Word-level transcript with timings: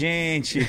Gente. 0.00 0.66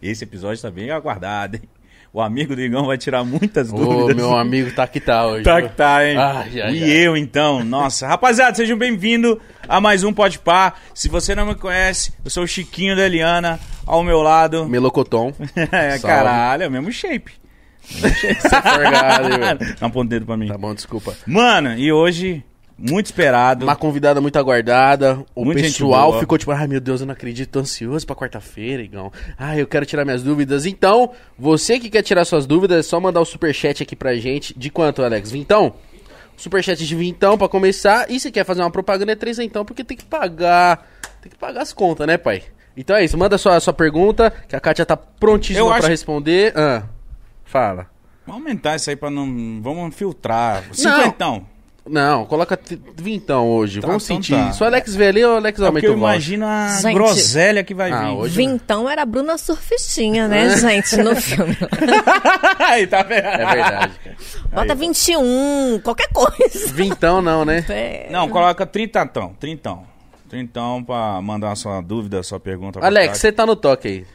Esse 0.00 0.24
episódio 0.24 0.62
tá 0.62 0.70
bem 0.70 0.90
aguardado, 0.90 1.56
hein? 1.56 1.62
O 2.10 2.22
amigo 2.22 2.56
do 2.56 2.62
Igão 2.62 2.86
vai 2.86 2.96
tirar 2.96 3.22
muitas 3.22 3.70
Ô, 3.70 3.76
dúvidas. 3.76 4.16
meu 4.16 4.34
amigo 4.34 4.74
tá 4.74 4.86
que 4.86 4.98
tá 4.98 5.26
hoje. 5.26 5.44
Tá 5.44 5.60
que 5.60 5.68
tá, 5.76 6.06
hein? 6.08 6.16
Ai, 6.16 6.60
ai, 6.62 6.74
e 6.76 6.82
ai. 6.82 6.90
eu, 7.06 7.14
então. 7.14 7.62
Nossa. 7.62 8.06
Rapaziada, 8.08 8.54
sejam 8.56 8.78
bem-vindos 8.78 9.36
a 9.68 9.78
mais 9.78 10.04
um 10.04 10.10
Pode 10.12 10.38
Par. 10.38 10.80
Se 10.94 11.10
você 11.10 11.34
não 11.34 11.44
me 11.44 11.54
conhece, 11.54 12.14
eu 12.24 12.30
sou 12.30 12.44
o 12.44 12.48
Chiquinho 12.48 12.96
da 12.96 13.04
Eliana, 13.04 13.60
ao 13.84 14.02
meu 14.02 14.22
lado. 14.22 14.66
Melocoton. 14.66 15.34
É, 15.70 15.98
Salve. 15.98 16.06
caralho, 16.06 16.62
é 16.62 16.68
o 16.68 16.70
mesmo 16.70 16.90
shape. 16.90 17.32
Forgado? 17.92 19.58
Dá 19.80 19.86
um 19.86 19.90
ponto 19.90 20.08
dedo 20.08 20.24
pra 20.24 20.36
mim. 20.38 20.48
Tá 20.48 20.56
bom, 20.56 20.74
desculpa. 20.74 21.14
Mano, 21.26 21.76
e 21.76 21.92
hoje, 21.92 22.42
muito 22.78 23.06
esperado. 23.06 23.64
Uma 23.64 23.76
convidada 23.76 24.20
muito 24.20 24.38
aguardada. 24.38 25.24
O 25.34 25.44
Muita 25.44 25.62
pessoal 25.62 26.18
ficou 26.18 26.36
tipo, 26.38 26.50
ai 26.52 26.66
meu 26.66 26.80
Deus, 26.80 27.00
eu 27.00 27.06
não 27.06 27.12
acredito, 27.14 27.50
tô 27.50 27.60
ansioso 27.60 28.06
pra 28.06 28.16
quarta-feira, 28.16 28.82
Igão. 28.82 29.12
Ai, 29.38 29.60
eu 29.60 29.66
quero 29.66 29.86
tirar 29.86 30.04
minhas 30.04 30.22
dúvidas. 30.22 30.66
Então, 30.66 31.10
você 31.38 31.78
que 31.78 31.88
quer 31.90 32.02
tirar 32.02 32.24
suas 32.24 32.46
dúvidas, 32.46 32.78
é 32.78 32.82
só 32.88 32.98
mandar 33.00 33.20
o 33.20 33.24
superchat 33.24 33.82
aqui 33.82 33.94
pra 33.96 34.14
gente. 34.16 34.56
De 34.58 34.70
quanto, 34.70 35.02
Alex? 35.02 35.30
Vintão? 35.30 35.74
Superchat 36.36 36.84
de 36.84 36.96
vintão 36.96 37.38
pra 37.38 37.48
começar. 37.48 38.10
E 38.10 38.18
se 38.18 38.30
quer 38.32 38.44
fazer 38.44 38.62
uma 38.62 38.70
propaganda 38.70 39.12
é 39.12 39.16
três 39.16 39.38
então, 39.38 39.64
porque 39.64 39.84
tem 39.84 39.96
que 39.96 40.04
pagar. 40.04 40.88
Tem 41.20 41.30
que 41.30 41.38
pagar 41.38 41.62
as 41.62 41.72
contas, 41.72 42.06
né, 42.06 42.16
pai? 42.16 42.42
Então 42.76 42.96
é 42.96 43.04
isso, 43.04 43.16
manda 43.18 43.36
sua, 43.38 43.60
sua 43.60 43.72
pergunta, 43.72 44.32
que 44.48 44.56
a 44.56 44.60
Kátia 44.60 44.86
tá 44.86 44.96
prontíssima 44.96 45.60
Eu 45.60 45.66
pra 45.68 45.76
acho- 45.76 45.88
responder. 45.88 46.52
Ah, 46.56 46.82
fala. 47.44 47.86
Vamos 48.26 48.42
aumentar 48.42 48.76
isso 48.76 48.88
aí 48.88 48.96
pra 48.96 49.10
não. 49.10 49.60
Vamos 49.60 49.94
filtrar. 49.94 50.64
Cinquentão. 50.72 51.46
Não, 51.84 52.24
coloca 52.26 52.56
vintão 52.96 53.48
hoje. 53.50 53.80
Tá, 53.80 53.88
Vamos 53.88 54.04
então 54.04 54.16
sentir. 54.22 54.34
tá. 54.36 54.52
Se 54.52 54.62
o 54.62 54.66
Alex 54.66 54.94
vê 54.94 55.06
ali, 55.08 55.24
o 55.24 55.34
Alex 55.36 55.60
É 55.60 55.66
aumenta 55.66 55.86
eu 55.88 55.94
o 55.94 55.96
voucher. 55.96 56.12
imagino 56.14 56.46
a 56.46 56.68
Gente. 56.80 56.94
groselha 56.94 57.64
que 57.64 57.74
vai 57.74 57.90
Ah, 57.90 58.02
vir. 58.04 58.16
hoje- 58.18 58.36
Vintão 58.36 58.88
era 58.88 59.02
a 59.02 59.04
Bruna 59.06 59.36
Surfistinha, 59.36 60.28
né, 60.28 60.48
gente, 60.58 60.96
no 60.98 61.16
filme. 61.16 61.56
aí, 62.60 62.86
tá 62.86 63.02
vendo? 63.02 63.26
É 63.26 63.46
verdade, 63.54 63.92
cara. 64.04 64.16
Bota 64.52 64.74
21, 64.76 65.80
qualquer 65.82 66.08
coisa. 66.12 66.72
Vintão 66.72 67.20
não, 67.20 67.44
né? 67.44 67.64
É. 67.68 68.06
Não, 68.10 68.28
coloca 68.28 68.64
trintão. 68.64 69.34
Trintão. 69.40 69.84
Trintão 70.28 70.82
pra 70.84 71.20
mandar 71.20 71.54
sua 71.56 71.80
dúvida, 71.80 72.22
sua 72.22 72.38
pergunta. 72.38 72.78
pra 72.78 72.88
Alex, 72.88 73.18
você 73.18 73.32
tá 73.32 73.44
no 73.44 73.56
toque 73.56 73.88
aí. 73.88 74.06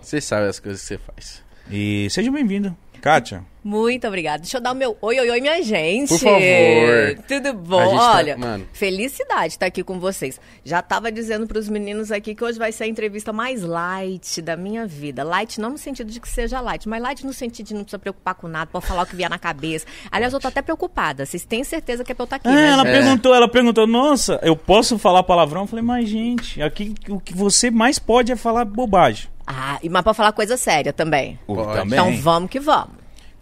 Você 0.00 0.20
sabe 0.20 0.46
as 0.46 0.60
coisas 0.60 0.80
que 0.80 0.86
você 0.86 0.98
faz. 0.98 1.42
E 1.70 2.06
seja 2.10 2.30
bem-vindo. 2.30 2.74
Kátia. 3.06 3.44
Muito 3.62 4.04
obrigada. 4.08 4.38
Deixa 4.38 4.56
eu 4.56 4.60
dar 4.60 4.72
o 4.72 4.74
meu 4.74 4.96
oi, 5.00 5.20
oi, 5.20 5.30
oi, 5.30 5.40
minha 5.40 5.62
gente. 5.62 6.08
Por 6.08 6.18
favor. 6.18 7.24
Tudo 7.28 7.52
bom? 7.54 7.96
tá- 7.96 8.14
Olha, 8.16 8.36
mano. 8.36 8.66
felicidade 8.72 9.54
estar 9.54 9.66
aqui 9.66 9.84
com 9.84 10.00
vocês. 10.00 10.40
Já 10.64 10.82
tava 10.82 11.12
dizendo 11.12 11.46
pros 11.46 11.68
meninos 11.68 12.10
aqui 12.10 12.34
que 12.34 12.42
hoje 12.42 12.58
vai 12.58 12.72
ser 12.72 12.82
a 12.82 12.86
entrevista 12.88 13.32
mais 13.32 13.62
light 13.62 14.42
da 14.42 14.56
minha 14.56 14.86
vida. 14.88 15.22
Light 15.22 15.60
não 15.60 15.70
no 15.70 15.78
sentido 15.78 16.10
de 16.10 16.18
que 16.18 16.28
seja 16.28 16.60
light, 16.60 16.88
mas 16.88 17.00
light 17.00 17.24
no 17.24 17.32
sentido 17.32 17.66
de 17.68 17.74
não 17.74 17.82
precisa 17.82 17.98
preocupar 18.00 18.34
com 18.34 18.48
nada, 18.48 18.68
pode 18.72 18.84
falar 18.86 19.02
o 19.02 19.06
que 19.06 19.14
vier 19.14 19.30
na 19.30 19.38
cabeça. 19.38 19.86
Aliás, 20.10 20.32
eu 20.32 20.40
tô 20.40 20.48
até 20.48 20.60
preocupada. 20.60 21.24
Vocês 21.24 21.44
têm 21.44 21.62
certeza 21.62 22.02
que 22.02 22.10
é 22.10 22.14
pra 22.14 22.22
eu 22.22 22.26
estar 22.26 22.36
aqui, 22.36 22.48
Ah, 22.48 22.52
né, 22.52 22.68
ela 22.70 22.82
gente? 22.84 22.92
perguntou, 22.92 23.32
ela 23.34 23.48
perguntou, 23.48 23.86
nossa, 23.86 24.40
eu 24.42 24.56
posso 24.56 24.98
falar 24.98 25.22
palavrão? 25.22 25.60
Eu 25.60 25.66
falei, 25.68 25.84
mas 25.84 26.08
gente, 26.08 26.60
aqui 26.60 26.92
o 27.08 27.20
que 27.20 27.32
você 27.36 27.70
mais 27.70 28.00
pode 28.00 28.32
é 28.32 28.36
falar 28.36 28.64
bobagem. 28.64 29.28
Ah, 29.48 29.78
e 29.80 29.88
mas 29.88 30.02
pra 30.02 30.12
falar 30.12 30.32
coisa 30.32 30.56
séria 30.56 30.92
também. 30.92 31.38
Pode. 31.46 31.72
Também. 31.72 31.96
Então 31.98 32.16
vamos 32.16 32.50
que 32.50 32.58
vamos. 32.58 32.95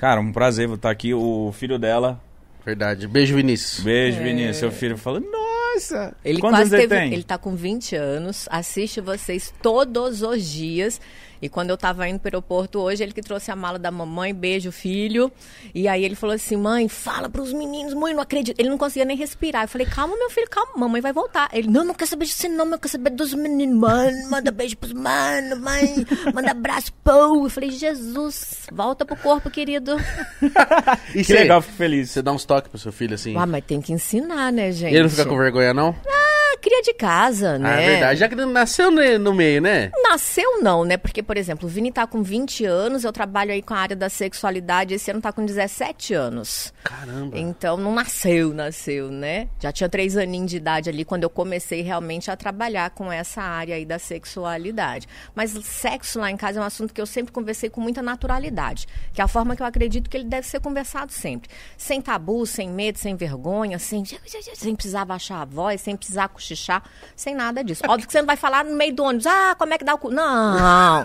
Cara, 0.04 0.20
um 0.20 0.30
prazer 0.30 0.68
estar 0.68 0.90
aqui. 0.90 1.14
O 1.14 1.50
filho 1.54 1.78
dela, 1.78 2.20
Verdade. 2.62 3.08
Beijo, 3.08 3.34
Vinícius. 3.36 3.82
beijo, 3.82 4.22
Vinícius, 4.22 4.56
seu 4.58 4.70
filho, 4.70 4.98
falou, 4.98 5.18
nossa. 5.18 6.14
Ele 6.22 6.42
quase 6.42 6.56
anos 6.60 6.72
ele 6.74 6.82
teve. 6.82 6.94
tem? 6.94 7.12
Ele 7.14 7.22
tá 7.22 7.38
com 7.38 7.56
20 7.56 7.96
anos, 7.96 8.46
assiste 8.50 9.00
vocês 9.00 9.52
todos 9.62 10.20
os 10.20 10.44
dias. 10.44 11.00
E 11.44 11.48
quando 11.50 11.68
eu 11.68 11.76
tava 11.76 12.08
indo 12.08 12.18
pro 12.18 12.28
aeroporto 12.28 12.80
hoje, 12.80 13.02
ele 13.02 13.12
que 13.12 13.20
trouxe 13.20 13.50
a 13.50 13.56
mala 13.56 13.78
da 13.78 13.90
mamãe, 13.90 14.32
beijo, 14.32 14.72
filho. 14.72 15.30
E 15.74 15.86
aí 15.86 16.02
ele 16.02 16.14
falou 16.14 16.34
assim: 16.34 16.56
mãe, 16.56 16.88
fala 16.88 17.28
pros 17.28 17.52
meninos, 17.52 17.92
mãe, 17.92 18.14
não 18.14 18.22
acredito. 18.22 18.58
Ele 18.58 18.70
não 18.70 18.78
conseguia 18.78 19.04
nem 19.04 19.14
respirar. 19.14 19.64
Eu 19.64 19.68
falei: 19.68 19.86
calma, 19.86 20.16
meu 20.16 20.30
filho, 20.30 20.48
calma, 20.48 20.72
mamãe 20.74 21.02
vai 21.02 21.12
voltar. 21.12 21.50
Ele: 21.52 21.68
não, 21.68 21.84
não 21.84 21.92
quer 21.92 22.06
saber 22.06 22.24
disso, 22.24 22.48
não, 22.48 22.64
eu 22.72 22.78
quero 22.78 22.88
saber 22.88 23.10
dos 23.10 23.34
meninos, 23.34 23.76
mano. 23.78 24.30
Manda 24.30 24.50
beijo 24.50 24.74
pros 24.78 24.94
mano, 24.94 25.56
mãe, 25.60 26.06
manda 26.32 26.52
abraço, 26.52 26.90
pô. 27.04 27.44
Eu 27.44 27.50
falei: 27.50 27.70
Jesus, 27.70 28.66
volta 28.72 29.04
pro 29.04 29.14
corpo, 29.16 29.50
querido. 29.50 29.96
E 31.14 31.18
Que 31.18 31.24
cê- 31.24 31.34
legal, 31.34 31.60
fico 31.60 31.76
feliz. 31.76 32.10
Você 32.10 32.22
dá 32.22 32.32
uns 32.32 32.44
toques 32.44 32.70
pro 32.70 32.78
seu 32.78 32.90
filho 32.92 33.14
assim. 33.14 33.36
Ah, 33.36 33.46
mas 33.46 33.62
tem 33.64 33.80
que 33.80 33.92
ensinar, 33.92 34.50
né, 34.52 34.72
gente? 34.72 34.92
E 34.92 34.94
ele 34.94 35.02
não 35.04 35.10
fica 35.10 35.26
com 35.26 35.36
vergonha, 35.36 35.72
não? 35.74 35.94
Ah, 36.06 36.56
cria 36.60 36.82
de 36.82 36.94
casa, 36.94 37.58
né? 37.58 37.68
Ah, 37.70 37.80
é 37.80 37.86
verdade. 37.90 38.20
Já 38.20 38.28
que 38.28 38.34
ele 38.34 38.46
nasceu 38.46 38.90
no 38.90 39.34
meio, 39.34 39.60
né? 39.60 39.90
Nasceu 40.02 40.62
não, 40.62 40.84
né? 40.84 40.96
Porque, 40.96 41.22
por 41.22 41.33
exemplo, 41.36 41.68
o 41.68 41.70
Vini 41.70 41.90
tá 41.90 42.06
com 42.06 42.22
20 42.22 42.64
anos, 42.64 43.04
eu 43.04 43.12
trabalho 43.12 43.52
aí 43.52 43.62
com 43.62 43.74
a 43.74 43.78
área 43.78 43.96
da 43.96 44.08
sexualidade, 44.08 44.94
esse 44.94 45.10
ano 45.10 45.20
tá 45.20 45.32
com 45.32 45.44
17 45.44 46.14
anos. 46.14 46.72
Caramba. 46.82 47.38
Então 47.38 47.76
não 47.76 47.94
nasceu, 47.94 48.52
nasceu, 48.52 49.10
né? 49.10 49.48
Já 49.60 49.72
tinha 49.72 49.88
três 49.88 50.16
aninhos 50.16 50.50
de 50.50 50.56
idade 50.56 50.90
ali 50.90 51.04
quando 51.04 51.24
eu 51.24 51.30
comecei 51.30 51.82
realmente 51.82 52.30
a 52.30 52.36
trabalhar 52.36 52.90
com 52.90 53.10
essa 53.10 53.42
área 53.42 53.76
aí 53.76 53.84
da 53.84 53.98
sexualidade. 53.98 55.08
Mas 55.34 55.50
sexo 55.64 56.18
lá 56.20 56.30
em 56.30 56.36
casa 56.36 56.58
é 56.58 56.62
um 56.62 56.66
assunto 56.66 56.92
que 56.92 57.00
eu 57.00 57.06
sempre 57.06 57.32
conversei 57.32 57.70
com 57.70 57.80
muita 57.80 58.02
naturalidade, 58.02 58.86
que 59.12 59.20
é 59.20 59.24
a 59.24 59.28
forma 59.28 59.56
que 59.56 59.62
eu 59.62 59.66
acredito 59.66 60.10
que 60.10 60.16
ele 60.16 60.28
deve 60.28 60.46
ser 60.46 60.60
conversado 60.60 61.12
sempre. 61.12 61.50
Sem 61.76 62.00
tabu, 62.00 62.46
sem 62.46 62.68
medo, 62.68 62.98
sem 62.98 63.16
vergonha, 63.16 63.78
sem, 63.78 64.04
sem 64.04 64.74
precisar 64.74 65.04
baixar 65.04 65.42
a 65.42 65.44
voz, 65.44 65.80
sem 65.80 65.96
precisar 65.96 66.28
cochichar, 66.28 66.82
sem 67.16 67.34
nada 67.34 67.62
disso. 67.62 67.82
Óbvio 67.88 68.06
que 68.06 68.12
você 68.12 68.20
não 68.20 68.26
vai 68.26 68.36
falar 68.36 68.64
no 68.64 68.76
meio 68.76 68.94
do 68.94 69.04
ônibus, 69.04 69.26
ah, 69.26 69.54
como 69.58 69.74
é 69.74 69.78
que 69.78 69.84
dá 69.84 69.94
o 69.94 69.98
cu? 69.98 70.10
Não! 70.10 71.04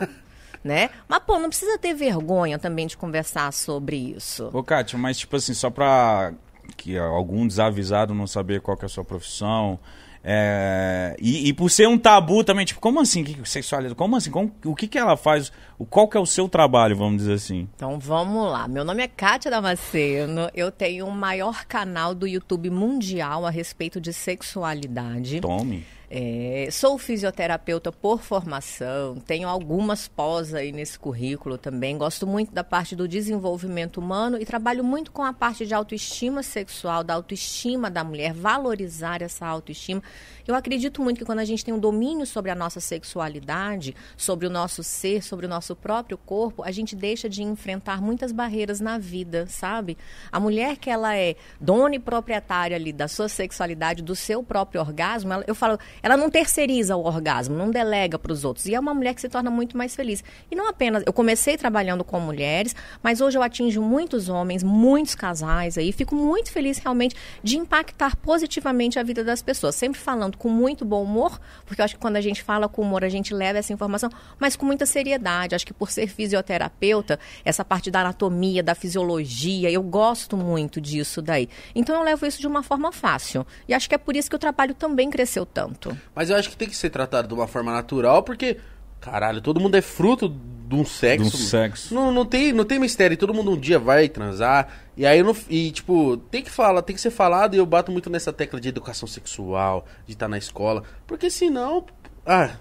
Né? 0.63 0.89
Mas, 1.07 1.19
pô, 1.25 1.39
não 1.39 1.47
precisa 1.49 1.77
ter 1.77 1.93
vergonha 1.93 2.59
também 2.59 2.85
de 2.85 2.97
conversar 2.97 3.51
sobre 3.53 3.95
isso. 3.95 4.49
Ô, 4.53 4.61
Kátia, 4.61 4.99
mas 4.99 5.17
tipo 5.17 5.35
assim, 5.37 5.53
só 5.53 5.69
pra 5.69 6.33
que 6.75 6.97
algum 6.97 7.47
desavisado 7.47 8.13
não 8.13 8.27
saber 8.27 8.59
qual 8.61 8.75
que 8.77 8.83
é 8.83 8.87
a 8.87 8.89
sua 8.89 9.03
profissão. 9.05 9.79
é, 10.23 11.15
E, 11.19 11.47
e 11.47 11.53
por 11.53 11.71
ser 11.71 11.87
um 11.87 11.97
tabu 11.97 12.43
também, 12.43 12.65
tipo, 12.65 12.79
como 12.81 12.99
assim? 12.99 13.23
Que, 13.23 13.37
sexualidade? 13.49 13.95
Como 13.95 14.15
assim? 14.17 14.29
Como- 14.29 14.53
o 14.65 14.75
que, 14.75 14.85
que 14.87 14.97
ela 14.97 15.15
faz? 15.15 15.49
O, 15.77 15.85
qual 15.85 16.09
que 16.09 16.17
é 16.17 16.19
o 16.19 16.25
seu 16.25 16.49
trabalho, 16.49 16.95
vamos 16.95 17.19
dizer 17.19 17.33
assim? 17.33 17.67
Então 17.75 17.97
vamos 17.97 18.51
lá. 18.51 18.67
Meu 18.67 18.83
nome 18.83 19.01
é 19.01 19.07
Kátia 19.07 19.49
Damasceno. 19.49 20.49
Eu 20.53 20.71
tenho 20.71 21.07
o 21.07 21.11
maior 21.11 21.65
canal 21.65 22.13
do 22.13 22.27
YouTube 22.27 22.69
mundial 22.69 23.45
a 23.45 23.49
respeito 23.49 23.99
de 24.01 24.11
sexualidade. 24.11 25.39
Tome. 25.41 25.85
É, 26.11 26.67
sou 26.71 26.97
fisioterapeuta 26.97 27.91
por 27.91 28.19
formação, 28.23 29.17
tenho 29.17 29.47
algumas 29.47 30.07
pós 30.07 30.55
aí 30.55 30.71
nesse 30.71 30.97
currículo 30.97 31.55
também. 31.55 31.95
Gosto 31.99 32.25
muito 32.25 32.51
da 32.51 32.63
parte 32.63 32.95
do 32.95 33.07
desenvolvimento 33.07 33.97
humano 33.97 34.35
e 34.41 34.43
trabalho 34.43 34.83
muito 34.83 35.11
com 35.11 35.23
a 35.23 35.31
parte 35.31 35.67
de 35.67 35.73
autoestima 35.75 36.41
sexual, 36.41 37.03
da 37.03 37.13
autoestima 37.13 37.91
da 37.91 38.03
mulher, 38.03 38.33
valorizar 38.33 39.21
essa 39.21 39.45
autoestima. 39.45 40.01
Eu 40.47 40.55
acredito 40.55 40.99
muito 40.99 41.19
que 41.19 41.25
quando 41.25 41.39
a 41.39 41.45
gente 41.45 41.63
tem 41.63 41.71
um 41.71 41.79
domínio 41.79 42.25
sobre 42.25 42.49
a 42.49 42.55
nossa 42.55 42.79
sexualidade, 42.79 43.95
sobre 44.17 44.47
o 44.47 44.49
nosso 44.49 44.83
ser, 44.83 45.21
sobre 45.23 45.45
o 45.45 45.49
nosso 45.49 45.75
próprio 45.75 46.17
corpo, 46.17 46.63
a 46.63 46.71
gente 46.71 46.95
deixa 46.95 47.29
de 47.29 47.43
enfrentar 47.43 48.01
muitas 48.01 48.31
barreiras 48.31 48.79
na 48.79 48.97
vida, 48.97 49.45
sabe? 49.45 49.95
A 50.31 50.39
mulher 50.39 50.77
que 50.77 50.89
ela 50.89 51.15
é 51.15 51.35
dona 51.61 51.93
e 51.97 51.99
proprietária 51.99 52.75
ali 52.75 52.91
da 52.91 53.07
sua 53.07 53.29
sexualidade, 53.29 54.01
do 54.01 54.15
seu 54.15 54.41
próprio 54.41 54.81
orgasmo, 54.81 55.31
ela- 55.33 55.44
eu 55.45 55.53
falo, 55.53 55.77
ela 56.01 56.18
não 56.18 56.30
terceiriza 56.30 56.96
o 56.96 57.06
orgasmo, 57.06 57.56
não 57.56 57.69
delega 57.69 58.18
para 58.18 58.31
os 58.31 58.44
outros. 58.44 58.66
E 58.66 58.75
é 58.75 58.80
uma 58.80 58.94
mulher 58.94 59.13
que 59.13 59.22
se 59.22 59.30
torna 59.30 59.50
muito 59.50 59.78
mais 59.78 59.96
feliz. 59.96 60.24
E 60.50 60.56
não 60.56 60.68
apenas, 60.68 61.04
eu 61.06 61.13
comecei 61.13 61.57
trabalhando 61.57 62.04
com 62.04 62.19
mulheres, 62.19 62.75
mas 63.01 63.22
hoje 63.22 63.38
eu 63.38 63.44
atinjo 63.44 63.81
muitos 63.81 64.30
homens, 64.30 64.63
muitos 64.63 65.16
casais 65.16 65.78
aí, 65.78 65.92
fico 65.92 66.16
muito 66.16 66.51
feliz 66.51 66.78
realmente 66.78 67.16
de 67.44 67.57
impactar 67.57 68.16
positivamente 68.18 69.00
a 69.00 69.04
vida 69.04 69.24
das 69.24 69.42
pessoas, 69.42 69.75
sempre 69.75 70.00
falando 70.00 70.38
com 70.38 70.50
muito 70.50 70.86
bom 70.86 71.04
humor, 71.04 71.40
porque 71.66 71.81
eu 71.81 71.86
acho 71.86 71.96
que 71.96 72.01
quando 72.01 72.16
a 72.16 72.22
gente 72.22 72.44
fala 72.44 72.68
com 72.68 72.81
humor, 72.81 73.04
a 73.04 73.10
gente 73.10 73.34
leva 73.34 73.60
essa 73.60 73.74
informação, 73.74 74.10
mas 74.40 74.56
com 74.56 74.66
muita 74.66 74.86
seriedade. 74.86 75.56
Acho 75.56 75.66
que 75.66 75.74
por 75.74 75.92
ser 75.92 76.07
fisioterapeuta, 76.07 77.19
essa 77.44 77.63
parte 77.63 77.92
da 77.92 78.01
anatomia, 78.01 78.63
da 78.63 78.75
fisiologia, 78.75 79.69
eu 79.72 79.81
gosto 79.81 80.38
muito 80.38 80.80
disso 80.81 81.22
daí. 81.22 81.50
Então 81.74 81.96
eu 81.96 82.04
levo 82.04 82.25
isso 82.25 82.40
de 82.40 82.48
uma 82.48 82.63
forma 82.63 82.92
fácil. 82.92 83.46
E 83.68 83.74
acho 83.74 83.88
que 83.88 83.96
é 83.96 83.98
por 83.98 84.16
isso 84.16 84.30
que 84.30 84.36
o 84.36 84.40
trabalho 84.40 84.74
também 84.74 85.10
cresceu 85.10 85.46
tanto. 85.46 85.88
Mas 86.15 86.30
eu 86.30 86.36
acho 86.36 86.50
que 86.50 86.57
tem 86.57 86.68
que 86.68 86.75
ser 86.75 86.89
tratado 86.89 87.27
de 87.27 87.33
uma 87.33 87.47
forma 87.47 87.71
natural, 87.71 88.24
porque, 88.24 88.57
caralho, 89.00 89.41
todo 89.41 89.59
mundo 89.59 89.75
é 89.75 89.81
fruto 89.81 90.30
de 90.30 90.75
um 90.75 90.86
sexo. 90.86 91.30
De 91.30 91.36
um 91.36 91.47
sexo. 91.47 91.94
Não, 91.94 92.12
não, 92.12 92.25
tem, 92.25 92.53
não 92.53 92.63
tem 92.63 92.80
mistério. 92.80 93.18
Todo 93.18 93.33
mundo 93.33 93.51
um 93.51 93.57
dia 93.57 93.80
vai 93.80 94.07
transar. 94.07 94.68
E 94.95 95.06
aí, 95.06 95.24
não, 95.24 95.36
e 95.50 95.71
tipo, 95.71 96.18
tem 96.18 96.44
que 96.44 96.51
falar, 96.51 96.81
tem 96.81 96.95
que 96.95 97.01
ser 97.01 97.12
falado. 97.12 97.56
E 97.56 97.57
eu 97.57 97.65
bato 97.65 97.91
muito 97.91 98.09
nessa 98.09 98.31
tecla 98.31 98.59
de 98.62 98.69
educação 98.69 99.07
sexual, 99.07 99.86
de 100.06 100.13
estar 100.13 100.27
na 100.27 100.38
escola. 100.38 100.83
Porque 101.07 101.30
senão, 101.30 101.86
ah, 102.25 102.51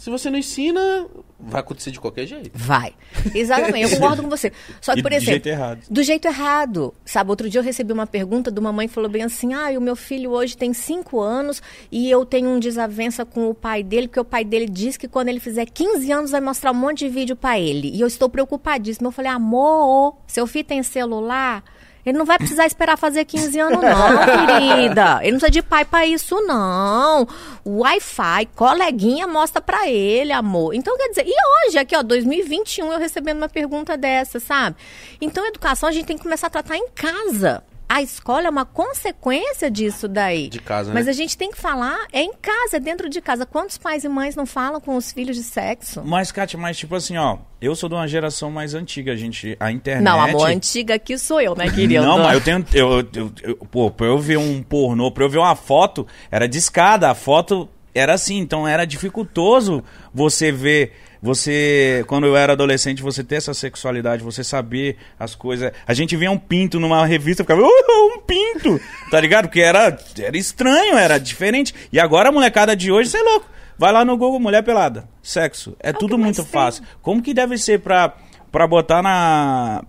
Se 0.00 0.08
você 0.08 0.30
não 0.30 0.38
ensina, 0.38 1.06
vai 1.38 1.60
acontecer 1.60 1.90
de 1.90 2.00
qualquer 2.00 2.26
jeito. 2.26 2.50
Vai. 2.54 2.94
Exatamente, 3.34 3.92
eu 3.92 4.00
concordo 4.00 4.22
com 4.22 4.30
você. 4.30 4.50
Só 4.80 4.94
que, 4.96 5.02
por 5.02 5.10
do 5.10 5.14
exemplo. 5.14 5.32
jeito 5.32 5.46
errado. 5.46 5.80
Do 5.90 6.02
jeito 6.02 6.24
errado. 6.26 6.94
Sabe, 7.04 7.28
outro 7.28 7.50
dia 7.50 7.60
eu 7.60 7.62
recebi 7.62 7.92
uma 7.92 8.06
pergunta 8.06 8.50
de 8.50 8.58
uma 8.58 8.72
mãe 8.72 8.88
que 8.88 8.94
falou 8.94 9.10
bem 9.10 9.24
assim: 9.24 9.52
ah, 9.52 9.68
o 9.76 9.80
meu 9.80 9.94
filho 9.94 10.30
hoje 10.30 10.56
tem 10.56 10.72
cinco 10.72 11.20
anos 11.20 11.62
e 11.92 12.10
eu 12.10 12.24
tenho 12.24 12.48
um 12.48 12.58
desavença 12.58 13.26
com 13.26 13.50
o 13.50 13.54
pai 13.54 13.82
dele, 13.82 14.08
porque 14.08 14.20
o 14.20 14.24
pai 14.24 14.42
dele 14.42 14.64
diz 14.64 14.96
que 14.96 15.06
quando 15.06 15.28
ele 15.28 15.38
fizer 15.38 15.66
15 15.66 16.10
anos 16.10 16.30
vai 16.30 16.40
mostrar 16.40 16.70
um 16.70 16.76
monte 16.76 17.00
de 17.00 17.10
vídeo 17.10 17.36
pra 17.36 17.60
ele. 17.60 17.90
E 17.94 18.00
eu 18.00 18.06
estou 18.06 18.30
preocupadíssima. 18.30 19.08
Eu 19.08 19.12
falei, 19.12 19.30
amor, 19.30 20.16
seu 20.26 20.46
filho 20.46 20.64
tem 20.64 20.82
celular? 20.82 21.62
Ele 22.04 22.16
não 22.16 22.24
vai 22.24 22.38
precisar 22.38 22.66
esperar 22.66 22.96
fazer 22.96 23.24
15 23.24 23.58
anos, 23.58 23.82
não, 23.82 24.46
querida. 24.46 25.20
Ele 25.22 25.32
não 25.32 25.38
precisa 25.38 25.50
de 25.50 25.62
pai 25.62 25.84
pra 25.84 26.06
isso, 26.06 26.40
não. 26.42 27.26
Wi-Fi, 27.64 28.46
coleguinha 28.54 29.26
mostra 29.26 29.60
pra 29.60 29.88
ele, 29.88 30.32
amor. 30.32 30.74
Então, 30.74 30.96
quer 30.96 31.08
dizer, 31.08 31.24
e 31.26 31.34
hoje, 31.66 31.78
aqui, 31.78 31.94
ó, 31.96 32.02
2021, 32.02 32.92
eu 32.92 32.98
recebendo 32.98 33.38
uma 33.38 33.48
pergunta 33.48 33.96
dessa, 33.96 34.40
sabe? 34.40 34.76
Então, 35.20 35.46
educação 35.46 35.88
a 35.88 35.92
gente 35.92 36.06
tem 36.06 36.16
que 36.16 36.22
começar 36.22 36.46
a 36.46 36.50
tratar 36.50 36.76
em 36.76 36.88
casa. 36.88 37.62
A 37.92 38.00
escola 38.02 38.46
é 38.46 38.50
uma 38.50 38.64
consequência 38.64 39.68
disso 39.68 40.06
daí. 40.06 40.48
De 40.48 40.60
casa, 40.60 40.94
Mas 40.94 41.06
né? 41.06 41.10
a 41.10 41.12
gente 41.12 41.36
tem 41.36 41.50
que 41.50 41.58
falar, 41.60 41.98
é 42.12 42.22
em 42.22 42.32
casa, 42.40 42.76
é 42.76 42.80
dentro 42.80 43.08
de 43.08 43.20
casa. 43.20 43.44
Quantos 43.44 43.76
pais 43.78 44.04
e 44.04 44.08
mães 44.08 44.36
não 44.36 44.46
falam 44.46 44.80
com 44.80 44.96
os 44.96 45.10
filhos 45.10 45.36
de 45.36 45.42
sexo? 45.42 46.00
Mas, 46.04 46.30
Kátia, 46.30 46.56
mas 46.56 46.78
tipo 46.78 46.94
assim, 46.94 47.16
ó, 47.16 47.38
eu 47.60 47.74
sou 47.74 47.88
de 47.88 47.96
uma 47.96 48.06
geração 48.06 48.48
mais 48.48 48.74
antiga, 48.74 49.10
a 49.12 49.16
gente, 49.16 49.56
a 49.58 49.72
internet... 49.72 50.04
Não, 50.04 50.20
amor, 50.20 50.48
antiga 50.48 50.94
aqui 50.94 51.18
sou 51.18 51.40
eu, 51.40 51.56
né, 51.56 51.68
querido? 51.68 52.04
Não, 52.04 52.18
mas 52.20 52.34
eu 52.34 52.40
tenho. 52.40 52.64
Eu, 52.72 53.00
eu, 53.12 53.32
eu- 53.42 53.56
pô, 53.56 53.90
pra 53.90 54.06
eu 54.06 54.18
ver 54.20 54.38
um 54.38 54.62
pornô, 54.62 55.10
pra 55.10 55.24
eu 55.24 55.28
ver 55.28 55.38
uma 55.38 55.56
foto, 55.56 56.06
era 56.30 56.46
de 56.46 56.58
escada. 56.58 57.10
A 57.10 57.14
foto 57.16 57.68
era 57.92 58.14
assim, 58.14 58.38
então 58.38 58.68
era 58.68 58.84
dificultoso 58.84 59.82
você 60.14 60.52
ver. 60.52 60.92
Você, 61.22 62.02
quando 62.06 62.26
eu 62.26 62.34
era 62.34 62.54
adolescente, 62.54 63.02
você 63.02 63.22
ter 63.22 63.36
essa 63.36 63.52
sexualidade, 63.52 64.22
você 64.22 64.42
saber 64.42 64.96
as 65.18 65.34
coisas. 65.34 65.70
A 65.86 65.92
gente 65.92 66.16
via 66.16 66.30
um 66.30 66.38
pinto 66.38 66.80
numa 66.80 67.04
revista, 67.04 67.42
ficava, 67.44 67.60
"Uh, 67.60 67.66
um 68.14 68.20
pinto! 68.20 68.80
Tá 69.10 69.20
ligado? 69.20 69.46
Porque 69.46 69.60
era, 69.60 69.98
era 70.18 70.36
estranho, 70.38 70.96
era 70.96 71.18
diferente. 71.18 71.74
E 71.92 72.00
agora 72.00 72.30
a 72.30 72.32
molecada 72.32 72.74
de 72.74 72.90
hoje, 72.90 73.10
você 73.10 73.18
é 73.18 73.22
louco. 73.22 73.50
Vai 73.78 73.92
lá 73.92 74.04
no 74.04 74.16
Google, 74.16 74.40
mulher 74.40 74.62
pelada, 74.62 75.08
sexo. 75.22 75.76
É, 75.80 75.90
o 75.90 75.94
tudo 75.94 76.16
muito 76.18 76.42
tem. 76.42 76.52
fácil. 76.52 76.84
Como 77.02 77.22
que 77.22 77.34
deve 77.34 77.56
ser 77.58 77.80
pra, 77.80 78.14
pra 78.50 78.66
botar 78.66 79.02
na. 79.02 79.82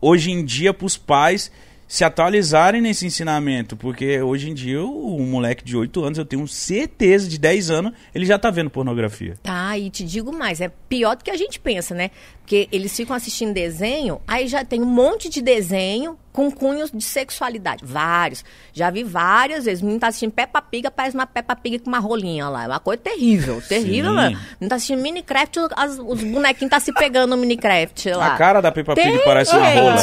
Hoje 0.00 0.30
em 0.32 0.44
dia, 0.44 0.74
pros 0.74 0.98
pais 0.98 1.50
se 1.86 2.04
atualizarem 2.04 2.80
nesse 2.80 3.06
ensinamento? 3.06 3.76
Porque 3.76 4.20
hoje 4.20 4.50
em 4.50 4.54
dia, 4.54 4.82
o, 4.82 5.18
moleque 5.20 5.64
de 5.64 5.76
8 5.76 6.02
anos, 6.04 6.18
eu 6.18 6.24
tenho 6.24 6.46
certeza, 6.48 7.28
de 7.28 7.38
10 7.38 7.70
anos, 7.70 7.92
ele 8.14 8.24
já 8.26 8.38
tá 8.38 8.50
vendo 8.50 8.70
pornografia. 8.70 9.36
Tá, 9.42 9.76
e 9.78 9.90
te 9.90 10.04
digo 10.04 10.32
mais, 10.32 10.60
é 10.60 10.70
pior 10.88 11.16
do 11.16 11.24
que 11.24 11.30
a 11.30 11.36
gente 11.36 11.58
pensa, 11.60 11.94
né? 11.94 12.10
Porque 12.40 12.68
eles 12.70 12.94
ficam 12.94 13.16
assistindo 13.16 13.54
desenho, 13.54 14.20
aí 14.28 14.46
já 14.46 14.62
tem 14.64 14.82
um 14.82 14.86
monte 14.86 15.30
de 15.30 15.40
desenho 15.40 16.18
com 16.30 16.50
cunhos 16.50 16.90
de 16.90 17.02
sexualidade. 17.02 17.82
Vários. 17.86 18.44
Já 18.72 18.90
vi 18.90 19.02
várias 19.04 19.64
vezes. 19.64 19.80
O 19.82 19.84
menino 19.86 20.00
tá 20.00 20.08
assistindo 20.08 20.32
Peppa 20.32 20.60
Pig, 20.60 20.90
parece 20.94 21.16
uma 21.16 21.26
Peppa 21.26 21.54
Pig 21.56 21.78
com 21.78 21.88
uma 21.88 22.00
rolinha 22.00 22.48
lá. 22.48 22.64
É 22.64 22.66
uma 22.66 22.80
coisa 22.80 23.00
terrível. 23.00 23.62
Terrível, 23.66 24.10
Sim. 24.10 24.16
mano. 24.16 24.38
Não 24.60 24.68
tá 24.68 24.74
assistindo 24.74 25.00
Minecraft, 25.00 25.58
as- 25.76 25.98
os 25.98 26.22
bonequinhos 26.24 26.70
tá 26.70 26.80
se 26.80 26.92
pegando 26.92 27.30
no 27.30 27.36
Minecraft 27.38 28.10
lá. 28.10 28.34
A 28.34 28.36
cara 28.36 28.60
da 28.60 28.70
Peppa 28.72 28.94
Pig 28.96 29.10
Tem, 29.10 29.24
parece 29.24 29.56
uma 29.56 29.68
rola. 29.70 30.02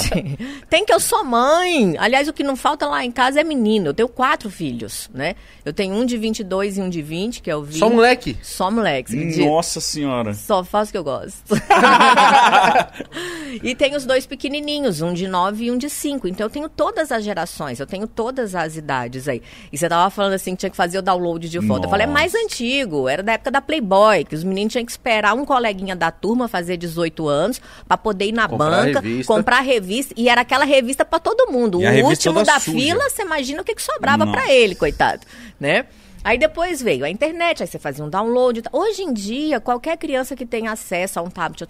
Tem 0.69 0.83
que 0.85 0.93
eu 0.93 0.99
sou 1.01 1.23
mãe. 1.23 1.70
Aliás, 1.99 2.27
o 2.27 2.33
que 2.33 2.43
não 2.43 2.55
falta 2.55 2.87
lá 2.87 3.03
em 3.05 3.11
casa 3.11 3.41
é 3.41 3.43
menino. 3.43 3.87
Eu 3.87 3.93
tenho 3.93 4.09
quatro 4.09 4.49
filhos, 4.49 5.09
né? 5.13 5.35
Eu 5.63 5.73
tenho 5.73 5.93
um 5.95 6.05
de 6.05 6.17
22 6.17 6.77
e 6.77 6.81
um 6.81 6.89
de 6.89 7.01
20, 7.01 7.41
que 7.41 7.51
é 7.51 7.55
o 7.55 7.63
Vini. 7.63 7.79
Só 7.79 7.89
moleque. 7.89 8.37
Só 8.41 8.71
moleque. 8.71 9.13
acredita? 9.15 9.45
Nossa 9.45 9.79
senhora. 9.79 10.33
Só 10.33 10.63
faço 10.63 10.89
o 10.89 10.91
que 10.91 10.97
eu 10.97 11.03
gosto. 11.03 11.41
e 13.63 13.75
tem 13.75 13.95
os 13.95 14.05
dois 14.05 14.25
pequenininhos, 14.25 15.01
um 15.01 15.13
de 15.13 15.27
9 15.27 15.65
e 15.65 15.71
um 15.71 15.77
de 15.77 15.89
5. 15.89 16.27
Então 16.27 16.45
eu 16.45 16.49
tenho 16.49 16.69
todas 16.69 17.11
as 17.11 17.23
gerações, 17.23 17.79
eu 17.79 17.87
tenho 17.87 18.07
todas 18.07 18.55
as 18.55 18.75
idades 18.75 19.27
aí. 19.27 19.41
E 19.71 19.77
você 19.77 19.87
tava 19.87 20.09
falando 20.09 20.33
assim 20.33 20.51
que 20.51 20.57
tinha 20.61 20.69
que 20.69 20.77
fazer 20.77 20.97
o 20.97 21.01
download 21.01 21.47
de 21.47 21.61
foto. 21.61 21.85
Eu 21.85 21.89
falei, 21.89 22.05
é 22.05 22.09
mais 22.09 22.33
Nossa. 22.33 22.45
antigo, 22.45 23.07
era 23.07 23.23
da 23.23 23.33
época 23.33 23.51
da 23.51 23.61
Playboy, 23.61 24.23
que 24.25 24.35
os 24.35 24.43
meninos 24.43 24.73
tinham 24.73 24.85
que 24.85 24.91
esperar 24.91 25.33
um 25.33 25.45
coleguinha 25.45 25.95
da 25.95 26.11
turma 26.11 26.47
fazer 26.47 26.77
18 26.77 27.27
anos 27.27 27.61
pra 27.87 27.97
poder 27.97 28.25
ir 28.25 28.31
na 28.31 28.47
Comprar 28.47 28.69
banca, 28.69 28.99
revista. 28.99 29.33
comprar 29.33 29.57
a 29.57 29.61
revista. 29.61 30.13
E 30.17 30.29
era 30.29 30.41
aquela 30.41 30.65
revista 30.65 31.05
pra 31.05 31.19
todo 31.19 31.51
mundo. 31.51 31.60
E 31.81 31.85
a 31.85 32.03
o 32.03 32.07
último 32.07 32.43
da 32.43 32.59
suja. 32.59 32.77
fila, 32.77 33.09
você 33.09 33.21
imagina 33.21 33.61
o 33.61 33.65
que, 33.65 33.75
que 33.75 33.81
sobrava 33.81 34.25
pra 34.27 34.51
ele, 34.51 34.75
coitado, 34.75 35.21
né? 35.59 35.85
Aí 36.23 36.37
depois 36.37 36.81
veio 36.81 37.03
a 37.03 37.09
internet, 37.09 37.63
aí 37.63 37.67
você 37.67 37.79
fazia 37.79 38.05
um 38.05 38.09
download. 38.09 38.61
Hoje 38.71 39.01
em 39.01 39.11
dia, 39.11 39.59
qualquer 39.59 39.97
criança 39.97 40.35
que 40.35 40.45
tem 40.45 40.67
acesso 40.67 41.19
a 41.19 41.21
um 41.23 41.29
tablet, 41.29 41.65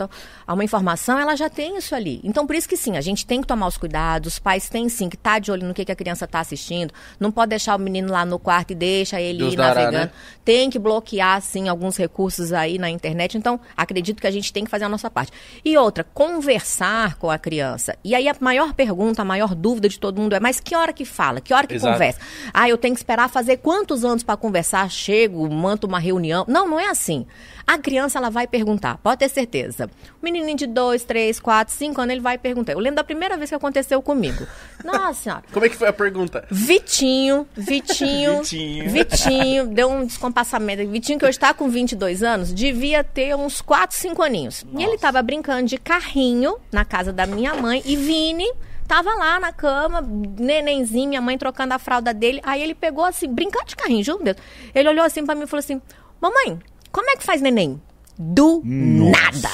a 0.46 0.54
uma 0.54 0.64
informação, 0.64 1.18
ela 1.18 1.36
já 1.36 1.50
tem 1.50 1.78
isso 1.78 1.96
ali. 1.96 2.20
Então, 2.24 2.46
por 2.46 2.56
isso 2.56 2.68
que 2.68 2.76
sim, 2.76 2.98
a 2.98 3.02
gente 3.02 3.26
tem 3.26 3.40
que 3.42 3.48
tomar 3.48 3.68
os 3.68 3.78
cuidados, 3.78 4.34
os 4.34 4.40
pais 4.40 4.68
têm 4.68 4.90
sim 4.90 5.08
que 5.10 5.16
estar 5.16 5.40
de 5.40 5.52
olho 5.52 5.66
no 5.66 5.74
que, 5.74 5.86
que 5.86 5.92
a 5.92 5.96
criança 5.96 6.26
está 6.26 6.42
assistindo. 6.42 6.94
Não 7.20 7.32
pode 7.32 7.50
deixar 7.50 7.76
o 7.76 7.80
menino 7.80 8.12
lá 8.12 8.26
no 8.26 8.38
quarto 8.38 8.72
e 8.72 8.76
deixa 8.76 9.22
ele 9.22 9.40
Deus 9.40 9.54
ir 9.54 9.58
dará, 9.58 9.76
navegando. 9.82 10.06
né? 10.06 10.12
Tem 10.44 10.70
que 10.70 10.78
bloquear, 10.78 11.42
sim, 11.42 11.70
alguns 11.70 11.96
recursos 11.96 12.52
aí 12.52 12.78
na 12.78 12.90
internet. 12.90 13.38
Então, 13.38 13.60
acredito 13.78 14.20
que 14.20 14.28
a 14.28 14.32
gente 14.32 14.52
tem 14.52 14.66
que 14.66 14.70
fazer 14.70 14.84
a 14.86 14.90
nossa 14.90 15.10
parte. 15.10 15.32
E 15.64 15.78
outra, 15.78 16.04
conversar 16.04 17.16
com 17.16 17.30
a 17.30 17.38
criança. 17.38 17.96
E 18.04 18.14
aí 18.14 18.28
a 18.28 18.36
maior 18.40 18.74
pergunta, 18.74 19.22
a 19.22 19.26
maior 19.26 19.56
dúvida 19.56 19.88
de 19.88 19.98
todo 20.00 20.20
mundo 20.20 20.34
é: 20.34 20.40
mas 20.40 20.60
que 20.60 20.76
hora 20.76 20.92
que 20.92 21.06
fala? 21.06 21.40
Que 21.40 21.54
hora 21.54 21.66
que 21.68 21.76
Exato. 21.76 21.94
conversa? 21.94 22.20
Ah, 22.54 22.68
eu 22.68 22.78
tenho 22.78 22.94
que 22.94 23.00
esperar 23.00 23.30
fazer 23.30 23.58
quantos 23.58 24.04
anos 24.04 24.24
para 24.24 24.41
conversar? 24.42 24.90
Chego, 24.90 25.50
manto 25.50 25.88
uma 25.88 26.00
reunião. 26.00 26.44
Não, 26.48 26.68
não 26.68 26.80
é 26.80 26.90
assim. 26.90 27.26
A 27.66 27.78
criança, 27.78 28.18
ela 28.18 28.30
vai 28.30 28.48
perguntar, 28.48 28.98
pode 28.98 29.20
ter 29.20 29.30
certeza. 29.30 29.90
O 30.22 30.26
menininho 30.26 30.58
de 30.58 30.68
dois, 30.68 31.04
três, 31.04 31.40
quatro, 31.40 31.74
cinco 31.74 32.02
anos, 32.02 32.12
ele 32.12 32.22
vai 32.22 32.38
perguntar. 32.38 32.74
Eu 32.74 32.80
lembro 32.80 32.98
da 32.98 33.04
primeira 33.04 33.38
vez 33.38 33.50
que 33.50 33.56
aconteceu 33.56 34.02
comigo. 34.02 34.46
Nossa 34.84 35.14
senhora. 35.14 35.44
Como 35.52 35.66
é 35.66 35.70
que 35.70 35.76
foi 35.76 35.88
a 35.88 35.94
pergunta? 35.94 36.46
Vitinho, 36.50 37.48
Vitinho, 37.56 38.42
Vitinho. 38.44 38.90
Vitinho, 38.90 39.68
deu 39.68 39.90
um 39.90 40.06
descompassamento. 40.06 40.86
Vitinho, 40.90 41.20
que 41.20 41.26
hoje 41.26 41.38
está 41.38 41.54
com 41.54 41.70
22 41.70 42.24
anos, 42.24 42.54
devia 42.54 43.04
ter 43.04 43.36
uns 43.36 43.62
4, 43.62 43.96
5 43.96 44.22
aninhos. 44.22 44.66
E 44.78 44.84
ele 44.84 44.98
tava 44.98 45.22
brincando 45.22 45.68
de 45.68 45.78
carrinho 45.78 46.58
na 46.72 46.84
casa 46.84 47.14
da 47.14 47.26
minha 47.26 47.56
mãe 47.56 47.82
e 47.86 47.96
Vini 47.96 48.52
tava 48.92 49.16
lá 49.16 49.40
na 49.40 49.54
cama, 49.54 50.02
nenenzinho, 50.02 51.08
minha 51.08 51.22
mãe 51.22 51.38
trocando 51.38 51.74
a 51.74 51.80
fralda 51.80 52.14
dele. 52.14 52.42
Aí 52.44 52.62
ele 52.62 52.76
pegou 52.76 53.06
assim, 53.06 53.26
brincando 53.26 53.68
de 53.68 53.76
carrinho, 53.78 54.04
juro 54.04 54.22
Deus. 54.22 54.36
Ele 54.76 54.90
olhou 54.90 55.06
assim 55.06 55.26
pra 55.26 55.34
mim 55.34 55.44
e 55.44 55.48
falou 55.48 55.62
assim: 55.62 55.82
Mamãe, 56.20 56.60
como 56.92 57.10
é 57.10 57.16
que 57.16 57.24
faz 57.24 57.42
neném? 57.42 57.82
Do 58.20 58.62
nada. 58.66 59.50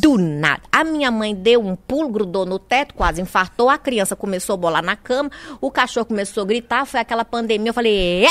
Do 0.00 0.16
nada. 0.16 0.62
A 0.70 0.84
minha 0.84 1.10
mãe 1.10 1.34
deu 1.34 1.60
um 1.60 1.74
pulo, 1.74 2.08
grudou 2.08 2.46
no 2.46 2.56
teto, 2.56 2.94
quase 2.94 3.20
infartou. 3.20 3.68
A 3.68 3.76
criança 3.76 4.14
começou 4.14 4.54
a 4.54 4.56
bolar 4.56 4.82
na 4.82 4.94
cama. 4.94 5.28
O 5.60 5.68
cachorro 5.68 6.06
começou 6.06 6.44
a 6.44 6.46
gritar. 6.46 6.86
Foi 6.86 7.00
aquela 7.00 7.24
pandemia. 7.24 7.70
Eu 7.70 7.74
falei, 7.74 8.24
é. 8.26 8.30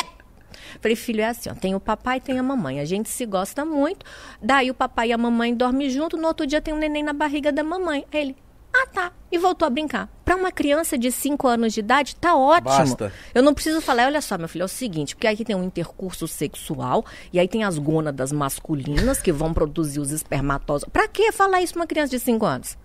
Falei, 0.80 0.96
filho, 0.96 1.20
é 1.20 1.28
assim, 1.28 1.50
ó, 1.50 1.54
tem 1.54 1.76
o 1.76 1.80
papai 1.80 2.18
e 2.18 2.22
tem 2.22 2.40
a 2.40 2.44
mamãe. 2.44 2.80
A 2.80 2.86
gente 2.86 3.10
se 3.10 3.26
gosta 3.26 3.66
muito. 3.66 4.06
Daí 4.42 4.72
o 4.72 4.74
papai 4.74 5.10
e 5.10 5.14
a 5.14 5.18
mamãe 5.18 5.54
dormem 5.54 5.90
junto. 5.90 6.16
No 6.16 6.30
outro 6.30 6.48
dia 6.48 6.62
tem 6.62 6.74
um 6.74 6.78
neném 6.78 7.04
na 7.04 7.12
barriga 7.12 7.52
da 7.52 7.66
mamãe. 7.66 8.06
Aí 8.14 8.22
Ele, 8.22 8.38
ah, 8.74 8.88
tá. 8.88 9.12
E 9.32 9.38
voltou 9.38 9.66
a 9.66 9.70
brincar. 9.70 10.10
Pra 10.26 10.36
uma 10.36 10.52
criança 10.52 10.98
de 10.98 11.12
5 11.12 11.48
anos 11.48 11.74
de 11.74 11.80
idade, 11.80 12.16
tá 12.16 12.36
ótimo. 12.36 12.70
Basta. 12.70 13.14
Eu 13.34 13.44
não 13.44 13.54
preciso 13.54 13.82
falar, 13.82 14.06
olha 14.06 14.22
só, 14.22 14.38
meu 14.38 14.48
filho, 14.48 14.64
é 14.64 14.66
o 14.66 14.70
seguinte, 14.70 15.16
porque 15.16 15.28
aqui 15.28 15.44
tem 15.44 15.56
um 15.56 15.64
intercurso 15.64 16.28
sexual, 16.28 17.06
e 17.32 17.40
aí 17.40 17.48
tem 17.48 17.64
as 17.64 17.78
gônadas 17.78 18.32
masculinas 18.32 19.22
que 19.22 19.32
vão 19.32 19.54
produzir 19.54 20.00
os 20.00 20.12
espermatozoides. 20.12 20.92
Pra 20.92 21.08
que 21.08 21.32
falar 21.32 21.62
isso 21.62 21.74
pra 21.74 21.82
uma 21.82 21.88
criança 21.88 22.12
de 22.12 22.20
5 22.20 22.46
anos? 22.46 22.78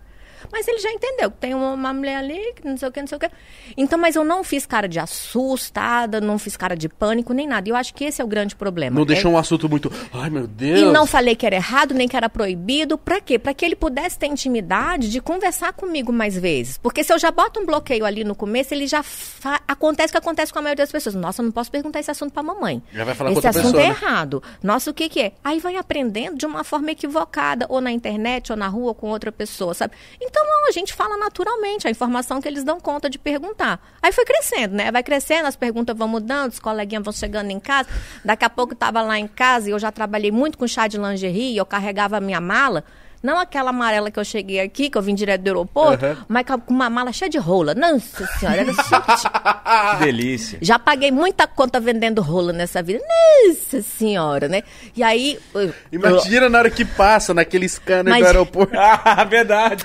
Mas 0.51 0.67
ele 0.67 0.79
já 0.79 0.91
entendeu 0.91 1.31
que 1.31 1.37
tem 1.37 1.53
uma, 1.53 1.93
mulher 1.93 2.17
ali, 2.17 2.53
que 2.55 2.65
não 2.67 2.77
sei 2.77 2.87
o 2.87 2.91
que, 2.91 2.99
não 2.99 3.07
sei 3.07 3.17
o 3.17 3.19
que. 3.19 3.29
Então, 3.75 3.97
mas 3.97 4.15
eu 4.15 4.23
não 4.23 4.43
fiz 4.43 4.65
cara 4.65 4.87
de 4.87 4.99
assustada, 4.99 6.19
não 6.21 6.37
fiz 6.37 6.55
cara 6.57 6.75
de 6.75 6.89
pânico, 6.89 7.33
nem 7.33 7.47
nada. 7.47 7.67
E 7.67 7.71
eu 7.71 7.75
acho 7.75 7.93
que 7.93 8.03
esse 8.05 8.21
é 8.21 8.23
o 8.23 8.27
grande 8.27 8.55
problema. 8.55 8.95
Não 8.95 9.03
É- 9.03 9.05
deixou 9.05 9.31
um 9.31 9.37
assunto 9.37 9.69
muito. 9.69 9.91
Ai, 10.13 10.29
meu 10.29 10.47
Deus. 10.47 10.79
e 10.81 10.85
não 10.85 11.05
falei 11.05 11.35
que 11.35 11.45
era 11.45 11.55
errado, 11.55 11.93
nem 11.93 12.07
que 12.07 12.15
era 12.15 12.29
proibido. 12.29 12.97
Pra 12.97 13.19
quê? 13.21 13.37
Pra 13.39 13.53
que 13.53 13.65
ele 13.65 13.75
pudesse 13.75 14.17
ter 14.19 14.27
intimidade 14.27 15.09
de 15.09 15.21
conversar 15.21 15.73
comigo 15.73 16.11
mais 16.11 16.37
vezes. 16.37 16.77
Porque 16.77 17.03
se 17.03 17.13
eu 17.13 17.19
já 17.19 17.31
boto 17.31 17.59
um 17.59 17.65
bloqueio 17.65 18.05
ali 18.05 18.23
no 18.23 18.35
começo, 18.35 18.73
ele 18.73 18.87
já 18.87 19.03
fa- 19.03 19.61
acontece 19.67 20.09
o 20.09 20.11
que 20.13 20.17
acontece 20.17 20.51
com 20.53 20.59
a 20.59 20.61
maioria 20.61 20.83
das 20.83 20.91
pessoas. 20.91 21.15
Nossa, 21.15 21.41
eu 21.41 21.45
não 21.45 21.51
posso 21.51 21.71
perguntar 21.71 21.99
esse 21.99 22.11
assunto 22.11 22.31
pra 22.33 22.43
mamãe. 22.43 22.81
Já 22.93 23.03
vai 23.03 23.13
falar 23.15 23.31
com 23.31 23.39
esse 23.39 23.47
outra 23.47 23.49
assunto 23.61 23.75
pessoa, 23.75 23.83
é 23.83 23.87
né? 23.87 23.95
errado. 23.95 24.43
Nossa, 24.63 24.91
o 24.91 24.93
que 24.93 25.09
que 25.09 25.19
é? 25.21 25.31
Aí 25.43 25.59
vai 25.59 25.75
aprendendo 25.75 26.37
de 26.37 26.45
uma 26.45 26.63
forma 26.63 26.91
equivocada, 26.91 27.65
ou 27.69 27.81
na 27.81 27.91
internet, 27.91 28.51
ou 28.51 28.57
na 28.57 28.67
rua, 28.67 28.93
com 28.93 29.09
outra 29.09 29.31
pessoa, 29.31 29.73
sabe? 29.73 29.93
Então, 30.27 30.43
não, 30.45 30.67
a 30.67 30.71
gente 30.71 30.93
fala 30.93 31.15
naturalmente 31.17 31.87
a 31.87 31.89
informação 31.91 32.41
que 32.41 32.47
eles 32.47 32.63
dão 32.63 32.79
conta 32.79 33.09
de 33.09 33.17
perguntar. 33.17 33.79
Aí 34.01 34.11
foi 34.11 34.25
crescendo, 34.25 34.75
né? 34.75 34.91
Vai 34.91 35.01
crescendo, 35.03 35.45
as 35.47 35.55
perguntas 35.55 35.97
vão 35.97 36.07
mudando, 36.07 36.51
os 36.51 36.59
coleguinhas 36.59 37.03
vão 37.03 37.13
chegando 37.13 37.49
em 37.51 37.59
casa. 37.59 37.87
Daqui 38.25 38.43
a 38.45 38.49
pouco 38.49 38.73
eu 38.73 38.77
tava 38.77 39.01
lá 39.01 39.17
em 39.17 39.27
casa 39.27 39.69
e 39.69 39.71
eu 39.71 39.79
já 39.79 39.91
trabalhei 39.91 40.31
muito 40.31 40.57
com 40.57 40.67
chá 40.67 40.87
de 40.87 40.97
lingerie, 40.97 41.55
eu 41.55 41.65
carregava 41.65 42.17
a 42.17 42.21
minha 42.21 42.41
mala. 42.41 42.83
Não 43.23 43.39
aquela 43.39 43.71
amarela 43.71 44.11
que 44.11 44.19
eu 44.19 44.23
cheguei 44.23 44.59
aqui, 44.59 44.91
que 44.91 44.97
eu 44.97 45.01
vim 45.01 45.15
direto 45.15 45.41
do 45.41 45.47
aeroporto, 45.47 46.05
Uhum. 46.05 46.15
mas 46.27 46.45
com 46.45 46.61
uma 46.71 46.87
mala 46.87 47.11
cheia 47.11 47.27
de 47.27 47.39
rola. 47.39 47.73
Nossa 47.73 48.27
senhora, 48.37 48.57
era 48.61 48.71
chique. 48.73 48.87
Que 49.97 50.03
delícia. 50.05 50.59
Já 50.61 50.77
paguei 50.77 51.11
muita 51.11 51.47
conta 51.47 51.79
vendendo 51.79 52.21
rola 52.21 52.53
nessa 52.53 52.81
vida. 52.83 53.03
Nossa 53.47 53.81
senhora, 53.81 54.47
né? 54.47 54.61
E 54.95 55.01
aí. 55.01 55.39
eu- 55.53 55.73
Imagina 55.91 56.47
na 56.47 56.59
hora 56.59 56.69
que 56.69 56.85
passa 56.85 57.33
naquele 57.33 57.67
scanner 57.67 58.11
Mas- 58.13 58.21
do 58.21 58.27
aeroporto. 58.27 58.73
Ah, 58.77 59.23
verdade. 59.23 59.83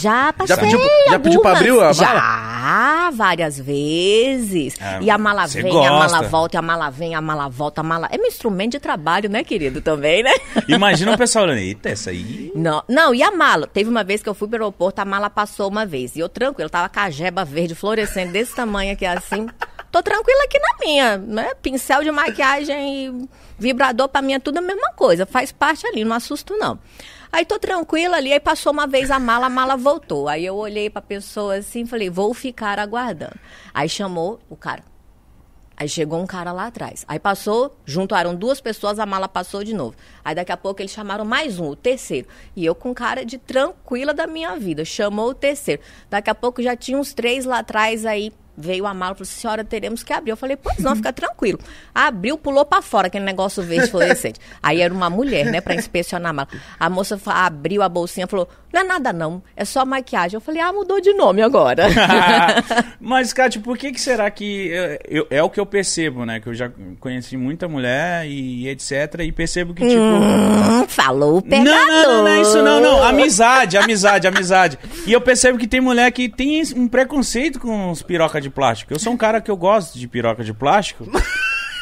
Já 0.00 0.32
passei. 0.32 0.56
pediu- 0.56 0.80
já 1.10 1.18
pediu 1.18 1.40
pra 1.40 1.52
abrir 1.52 1.68
a 1.70 1.72
algumas. 1.72 2.00
mala? 2.00 2.20
Já, 2.20 3.10
várias 3.12 3.58
vezes. 3.60 4.76
Ah, 4.80 4.98
e 5.00 5.10
a 5.10 5.18
mala 5.18 5.46
vem, 5.46 5.86
a 5.86 5.90
mala 5.90 6.08
gosta. 6.18 6.28
volta, 6.28 6.58
a 6.58 6.62
mala 6.62 6.90
vem, 6.90 7.14
a 7.14 7.20
mala 7.20 7.48
volta, 7.48 7.80
a 7.80 7.84
mala. 7.84 8.08
É 8.10 8.16
meu 8.18 8.26
instrumento 8.26 8.72
de 8.72 8.80
trabalho, 8.80 9.28
né, 9.28 9.44
querido? 9.44 9.80
Também, 9.80 10.22
né? 10.22 10.32
Imagina 10.68 11.12
o 11.14 11.18
pessoal 11.18 11.44
olhando, 11.44 11.58
eita, 11.58 11.88
essa 11.90 12.10
aí... 12.10 12.50
Não, 12.54 12.82
não, 12.88 13.14
e 13.14 13.22
a 13.22 13.30
mala? 13.30 13.66
Teve 13.66 13.88
uma 13.90 14.04
vez 14.04 14.22
que 14.22 14.28
eu 14.28 14.34
fui 14.34 14.48
pro 14.48 14.56
aeroporto, 14.56 15.00
a 15.00 15.04
mala 15.04 15.28
passou 15.30 15.68
uma 15.68 15.84
vez. 15.86 16.16
E 16.16 16.20
eu 16.20 16.28
tranquilo, 16.28 16.68
tava 16.70 16.88
com 16.88 17.00
a 17.00 17.10
jeba 17.10 17.44
verde 17.44 17.74
fluorescente 17.74 18.32
desse 18.32 18.54
tamanho 18.54 18.92
aqui 18.92 19.04
assim. 19.06 19.46
Tô 19.90 20.02
tranquila 20.02 20.42
aqui 20.44 20.58
na 20.58 20.84
minha, 20.84 21.16
né? 21.18 21.50
Pincel 21.62 22.02
de 22.02 22.10
maquiagem 22.10 23.06
e 23.06 23.28
vibrador 23.56 24.08
pra 24.08 24.20
mim 24.20 24.32
é 24.32 24.38
tudo 24.40 24.58
a 24.58 24.60
mesma 24.60 24.90
coisa. 24.96 25.24
Faz 25.24 25.52
parte 25.52 25.86
ali, 25.86 26.04
não 26.04 26.16
assusto 26.16 26.56
não. 26.56 26.78
Aí 27.34 27.44
tô 27.44 27.58
tranquila 27.58 28.16
ali, 28.16 28.32
aí 28.32 28.38
passou 28.38 28.72
uma 28.72 28.86
vez 28.86 29.10
a 29.10 29.18
mala, 29.18 29.46
a 29.46 29.50
mala 29.50 29.76
voltou. 29.76 30.28
Aí 30.28 30.46
eu 30.46 30.54
olhei 30.54 30.88
pra 30.88 31.02
pessoa 31.02 31.56
assim 31.56 31.84
falei, 31.84 32.08
vou 32.08 32.32
ficar 32.32 32.78
aguardando. 32.78 33.34
Aí 33.74 33.88
chamou 33.88 34.38
o 34.48 34.54
cara. 34.54 34.84
Aí 35.76 35.88
chegou 35.88 36.22
um 36.22 36.28
cara 36.28 36.52
lá 36.52 36.68
atrás. 36.68 37.04
Aí 37.08 37.18
passou, 37.18 37.76
juntaram 37.84 38.36
duas 38.36 38.60
pessoas, 38.60 39.00
a 39.00 39.04
mala 39.04 39.26
passou 39.26 39.64
de 39.64 39.74
novo. 39.74 39.96
Aí 40.24 40.32
daqui 40.32 40.52
a 40.52 40.56
pouco 40.56 40.80
eles 40.80 40.92
chamaram 40.92 41.24
mais 41.24 41.58
um, 41.58 41.70
o 41.70 41.74
terceiro. 41.74 42.28
E 42.54 42.64
eu 42.64 42.72
com 42.72 42.94
cara 42.94 43.24
de 43.24 43.36
tranquila 43.36 44.14
da 44.14 44.28
minha 44.28 44.56
vida. 44.56 44.84
Chamou 44.84 45.30
o 45.30 45.34
terceiro. 45.34 45.82
Daqui 46.08 46.30
a 46.30 46.36
pouco 46.36 46.62
já 46.62 46.76
tinha 46.76 46.96
uns 46.96 47.12
três 47.12 47.44
lá 47.44 47.58
atrás, 47.58 48.06
aí 48.06 48.32
veio 48.56 48.86
a 48.86 48.94
mala 48.94 49.12
e 49.12 49.16
falou: 49.16 49.26
senhora, 49.26 49.64
teremos 49.64 50.02
que 50.02 50.12
abrir. 50.12 50.30
Eu 50.30 50.36
falei, 50.36 50.56
pois 50.56 50.78
não, 50.78 50.94
fica 50.96 51.12
tranquilo. 51.12 51.58
Abriu, 51.94 52.36
pulou 52.38 52.64
pra 52.64 52.80
fora 52.82 53.06
aquele 53.08 53.24
negócio 53.24 53.62
verde 53.62 53.90
fluorescente. 53.90 54.38
Aí 54.62 54.80
era 54.80 54.92
uma 54.92 55.08
mulher, 55.10 55.46
né, 55.46 55.60
pra 55.60 55.74
inspecionar 55.74 56.30
a 56.30 56.32
mala. 56.32 56.48
A 56.78 56.88
moça 56.90 57.18
abriu 57.26 57.82
a 57.82 57.88
bolsinha 57.88 58.24
e 58.26 58.28
falou: 58.28 58.48
não 58.72 58.80
é 58.80 58.84
nada 58.84 59.12
não, 59.12 59.42
é 59.56 59.64
só 59.64 59.84
maquiagem. 59.86 60.36
Eu 60.36 60.40
falei, 60.40 60.60
ah, 60.60 60.72
mudou 60.72 61.00
de 61.00 61.12
nome 61.14 61.42
agora. 61.42 61.86
Mas, 63.00 63.32
Kátia, 63.32 63.60
por 63.60 63.76
que, 63.78 63.92
que 63.92 64.00
será 64.00 64.30
que. 64.30 64.68
eu- 64.68 64.98
eu- 65.08 65.26
é 65.30 65.42
o 65.42 65.50
que 65.50 65.60
eu 65.60 65.66
percebo, 65.66 66.24
né? 66.24 66.40
Que 66.40 66.48
eu 66.48 66.54
já 66.54 66.70
conheci 67.00 67.36
muita 67.36 67.68
mulher 67.68 68.26
e 68.26 68.68
etc. 68.68 69.20
E 69.20 69.32
percebo 69.32 69.74
que, 69.74 69.86
tipo. 69.86 70.00
Hum, 70.00 70.86
Falou 70.88 71.38
o 71.38 71.42
pegador. 71.42 71.64
Não, 71.72 71.86
não, 71.86 72.02
não, 72.02 72.22
não 72.24 72.28
é 72.28 72.40
isso 72.40 72.62
não, 72.62 72.80
não. 72.80 73.02
Amizade, 73.02 73.76
amizade, 73.76 74.26
amizade. 74.26 74.78
E 75.06 75.12
eu 75.12 75.20
percebo 75.20 75.58
que 75.58 75.66
tem 75.66 75.80
mulher 75.80 76.10
que 76.12 76.28
tem 76.28 76.62
um 76.76 76.86
preconceito 76.88 77.58
com 77.58 77.90
os 77.90 78.02
piroca 78.02 78.40
de 78.40 78.43
plástico. 78.50 78.92
Eu 78.92 78.98
sou 78.98 79.12
um 79.12 79.16
cara 79.16 79.40
que 79.40 79.50
eu 79.50 79.56
gosto 79.56 79.98
de 79.98 80.06
piroca 80.08 80.42
de 80.44 80.52
plástico, 80.52 81.06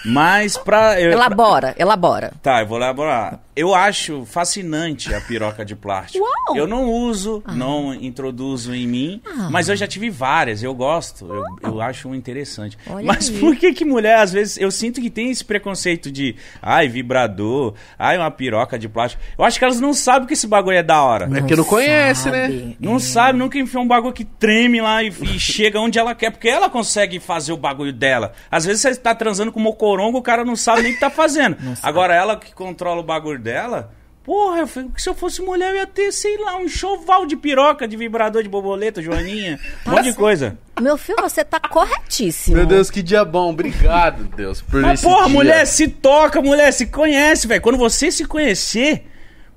mas 0.05 0.57
pra... 0.57 1.01
Eu, 1.01 1.13
Elabora, 1.13 1.75
elabora. 1.79 2.33
Tá, 2.43 2.61
eu 2.61 2.67
vou 2.67 2.79
elaborar. 2.79 3.41
Eu 3.55 3.75
acho 3.75 4.25
fascinante 4.25 5.15
a 5.15 5.21
piroca 5.21 5.63
de 5.65 5.77
plástico. 5.77 6.25
Uau! 6.25 6.57
Eu 6.57 6.67
não 6.67 6.91
uso, 6.91 7.43
não 7.55 7.93
introduzo 7.93 8.75
em 8.75 8.87
mim, 8.87 9.23
mas 9.51 9.69
eu 9.69 9.77
já 9.77 9.87
tive 9.87 10.09
várias, 10.09 10.63
eu 10.63 10.75
gosto, 10.75 11.27
eu, 11.27 11.45
eu 11.63 11.81
acho 11.81 12.15
interessante. 12.15 12.79
Olha 12.87 13.07
mas 13.07 13.29
aí. 13.29 13.39
por 13.39 13.55
que 13.57 13.75
que 13.75 13.85
mulher, 13.85 14.19
às 14.19 14.33
vezes, 14.33 14.57
eu 14.57 14.71
sinto 14.71 15.03
que 15.03 15.11
tem 15.11 15.31
esse 15.31 15.45
preconceito 15.45 16.11
de, 16.11 16.35
ai, 16.63 16.89
vibrador, 16.89 17.75
ai, 17.99 18.17
uma 18.17 18.31
piroca 18.31 18.79
de 18.79 18.89
plástico. 18.89 19.23
Eu 19.37 19.45
acho 19.45 19.59
que 19.59 19.65
elas 19.65 19.81
não 19.81 19.93
sabem 19.93 20.27
que 20.27 20.33
esse 20.33 20.47
bagulho 20.47 20.79
é 20.79 20.83
da 20.83 21.03
hora. 21.03 21.29
É 21.37 21.41
porque 21.41 21.57
não 21.57 21.65
conhece, 21.65 22.31
né? 22.31 22.47
sabe. 22.47 22.77
Não 22.81 22.99
sabe, 22.99 23.39
nunca 23.39 23.59
enfiou 23.59 23.83
um 23.83 23.89
bagulho 23.89 24.15
que 24.15 24.25
treme 24.25 24.81
lá 24.81 25.03
e, 25.03 25.09
e 25.09 25.27
chega 25.39 25.79
onde 25.79 25.99
ela 25.99 26.15
quer, 26.15 26.31
porque 26.31 26.49
ela 26.49 26.71
consegue 26.71 27.21
fazer 27.21 27.53
o 27.53 27.57
bagulho 27.59 27.93
dela. 27.93 28.33
Às 28.51 28.65
vezes 28.65 28.81
você 28.81 28.95
tá 28.97 29.15
transando 29.15 29.53
com 29.53 29.61
o 29.61 29.63
mocorongo, 29.63 30.17
o 30.17 30.23
cara 30.23 30.43
não 30.43 30.57
sabe 30.57 30.83
nem 30.83 30.93
o 30.93 30.95
que 30.95 31.01
tá 31.01 31.11
fazendo. 31.11 31.57
Agora 31.83 32.15
ela 32.15 32.37
que 32.37 32.55
controla 32.55 33.01
o 33.01 33.05
bagulho 33.05 33.42
dela, 33.43 33.93
porra, 34.25 34.61
eu 34.61 34.67
falei, 34.67 34.89
se 34.97 35.09
eu 35.09 35.15
fosse 35.15 35.43
mulher 35.43 35.71
eu 35.73 35.77
ia 35.79 35.87
ter, 35.87 36.13
sei 36.13 36.39
lá, 36.39 36.57
um 36.57 36.63
enxoval 36.65 37.27
de 37.27 37.37
piroca, 37.37 37.87
de 37.89 37.97
vibrador 37.97 38.43
de 38.43 38.49
borboleta, 38.49 39.03
joaninha, 39.03 39.59
um 39.87 39.91
monte 39.91 40.05
de 40.05 40.13
coisa. 40.15 40.57
Meu 40.81 40.97
filho, 40.97 41.19
você 41.21 41.45
tá 41.45 41.61
corretíssimo. 41.61 42.57
Meu 42.57 42.67
Deus, 42.67 42.91
que 42.91 43.03
dia 43.03 43.25
bom. 43.25 43.51
Obrigado, 43.51 44.25
Deus, 44.37 44.63
por 44.63 44.81
Mas 44.81 45.01
esse 45.01 45.09
porra, 45.09 45.25
dia. 45.27 45.35
mulher 45.35 45.67
se 45.67 45.89
toca, 45.89 46.41
mulher 46.41 46.73
se 46.73 46.87
conhece, 46.87 47.47
velho. 47.47 47.61
Quando 47.61 47.77
você 47.79 48.11
se 48.11 48.25
conhecer... 48.25 49.07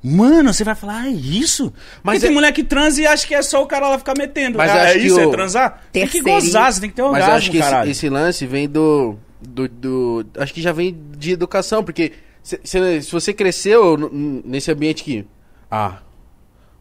Mano, 0.08 0.54
você 0.54 0.64
vai 0.64 0.76
falar, 0.76 1.02
ah, 1.02 1.08
é 1.08 1.12
isso? 1.12 1.74
Mas 2.04 2.16
Mas 2.16 2.22
tem 2.22 2.30
é- 2.30 2.34
mulher 2.34 2.52
que 2.52 2.64
transa 2.64 3.02
e 3.02 3.08
acha 3.08 3.26
que 3.26 3.34
é 3.34 3.42
só 3.42 3.64
o 3.64 3.66
cara 3.66 3.90
lá 3.90 3.98
ficar 3.98 4.14
metendo. 4.16 4.56
Mas 4.56 4.70
eu 4.70 4.78
é 4.78 4.94
que 4.94 5.00
isso, 5.00 5.20
é 5.20 5.28
transar? 5.32 5.82
Tem 5.92 6.08
que 6.08 6.22
gozar, 6.22 6.72
você 6.72 6.80
tem 6.80 6.92
que 6.92 6.96
ter 6.96 7.02
Mas 7.02 7.12
orgasmo, 7.14 7.32
eu 7.32 7.38
acho 7.38 7.50
que 7.52 7.58
esse, 7.58 7.90
esse 7.90 8.10
lance 8.10 8.46
vem 8.46 8.70
do, 8.70 9.18
do, 9.42 9.68
do- 9.68 10.26
Acho 10.38 10.54
que 10.54 10.62
já 10.62 10.72
vem 10.72 10.96
de 11.18 11.32
educação, 11.32 11.84
porque 11.84 12.12
se, 12.46 12.60
se- 12.64 13.02
se 13.02 13.12
você 13.12 13.34
cresceu 13.34 13.98
nesse 14.46 14.72
ambiente 14.72 15.04
que. 15.04 15.26
Ah, 15.70 15.98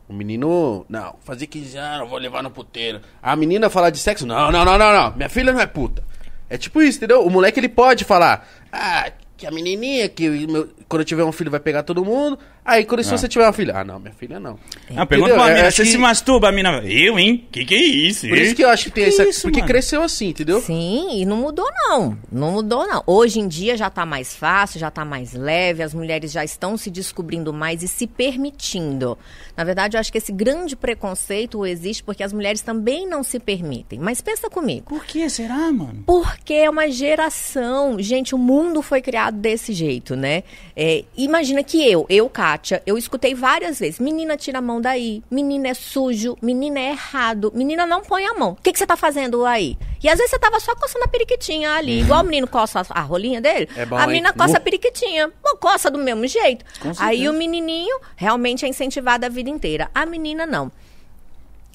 o 0.09 0.13
menino. 0.13 0.85
Não, 0.89 1.17
fazer 1.25 1.47
15 1.47 1.77
anos, 1.79 2.09
vou 2.09 2.19
levar 2.19 2.43
no 2.43 2.51
puteiro. 2.51 3.01
A 3.23 3.35
menina 3.35 3.71
falar 3.71 3.89
de 3.91 3.99
sexo. 3.99 4.27
Não, 4.27 4.53
não, 4.53 4.65
não, 4.65 4.77
não, 4.79 4.93
não. 4.93 5.17
Minha 5.17 5.29
filha 5.29 5.53
não 5.53 5.61
é 5.61 5.67
puta. 5.67 6.05
É 6.51 6.59
tipo 6.59 6.83
isso, 6.83 6.99
entendeu? 6.99 7.25
O 7.25 7.31
moleque 7.31 7.59
ele 7.59 7.69
pode 7.71 8.05
falar. 8.05 8.47
Ah, 8.71 9.11
que 9.37 9.47
a 9.47 9.51
menininha, 9.51 10.09
que 10.09 10.29
meu- 10.47 10.69
quando 10.89 11.01
eu 11.01 11.07
tiver 11.07 11.25
um 11.25 11.33
filho 11.33 11.51
vai 11.51 11.59
pegar 11.61 11.83
todo 11.83 12.05
mundo. 12.05 12.39
Aí 12.65 12.85
quando 12.87 13.05
se 13.05 13.11
você 13.11 13.29
tiver 13.29 13.45
uma 13.45 13.53
filha. 13.53 13.75
Ah, 13.77 13.85
não, 13.85 13.99
minha 14.01 14.15
filha 14.15 14.41
não. 14.41 14.59
Ah, 14.97 15.05
pergunta 15.05 15.35
pra 15.35 15.43
Eu 15.51 15.55
mina, 15.55 15.69
acho 15.69 15.77
você 15.77 15.83
que- 15.83 15.91
se 15.91 15.99
masturba? 15.99 16.49
A 16.49 16.53
mina, 16.53 16.81
eu, 16.85 17.19
hein? 17.19 17.47
Que 17.53 17.65
que 17.65 17.75
é 17.75 17.79
isso? 17.83 18.27
Por 18.27 18.39
isso 18.39 18.55
que 18.55 18.65
eu 18.65 18.71
acho 18.71 18.85
que 18.85 18.91
tem 18.91 19.05
Que 19.05 19.11
essa. 19.11 19.29
isso, 19.29 19.43
porque 19.43 19.59
mano? 19.61 19.69
cresceu 19.69 20.03
assim, 20.03 20.29
entendeu? 20.29 20.61
Sim, 20.63 21.21
e 21.21 21.27
não 21.27 21.37
mudou 21.37 21.67
não. 21.71 22.17
Não 22.33 22.53
mudou 22.53 22.87
não. 22.89 23.03
Hoje 23.07 23.39
em 23.39 23.47
dia 23.49 23.77
já 23.77 23.91
tá 23.91 24.07
mais 24.07 24.35
fácil, 24.35 24.81
já 24.81 24.91
tá 24.91 25.05
mais 25.05 25.35
leve, 25.35 25.83
as 25.83 25.93
mulheres 25.93 26.33
já 26.33 26.43
estão 26.43 26.77
se 26.77 26.91
descobrindo 26.91 27.53
mais 27.53 27.83
e 27.83 27.89
se 27.89 28.07
permitindo. 28.07 29.19
Na 29.57 29.63
verdade, 29.65 29.97
eu 29.97 30.01
acho 30.01 30.11
que 30.11 30.19
esse 30.19 30.33
grande 30.33 30.75
preconceito 30.75 31.65
existe 31.67 32.03
porque 32.03 32.23
as 32.23 32.33
mulheres 32.33 32.63
também 32.63 33.07
não 33.07 33.23
se 33.23 33.39
permitem. 33.39 33.99
Mas 33.99 34.21
pensa 34.21 34.49
comigo. 34.49 34.87
Por 34.89 35.05
que 35.05 35.29
será, 35.29 35.71
mano? 35.71 36.03
Porque 36.07 36.55
é 36.55 36.71
uma 36.71 36.89
geração. 36.91 37.97
Gente, 38.01 38.35
o 38.35 38.39
mundo 38.39 38.81
foi 38.83 39.01
criado 39.03 39.37
desse 39.37 39.73
jeito, 39.73 40.17
né? 40.17 40.43
É, 40.77 41.05
imagina 41.17 41.63
que 41.63 41.87
eu, 41.91 42.07
eu, 42.09 42.29
Kátia, 42.55 42.83
eu 42.87 42.97
escutei 42.97 43.35
várias 43.35 43.81
vezes: 43.81 43.99
menina, 43.99 44.37
tira 44.37 44.59
a 44.59 44.63
mão 44.63 44.81
daí, 44.81 45.23
menina 45.31 45.69
é 45.69 45.75
sujo, 45.75 46.37
menina 46.41 46.79
é 46.79 46.91
errado, 46.91 47.53
menina 47.55 47.85
não 47.85 48.03
põe 48.03 48.25
a 48.27 48.35
mão. 48.35 48.53
O 48.53 48.63
que, 48.63 48.73
que 48.73 48.79
você 48.79 48.87
tá 48.87 48.97
fazendo 48.97 49.45
aí? 49.45 49.77
E 50.03 50.09
às 50.09 50.17
vezes 50.19 50.31
você 50.31 50.39
tava 50.39 50.61
só 50.61 50.75
coçando 50.77 51.05
a 51.05 51.09
periquitinha 51.09 51.73
ali, 51.73 52.01
igual 52.01 52.21
o 52.21 52.25
menino 52.25 52.47
coça 52.47 52.81
a, 52.81 53.01
a 53.01 53.03
rolinha 53.03 53.41
dele. 53.41 53.69
É 53.77 53.85
bom, 53.85 53.97
a 53.97 54.03
hein? 54.03 54.07
menina 54.07 54.33
coça 54.33 54.55
Uh. 54.55 54.57
a 54.59 54.61
periquitinha. 54.61 55.33
Pô, 55.43 55.57
coça 55.57 55.91
do 55.91 55.99
mesmo 55.99 56.27
jeito. 56.29 56.65
Aí 56.99 57.29
o 57.29 57.33
menininho 57.33 57.99
realmente 58.15 58.65
é 58.65 58.69
incentivado 58.69 59.27
a 59.27 59.29
vida 59.29 59.51
inteira. 59.51 59.91
A 59.95 60.07
menina 60.07 60.47
não. 60.47 60.71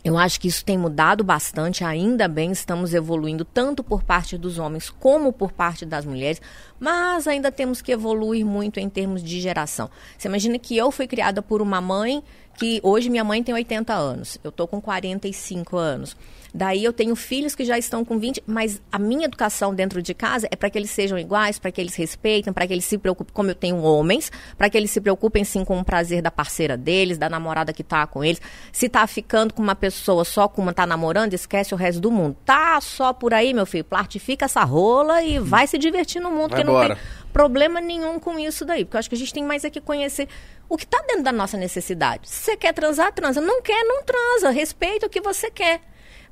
Eu 0.04 0.18
acho 0.18 0.40
que 0.40 0.48
isso 0.48 0.64
tem 0.64 0.78
mudado 0.78 1.24
bastante, 1.26 1.84
ainda 1.84 2.28
bem 2.28 2.52
estamos 2.52 2.94
evoluindo 2.94 3.44
tanto 3.44 3.84
por 3.84 4.02
parte 4.02 4.38
dos 4.38 4.58
homens 4.58 4.90
como 4.90 5.34
por 5.34 5.52
parte 5.52 5.86
das 5.86 6.06
mulheres, 6.06 6.42
mas 6.80 7.28
ainda 7.28 7.52
temos 7.52 7.82
que 7.82 7.92
evoluir 7.92 8.46
muito 8.46 8.80
em 8.80 8.88
termos 8.90 9.22
de 9.22 9.42
geração. 9.42 9.90
Você 10.18 10.30
imagina 10.30 10.58
que 10.58 10.78
eu 10.78 10.90
fui 10.90 11.06
criada 11.06 11.42
por 11.42 11.62
uma 11.62 11.82
mãe 11.82 12.24
que 12.58 12.80
hoje 12.82 13.10
minha 13.10 13.24
mãe 13.26 13.44
tem 13.44 13.54
80 13.54 13.94
anos, 13.94 14.38
eu 14.42 14.52
tô 14.52 14.68
com 14.68 14.80
45 14.80 15.78
anos. 15.78 16.16
Daí 16.54 16.84
eu 16.84 16.92
tenho 16.92 17.16
filhos 17.16 17.56
que 17.56 17.64
já 17.64 17.78
estão 17.78 18.04
com 18.04 18.18
20, 18.18 18.44
mas 18.46 18.82
a 18.92 18.98
minha 18.98 19.26
educação 19.26 19.74
dentro 19.74 20.02
de 20.02 20.14
casa 20.14 20.48
é 20.52 20.56
para 20.56 20.70
que 20.70 20.78
eles 20.78 20.90
sejam 20.90 21.18
iguais, 21.18 21.60
para 21.60 21.72
que 21.72 21.80
eles 21.80 21.96
respeitem, 21.96 22.52
para 22.52 22.66
que 22.66 22.74
eles 22.74 22.86
se 22.86 22.98
preocupem, 22.98 23.34
como 23.34 23.50
eu 23.50 23.56
tenho 23.56 23.78
homens, 23.82 24.32
para 24.58 24.70
que 24.70 24.78
eles 24.78 24.92
se 24.92 25.00
preocupem 25.00 25.44
sim 25.44 25.64
com 25.64 25.80
o 25.80 25.86
prazer 25.86 26.22
da 26.22 26.32
parceira 26.32 26.76
deles, 26.76 27.18
da 27.18 27.30
namorada 27.30 27.72
que 27.72 27.84
tá 27.84 28.06
com 28.08 28.24
eles. 28.24 28.42
Se 28.72 28.90
tá 28.90 29.06
ficando 29.06 29.54
com 29.54 29.62
uma 29.62 29.76
pessoa 29.76 30.26
só 30.26 30.48
com 30.48 30.62
uma 30.62 30.74
tá 30.74 30.86
namorando, 30.86 31.34
esquece 31.34 31.74
o 31.74 31.78
resto 31.78 32.00
do 32.00 32.12
mundo. 32.12 32.36
Tá 32.46 32.80
só 32.82 33.14
por 33.14 33.34
aí, 33.34 33.54
meu 33.54 33.66
filho, 33.66 33.84
plastifica 33.84 34.46
essa 34.46 34.64
rola 34.64 35.22
e 35.22 35.40
vai 35.40 35.68
se 35.68 35.78
divertir 35.78 36.22
no 36.22 36.32
mundo, 36.32 36.52
Vai 36.52 36.62
que 36.62 36.66
não 36.66 36.74
embora. 36.74 36.96
tem 36.96 37.04
problema 37.32 37.80
nenhum 37.80 38.20
com 38.20 38.40
isso 38.40 38.66
daí, 38.66 38.84
porque 38.84 38.98
eu 38.98 39.00
acho 39.00 39.10
que 39.10 39.16
a 39.16 39.18
gente 39.18 39.34
tem 39.34 39.44
mais 39.44 39.64
é 39.64 39.70
que 39.70 39.80
conhecer 39.80 40.28
o 40.68 40.78
que 40.78 40.86
tá 40.86 41.04
dentro 41.08 41.24
da 41.24 41.32
nossa 41.32 41.58
necessidade. 41.58 42.30
Se 42.30 42.44
você 42.44 42.58
quer 42.58 42.74
transar, 42.74 43.12
transa. 43.12 43.42
Não 43.42 43.62
quer, 43.62 43.84
não 43.84 44.04
transa. 44.04 44.52
Respeita 44.52 45.08
o 45.08 45.10
que 45.10 45.20
você 45.20 45.50
quer. 45.50 45.82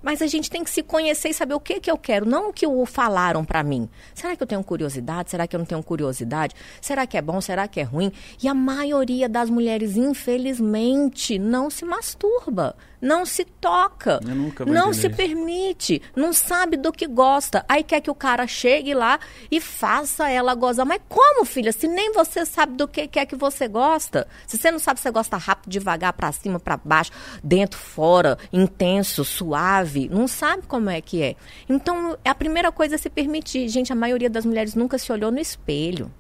Mas 0.02 0.22
a 0.22 0.28
gente 0.28 0.50
tem 0.50 0.64
que 0.64 0.70
se 0.70 0.84
conhecer 0.84 1.30
e 1.30 1.34
saber 1.34 1.54
o 1.54 1.60
que 1.60 1.80
que 1.80 1.90
eu 1.90 1.98
quero, 1.98 2.26
não 2.26 2.50
o 2.50 2.54
que 2.54 2.68
o 2.68 2.86
falaram 2.86 3.44
pra 3.44 3.64
mim. 3.64 3.90
Será 4.14 4.36
que 4.36 4.44
eu 4.44 4.48
tenho 4.48 4.64
curiosidade? 4.64 5.32
Será 5.32 5.48
que 5.48 5.56
eu 5.56 5.60
não 5.60 5.66
tenho 5.66 5.84
curiosidade? 5.84 6.56
Será 6.82 7.08
que 7.08 7.18
é 7.18 7.22
bom? 7.22 7.42
Será 7.42 7.68
que 7.68 7.80
é 7.80 7.84
ruim? 7.84 8.12
E 8.42 8.48
a 8.48 8.54
maioria 8.54 9.28
das 9.28 9.50
mulheres, 9.50 9.98
infelizmente, 9.98 11.40
não 11.40 11.70
se 11.70 11.84
masturba. 11.86 12.76
Não 13.02 13.26
se 13.26 13.46
toca, 13.46 14.20
não 14.66 14.94
se 14.94 15.08
isso. 15.08 15.16
permite, 15.16 16.02
não 16.16 16.34
sabe 16.34 16.78
do 16.78 16.92
que 16.92 17.08
gosta. 17.08 17.64
Aí 17.68 17.84
quer 17.84 18.02
que 18.02 18.10
o 18.10 18.16
cara 18.16 18.48
chegue 18.48 18.94
lá 18.94 19.20
e 19.52 19.62
faça 19.62 20.30
ela 20.30 20.56
gozar. 20.56 20.86
Mas 20.86 21.02
como, 21.08 21.46
filha? 21.46 21.72
Se 21.72 21.88
nem 21.88 22.12
você 22.12 22.46
sabe 22.46 22.76
do 22.76 22.88
que 22.88 23.08
que 23.08 23.20
é 23.20 23.26
que 23.26 23.36
você 23.36 23.68
gosta. 23.68 24.28
Se 24.46 24.58
você 24.58 24.72
não 24.72 24.80
sabe 24.80 25.00
se 25.00 25.04
você 25.04 25.12
gosta 25.12 25.38
rápido, 25.38 25.72
devagar, 25.72 26.14
pra 26.14 26.32
cima, 26.32 26.60
pra 26.60 26.78
baixo, 26.78 27.12
dentro, 27.44 27.80
fora, 27.80 28.38
intenso, 28.52 29.24
suave, 29.24 30.10
não 30.10 30.28
sabe 30.28 30.64
como 30.68 30.90
é 30.90 31.02
que 31.02 31.22
é. 31.22 31.36
Então, 31.70 32.18
a 32.26 32.36
primeira 32.36 32.72
coisa 32.72 32.96
é 32.96 32.98
se 32.98 33.10
permitir. 33.10 33.68
Gente, 33.70 33.92
a 33.92 33.96
maioria 33.96 34.30
das 34.30 34.46
mulheres 34.46 34.76
nunca 34.76 34.98
se 34.98 35.12
olhou 35.12 35.32
no 35.32 35.40
espelho. 35.40 36.12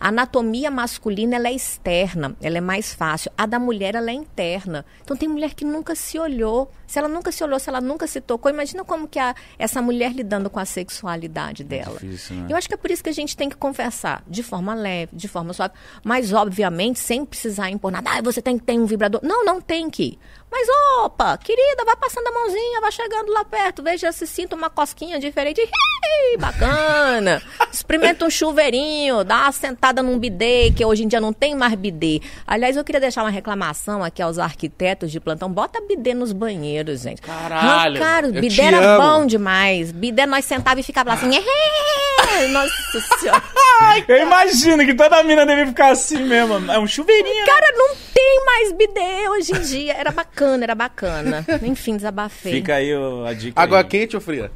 A 0.00 0.08
anatomia 0.08 0.70
masculina 0.70 1.36
ela 1.36 1.48
é 1.48 1.52
externa, 1.52 2.36
ela 2.40 2.58
é 2.58 2.60
mais 2.60 2.94
fácil. 2.94 3.30
A 3.36 3.46
da 3.46 3.58
mulher 3.58 3.94
ela 3.94 4.10
é 4.10 4.14
interna. 4.14 4.84
Então 5.02 5.16
tem 5.16 5.28
mulher 5.28 5.54
que 5.54 5.64
nunca 5.64 5.94
se 5.94 6.18
olhou. 6.18 6.70
Se 6.86 6.98
ela 6.98 7.08
nunca 7.08 7.30
se 7.30 7.42
olhou, 7.44 7.58
se 7.58 7.68
ela 7.68 7.80
nunca 7.80 8.06
se 8.06 8.20
tocou, 8.20 8.50
imagina 8.50 8.84
como 8.84 9.06
que 9.06 9.18
é 9.18 9.22
a, 9.22 9.34
essa 9.58 9.82
mulher 9.82 10.12
lidando 10.12 10.48
com 10.48 10.58
a 10.58 10.64
sexualidade 10.64 11.62
dela. 11.64 11.98
difícil, 12.00 12.36
né? 12.36 12.46
Eu 12.48 12.56
acho 12.56 12.68
que 12.68 12.74
é 12.74 12.76
por 12.76 12.90
isso 12.90 13.02
que 13.02 13.10
a 13.10 13.14
gente 13.14 13.36
tem 13.36 13.48
que 13.48 13.56
conversar 13.56 14.22
de 14.26 14.42
forma 14.42 14.74
leve, 14.74 15.14
de 15.14 15.28
forma 15.28 15.52
suave, 15.52 15.74
mas 16.02 16.32
obviamente 16.32 16.98
sem 16.98 17.24
precisar 17.24 17.70
impor 17.70 17.90
nada. 17.92 18.08
Ah, 18.10 18.22
você 18.22 18.40
tem 18.40 18.58
que 18.58 18.64
ter 18.64 18.78
um 18.78 18.86
vibrador. 18.86 19.20
Não, 19.22 19.44
não 19.44 19.60
tem 19.60 19.90
que. 19.90 20.18
Mas 20.50 20.66
opa, 21.02 21.36
querida, 21.36 21.84
vai 21.84 21.94
passando 21.96 22.26
a 22.26 22.32
mãozinha, 22.32 22.80
vai 22.80 22.90
chegando 22.90 23.30
lá 23.32 23.44
perto, 23.44 23.82
veja 23.82 24.10
se 24.12 24.26
sinta 24.26 24.56
uma 24.56 24.70
cosquinha 24.70 25.18
diferente. 25.20 25.60
Ih, 25.60 26.36
bacana. 26.38 27.42
Experimenta 27.72 28.24
um 28.24 28.30
chuveirinho, 28.30 29.24
dá 29.24 29.42
uma 29.42 29.52
sentada 29.52 30.02
num 30.02 30.18
bidê, 30.18 30.72
que 30.74 30.84
hoje 30.84 31.04
em 31.04 31.08
dia 31.08 31.20
não 31.20 31.32
tem 31.32 31.54
mais 31.54 31.74
bidê. 31.74 32.20
Aliás, 32.46 32.76
eu 32.76 32.84
queria 32.84 33.00
deixar 33.00 33.22
uma 33.22 33.30
reclamação 33.30 34.02
aqui 34.02 34.22
aos 34.22 34.38
arquitetos 34.38 35.12
de 35.12 35.20
plantão. 35.20 35.50
Bota 35.52 35.80
bidê 35.86 36.14
nos 36.14 36.32
banheiros, 36.32 37.02
gente. 37.02 37.20
Caralho, 37.22 37.98
Cara, 38.00 38.26
eu 38.28 38.32
bidê 38.32 38.62
era 38.62 38.94
amo. 38.94 39.02
bom 39.02 39.26
demais. 39.26 39.92
Bidê 39.92 40.26
nós 40.26 40.44
sentava 40.44 40.80
e 40.80 40.82
ficava 40.82 41.10
lá 41.10 41.16
assim. 41.16 41.30
"Eh". 42.32 42.46
Nossa 42.48 43.00
senhora. 43.18 43.42
Eu 44.08 44.22
imagino 44.22 44.84
que 44.84 44.94
toda 44.94 45.22
mina 45.22 45.44
deve 45.46 45.66
ficar 45.66 45.90
assim 45.92 46.22
mesmo. 46.24 46.70
É 46.70 46.78
um 46.78 46.86
chuveirinho. 46.86 47.34
né? 47.40 47.46
Cara, 47.46 47.72
não 47.76 47.94
tem 48.14 48.44
mais 48.44 48.72
bidê 48.72 49.28
hoje 49.30 49.52
em 49.52 49.60
dia. 49.60 49.94
Era 49.94 50.10
bacana, 50.10 50.64
era 50.64 50.74
bacana. 50.74 51.44
Enfim, 51.62 51.96
desabafei. 51.96 52.52
Fica 52.52 52.74
aí 52.74 52.94
o- 52.94 53.24
a 53.26 53.32
dica. 53.34 53.60
Água 53.60 53.78
aí. 53.78 53.84
quente 53.84 54.16
ou 54.16 54.22
fria? 54.22 54.50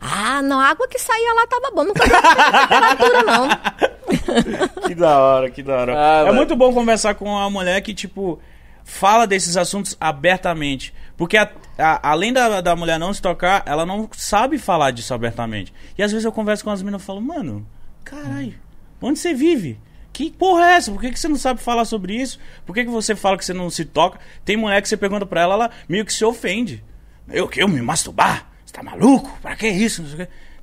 Ah, 0.00 0.42
não, 0.42 0.58
a 0.58 0.66
água 0.68 0.88
que 0.88 0.98
saía 0.98 1.32
lá 1.34 1.46
tava 1.46 1.70
bom. 1.72 1.84
Nunca 1.84 2.02
vi 2.04 2.10
temperatura, 2.10 3.22
não. 3.22 3.48
Que 4.86 4.94
da 4.94 5.18
hora, 5.18 5.50
que 5.50 5.62
da 5.62 5.74
hora. 5.76 5.94
Ah, 5.96 6.20
é 6.20 6.24
mano. 6.24 6.34
muito 6.34 6.56
bom 6.56 6.72
conversar 6.72 7.14
com 7.14 7.24
uma 7.26 7.48
mulher 7.48 7.80
que, 7.80 7.94
tipo, 7.94 8.40
fala 8.84 9.26
desses 9.26 9.56
assuntos 9.56 9.96
abertamente. 10.00 10.92
Porque 11.16 11.36
a- 11.36 11.50
a- 11.78 12.10
além 12.10 12.32
da, 12.32 12.60
da 12.60 12.74
mulher 12.76 12.98
não 12.98 13.12
se 13.12 13.20
tocar, 13.22 13.62
ela 13.66 13.84
não 13.86 14.08
sabe 14.12 14.58
falar 14.58 14.90
disso 14.90 15.14
abertamente. 15.14 15.72
E 15.96 16.02
às 16.02 16.10
vezes 16.10 16.24
eu 16.24 16.32
converso 16.32 16.64
com 16.64 16.70
as 16.70 16.82
meninas 16.82 17.02
e 17.02 17.04
falo, 17.06 17.20
mano, 17.20 17.66
caralho, 18.04 18.54
onde 19.00 19.18
você 19.18 19.32
vive? 19.34 19.78
Que 20.12 20.30
porra 20.30 20.66
é 20.66 20.72
essa? 20.74 20.90
Por 20.92 21.00
que, 21.00 21.10
que 21.10 21.18
você 21.18 21.28
não 21.28 21.36
sabe 21.36 21.60
falar 21.62 21.84
sobre 21.86 22.14
isso? 22.14 22.38
Por 22.66 22.74
que, 22.74 22.84
que 22.84 22.90
você 22.90 23.16
fala 23.16 23.38
que 23.38 23.44
você 23.44 23.54
não 23.54 23.70
se 23.70 23.84
toca? 23.84 24.18
Tem 24.44 24.56
mulher 24.56 24.82
que 24.82 24.88
você 24.88 24.96
pergunta 24.96 25.24
pra 25.24 25.40
ela, 25.40 25.54
ela 25.54 25.70
meio 25.88 26.04
que 26.04 26.12
se 26.12 26.24
ofende. 26.24 26.84
Eu 27.28 27.48
que? 27.48 27.62
Eu 27.62 27.68
me 27.68 27.80
masturbar? 27.80 28.46
Você 28.64 28.74
tá 28.74 28.82
maluco? 28.82 29.38
Pra 29.40 29.56
que 29.56 29.66
isso? 29.68 30.04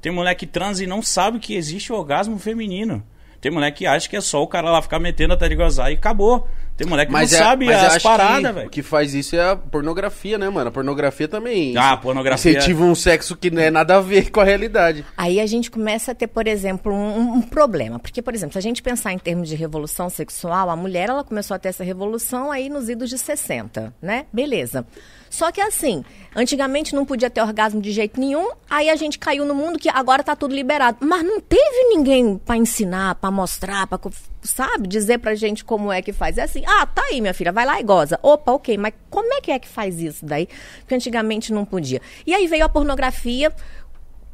Tem 0.01 0.11
mulher 0.11 0.35
que 0.35 0.45
transa 0.45 0.83
e 0.83 0.87
não 0.87 1.01
sabe 1.01 1.39
que 1.39 1.55
existe 1.55 1.91
o 1.91 1.95
orgasmo 1.95 2.37
feminino. 2.37 3.03
Tem 3.41 3.51
mulher 3.51 3.71
que 3.71 3.87
acha 3.87 4.07
que 4.07 4.15
é 4.15 4.21
só 4.21 4.43
o 4.43 4.47
cara 4.47 4.69
lá 4.69 4.81
ficar 4.81 4.99
metendo 4.99 5.33
até 5.33 5.45
ele 5.47 5.55
gozar 5.55 5.89
e 5.91 5.95
acabou. 5.95 6.47
Tem 6.79 6.87
mulher 6.87 7.05
que 7.05 7.11
Mas, 7.11 7.29
não 7.33 7.37
é, 7.37 7.41
sabe 7.43 7.73
as 7.73 8.01
paradas, 8.01 8.37
que 8.37 8.51
velho. 8.53 8.67
O 8.67 8.69
que 8.69 8.81
faz 8.81 9.13
isso 9.13 9.35
é 9.35 9.51
a 9.51 9.53
pornografia, 9.53 10.37
né, 10.37 10.49
mano? 10.49 10.69
A 10.69 10.71
pornografia 10.71 11.27
também. 11.27 11.75
Ah, 11.75 11.91
a 11.91 11.97
pornografia- 11.97 12.51
Incentiva 12.53 12.85
um 12.85 12.95
sexo 12.95 13.35
que 13.35 13.51
não 13.51 13.61
é 13.61 13.69
nada 13.69 13.97
a 13.97 13.99
ver 13.99 14.31
com 14.31 14.39
a 14.39 14.45
realidade. 14.45 15.03
Aí 15.17 15.41
a 15.41 15.45
gente 15.45 15.69
começa 15.69 16.13
a 16.13 16.15
ter, 16.15 16.27
por 16.27 16.47
exemplo, 16.47 16.93
um, 16.93 17.33
um 17.33 17.41
problema. 17.41 17.99
Porque, 17.99 18.21
por 18.21 18.33
exemplo, 18.33 18.53
se 18.53 18.59
a 18.59 18.61
gente 18.61 18.81
pensar 18.81 19.11
em 19.11 19.17
termos 19.19 19.49
de 19.49 19.55
revolução 19.55 20.09
sexual, 20.09 20.69
a 20.69 20.75
mulher 20.77 21.09
ela 21.09 21.21
começou 21.21 21.53
a 21.53 21.59
ter 21.59 21.67
essa 21.67 21.83
revolução 21.83 22.49
aí 22.49 22.69
nos 22.69 22.87
idos 22.87 23.09
de 23.09 23.17
60, 23.17 23.93
né? 24.01 24.25
Beleza. 24.31 24.85
Só 25.29 25.51
que 25.51 25.61
assim, 25.61 26.03
antigamente 26.35 26.95
não 26.95 27.05
podia 27.05 27.29
ter 27.29 27.41
orgasmo 27.41 27.81
de 27.81 27.91
jeito 27.91 28.19
nenhum, 28.19 28.49
aí 28.69 28.89
a 28.89 28.95
gente 28.95 29.19
caiu 29.19 29.45
no 29.45 29.53
mundo 29.53 29.77
que 29.79 29.87
agora 29.89 30.23
tá 30.23 30.35
tudo 30.35 30.55
liberado. 30.55 30.97
Mas 31.01 31.23
não 31.23 31.39
teve 31.39 31.89
ninguém 31.89 32.37
pra 32.37 32.57
ensinar, 32.57 33.15
pra 33.15 33.29
mostrar, 33.29 33.87
co- 33.87 34.11
sabe, 34.41 34.87
dizer 34.87 35.19
pra 35.19 35.35
gente 35.35 35.63
como 35.63 35.91
é 35.91 36.01
que 36.01 36.11
faz. 36.11 36.37
É 36.37 36.43
assim, 36.43 36.63
ah, 36.65 36.85
tá 36.85 37.03
aí, 37.03 37.21
minha 37.21 37.33
filha, 37.33 37.51
vai 37.51 37.65
lá 37.65 37.79
e 37.79 37.83
goza. 37.83 38.19
Opa, 38.23 38.51
ok, 38.53 38.77
mas 38.77 38.93
como 39.09 39.33
é 39.33 39.41
que 39.41 39.51
é 39.51 39.59
que 39.59 39.67
faz 39.67 39.99
isso 40.01 40.25
daí? 40.25 40.47
Porque 40.79 40.95
antigamente 40.95 41.53
não 41.53 41.63
podia. 41.65 42.01
E 42.25 42.33
aí 42.33 42.47
veio 42.47 42.65
a 42.65 42.69
pornografia, 42.69 43.53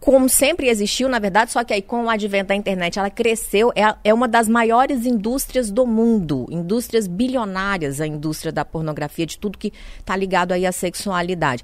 como 0.06 0.30
sempre 0.30 0.70
existiu, 0.70 1.10
na 1.10 1.18
verdade, 1.18 1.52
só 1.52 1.64
que 1.64 1.74
aí 1.74 1.82
com 1.82 2.06
o 2.06 2.10
advento 2.12 2.50
da 2.50 2.56
internet 2.56 3.00
ela 3.00 3.10
cresceu, 3.10 3.74
é, 3.76 3.96
é 4.04 4.14
uma 4.14 4.28
das 4.28 4.48
maiores 4.48 5.04
indústrias 5.04 5.72
do 5.72 5.88
mundo, 5.88 6.46
indústrias 6.52 7.08
bilionárias, 7.08 8.00
a 8.00 8.06
indústria 8.06 8.52
da 8.52 8.64
pornografia, 8.64 9.26
de 9.26 9.40
tudo 9.40 9.58
que 9.58 9.74
está 10.00 10.16
ligado 10.16 10.52
aí 10.52 10.64
à 10.64 10.72
sexualidade. 10.72 11.64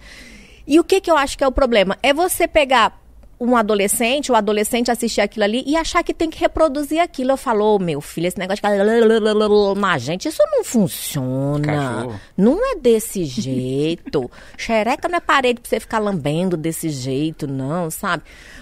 E 0.65 0.79
o 0.79 0.83
que, 0.83 0.99
que 0.99 1.11
eu 1.11 1.17
acho 1.17 1.37
que 1.37 1.43
é 1.43 1.47
o 1.47 1.51
problema? 1.51 1.95
É 2.01 2.15
você 2.15 2.47
pegar 2.47 2.99
um 3.43 3.57
adolescente, 3.57 4.31
o 4.31 4.35
adolescente 4.35 4.91
assistir 4.91 5.19
aquilo 5.19 5.43
ali 5.43 5.63
e 5.65 5.75
achar 5.75 6.03
que 6.03 6.13
tem 6.13 6.29
que 6.29 6.39
reproduzir 6.39 6.99
aquilo. 7.01 7.31
Eu 7.31 7.37
falo, 7.37 7.75
ô, 7.75 7.79
meu 7.79 7.99
filho, 7.99 8.27
esse 8.27 8.37
negócio 8.37 8.61
de... 8.61 9.79
Mas, 9.79 10.03
gente, 10.03 10.27
isso 10.27 10.43
não 10.51 10.63
funciona. 10.63 11.65
Cachorro. 11.65 12.21
Não 12.37 12.71
é 12.71 12.75
desse 12.75 13.25
jeito. 13.25 14.29
Xereca 14.55 15.09
não 15.09 15.17
é 15.17 15.19
parede 15.19 15.59
pra 15.59 15.67
você 15.67 15.79
ficar 15.79 15.97
lambendo 15.97 16.55
desse 16.55 16.91
jeito, 16.91 17.47
não, 17.47 17.89
sabe? 17.89 18.21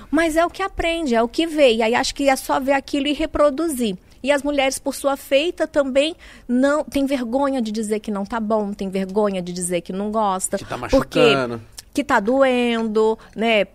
Mas 0.09 0.37
é 0.37 0.45
o 0.45 0.49
que 0.49 0.63
aprende, 0.63 1.13
é 1.13 1.21
o 1.21 1.27
que 1.27 1.45
vê. 1.45 1.73
E 1.73 1.83
aí 1.83 1.93
acho 1.93 2.15
que 2.15 2.29
é 2.29 2.35
só 2.37 2.57
ver 2.57 2.71
aquilo 2.71 3.07
e 3.07 3.13
reproduzir. 3.13 3.97
E 4.23 4.31
as 4.31 4.43
mulheres, 4.43 4.79
por 4.79 4.95
sua 4.95 5.17
feita, 5.17 5.67
também 5.67 6.15
não 6.47 6.85
tem 6.85 7.05
vergonha 7.05 7.61
de 7.61 7.69
dizer 7.69 7.99
que 7.99 8.11
não 8.11 8.25
tá 8.25 8.39
bom, 8.39 8.71
tem 8.71 8.89
vergonha 8.89 9.41
de 9.41 9.51
dizer 9.51 9.81
que 9.81 9.91
não 9.91 10.09
gosta. 10.09 10.57
Que 10.57 10.63
tá 10.63 10.77
porque 10.89 11.19
machucando. 11.19 11.61
que 11.93 12.03
tá 12.03 12.19
doendo, 12.21 13.19
né? 13.35 13.65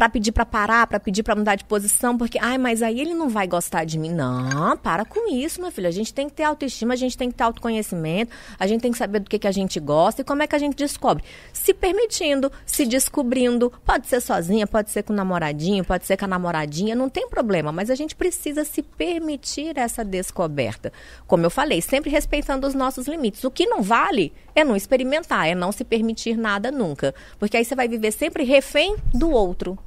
Pra 0.00 0.08
pedir 0.08 0.32
pra 0.32 0.46
parar, 0.46 0.86
pra 0.86 0.98
pedir 0.98 1.22
pra 1.22 1.36
mudar 1.36 1.56
de 1.56 1.64
posição, 1.66 2.16
porque, 2.16 2.38
ai, 2.40 2.56
mas 2.56 2.82
aí 2.82 2.98
ele 3.02 3.12
não 3.12 3.28
vai 3.28 3.46
gostar 3.46 3.84
de 3.84 3.98
mim. 3.98 4.10
Não, 4.10 4.74
para 4.78 5.04
com 5.04 5.30
isso, 5.30 5.60
meu 5.60 5.70
filho. 5.70 5.88
A 5.88 5.90
gente 5.90 6.14
tem 6.14 6.26
que 6.26 6.36
ter 6.36 6.44
autoestima, 6.44 6.94
a 6.94 6.96
gente 6.96 7.18
tem 7.18 7.30
que 7.30 7.36
ter 7.36 7.44
autoconhecimento, 7.44 8.34
a 8.58 8.66
gente 8.66 8.80
tem 8.80 8.92
que 8.92 8.96
saber 8.96 9.18
do 9.18 9.28
que, 9.28 9.38
que 9.38 9.46
a 9.46 9.52
gente 9.52 9.78
gosta 9.78 10.22
e 10.22 10.24
como 10.24 10.42
é 10.42 10.46
que 10.46 10.56
a 10.56 10.58
gente 10.58 10.74
descobre. 10.74 11.22
Se 11.52 11.74
permitindo, 11.74 12.50
se 12.64 12.86
descobrindo. 12.86 13.70
Pode 13.84 14.06
ser 14.06 14.22
sozinha, 14.22 14.66
pode 14.66 14.90
ser 14.90 15.02
com 15.02 15.12
o 15.12 15.16
namoradinho, 15.16 15.84
pode 15.84 16.06
ser 16.06 16.16
com 16.16 16.24
a 16.24 16.28
namoradinha, 16.28 16.94
não 16.94 17.10
tem 17.10 17.28
problema, 17.28 17.70
mas 17.70 17.90
a 17.90 17.94
gente 17.94 18.16
precisa 18.16 18.64
se 18.64 18.82
permitir 18.82 19.76
essa 19.76 20.02
descoberta. 20.02 20.90
Como 21.26 21.44
eu 21.44 21.50
falei, 21.50 21.82
sempre 21.82 22.08
respeitando 22.08 22.66
os 22.66 22.72
nossos 22.72 23.06
limites. 23.06 23.44
O 23.44 23.50
que 23.50 23.66
não 23.66 23.82
vale 23.82 24.32
é 24.54 24.64
não 24.64 24.76
experimentar, 24.76 25.46
é 25.46 25.54
não 25.54 25.70
se 25.70 25.84
permitir 25.84 26.38
nada 26.38 26.72
nunca. 26.72 27.14
Porque 27.38 27.58
aí 27.58 27.66
você 27.66 27.74
vai 27.74 27.86
viver 27.86 28.12
sempre 28.12 28.44
refém 28.44 28.96
do 29.12 29.30
outro. 29.30 29.78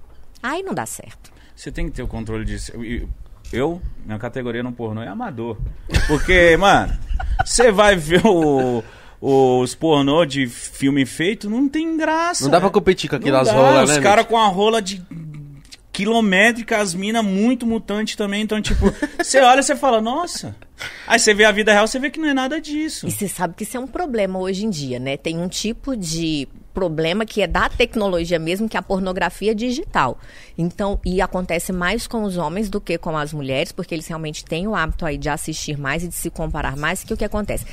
Aí 0.43 0.61
não 0.61 0.73
dá 0.73 0.85
certo. 0.85 1.31
Você 1.55 1.71
tem 1.71 1.85
que 1.87 1.93
ter 1.95 2.03
o 2.03 2.07
controle 2.07 2.43
disso. 2.45 2.71
Eu- 2.75 3.07
Eu, 3.51 3.79
minha 4.03 4.17
categoria 4.17 4.63
no 4.63 4.71
pornô 4.71 5.01
é 5.03 5.07
amador. 5.07 5.57
Porque, 6.07 6.55
mano, 6.57 6.91
você 7.45 7.71
vai 7.71 7.95
ver 7.95 8.21
o- 8.25 8.83
os 9.21 9.75
pornô 9.75 10.25
de 10.25 10.47
filme 10.47 11.05
feito, 11.05 11.49
não 11.49 11.69
tem 11.69 11.95
graça. 11.95 12.43
Não 12.45 12.49
dá 12.51 12.59
pra 12.59 12.69
competir 12.71 13.07
com 13.09 13.15
aquelas 13.15 13.49
rolas, 13.51 13.91
Os 13.91 13.97
né? 13.97 14.01
caras 14.01 14.23
Mitch? 14.25 14.29
com 14.31 14.37
a 14.39 14.47
rola 14.47 14.81
de 14.81 15.01
quilométrica, 15.93 16.79
as 16.79 16.95
minas 16.95 17.23
muito 17.23 17.65
mutante 17.65 18.17
também. 18.17 18.41
Então, 18.41 18.59
tipo, 18.61 18.91
você 19.23 19.39
olha 19.39 19.59
e 19.59 19.63
você 19.63 19.75
fala, 19.75 20.01
nossa. 20.01 20.55
Aí 21.07 21.19
você 21.19 21.33
vê 21.33 21.45
a 21.45 21.51
vida 21.51 21.71
real, 21.71 21.87
você 21.87 21.99
vê 21.99 22.09
que 22.09 22.19
não 22.19 22.27
é 22.27 22.33
nada 22.33 22.59
disso. 22.59 23.07
E 23.07 23.11
você 23.11 23.27
sabe 23.27 23.53
que 23.55 23.63
isso 23.63 23.77
é 23.77 23.79
um 23.79 23.87
problema 23.87 24.39
hoje 24.39 24.65
em 24.65 24.69
dia, 24.69 24.99
né? 24.99 25.15
Tem 25.15 25.37
um 25.37 25.47
tipo 25.47 25.95
de 25.95 26.47
problema 26.73 27.25
que 27.25 27.41
é 27.41 27.47
da 27.47 27.69
tecnologia 27.69 28.39
mesmo, 28.39 28.67
que 28.67 28.75
é 28.75 28.79
a 28.79 28.83
pornografia 28.83 29.53
digital. 29.53 30.17
Então, 30.57 30.99
e 31.05 31.21
acontece 31.21 31.71
mais 31.71 32.07
com 32.07 32.23
os 32.23 32.35
homens 32.37 32.69
do 32.69 32.81
que 32.81 32.97
com 32.97 33.15
as 33.15 33.31
mulheres, 33.31 33.71
porque 33.71 33.93
eles 33.93 34.07
realmente 34.07 34.43
têm 34.43 34.67
o 34.67 34.75
hábito 34.75 35.05
aí 35.05 35.17
de 35.17 35.29
assistir 35.29 35.77
mais 35.77 36.03
e 36.03 36.07
de 36.07 36.15
se 36.15 36.31
comparar 36.31 36.75
mais, 36.75 37.03
que 37.03 37.13
o 37.13 37.17
que 37.17 37.23
acontece? 37.23 37.65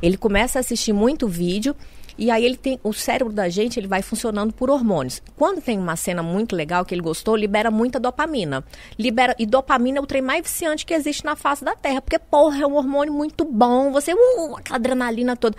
Ele 0.00 0.16
começa 0.16 0.58
a 0.58 0.60
assistir 0.60 0.94
muito 0.94 1.28
vídeo 1.28 1.76
e 2.18 2.30
aí 2.30 2.44
ele 2.44 2.56
tem 2.56 2.80
o 2.82 2.92
cérebro 2.92 3.32
da 3.32 3.48
gente, 3.48 3.78
ele 3.78 3.86
vai 3.86 4.02
funcionando 4.02 4.52
por 4.52 4.70
hormônios. 4.70 5.22
Quando 5.36 5.60
tem 5.60 5.78
uma 5.78 5.96
cena 5.96 6.22
muito 6.22 6.56
legal 6.56 6.84
que 6.84 6.94
ele 6.94 7.02
gostou, 7.02 7.36
libera 7.36 7.70
muita 7.70 8.00
dopamina. 8.00 8.64
Libera 8.98 9.34
e 9.38 9.46
dopamina 9.46 9.98
é 9.98 10.00
o 10.00 10.06
trem 10.06 10.22
mais 10.22 10.42
viciante 10.42 10.86
que 10.86 10.94
existe 10.94 11.24
na 11.24 11.36
face 11.36 11.64
da 11.64 11.74
Terra, 11.74 12.00
porque 12.00 12.18
porra, 12.18 12.62
é 12.62 12.66
um 12.66 12.74
hormônio 12.74 13.12
muito 13.12 13.44
bom, 13.44 13.92
você 13.92 14.14
uh, 14.14 14.56
aquela 14.56 14.76
adrenalina 14.76 15.36
toda. 15.36 15.56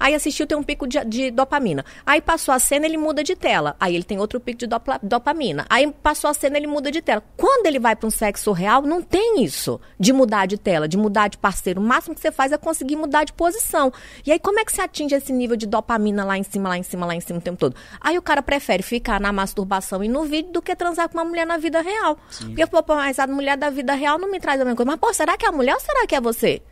Aí 0.00 0.14
assistiu, 0.14 0.46
tem 0.46 0.56
um 0.56 0.62
pico 0.62 0.86
de, 0.86 1.04
de 1.04 1.30
dopamina. 1.30 1.84
Aí 2.06 2.22
passou 2.22 2.54
a 2.54 2.58
cena, 2.58 2.86
ele 2.86 2.96
muda 2.96 3.22
de 3.22 3.36
tela. 3.36 3.76
Aí 3.78 3.94
ele 3.94 4.02
tem 4.02 4.18
outro 4.18 4.40
pico 4.40 4.58
de 4.58 4.66
dopa- 4.66 4.98
dopamina. 5.02 5.66
Aí 5.68 5.92
passou 6.02 6.30
a 6.30 6.34
cena, 6.34 6.56
ele 6.56 6.66
muda 6.66 6.90
de 6.90 7.02
tela. 7.02 7.22
Quando 7.36 7.66
ele 7.66 7.78
vai 7.78 7.94
para 7.94 8.06
um 8.06 8.10
sexo 8.10 8.50
real, 8.52 8.80
não 8.80 9.02
tem 9.02 9.44
isso 9.44 9.78
de 9.98 10.10
mudar 10.12 10.46
de 10.46 10.56
tela, 10.56 10.88
de 10.88 10.96
mudar 10.96 11.28
de 11.28 11.36
parceiro. 11.36 11.80
O 11.80 11.84
máximo 11.84 12.14
que 12.14 12.20
você 12.22 12.32
faz 12.32 12.50
é 12.50 12.56
conseguir 12.56 12.96
mudar 12.96 13.24
de 13.24 13.32
posição. 13.34 13.92
E 14.26 14.32
aí, 14.32 14.38
como 14.38 14.58
é 14.58 14.64
que 14.64 14.72
você 14.72 14.80
atinge 14.80 15.14
esse 15.14 15.32
nível 15.32 15.54
de 15.56 15.66
dopamina 15.66 16.24
lá 16.24 16.38
em 16.38 16.42
cima, 16.42 16.70
lá 16.70 16.78
em 16.78 16.82
cima, 16.82 17.04
lá 17.04 17.14
em 17.14 17.20
cima 17.20 17.38
o 17.38 17.42
tempo 17.42 17.58
todo? 17.58 17.76
Aí 18.00 18.16
o 18.16 18.22
cara 18.22 18.40
prefere 18.42 18.82
ficar 18.82 19.20
na 19.20 19.30
masturbação 19.32 20.02
e 20.02 20.08
no 20.08 20.24
vídeo 20.24 20.50
do 20.52 20.62
que 20.62 20.74
transar 20.74 21.08
com 21.10 21.18
uma 21.18 21.24
mulher 21.26 21.46
na 21.46 21.58
vida 21.58 21.82
real. 21.82 22.16
Porque, 22.46 22.66
pô, 22.66 22.82
pô, 22.82 22.94
mas 22.94 23.18
a 23.18 23.26
mulher 23.26 23.58
da 23.58 23.68
vida 23.68 23.92
real 23.92 24.18
não 24.18 24.30
me 24.30 24.40
traz 24.40 24.58
a 24.60 24.64
mesma 24.64 24.76
coisa. 24.76 24.90
Mas, 24.92 25.00
pô, 25.00 25.12
será 25.12 25.36
que 25.36 25.44
é 25.44 25.48
a 25.48 25.52
mulher 25.52 25.74
ou 25.74 25.80
será 25.80 26.06
que 26.06 26.14
é 26.14 26.20
você? 26.20 26.62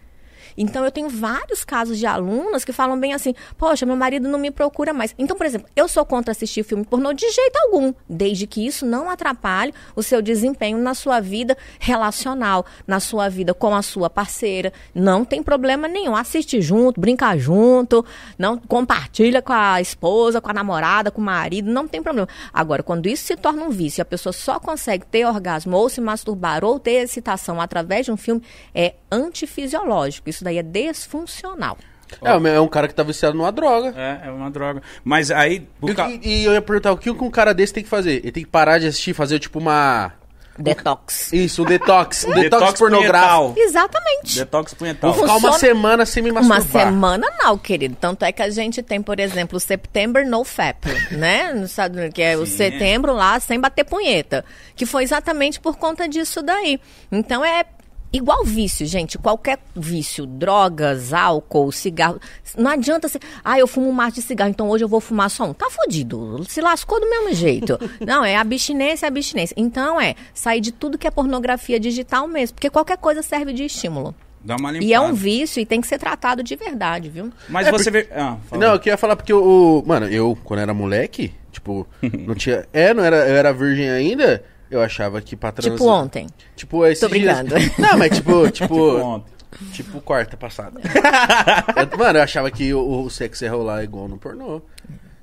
Então, 0.59 0.85
eu 0.85 0.91
tenho 0.91 1.09
vários 1.09 1.65
casos 1.65 1.99
de 1.99 2.05
alunas 2.05 2.65
que 2.65 2.73
falam 2.73 2.99
bem 2.99 3.15
assim: 3.15 3.35
Poxa, 3.57 3.87
meu 3.87 3.97
marido 3.97 4.29
não 4.29 4.39
me 4.39 4.51
procura 4.51 4.93
mais. 4.93 5.15
Então, 5.17 5.37
por 5.37 5.47
exemplo, 5.47 5.69
eu 5.77 5.87
sou 5.87 6.05
contra 6.05 6.33
assistir 6.33 6.65
filme 6.65 6.85
pornô 6.85 7.13
de 7.13 7.31
jeito 7.31 7.57
algum, 7.65 7.95
desde 8.09 8.47
que 8.47 8.67
isso 8.67 8.85
não 8.85 9.09
atrapalhe 9.09 9.73
o 9.95 10.03
seu 10.03 10.21
desempenho 10.21 10.79
na 10.79 10.95
sua 10.95 11.21
vida 11.21 11.57
relacional, 11.79 12.67
na 12.87 12.99
sua 12.99 13.29
vida 13.29 13.55
com 13.55 13.75
a 13.75 13.83
sua 13.83 14.11
parceira. 14.11 14.73
Não 14.95 15.25
tem 15.25 15.43
problema 15.43 15.87
nenhum. 15.87 16.17
Assiste 16.17 16.61
junto, 16.61 17.01
brinca 17.01 17.37
junto, 17.37 18.05
não 18.37 18.59
compartilha 18.59 19.41
com 19.41 19.53
a 19.53 19.81
esposa, 19.81 20.41
com 20.41 20.51
a 20.51 20.55
namorada, 20.55 21.11
com 21.11 21.21
o 21.21 21.25
marido, 21.25 21.71
não 21.71 21.87
tem 21.87 22.03
problema. 22.03 22.29
Agora, 22.53 22.83
quando 22.83 23.07
isso 23.07 23.25
se 23.25 23.37
torna 23.37 23.63
um 23.63 23.71
vício, 23.71 24.03
a 24.03 24.05
pessoa 24.05 24.33
só 24.33 24.59
consegue 24.59 25.07
ter 25.07 25.25
orgasmo 25.25 25.77
ou 25.77 25.89
se 25.89 26.01
masturbar 26.01 26.65
ou 26.65 26.81
ter 26.81 27.03
excitação 27.03 27.61
através 27.61 28.07
de 28.07 28.13
um 28.13 28.17
filme, 28.17 28.43
é 28.75 28.95
antifisiológico. 29.11 30.29
Isso 30.29 30.45
daí 30.45 30.59
é 30.59 30.63
desfuncional. 30.63 31.77
É, 32.23 32.31
é 32.57 32.61
um 32.61 32.69
cara 32.69 32.89
que 32.89 32.95
tá 32.95 33.03
viciado 33.03 33.37
numa 33.37 33.53
droga. 33.53 33.93
É, 33.97 34.29
é 34.29 34.31
uma 34.31 34.51
droga. 34.51 34.83
Mas 35.05 35.31
aí. 35.31 35.69
E, 35.83 35.95
ca- 35.95 36.09
e- 36.11 36.45
eu 36.45 36.53
ia 36.55 36.63
perguntar, 36.63 36.93
o 36.93 36.97
que 36.97 37.11
um 37.11 37.31
cara 37.31 37.53
desse 37.53 37.73
tem 37.75 37.83
que 37.83 37.89
fazer? 37.91 38.13
Ele 38.23 38.33
tem 38.33 38.45
que 38.45 38.51
parar 38.51 38.79
de 38.79 38.87
assistir, 38.87 39.13
fazer 39.13 39.39
tipo 39.39 39.59
uma... 39.59 40.13
Detox. 40.61 41.33
Isso, 41.33 41.63
um 41.63 41.65
detox. 41.65 42.25
Um 42.27 42.33
detox, 42.35 42.61
Detox 42.63 42.79
pornográfico. 42.81 43.53
punhetal. 43.53 43.55
Exatamente. 43.57 44.39
Detox 44.39 44.75
punhetal. 44.75 45.13
Vou 45.13 45.21
ficar 45.23 45.33
uma 45.37 45.53
Funciona- 45.53 45.59
semana 45.75 46.07
sem 46.07 46.21
me 46.23 46.31
Uma 46.33 46.43
masturbar. 46.43 46.87
semana 46.87 47.27
não, 47.41 47.57
querido. 47.57 47.95
Tanto 48.01 48.25
é 48.25 48.33
que 48.33 48.43
a 48.43 48.51
gente 48.51 48.83
tem, 48.83 49.01
por 49.01 49.21
exemplo, 49.21 49.57
o 49.57 49.61
September 49.61 50.27
No 50.27 50.43
Fap, 50.43 50.85
né? 51.13 51.53
Estados 51.63 51.97
Unidos, 51.97 52.13
que 52.15 52.23
é 52.23 52.37
o 52.37 52.45
Sim. 52.45 52.57
setembro 52.57 53.13
lá 53.13 53.39
sem 53.39 53.61
bater 53.61 53.85
punheta. 53.85 54.45
Que 54.75 54.85
foi 54.85 55.05
exatamente 55.05 55.61
por 55.61 55.77
conta 55.77 56.09
disso 56.09 56.43
daí. 56.43 56.81
Então 57.13 57.45
é 57.45 57.65
igual 58.13 58.45
vício, 58.45 58.87
gente. 58.87 59.19
Qualquer 59.19 59.59
vício, 59.75 60.27
drogas, 60.27 61.13
álcool, 61.13 61.71
cigarro. 61.73 62.21
Não 62.57 62.71
adianta 62.71 63.09
ser, 63.09 63.21
ah, 63.45 63.59
eu 63.59 63.67
fumo 63.67 63.89
um 63.89 63.93
maço 63.93 64.17
de 64.17 64.23
cigarro, 64.23 64.51
então 64.51 64.69
hoje 64.69 64.85
eu 64.85 64.89
vou 64.89 65.01
fumar 65.01 65.31
só 65.31 65.45
um. 65.45 65.53
Tá 65.53 65.69
fudido. 65.71 66.45
Se 66.49 66.61
lascou 66.61 67.01
do 67.01 67.09
mesmo 67.09 67.35
jeito. 67.35 67.79
Não, 68.05 68.25
é 68.25 68.37
abstinência, 68.37 69.07
é 69.07 69.09
abstinência. 69.09 69.55
Então 69.57 70.01
é 70.01 70.15
sair 70.33 70.61
de 70.61 70.73
tudo 70.73 70.99
que 70.99 71.07
é 71.07 71.11
pornografia 71.11 71.79
digital 71.79 72.27
mesmo. 72.27 72.55
Porque 72.55 72.71
qualquer 72.71 72.99
coisa 72.99 73.23
serve 73.23 73.53
de 73.53 73.65
estímulo. 73.65 74.15
Dá 74.41 74.57
uma 74.57 74.71
limpada. 74.71 74.89
E 74.91 74.95
é 74.95 75.01
um 75.01 75.13
vício 75.13 75.61
e 75.61 75.67
tem 75.67 75.81
que 75.81 75.87
ser 75.87 75.99
tratado 75.99 76.43
de 76.43 76.55
verdade, 76.55 77.09
viu? 77.09 77.31
Mas 77.49 77.67
É, 77.67 77.73
você 77.73 77.91
vê. 77.91 78.09
Ah. 78.13 78.37
Não, 78.53 78.73
eu 78.75 78.79
queria 78.79 78.97
falar 78.97 79.17
porque 79.17 79.33
o. 79.33 79.83
Mano, 79.85 80.07
eu, 80.07 80.39
quando 80.45 80.61
era 80.61 80.73
moleque, 80.73 81.35
tipo, 81.51 81.87
não 82.27 82.35
tinha. 82.35 82.67
É, 82.73 82.95
não 82.95 83.05
era, 83.05 83.17
eu 83.29 83.37
era 83.37 83.53
virgem 83.53 83.91
ainda, 83.91 84.45
eu 84.71 84.81
achava 84.83 85.21
que 85.21 85.37
pra 85.37 85.53
transar. 85.53 85.73
Tipo 85.77 85.89
ontem. 85.91 86.27
Tipo, 86.57 86.87
esses 86.87 87.01
Tô 87.01 87.09
dias- 87.09 87.37
brincando. 87.43 87.73
Não, 87.79 87.99
mas 87.99 88.17
tipo, 88.17 88.49
tipo. 88.53 88.67
Tipo 88.67 88.97
ontem. 88.99 89.33
tipo 89.73 90.01
quarta 90.01 90.37
passada. 90.37 90.81
Eu- 91.93 91.99
mano, 91.99 92.19
eu 92.19 92.23
achava 92.23 92.51
que 92.51 92.73
o, 92.75 93.03
o 93.05 93.11
sexo 93.11 93.45
ia 93.45 93.51
rolar 93.51 93.83
igual 93.85 94.07
no 94.09 94.19
pornô. 94.19 94.61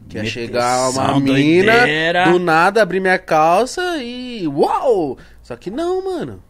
Que 0.08 0.17
ia 0.17 0.23
Meteção, 0.23 0.43
chegar 0.43 0.89
uma 0.91 1.19
mina, 1.19 1.73
doideira. 1.73 2.31
do 2.31 2.38
nada 2.39 2.81
abrir 2.81 2.99
minha 2.99 3.17
calça 3.17 3.97
e. 3.97 4.47
Uau! 4.47 5.17
Só 5.41 5.55
que 5.55 5.69
não, 5.71 6.03
mano. 6.03 6.43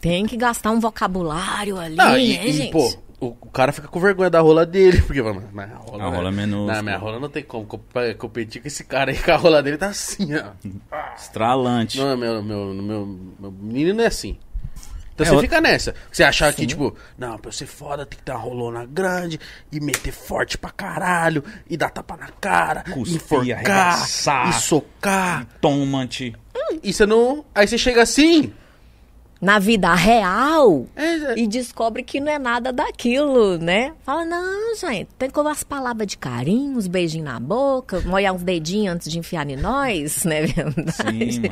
Tem 0.00 0.24
que 0.26 0.36
gastar 0.36 0.70
um 0.70 0.78
vocabulário 0.80 1.76
ali, 1.76 1.96
Não, 1.96 2.12
né, 2.12 2.20
e, 2.20 2.48
e, 2.48 2.52
gente? 2.52 2.72
pô, 2.72 2.92
o, 3.20 3.26
o 3.28 3.50
cara 3.50 3.72
fica 3.72 3.88
com 3.88 3.98
vergonha 4.00 4.30
da 4.30 4.40
rola 4.40 4.64
dele, 4.66 5.00
porque, 5.06 5.20
mano, 5.22 5.42
mas 5.52 5.70
a 5.72 5.76
rola, 5.76 6.04
A 6.04 6.08
rola 6.08 6.28
é. 6.28 6.46
Não, 6.46 6.82
minha 6.82 6.96
rola 6.98 7.18
não 7.20 7.28
tem 7.28 7.42
como 7.42 7.64
comp- 7.66 7.96
competir 8.18 8.60
com 8.62 8.68
esse 8.68 8.84
cara 8.84 9.10
aí, 9.10 9.16
que 9.22 9.30
a 9.30 9.36
rola 9.36 9.62
dele 9.62 9.76
tá 9.76 9.88
assim, 9.88 10.28
ó. 10.34 10.52
Estralante. 11.16 11.98
Não, 11.98 12.16
meu, 12.16 12.42
meu, 12.42 12.74
meu, 12.74 13.18
meu 13.38 13.50
menino 13.52 14.00
é 14.02 14.06
assim. 14.06 14.38
Então 15.14 15.26
É, 15.26 15.30
você 15.30 15.40
fica 15.40 15.60
nessa. 15.60 15.96
Você 16.12 16.22
achar 16.22 16.52
que, 16.54 16.64
tipo, 16.64 16.96
não, 17.18 17.36
pra 17.38 17.48
eu 17.48 17.52
ser 17.52 17.66
foda 17.66 18.06
tem 18.06 18.16
que 18.16 18.24
ter 18.24 18.30
uma 18.30 18.38
rolona 18.38 18.86
grande 18.86 19.40
e 19.72 19.80
meter 19.80 20.12
forte 20.12 20.56
pra 20.56 20.70
caralho 20.70 21.42
e 21.68 21.76
dar 21.76 21.90
tapa 21.90 22.16
na 22.16 22.28
cara, 22.40 22.84
Cuspir, 22.84 23.16
enforcar 23.16 23.56
arregaçar. 23.56 24.48
e 24.50 24.52
socar. 24.52 25.46
Toma-te. 25.60 26.36
E 26.84 26.92
você 26.92 27.04
não. 27.04 27.44
Aí 27.52 27.66
você 27.66 27.76
chega 27.76 28.00
assim. 28.02 28.52
Na 29.40 29.58
vida 29.58 29.94
real. 29.94 30.86
É, 30.96 31.38
E 31.38 31.46
descobre 31.46 32.02
que 32.02 32.20
não 32.20 32.30
é 32.32 32.38
nada 32.38 32.72
daquilo, 32.72 33.56
né? 33.58 33.92
Fala, 34.04 34.24
não, 34.24 34.74
gente, 34.74 35.08
tem 35.16 35.30
como 35.30 35.48
as 35.48 35.62
palavras 35.62 36.06
de 36.08 36.18
carinho, 36.18 36.76
uns 36.76 36.88
beijinhos 36.88 37.26
na 37.26 37.38
boca, 37.38 38.00
molhar 38.00 38.34
uns 38.34 38.42
dedinhos 38.42 38.94
antes 38.96 39.10
de 39.10 39.18
enfiar 39.18 39.48
em 39.48 39.56
nós, 39.56 40.22
né? 40.26 40.42
Verdade. 40.42 40.92
Sim. 41.32 41.42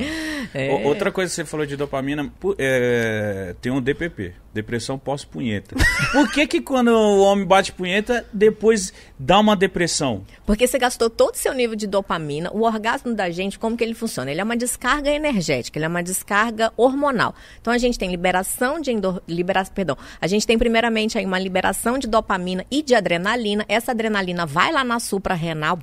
É. 0.52 0.72
Outra 0.84 1.12
coisa 1.12 1.30
que 1.30 1.36
você 1.36 1.44
falou 1.44 1.64
de 1.64 1.76
dopamina, 1.76 2.28
é, 2.58 3.54
tem 3.60 3.70
um 3.70 3.80
DPP, 3.80 4.34
depressão 4.52 4.98
pós-punheta. 4.98 5.76
Por 6.12 6.30
que 6.32 6.46
que 6.46 6.60
quando 6.60 6.88
o 6.88 7.20
homem 7.22 7.46
bate 7.46 7.72
punheta, 7.72 8.26
depois 8.32 8.92
dá 9.18 9.38
uma 9.38 9.56
depressão? 9.56 10.24
Porque 10.44 10.66
você 10.66 10.78
gastou 10.78 11.08
todo 11.08 11.34
o 11.34 11.38
seu 11.38 11.52
nível 11.52 11.76
de 11.76 11.86
dopamina. 11.86 12.50
O 12.52 12.62
orgasmo 12.62 13.14
da 13.14 13.30
gente, 13.30 13.58
como 13.58 13.76
que 13.76 13.84
ele 13.84 13.94
funciona? 13.94 14.30
Ele 14.30 14.40
é 14.40 14.44
uma 14.44 14.56
descarga 14.56 15.10
energética, 15.10 15.78
ele 15.78 15.86
é 15.86 15.88
uma 15.88 16.02
descarga 16.02 16.72
hormonal. 16.76 17.34
Então 17.60 17.72
a 17.72 17.78
gente 17.78 17.98
tem 17.98 18.10
liberação 18.10 18.80
de 18.80 18.90
endor... 18.90 19.22
libera... 19.26 19.64
perdão. 19.64 19.96
A 20.20 20.26
gente 20.26 20.46
tem 20.46 20.58
primeiramente 20.58 21.18
aí 21.18 21.24
uma 21.24 21.38
liberação 21.38 21.98
de 21.98 22.06
dopamina 22.06 22.64
e 22.70 22.82
de 22.82 22.94
adrenalina. 22.94 23.64
Essa 23.68 23.92
adrenalina 23.92 24.46
vai 24.46 24.72
lá 24.72 24.84
na 24.84 25.00
suprarrenal. 25.00 25.78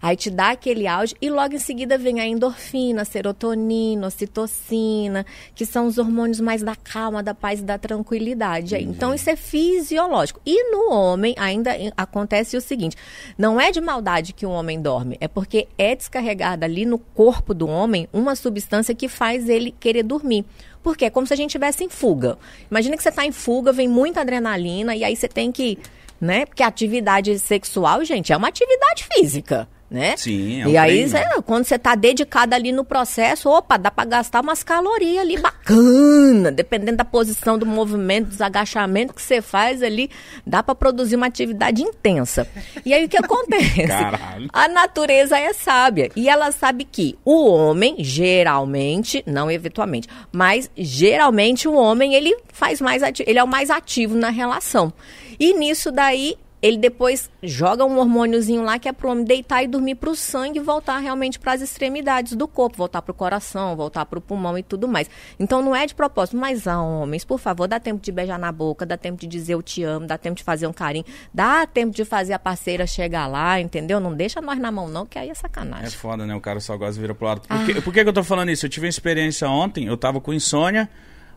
Aí 0.00 0.16
te 0.16 0.30
dá 0.30 0.50
aquele 0.50 0.86
auge 0.86 1.14
e 1.20 1.28
logo 1.28 1.54
em 1.54 1.58
seguida 1.58 1.98
vem 1.98 2.20
a 2.20 2.26
endorfina, 2.26 3.02
a 3.02 3.04
serotonina, 3.04 4.06
a 4.06 4.08
ocitocina, 4.08 5.26
que 5.54 5.66
são 5.66 5.86
os 5.86 5.98
hormônios 5.98 6.40
mais 6.40 6.62
da 6.62 6.76
calma, 6.76 7.22
da 7.22 7.34
paz 7.34 7.60
e 7.60 7.64
da 7.64 7.78
tranquilidade. 7.78 8.76
Então 8.76 9.14
isso 9.14 9.28
é 9.28 9.36
fisiológico. 9.36 10.40
E 10.46 10.70
no 10.70 10.92
homem 10.92 11.34
ainda 11.38 11.72
acontece 11.96 12.56
o 12.56 12.60
seguinte: 12.60 12.96
não 13.36 13.60
é 13.60 13.70
de 13.70 13.80
maldade 13.80 14.32
que 14.32 14.46
o 14.46 14.50
homem 14.50 14.80
dorme, 14.80 15.16
é 15.20 15.26
porque 15.26 15.68
é 15.76 15.94
descarregada 15.94 16.64
ali 16.64 16.86
no 16.86 16.98
corpo 16.98 17.52
do 17.52 17.66
homem 17.66 18.08
uma 18.12 18.36
substância 18.36 18.94
que 18.94 19.08
faz 19.08 19.48
ele 19.48 19.72
querer 19.72 20.02
dormir. 20.02 20.44
Porque 20.82 21.04
é 21.04 21.10
como 21.10 21.26
se 21.26 21.34
a 21.34 21.36
gente 21.36 21.50
estivesse 21.50 21.84
em 21.84 21.88
fuga. 21.88 22.38
Imagina 22.70 22.96
que 22.96 23.02
você 23.02 23.08
está 23.08 23.26
em 23.26 23.32
fuga, 23.32 23.72
vem 23.72 23.88
muita 23.88 24.20
adrenalina 24.20 24.94
e 24.94 25.02
aí 25.02 25.16
você 25.16 25.28
tem 25.28 25.50
que, 25.50 25.76
né? 26.20 26.46
Porque 26.46 26.62
a 26.62 26.68
atividade 26.68 27.36
sexual, 27.38 28.04
gente, 28.04 28.32
é 28.32 28.36
uma 28.36 28.48
atividade 28.48 29.06
física. 29.12 29.68
Né? 29.90 30.18
Sim, 30.18 30.60
é 30.60 30.66
um 30.66 30.70
E 30.70 30.76
aí, 30.76 31.08
cê- 31.08 31.24
quando 31.46 31.64
você 31.64 31.78
tá 31.78 31.94
dedicado 31.94 32.54
ali 32.54 32.72
no 32.72 32.84
processo, 32.84 33.48
opa, 33.48 33.78
dá 33.78 33.90
pra 33.90 34.04
gastar 34.04 34.42
umas 34.42 34.62
calorias 34.62 35.22
ali 35.22 35.38
bacana. 35.38 36.52
Dependendo 36.52 36.98
da 36.98 37.06
posição, 37.06 37.58
do 37.58 37.64
movimento, 37.64 38.28
dos 38.28 38.42
agachamentos 38.42 39.14
que 39.16 39.22
você 39.22 39.40
faz 39.40 39.82
ali, 39.82 40.10
dá 40.46 40.62
pra 40.62 40.74
produzir 40.74 41.16
uma 41.16 41.24
atividade 41.26 41.82
intensa. 41.82 42.46
E 42.84 42.92
aí 42.92 43.06
o 43.06 43.08
que 43.08 43.16
acontece? 43.16 43.86
Caralho. 43.86 44.48
A 44.52 44.68
natureza 44.68 45.38
é 45.38 45.54
sábia. 45.54 46.10
E 46.14 46.28
ela 46.28 46.52
sabe 46.52 46.84
que 46.84 47.16
o 47.24 47.46
homem, 47.48 47.96
geralmente, 48.00 49.22
não 49.26 49.50
eventualmente, 49.50 50.06
mas 50.30 50.70
geralmente 50.76 51.66
o 51.66 51.72
homem, 51.74 52.14
ele 52.14 52.36
faz 52.52 52.78
mais 52.80 53.02
ele 53.26 53.38
é 53.38 53.42
o 53.44 53.48
mais 53.48 53.70
ativo 53.70 54.14
na 54.14 54.28
relação. 54.28 54.92
E 55.40 55.54
nisso 55.54 55.90
daí, 55.90 56.36
ele 56.60 56.76
depois 56.76 57.30
joga 57.42 57.84
um 57.84 57.98
hormôniozinho 57.98 58.62
lá 58.62 58.78
que 58.78 58.88
é 58.88 58.92
pro 58.92 59.10
homem 59.10 59.24
deitar 59.24 59.62
e 59.62 59.66
dormir 59.68 59.94
pro 59.94 60.14
sangue 60.16 60.58
voltar 60.60 60.98
realmente 60.98 61.38
para 61.38 61.52
as 61.52 61.60
extremidades 61.60 62.34
do 62.34 62.48
corpo, 62.48 62.76
voltar 62.76 63.00
pro 63.02 63.14
coração, 63.14 63.76
voltar 63.76 64.04
pro 64.06 64.20
pulmão 64.20 64.58
e 64.58 64.62
tudo 64.62 64.88
mais. 64.88 65.08
Então 65.38 65.62
não 65.62 65.74
é 65.74 65.86
de 65.86 65.94
propósito, 65.94 66.36
mas 66.36 66.66
ah, 66.66 66.80
homens, 66.82 67.24
por 67.24 67.38
favor, 67.38 67.68
dá 67.68 67.78
tempo 67.78 68.00
de 68.02 68.10
beijar 68.10 68.38
na 68.38 68.50
boca, 68.50 68.84
dá 68.84 68.96
tempo 68.96 69.20
de 69.20 69.26
dizer 69.26 69.54
eu 69.54 69.62
te 69.62 69.82
amo, 69.84 70.06
dá 70.06 70.18
tempo 70.18 70.34
de 70.36 70.42
fazer 70.42 70.66
um 70.66 70.72
carinho, 70.72 71.04
dá 71.32 71.66
tempo 71.66 71.94
de 71.94 72.04
fazer 72.04 72.32
a 72.32 72.38
parceira 72.38 72.86
chegar 72.86 73.26
lá, 73.26 73.60
entendeu? 73.60 74.00
Não 74.00 74.12
deixa 74.14 74.40
nós 74.40 74.58
na 74.58 74.72
mão 74.72 74.88
não, 74.88 75.06
que 75.06 75.18
aí 75.18 75.28
é 75.28 75.32
É 75.32 75.34
sacanagem. 75.34 75.90
foda, 75.90 76.26
né? 76.26 76.34
O 76.34 76.40
cara 76.40 76.58
só 76.60 76.76
gosta 76.76 76.94
de 76.94 77.00
virar 77.00 77.14
pro 77.14 77.26
lado. 77.26 77.40
Por, 77.42 77.54
Ah. 77.54 77.64
que, 77.64 77.80
por 77.80 77.92
que 77.94 78.02
que 78.02 78.08
eu 78.08 78.12
tô 78.12 78.24
falando 78.24 78.50
isso? 78.50 78.66
Eu 78.66 78.70
tive 78.70 78.86
uma 78.86 78.90
experiência 78.90 79.48
ontem, 79.48 79.86
eu 79.86 79.96
tava 79.96 80.20
com 80.20 80.32
insônia. 80.32 80.88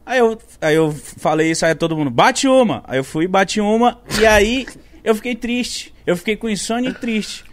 Aí 0.03 0.17
eu, 0.17 0.35
aí 0.59 0.75
eu 0.75 0.91
falei 0.91 1.51
isso, 1.51 1.63
aí 1.63 1.75
todo 1.75 1.95
mundo, 1.95 2.09
bate 2.09 2.47
uma. 2.47 2.83
Aí 2.87 2.97
eu 2.97 3.03
fui, 3.03 3.27
bati 3.27 3.61
uma, 3.61 3.99
e 4.19 4.25
aí 4.25 4.65
eu 5.03 5.15
fiquei 5.15 5.35
triste. 5.35 5.93
Eu 6.05 6.15
fiquei 6.17 6.35
com 6.35 6.49
insônia 6.49 6.89
e 6.89 6.93
triste. 6.93 7.43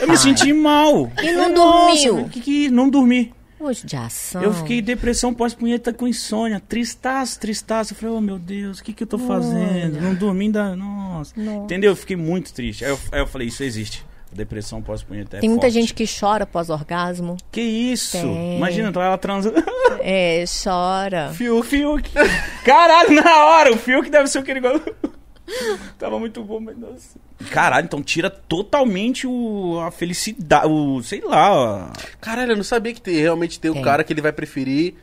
Eu 0.00 0.08
me 0.08 0.16
senti 0.16 0.52
mal. 0.52 1.10
E 1.22 1.32
não 1.32 1.52
Nossa, 1.52 2.08
dormiu? 2.08 2.28
Que, 2.28 2.40
que 2.40 2.68
não 2.70 2.88
dormi. 2.88 3.32
Hoje 3.58 3.86
de 3.86 3.96
ação. 3.96 4.42
Eu 4.42 4.52
fiquei 4.52 4.82
depressão 4.82 5.32
pós-punheta 5.32 5.92
com 5.92 6.06
insônia. 6.06 6.60
Tristaço, 6.60 7.40
tristaço. 7.40 7.94
Eu 7.94 7.96
falei, 7.96 8.14
oh 8.14 8.20
meu 8.20 8.38
Deus, 8.38 8.78
o 8.78 8.84
que 8.84 8.92
que 8.92 9.02
eu 9.02 9.06
tô 9.06 9.18
fazendo? 9.18 10.00
Não 10.00 10.14
dormi 10.14 10.44
ainda. 10.44 10.76
Nossa. 10.76 11.32
nossa. 11.36 11.64
Entendeu? 11.64 11.92
Eu 11.92 11.96
fiquei 11.96 12.16
muito 12.16 12.52
triste. 12.52 12.84
Aí 12.84 12.90
eu, 12.90 12.98
aí 13.10 13.20
eu 13.20 13.26
falei, 13.26 13.48
isso 13.48 13.62
existe. 13.64 14.04
Depressão 14.30 14.82
pós-punheta 14.82 15.38
é 15.38 15.40
Tem 15.40 15.48
muita 15.48 15.66
forte. 15.66 15.74
gente 15.74 15.94
que 15.94 16.04
chora 16.06 16.44
após-orgasmo. 16.44 17.36
Que 17.50 17.62
isso? 17.62 18.20
Tem. 18.20 18.56
Imagina, 18.56 18.90
então 18.90 19.02
ela 19.02 19.16
transa. 19.18 19.52
É, 20.08 20.44
chora. 20.62 21.32
Fiuk. 21.32 21.66
Fiuk. 21.66 22.10
Caralho, 22.64 23.12
na 23.12 23.46
hora. 23.46 23.72
O 23.72 23.76
Fiuk 23.76 24.10
deve 24.10 24.28
ser 24.28 24.38
aquele 24.38 24.58
igual. 24.58 24.80
Tava 25.98 26.18
muito 26.18 26.42
bom, 26.42 26.60
mas 26.60 26.76
nossa. 26.76 27.18
Caralho, 27.50 27.84
então 27.84 28.02
tira 28.02 28.28
totalmente 28.30 29.26
o, 29.26 29.78
a 29.80 29.90
felicidade, 29.90 30.66
o, 30.66 31.02
sei 31.02 31.20
lá. 31.20 31.92
Caralho, 32.20 32.52
eu 32.52 32.56
não 32.56 32.64
sabia 32.64 32.92
que 32.92 33.00
tem- 33.00 33.16
realmente 33.16 33.60
tem 33.60 33.70
um 33.70 33.74
Tem. 33.74 33.82
cara 33.82 34.02
que 34.04 34.12
ele 34.12 34.20
vai 34.22 34.32
preferir 34.32 34.94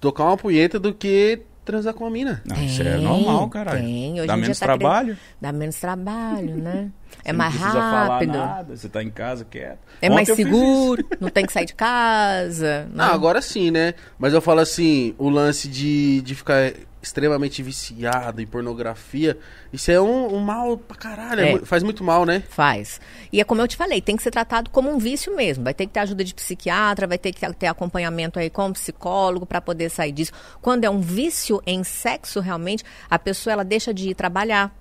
tocar 0.00 0.24
uma 0.24 0.36
punheta 0.36 0.78
do 0.80 0.92
que 0.92 1.40
transar 1.64 1.94
com 1.94 2.02
uma 2.04 2.10
mina. 2.10 2.42
Não, 2.44 2.56
isso 2.64 2.82
é 2.82 2.94
Tem, 2.96 3.02
normal, 3.04 3.48
caralho. 3.48 3.78
tem. 3.84 4.14
Hoje 4.18 4.26
Dá 4.26 4.36
menos 4.36 4.58
tá 4.58 4.66
trabalho. 4.66 5.16
Dá 5.40 5.52
menos 5.52 5.76
trabalho, 5.76 6.56
né? 6.56 6.90
É 7.24 7.30
Você 7.30 7.36
mais 7.36 7.54
não 7.54 7.60
precisa 7.60 7.80
rápido. 7.80 8.32
falar 8.32 8.46
nada, 8.46 8.76
você 8.76 8.88
tá 8.88 9.00
em 9.02 9.10
casa 9.10 9.44
quieto. 9.48 9.78
É 10.00 10.06
Ontem 10.06 10.14
mais 10.14 10.28
seguro, 10.34 11.06
não 11.20 11.28
tem 11.28 11.46
que 11.46 11.52
sair 11.52 11.66
de 11.66 11.74
casa. 11.74 12.84
né? 12.86 12.94
Ah, 13.04 13.12
agora 13.12 13.40
sim, 13.40 13.70
né? 13.70 13.94
Mas 14.18 14.32
eu 14.34 14.40
falo 14.40 14.58
assim, 14.58 15.14
o 15.18 15.28
lance 15.28 15.68
de, 15.68 16.20
de 16.22 16.34
ficar 16.34 16.72
extremamente 17.02 17.62
viciado 17.62 18.40
em 18.40 18.46
pornografia, 18.46 19.36
isso 19.72 19.90
é 19.90 20.00
um, 20.00 20.36
um 20.36 20.38
mal 20.38 20.78
pra 20.78 20.96
caralho, 20.96 21.40
é 21.40 21.52
É. 21.54 21.58
faz 21.64 21.82
muito 21.82 22.04
mal, 22.04 22.24
né? 22.24 22.42
Faz. 22.48 23.00
E 23.32 23.40
é 23.40 23.44
como 23.44 23.60
eu 23.60 23.66
te 23.68 23.76
falei, 23.76 24.00
tem 24.00 24.16
que 24.16 24.22
ser 24.22 24.30
tratado 24.30 24.70
como 24.70 24.88
um 24.90 24.98
vício 24.98 25.34
mesmo. 25.34 25.64
Vai 25.64 25.74
ter 25.74 25.86
que 25.86 25.92
ter 25.92 26.00
ajuda 26.00 26.22
de 26.22 26.32
psiquiatra, 26.34 27.06
vai 27.06 27.18
ter 27.18 27.32
que 27.32 27.52
ter 27.54 27.66
acompanhamento 27.66 28.38
aí 28.38 28.48
com 28.48 28.72
psicólogo 28.72 29.44
para 29.44 29.60
poder 29.60 29.90
sair 29.90 30.12
disso. 30.12 30.32
Quando 30.60 30.84
é 30.84 30.90
um 30.90 31.00
vício 31.00 31.60
em 31.66 31.82
sexo, 31.82 32.38
realmente, 32.40 32.84
a 33.10 33.18
pessoa 33.18 33.52
ela 33.52 33.64
deixa 33.64 33.92
de 33.92 34.10
ir 34.10 34.14
trabalhar. 34.14 34.72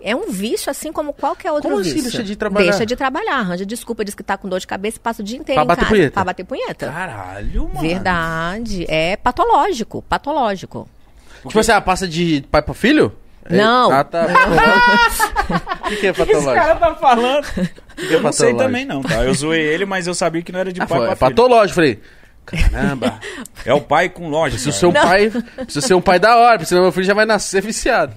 É 0.00 0.14
um 0.14 0.30
vício, 0.30 0.70
assim 0.70 0.92
como 0.92 1.12
qualquer 1.12 1.50
outro 1.50 1.68
Como 1.68 1.80
assim 1.80 1.90
vício. 1.94 2.10
deixa 2.10 2.22
de 2.24 2.36
trabalhar? 2.36 2.70
Deixa 2.70 2.86
de 2.86 2.94
trabalhar, 2.96 3.36
arranja 3.38 3.66
desculpa, 3.66 4.04
diz 4.04 4.14
que 4.14 4.22
tá 4.22 4.36
com 4.36 4.48
dor 4.48 4.60
de 4.60 4.66
cabeça 4.66 4.96
e 4.96 5.00
passa 5.00 5.22
o 5.22 5.24
dia 5.24 5.36
inteiro 5.38 5.56
Pra 5.56 5.64
em 5.64 5.66
bater 5.66 5.80
casa 5.80 5.90
punheta. 5.94 6.12
pra 6.12 6.24
bater 6.24 6.44
punheta. 6.44 6.86
Caralho, 6.86 7.68
mano. 7.68 7.80
Verdade. 7.80 8.84
É 8.88 9.16
patológico, 9.16 10.02
patológico. 10.02 10.88
Tipo 11.46 11.58
assim, 11.60 11.72
a 11.72 11.80
passa 11.80 12.06
de 12.08 12.44
pai 12.50 12.62
pra 12.62 12.74
filho? 12.74 13.12
É- 13.48 13.56
Não. 13.56 13.90
Ah, 13.92 14.04
tá. 14.04 14.26
O 15.86 15.88
que, 15.90 15.96
que 15.96 16.06
é 16.06 16.10
Esse 16.10 16.18
patológico? 16.18 16.54
cara 16.54 16.74
tá 16.76 16.94
falando. 16.96 17.44
O 17.46 17.52
que, 17.96 18.06
que 18.08 18.14
é 18.14 18.16
Eu 18.16 18.22
não 18.22 18.30
sei 18.32 18.48
patológico? 18.52 18.58
também 18.58 18.84
não, 18.84 19.00
tá? 19.02 19.24
Eu 19.24 19.32
zoei 19.32 19.60
ele, 19.62 19.86
mas 19.86 20.06
eu 20.06 20.12
sabia 20.14 20.42
que 20.42 20.52
não 20.52 20.60
era 20.60 20.70
de 20.70 20.82
Ah, 20.82 20.86
pai 20.86 20.98
foi, 20.98 21.06
pra 21.06 21.12
é 21.14 21.16
filho. 21.16 21.30
patológico, 21.30 21.74
falei. 21.76 22.00
Caramba, 22.44 23.18
É 23.64 23.72
o 23.74 23.80
pai 23.80 24.08
com 24.10 24.28
lógica. 24.28 24.54
preciso 24.62 24.78
ser 24.78 24.86
um 24.86 24.92
pai. 24.92 25.30
Preciso 25.56 25.86
ser 25.86 25.94
um 25.94 26.00
pai 26.00 26.18
da 26.18 26.36
hora, 26.36 26.52
porque 26.58 26.66
senão 26.66 26.82
meu 26.82 26.92
filho 26.92 27.04
já 27.06 27.14
vai 27.14 27.24
nascer 27.26 27.62
viciado. 27.62 28.12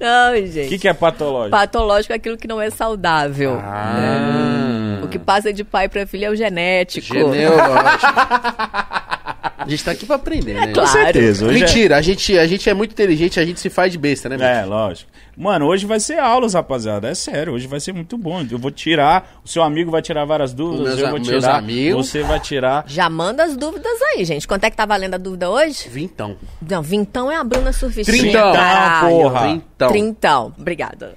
Não, 0.00 0.32
O 0.32 0.46
gente. 0.46 0.68
que, 0.68 0.78
que 0.78 0.88
é 0.88 0.92
patológico? 0.94 1.50
Patológico 1.56 2.12
é 2.12 2.16
aquilo 2.16 2.36
que 2.36 2.46
não 2.48 2.60
é 2.60 2.70
saudável. 2.70 3.60
Ah. 3.62 5.00
O 5.02 5.08
que 5.08 5.18
passa 5.18 5.52
de 5.52 5.62
pai 5.64 5.88
para 5.88 6.06
filho 6.06 6.24
é 6.26 6.30
o 6.30 6.36
genético. 6.36 7.06
Genealógico. 7.06 8.12
A 9.42 9.68
gente 9.68 9.84
tá 9.84 9.90
aqui 9.92 10.04
pra 10.06 10.16
aprender, 10.16 10.54
né? 10.54 10.72
claro. 10.72 10.88
certeza. 10.88 11.46
Hoje 11.46 11.56
é- 11.58 11.60
Mentira, 11.60 11.96
a 11.96 12.02
gente, 12.02 12.36
a 12.38 12.46
gente 12.46 12.68
é 12.68 12.74
muito 12.74 12.92
inteligente, 12.92 13.38
a 13.38 13.44
gente 13.44 13.60
se 13.60 13.70
faz 13.70 13.92
de 13.92 13.98
besta, 13.98 14.28
né, 14.28 14.36
É, 14.40 14.54
Vitor? 14.62 14.68
lógico. 14.68 15.10
Mano, 15.36 15.66
hoje 15.66 15.86
vai 15.86 16.00
ser 16.00 16.18
aulas, 16.18 16.54
rapaziada. 16.54 17.08
É 17.08 17.14
sério, 17.14 17.52
hoje 17.52 17.68
vai 17.68 17.78
ser 17.78 17.92
muito 17.92 18.18
bom. 18.18 18.44
Eu 18.50 18.58
vou 18.58 18.72
tirar, 18.72 19.40
o 19.44 19.48
seu 19.48 19.62
amigo 19.62 19.90
vai 19.90 20.02
tirar 20.02 20.24
várias 20.24 20.52
dúvidas, 20.52 20.86
Meus 20.96 20.98
eu 20.98 21.10
vou 21.10 21.20
meus 21.20 21.28
tirar, 21.28 21.56
amigos. 21.56 22.08
você 22.08 22.22
vai 22.24 22.40
tirar. 22.40 22.84
Já 22.88 23.08
manda 23.08 23.44
as 23.44 23.56
dúvidas 23.56 23.92
aí, 24.14 24.24
gente. 24.24 24.48
Quanto 24.48 24.64
é 24.64 24.70
que 24.70 24.76
tá 24.76 24.84
valendo 24.86 25.14
a 25.14 25.18
dúvida 25.18 25.48
hoje? 25.48 25.88
Vintão. 25.88 26.36
Não, 26.68 26.82
vintão 26.82 27.30
é 27.30 27.36
a 27.36 27.44
Bruna 27.44 27.72
Surfistinha. 27.72 28.18
Trintão, 28.18 28.52
caralho. 28.52 29.08
porra. 29.16 29.46
Vintão. 29.46 29.88
Trintão. 29.88 30.54
Obrigada. 30.58 31.14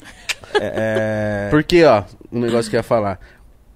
É, 0.54 1.48
Porque, 1.50 1.84
ó, 1.84 2.04
um 2.32 2.40
negócio 2.42 2.70
que 2.70 2.76
eu 2.76 2.80
ia 2.80 2.84
falar. 2.84 3.20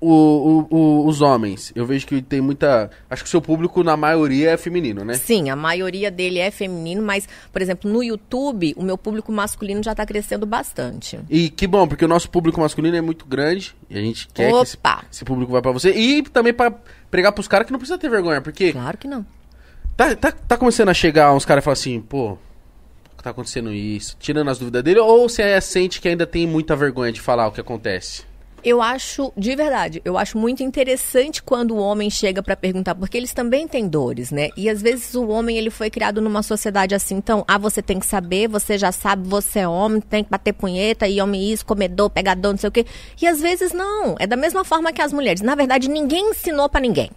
O, 0.02 0.68
o- 0.70 1.08
os 1.08 1.22
homens, 1.22 1.72
eu 1.76 1.86
vejo 1.86 2.06
que 2.06 2.22
tem 2.22 2.42
muita. 2.42 2.92
Acho 3.10 3.24
que 3.24 3.28
o 3.28 3.32
seu 3.32 3.42
público, 3.42 3.82
na 3.84 3.96
maioria, 3.98 4.52
é 4.52 4.58
feminino, 4.58 5.04
né? 5.06 5.14
Sim, 5.16 5.50
a 5.50 5.56
maioria 5.56 6.12
dele 6.12 6.38
é 6.38 6.52
feminino, 6.52 7.02
mas, 7.02 7.28
por 7.52 7.62
exemplo, 7.62 7.90
no 7.90 8.04
YouTube, 8.04 8.74
o 8.78 8.84
meu 8.84 8.98
público 8.98 9.32
masculino 9.32 9.82
já 9.82 9.96
tá 9.96 10.06
crescendo 10.06 10.46
bastante. 10.46 11.20
E 11.30 11.50
que 11.50 11.66
bom, 11.66 11.88
porque 11.88 12.06
o 12.06 12.08
nosso 12.10 12.30
público 12.30 12.60
masculino 12.60 12.96
é 12.98 13.02
muito 13.02 13.26
grande 13.26 13.74
e 13.90 13.98
a 13.98 14.02
gente 14.02 14.28
quer 14.34 14.52
que 14.52 14.58
esse, 14.62 14.76
Opa! 14.76 15.06
esse 15.12 15.24
público 15.26 15.52
vá 15.54 15.62
pra 15.62 15.72
você. 15.72 15.92
E 15.92 16.22
também 16.24 16.54
pra 16.54 16.72
pregar 17.10 17.32
pros 17.32 17.48
caras 17.48 17.66
que 17.66 17.72
não 17.72 17.80
precisa 17.80 17.98
ter 17.98 18.10
vergonha, 18.10 18.42
porque 18.42 18.74
Claro 18.74 18.98
que 18.98 19.08
não. 19.08 19.26
tá, 19.96 20.14
tá, 20.16 20.32
tá 20.32 20.58
começando 20.58 20.90
a 20.90 20.94
chegar 20.94 21.34
uns 21.34 21.46
caras 21.46 21.64
e 21.64 21.66
falar 21.66 21.74
assim, 21.74 22.02
pô, 22.02 22.38
tá 23.24 23.32
acontecendo 23.32 23.74
isso, 23.74 24.16
tirando 24.20 24.50
as 24.52 24.60
dúvidas 24.60 24.84
dele, 24.84 25.00
ou 25.00 25.28
você 25.28 25.60
sente 25.62 26.00
que 26.00 26.08
ainda 26.10 26.28
tem 26.28 26.46
muita 26.46 26.76
vergonha 26.76 27.12
de 27.12 27.20
falar 27.22 27.48
o 27.48 27.52
que 27.52 27.60
acontece? 27.62 28.24
Eu 28.66 28.82
acho, 28.82 29.32
de 29.38 29.56
verdade, 29.56 30.02
eu 30.04 30.18
acho 30.18 30.40
muito 30.40 30.64
interessante 30.64 31.44
quando 31.44 31.76
o 31.76 31.78
homem 31.78 32.10
chega 32.10 32.42
pra 32.42 32.56
perguntar, 32.56 32.96
porque 32.96 33.16
eles 33.16 33.32
também 33.32 33.68
têm 33.68 33.88
dores, 33.88 34.32
né? 34.32 34.50
E 34.58 34.68
às 34.68 34.82
vezes 34.82 35.14
o 35.14 35.28
homem 35.28 35.56
ele 35.56 35.70
foi 35.70 35.92
criado 35.92 36.20
numa 36.20 36.42
sociedade 36.42 36.96
assim, 36.96 37.14
então, 37.14 37.46
ah, 37.48 37.60
você 37.60 37.80
tem 37.80 38.00
que 38.00 38.08
saber, 38.08 38.48
você 38.48 38.76
já 38.76 38.92
sabe, 38.92 39.30
você 39.30 39.60
é 39.60 39.68
homem, 39.68 40.02
tem 40.02 40.24
que 40.24 40.32
bater 40.32 40.52
punheta, 40.52 41.08
e 41.08 41.22
homem 41.22 41.52
isso, 41.52 41.64
comedor, 41.64 42.10
pegador, 42.10 42.54
não 42.54 42.58
sei 42.58 42.70
o 42.70 42.72
quê. 42.72 42.88
E 43.22 43.28
às 43.28 43.40
vezes 43.40 43.72
não, 43.72 44.16
é 44.18 44.26
da 44.26 44.36
mesma 44.36 44.66
forma 44.66 44.92
que 44.92 45.02
as 45.02 45.14
mulheres. 45.14 45.42
Na 45.44 45.54
verdade, 45.54 45.88
ninguém 45.88 46.32
ensinou 46.32 46.68
pra 46.68 46.82
ninguém. 46.82 47.12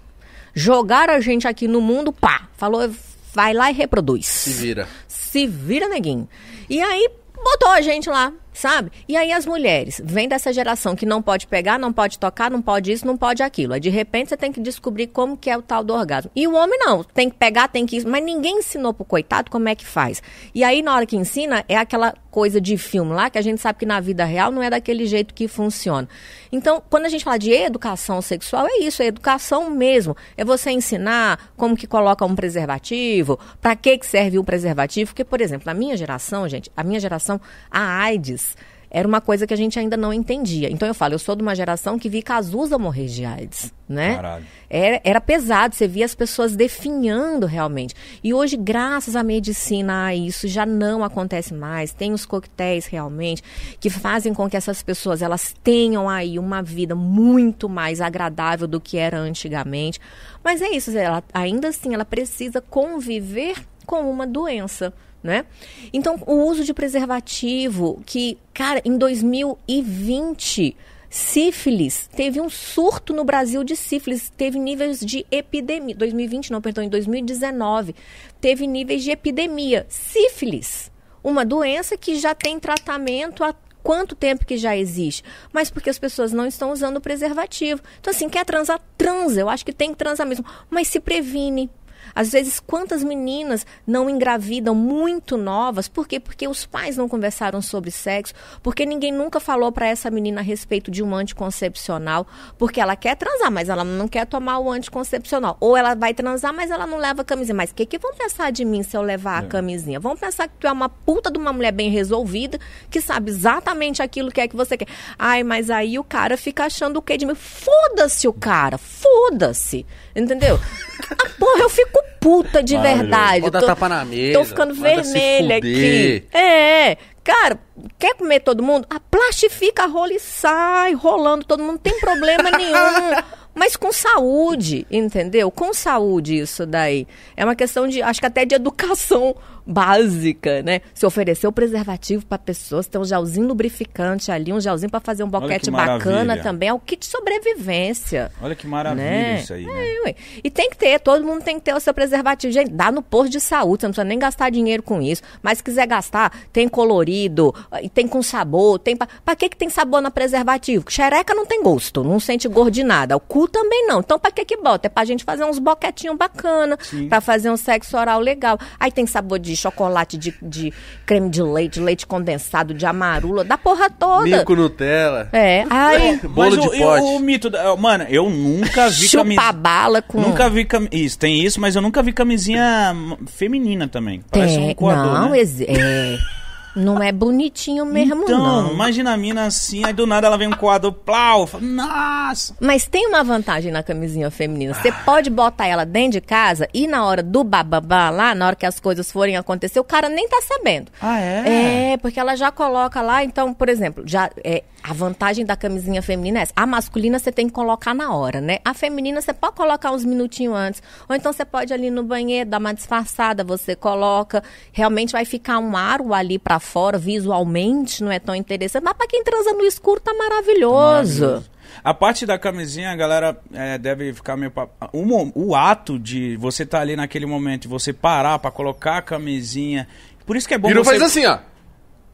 Jogaram 0.53 1.15
a 1.15 1.21
gente 1.21 1.49
aqui 1.49 1.67
no 1.67 1.81
mundo, 1.81 2.13
pá, 2.13 2.47
falou, 2.59 2.91
vai 3.33 3.55
lá 3.55 3.71
e 3.71 3.75
reproduz 3.75 4.27
Se 4.27 4.51
vira. 4.51 4.87
se 5.09 5.47
vira, 5.47 5.89
neguinho. 5.89 6.29
E 6.69 6.79
aí 6.79 7.09
botou 7.43 7.71
a 7.71 7.81
gente 7.81 8.11
lá, 8.11 8.35
sabe? 8.59 8.91
E 9.09 9.17
aí 9.17 9.33
as 9.33 9.47
mulheres, 9.47 10.01
vem 10.05 10.29
dessa 10.29 10.53
geração 10.53 10.97
que 10.97 11.07
não 11.07 11.23
pode 11.23 11.47
pegar, 11.47 11.79
não 11.79 11.93
pode 11.93 12.19
tocar, 12.19 12.51
não 12.51 12.61
pode 12.61 12.91
isso, 12.91 13.07
não 13.07 13.17
pode 13.17 13.41
aquilo. 13.41 13.75
Aí 13.75 13.81
de 13.81 13.89
repente 13.89 14.31
você 14.31 14.37
tem 14.37 14.51
que 14.51 14.61
descobrir 14.61 15.07
como 15.07 15.37
que 15.37 15.49
é 15.49 15.57
o 15.57 15.63
tal 15.63 15.85
do 15.85 15.95
orgasmo. 15.95 16.31
E 16.35 16.47
o 16.49 16.55
homem 16.55 16.77
não, 16.81 17.05
tem 17.05 17.31
que 17.31 17.37
pegar, 17.37 17.69
tem 17.69 17.87
que 17.87 17.97
isso, 17.97 18.09
mas 18.09 18.25
ninguém 18.25 18.59
ensinou 18.59 18.93
pro 18.93 19.05
coitado 19.05 19.49
como 19.49 19.69
é 19.69 19.77
que 19.77 19.87
faz. 19.87 20.21
E 20.53 20.65
aí 20.65 20.83
na 20.83 20.93
hora 20.93 21.07
que 21.07 21.17
ensina 21.17 21.65
é 21.69 21.77
aquela 21.77 22.15
coisa 22.31 22.61
de 22.61 22.77
filme 22.77 23.13
lá 23.13 23.31
que 23.31 23.39
a 23.39 23.43
gente 23.43 23.61
sabe 23.61 23.79
que 23.79 23.87
na 23.87 24.01
vida 24.01 24.25
real 24.25 24.51
não 24.51 24.63
é 24.63 24.71
daquele 24.71 25.07
jeito 25.07 25.35
que 25.35 25.49
funciona. 25.49 26.09
Então, 26.53 26.83
quando 26.89 27.07
a 27.07 27.09
gente 27.09 27.25
fala 27.25 27.39
de 27.39 27.51
educação 27.53 28.21
sexual, 28.23 28.67
é 28.67 28.79
isso, 28.81 29.03
é 29.03 29.07
educação 29.07 29.71
mesmo. 29.71 30.17
É 30.37 30.45
você 30.45 30.71
ensinar 30.71 31.51
como 31.57 31.77
que 31.77 31.87
coloca 31.87 32.25
um 32.25 32.35
preservativo, 32.35 33.39
para 33.61 33.75
que 33.77 33.99
que 33.99 34.07
serve 34.07 34.39
um 34.39 34.45
preservativo, 34.45 35.11
porque 35.11 35.25
por 35.25 35.41
exemplo, 35.41 35.67
na 35.67 35.75
minha 35.75 35.97
geração, 35.97 36.49
gente, 36.49 36.71
a 36.77 36.85
minha 36.85 37.01
geração, 37.01 37.41
a 37.71 38.03
AIDS 38.03 38.48
era 38.91 39.07
uma 39.07 39.21
coisa 39.21 39.47
que 39.47 39.53
a 39.53 39.57
gente 39.57 39.79
ainda 39.79 39.97
não 39.97 40.13
entendia. 40.13 40.71
Então 40.71 40.89
eu 40.89 40.95
falo, 40.95 41.15
eu 41.15 41.19
sou 41.19 41.37
de 41.37 41.43
uma 41.43 41.55
geração 41.55 41.99
que 41.99 42.09
vi 42.09 42.23
Cazuza 42.23 42.79
morrer 42.79 43.07
de 43.07 43.25
AIDS, 43.25 43.73
né? 43.89 44.17
Caralho. 44.17 44.47
Era, 44.71 45.01
era 45.05 45.21
pesado, 45.21 45.75
você 45.75 45.87
via 45.87 46.05
as 46.05 46.15
pessoas 46.15 46.57
definhando 46.57 47.47
realmente. 47.47 47.95
E 48.23 48.33
hoje, 48.33 48.57
graças 48.57 49.17
à 49.17 49.23
medicina, 49.23 50.15
isso 50.15 50.49
já 50.49 50.65
não 50.65 51.05
acontece 51.05 51.55
mais. 51.55 51.93
Tem 51.93 52.13
os 52.13 52.25
coquetéis 52.25 52.87
realmente 52.87 53.43
que 53.81 53.91
fazem 53.91 54.33
com 54.33 54.49
que 54.49 54.57
essas 54.57 54.83
pessoas 54.83 55.23
elas 55.23 55.55
tenham 55.63 56.09
aí 56.09 56.39
uma 56.39 56.63
vida 56.63 56.95
muito 56.95 57.69
mais 57.69 58.01
agradável 58.01 58.67
do 58.67 58.81
que 58.81 58.97
era 58.97 59.19
antigamente. 59.19 60.01
Mas 60.43 60.63
é 60.63 60.71
isso, 60.71 60.97
ela, 60.97 61.23
ainda 61.33 61.69
assim 61.69 61.95
ela 61.95 62.05
precisa 62.05 62.61
conviver 62.61 63.57
com 63.87 64.11
uma 64.11 64.27
doença. 64.27 64.93
Né? 65.23 65.47
Então, 65.93 66.21
o 66.27 66.45
uso 66.45 66.65
de 66.65 66.73
preservativo, 66.73 68.01
que, 68.07 68.39
cara, 68.55 68.81
em 68.85 68.97
2020, 68.97 70.77
sífilis, 71.11 72.09
teve 72.15 72.41
um 72.41 72.49
surto 72.49 73.13
no 73.13 73.25
Brasil 73.25 73.65
de 73.65 73.75
sífilis, 73.75 74.31
teve 74.37 74.59
níveis 74.59 75.01
de 75.01 75.27
epidemia. 75.31 75.95
2020, 75.95 76.53
não, 76.53 76.61
perdão, 76.61 76.85
em 76.85 76.89
2019, 76.89 77.95
teve 78.41 78.67
níveis 78.67 79.03
de 79.03 79.11
epidemia. 79.11 79.87
Sífilis, 79.89 80.91
uma 81.23 81.45
doença 81.45 81.97
que 81.97 82.17
já 82.17 82.35
tem 82.35 82.61
tratamento 82.61 83.43
há 83.43 83.55
quanto 83.83 84.15
tempo 84.15 84.45
que 84.45 84.59
já 84.59 84.77
existe, 84.77 85.25
mas 85.53 85.71
porque 85.71 85.89
as 85.89 85.99
pessoas 85.99 86.33
não 86.33 86.47
estão 86.47 86.73
usando 86.73 87.01
preservativo. 87.01 87.81
Então, 88.01 88.11
assim, 88.11 88.29
quer 88.29 88.45
transar, 88.45 88.81
transa. 88.97 89.41
Eu 89.41 89.49
acho 89.49 89.65
que 89.65 89.73
tem 89.73 89.93
que 89.93 89.99
transar 89.99 90.27
mesmo, 90.27 90.45
mas 90.69 90.89
se 90.89 91.01
previne. 91.01 91.71
Às 92.15 92.31
vezes, 92.31 92.61
quantas 92.61 93.03
meninas 93.05 93.67
não 93.87 94.09
engravidam 94.09 94.75
muito 94.75 95.37
novas? 95.37 95.89
Por 95.89 96.07
quê? 96.07 96.21
Porque 96.21 96.49
os 96.49 96.67
pais 96.67 96.97
não 96.97 97.09
conversaram 97.09 97.61
sobre 97.63 97.91
sexo, 97.91 98.35
porque 98.63 98.85
ninguém 98.85 99.13
nunca 99.13 99.41
falou 99.41 99.71
para 99.73 99.87
essa 99.87 100.11
menina 100.11 100.41
a 100.41 100.45
respeito 100.45 100.91
de 100.91 101.03
um 101.03 101.15
anticoncepcional, 101.15 102.27
porque 102.57 102.81
ela 102.81 102.97
quer 102.97 103.17
transar, 103.17 103.51
mas 103.51 103.69
ela 103.69 103.85
não 103.85 104.09
quer 104.09 104.27
tomar 104.27 104.59
o 104.59 104.71
anticoncepcional. 104.71 105.57
Ou 105.61 105.77
ela 105.77 105.95
vai 105.95 106.15
transar, 106.15 106.53
mas 106.53 106.71
ela 106.71 106.87
não 106.87 106.99
leva 106.99 107.23
a 107.23 107.25
camisinha. 107.25 107.55
Mas 107.55 107.71
o 107.71 107.75
que, 107.75 107.87
que 107.87 107.99
vão 107.99 108.15
pensar 108.15 108.51
de 108.53 108.65
mim 108.65 108.83
se 108.83 108.97
eu 108.97 109.03
levar 109.03 109.39
a 109.39 109.43
camisinha? 109.47 110.01
Vão 110.01 110.17
pensar 110.17 110.49
que 110.49 110.55
tu 110.59 110.67
é 110.67 110.73
uma 110.73 110.89
puta 110.89 111.31
de 111.31 111.39
uma 111.39 111.53
mulher 111.53 111.73
bem 111.73 111.91
resolvida, 111.91 112.59
que 112.91 113.01
sabe 113.01 113.31
exatamente 113.31 114.03
aquilo 114.03 114.31
que 114.31 114.41
é 114.41 114.49
que 114.49 114.57
você 114.57 114.77
quer. 114.77 114.89
Ai, 115.19 115.43
mas 115.43 115.71
aí 115.71 115.99
o 115.99 116.05
cara 116.05 116.37
fica 116.37 116.65
achando 116.65 116.99
o 116.99 117.03
quê 117.03 117.17
de 117.17 117.27
mim? 117.27 117.35
Foda-se 117.35 118.27
o 118.29 118.33
cara, 118.33 118.79
foda-se. 118.79 119.87
Entendeu? 120.15 120.59
Ah, 121.11 121.31
porra, 121.39 121.61
eu 121.61 121.71
fico 121.71 121.98
fico 122.03 122.19
puta 122.21 122.63
de 122.63 122.77
verdade. 122.77 123.41
Pode 123.43 123.53
dar 123.53 123.61
Tô- 123.61 123.67
tapa 123.67 123.89
na 123.89 124.05
mesa. 124.05 124.39
Tô 124.39 124.45
ficando 124.45 124.75
vermelha 124.75 125.57
aqui. 125.57 126.25
É. 126.33 126.97
Cara, 127.25 127.59
quer 127.99 128.15
comer 128.15 128.41
todo 128.41 128.63
mundo? 128.63 128.87
Ah, 128.89 129.01
plastifica 129.11 129.85
a 129.85 129.87
rola 129.87 130.15
e 130.15 130.19
sai 130.21 130.95
rolando 130.95 131.45
todo 131.45 131.61
mundo, 131.61 131.73
não 131.73 131.79
tem 131.79 131.99
problema 132.01 132.51
nenhum. 132.51 132.73
Mas 133.55 133.77
com 133.77 133.91
saúde, 133.93 134.87
entendeu? 134.91 135.51
Com 135.51 135.75
saúde 135.75 136.39
isso 136.39 136.65
daí. 136.65 137.07
É 137.37 137.45
uma 137.45 137.57
questão 137.57 137.89
de, 137.89 138.01
acho 138.01 138.21
que 138.21 138.27
até 138.27 138.45
de 138.45 138.55
educação 138.55 139.35
básica, 139.69 140.63
né? 140.63 140.81
Se 140.95 141.05
oferecer 141.07 141.47
o 141.47 141.53
preservativo 141.53 142.25
pra 142.27 142.39
pessoas, 142.39 142.87
tem 142.87 143.01
um 143.01 143.05
gelzinho 143.05 143.47
lubrificante 143.47 144.33
ali, 144.33 144.53
um 144.53 144.61
gelzinho 144.61 144.91
pra 144.91 145.01
fazer 145.01 145.23
um 145.23 145.29
boquete 145.29 145.67
que 145.67 145.71
bacana 145.71 146.37
também, 146.39 146.69
é 146.71 146.73
o 146.73 146.79
kit 146.81 147.05
sobrevivência. 147.07 148.33
Olha 148.41 148.55
que 148.55 148.67
maravilha 148.67 149.05
Né? 149.05 149.41
isso 149.41 149.53
aí, 149.53 149.65
né? 149.67 149.87
É. 150.07 150.15
E 150.43 150.51
tem 150.51 150.71
que 150.71 150.77
ter, 150.77 150.99
todo 151.01 151.25
mundo 151.25 151.43
tem 151.43 151.57
que 151.59 151.65
ter 151.65 151.75
o 151.75 151.81
seu 151.81 151.93
preservativo. 151.93 152.53
Gente, 152.53 152.71
dá 152.71 152.91
no 152.91 153.03
posto 153.03 153.31
de 153.31 153.41
saúde, 153.41 153.83
você 153.83 153.87
não 153.87 153.93
precisa 153.93 154.05
nem 154.05 154.19
gastar 154.19 154.51
dinheiro 154.51 154.83
com 154.83 155.03
isso. 155.03 155.23
Mas 155.43 155.59
se 155.59 155.65
quiser 155.65 155.87
gastar, 155.87 156.33
tem 156.53 156.69
colorido, 156.69 157.55
e 157.83 157.89
tem 157.89 158.09
com 158.09 158.23
sabor, 158.23 158.79
tem 158.79 158.97
pra, 158.97 159.07
pra 159.25 159.37
que 159.37 159.49
que 159.49 159.57
tem 159.57 159.69
sabor 159.69 160.01
na 160.01 160.11
preservativo? 160.11 160.85
Xereca 160.89 161.35
não 161.35 161.45
tem 161.47 161.63
gosto, 161.63 162.03
não 162.03 162.19
sente 162.19 162.49
gosto 162.49 162.71
de 162.71 162.83
nada. 162.85 163.17
O 163.17 163.21
cu 163.21 163.49
também 163.49 163.87
não. 163.87 164.01
Então 164.01 164.19
pra 164.19 164.31
que 164.31 164.45
que 164.45 164.57
bota? 164.57 164.87
É 164.87 164.91
pra 164.91 165.05
gente 165.05 165.25
fazer 165.25 165.45
uns 165.45 165.59
boquetinhos 165.59 166.17
bacana, 166.17 166.79
pra 167.09 167.21
fazer 167.21 167.51
um 167.51 167.57
sexo 167.57 167.97
oral 167.97 168.21
legal. 168.21 168.59
Aí 168.79 168.91
tem 168.91 169.07
sabor 169.07 169.39
de 169.39 169.55
chocolate, 169.59 170.17
de, 170.17 170.35
de 170.41 170.73
creme 171.05 171.29
de 171.29 171.43
leite, 171.43 171.81
leite 171.81 172.07
condensado, 172.07 172.73
de 172.75 172.87
amarula, 172.87 173.45
da 173.45 173.59
porra 173.59 173.91
toda. 173.91 174.25
Milco 174.25 174.55
Nutella. 174.55 175.29
É, 175.33 175.65
aí... 175.69 176.17
Bolo 176.29 176.51
Mas 176.57 176.61
de 176.61 176.69
o, 176.69 176.75
e 176.75 176.79
pote. 176.79 177.03
o 177.05 177.19
mito. 177.19 177.51
da- 177.51 177.77
Mano, 177.77 178.05
eu 178.09 178.29
nunca 178.31 178.89
vi 178.89 179.09
Chupa 179.09 179.25
camisa. 179.25 179.53
bala 179.53 180.03
com... 180.03 180.21
Nunca 180.21 180.49
vi 180.49 180.65
cam... 180.65 180.87
Isso, 180.91 181.19
tem 181.19 181.45
isso, 181.45 181.61
mas 181.61 181.77
eu 181.77 181.83
nunca 181.83 182.03
vi 182.03 182.13
camisinha 182.13 182.95
feminina 183.27 183.89
também. 183.89 184.23
Parece 184.31 184.57
Tem, 184.57 184.71
um 184.71 184.75
coador, 184.75 185.13
não, 185.21 185.31
né? 185.31 185.39
é, 185.41 186.19
não 186.79 187.03
é 187.03 187.13
bonitinho 187.13 187.85
mesmo, 187.85 188.23
então, 188.23 188.39
não. 188.39 188.73
imagina 188.73 189.13
a 189.13 189.17
mina 189.17 189.47
assim, 189.47 189.85
aí 189.85 189.93
do 189.93 190.07
nada 190.07 190.27
ela 190.27 190.39
vem 190.39 190.49
um 190.49 190.53
coador, 190.53 190.93
plau, 190.93 191.43
eu 191.43 191.47
falo, 191.47 191.65
nossa. 191.65 192.57
Mas 192.61 192.87
tem 192.87 193.07
uma 193.07 193.23
vantagem 193.25 193.73
na 193.73 193.83
camisinha 193.83 194.31
feminina. 194.31 194.75
Você 194.75 194.93
pode 195.05 195.31
botar 195.31 195.67
ela 195.67 195.85
dentro 195.85 196.13
de 196.13 196.21
casa 196.21 196.69
e 196.73 196.87
na 196.87 197.05
hora 197.05 197.23
do 197.23 197.43
bababá 197.45 198.11
lá, 198.11 198.35
na 198.35 198.47
hora 198.47 198.57
que 198.57 198.67
as 198.67 198.79
coisas 198.81 199.11
forem 199.11 199.37
acontecer, 199.37 199.81
o 199.81 199.85
cara 199.85 200.09
nem 200.09 200.29
tá 200.29 200.41
sabendo. 200.43 200.91
Ah, 201.01 201.21
é? 201.21 201.93
É, 201.93 201.97
porque 201.97 202.21
ela 202.21 202.37
já 202.37 202.51
coloca 202.51 203.01
lá, 203.03 203.25
então, 203.25 203.53
por 203.53 203.69
exemplo, 203.69 204.05
já 204.07 204.31
é 204.45 204.63
a 204.83 204.93
vantagem 204.93 205.45
da 205.45 205.57
camisinha 205.57 206.01
feminina 206.01 206.39
é 206.39 206.43
essa. 206.43 206.53
A 206.57 206.67
masculina 206.67 207.19
você 207.19 207.33
tem 207.33 207.47
que 207.47 207.53
colocar 207.53 207.95
na 207.95 208.15
hora, 208.15 208.41
né? 208.41 208.59
A 208.65 208.73
feminina 208.73 209.21
você 209.21 209.33
pode 209.33 209.57
colocar 209.57 209.91
uns 209.91 210.05
minutinhos 210.05 210.55
antes. 210.57 210.83
Ou 211.09 211.17
então 211.17 211.33
você 211.33 211.45
pode 211.45 211.73
ali 211.73 211.91
no 211.91 212.03
banheiro, 212.03 212.49
dar 212.49 212.59
uma 212.59 212.73
disfarçada, 212.73 213.45
você 213.45 213.75
coloca. 213.75 214.43
Realmente 214.73 215.13
vai 215.13 215.25
ficar 215.25 215.59
um 215.59 215.77
aro 215.77 216.15
ali 216.15 216.39
pra 216.39 216.59
fora, 216.69 216.99
visualmente 216.99 218.03
não 218.05 218.13
é 218.13 218.19
tão 218.19 218.35
interessante. 218.35 218.83
Mas 218.85 218.95
pra 218.95 219.07
quem 219.07 219.25
transa 219.25 219.53
no 219.53 219.65
escuro 219.65 220.01
tá 220.01 220.13
maravilhoso. 220.15 221.21
Maravilhoso. 221.23 221.51
A 221.85 221.95
parte 221.95 222.25
da 222.27 222.39
camisinha, 222.39 222.91
a 222.91 222.97
galera 222.97 223.39
é, 223.53 223.79
deve 223.79 224.13
ficar 224.13 224.37
meio. 224.37 224.51
pa- 224.51 224.69
O, 224.93 225.55
ato 225.55 225.99
de 225.99 226.37
você 226.37 226.63
estar 226.65 226.81
ali 226.81 226.97
naquele 226.97 227.27
momento, 227.27 227.65
e 227.67 227.69
você 227.69 227.93
parar 227.93 228.39
pra 228.39 228.51
colocar 228.51 228.99
a 228.99 229.03
camisinha. 229.03 229.87
Por 230.27 230.37
isso 230.37 230.47
que 230.49 230.55
é 230.55 230.59
bom 230.59 230.71
E 230.71 230.75
não 230.75 230.83
você. 230.85 230.91
faz 230.99 231.03
assim, 231.03 231.25
ó. 231.27 231.39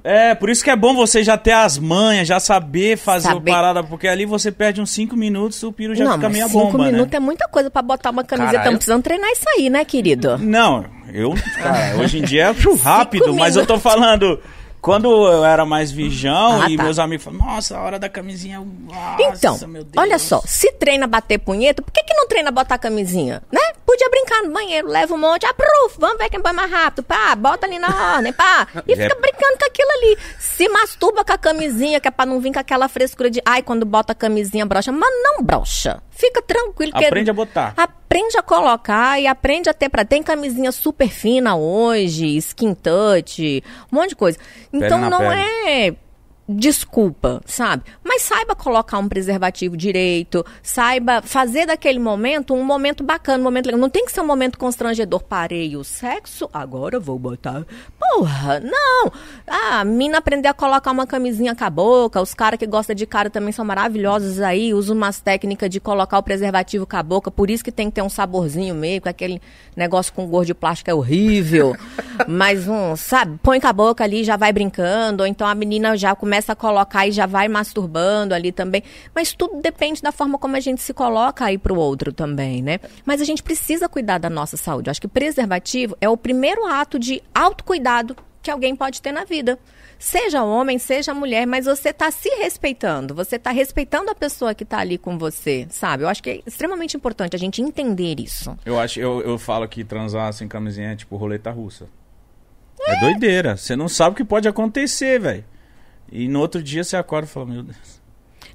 É, 0.05 0.35
por 0.35 0.51
isso 0.51 0.63
que 0.63 0.69
é 0.69 0.77
bom 0.77 0.95
você 0.95 1.25
já 1.25 1.39
ter 1.39 1.53
as 1.53 1.79
manhas, 1.79 2.29
já 2.29 2.39
saber 2.39 2.99
fazer 2.99 3.29
Saber. 3.29 3.51
o 3.51 3.55
parada, 3.55 3.83
porque 3.83 4.07
ali 4.07 4.27
você 4.27 4.53
perde 4.53 4.79
uns 4.79 4.91
5 4.91 5.17
minutos, 5.17 5.63
o 5.63 5.73
piro 5.73 5.95
já 5.95 6.05
não, 6.05 6.13
fica 6.13 6.29
meia 6.29 6.47
cinco 6.47 6.73
bomba, 6.73 6.85
minutos 6.85 7.11
né? 7.11 7.17
é 7.17 7.21
muita 7.21 7.49
coisa 7.49 7.71
pra 7.71 7.81
botar 7.81 8.11
uma 8.11 8.23
camiseta. 8.23 8.53
Caralho. 8.53 8.65
Estamos 8.65 8.79
precisando 8.81 9.03
treinar 9.03 9.31
isso 9.31 9.45
aí, 9.57 9.71
né, 9.71 9.83
querido? 9.83 10.37
Não, 10.37 10.85
eu, 11.11 11.33
cara, 11.57 11.97
hoje 11.97 12.19
em 12.19 12.23
dia 12.23 12.51
é 12.51 12.77
rápido, 12.83 13.35
mas 13.35 13.57
eu 13.57 13.65
tô 13.65 13.79
falando. 13.79 14.39
Quando 14.85 15.11
eu 15.33 15.43
era 15.45 15.65
mais 15.65 15.91
virgão 15.91 16.61
Ah, 16.63 16.69
e 16.69 16.77
tá. 16.77 16.83
meus 16.83 16.99
amigos 16.99 17.25
falavam, 17.25 17.47
nossa, 17.47 17.77
a 17.79 17.81
hora 17.83 17.99
da 17.99 18.09
camisinha. 18.09 18.61
Nossa, 18.61 19.23
Então, 19.23 19.59
meu 19.69 19.83
Deus. 19.83 19.95
olha 19.97 20.19
só, 20.19 20.43
se 20.45 20.71
treina 20.73 21.07
bater 21.07 21.39
punheta, 21.39 21.81
por 21.81 21.91
que, 21.91 22.03
que 22.03 22.13
não 22.15 22.29
treina 22.29 22.51
botar 22.51 22.77
camisinha? 22.77 23.43
Né? 23.51 23.61
Podia 23.87 24.11
brincar 24.11 24.43
no 24.43 24.53
banheiro, 24.53 24.87
leva 24.89 25.15
um 25.15 25.19
monte, 25.19 25.47
apruf, 25.47 25.97
vamos 25.99 26.19
ver 26.19 26.29
quem 26.29 26.41
põe 26.41 26.53
mais 26.53 26.71
rápido, 26.71 27.03
pá, 27.05 27.35
bota 27.35 27.67
ali 27.67 27.79
na 27.79 28.17
ordem, 28.17 28.33
pá, 28.33 28.67
e 28.87 28.93
É. 28.93 28.97
fica 28.97 29.15
brincando 29.21 29.59
com 29.59 29.65
aquilo 29.67 29.91
ali. 29.91 30.19
Se 30.39 30.69
masturba 30.69 31.25
com 31.25 31.33
a 31.33 31.39
camisinha, 31.39 31.99
que 31.99 32.09
é 32.09 32.11
pra 32.11 32.27
não 32.27 32.39
vir 32.41 32.53
com 32.53 32.59
aquela 32.59 32.87
frescura 32.89 33.31
de, 33.31 33.41
ai, 33.47 33.63
quando 33.63 33.87
bota 33.87 34.13
a 34.13 34.15
camisinha 34.15 34.67
brocha, 34.67 34.93
mas 34.93 35.11
não 35.23 35.43
brocha. 35.43 36.03
Fica 36.11 36.43
tranquilo. 36.43 36.93
que- 36.93 37.05
Aprende 37.07 37.31
a 37.31 37.35
botar. 37.35 37.73
Aprende 38.15 38.39
a 38.39 38.43
colocar 38.43 39.21
e 39.21 39.27
aprende 39.27 39.69
a 39.69 39.75
ter 39.75 39.89
pra. 39.89 40.05
Tem 40.05 40.23
camisinha 40.23 40.71
super 40.71 41.09
fina 41.09 41.57
hoje, 41.57 42.37
skin 42.37 42.73
touch, 42.73 43.61
um 43.93 43.97
monte 43.97 44.11
de 44.11 44.15
coisa. 44.15 44.39
Então 44.73 45.11
não 45.11 45.19
pele. 45.19 45.35
é 45.67 45.95
desculpa, 46.49 47.41
sabe? 47.47 47.85
Mas 48.03 48.23
saiba 48.23 48.55
colocar 48.55 48.99
um 48.99 49.09
preservativo 49.09 49.77
direito, 49.77 50.45
saiba 50.63 51.23
fazer 51.23 51.67
daquele 51.67 51.99
momento 51.99 52.55
um 52.55 52.63
momento 52.63 53.03
bacana, 53.03 53.39
um 53.39 53.45
momento 53.45 53.67
legal. 53.67 53.81
Não 53.81 53.89
tem 53.89 54.05
que 54.05 54.13
ser 54.13 54.21
um 54.21 54.27
momento 54.27 54.59
constrangedor. 54.59 55.23
Parei 55.23 55.77
o 55.77 55.83
sexo, 55.83 56.49
agora 56.53 57.01
vou 57.01 57.19
botar. 57.19 57.65
Porra, 57.99 58.61
não! 58.61 59.11
Ah, 59.47 59.81
a 59.81 59.85
mina 59.85 60.19
aprender 60.19 60.49
a 60.49 60.55
colocar 60.55 60.91
uma 60.91 61.07
camisinha 61.07 61.55
com 61.55 61.65
a 61.65 61.71
boca, 61.71 62.21
os 62.21 62.35
caras 62.35 62.59
que 62.59 62.67
gostam 62.67 62.95
de 62.95 63.07
cara 63.07 63.31
também 63.31 63.53
são 63.53 63.65
maravilhosos 63.65 64.41
aí, 64.41 64.75
usam 64.75 64.97
umas 64.97 65.21
técnicas 65.21 65.71
de 65.71 65.81
colocar 65.81 66.19
o 66.19 66.23
preservativo 66.23 66.87
com 66.87 66.97
a 66.97 67.03
boca, 67.03 67.31
por 67.31 67.51
isso 67.51 67.65
que 67.65 67.73
tem 67.73 67.89
que 67.89 67.97
ter 67.97 68.03
um 68.03 68.09
saborzinho 68.09 68.75
meio, 68.75 69.01
com 69.01 69.09
aquele 69.09 69.41
negócio 69.75 70.13
com 70.13 70.27
gordo 70.27 70.47
de 70.47 70.55
plástico 70.55 70.91
é 70.91 70.95
horrível. 70.95 71.75
Mas 72.29 72.69
um, 72.69 72.95
sabe, 72.97 73.39
põe 73.43 73.61
com 73.61 73.67
a 73.67 73.73
boca 73.73 74.05
ali, 74.05 74.23
já 74.23 74.37
vai 74.37 74.53
brincando, 74.53 75.23
ou 75.23 75.27
então 75.27 75.47
a 75.47 75.55
menina 75.55 75.97
já 75.97 76.15
começa 76.15 76.34
a 76.53 76.57
colocar 76.57 77.07
e 77.07 77.13
já 77.13 77.27
vai 77.27 77.49
masturbando 77.49 78.35
ali 78.35 78.53
também. 78.53 78.83
Mas 79.15 79.33
tudo 79.33 79.61
depende 79.61 80.03
da 80.03 80.13
forma 80.13 80.39
como 80.39 80.57
a 80.57 80.61
gente 80.61 80.83
se 80.83 80.93
coloca 80.93 81.45
aí 81.45 81.59
pro 81.59 81.79
outro 81.79 82.13
também, 82.13 82.63
né? 82.63 82.81
Mas 83.05 83.21
a 83.21 83.25
gente 83.25 83.43
precisa 83.43 83.89
cuidar 83.89 84.19
da 84.19 84.31
nossa 84.31 84.57
saúde. 84.57 84.89
Eu 84.89 84.91
acho 84.93 85.01
que 85.01 85.09
preservativo 85.09 85.97
é 86.01 86.09
o 86.09 86.17
primeiro 86.17 86.67
ato 86.67 86.99
de 86.99 87.23
autocuidado 87.35 88.17
que 88.43 88.51
alguém 88.51 88.77
pode 88.77 89.01
ter 89.01 89.11
na 89.11 89.25
vida. 89.25 89.59
Seja 89.99 90.43
homem, 90.43 90.79
seja 90.79 91.15
mulher, 91.15 91.47
mas 91.47 91.65
você 91.65 91.89
está 91.89 92.11
se 92.11 92.29
respeitando, 92.37 93.15
você 93.15 93.37
está 93.37 93.51
respeitando 93.51 94.11
a 94.11 94.15
pessoa 94.15 94.55
que 94.55 94.65
está 94.65 94.79
ali 94.79 94.99
com 94.99 95.17
você, 95.17 95.67
sabe? 95.71 96.03
Eu 96.03 96.09
acho 96.09 96.23
que 96.23 96.31
é 96.31 96.41
extremamente 96.47 96.97
importante 96.97 97.35
a 97.35 97.39
gente 97.39 97.63
entender 97.63 98.21
isso. 98.21 98.57
Eu 98.67 98.79
acho, 98.79 99.01
eu, 99.01 99.23
eu 99.23 99.39
falo 99.39 99.67
que 99.67 99.83
transar 99.83 100.33
sem 100.35 100.47
camisinha 100.47 100.93
é 100.93 100.97
tipo 100.97 101.17
roleta 101.17 101.51
russa. 101.51 101.87
É, 102.87 103.01
doideira. 103.01 103.57
Você 103.57 103.75
não 103.75 103.89
sabe 103.89 104.13
o 104.13 104.17
que 104.17 104.25
pode 104.25 104.47
acontecer, 104.47 105.19
velho. 105.19 105.45
E 106.15 106.29
no 106.29 106.39
outro 106.39 106.63
dia 106.63 106.85
você 106.85 106.97
acorda 106.97 107.27
e 107.27 107.31
fala, 107.31 107.47
meu 107.47 107.65
Deus. 107.65 108.04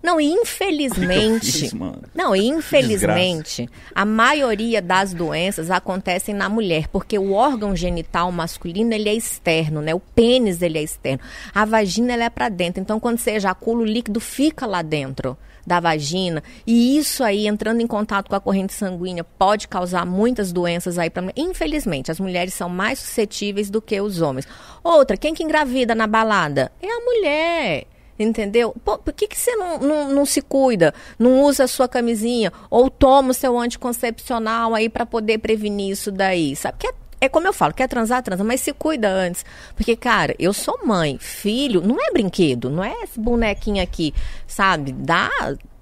Não, 0.01 0.19
e 0.19 0.25
infelizmente. 0.31 1.51
fiz, 1.61 1.73
mano? 1.73 2.03
Não, 2.15 2.35
e 2.35 2.47
infelizmente, 2.47 3.69
a 3.93 4.05
maioria 4.05 4.81
das 4.81 5.13
doenças 5.13 5.69
acontecem 5.69 6.33
na 6.33 6.47
mulher, 6.47 6.87
porque 6.87 7.19
o 7.19 7.33
órgão 7.33 7.75
genital 7.75 8.31
masculino, 8.31 8.93
ele 8.93 9.09
é 9.09 9.13
externo, 9.13 9.81
né? 9.81 9.93
O 9.93 9.99
pênis, 9.99 10.61
ele 10.61 10.77
é 10.77 10.83
externo. 10.83 11.19
A 11.53 11.65
vagina, 11.65 12.13
ela 12.13 12.23
é 12.23 12.29
pra 12.29 12.49
dentro. 12.49 12.81
Então, 12.81 12.99
quando 12.99 13.17
você 13.17 13.31
ejacula, 13.31 13.81
o 13.81 13.85
líquido 13.85 14.19
fica 14.19 14.65
lá 14.65 14.81
dentro 14.81 15.37
da 15.65 15.79
vagina. 15.79 16.41
E 16.65 16.97
isso 16.97 17.23
aí, 17.23 17.45
entrando 17.45 17.81
em 17.81 17.87
contato 17.87 18.27
com 18.27 18.35
a 18.35 18.39
corrente 18.39 18.73
sanguínea, 18.73 19.23
pode 19.23 19.67
causar 19.67 20.05
muitas 20.05 20.51
doenças 20.51 20.97
aí 20.97 21.09
mulher. 21.09 21.33
Infelizmente, 21.35 22.09
as 22.09 22.19
mulheres 22.19 22.53
são 22.53 22.67
mais 22.67 22.99
suscetíveis 22.99 23.69
do 23.69 23.81
que 23.81 23.99
os 24.01 24.21
homens. 24.21 24.47
Outra, 24.83 25.15
quem 25.15 25.33
que 25.33 25.43
engravida 25.43 25.93
na 25.93 26.07
balada? 26.07 26.71
É 26.81 26.87
a 26.87 26.99
mulher. 26.99 27.85
Entendeu? 28.19 28.75
Pô, 28.83 28.97
por 28.97 29.13
que, 29.13 29.27
que 29.27 29.37
você 29.37 29.55
não, 29.55 29.79
não, 29.79 30.09
não 30.09 30.25
se 30.25 30.41
cuida? 30.41 30.93
Não 31.17 31.41
usa 31.43 31.63
a 31.63 31.67
sua 31.67 31.87
camisinha? 31.87 32.51
Ou 32.69 32.89
toma 32.89 33.31
o 33.31 33.33
seu 33.33 33.57
anticoncepcional 33.57 34.75
aí 34.75 34.89
para 34.89 35.05
poder 35.05 35.37
prevenir 35.37 35.91
isso 35.91 36.11
daí? 36.11 36.53
Sabe? 36.53 36.77
Que 36.79 36.87
é, 36.87 36.93
é 37.21 37.29
como 37.29 37.47
eu 37.47 37.53
falo, 37.53 37.73
quer 37.73 37.87
transar, 37.87 38.21
transa, 38.21 38.43
mas 38.43 38.59
se 38.59 38.73
cuida 38.73 39.07
antes. 39.07 39.45
Porque, 39.73 39.95
cara, 39.95 40.35
eu 40.37 40.51
sou 40.51 40.79
mãe, 40.85 41.17
filho, 41.17 41.81
não 41.81 41.95
é 41.97 42.11
brinquedo, 42.11 42.69
não 42.69 42.83
é 42.83 42.93
esse 43.03 43.17
bonequinho 43.17 43.81
aqui, 43.81 44.13
sabe? 44.45 44.91
Dá 44.91 45.29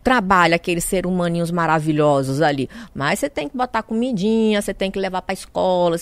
trabalho 0.07 0.55
aqueles 0.55 0.85
ser 0.85 1.05
humaninhos 1.05 1.51
maravilhosos 1.51 2.41
ali. 2.41 2.69
Mas 2.95 3.19
você 3.19 3.29
tem 3.29 3.49
que 3.49 3.57
botar 3.57 3.83
comidinha, 3.83 4.61
você 4.61 4.73
tem 4.73 4.89
que 4.89 4.97
levar 4.99 5.21
pra 5.21 5.33
escola. 5.33 5.97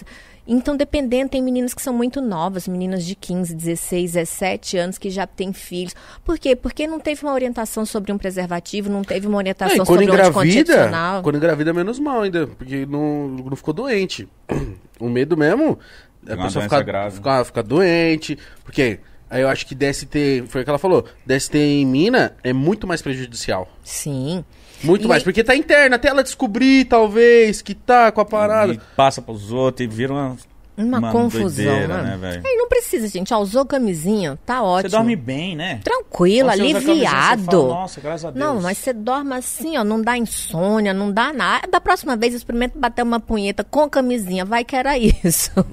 Então, 0.48 0.78
dependendo, 0.78 1.30
tem 1.30 1.42
meninas 1.42 1.74
que 1.74 1.82
são 1.82 1.94
muito 1.94 2.22
novas, 2.22 2.68
meninas 2.68 3.04
de 3.04 3.16
15, 3.16 3.56
16, 3.56 4.14
17 4.14 4.78
anos 4.78 4.98
que 4.98 5.10
já 5.10 5.26
têm 5.26 5.52
filhos. 5.54 5.96
Por 6.24 6.38
quê? 6.38 6.56
Porque 6.56 6.86
não 6.86 7.00
teve 7.00 7.24
uma 7.24 7.34
orientação 7.34 7.86
sobre 7.86 8.12
um 8.12 8.18
preservativo, 8.18 8.90
não 8.90 9.04
teve 9.04 9.26
uma 9.28 9.38
É, 9.38 9.40
orientação 9.40 9.78
quando 9.78 9.88
sobre 9.88 10.06
um 10.06 10.10
engravida, 10.10 10.40
anticoncepcional. 10.42 11.24
quando 11.24 11.36
engravida 11.38 11.74
menos 11.74 12.00
mal 12.00 12.22
ainda, 12.22 12.46
porque 12.48 12.86
não, 12.86 13.28
não 13.30 13.56
ficou 13.56 13.74
doente. 13.74 14.28
O 14.98 15.10
medo 15.10 15.36
mesmo 15.36 15.78
é 16.26 16.34
a 16.34 16.38
pessoa 16.38 16.64
ficar, 16.64 17.12
ficar, 17.12 17.44
ficar 17.44 17.62
doente, 17.64 18.38
porque 18.64 19.00
aí 19.30 19.42
eu 19.42 19.50
acho 19.50 19.66
que 19.68 19.76
DST, 19.76 20.46
foi 20.48 20.62
o 20.62 20.64
que 20.64 20.70
ela 20.70 20.80
falou, 20.80 21.04
DST 21.26 21.58
em 21.58 21.86
mina 21.86 22.34
é 22.42 22.54
muito 22.54 22.88
mais 22.88 23.02
prejudicial. 23.02 23.68
Sim. 23.84 24.46
Muito 24.86 25.06
E- 25.06 25.08
mais, 25.08 25.24
porque 25.24 25.44
tá 25.44 25.56
interna, 25.56 25.96
até 25.96 26.08
ela 26.10 26.24
descobrir, 26.24 26.86
talvez, 26.86 27.62
que 27.62 27.74
tá 27.74 28.12
com 28.12 28.22
a 28.22 28.26
parada. 28.26 28.74
E 28.74 28.80
passa 28.96 29.22
pros 29.22 29.52
outros 29.52 29.86
e 29.86 29.88
vira 29.88 30.14
uma, 30.14 30.38
Uma 30.78 30.98
uma 30.98 31.12
confusão, 31.12 31.66
doideira, 31.66 32.02
né? 32.02 32.10
né, 32.12 32.18
velho? 32.18 32.42
Aí 32.46 32.56
não 32.58 32.68
precisa, 32.68 33.08
gente. 33.08 33.34
Ó, 33.34 33.40
usou 33.40 33.66
camisinha, 33.66 34.38
tá 34.46 34.62
ótimo. 34.62 34.90
Você 34.90 34.96
dorme 34.98 35.16
bem, 35.16 35.56
né? 35.56 35.80
Tranquilo, 35.84 36.50
você 36.50 36.56
usa 36.56 36.74
camisinha, 36.74 36.82
você 36.82 36.92
aliviado. 36.92 37.46
fala, 37.46 37.68
Nossa, 37.68 38.02
graças 38.02 38.26
a 38.26 38.32
Deus. 38.32 38.46
Não, 38.46 38.62
mas 38.62 38.78
você 38.78 38.94
dorme 38.94 39.34
assim, 39.36 39.78
ó, 39.78 39.84
não 39.84 40.02
dá 40.02 40.18
insônia, 40.18 40.94
não 40.94 41.12
dá 41.12 41.32
nada. 41.32 41.68
Da 41.68 41.80
próxima 41.80 42.16
vez, 42.18 42.34
experimenta 42.34 42.78
bater 42.78 43.04
uma 43.04 43.20
punheta 43.20 43.64
com 43.64 43.90
camisinha, 43.90 44.44
vai 44.44 44.64
que 44.66 44.76
era 44.76 44.98
isso. 44.98 45.52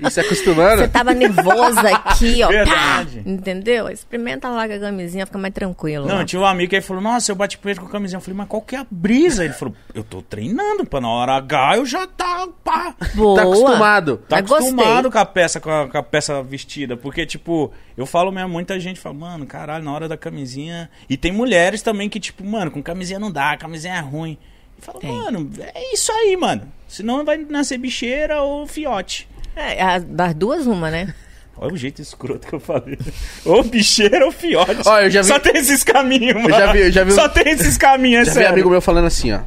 E 0.00 0.10
se 0.10 0.20
acostumando. 0.20 0.82
Você 0.82 0.88
tava 0.88 1.12
nervosa 1.12 1.80
aqui, 1.88 2.42
ó, 2.42 2.48
Verdade. 2.48 3.20
pá, 3.20 3.30
entendeu? 3.30 3.88
Experimenta 3.88 4.48
lá 4.48 4.66
com 4.68 4.74
a 4.74 4.78
camisinha, 4.78 5.26
fica 5.26 5.38
mais 5.38 5.52
tranquilo. 5.52 6.06
Não, 6.06 6.20
ó. 6.20 6.24
tinha 6.24 6.40
um 6.40 6.44
amigo 6.46 6.70
que 6.70 6.76
ele 6.76 6.82
falou, 6.82 7.02
nossa, 7.02 7.32
eu 7.32 7.36
bati 7.36 7.58
punheta 7.58 7.80
com 7.80 7.88
camisinha. 7.88 8.18
Eu 8.18 8.20
falei, 8.20 8.36
mas 8.36 8.48
qual 8.48 8.62
que 8.62 8.76
é 8.76 8.78
a 8.78 8.86
brisa? 8.88 9.44
Ele 9.44 9.54
falou, 9.54 9.74
eu 9.94 10.04
tô 10.04 10.22
treinando, 10.22 10.84
pra 10.84 11.00
na 11.00 11.08
hora 11.08 11.32
H 11.36 11.76
eu 11.78 11.86
já 11.86 12.06
tá, 12.06 12.46
pá. 12.62 12.94
Boa. 13.14 13.36
Tá 13.36 13.42
acostumado. 13.42 13.78
Tá 14.16 14.36
Mas 14.36 14.46
gostei. 14.48 14.68
acostumado 14.70 15.10
com 15.10 15.18
a 15.18 15.24
peça, 15.24 15.60
com 15.60 15.70
a, 15.70 15.88
com 15.88 15.98
a 15.98 16.02
peça 16.02 16.42
vestida. 16.42 16.96
Porque, 16.96 17.24
tipo, 17.26 17.72
eu 17.96 18.04
falo 18.06 18.30
mesmo, 18.30 18.48
muita 18.50 18.78
gente 18.78 18.98
fala, 19.00 19.14
mano, 19.14 19.46
caralho, 19.46 19.84
na 19.84 19.92
hora 19.92 20.08
da 20.08 20.16
camisinha. 20.16 20.88
E 21.08 21.16
tem 21.16 21.32
mulheres 21.32 21.82
também 21.82 22.08
que, 22.08 22.20
tipo, 22.20 22.44
mano, 22.44 22.70
com 22.70 22.82
camisinha 22.82 23.18
não 23.18 23.30
dá, 23.32 23.56
camisinha 23.56 23.94
é 23.94 24.00
ruim. 24.00 24.36
E 24.78 24.84
fala, 24.84 25.00
Tem. 25.00 25.10
mano, 25.12 25.50
é 25.74 25.92
isso 25.94 26.12
aí, 26.12 26.36
mano. 26.36 26.62
Senão 26.86 27.24
vai 27.24 27.36
nascer 27.38 27.78
bicheira 27.78 28.42
ou 28.42 28.66
fiote. 28.66 29.28
É, 29.56 29.82
a- 29.82 29.98
das 29.98 30.34
duas, 30.34 30.66
uma, 30.66 30.90
né? 30.90 31.12
Olha 31.60 31.74
o 31.74 31.76
jeito 31.76 32.00
escroto 32.00 32.46
que 32.46 32.52
eu 32.54 32.60
falei. 32.60 32.96
ou 33.44 33.64
bicheira 33.64 34.24
ou 34.24 34.30
fiote. 34.30 34.82
Ó, 34.86 35.00
eu 35.00 35.10
já 35.10 35.22
vi- 35.22 35.26
Só 35.28 35.38
tem 35.40 35.56
esses 35.56 35.82
caminhos, 35.82 36.34
mano. 36.34 36.50
já 36.50 36.72
vi- 36.72 36.78
eu 36.82 36.92
já 36.92 37.02
vi- 37.02 37.10
Só 37.12 37.28
tem 37.28 37.48
esses 37.52 37.76
caminhos, 37.76 38.22
é 38.22 38.24
Já 38.26 38.30
vi 38.30 38.34
sério. 38.38 38.52
amigo 38.52 38.70
meu 38.70 38.80
falando 38.80 39.06
assim, 39.06 39.32
ó. 39.32 39.40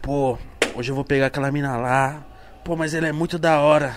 Pô, 0.00 0.38
hoje 0.74 0.90
eu 0.90 0.94
vou 0.94 1.04
pegar 1.04 1.26
aquela 1.26 1.52
mina 1.52 1.76
lá. 1.76 2.25
Pô, 2.66 2.74
mas 2.74 2.94
ela 2.94 3.06
é 3.06 3.12
muito 3.12 3.38
da 3.38 3.60
hora. 3.60 3.94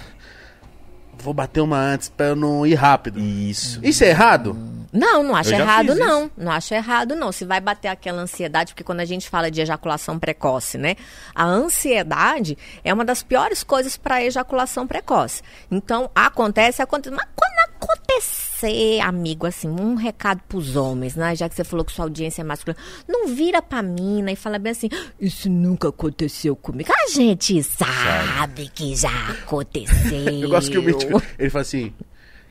Vou 1.18 1.34
bater 1.34 1.60
uma 1.60 1.80
antes 1.80 2.08
pra 2.08 2.28
eu 2.28 2.36
não 2.36 2.68
ir 2.68 2.76
rápido. 2.76 3.20
Isso. 3.20 3.80
Isso 3.84 4.04
é 4.04 4.10
errado? 4.10 4.56
Não, 4.92 5.24
não 5.24 5.36
acho 5.36 5.54
errado, 5.54 5.96
não. 5.96 6.32
Não 6.36 6.52
acho 6.52 6.74
errado, 6.74 7.16
não. 7.16 7.32
Se 7.32 7.46
vai 7.46 7.62
bater 7.62 7.88
aquela 7.90 8.22
ansiedade, 8.22 8.74
porque 8.74 8.84
quando 8.84 9.02
a 9.02 9.06
gente 9.06 9.30
fala 9.30 9.52
de 9.52 9.62
ejaculação 9.62 10.18
precoce, 10.18 10.78
né? 10.78 10.96
A 11.34 11.46
ansiedade 11.46 12.58
é 12.84 12.94
uma 12.94 13.06
das 13.06 13.24
piores 13.24 13.64
coisas 13.64 13.98
para 13.98 14.24
ejaculação 14.24 14.88
precoce. 14.88 15.42
Então, 15.70 16.10
acontece, 16.16 16.82
acontece. 16.82 17.16
Mas 17.16 17.28
quando 17.36 17.60
acontecer, 17.80 19.00
amigo, 19.02 19.46
assim, 19.48 19.70
um 19.70 19.96
recado 19.96 20.42
pros 20.48 20.76
homens, 20.76 21.16
né? 21.16 21.36
Já 21.36 21.48
que 21.48 21.56
você 21.56 21.64
falou 21.64 21.86
que 21.86 21.92
sua 21.92 22.06
audiência 22.06 22.42
é 22.42 22.44
masculina, 22.44 22.82
não 23.08 23.28
vira 23.28 23.62
pra 23.62 23.82
mina 23.82 24.32
e 24.32 24.36
fala 24.36 24.60
bem 24.60 24.72
assim, 24.72 24.90
isso 25.20 25.50
nunca 25.50 25.90
aconteceu 25.90 26.56
comigo. 26.56 26.92
A 26.92 27.10
gente 27.10 27.64
sabe 27.64 28.70
que 28.74 28.96
já 28.96 29.30
aconteceu. 29.30 30.20
Eu 30.42 30.50
gosto 30.50 30.72
que 30.72 30.78
o 30.78 30.84
Mítico, 30.84 31.22
ele 31.38 31.50
fala 31.50 31.62
assim, 31.62 31.94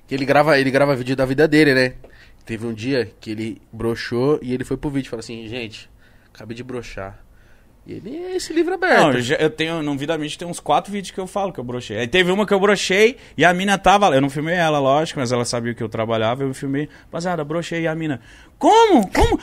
que 0.06 0.14
ele 0.14 0.24
grava, 0.24 0.58
ele 0.58 0.70
grava 0.70 0.96
vídeo 0.96 1.14
da 1.14 1.26
vida 1.26 1.46
dele, 1.46 1.74
né? 1.74 1.94
Teve 2.48 2.66
um 2.66 2.72
dia 2.72 3.12
que 3.20 3.30
ele 3.30 3.60
broxou 3.70 4.38
e 4.40 4.54
ele 4.54 4.64
foi 4.64 4.78
pro 4.78 4.88
vídeo 4.88 5.08
e 5.08 5.10
falou 5.10 5.20
assim, 5.20 5.46
gente, 5.46 5.86
acabei 6.32 6.56
de 6.56 6.64
broxar. 6.64 7.22
E 7.86 7.92
ele 7.92 8.16
é 8.16 8.36
esse 8.36 8.54
livro 8.54 8.72
aberto. 8.72 9.00
Não, 9.02 9.12
eu, 9.12 9.20
já- 9.20 9.36
eu 9.36 9.50
tenho, 9.50 9.82
no 9.82 9.96
Vida 9.98 10.16
Mídia 10.16 10.38
tem 10.38 10.48
uns 10.48 10.58
quatro 10.58 10.90
vídeos 10.90 11.10
que 11.10 11.20
eu 11.20 11.26
falo 11.26 11.52
que 11.52 11.60
eu 11.60 11.64
brochei. 11.64 11.98
Aí 11.98 12.08
teve 12.08 12.30
uma 12.30 12.46
que 12.46 12.54
eu 12.54 12.58
brochei 12.60 13.18
e 13.36 13.44
a 13.44 13.52
mina 13.52 13.76
tava. 13.76 14.06
Eu 14.14 14.20
não 14.22 14.30
filmei 14.30 14.54
ela, 14.54 14.78
lógico, 14.78 15.20
mas 15.20 15.30
ela 15.30 15.44
sabia 15.44 15.74
que 15.74 15.82
eu 15.82 15.88
trabalhava, 15.90 16.42
eu 16.42 16.54
filmei. 16.54 16.88
Rapaziada, 17.04 17.44
brochei 17.44 17.82
e 17.82 17.86
a 17.86 17.94
mina. 17.94 18.20
Como? 18.58 19.08
Como? 19.12 19.38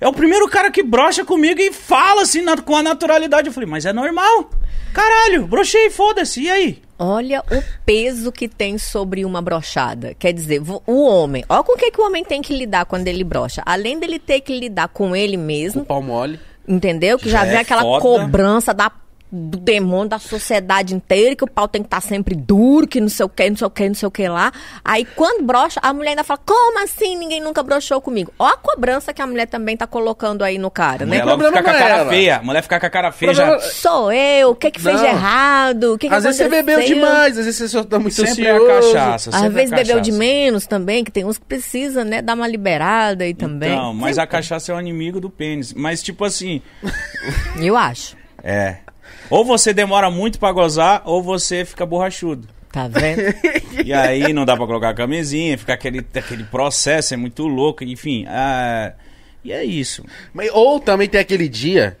É 0.00 0.08
o 0.08 0.12
primeiro 0.12 0.48
cara 0.48 0.70
que 0.70 0.82
brocha 0.82 1.24
comigo 1.24 1.60
e 1.60 1.72
fala 1.72 2.22
assim 2.22 2.42
na- 2.42 2.56
com 2.60 2.74
a 2.76 2.82
naturalidade. 2.82 3.46
Eu 3.48 3.52
falei, 3.52 3.68
mas 3.68 3.86
é 3.86 3.92
normal. 3.92 4.50
Caralho, 4.92 5.46
brochei, 5.46 5.90
foda-se. 5.90 6.42
E 6.42 6.50
aí? 6.50 6.82
Olha 6.98 7.42
o 7.52 7.62
peso 7.84 8.32
que 8.32 8.48
tem 8.48 8.78
sobre 8.78 9.24
uma 9.24 9.42
brochada. 9.42 10.14
Quer 10.18 10.32
dizer, 10.32 10.62
o 10.86 11.02
homem. 11.06 11.44
Olha 11.48 11.62
com 11.62 11.74
o 11.74 11.76
que, 11.76 11.90
que 11.90 12.00
o 12.00 12.04
homem 12.06 12.24
tem 12.24 12.40
que 12.40 12.56
lidar 12.56 12.86
quando 12.86 13.06
ele 13.06 13.22
brocha. 13.22 13.62
Além 13.66 13.98
dele 14.00 14.18
ter 14.18 14.40
que 14.40 14.58
lidar 14.58 14.88
com 14.88 15.14
ele 15.14 15.36
O 15.36 15.40
mesmo, 15.40 15.84
pau 15.84 16.00
mole. 16.02 16.40
entendeu? 16.66 17.18
Que 17.18 17.28
já, 17.28 17.40
Já 17.40 17.44
vem 17.44 17.56
é 17.56 17.60
aquela 17.60 17.82
foda. 17.82 18.00
cobrança 18.00 18.72
da, 18.72 18.90
do 19.30 19.58
demônio 19.58 20.08
da 20.08 20.18
sociedade 20.18 20.94
inteira, 20.94 21.34
que 21.34 21.42
o 21.44 21.50
pau 21.50 21.66
tem 21.66 21.82
que 21.82 21.86
estar 21.88 22.00
sempre 22.00 22.34
duro, 22.34 22.86
que 22.86 23.00
não 23.00 23.08
sei 23.08 23.26
o 23.26 23.28
que, 23.28 23.48
não 23.50 23.56
sei 23.56 23.66
o 23.66 23.70
que, 23.70 23.88
não 23.88 23.94
sei 23.94 24.06
o 24.06 24.10
que 24.10 24.28
lá. 24.28 24.52
Aí 24.84 25.04
quando 25.04 25.44
brocha, 25.44 25.80
a 25.82 25.92
mulher 25.92 26.10
ainda 26.10 26.24
fala: 26.24 26.40
Como 26.46 26.82
assim? 26.82 27.16
Ninguém 27.18 27.40
nunca 27.40 27.62
brochou 27.62 28.00
comigo. 28.00 28.32
Ó 28.38 28.46
a 28.46 28.56
cobrança 28.56 29.12
que 29.12 29.20
a 29.20 29.26
mulher 29.26 29.46
também 29.46 29.76
tá 29.76 29.86
colocando 29.86 30.42
aí 30.44 30.58
no 30.58 30.70
cara, 30.70 31.02
A 31.04 31.06
né? 31.06 31.18
mulher 31.18 31.24
logo 31.24 31.38
problema 31.42 31.56
fica 31.58 31.70
com 31.70 31.76
a 31.76 31.80
cara 31.88 32.00
ela. 32.02 32.10
feia. 32.10 32.36
A 32.36 32.42
mulher 32.42 32.62
fica 32.62 32.80
com 32.80 32.86
a 32.86 32.90
cara 32.90 33.12
feia 33.12 33.32
Problema- 33.34 33.58
já. 33.60 33.68
Sou 33.70 34.12
eu, 34.12 34.50
o 34.50 34.54
que 34.54 34.70
que 34.70 34.80
fez 34.80 34.94
Não. 34.96 35.02
de 35.02 35.08
errado? 35.08 35.94
O 35.94 35.98
que 35.98 36.08
que 36.08 36.14
Às 36.14 36.22
vezes 36.24 36.38
você 36.38 36.48
bebeu 36.48 36.76
aconteceu? 36.78 36.94
demais, 36.96 37.38
às 37.38 37.44
vezes 37.44 37.56
você 37.56 37.68
só 37.68 37.84
tá 37.84 37.98
muito 37.98 38.14
Sempre 38.14 38.46
é 38.46 38.50
a 38.52 38.54
ansioso. 38.56 38.92
cachaça. 38.92 39.30
Às 39.30 39.42
é 39.42 39.46
a 39.46 39.48
vezes 39.48 39.70
bebeu 39.74 40.00
de 40.00 40.12
menos 40.12 40.66
também, 40.66 41.02
que 41.04 41.10
tem 41.10 41.24
uns 41.24 41.36
que 41.38 41.44
precisa, 41.44 42.04
né, 42.04 42.22
dar 42.22 42.34
uma 42.34 42.46
liberada 42.48 43.24
aí 43.24 43.34
também. 43.34 43.70
Não, 43.76 43.92
mas 43.92 44.16
Sempre 44.16 44.22
a 44.22 44.26
cachaça 44.26 44.72
é 44.72 44.74
o 44.74 44.80
inimigo 44.80 45.20
do 45.20 45.28
pênis. 45.28 45.72
Mas, 45.74 46.02
tipo 46.02 46.24
assim. 46.24 46.62
Eu 47.60 47.76
acho. 47.76 48.16
é. 48.42 48.76
Ou 49.30 49.44
você 49.44 49.72
demora 49.72 50.10
muito 50.10 50.38
pra 50.38 50.52
gozar, 50.52 51.02
ou 51.04 51.22
você 51.22 51.64
fica 51.64 51.84
borrachudo. 51.86 52.48
Tá 52.72 52.88
vendo? 52.88 53.22
E 53.84 53.92
aí 53.92 54.32
não 54.32 54.44
dá 54.44 54.56
pra 54.56 54.66
colocar 54.66 54.90
a 54.90 54.94
camisinha, 54.94 55.56
fica 55.56 55.72
aquele, 55.72 56.04
aquele 56.14 56.44
processo, 56.44 57.14
é 57.14 57.16
muito 57.16 57.46
louco, 57.46 57.82
enfim. 57.84 58.24
ah, 58.28 58.92
e 59.44 59.52
é 59.52 59.64
isso. 59.64 60.04
Mas- 60.34 60.50
Ou 60.52 60.78
também 60.80 61.08
tem 61.08 61.20
aquele 61.20 61.48
dia 61.48 61.96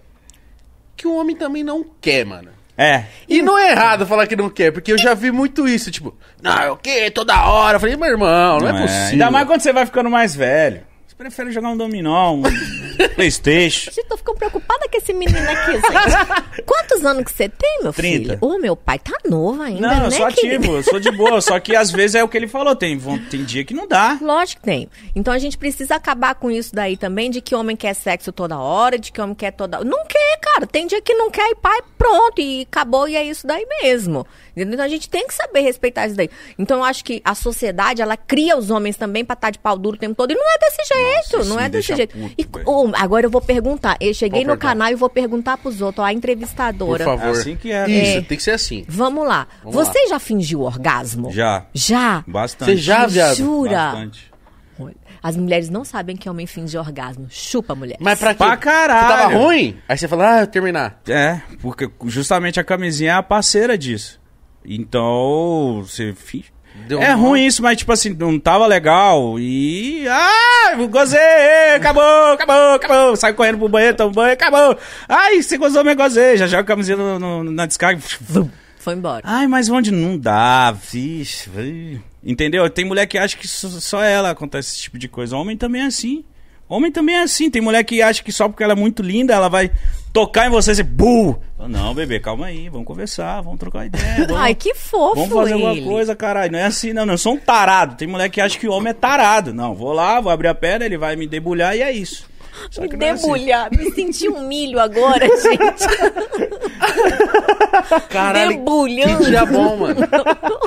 que 0.96 1.06
o 1.06 1.16
homem 1.16 1.34
também 1.36 1.62
não 1.64 1.84
quer, 2.00 2.24
mano. 2.26 2.50
É. 2.76 3.04
E 3.26 3.40
não 3.40 3.56
é 3.58 3.70
errado 3.70 4.06
falar 4.06 4.26
que 4.26 4.36
não 4.36 4.50
quer, 4.50 4.70
porque 4.70 4.92
eu 4.92 4.98
já 4.98 5.14
vi 5.14 5.30
muito 5.30 5.66
isso, 5.66 5.90
tipo, 5.90 6.14
não, 6.42 6.62
eu 6.62 6.76
quero 6.76 7.10
toda 7.10 7.46
hora. 7.48 7.76
Eu 7.76 7.80
falei, 7.80 7.96
meu 7.96 8.08
irmão, 8.10 8.58
não, 8.58 8.68
é 8.68 8.72
possível. 8.82 9.08
Ainda 9.12 9.30
mais 9.30 9.46
quando 9.46 9.60
você 9.62 9.72
vai 9.72 9.86
ficando 9.86 10.10
mais 10.10 10.34
velho. 10.34 10.82
Prefere 11.16 11.50
jogar 11.50 11.70
um 11.70 11.76
dominó, 11.76 12.34
um 12.34 12.42
Playstation. 13.14 13.90
Gente, 13.90 14.06
tô 14.06 14.16
ficando 14.18 14.36
preocupada 14.36 14.86
com 14.90 14.98
esse 14.98 15.14
menino 15.14 15.38
aqui, 15.50 15.72
gente. 15.72 16.62
Quantos 16.66 17.04
anos 17.06 17.24
que 17.24 17.32
você 17.32 17.48
tem, 17.48 17.78
meu 17.82 17.92
30. 17.92 18.18
filho? 18.34 18.38
Ô, 18.42 18.58
meu 18.58 18.76
pai 18.76 18.98
tá 18.98 19.12
novo 19.28 19.62
ainda, 19.62 19.80
Não, 19.80 20.00
né, 20.00 20.06
eu 20.06 20.10
sou 20.10 20.26
querido? 20.28 20.56
ativo, 20.64 20.76
eu 20.76 20.82
sou 20.82 21.00
de 21.00 21.10
boa. 21.10 21.40
Só 21.40 21.58
que 21.58 21.74
às 21.74 21.90
vezes 21.90 22.16
é 22.16 22.24
o 22.24 22.28
que 22.28 22.36
ele 22.36 22.46
falou, 22.46 22.76
tem, 22.76 22.98
tem 23.30 23.44
dia 23.44 23.64
que 23.64 23.72
não 23.72 23.86
dá. 23.88 24.18
Lógico 24.20 24.60
que 24.60 24.66
tem. 24.66 24.90
Então 25.14 25.32
a 25.32 25.38
gente 25.38 25.56
precisa 25.56 25.94
acabar 25.94 26.34
com 26.34 26.50
isso 26.50 26.74
daí 26.74 26.98
também, 26.98 27.30
de 27.30 27.40
que 27.40 27.54
homem 27.54 27.76
quer 27.76 27.94
sexo 27.94 28.30
toda 28.30 28.58
hora, 28.58 28.98
de 28.98 29.10
que 29.10 29.20
homem 29.20 29.34
quer 29.34 29.52
toda. 29.52 29.82
Não 29.84 30.04
quer, 30.06 30.38
cara. 30.40 30.66
Tem 30.66 30.86
dia 30.86 31.00
que 31.00 31.14
não 31.14 31.30
quer 31.30 31.48
e 31.50 31.54
pai, 31.54 31.80
pronto, 31.96 32.40
e 32.40 32.62
acabou, 32.62 33.08
e 33.08 33.16
é 33.16 33.24
isso 33.24 33.46
daí 33.46 33.66
mesmo. 33.82 34.26
Então 34.54 34.84
a 34.84 34.88
gente 34.88 35.08
tem 35.08 35.26
que 35.26 35.34
saber 35.34 35.60
respeitar 35.60 36.06
isso 36.06 36.16
daí. 36.16 36.30
Então 36.58 36.78
eu 36.78 36.84
acho 36.84 37.04
que 37.04 37.20
a 37.24 37.34
sociedade, 37.34 38.00
ela 38.02 38.16
cria 38.16 38.56
os 38.56 38.70
homens 38.70 38.96
também 38.96 39.24
pra 39.24 39.34
estar 39.34 39.50
de 39.50 39.58
pau 39.58 39.78
duro 39.78 39.96
o 39.96 39.98
tempo 39.98 40.14
todo. 40.14 40.30
E 40.30 40.34
não 40.34 40.44
é 40.54 40.58
desse 40.58 40.94
jeito, 40.94 41.05
isso 41.20 41.44
não 41.48 41.58
é 41.60 41.68
desse 41.68 41.94
jeito. 41.94 42.16
puto, 42.16 42.34
E, 42.38 42.46
ô, 42.64 42.90
agora 42.94 43.26
eu 43.26 43.30
vou 43.30 43.40
perguntar. 43.40 43.96
Eu 44.00 44.12
cheguei 44.14 44.44
Qual 44.44 44.54
no 44.54 44.60
canal 44.60 44.90
e 44.90 44.94
vou 44.94 45.08
perguntar 45.10 45.56
pros 45.58 45.80
outros, 45.80 46.04
ó, 46.04 46.06
a 46.08 46.10
Por 46.10 46.16
entrevistadora. 46.16 47.04
favor. 47.04 47.26
É 47.26 47.30
assim 47.30 47.56
que 47.56 47.70
é. 47.72 47.88
Isso, 47.88 48.18
É. 48.18 48.20
tem 48.22 48.36
que 48.36 48.42
ser 48.42 48.52
assim. 48.52 48.84
Vamos 48.88 49.26
lá. 49.26 49.46
Vamos 49.62 49.74
Você 49.88 50.06
já 50.08 50.18
fingiu 50.18 50.60
orgasmo? 50.62 51.30
Já. 51.32 51.66
Já? 51.74 52.24
Bastante. 52.26 52.70
Você 52.72 52.76
já, 52.76 53.06
viado? 53.06 53.36
Jura? 53.36 53.76
Bastante. 53.92 54.36
As 55.22 55.36
mulheres 55.36 55.68
não 55.68 55.84
sabem 55.84 56.14
que 56.16 56.28
homem 56.30 56.46
finge 56.46 56.78
orgasmo. 56.78 57.26
Chupa, 57.28 57.74
mulher. 57.74 57.96
Mas 57.98 58.16
pra 58.18 58.32
quê? 58.32 58.38
Pra 58.44 58.56
caralho. 58.56 59.08
Você 59.08 59.16
tava 59.22 59.34
ruim? 59.44 59.76
Aí 59.88 59.98
você 59.98 60.06
fala, 60.06 60.36
ah, 60.36 60.40
eu 60.42 60.46
terminar. 60.46 61.00
É, 61.08 61.40
porque 61.60 61.90
justamente 62.04 62.60
a 62.60 62.64
camisinha 62.64 63.10
é 63.10 63.14
a 63.14 63.22
parceira 63.22 63.76
disso. 63.76 64.20
Então, 64.64 65.82
você. 65.84 66.12
fi- 66.14 66.44
Deu 66.86 67.02
é 67.02 67.12
ruim 67.12 67.44
isso, 67.46 67.62
mas 67.62 67.76
tipo 67.78 67.92
assim, 67.92 68.10
não 68.18 68.38
tava 68.38 68.66
legal. 68.66 69.38
E. 69.38 70.06
Ah, 70.08 70.74
gozei! 70.88 71.74
Acabou, 71.76 72.32
acabou, 72.32 72.74
acabou. 72.74 73.16
Sai 73.16 73.32
correndo 73.32 73.58
pro 73.58 73.68
banheiro, 73.68 73.96
toma 73.96 74.12
banho, 74.12 74.32
acabou. 74.32 74.78
Ai, 75.08 75.42
você 75.42 75.58
gozou, 75.58 75.84
mas 75.84 75.96
gozei. 75.96 76.36
Já 76.36 76.46
joga 76.46 76.62
a 76.62 76.64
camisinha 76.64 76.96
no- 76.96 77.18
no- 77.18 77.44
na 77.44 77.66
descarga. 77.66 78.00
Foi 78.78 78.94
embora. 78.94 79.22
Ai, 79.24 79.46
mas 79.48 79.68
onde 79.68 79.90
não 79.90 80.16
dá, 80.16 80.70
vixe. 80.70 81.50
Entendeu? 82.22 82.68
Tem 82.70 82.84
mulher 82.84 83.06
que 83.06 83.18
acha 83.18 83.36
que 83.36 83.48
só, 83.48 83.68
só 83.68 84.02
ela 84.02 84.30
acontece 84.30 84.72
esse 84.74 84.82
tipo 84.82 84.98
de 84.98 85.08
coisa. 85.08 85.36
Homem 85.36 85.56
também 85.56 85.82
é 85.82 85.86
assim. 85.86 86.24
Homem 86.68 86.90
também 86.90 87.14
é 87.16 87.22
assim. 87.22 87.50
Tem 87.50 87.62
mulher 87.62 87.84
que 87.84 88.02
acha 88.02 88.22
que 88.22 88.32
só 88.32 88.48
porque 88.48 88.62
ela 88.64 88.72
é 88.72 88.76
muito 88.76 89.02
linda, 89.02 89.34
ela 89.34 89.48
vai 89.48 89.70
tocar 90.12 90.46
em 90.46 90.50
você 90.50 90.70
e 90.70 90.72
dizer, 90.72 90.82
buh! 90.84 91.36
Não, 91.68 91.94
bebê, 91.94 92.18
calma 92.20 92.46
aí, 92.46 92.68
vamos 92.68 92.86
conversar, 92.86 93.40
vamos 93.42 93.58
trocar 93.58 93.86
ideia. 93.86 94.04
Vamos, 94.26 94.36
Ai, 94.42 94.54
que 94.54 94.74
fofo 94.74 95.14
vamos 95.16 95.32
fazer 95.32 95.54
ele. 95.54 95.66
alguma 95.66 95.86
coisa, 95.92 96.14
caralho. 96.16 96.52
Não 96.52 96.58
é 96.58 96.64
assim, 96.64 96.92
não, 96.92 97.04
não. 97.06 97.14
Eu 97.14 97.18
sou 97.18 97.34
um 97.34 97.38
tarado. 97.38 97.96
Tem 97.96 98.06
mulher 98.08 98.28
que 98.30 98.40
acha 98.40 98.58
que 98.58 98.68
o 98.68 98.72
homem 98.72 98.90
é 98.90 98.94
tarado. 98.94 99.52
Não, 99.52 99.74
vou 99.74 99.92
lá, 99.92 100.20
vou 100.20 100.30
abrir 100.30 100.48
a 100.48 100.54
perna, 100.54 100.84
ele 100.86 100.96
vai 100.98 101.16
me 101.16 101.26
debulhar 101.26 101.76
e 101.76 101.82
é 101.82 101.90
isso. 101.92 102.26
Só 102.70 102.80
Me 102.82 102.88
é 103.00 103.10
assim. 103.10 103.22
debulhar. 103.22 103.68
Me 103.70 103.90
senti 103.92 104.28
um 104.28 104.46
milho 104.48 104.78
agora, 104.80 105.26
gente. 105.42 105.84
Caralho, 108.08 108.50
Debulhando. 108.56 109.18
que 109.18 109.30
dia 109.30 109.44
bom, 109.46 109.76
mano. 109.76 109.96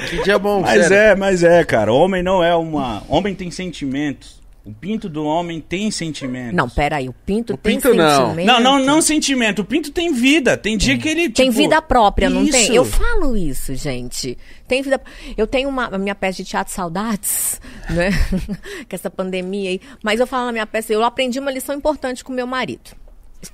Que 0.10 0.24
dia 0.24 0.40
bom, 0.40 0.62
Mas 0.62 0.88
sério. 0.88 0.98
é, 0.98 1.16
mas 1.16 1.44
é, 1.44 1.64
cara. 1.64 1.92
Homem 1.94 2.22
não 2.22 2.44
é 2.44 2.56
uma. 2.56 3.04
Homem 3.10 3.34
tem 3.34 3.50
sentimentos. 3.52 4.39
O 4.70 4.74
pinto 4.76 5.10
do 5.10 5.26
homem 5.26 5.60
tem 5.60 5.90
sentimento. 5.90 6.56
Não, 6.56 6.70
peraí, 6.70 7.10
o 7.10 7.14
pinto 7.14 7.54
O 7.54 7.58
tem 7.58 7.76
pinto 7.76 7.94
não. 7.94 8.28
sentimento. 8.28 8.46
Não, 8.46 8.60
não, 8.60 8.80
não 8.80 9.02
sentimento. 9.02 9.64
O 9.64 9.66
pinto 9.66 9.92
tem 9.92 10.14
vida. 10.14 10.56
Tem 10.56 10.78
dia 10.78 10.96
que 10.96 11.10
ele. 11.10 11.30
Tem 11.30 11.50
tipo, 11.50 11.58
vida 11.58 11.82
própria, 11.82 12.30
não 12.30 12.48
tem? 12.48 12.62
isso. 12.62 12.72
Eu 12.72 12.86
falo 12.86 13.36
isso, 13.36 13.74
gente. 13.74 14.38
Tem 14.68 14.84
vida. 14.84 15.02
Eu 15.36 15.48
tenho 15.48 15.68
uma 15.68 15.88
a 15.88 15.98
minha 15.98 16.14
peça 16.14 16.44
de 16.44 16.50
teatro 16.50 16.72
Saudades, 16.72 17.60
né? 17.90 18.12
com 18.88 18.96
essa 18.96 19.10
pandemia 19.10 19.72
aí. 19.72 19.82
Mas 20.04 20.20
eu 20.20 20.28
falo 20.28 20.46
na 20.46 20.52
minha 20.52 20.68
peça, 20.68 20.94
eu 20.94 21.04
aprendi 21.04 21.40
uma 21.40 21.52
lição 21.52 21.76
importante 21.76 22.24
com 22.24 22.32
meu 22.32 22.46
marido. 22.46 22.92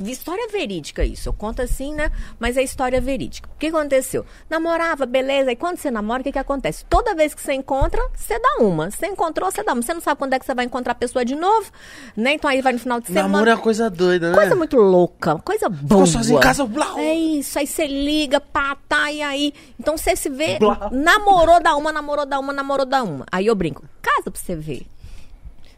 História 0.03 0.47
verídica 0.47 1.05
isso. 1.05 1.29
Eu 1.29 1.33
conto 1.33 1.61
assim, 1.61 1.93
né? 1.93 2.11
Mas 2.39 2.57
é 2.57 2.63
história 2.63 2.99
verídica. 2.99 3.47
O 3.55 3.57
que 3.59 3.67
aconteceu? 3.67 4.25
Namorava, 4.49 5.05
beleza. 5.05 5.51
E 5.51 5.55
quando 5.55 5.77
você 5.77 5.91
namora, 5.91 6.21
o 6.21 6.23
que, 6.23 6.31
que 6.31 6.39
acontece? 6.39 6.83
Toda 6.85 7.13
vez 7.13 7.35
que 7.35 7.41
você 7.41 7.53
encontra, 7.53 8.01
você 8.15 8.39
dá 8.39 8.63
uma. 8.63 8.89
Você 8.89 9.05
encontrou, 9.05 9.51
você 9.51 9.63
dá 9.63 9.73
uma. 9.73 9.81
Você 9.81 9.93
não 9.93 10.01
sabe 10.01 10.17
quando 10.17 10.33
é 10.33 10.39
que 10.39 10.45
você 10.45 10.55
vai 10.55 10.65
encontrar 10.65 10.93
a 10.93 10.95
pessoa 10.95 11.23
de 11.23 11.35
novo, 11.35 11.71
né? 12.17 12.33
Então 12.33 12.49
aí 12.49 12.61
vai 12.61 12.73
no 12.73 12.79
final 12.79 12.99
de 12.99 13.07
semana. 13.07 13.27
Namoro 13.27 13.49
é 13.49 13.53
uma 13.53 13.61
coisa 13.61 13.89
doida, 13.89 14.31
né? 14.31 14.35
Coisa 14.35 14.55
muito 14.55 14.77
louca, 14.77 15.37
coisa 15.39 15.69
boa. 15.69 16.05
sozinho 16.05 16.39
em 16.39 16.41
casa, 16.41 16.65
blau. 16.65 16.97
É 16.97 17.13
isso, 17.13 17.59
aí 17.59 17.67
você 17.67 17.85
liga, 17.85 18.41
pá, 18.41 18.75
tá, 18.89 19.11
e 19.11 19.21
aí. 19.21 19.53
Então 19.79 19.97
você 19.97 20.15
se 20.15 20.29
vê, 20.29 20.57
Blau. 20.57 20.89
namorou 20.91 21.61
da 21.61 21.75
uma, 21.75 21.91
namorou 21.91 22.25
da 22.25 22.39
uma, 22.39 22.51
namorou 22.51 22.85
da 22.85 23.03
uma. 23.03 23.25
Aí 23.31 23.45
eu 23.45 23.55
brinco, 23.55 23.83
casa 24.01 24.31
pra 24.31 24.41
você 24.41 24.55
ver. 24.55 24.87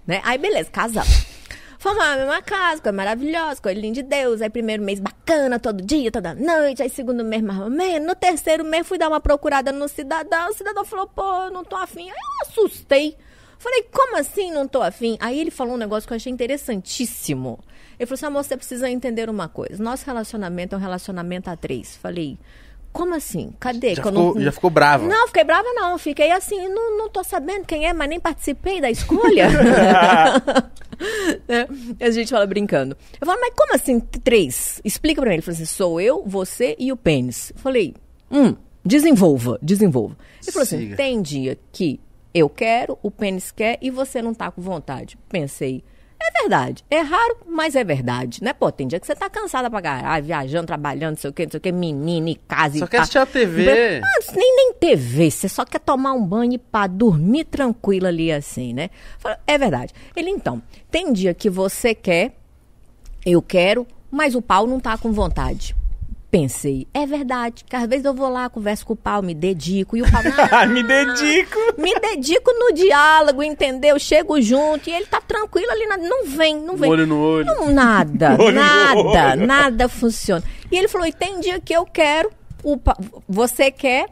Né? 0.05 0.21
Aí 0.23 0.37
beleza, 0.37 0.69
casamos. 0.71 1.25
Fomos 1.79 1.97
na 1.99 2.15
mesma 2.17 2.41
casa, 2.41 2.81
coisa 2.81 2.95
maravilhosa, 2.95 3.61
coisa 3.61 3.79
linda 3.79 3.95
de 3.95 4.03
Deus. 4.03 4.41
Aí 4.41 4.49
primeiro 4.49 4.81
mês 4.83 4.99
bacana, 4.99 5.59
todo 5.59 5.83
dia, 5.85 6.11
toda 6.11 6.33
noite. 6.33 6.81
Aí 6.81 6.89
segundo 6.89 7.23
mês 7.23 7.41
mais 7.43 7.59
ou 7.59 7.69
menos. 7.69 8.07
No 8.07 8.15
terceiro 8.15 8.63
mês 8.65 8.87
fui 8.87 8.97
dar 8.97 9.07
uma 9.09 9.19
procurada 9.19 9.71
no 9.71 9.87
cidadão. 9.87 10.49
O 10.49 10.53
cidadão 10.53 10.83
falou, 10.83 11.07
pô, 11.07 11.49
não 11.51 11.63
tô 11.63 11.75
afim. 11.75 12.09
Aí 12.09 12.15
eu 12.17 12.47
assustei. 12.49 13.15
Falei, 13.59 13.83
como 13.91 14.17
assim 14.17 14.51
não 14.51 14.67
tô 14.67 14.81
afim? 14.81 15.17
Aí 15.19 15.39
ele 15.39 15.51
falou 15.51 15.75
um 15.75 15.77
negócio 15.77 16.07
que 16.07 16.13
eu 16.13 16.17
achei 16.17 16.31
interessantíssimo. 16.31 17.59
Ele 17.99 18.05
falou 18.05 18.15
assim, 18.15 18.25
amor, 18.27 18.43
você 18.43 18.55
precisa 18.57 18.89
entender 18.89 19.29
uma 19.29 19.47
coisa. 19.47 19.81
Nosso 19.81 20.05
relacionamento 20.05 20.75
é 20.75 20.77
um 20.77 20.81
relacionamento 20.81 21.49
a 21.49 21.55
três. 21.55 21.97
Falei, 21.97 22.37
como 22.93 23.15
assim? 23.15 23.53
Cadê? 23.59 23.95
Já 23.95 24.03
ficou- 24.03 24.39
já 24.39 24.51
ficou 24.51 24.69
brava? 24.69 25.07
Não, 25.07 25.27
fiquei 25.27 25.43
brava 25.43 25.67
não. 25.73 25.97
Fiquei 25.97 26.31
assim, 26.31 26.67
não, 26.69 26.97
não 26.97 27.09
tô 27.09 27.23
sabendo 27.23 27.65
quem 27.65 27.87
é, 27.87 27.93
mas 27.93 28.09
nem 28.09 28.19
participei 28.19 28.79
da 28.81 28.89
escolha. 28.91 29.47
Né? 31.47 31.67
A 31.99 32.09
gente 32.09 32.29
fala 32.29 32.45
brincando. 32.45 32.97
Eu 33.19 33.27
falo, 33.27 33.39
mas 33.39 33.53
como 33.55 33.73
assim 33.75 33.99
três? 33.99 34.81
Explica 34.83 35.21
pra 35.21 35.29
mim. 35.29 35.35
Ele 35.35 35.41
falou 35.41 35.55
assim, 35.55 35.65
sou 35.65 36.01
eu, 36.01 36.23
você 36.25 36.75
e 36.79 36.91
o 36.91 36.97
pênis. 36.97 37.51
Eu 37.55 37.59
falei, 37.61 37.93
hum, 38.31 38.55
desenvolva, 38.83 39.59
desenvolva. 39.61 40.17
Ele 40.41 40.51
falou 40.51 40.63
assim, 40.63 40.79
Siga. 40.79 40.95
tem 40.95 41.21
dia 41.21 41.57
que 41.71 41.99
eu 42.33 42.49
quero, 42.49 42.97
o 43.01 43.09
pênis 43.11 43.51
quer 43.51 43.77
e 43.81 43.89
você 43.89 44.21
não 44.21 44.33
tá 44.33 44.51
com 44.51 44.61
vontade. 44.61 45.17
Pensei, 45.29 45.83
é 46.19 46.41
verdade. 46.41 46.83
É 46.89 46.99
raro, 46.99 47.37
mas 47.47 47.75
é 47.75 47.83
verdade, 47.83 48.43
né? 48.43 48.53
Pô, 48.53 48.71
tem 48.71 48.87
dia 48.87 48.99
que 48.99 49.07
você 49.07 49.15
tá 49.15 49.29
cansada 49.29 49.69
pra 49.69 49.81
caralho, 49.81 50.25
viajando, 50.25 50.67
trabalhando, 50.67 51.11
não 51.11 51.17
sei 51.17 51.29
o 51.29 51.33
que, 51.33 51.43
não 51.45 51.51
sei 51.51 51.57
o 51.57 51.61
que, 51.61 51.71
menina 51.71 52.29
e 52.29 52.35
casa 52.35 52.77
Só 52.79 52.85
e 52.85 52.87
quer 52.87 52.97
pá. 52.97 53.03
assistir 53.03 53.19
a 53.19 53.25
TV. 53.25 54.01
Ah, 54.03 54.33
nem, 54.35 54.55
nem 54.55 54.73
TV, 54.73 55.29
você 55.31 55.47
só 55.47 55.63
quer 55.65 55.79
tomar 55.79 56.13
um 56.13 56.25
banho 56.25 56.53
e 56.53 56.57
pá, 56.57 56.87
dormir 56.87 57.45
tranquilo 57.45 58.07
ali 58.07 58.31
assim, 58.31 58.73
né? 58.73 58.89
É 59.45 59.57
verdade. 59.57 59.93
Ele, 60.15 60.29
então, 60.29 60.61
tem 60.89 61.13
dia 61.13 61.33
que 61.33 61.49
você 61.49 61.93
quer, 61.93 62.35
eu 63.25 63.41
quero, 63.41 63.85
mas 64.09 64.35
o 64.35 64.41
pau 64.41 64.65
não 64.65 64.79
tá 64.79 64.97
com 64.97 65.11
vontade. 65.11 65.75
Pensei, 66.29 66.85
é 66.93 67.05
verdade, 67.05 67.63
que 67.63 67.73
às 67.73 67.87
vezes 67.87 68.03
eu 68.03 68.13
vou 68.13 68.27
lá, 68.27 68.49
converso 68.49 68.85
com 68.85 68.91
o 68.91 68.97
pau, 68.97 69.21
me 69.21 69.33
dedico, 69.33 69.95
e 69.95 70.01
o 70.01 70.11
pau... 70.11 70.21
Ah, 70.51 70.65
me 70.67 70.83
dedico. 70.83 71.57
Me 71.77 71.93
dedico 71.99 72.51
no 72.51 72.73
diálogo, 72.73 73.41
entendeu? 73.41 73.97
Chego 73.97 74.41
junto 74.41 74.89
e 74.89 74.93
ele 74.93 75.05
tá 75.05 75.21
tranquilo 75.21 75.71
ali, 75.71 75.85
não 76.05 76.25
vem, 76.25 76.59
não 76.59 76.75
vem. 76.75 76.89
Olho 76.89 77.07
no 77.07 77.17
olho. 77.21 77.45
Não, 77.45 77.71
nada, 77.71 78.35
Olho 78.41 78.55
nada, 78.55 78.97
olho. 78.97 79.47
nada 79.47 79.87
funciona. 79.87 80.43
E 80.69 80.77
ele 80.77 80.87
falou: 80.87 81.07
e 81.07 81.13
tem 81.13 81.39
dia 81.39 81.61
que 81.61 81.71
eu 81.73 81.85
quero, 81.85 82.29
o 82.63 82.77
você 83.27 83.71
quer, 83.71 84.07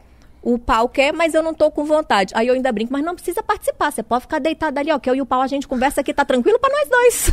o 0.46 0.56
pau 0.60 0.88
quer, 0.88 1.12
mas 1.12 1.34
eu 1.34 1.42
não 1.42 1.52
tô 1.52 1.72
com 1.72 1.84
vontade. 1.84 2.32
Aí 2.36 2.46
eu 2.46 2.54
ainda 2.54 2.70
brinco, 2.70 2.92
mas 2.92 3.04
não 3.04 3.16
precisa 3.16 3.42
participar, 3.42 3.90
você 3.90 4.00
pode 4.00 4.22
ficar 4.22 4.38
deitado 4.38 4.78
ali, 4.78 4.92
ó, 4.92 4.98
que 4.98 5.10
eu 5.10 5.14
e 5.16 5.20
o 5.20 5.26
pau 5.26 5.40
a 5.42 5.48
gente 5.48 5.66
conversa 5.66 6.02
aqui, 6.02 6.14
tá 6.14 6.24
tranquilo 6.24 6.56
pra 6.60 6.70
nós 6.70 6.88
dois. 6.88 7.30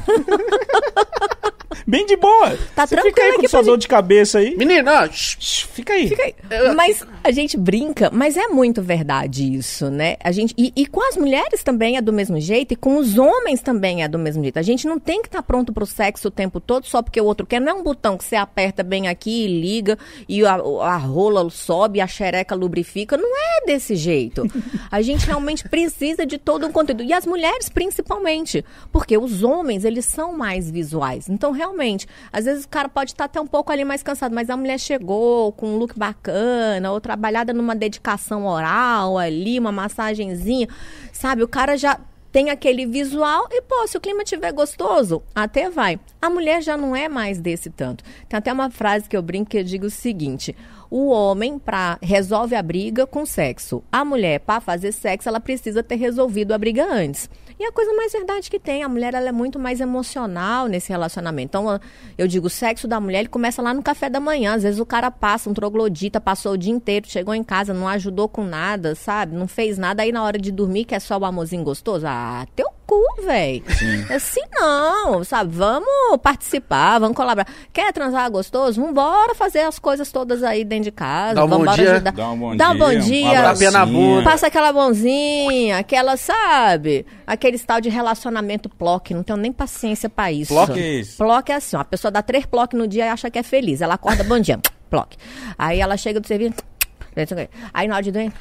Bem 1.86 2.05
de 2.05 2.16
boa. 2.16 2.57
Tá 2.76 2.88
Você 2.88 2.95
tranquilo 2.95 3.16
fica 3.16 3.22
aí 3.24 3.34
com 3.34 3.47
sua 3.47 3.59
pra 3.59 3.68
dor 3.68 3.78
de 3.78 3.88
cabeça 3.88 4.39
aí. 4.39 4.55
Menina, 4.55 5.03
ó, 5.03 5.07
shh, 5.11 5.38
Shh, 5.39 5.64
Fica 5.74 5.93
aí. 5.93 6.07
Fica 6.07 6.24
aí. 6.24 6.36
Mas 6.76 7.05
a 7.24 7.32
gente 7.32 7.57
brinca, 7.57 8.09
mas 8.11 8.38
é 8.38 8.47
muito 8.47 8.82
verdade 8.82 9.55
isso, 9.55 9.89
né? 9.89 10.18
A 10.24 10.32
gente, 10.32 10.53
e, 10.57 10.72
e 10.76 10.86
com 10.86 11.01
as 11.01 11.18
mulheres 11.18 11.64
também 11.64 11.97
é 11.97 12.01
do 12.01 12.14
mesmo 12.14 12.39
jeito, 12.39 12.74
e 12.74 12.76
com 12.76 12.97
os 12.97 13.18
homens 13.18 13.61
também 13.61 14.03
é 14.03 14.07
do 14.07 14.20
mesmo 14.20 14.43
jeito. 14.43 14.59
A 14.59 14.61
gente 14.61 14.88
não 14.88 14.99
tem 14.99 15.22
que 15.22 15.28
estar 15.28 15.41
pronto 15.41 15.74
pro 15.74 15.86
sexo 15.86 16.28
o 16.28 16.32
tempo 16.32 16.59
todo 16.59 16.86
só 16.86 17.01
porque 17.01 17.20
o 17.20 17.26
outro 17.26 17.45
quer. 17.45 17.59
Não 17.59 17.72
é 17.72 17.74
um 17.74 17.84
botão 17.84 18.18
que 18.18 18.24
você 18.24 18.36
aperta 18.36 18.84
bem 18.84 19.07
aqui 19.07 19.45
e 19.45 19.61
liga, 19.61 19.97
e 20.30 20.45
a, 20.45 20.53
a 20.53 20.97
rola 20.97 21.49
sobe, 21.49 21.99
a 21.99 22.07
xereca 22.07 22.55
lubrifica. 22.55 23.03
Não 23.12 23.38
é 23.38 23.66
desse 23.66 23.95
jeito. 23.95 24.43
A 24.91 25.01
gente 25.01 25.26
realmente 25.26 25.68
precisa 25.68 26.26
de 26.26 26.38
todo 26.38 26.66
um 26.66 26.72
conteúdo. 26.72 27.04
E 27.04 27.14
as 27.14 27.26
mulheres, 27.26 27.70
principalmente. 27.70 28.64
Porque 28.91 29.18
os 29.18 29.43
homens, 29.43 29.86
eles 29.86 30.06
são 30.06 30.38
mais 30.38 30.70
visuais. 30.70 31.28
Então, 31.30 31.51
realmente, 31.51 32.08
às 32.32 32.45
vezes 32.45 32.66
o 32.66 32.70
cara 32.70 32.89
pode 32.89 33.12
estar 33.12 33.26
até 33.26 33.39
um 33.39 33.47
pouco 33.47 33.72
ali 33.72 33.84
mais 33.84 34.04
cansado, 34.04 34.34
mas 34.34 34.49
a 34.49 34.58
mulher 34.58 34.80
chegou 34.80 35.51
com 35.51 35.76
um 35.76 35.78
look 35.78 35.97
bacana, 35.97 36.91
ou 36.91 37.01
trabalhada 37.01 37.54
numa 37.54 37.76
dedicação 37.76 38.45
oral 38.45 39.18
ali, 39.18 39.60
uma 39.60 39.72
massagenzinha, 39.72 40.68
sabe? 41.12 41.43
O 41.43 41.47
cara 41.47 41.78
já 41.78 41.99
tem 42.34 42.49
aquele 42.49 42.88
visual 42.88 43.47
e, 43.51 43.62
pô, 43.62 43.86
se 43.88 43.95
o 43.95 44.01
clima 44.01 44.24
tiver 44.24 44.51
gostoso, 44.51 45.22
até 45.36 45.70
vai. 45.70 45.99
A 46.20 46.32
mulher 46.32 46.64
já 46.64 46.76
não 46.76 46.95
é 46.95 47.08
mais 47.08 47.39
desse 47.39 47.70
tanto. 47.70 48.04
Tem 48.28 48.36
até 48.36 48.51
uma 48.51 48.72
frase 48.72 49.08
que 49.08 49.16
eu 49.16 49.22
brinco 49.22 49.51
que 49.51 49.58
eu 49.60 49.64
digo 49.64 49.86
o 49.86 49.91
seguinte: 49.91 50.56
o 50.96 51.08
homem 51.08 51.58
pra, 51.58 51.98
resolve 52.04 52.54
a 52.54 52.62
briga 52.62 53.08
com 53.08 53.26
sexo. 53.26 53.84
A 53.91 54.06
mulher, 54.06 54.41
para 54.41 54.62
fazer 54.62 54.91
sexo, 54.91 55.28
ela 55.28 55.39
precisa 55.39 55.82
ter 55.82 55.96
resolvido 55.96 56.52
a 56.54 56.58
briga 56.60 56.86
antes. 56.86 57.28
E 57.64 57.66
a 57.66 57.72
coisa 57.72 57.93
mais 57.93 58.11
verdade 58.11 58.49
que 58.49 58.59
tem, 58.59 58.84
a 58.84 58.89
mulher 58.89 59.14
ela 59.14 59.30
é 59.30 59.32
muito 59.32 59.57
mais 59.57 59.80
emocional 59.80 60.68
nesse 60.68 60.89
relacionamento. 60.89 61.45
Então, 61.45 61.80
eu 62.18 62.28
digo, 62.28 62.47
o 62.47 62.49
sexo 62.49 62.89
da 62.89 62.99
mulher 62.99 63.20
ele 63.20 63.30
começa 63.30 63.61
lá 63.61 63.74
no 63.74 63.82
café 63.82 64.09
da 64.09 64.20
manhã. 64.20 64.55
Às 64.55 64.64
vezes 64.64 64.82
o 64.82 64.86
cara 64.86 65.09
passa, 65.09 65.49
um 65.49 65.53
troglodita, 65.53 66.20
passou 66.20 66.51
o 66.51 66.57
dia 66.57 66.74
inteiro, 66.74 67.07
chegou 67.07 67.34
em 67.34 67.41
casa, 67.41 67.74
não 67.74 67.88
ajudou 67.88 68.28
com 68.28 68.43
nada, 68.43 68.95
sabe? 68.95 69.34
Não 69.34 69.47
fez 69.47 69.78
nada. 69.78 70.03
Aí 70.03 70.11
na 70.11 70.22
hora 70.24 70.38
de 70.38 70.51
dormir, 70.51 70.84
que 70.84 70.93
é 70.93 70.99
só 70.99 71.18
o 71.18 71.24
amorzinho 71.24 71.64
gostoso. 71.64 72.05
Ah, 72.05 72.45
teu 72.53 72.68
cu, 72.86 73.01
velho. 73.24 73.64
Assim 74.14 74.41
não, 74.53 75.24
sabe? 75.24 75.55
Vamos 75.55 76.18
participar, 76.22 76.99
vamos 76.99 77.16
colaborar. 77.16 77.47
Quer 77.72 77.93
transar 77.93 78.30
gostoso? 78.30 78.82
Vambora 78.82 79.34
fazer 79.34 79.61
as 79.61 79.80
coisas 79.80 80.11
todas 80.11 80.43
aí 80.43 80.66
dentro 80.66 80.86
de 80.86 80.91
casa. 80.91 81.36
Dá 81.36 81.45
um 81.45 81.47
bom 81.47 81.59
vambora 81.59 81.78
dia. 81.78 81.91
ajudar. 81.93 82.11
Dá 82.11 82.30
um 82.30 82.38
bom 82.38 82.55
Dá 82.55 82.70
um 82.72 82.76
dia, 82.76 82.86
bom 82.86 82.91
um 82.91 82.99
dia. 82.99 83.41
Tapinha 83.41 83.72
na 83.72 83.86
bunda. 83.86 84.24
Passa 84.24 84.47
aquela 84.47 84.74
bonzinha, 84.74 85.78
aquela, 85.78 86.18
sabe? 86.18 87.05
Aquele 87.26 87.53
tal 87.60 87.80
de 87.80 87.89
relacionamento 87.89 88.70
plock. 88.70 89.14
Não 89.14 89.24
tenho 89.24 89.38
nem 89.38 89.51
paciência 89.51 90.10
pra 90.10 90.32
isso. 90.32 90.54
Plock 90.54 90.80
é 90.80 90.99
isso? 90.99 91.18
Plock 91.18 91.51
é 91.51 91.56
assim, 91.56 91.76
ó, 91.76 91.80
a 91.80 91.86
pessoa 91.86 92.12
dá 92.12 92.22
três 92.22 92.45
plock 92.45 92.76
no 92.76 92.88
dia 92.88 93.06
e 93.06 93.10
acha 93.10 93.30
que 93.30 93.38
é 93.38 93.43
feliz. 93.43 93.82
Ela 93.82 93.95
acorda, 93.95 94.24
bom 94.24 94.39
dia, 94.39 94.60
plock. 94.89 95.18
Aí 95.58 95.80
ela 95.80 95.97
chega 95.97 96.20
do 96.20 96.28
serviço, 96.28 96.56
aí 97.74 97.88
na 97.88 97.95
hora 97.95 98.04
de 98.04 98.12
dormir, 98.12 98.34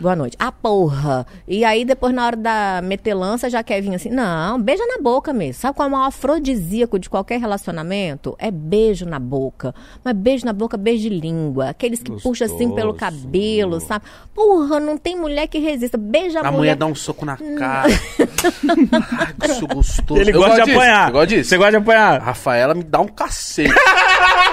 boa 0.00 0.16
noite. 0.16 0.36
Ah, 0.38 0.50
porra. 0.50 1.26
E 1.46 1.64
aí 1.64 1.84
depois 1.84 2.14
na 2.14 2.26
hora 2.26 2.36
da 2.36 2.80
metelança 2.82 3.50
já 3.50 3.62
quer 3.62 3.80
vir 3.80 3.94
assim, 3.94 4.10
não, 4.10 4.60
beija 4.60 4.84
na 4.86 4.98
boca 5.02 5.32
mesmo. 5.32 5.60
Sabe 5.60 5.76
qual 5.76 5.86
é 5.86 5.88
o 5.88 5.92
maior 5.92 6.06
afrodisíaco 6.06 6.98
de 6.98 7.08
qualquer 7.10 7.38
relacionamento? 7.40 8.34
É 8.38 8.50
beijo 8.50 9.04
na 9.04 9.18
boca. 9.18 9.74
Mas 10.02 10.14
beijo 10.16 10.46
na 10.46 10.52
boca, 10.52 10.76
beijo 10.76 11.02
de 11.02 11.08
língua. 11.08 11.68
Aqueles 11.70 12.02
que 12.02 12.10
puxam 12.10 12.46
assim 12.46 12.70
pelo 12.70 12.94
cabelo, 12.94 13.80
sabe? 13.80 14.04
Porra, 14.34 14.80
não 14.80 14.96
tem 14.96 15.16
mulher 15.16 15.46
que 15.46 15.58
resista. 15.58 15.98
Beija 15.98 16.40
a, 16.40 16.48
a 16.48 16.52
mulher 16.52 16.76
dá 16.76 16.86
um 16.86 16.94
soco 16.94 17.24
na 17.24 17.36
cara. 17.36 17.90
Ai, 19.18 19.34
que 19.38 19.46
isso 19.50 19.66
gostoso. 19.66 20.20
Ele 20.20 20.32
gosta 20.32 20.56
de 20.56 20.64
disso, 20.64 20.76
apanhar. 20.78 21.08
Eu 21.08 21.12
gosto 21.12 21.28
disso. 21.28 21.50
Você 21.50 21.56
gosta 21.56 21.70
de 21.72 21.76
A 21.76 21.80
apanhar? 21.80 22.20
Rafaela 22.20 22.74
me 22.74 22.82
dá 22.82 23.00
um 23.00 23.08
cacete. 23.08 23.70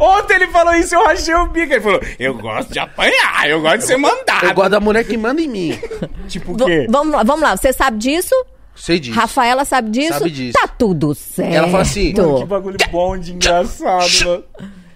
Ontem 0.00 0.34
ele 0.34 0.48
falou 0.48 0.74
isso, 0.74 0.94
eu 0.94 1.04
rachei 1.04 1.34
o 1.34 1.46
bico. 1.46 1.72
Ele 1.72 1.80
falou, 1.80 2.00
eu 2.18 2.34
gosto 2.34 2.72
de 2.72 2.78
apanhar, 2.78 3.48
eu 3.48 3.60
gosto 3.60 3.78
de 3.78 3.84
ser 3.86 3.96
mandado. 3.96 4.44
Eu 4.46 4.54
gosto 4.54 4.70
da 4.70 4.80
mulher 4.80 5.04
que 5.04 5.16
manda 5.16 5.40
em 5.40 5.48
mim. 5.48 5.78
Tipo 6.28 6.52
o 6.52 6.56
V- 6.56 6.64
quê? 6.64 6.86
vamos 6.90 7.12
lá, 7.14 7.22
vamos 7.22 7.42
lá. 7.42 7.56
Você 7.56 7.72
sabe 7.72 7.98
disso? 7.98 8.34
Sei 8.74 9.00
disso. 9.00 9.18
Rafaela 9.18 9.64
sabe 9.64 9.90
disso? 9.90 10.18
Sabe 10.18 10.30
disso. 10.30 10.58
Tá 10.60 10.68
tudo 10.68 11.14
certo. 11.14 11.52
Ela 11.54 11.68
fala 11.68 11.82
assim, 11.82 12.12
Que 12.12 12.44
bagulho 12.44 12.76
bom 12.90 13.18
de 13.18 13.32
engraçado, 13.32 14.06
mano. 14.24 14.44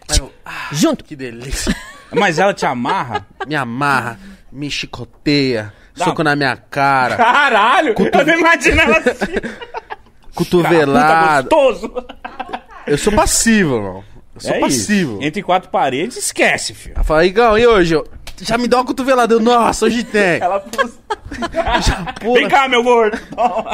Aí 0.08 0.18
eu, 0.18 0.32
ah, 0.44 0.68
Junto. 0.72 1.04
que 1.04 1.16
delícia. 1.16 1.74
Mas 2.12 2.38
ela 2.38 2.52
te 2.52 2.66
amarra? 2.66 3.26
Me 3.46 3.54
amarra, 3.56 4.20
me 4.52 4.70
chicoteia, 4.70 5.72
Dá- 5.96 6.04
soco 6.04 6.22
na 6.22 6.36
minha 6.36 6.54
cara, 6.56 7.16
Caralho! 7.16 7.94
Eu 7.98 8.26
não 8.26 8.34
imaginava 8.38 8.98
assim. 8.98 9.32
cotovelado. 10.34 11.48
Puta 11.48 11.56
gostoso. 11.56 12.06
Eu 12.87 12.99
sou 12.99 13.12
passivo, 13.12 13.76
irmão. 13.76 14.05
Eu 14.35 14.41
sou 14.41 14.51
É 14.53 14.61
passivo. 14.61 15.12
isso. 15.14 15.22
Entre 15.22 15.43
quatro 15.43 15.70
paredes, 15.70 16.16
esquece, 16.16 16.74
filho. 16.74 16.95
Ela 16.95 17.05
fala, 17.05 17.24
Igão, 17.24 17.57
e 17.59 17.66
hoje? 17.66 17.95
Eu, 17.95 18.07
Já 18.41 18.57
me 18.59 18.66
dá 18.66 18.78
uma 18.78 18.85
cotovelada. 18.85 19.35
Eu, 19.35 19.41
nossa, 19.41 19.85
hoje 19.87 20.03
tem. 20.05 20.41
Ela 20.41 20.59
pula. 20.61 20.91
Já 21.83 22.12
pula, 22.20 22.35
Vem 22.41 22.49
cá, 22.49 22.68
meu 22.68 22.83
gordo. 22.83 23.18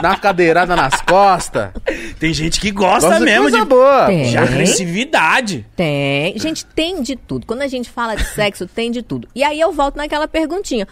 dá 0.03 0.11
uma 0.11 0.17
cadeirada 0.17 0.75
nas 0.77 1.01
costas. 1.03 1.71
Tem 2.19 2.33
gente 2.35 2.61
que 2.61 2.71
gosta, 2.71 3.09
Gosta 3.09 3.19
de 3.19 3.25
mesmo 3.25 3.43
coisa 3.43 3.59
de, 3.61 3.65
boa. 3.65 4.07
Tem. 4.07 4.31
de 4.31 4.37
agressividade. 4.37 5.67
Tem. 5.77 6.39
Gente, 6.39 6.65
tem 6.67 7.03
de 7.03 7.17
tudo. 7.17 7.47
Quando 7.47 7.63
a 7.63 7.69
gente 7.69 7.89
fala 7.91 8.15
de 8.17 8.25
sexo, 8.25 8.67
tem 8.67 8.91
de 8.91 9.03
tudo. 9.03 9.29
E 9.35 9.43
aí 9.43 9.59
eu 9.61 9.73
volto 9.73 9.97
naquela 9.97 10.29
perguntinha. 10.29 10.87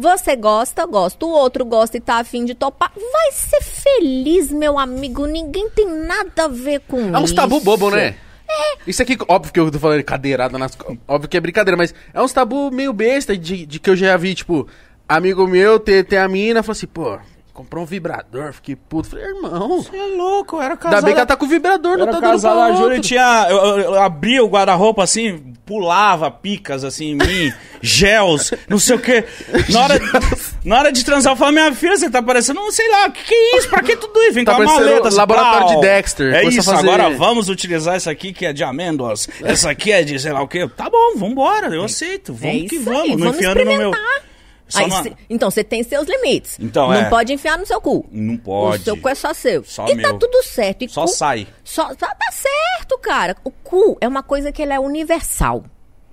Você 0.00 0.34
gosta, 0.34 0.86
gosta. 0.86 1.26
O 1.26 1.28
outro 1.28 1.62
gosta 1.62 1.98
e 1.98 2.00
tá 2.00 2.20
afim 2.20 2.46
de 2.46 2.54
topar. 2.54 2.90
Vai 2.94 3.32
ser 3.32 3.60
feliz, 3.62 4.50
meu 4.50 4.78
amigo. 4.78 5.26
Ninguém 5.26 5.68
tem 5.68 5.86
nada 5.86 6.44
a 6.44 6.48
ver 6.48 6.80
com 6.88 6.98
isso. 6.98 7.14
É 7.16 7.18
uns 7.18 7.32
tabu 7.32 7.60
bobo, 7.60 7.90
né? 7.90 8.14
Isso 8.86 9.02
aqui, 9.02 9.18
óbvio 9.28 9.52
que 9.52 9.60
eu 9.60 9.70
tô 9.70 9.78
falando 9.78 10.02
cadeirada 10.02 10.58
nas 10.58 10.76
Óbvio 11.06 11.28
que 11.28 11.36
é 11.36 11.40
brincadeira, 11.40 11.76
mas 11.76 11.94
é 12.14 12.20
uns 12.20 12.32
tabu 12.32 12.70
meio 12.70 12.94
besta 12.94 13.36
de, 13.36 13.66
de 13.66 13.78
que 13.78 13.90
eu 13.90 13.94
já 13.94 14.16
vi, 14.16 14.34
tipo, 14.34 14.66
amigo 15.06 15.46
meu 15.46 15.78
ter, 15.78 16.04
ter 16.04 16.16
a 16.16 16.26
mina, 16.26 16.62
falou 16.62 16.72
assim, 16.72 16.86
pô, 16.86 17.18
comprou 17.52 17.82
um 17.84 17.86
vibrador, 17.86 18.52
fiquei 18.52 18.76
puto. 18.76 19.08
Falei, 19.10 19.26
irmão, 19.26 19.82
Você 19.82 19.96
é 19.96 20.16
louco, 20.16 20.56
eu 20.56 20.62
era 20.62 20.76
casado. 20.76 20.94
ainda 20.96 21.04
bem 21.06 21.14
que 21.14 21.20
ela 21.20 21.26
tá 21.26 21.36
com 21.36 21.44
o 21.44 21.48
vibrador, 21.48 21.98
não 21.98 22.06
tá 22.06 22.20
dando 22.20 22.40
pra 22.40 22.64
a 22.64 22.72
Júlia 22.72 23.00
tinha. 23.00 23.46
Eu, 23.50 23.56
eu- 23.56 23.78
eu 23.94 24.00
abria 24.02 24.42
o 24.44 24.48
guarda-roupa 24.48 25.02
assim, 25.02 25.54
pulava 25.66 26.30
picas 26.30 26.84
assim 26.84 27.10
em 27.10 27.14
mim, 27.16 27.52
gels, 27.82 28.52
não 28.68 28.78
sei 28.78 28.96
o 28.96 28.98
quê. 28.98 29.24
Na 29.68 29.80
hora, 29.82 30.00
na 30.64 30.78
hora 30.78 30.92
de 30.92 31.04
transar, 31.04 31.32
eu 31.32 31.36
falava, 31.36 31.52
minha 31.52 31.72
filha, 31.74 31.96
você 31.96 32.10
tá 32.10 32.22
parecendo, 32.22 32.60
não 32.60 32.70
sei 32.72 32.88
lá, 32.90 33.06
o 33.08 33.12
que, 33.12 33.24
que 33.24 33.34
é 33.34 33.58
isso? 33.58 33.68
Pra 33.68 33.82
que 33.82 33.96
tudo 33.96 34.18
isso? 34.22 34.34
Vem 34.34 34.44
Tá 34.44 34.54
com 34.54 34.62
a 34.62 34.64
maleta. 34.66 35.08
assim, 35.08 35.16
laboratório 35.16 35.66
pau. 35.66 35.74
de 35.76 35.80
Dexter, 35.80 36.34
É 36.34 36.44
isso, 36.44 36.62
fazer- 36.62 36.88
agora 36.88 37.10
vamos 37.16 37.48
utilizar 37.48 37.94
essa 37.94 38.10
aqui 38.10 38.32
que 38.32 38.46
é 38.46 38.52
de 38.52 38.62
amêndoas. 38.64 39.28
Essa 39.42 39.70
aqui 39.70 39.92
é 39.92 40.02
de 40.02 40.18
sei 40.18 40.32
lá 40.32 40.42
o 40.42 40.48
quê. 40.48 40.68
Tá 40.76 40.88
bom, 40.90 41.16
vambora, 41.16 41.68
eu 41.74 41.84
aceito. 41.84 42.32
Vamos 42.34 42.64
É 42.64 42.68
que 42.68 42.78
vamos. 42.78 43.00
aí, 43.02 43.10
não 43.10 43.18
vamos 43.18 43.36
enfiando 43.36 43.64
no 43.64 43.76
meu. 43.76 43.90
Aí 44.74 44.86
na- 44.88 45.02
cê- 45.02 45.12
então, 45.28 45.50
você 45.50 45.62
tem 45.64 45.82
seus 45.82 46.06
limites. 46.08 46.56
Então, 46.60 46.88
não 46.88 46.94
é. 46.94 47.08
pode 47.08 47.32
enfiar 47.32 47.58
no 47.58 47.66
seu 47.66 47.80
cu. 47.80 48.06
Não 48.10 48.36
pode. 48.36 48.82
O 48.82 48.84
seu 48.84 48.96
cu 48.96 49.08
é 49.08 49.14
só 49.14 49.32
seu. 49.34 49.64
Só 49.64 49.84
e 49.86 49.96
tá 49.96 50.08
meu. 50.08 50.18
tudo 50.18 50.42
certo. 50.44 50.82
E 50.84 50.88
Só 50.88 51.02
cu- 51.02 51.08
sai. 51.08 51.46
Só, 51.64 51.94
tá, 51.94 52.08
tá 52.14 52.32
certo, 52.32 52.98
cara. 52.98 53.36
O 53.44 53.50
cu 53.50 53.96
é 54.00 54.06
uma 54.08 54.22
coisa 54.22 54.50
que 54.52 54.62
ele 54.62 54.72
é 54.72 54.80
universal. 54.80 55.64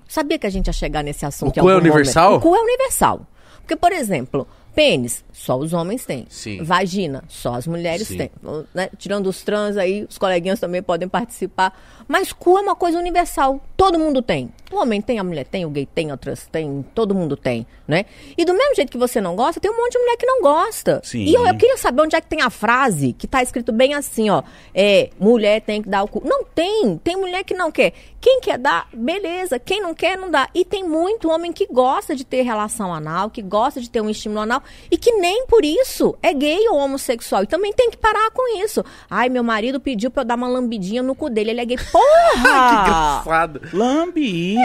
Sabia 0.08 0.38
que 0.38 0.46
a 0.46 0.50
gente 0.50 0.66
ia 0.68 0.72
chegar 0.72 1.02
nesse 1.04 1.26
assunto 1.26 1.58
O 1.58 1.62
cu 1.62 1.70
é 1.70 1.76
universal? 1.76 2.30
momento? 2.32 2.46
O 2.46 2.48
cu 2.50 2.56
é 2.56 2.60
universal. 2.60 3.26
Porque, 3.60 3.76
por 3.76 3.92
exemplo, 3.92 4.48
pênis, 4.74 5.22
só 5.30 5.58
os 5.58 5.74
homens 5.74 6.06
têm. 6.06 6.26
Sim. 6.30 6.62
Vagina, 6.64 7.22
só 7.28 7.54
as 7.56 7.66
mulheres 7.66 8.08
Sim. 8.08 8.16
têm. 8.16 8.30
Né? 8.72 8.88
Tirando 8.96 9.26
os 9.26 9.42
trans 9.42 9.76
aí, 9.76 10.06
os 10.08 10.16
coleguinhas 10.16 10.58
também 10.58 10.82
podem 10.82 11.06
participar. 11.06 11.78
Mas 12.08 12.32
cu 12.32 12.56
é 12.56 12.62
uma 12.62 12.74
coisa 12.74 12.98
universal. 12.98 13.60
Todo 13.76 13.98
mundo 13.98 14.22
tem. 14.22 14.50
O 14.72 14.76
homem 14.76 15.00
tem, 15.00 15.18
a 15.18 15.24
mulher 15.24 15.46
tem, 15.46 15.64
o 15.64 15.70
gay 15.70 15.86
tem, 15.86 16.10
a 16.10 16.16
trans 16.16 16.46
tem, 16.46 16.84
todo 16.94 17.14
mundo 17.14 17.36
tem, 17.36 17.66
né? 17.86 18.04
E 18.36 18.44
do 18.44 18.52
mesmo 18.52 18.74
jeito 18.74 18.90
que 18.90 18.98
você 18.98 19.18
não 19.18 19.34
gosta, 19.34 19.60
tem 19.60 19.70
um 19.70 19.76
monte 19.76 19.92
de 19.92 19.98
mulher 19.98 20.16
que 20.16 20.26
não 20.26 20.42
gosta. 20.42 21.00
Sim. 21.02 21.24
E 21.24 21.32
eu, 21.32 21.46
eu 21.46 21.56
queria 21.56 21.76
saber 21.78 22.02
onde 22.02 22.14
é 22.14 22.20
que 22.20 22.26
tem 22.26 22.42
a 22.42 22.50
frase 22.50 23.14
que 23.14 23.26
tá 23.26 23.42
escrito 23.42 23.72
bem 23.72 23.94
assim, 23.94 24.28
ó. 24.28 24.42
É, 24.74 25.08
mulher 25.18 25.62
tem 25.62 25.80
que 25.80 25.88
dar 25.88 26.02
o 26.02 26.08
cu. 26.08 26.22
Não 26.22 26.44
tem. 26.44 26.98
Tem 26.98 27.16
mulher 27.16 27.44
que 27.44 27.54
não 27.54 27.70
quer. 27.70 27.94
Quem 28.20 28.40
quer 28.40 28.58
dar, 28.58 28.88
beleza. 28.92 29.58
Quem 29.58 29.80
não 29.80 29.94
quer, 29.94 30.18
não 30.18 30.30
dá. 30.30 30.48
E 30.54 30.64
tem 30.64 30.84
muito 30.84 31.30
homem 31.30 31.52
que 31.52 31.66
gosta 31.66 32.14
de 32.14 32.24
ter 32.24 32.42
relação 32.42 32.92
anal, 32.92 33.30
que 33.30 33.40
gosta 33.40 33.80
de 33.80 33.88
ter 33.88 34.02
um 34.02 34.10
estímulo 34.10 34.40
anal 34.40 34.62
e 34.90 34.98
que 34.98 35.12
nem 35.12 35.46
por 35.46 35.64
isso 35.64 36.14
é 36.22 36.34
gay 36.34 36.68
ou 36.68 36.76
homossexual. 36.76 37.44
E 37.44 37.46
também 37.46 37.72
tem 37.72 37.90
que 37.90 37.96
parar 37.96 38.30
com 38.32 38.58
isso. 38.62 38.84
Ai, 39.08 39.30
meu 39.30 39.42
marido 39.42 39.80
pediu 39.80 40.10
pra 40.10 40.22
eu 40.22 40.26
dar 40.26 40.34
uma 40.34 40.48
lambidinha 40.48 41.02
no 41.02 41.14
cu 41.14 41.30
dele. 41.30 41.50
Ele 41.52 41.60
é 41.60 41.64
gay. 41.64 41.78
Que 41.98 42.40
Porra! 42.42 43.22
engraçado. 43.22 43.60
Lambi. 43.72 44.56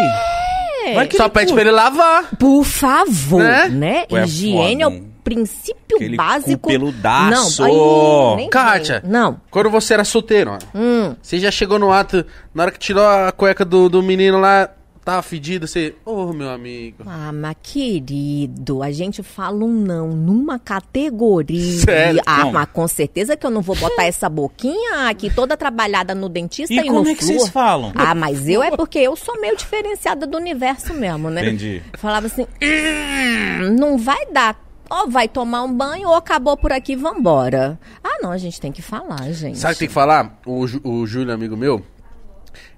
É. 0.86 0.94
Vai 0.96 1.08
que 1.08 1.16
Só 1.18 1.24
ele 1.24 1.32
pede 1.32 1.48
cu- 1.48 1.54
pra 1.54 1.62
ele 1.62 1.72
lavar. 1.72 2.36
Por 2.38 2.64
favor, 2.66 3.42
Né? 3.44 3.70
né? 3.70 4.06
Pô, 4.08 4.18
é 4.18 4.24
Higiene 4.26 4.82
é 4.82 4.86
foda, 4.86 4.96
o 4.96 5.00
hein? 5.00 5.14
princípio 5.24 5.96
Aquele 5.96 6.18
básico. 6.18 6.68
peludaço. 6.68 7.62
Não, 7.66 8.32
aí, 8.34 8.36
nem 8.38 8.50
Kátia, 8.50 9.00
vem. 9.02 9.10
Não. 9.12 9.40
quando 9.50 9.70
você 9.70 9.94
era 9.94 10.04
solteiro, 10.04 10.52
ó, 10.52 10.78
Hum. 10.78 11.16
você 11.22 11.40
já 11.40 11.50
chegou 11.50 11.80
no 11.80 11.92
ato, 11.94 12.26
na 12.54 12.64
hora 12.64 12.72
que 12.72 12.80
tirou 12.80 13.06
a 13.08 13.32
cueca 13.32 13.64
do, 13.64 13.88
do 13.88 14.04
menino 14.04 14.40
lá, 14.40 14.70
tava 15.04 15.22
fedido, 15.22 15.68
você, 15.68 15.96
ô 16.06 16.32
meu 16.34 16.50
amigo. 16.50 17.04
Ah, 17.06 17.32
mas 17.32 17.56
querido, 17.62 18.82
a 18.82 18.92
gente 18.92 19.22
fala 19.22 19.64
um 19.66 19.72
não 19.74 20.10
numa 20.10 20.58
categoria. 20.60 21.80
Sério? 21.82 22.22
Ah, 22.26 22.46
Não. 22.46 22.52
mas 22.54 22.70
com 22.72 22.88
certeza 22.88 23.36
que 23.36 23.46
eu 23.46 23.50
não 23.52 23.62
vou 23.62 23.76
botar 23.76 24.06
essa 24.06 24.30
boquinha 24.30 25.10
aqui 25.10 25.30
toda 25.34 25.58
trabalhada 25.58 26.16
no 26.16 26.30
dentista 26.30 26.74
E 26.74 26.78
e, 26.80 26.84
como 26.86 27.04
no 27.04 27.10
é 27.10 27.16
que 27.16 27.24
flúor. 27.24 27.40
vocês 27.40 27.50
falam? 27.52 27.92
Ah, 27.96 28.16
mas 28.16 28.48
eu 28.48 28.64
é 28.64 28.72
porque 28.76 29.00
eu 29.00 29.16
sou 29.16 29.40
meio 29.42 29.56
diferenciada 29.58 30.26
do 30.26 30.38
universo 30.38 30.94
mesmo, 30.94 31.30
né? 31.30 31.42
Entendi. 31.44 31.82
Falava 31.98 32.28
assim, 32.28 32.44
"Hum, 32.62 33.76
não 33.78 33.98
vai 33.98 34.26
dar. 34.32 34.62
Ou 34.90 35.10
vai 35.10 35.28
tomar 35.28 35.64
um 35.64 35.74
banho 35.74 36.08
ou 36.10 36.14
acabou 36.16 36.56
por 36.56 36.72
aqui, 36.72 36.96
vambora. 36.96 37.80
Ah, 38.04 38.20
não, 38.22 38.32
a 38.32 38.38
gente 38.38 38.60
tem 38.62 38.72
que 38.72 38.82
falar, 38.82 39.32
gente. 39.32 39.58
Sabe 39.58 39.72
o 39.72 39.76
que 39.76 39.80
tem 39.80 39.88
que 39.88 39.94
falar? 39.94 40.40
O, 40.46 40.68
Ju- 40.68 40.82
o 40.84 41.06
Júlio, 41.08 41.34
amigo 41.34 41.58
meu, 41.58 41.84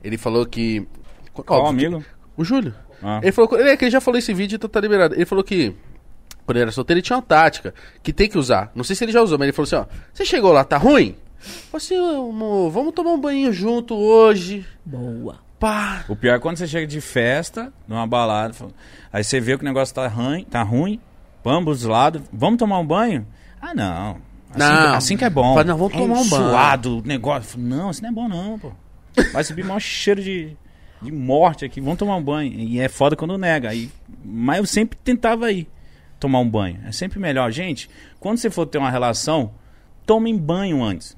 ele 0.03 0.17
falou 0.17 0.45
que... 0.45 0.87
Qual 1.33 1.63
Óbvio 1.65 1.87
amigo? 1.89 2.05
O 2.37 2.43
Júlio. 2.43 2.73
Ah. 3.03 3.19
Ele 3.21 3.31
falou, 3.31 3.59
ele, 3.59 3.69
é 3.69 3.77
que 3.77 3.85
ele 3.85 3.91
já 3.91 4.01
falou 4.01 4.17
esse 4.17 4.33
vídeo, 4.33 4.55
então 4.55 4.69
tá 4.69 4.79
liberado. 4.79 5.15
Ele 5.15 5.25
falou 5.25 5.43
que 5.43 5.73
quando 6.45 6.57
ele 6.57 6.63
era 6.63 6.71
solteiro, 6.71 6.97
ele 6.99 7.03
tinha 7.05 7.15
uma 7.17 7.21
tática 7.21 7.73
que 8.03 8.13
tem 8.13 8.29
que 8.29 8.37
usar. 8.37 8.71
Não 8.75 8.83
sei 8.83 8.95
se 8.95 9.03
ele 9.03 9.11
já 9.11 9.21
usou, 9.21 9.37
mas 9.37 9.45
ele 9.47 9.53
falou 9.53 9.65
assim, 9.65 9.75
ó, 9.75 9.85
você 10.13 10.25
chegou 10.25 10.51
lá, 10.51 10.63
tá 10.63 10.77
ruim? 10.77 11.15
Falou 11.37 11.77
assim, 11.77 11.97
"Ô, 11.99 12.29
amor, 12.29 12.71
vamos 12.71 12.93
tomar 12.93 13.11
um 13.11 13.19
banho 13.19 13.51
junto 13.53 13.95
hoje. 13.95 14.65
Boa. 14.85 15.37
Pá. 15.59 16.03
O 16.09 16.15
pior 16.15 16.35
é 16.35 16.39
quando 16.39 16.57
você 16.57 16.67
chega 16.67 16.85
de 16.87 16.99
festa, 17.01 17.71
numa 17.87 18.05
balada, 18.07 18.53
fala- 18.53 18.71
aí 19.13 19.23
você 19.23 19.39
vê 19.39 19.55
que 19.57 19.63
o 19.63 19.65
negócio 19.65 19.93
tá 19.95 20.07
ruim, 20.07 20.43
tá 20.43 20.61
ruim, 20.63 20.99
ambos 21.45 21.81
os 21.81 21.85
lados, 21.87 22.21
vamos 22.33 22.57
tomar 22.59 22.79
um 22.79 22.85
banho? 22.85 23.25
Ah, 23.61 23.73
não. 23.73 24.17
Assim, 24.51 24.59
Não. 24.59 24.89
que, 24.91 24.95
assim 24.97 25.17
que 25.17 25.25
é 25.25 25.29
bom. 25.29 25.53
Fala, 25.53 25.63
não, 25.65 25.77
vamos 25.77 25.93
tomar 25.93 26.15
um 26.19 26.29
banho. 26.29 26.49
Suado, 26.49 26.97
o 26.99 27.01
negócio. 27.01 27.59
Não, 27.59 27.91
isso 27.91 28.01
não 28.01 28.09
é 28.09 28.13
bom 28.13 28.27
não, 28.27 28.57
pô. 28.59 28.71
Vai 29.33 29.43
subir 29.43 29.63
maior 29.65 29.79
cheiro 29.79 30.21
de, 30.21 30.55
de 31.05 31.11
morte 31.11 31.63
aqui, 31.63 31.79
vamos 31.79 31.97
tomar 31.97 32.15
um 32.15 32.23
banho. 32.23 32.53
E 32.53 32.79
é 32.79 32.89
foda 32.89 33.15
quando 33.15 33.37
nega. 33.37 33.69
Aí, 33.69 33.89
mas 34.23 34.57
eu 34.57 34.65
sempre 34.65 34.97
tentava 35.03 35.51
ir 35.51 35.67
tomar 36.19 36.39
um 36.39 36.49
banho. 36.49 36.79
É 36.85 36.91
sempre 36.91 37.19
melhor. 37.19 37.51
Gente, 37.51 37.89
quando 38.19 38.37
você 38.37 38.49
for 38.49 38.65
ter 38.65 38.77
uma 38.77 38.89
relação, 38.89 39.51
tomem 40.05 40.37
banho 40.37 40.83
antes. 40.83 41.15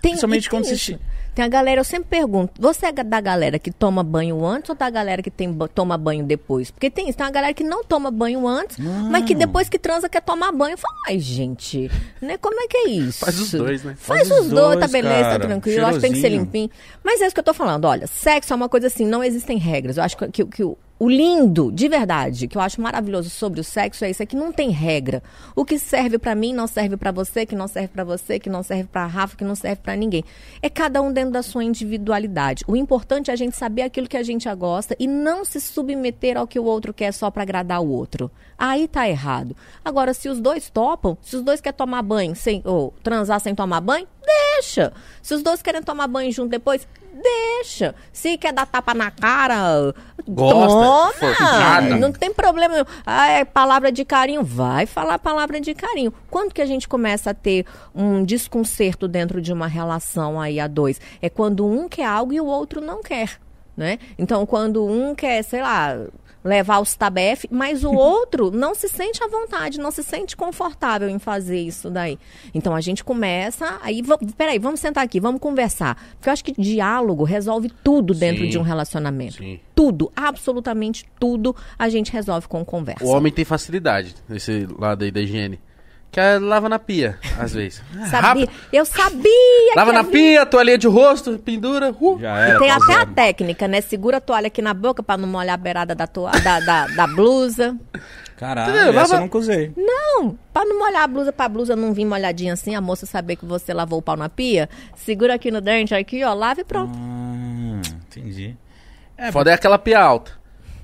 Tem, 0.00 0.12
Principalmente 0.12 0.48
tem 0.48 0.60
quando 0.60 0.72
isso. 0.72 0.98
Tem 1.34 1.44
a 1.44 1.48
galera, 1.48 1.78
eu 1.80 1.84
sempre 1.84 2.08
pergunto, 2.08 2.54
você 2.58 2.86
é 2.86 2.92
da 2.92 3.20
galera 3.20 3.58
que 3.58 3.70
toma 3.70 4.02
banho 4.02 4.42
antes 4.42 4.70
ou 4.70 4.74
da 4.76 4.88
galera 4.88 5.22
que 5.22 5.30
tem, 5.30 5.52
toma 5.74 5.98
banho 5.98 6.24
depois? 6.24 6.70
Porque 6.70 6.88
tem 6.90 7.10
isso, 7.10 7.18
tem 7.18 7.26
uma 7.26 7.32
galera 7.32 7.52
que 7.52 7.62
não 7.62 7.84
toma 7.84 8.10
banho 8.10 8.46
antes, 8.48 8.78
mas 9.10 9.22
que 9.26 9.34
depois 9.34 9.68
que 9.68 9.78
transa 9.78 10.08
quer 10.08 10.22
tomar 10.22 10.50
banho. 10.50 10.72
Eu 10.74 10.78
falo, 10.78 10.94
ai, 11.06 11.18
gente, 11.18 11.90
né? 12.22 12.38
Como 12.38 12.58
é 12.58 12.66
que 12.66 12.76
é 12.78 12.88
isso? 12.88 13.18
Faz 13.22 13.38
os 13.38 13.50
dois, 13.50 13.84
né? 13.84 13.94
Faz, 13.98 14.26
Faz 14.26 14.30
os 14.30 14.46
os 14.46 14.50
dois, 14.50 14.74
tá 14.74 14.86
dois, 14.86 14.92
beleza, 14.92 15.14
tá 15.24 15.30
cara. 15.32 15.46
tranquilo. 15.46 15.78
Eu 15.80 15.86
acho 15.86 15.94
que 15.96 16.00
tem 16.00 16.12
que 16.12 16.16
ser 16.20 16.28
Cheirosinho. 16.28 16.44
limpinho. 16.44 16.70
Mas 17.04 17.20
é 17.20 17.26
isso 17.26 17.34
que 17.34 17.40
eu 17.40 17.44
tô 17.44 17.52
falando, 17.52 17.84
olha, 17.84 18.06
sexo 18.06 18.54
é 18.54 18.56
uma 18.56 18.68
coisa 18.70 18.86
assim, 18.86 19.04
não 19.04 19.22
existem 19.22 19.58
regras. 19.58 19.98
Eu 19.98 20.04
acho 20.04 20.16
que, 20.16 20.28
que, 20.28 20.44
que 20.46 20.64
o- 20.64 20.78
o 20.98 21.10
lindo, 21.10 21.70
de 21.70 21.88
verdade, 21.88 22.48
que 22.48 22.56
eu 22.56 22.62
acho 22.62 22.80
maravilhoso 22.80 23.28
sobre 23.28 23.60
o 23.60 23.64
sexo 23.64 24.02
é 24.02 24.10
isso, 24.10 24.22
é 24.22 24.26
que 24.26 24.34
não 24.34 24.50
tem 24.50 24.70
regra. 24.70 25.22
O 25.54 25.62
que 25.62 25.78
serve 25.78 26.18
pra 26.18 26.34
mim 26.34 26.54
não 26.54 26.66
serve 26.66 26.96
pra 26.96 27.12
você, 27.12 27.44
que 27.44 27.54
não 27.54 27.68
serve 27.68 27.88
pra 27.88 28.02
você, 28.02 28.38
que 28.38 28.48
não 28.48 28.62
serve 28.62 28.84
pra 28.84 29.06
Rafa, 29.06 29.36
que 29.36 29.44
não 29.44 29.54
serve 29.54 29.82
pra 29.82 29.94
ninguém. 29.94 30.24
É 30.62 30.70
cada 30.70 31.02
um 31.02 31.12
dentro 31.12 31.32
da 31.32 31.42
sua 31.42 31.62
individualidade. 31.62 32.64
O 32.66 32.74
importante 32.74 33.30
é 33.30 33.34
a 33.34 33.36
gente 33.36 33.54
saber 33.54 33.82
aquilo 33.82 34.08
que 34.08 34.16
a 34.16 34.22
gente 34.22 34.46
gosta 34.54 34.96
e 34.98 35.06
não 35.06 35.44
se 35.44 35.60
submeter 35.60 36.38
ao 36.38 36.46
que 36.46 36.58
o 36.58 36.64
outro 36.64 36.94
quer 36.94 37.12
só 37.12 37.30
pra 37.30 37.42
agradar 37.42 37.82
o 37.82 37.90
outro. 37.90 38.30
Aí 38.56 38.88
tá 38.88 39.06
errado. 39.06 39.54
Agora, 39.84 40.14
se 40.14 40.30
os 40.30 40.40
dois 40.40 40.70
topam, 40.70 41.18
se 41.20 41.36
os 41.36 41.42
dois 41.42 41.60
querem 41.60 41.76
tomar 41.76 42.00
banho 42.00 42.34
sem, 42.34 42.62
ou 42.64 42.94
transar 43.02 43.38
sem 43.40 43.54
tomar 43.54 43.82
banho, 43.82 44.06
deixa. 44.24 44.94
Se 45.20 45.34
os 45.34 45.42
dois 45.42 45.60
querem 45.60 45.82
tomar 45.82 46.06
banho 46.06 46.32
junto 46.32 46.48
depois, 46.48 46.88
deixa. 47.22 47.94
Se 48.12 48.36
quer 48.36 48.52
dar 48.52 48.66
tapa 48.66 48.94
na 48.94 49.10
cara, 49.10 49.94
Gosta, 50.28 51.34
toma. 51.34 51.80
Não 51.98 52.12
tem 52.12 52.32
problema. 52.32 52.86
Ah, 53.04 53.28
é 53.28 53.44
palavra 53.44 53.92
de 53.92 54.04
carinho, 54.04 54.42
vai 54.42 54.86
falar 54.86 55.18
palavra 55.18 55.60
de 55.60 55.74
carinho. 55.74 56.12
Quando 56.30 56.52
que 56.52 56.62
a 56.62 56.66
gente 56.66 56.88
começa 56.88 57.30
a 57.30 57.34
ter 57.34 57.64
um 57.94 58.24
desconcerto 58.24 59.06
dentro 59.08 59.40
de 59.40 59.52
uma 59.52 59.66
relação 59.66 60.40
aí 60.40 60.58
a 60.58 60.66
dois? 60.66 61.00
É 61.20 61.28
quando 61.28 61.66
um 61.66 61.88
quer 61.88 62.06
algo 62.06 62.32
e 62.32 62.40
o 62.40 62.46
outro 62.46 62.80
não 62.80 63.02
quer, 63.02 63.38
né? 63.76 63.98
Então, 64.18 64.44
quando 64.46 64.84
um 64.84 65.14
quer, 65.14 65.42
sei 65.42 65.62
lá, 65.62 65.96
levar 66.46 66.80
os 66.80 66.94
tabef, 66.94 67.44
mas 67.50 67.84
o 67.84 67.92
outro 67.92 68.50
não 68.50 68.74
se 68.74 68.88
sente 68.88 69.22
à 69.22 69.28
vontade, 69.28 69.78
não 69.78 69.90
se 69.90 70.02
sente 70.02 70.36
confortável 70.36 71.08
em 71.08 71.18
fazer 71.18 71.60
isso 71.60 71.90
daí. 71.90 72.18
Então 72.54 72.74
a 72.74 72.80
gente 72.80 73.02
começa, 73.02 73.78
aí, 73.82 74.02
peraí, 74.36 74.58
vamos 74.58 74.80
sentar 74.80 75.04
aqui, 75.04 75.20
vamos 75.20 75.40
conversar. 75.40 75.96
Porque 76.14 76.28
eu 76.28 76.32
acho 76.32 76.44
que 76.44 76.52
diálogo 76.52 77.24
resolve 77.24 77.70
tudo 77.82 78.14
dentro 78.14 78.44
Sim. 78.44 78.50
de 78.50 78.58
um 78.58 78.62
relacionamento. 78.62 79.38
Sim. 79.38 79.60
Tudo, 79.74 80.10
absolutamente 80.16 81.04
tudo, 81.18 81.54
a 81.78 81.88
gente 81.88 82.12
resolve 82.12 82.48
com 82.48 82.64
conversa. 82.64 83.04
O 83.04 83.08
homem 83.08 83.32
tem 83.32 83.44
facilidade 83.44 84.14
nesse 84.28 84.66
lado 84.78 85.04
aí 85.04 85.10
da 85.10 85.20
higiene. 85.20 85.60
Que 86.16 86.20
é 86.20 86.38
lava 86.38 86.66
na 86.66 86.78
pia, 86.78 87.18
às 87.38 87.52
vezes. 87.52 87.82
Sabia? 88.10 88.20
Rápido. 88.46 88.52
Eu 88.72 88.86
sabia 88.86 89.74
Lava 89.76 89.90
que 89.90 89.96
na 89.98 90.04
pia, 90.04 90.46
toalhinha 90.46 90.78
de 90.78 90.86
rosto, 90.86 91.38
pendura. 91.38 91.94
Uh. 92.00 92.18
Já 92.18 92.38
era. 92.38 92.56
E 92.56 92.58
tem 92.58 92.70
até 92.70 92.92
a 92.94 92.96
zero. 93.00 93.12
técnica, 93.12 93.68
né? 93.68 93.82
Segura 93.82 94.16
a 94.16 94.20
toalha 94.22 94.46
aqui 94.46 94.62
na 94.62 94.72
boca 94.72 95.02
pra 95.02 95.18
não 95.18 95.28
molhar 95.28 95.52
a 95.52 95.58
beirada 95.58 95.94
da, 95.94 96.06
toa- 96.06 96.30
da, 96.40 96.58
da, 96.60 96.86
da 96.86 97.06
blusa. 97.06 97.76
Caralho, 98.34 98.70
Entendeu? 98.72 98.88
essa 98.92 98.98
Lava- 99.00 99.14
eu 99.16 99.20
nunca 99.20 99.36
usei. 99.36 99.72
Não, 99.76 100.38
pra 100.54 100.64
não 100.64 100.78
molhar 100.78 101.02
a 101.02 101.06
blusa, 101.06 101.32
pra 101.34 101.50
blusa 101.50 101.76
não 101.76 101.92
vir 101.92 102.06
molhadinha 102.06 102.54
assim, 102.54 102.74
a 102.74 102.80
moça 102.80 103.04
saber 103.04 103.36
que 103.36 103.44
você 103.44 103.74
lavou 103.74 103.98
o 103.98 104.02
pau 104.02 104.16
na 104.16 104.30
pia, 104.30 104.70
segura 104.94 105.34
aqui 105.34 105.50
no 105.50 105.60
dente, 105.60 105.94
aqui, 105.94 106.24
ó, 106.24 106.32
lava 106.32 106.62
e 106.62 106.64
pronto. 106.64 106.92
Ah, 106.98 107.80
entendi. 108.06 108.56
É, 109.18 109.30
Foda 109.30 109.50
é 109.50 109.52
aquela 109.54 109.78
pia 109.78 110.00
alta. 110.00 110.32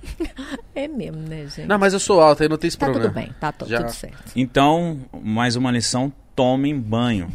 É 0.75 0.89
mesmo, 0.89 1.21
né, 1.29 1.47
gente? 1.47 1.67
Não, 1.67 1.79
mas 1.79 1.93
eu 1.93 2.01
sou 2.01 2.21
alta, 2.21 2.43
aí 2.45 2.49
não 2.49 2.57
tem 2.57 2.69
esse 2.69 2.79
tá 2.79 2.87
problema. 2.87 3.09
tudo 3.11 3.15
bem, 3.21 3.33
tá 3.39 3.53
Já. 3.67 3.79
tudo 3.81 3.93
certo. 3.93 4.33
Então, 4.35 4.99
mais 5.23 5.55
uma 5.55 5.71
lição, 5.71 6.11
tomem 6.35 6.79
banho, 6.79 7.29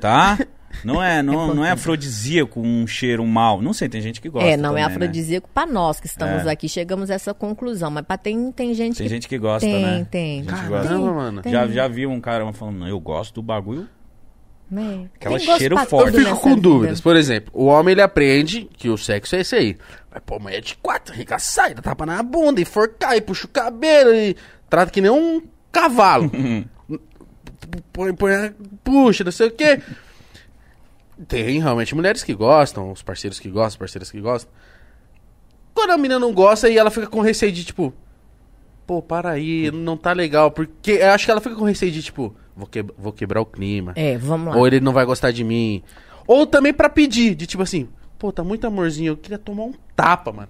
tá? 0.00 0.38
Não 0.84 1.02
é, 1.02 1.22
não, 1.22 1.54
não 1.54 1.64
é 1.64 1.72
afrodisíaco 1.72 2.60
um 2.60 2.86
cheiro 2.86 3.26
mal. 3.26 3.60
Não 3.60 3.72
sei, 3.72 3.88
tem 3.88 4.00
gente 4.00 4.20
que 4.20 4.28
gosta 4.28 4.48
é, 4.48 4.56
não 4.56 4.70
também, 4.70 4.84
é 4.84 4.86
né? 4.86 4.92
afrodisíaco 4.94 5.48
pra 5.52 5.66
nós 5.66 5.98
que 5.98 6.06
estamos 6.06 6.46
É. 6.46 6.50
aqui, 6.50 6.68
chegamos 6.68 7.10
a 7.10 7.14
essa 7.14 7.34
conclusão, 7.34 7.90
mas 7.90 8.04
pra 8.04 8.16
tem, 8.16 8.52
tem 8.52 8.72
gente 8.74 8.96
Tem 8.98 9.06
que... 9.06 9.12
gente 9.12 9.26
que 9.28 9.38
gosta, 9.38 9.66
tem, 9.66 9.82
né? 9.82 10.06
tem. 10.08 10.44
Gente 10.44 10.46
que 10.54 10.54
Caramba, 10.68 10.78
gosta. 10.78 10.98
mano. 10.98 11.42
Tem. 11.42 11.50
Já, 11.52 11.66
já 11.66 11.88
vi 11.88 12.06
um 12.06 12.20
cara 12.20 12.52
falando, 12.52 12.76
não, 12.80 12.86
eu 12.86 13.00
gosto 13.00 13.34
do 13.36 13.42
bagulho. 13.42 13.88
Né? 14.70 15.08
Aquela 15.14 15.38
Tem 15.38 15.58
cheiro 15.58 15.78
forte. 15.86 16.16
Eu 16.16 16.24
fico 16.24 16.36
com 16.40 16.48
vida. 16.50 16.60
dúvidas. 16.60 17.00
Por 17.00 17.16
exemplo, 17.16 17.50
o 17.54 17.66
homem 17.66 17.92
ele 17.92 18.02
aprende 18.02 18.68
que 18.76 18.88
o 18.88 18.96
sexo 18.98 19.34
é 19.36 19.40
esse 19.40 19.54
aí. 19.56 19.76
Vai 20.10 20.20
pôr 20.20 20.40
mulher 20.40 20.60
de 20.60 20.76
quatro, 20.76 21.12
arregaçar, 21.14 21.74
dá 21.74 21.82
tapa 21.82 22.04
na 22.06 22.22
bunda, 22.22 22.60
enforcar, 22.60 23.16
e 23.16 23.20
puxa 23.20 23.46
o 23.46 23.48
cabelo, 23.48 24.14
e 24.14 24.36
trata 24.68 24.90
que 24.92 25.00
nem 25.00 25.10
um 25.10 25.42
cavalo. 25.72 26.30
põe, 27.92 28.14
põe, 28.14 28.34
a- 28.34 28.52
puxa, 28.84 29.24
não 29.24 29.32
sei 29.32 29.48
o 29.48 29.50
quê. 29.50 29.80
Tem 31.26 31.58
realmente 31.60 31.94
mulheres 31.94 32.22
que 32.22 32.32
gostam, 32.34 32.92
os 32.92 33.02
parceiros 33.02 33.40
que 33.40 33.48
gostam, 33.50 33.78
parceiras 33.80 34.10
que 34.10 34.20
gostam. 34.20 34.50
Quando 35.74 35.90
a 35.90 35.96
menina 35.96 36.18
não 36.18 36.32
gosta 36.32 36.68
e 36.68 36.76
ela 36.78 36.90
fica 36.90 37.06
com 37.06 37.20
receio 37.20 37.50
de 37.52 37.64
tipo, 37.64 37.92
pô, 38.86 39.02
para 39.02 39.30
aí, 39.30 39.70
não 39.70 39.96
tá 39.96 40.12
legal. 40.12 40.50
Porque 40.50 40.92
eu 40.92 41.10
acho 41.10 41.24
que 41.24 41.30
ela 41.30 41.40
fica 41.40 41.54
com 41.56 41.64
receio 41.64 41.90
de 41.92 42.02
tipo, 42.02 42.34
vou, 42.58 42.66
que- 42.66 42.82
vou 42.98 43.12
quebrar 43.12 43.40
o 43.40 43.46
clima. 43.46 43.92
É, 43.96 44.18
vamos 44.18 44.52
lá. 44.52 44.56
Ou 44.60 44.66
ele 44.66 44.80
não 44.80 44.92
vai 44.92 45.04
gostar 45.06 45.30
de 45.30 45.44
mim. 45.44 45.82
Ou 46.26 46.46
também 46.46 46.74
pra 46.74 46.90
pedir, 46.90 47.34
de 47.34 47.46
tipo 47.46 47.62
assim, 47.62 47.88
pô, 48.18 48.30
tá 48.32 48.42
muito 48.44 48.66
amorzinho, 48.66 49.12
eu 49.12 49.16
queria 49.16 49.38
tomar 49.38 49.62
um 49.64 49.72
tapa, 49.96 50.32
mano. 50.32 50.48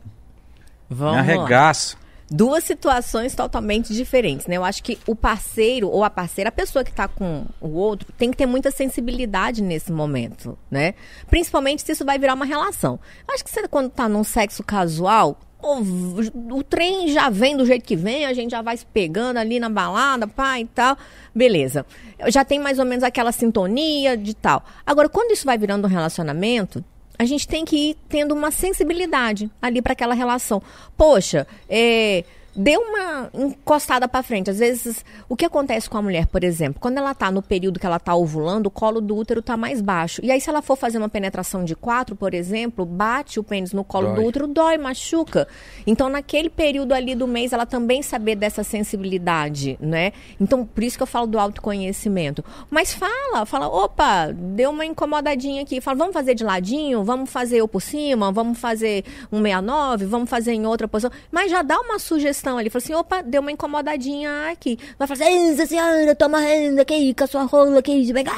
Vamos 0.89 1.25
Me 1.27 1.35
lá. 1.37 1.43
arregaça. 1.43 1.97
duas 2.31 2.63
situações 2.65 3.35
totalmente 3.35 3.95
diferentes, 3.95 4.47
né? 4.47 4.57
Eu 4.57 4.65
acho 4.65 4.83
que 4.83 4.99
o 5.07 5.15
parceiro 5.15 5.89
ou 5.89 6.05
a 6.05 6.11
parceira, 6.11 6.49
a 6.49 6.53
pessoa 6.53 6.85
que 6.85 6.93
tá 6.93 7.09
com 7.09 7.47
o 7.59 7.69
outro, 7.71 8.13
tem 8.19 8.31
que 8.31 8.37
ter 8.37 8.45
muita 8.47 8.71
sensibilidade 8.71 9.63
nesse 9.63 9.91
momento, 9.93 10.59
né? 10.71 10.93
Principalmente 11.31 11.81
se 11.83 11.93
isso 11.93 12.05
vai 12.05 12.19
virar 12.19 12.35
uma 12.35 12.45
relação. 12.45 12.99
Eu 13.27 13.35
acho 13.35 13.43
que 13.45 13.51
você, 13.51 13.67
quando 13.67 13.89
tá 13.91 14.09
num 14.09 14.25
sexo 14.25 14.63
casual, 14.63 15.39
o, 15.61 16.59
o 16.59 16.63
trem 16.63 17.09
já 17.09 17.29
vem 17.29 17.57
do 17.57 17.67
jeito 17.67 17.85
que 17.85 17.97
vem, 17.97 18.25
a 18.25 18.33
gente 18.33 18.53
já 18.53 18.63
vai 18.63 18.77
se 18.77 18.87
pegando 18.87 19.39
ali 19.39 19.59
na 19.59 19.69
balada, 19.69 20.27
pá 20.27 20.61
e 20.61 20.67
tal. 20.67 20.97
Beleza. 21.35 21.85
Já 22.29 22.45
tem 22.45 22.59
mais 22.59 22.79
ou 22.79 22.85
menos 22.85 23.03
aquela 23.03 23.33
sintonia 23.33 24.17
de 24.17 24.35
tal. 24.35 24.65
Agora, 24.87 25.09
quando 25.09 25.33
isso 25.33 25.45
vai 25.45 25.59
virando 25.59 25.87
um 25.87 25.91
relacionamento, 25.91 26.85
a 27.19 27.25
gente 27.25 27.49
tem 27.49 27.65
que 27.65 27.91
ir 27.91 27.97
tendo 28.09 28.33
uma 28.33 28.51
sensibilidade 28.51 29.51
ali 29.61 29.83
para 29.83 29.93
aquela 29.93 30.15
relação. 30.15 30.63
Poxa, 30.97 31.47
é, 31.69 32.25
deu 32.55 32.81
uma 32.81 33.31
encostada 33.33 34.09
para 34.09 34.23
frente. 34.23 34.51
Às 34.51 34.59
vezes, 34.59 35.05
o 35.29 35.37
que 35.37 35.45
acontece 35.45 35.89
com 35.89 35.97
a 35.97 36.03
mulher, 36.03 36.27
por 36.27 36.43
exemplo, 36.43 36.81
quando 36.81 36.99
ela 36.99 37.15
tá 37.15 37.31
no 37.31 37.41
período 37.43 37.79
que 37.79 37.87
ela 37.87 38.01
tá 38.01 38.15
ovulando, 38.15 38.67
o 38.67 38.71
colo 38.71 39.01
do 39.01 39.17
útero 39.17 39.41
tá 39.41 39.57
mais 39.57 39.81
baixo. 39.81 40.21
E 40.25 40.31
aí, 40.31 40.41
se 40.41 40.51
ela 40.51 40.61
for 40.61 40.77
fazer 40.77 40.99
uma 40.99 41.09
penetração 41.09 41.65
de 41.65 41.77
quatro, 41.77 42.17
por 42.17 42.35
exemplo, 42.35 42.85
bate 42.85 43.39
o 43.39 43.45
pênis 43.45 43.73
no 43.73 43.85
colo 43.85 44.09
Dói. 44.09 44.17
do 44.17 44.23
útero, 44.25 44.47
dói, 44.47 44.77
machuca. 44.79 45.47
Então, 45.87 46.09
naquele 46.09 46.51
período 46.51 46.93
ali 46.93 47.15
do 47.15 47.29
mês, 47.29 47.53
ela 47.53 47.67
também 47.67 48.03
saber 48.03 48.35
dessa 48.35 48.65
sensibilidade, 48.65 49.79
né? 49.81 50.13
Então, 50.41 50.65
por 50.65 50.83
isso 50.83 50.97
que 50.97 51.03
eu 51.03 51.07
falo 51.07 51.27
do 51.27 51.39
autoconhecimento. 51.39 52.45
Mas 52.71 52.93
fala, 52.93 53.47
fala, 53.47 53.69
opa, 53.69 54.33
deu 54.33 54.71
uma 54.71 54.85
incomodadinha 54.85 55.63
aqui. 55.63 55.81
Fala, 55.81 55.97
vamos 55.97 56.13
fazer 56.13 56.35
de 56.35 56.43
ladinho, 56.43 57.05
vamos 57.05 57.31
fazer 57.31 57.59
eu 57.59 57.69
por 57.69 57.81
cima, 57.81 58.33
vamos 58.33 58.59
fazer 58.59 59.05
um 59.31 59.43
69, 59.43 60.07
vamos 60.07 60.29
fazer 60.29 60.53
em 60.53 60.67
outra 60.67 60.89
posição. 60.89 61.11
Mas 61.31 61.51
já 61.51 61.63
dá 61.63 61.79
uma 61.81 61.99
sugestão 61.99 62.38
ali. 62.47 62.71
Fala 62.71 62.83
assim, 62.83 62.95
opa, 62.95 63.23
deu 63.23 63.41
uma 63.41 63.51
incomodadinha 63.53 64.51
aqui. 64.51 64.79
Vai 64.99 65.09
falar 65.09 65.27
assim, 65.27 65.51
"Essa 65.53 65.67
senhora, 65.67 66.15
toma 66.15 66.39
renda 66.41 66.83
aqui, 66.83 67.15
com 67.15 67.25
a 67.25 67.27
sua 67.27 67.43
rola 67.45 67.79
aqui, 67.79 68.05
de 68.05 68.13
pegar. 68.13 68.35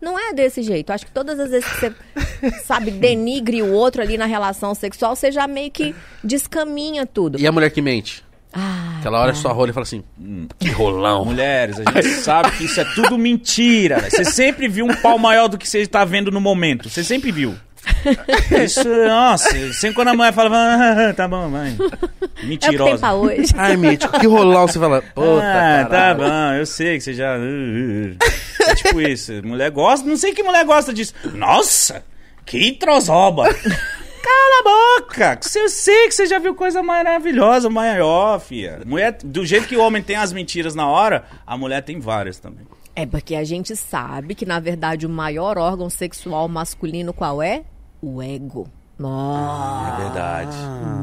Não 0.00 0.18
é 0.18 0.32
desse 0.32 0.62
jeito. 0.62 0.90
Acho 0.90 1.06
que 1.06 1.12
todas 1.12 1.38
as 1.38 1.50
vezes 1.50 1.68
que 1.68 1.76
você, 1.80 1.94
sabe, 2.64 2.90
denigre 2.90 3.62
o 3.62 3.72
outro 3.72 4.02
ali 4.02 4.16
na 4.16 4.26
relação 4.26 4.74
sexual, 4.74 5.14
você 5.14 5.30
já 5.30 5.46
meio 5.46 5.70
que 5.70 5.94
descaminha 6.24 7.06
tudo. 7.06 7.38
E 7.40 7.46
a 7.46 7.52
mulher 7.52 7.70
que 7.70 7.82
mente? 7.82 8.24
Ah, 8.52 8.96
Aquela 8.98 9.20
hora 9.20 9.32
sua 9.32 9.52
rola 9.52 9.70
e 9.70 9.72
fala 9.72 9.84
assim, 9.84 10.02
que 10.58 10.68
rolão. 10.70 11.24
Mulheres, 11.24 11.76
a 11.78 12.02
gente 12.02 12.14
sabe 12.16 12.50
que 12.56 12.64
isso 12.64 12.80
é 12.80 12.84
tudo 12.94 13.16
mentira. 13.16 14.10
Você 14.10 14.24
sempre 14.24 14.66
viu 14.68 14.84
um 14.86 14.94
pau 14.96 15.18
maior 15.18 15.48
do 15.48 15.56
que 15.56 15.68
você 15.68 15.78
está 15.78 16.04
vendo 16.04 16.30
no 16.32 16.40
momento. 16.40 16.88
Você 16.90 17.04
sempre 17.04 17.30
viu. 17.30 17.54
Isso, 18.64 18.88
nossa, 19.06 19.72
sempre 19.72 19.94
quando 19.94 20.08
a 20.08 20.14
mulher 20.14 20.32
fala, 20.32 20.50
ah, 21.08 21.14
tá 21.14 21.28
bom, 21.28 21.50
vai. 21.50 21.70
é 21.70 21.72
o 21.72 21.78
que 21.78 22.36
tem 22.36 22.48
Mentirosa. 22.48 22.98
pra 22.98 23.14
hoje. 23.14 23.52
Ai, 23.56 23.76
mítico, 23.76 24.18
que 24.18 24.26
rolão. 24.26 24.66
Você 24.66 24.78
fala, 24.78 25.02
puta, 25.02 25.42
ah, 25.42 25.84
tá 25.84 26.14
bom, 26.14 26.52
eu 26.58 26.66
sei 26.66 26.98
que 26.98 27.04
você 27.04 27.14
já. 27.14 27.36
uh, 27.36 27.40
uh. 27.40 28.16
É 28.68 28.74
tipo 28.74 29.00
isso. 29.00 29.32
Mulher 29.44 29.70
gosta, 29.70 30.06
não 30.06 30.16
sei 30.16 30.32
que 30.32 30.42
mulher 30.42 30.64
gosta 30.64 30.92
disso. 30.92 31.14
Nossa, 31.34 32.04
que 32.44 32.72
trozoba. 32.72 33.48
Cala 34.22 34.60
a 34.60 35.00
boca! 35.00 35.40
Eu 35.56 35.68
sei 35.70 36.06
que 36.06 36.12
você 36.12 36.26
já 36.26 36.38
viu 36.38 36.54
coisa 36.54 36.82
maravilhosa, 36.82 37.70
maior, 37.70 38.38
fia. 38.38 38.80
Mulher, 38.84 39.16
do 39.24 39.46
jeito 39.46 39.66
que 39.66 39.76
o 39.76 39.80
homem 39.82 40.02
tem 40.02 40.16
as 40.16 40.32
mentiras 40.32 40.74
na 40.74 40.86
hora, 40.86 41.24
a 41.46 41.56
mulher 41.56 41.82
tem 41.82 41.98
várias 41.98 42.38
também. 42.38 42.66
É 42.94 43.06
porque 43.06 43.34
a 43.34 43.44
gente 43.44 43.74
sabe 43.74 44.34
que, 44.34 44.44
na 44.44 44.60
verdade, 44.60 45.06
o 45.06 45.10
maior 45.10 45.56
órgão 45.56 45.88
sexual 45.88 46.48
masculino 46.48 47.14
qual 47.14 47.42
é? 47.42 47.64
O 48.02 48.22
ego. 48.22 48.68
Nossa. 48.98 49.94
É 49.94 50.02
verdade. 50.02 50.56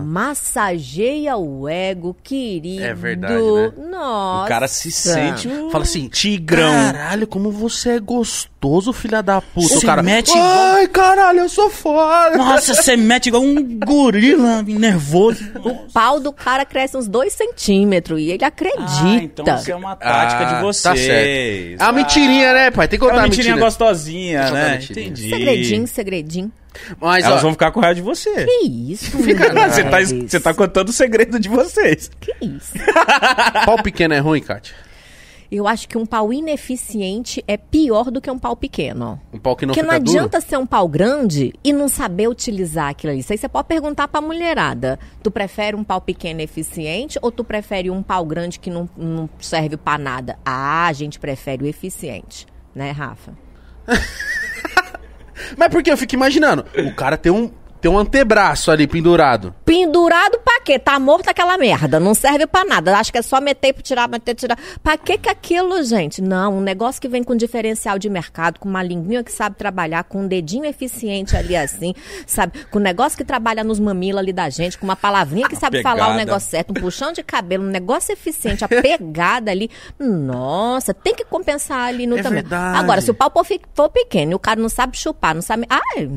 Massageia 0.05 1.35
o 1.35 1.67
ego, 1.67 2.15
querido. 2.23 2.83
É 2.83 2.93
verdade, 2.93 3.33
né? 3.33 3.71
Nossa. 3.89 4.45
O 4.45 4.47
cara 4.47 4.67
se 4.67 4.91
sente 4.91 5.49
Fala 5.71 5.83
assim, 5.83 6.07
tigrão. 6.07 6.71
Caralho, 6.71 7.25
como 7.25 7.51
você 7.51 7.91
é 7.91 7.99
gostoso, 7.99 8.93
filha 8.93 9.23
da 9.23 9.41
puta. 9.41 9.67
Você 9.67 9.77
o 9.77 9.81
cara, 9.81 10.03
mete 10.03 10.29
igual- 10.29 10.45
ai, 10.75 10.87
caralho, 10.87 11.39
eu 11.39 11.49
sou 11.49 11.69
foda. 11.71 12.37
Nossa, 12.37 12.75
você 12.75 12.95
mete 12.95 13.27
igual 13.27 13.41
um 13.41 13.79
gorila 13.79 14.61
nervoso. 14.61 15.43
O 15.63 15.91
pau 15.91 16.19
do 16.19 16.31
cara 16.31 16.65
cresce 16.65 16.95
uns 16.97 17.07
dois 17.07 17.33
centímetros 17.33 18.19
e 18.19 18.29
ele 18.29 18.45
acredita. 18.45 18.83
Ah, 19.03 19.15
então 19.23 19.55
isso 19.55 19.71
é 19.71 19.75
uma 19.75 19.95
tática 19.95 20.41
Ah, 20.49 20.53
de 20.53 20.61
vocês. 20.63 20.83
tá 20.83 20.95
certo. 20.95 21.81
A 21.81 21.91
mentirinha, 21.91 22.53
né, 22.53 22.69
pai? 22.71 22.87
Tem 22.87 22.99
que 22.99 23.05
É 23.05 23.07
contar 23.07 23.21
uma 23.21 23.25
a 23.25 23.29
mentirinha 23.29 23.55
mentira. 23.55 23.65
gostosinha, 23.65 24.51
né? 24.51 24.71
mentirinha. 24.73 25.07
Entendi. 25.07 25.29
Segredinho, 25.29 25.87
segredinho. 25.87 26.51
Mas, 26.99 27.23
Elas 27.23 27.39
ó, 27.39 27.41
vão 27.43 27.51
ficar 27.51 27.71
com 27.71 27.79
raiva 27.79 27.95
de 27.95 28.01
você. 28.01 28.45
Que 28.45 28.65
isso, 28.67 29.11
Você 29.17 29.83
tá, 29.83 30.01
você 30.01 30.39
tá 30.39 30.53
contando 30.53 30.89
o 30.89 30.93
segredo 30.93 31.39
de 31.39 31.49
vocês. 31.49 32.09
Que 32.19 32.33
isso? 32.45 32.73
pau 33.65 33.81
pequeno 33.81 34.13
é 34.13 34.19
ruim, 34.19 34.41
Kátia? 34.41 34.75
Eu 35.49 35.65
acho 35.65 35.87
que 35.87 35.97
um 35.97 36.05
pau 36.05 36.33
ineficiente 36.33 37.41
é 37.47 37.55
pior 37.55 38.11
do 38.11 38.19
que 38.19 38.29
um 38.29 38.37
pau 38.37 38.53
pequeno. 38.53 39.17
Um 39.31 39.39
pau 39.39 39.55
que 39.55 39.65
não 39.65 39.73
Porque 39.73 39.81
fica 39.81 39.93
não 39.97 40.03
duro? 40.03 40.17
adianta 40.17 40.41
ser 40.41 40.57
um 40.57 40.65
pau 40.65 40.89
grande 40.89 41.53
e 41.63 41.71
não 41.71 41.87
saber 41.87 42.27
utilizar 42.27 42.89
aquilo 42.89 43.11
ali. 43.13 43.21
Isso 43.21 43.31
aí 43.31 43.37
você 43.37 43.47
pode 43.47 43.65
perguntar 43.67 44.09
pra 44.09 44.19
mulherada. 44.19 44.99
Tu 45.23 45.31
prefere 45.31 45.73
um 45.75 45.85
pau 45.85 46.01
pequeno 46.01 46.41
e 46.41 46.43
eficiente 46.43 47.17
ou 47.21 47.31
tu 47.31 47.45
prefere 47.45 47.89
um 47.89 48.03
pau 48.03 48.25
grande 48.25 48.59
que 48.59 48.69
não, 48.69 48.89
não 48.97 49.29
serve 49.39 49.77
pra 49.77 49.97
nada? 49.97 50.37
Ah, 50.45 50.87
a 50.87 50.91
gente 50.93 51.17
prefere 51.17 51.63
o 51.63 51.67
eficiente. 51.67 52.45
Né, 52.75 52.91
Rafa? 52.91 53.31
Mas 55.57 55.69
porque 55.69 55.91
eu 55.91 55.97
fico 55.97 56.15
imaginando, 56.15 56.65
o 56.77 56.93
cara 56.95 57.17
tem 57.17 57.31
um, 57.31 57.51
tem 57.81 57.91
um 57.91 57.97
antebraço 57.97 58.71
ali 58.71 58.87
pendurado. 58.87 59.53
Pendurado 59.65 60.39
pra 60.43 60.61
quê? 60.61 60.77
Tá 60.79 60.99
morto 60.99 61.29
aquela 61.29 61.57
merda. 61.57 61.99
Não 61.99 62.13
serve 62.13 62.47
pra 62.47 62.65
nada. 62.65 62.97
Acho 62.97 63.11
que 63.11 63.17
é 63.17 63.21
só 63.21 63.39
meter, 63.39 63.73
tirar, 63.81 64.07
meter, 64.09 64.35
tirar. 64.35 64.57
Pra 64.83 64.97
que 64.97 65.17
que 65.17 65.29
aquilo, 65.29 65.81
gente? 65.83 66.21
Não, 66.21 66.57
um 66.57 66.61
negócio 66.61 67.01
que 67.01 67.07
vem 67.07 67.23
com 67.23 67.35
diferencial 67.35 67.97
de 67.99 68.09
mercado, 68.09 68.59
com 68.59 68.67
uma 68.67 68.81
linguinha 68.83 69.23
que 69.23 69.31
sabe 69.31 69.55
trabalhar, 69.55 70.03
com 70.05 70.21
um 70.21 70.27
dedinho 70.27 70.65
eficiente 70.65 71.35
ali 71.35 71.55
assim, 71.55 71.93
sabe? 72.25 72.65
Com 72.71 72.79
um 72.79 72.81
negócio 72.81 73.17
que 73.17 73.23
trabalha 73.23 73.63
nos 73.63 73.79
mamilos 73.79 74.19
ali 74.19 74.33
da 74.33 74.49
gente, 74.49 74.77
com 74.77 74.85
uma 74.85 74.95
palavrinha 74.95 75.47
que 75.47 75.55
sabe 75.55 75.81
falar 75.81 75.95
o 75.95 76.11
pegada. 76.11 76.17
negócio 76.25 76.49
certo, 76.49 76.71
um 76.71 76.73
puxão 76.73 77.11
de 77.11 77.23
cabelo, 77.23 77.63
um 77.63 77.69
negócio 77.69 78.11
eficiente, 78.13 78.63
a 78.63 78.67
pegada 78.67 79.51
ali. 79.51 79.69
Nossa, 79.99 80.93
tem 80.93 81.13
que 81.15 81.25
compensar 81.25 81.87
ali 81.87 82.07
no 82.07 82.17
É 82.17 82.23
também. 82.23 82.41
verdade. 82.41 82.77
Agora, 82.79 83.01
se 83.01 83.11
o 83.11 83.13
pau 83.13 83.31
for, 83.33 83.45
for 83.73 83.89
pequeno 83.89 84.31
e 84.31 84.35
o 84.35 84.39
cara 84.39 84.59
não 84.59 84.69
sabe 84.69 84.97
chupar, 84.97 85.35
não 85.35 85.41
sabe. 85.41 85.65
Ai, 85.69 86.09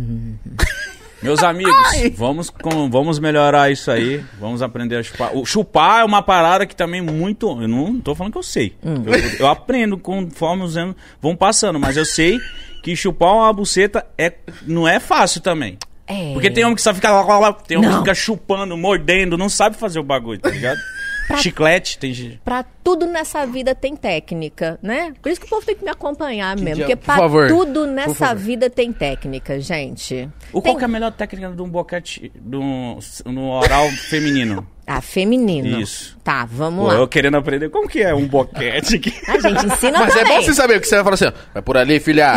Meus 1.22 1.42
amigos, 1.42 1.74
vamos, 2.16 2.48
com, 2.48 2.88
vamos 2.90 3.18
melhorar 3.18 3.70
isso 3.70 3.90
aí. 3.90 4.24
Vamos 4.38 4.62
aprender 4.62 4.96
a 4.96 5.02
chupar. 5.02 5.36
O 5.36 5.44
chupar 5.44 6.00
é 6.00 6.04
uma 6.04 6.22
parada 6.22 6.64
que 6.66 6.74
também 6.74 7.02
muito. 7.02 7.46
Eu 7.60 7.68
não 7.68 8.00
tô 8.00 8.14
falando 8.14 8.32
que 8.32 8.38
eu 8.38 8.42
sei. 8.42 8.74
Hum. 8.82 9.02
Eu, 9.06 9.40
eu 9.40 9.46
aprendo 9.46 9.98
conforme 9.98 10.62
os 10.62 10.76
anos 10.76 10.96
vão 11.20 11.36
passando, 11.36 11.78
mas 11.78 11.96
eu 11.96 12.04
sei 12.04 12.38
que 12.82 12.96
chupar 12.96 13.34
uma 13.34 13.52
buceta 13.52 14.06
é, 14.16 14.32
não 14.66 14.88
é 14.88 14.98
fácil 14.98 15.40
também. 15.42 15.76
É. 16.06 16.32
Porque 16.32 16.50
tem 16.50 16.64
homem 16.64 16.74
que 16.74 16.82
só 16.82 16.92
fica 16.92 17.10
lá, 17.10 17.22
lá, 17.22 17.38
lá, 17.38 17.52
tem 17.52 17.76
homem 17.76 17.88
que 17.88 17.94
Não. 17.94 18.02
fica 18.02 18.14
chupando, 18.14 18.76
mordendo, 18.76 19.38
não 19.38 19.48
sabe 19.48 19.76
fazer 19.76 20.00
o 20.00 20.02
bagulho, 20.02 20.40
tá 20.40 20.50
ligado? 20.50 20.78
Chiclete, 21.38 21.98
tem 21.98 22.12
gente. 22.12 22.40
Pra 22.44 22.62
tudo 22.62 23.06
nessa 23.06 23.46
vida 23.46 23.74
tem 23.74 23.94
técnica, 23.96 24.78
né? 24.82 25.12
Por 25.22 25.30
isso 25.30 25.40
que 25.40 25.46
o 25.46 25.50
povo 25.50 25.64
tem 25.64 25.74
que 25.76 25.84
me 25.84 25.90
acompanhar 25.90 26.56
mesmo. 26.56 26.74
dia- 26.76 26.84
Porque 26.86 26.96
por 26.96 27.04
pra 27.06 27.16
favor, 27.16 27.48
tudo 27.48 27.86
nessa 27.86 28.34
vida 28.34 28.68
tem 28.70 28.92
técnica, 28.92 29.60
gente. 29.60 30.28
O 30.52 30.60
Tem- 30.60 30.72
qual 30.72 30.76
que 30.78 30.84
é 30.84 30.86
a 30.86 30.88
melhor 30.88 31.12
técnica 31.12 31.50
de 31.50 31.62
um 31.62 31.68
boquete 31.68 32.32
de 32.34 32.56
um- 32.56 32.98
no 33.26 33.50
oral 33.50 33.88
feminino? 33.90 34.66
Ah, 34.92 35.00
feminino. 35.00 35.80
Isso. 35.80 36.18
Tá, 36.24 36.44
vamos 36.50 36.80
Pô, 36.84 36.88
lá. 36.92 36.94
eu 36.98 37.06
querendo 37.06 37.36
aprender 37.36 37.68
como 37.68 37.88
que 37.88 38.02
é 38.02 38.12
um 38.12 38.26
boquete 38.26 38.96
aqui. 38.96 39.14
A 39.30 39.38
gente 39.38 39.66
ensina 39.66 40.00
Mas 40.00 40.16
é 40.16 40.18
também. 40.18 40.36
bom 40.38 40.42
você 40.42 40.52
saber 40.52 40.78
o 40.78 40.80
que 40.80 40.88
você 40.88 40.96
vai 40.96 41.04
falar 41.04 41.14
assim, 41.14 41.26
ó. 41.26 41.32
Vai 41.54 41.62
por 41.62 41.76
ali, 41.76 42.00
filha. 42.00 42.34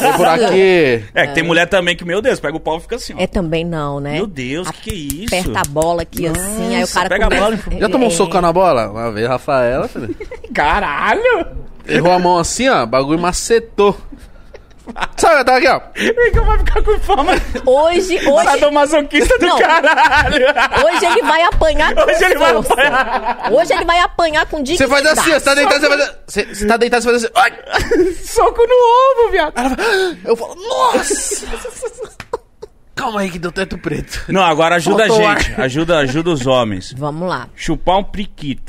Vai 0.00 0.16
por 0.16 0.28
aqui. 0.28 1.02
É, 1.12 1.26
que 1.26 1.34
tem 1.34 1.42
mulher 1.42 1.66
também 1.66 1.96
que, 1.96 2.04
meu 2.04 2.22
Deus, 2.22 2.38
pega 2.38 2.56
o 2.56 2.60
pau 2.60 2.76
e 2.76 2.80
fica 2.80 2.94
assim, 2.94 3.12
ó. 3.14 3.16
É 3.18 3.26
também 3.26 3.64
não, 3.64 3.98
né? 3.98 4.12
Meu 4.14 4.28
Deus, 4.28 4.68
o 4.68 4.72
que, 4.72 4.82
que 4.82 4.90
é 4.90 4.94
isso? 4.94 5.34
Aperta 5.50 5.68
a 5.68 5.72
bola 5.72 6.02
aqui 6.02 6.28
assim, 6.28 6.68
aí 6.68 6.76
o 6.76 6.80
Nossa, 6.82 6.94
cara 6.94 7.08
pega 7.08 7.24
a 7.24 7.28
começa... 7.28 7.44
bola 7.66 7.80
Já 7.80 7.88
tomou 7.88 8.08
um 8.08 8.12
É. 8.12 8.14
socão 8.14 8.40
na 8.40 8.52
bola? 8.52 8.88
Uma 8.88 9.10
vez, 9.10 9.26
Rafaela, 9.26 9.88
filho. 9.88 10.14
Caralho! 10.54 11.46
Errou 11.88 12.12
a 12.12 12.18
mão 12.20 12.38
assim, 12.38 12.68
ó. 12.68 12.84
O 12.84 12.86
bagulho 12.86 13.18
macetou. 13.18 13.96
Sabe, 15.16 15.44
tá 15.44 15.56
aqui, 15.56 15.68
ó. 15.68 15.80
Eu 16.34 16.44
vou 16.44 16.58
ficar 16.58 16.82
com 16.82 16.98
fama? 17.00 17.32
Hoje, 17.66 18.18
hoje, 18.28 18.44
Sadomasoquista 18.44 19.38
do 19.38 19.46
Não. 19.46 19.58
caralho! 19.58 20.46
hoje 20.86 21.06
ele 21.06 21.22
vai 21.22 21.42
apanhar 21.42 21.94
com 21.94 22.00
Hoje 22.02 22.24
ele 22.24 22.38
vai 22.38 22.52
força. 22.54 22.72
apanhar. 22.72 23.52
Hoje 23.52 23.72
ele 23.72 23.84
vai 23.84 23.98
apanhar 24.00 24.46
com 24.46 24.56
Você 24.58 24.62
dignidade. 24.64 24.90
faz 25.04 25.18
assim, 25.18 25.30
ó. 25.32 25.38
Você 25.38 25.44
tá 25.44 25.54
deitado, 25.54 25.80
você 25.80 25.88
faz 25.88 26.14
Você, 26.26 26.44
você 26.54 26.66
tá 26.66 26.76
deitado, 26.76 27.02
você 27.02 27.10
faz 27.10 27.24
assim. 27.24 27.32
Ai! 27.36 28.12
Soco 28.24 28.62
no 28.66 29.24
ovo, 29.24 29.30
viado! 29.32 29.54
Eu 30.24 30.36
falo, 30.36 30.54
nossa! 30.56 31.46
Calma 32.94 33.20
aí 33.22 33.30
que 33.30 33.38
deu 33.38 33.50
teto 33.50 33.78
preto. 33.78 34.24
Não, 34.28 34.42
agora 34.42 34.74
ajuda 34.76 35.06
Faltou 35.06 35.26
a 35.26 35.38
gente. 35.38 35.60
Ajuda, 35.60 35.98
ajuda 36.00 36.30
os 36.30 36.46
homens. 36.46 36.92
Vamos 36.96 37.26
lá. 37.28 37.48
Chupar 37.56 37.96
um 37.96 38.04
priquito. 38.04 38.62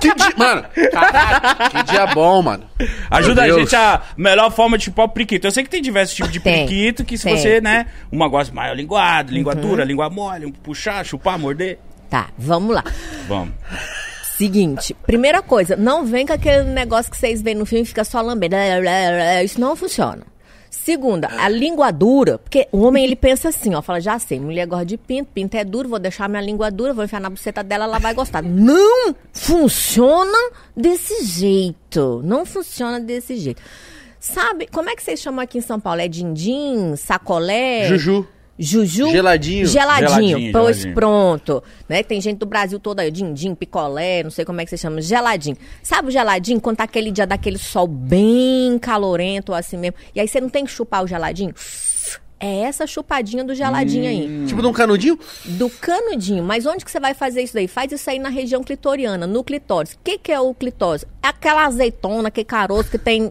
Que 0.00 0.14
dia, 0.14 0.32
mano, 0.36 0.64
caralho, 0.92 1.70
que 1.70 1.82
dia 1.92 2.06
bom, 2.08 2.42
mano. 2.42 2.64
Ajuda 3.10 3.42
a 3.42 3.50
gente 3.50 3.74
a 3.74 4.02
melhor 4.16 4.50
forma 4.50 4.76
de 4.78 4.84
chupar 4.84 5.06
o 5.06 5.08
priquito. 5.08 5.46
Eu 5.46 5.50
sei 5.50 5.64
que 5.64 5.70
tem 5.70 5.82
diversos 5.82 6.14
tipos 6.14 6.32
de 6.32 6.40
Tem, 6.40 6.66
priquito 6.66 7.04
que 7.04 7.16
se 7.18 7.24
tem. 7.24 7.36
você, 7.36 7.60
né, 7.60 7.86
uma 8.10 8.28
gosta 8.28 8.54
mais 8.54 8.76
linguado, 8.76 9.32
língua 9.32 9.54
dura, 9.54 9.84
língua 9.84 10.08
mole, 10.10 10.52
puxar, 10.62 11.04
chupar, 11.04 11.38
morder. 11.38 11.78
Tá, 12.08 12.28
vamos 12.36 12.74
lá. 12.74 12.84
Vamos. 13.28 13.54
Seguinte, 14.36 14.94
primeira 15.06 15.42
coisa, 15.42 15.76
não 15.76 16.06
vem 16.06 16.26
com 16.26 16.32
aquele 16.32 16.64
negócio 16.64 17.10
que 17.10 17.16
vocês 17.16 17.42
veem 17.42 17.56
no 17.56 17.66
filme 17.66 17.82
e 17.84 17.86
fica 17.86 18.04
só 18.04 18.20
lambendo. 18.22 18.56
Isso 19.44 19.60
não 19.60 19.76
funciona. 19.76 20.22
Segunda, 20.84 21.28
a 21.38 21.46
língua 21.46 21.90
dura, 21.90 22.38
porque 22.38 22.66
o 22.72 22.80
homem 22.80 23.04
ele 23.04 23.14
pensa 23.14 23.50
assim, 23.50 23.74
ó, 23.74 23.82
fala, 23.82 24.00
já 24.00 24.18
sei, 24.18 24.40
mulher 24.40 24.66
gosta 24.66 24.86
de 24.86 24.96
pinto, 24.96 25.30
pinto 25.32 25.54
é 25.54 25.62
duro, 25.62 25.90
vou 25.90 25.98
deixar 25.98 26.26
minha 26.26 26.40
língua 26.40 26.70
dura, 26.70 26.94
vou 26.94 27.04
enfiar 27.04 27.20
na 27.20 27.28
buceta 27.28 27.62
dela, 27.62 27.84
ela 27.84 27.98
vai 27.98 28.14
gostar. 28.14 28.42
Não 28.42 29.14
funciona 29.30 30.50
desse 30.74 31.24
jeito. 31.24 32.22
Não 32.24 32.46
funciona 32.46 32.98
desse 32.98 33.36
jeito. 33.36 33.60
Sabe, 34.18 34.66
como 34.68 34.88
é 34.88 34.96
que 34.96 35.02
vocês 35.02 35.20
chamam 35.20 35.42
aqui 35.42 35.58
em 35.58 35.62
São 35.62 35.78
Paulo? 35.78 36.00
É 36.00 36.08
din-din, 36.08 36.96
sacolé? 36.96 37.86
Juju. 37.86 38.26
Juju? 38.60 39.10
Geladinho. 39.10 39.66
Geladinho. 39.66 40.08
Geladinho, 40.08 40.52
pois 40.52 40.76
geladinho. 40.76 40.94
pronto. 40.94 41.62
Né? 41.88 42.02
Tem 42.02 42.20
gente 42.20 42.38
do 42.38 42.46
Brasil 42.46 42.78
todo 42.78 43.00
aí, 43.00 43.10
din-din, 43.10 43.54
picolé, 43.54 44.22
não 44.22 44.30
sei 44.30 44.44
como 44.44 44.60
é 44.60 44.64
que 44.64 44.70
você 44.70 44.76
chama, 44.76 45.00
geladinho. 45.00 45.56
Sabe 45.82 46.08
o 46.08 46.10
geladinho, 46.10 46.60
quando 46.60 46.76
tá 46.76 46.84
aquele 46.84 47.10
dia 47.10 47.26
daquele 47.26 47.58
sol 47.58 47.86
bem 47.86 48.78
calorento, 48.78 49.54
assim 49.54 49.78
mesmo, 49.78 49.96
e 50.14 50.20
aí 50.20 50.28
você 50.28 50.40
não 50.40 50.50
tem 50.50 50.64
que 50.64 50.70
chupar 50.70 51.02
o 51.02 51.06
geladinho? 51.06 51.54
É 52.42 52.60
essa 52.60 52.86
chupadinha 52.86 53.44
do 53.44 53.54
geladinho 53.54 54.08
aí. 54.08 54.46
Tipo 54.46 54.62
de 54.62 54.66
um 54.66 54.72
canudinho? 54.72 55.18
Do 55.44 55.68
canudinho. 55.68 56.42
Mas 56.42 56.64
onde 56.64 56.82
que 56.86 56.90
você 56.90 56.98
vai 56.98 57.12
fazer 57.12 57.42
isso 57.42 57.52
daí? 57.52 57.68
Faz 57.68 57.92
isso 57.92 58.08
aí 58.08 58.18
na 58.18 58.30
região 58.30 58.64
clitoriana, 58.64 59.26
no 59.26 59.44
clitóris. 59.44 59.92
O 59.92 59.98
que, 60.02 60.16
que 60.16 60.32
é 60.32 60.40
o 60.40 60.54
clitóris? 60.54 61.04
É 61.22 61.28
aquela 61.28 61.66
azeitona, 61.66 62.28
aquele 62.28 62.46
caroço 62.46 62.90
que 62.90 62.96
tem, 62.96 63.30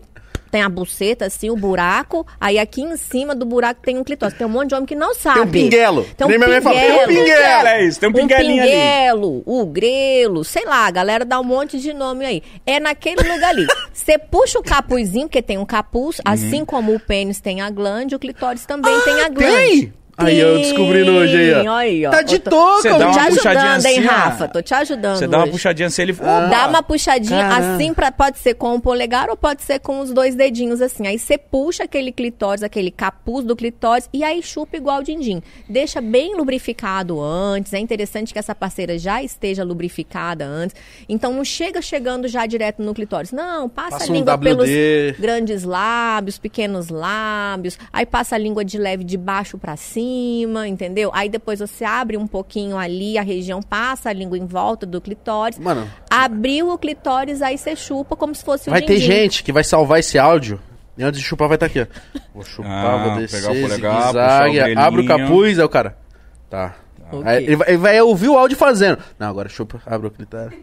tem 0.51 0.61
a 0.61 0.69
buceta, 0.69 1.25
assim, 1.25 1.49
o 1.49 1.55
buraco. 1.55 2.25
Aí 2.39 2.57
aqui 2.59 2.81
em 2.81 2.95
cima 2.97 3.35
do 3.35 3.45
buraco 3.45 3.81
tem 3.83 3.97
um 3.97 4.03
clitóris. 4.03 4.37
Tem 4.37 4.45
um 4.47 4.49
monte 4.49 4.69
de 4.69 4.75
homem 4.75 4.85
que 4.85 4.95
não 4.95 5.13
sabe. 5.15 5.39
Tem 5.39 5.47
um 5.47 5.51
pinguelo. 5.51 6.07
Tem 6.17 6.25
um 6.27 6.29
Nem 6.29 6.37
minha 6.39 6.49
mãe 6.49 6.61
fala, 6.61 6.75
tem 6.79 6.91
um 6.91 6.97
pinguelo. 7.07 7.25
pinguelo. 7.25 7.67
É 7.67 7.85
isso, 7.85 7.99
tem 7.99 8.09
um 8.09 8.11
Um 8.11 8.15
pinguelinho 8.15 8.61
ali. 8.63 8.71
pinguelo, 8.71 9.43
o 9.45 9.65
grelo, 9.65 10.43
sei 10.43 10.65
lá, 10.65 10.85
a 10.87 10.91
galera 10.91 11.23
dá 11.25 11.39
um 11.39 11.43
monte 11.43 11.79
de 11.79 11.93
nome 11.93 12.25
aí. 12.25 12.43
É 12.65 12.79
naquele 12.79 13.21
lugar 13.21 13.49
ali. 13.49 13.67
Você 13.93 14.17
puxa 14.17 14.59
o 14.59 14.63
capuzinho, 14.63 15.27
porque 15.27 15.41
tem 15.41 15.57
um 15.57 15.65
capuz, 15.65 16.17
Uhum. 16.19 16.23
assim 16.25 16.65
como 16.65 16.93
o 16.93 16.99
pênis 16.99 17.39
tem 17.39 17.61
a 17.61 17.69
glande, 17.69 18.15
o 18.15 18.19
clitóris 18.19 18.65
também 18.65 18.99
tem 19.01 19.21
a 19.21 19.29
glande. 19.29 19.55
tem? 19.55 19.93
Aí, 20.19 20.39
eu 20.39 20.57
descobrindo 20.59 21.11
hoje 21.11 21.35
aí, 21.35 21.67
ó. 21.67 21.75
Aí, 21.75 22.05
ó. 22.05 22.11
Tá 22.11 22.21
de 22.21 22.35
Eu 22.35 22.39
tô- 22.41 22.49
Tô 22.81 22.97
dá 22.97 23.11
te 23.11 23.19
ajudando, 23.19 23.85
hein, 23.85 23.97
assim, 23.99 24.05
ó. 24.05 24.09
Rafa? 24.11 24.47
Tô 24.47 24.61
te 24.61 24.73
ajudando. 24.73 25.17
Você 25.17 25.27
dá 25.27 25.37
uma 25.37 25.43
hoje. 25.43 25.51
puxadinha 25.53 25.87
assim, 25.87 26.01
ele... 26.01 26.13
Dá 26.13 26.67
uma 26.67 26.83
puxadinha 26.83 27.47
Caramba. 27.49 27.75
assim, 27.75 27.93
pra, 27.93 28.11
pode 28.11 28.37
ser 28.39 28.53
com 28.55 28.75
o 28.75 28.81
polegar 28.81 29.29
ou 29.29 29.37
pode 29.37 29.63
ser 29.63 29.79
com 29.79 29.99
os 29.99 30.11
dois 30.11 30.35
dedinhos 30.35 30.81
assim. 30.81 31.07
Aí 31.07 31.17
você 31.17 31.37
puxa 31.37 31.83
aquele 31.83 32.11
clitóris, 32.11 32.63
aquele 32.63 32.91
capuz 32.91 33.45
do 33.45 33.55
clitóris 33.55 34.09
e 34.13 34.23
aí 34.23 34.41
chupa 34.43 34.77
igual 34.77 34.99
o 34.99 35.03
din-din. 35.03 35.41
Deixa 35.67 36.01
bem 36.01 36.35
lubrificado 36.35 37.21
antes. 37.21 37.73
É 37.73 37.79
interessante 37.79 38.33
que 38.33 38.39
essa 38.39 38.53
parceira 38.55 38.97
já 38.97 39.21
esteja 39.23 39.63
lubrificada 39.63 40.45
antes. 40.45 40.75
Então 41.07 41.33
não 41.33 41.43
chega 41.45 41.81
chegando 41.81 42.27
já 42.27 42.45
direto 42.45 42.81
no 42.81 42.93
clitóris. 42.93 43.31
Não, 43.31 43.69
passa, 43.69 43.91
Passa 43.91 44.05
a 44.05 44.09
um 44.11 44.13
língua 44.15 44.33
WD. 44.35 44.43
pelos 44.43 45.19
grandes 45.19 45.63
lábios, 45.63 46.37
pequenos 46.37 46.89
lábios. 46.89 47.77
Aí 47.93 48.05
passa 48.05 48.35
a 48.35 48.37
língua 48.37 48.63
de 48.65 48.77
leve 48.77 49.03
de 49.03 49.17
baixo 49.17 49.57
pra 49.57 49.75
cima, 49.77 49.99
entendeu? 50.67 51.11
Aí 51.13 51.29
depois 51.29 51.59
você 51.59 51.83
abre 51.83 52.17
um 52.17 52.27
pouquinho 52.27 52.77
ali 52.77 53.17
a 53.17 53.21
região, 53.21 53.61
passa 53.61 54.09
a 54.09 54.13
língua 54.13 54.37
em 54.37 54.45
volta 54.45 54.85
do 54.85 54.99
clitóris. 55.01 55.57
Mano. 55.57 55.89
Abriu 56.09 56.69
o 56.71 56.77
clitóris, 56.77 57.41
aí 57.41 57.57
você 57.57 57.75
chupa 57.75 58.15
como 58.15 58.33
se 58.33 58.43
fosse 58.43 58.69
o 58.69 58.71
Vai 58.71 58.81
ter 58.81 58.97
gente 58.97 59.43
que 59.43 59.51
vai 59.51 59.63
salvar 59.63 59.99
esse 59.99 60.17
áudio. 60.17 60.59
E 60.97 61.03
antes 61.03 61.19
de 61.19 61.25
chupar 61.25 61.47
vai 61.47 61.55
estar 61.55 61.67
aqui, 61.67 61.81
ó. 61.81 61.87
Vou 62.33 62.43
chupar, 62.43 62.71
Ah, 62.71 63.07
vou 63.07 63.17
descer, 63.17 63.41
pegar 63.41 63.51
o 63.51 63.61
polegar, 63.61 64.01
zigue-zague, 64.01 64.59
puxar 64.59 64.75
o 64.75 64.79
abre 64.79 65.01
o 65.01 65.05
capuz, 65.05 65.59
aí 65.59 65.65
o 65.65 65.69
cara... 65.69 65.97
Tá. 66.49 66.75
Ok. 67.11 67.23
Aí 67.25 67.43
ele, 67.43 67.55
vai, 67.55 67.69
ele 67.69 67.77
vai 67.77 68.01
ouvir 68.01 68.27
o 68.27 68.37
áudio 68.37 68.57
fazendo. 68.57 68.99
Não, 69.17 69.27
agora 69.27 69.47
chupa, 69.47 69.81
abre 69.85 70.07
o 70.07 70.11
clitóris. 70.11 70.57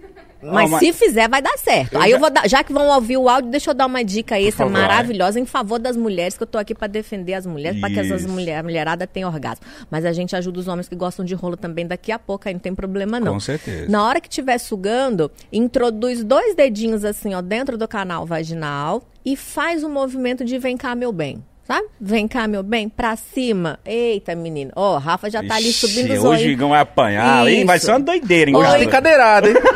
Mas, 0.53 0.71
mas- 0.71 0.81
se 0.81 0.93
fizer, 0.93 1.29
vai 1.29 1.41
dar 1.43 1.57
certo. 1.59 1.95
Eu 1.95 2.01
aí 2.01 2.11
já- 2.11 2.17
eu 2.17 2.21
vou 2.21 2.31
dar, 2.31 2.49
já 2.49 2.63
que 2.65 2.73
vão 2.73 2.87
ouvir 2.89 3.17
o 3.17 3.29
áudio, 3.29 3.51
deixa 3.51 3.71
eu 3.71 3.75
dar 3.75 3.87
uma 3.87 4.05
dica 4.05 4.39
extra 4.41 4.67
favor. 4.67 4.81
maravilhosa 4.81 5.39
em 5.41 5.47
favor 5.47 5.79
das 5.79 5.97
mulheres, 5.97 6.37
que 6.37 6.43
eu 6.43 6.47
tô 6.47 6.59
aqui 6.59 6.75
pra 6.75 6.87
defender 6.87 7.35
as 7.35 7.47
mulheres, 7.47 7.81
pra 7.81 7.89
que 7.91 7.99
essas 7.99 8.25
mulher, 8.27 8.59
a 8.59 8.63
mulherada 8.63 9.07
tenham 9.07 9.31
orgasmo. 9.31 9.65
Mas 9.91 10.05
a 10.05 10.13
gente 10.13 10.35
ajuda 10.37 10.61
os 10.61 10.69
homens 10.69 10.89
que 10.89 10.95
gostam 10.97 11.25
de 11.25 11.35
rolo 11.35 11.57
também 11.57 11.87
daqui 11.87 12.13
a 12.13 12.19
pouco, 12.19 12.49
aí 12.49 12.55
não 12.55 12.61
tem 12.61 12.75
problema 12.75 13.19
não. 13.21 13.35
Com 13.35 13.41
certeza. 13.41 13.91
Na 13.91 14.05
hora 14.07 14.21
que 14.21 14.29
estiver 14.29 14.59
sugando, 14.59 15.31
introduz 15.53 16.23
dois 16.25 16.55
dedinhos 16.55 17.05
assim, 17.05 17.35
ó, 17.35 17.41
dentro 17.41 17.77
do 17.79 17.87
canal 17.89 18.25
vaginal 18.27 19.03
e 19.25 19.37
faz 19.37 19.83
o 19.83 19.89
movimento 19.89 20.45
de 20.45 20.59
vem 20.59 20.77
cá, 20.77 20.95
meu 20.95 21.13
bem. 21.13 21.43
Sabe? 21.67 21.89
Vem 22.01 22.29
cá, 22.29 22.47
meu 22.47 22.63
bem, 22.63 22.89
pra 22.89 23.17
cima. 23.17 23.81
Eita, 23.85 24.37
menino. 24.37 24.71
Ó, 24.77 24.99
Rafa 24.99 25.29
já 25.29 25.43
tá 25.43 25.57
ali 25.57 25.71
Ixi, 25.71 25.89
subindo 25.89 26.13
os 26.13 26.19
Hoje 26.19 26.27
o 26.27 26.29
olhos. 26.29 26.43
Igão 26.43 26.69
vai 26.69 26.81
apanhar. 26.81 27.51
Ih, 27.51 27.65
vai 27.65 27.77
Isso. 27.77 27.87
ser 27.87 27.93
uma 27.93 28.01
doideira, 28.01 28.51
hein? 28.51 28.57
Oi. 28.57 28.65
hoje. 28.65 28.79
Tem 28.79 28.89
cadeirada, 28.89 29.49
hein? 29.49 29.57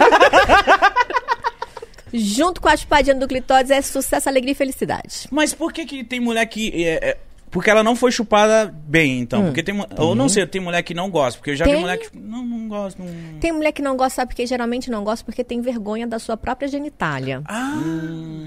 Junto 2.12 2.61
com 2.61 2.68
a 2.68 2.76
chupadinha 2.76 3.14
do 3.14 3.26
clitóris 3.26 3.70
é 3.70 3.80
sucesso, 3.82 4.28
alegria 4.28 4.53
e 4.53 4.55
felicidade. 4.55 5.28
Mas 5.30 5.53
por 5.55 5.72
que 5.72 5.84
que 5.84 6.05
tem 6.05 6.20
mulher 6.20 6.45
que... 6.47 6.84
é, 6.84 7.11
é, 7.11 7.16
porque 7.51 7.68
ela 7.70 7.82
não 7.82 7.96
foi 7.96 8.12
chupada 8.12 8.72
bem, 8.86 9.20
então. 9.20 9.44
Porque 9.46 9.62
tem... 9.62 9.74
Ou 9.98 10.14
não 10.14 10.28
sei, 10.28 10.46
tem 10.46 10.61
mulher 10.61 10.82
que 10.82 10.94
não 10.94 11.11
gosta. 11.11 11.38
Porque 11.38 11.51
eu 11.51 11.57
já 11.57 11.64
vi 11.64 11.70
Hum. 11.70 11.74
Tem. 11.74 11.80
mulher 11.82 11.98
que... 11.98 12.18
Não, 12.18 12.44
não 12.44 12.68
gosta. 12.68 13.03
Não... 13.03 13.38
Tem 13.40 13.53
mulher 13.53 13.72
que 13.72 13.82
não 13.82 13.96
gosta, 13.96 14.16
sabe 14.16 14.28
porque 14.30 14.46
geralmente 14.46 14.90
não 14.90 15.03
gosta 15.05 15.24
porque 15.24 15.42
tem 15.42 15.61
vergonha 15.61 16.07
da 16.07 16.18
sua 16.18 16.36
própria 16.36 16.68
genitália. 16.68 17.42
Ah... 17.46 17.78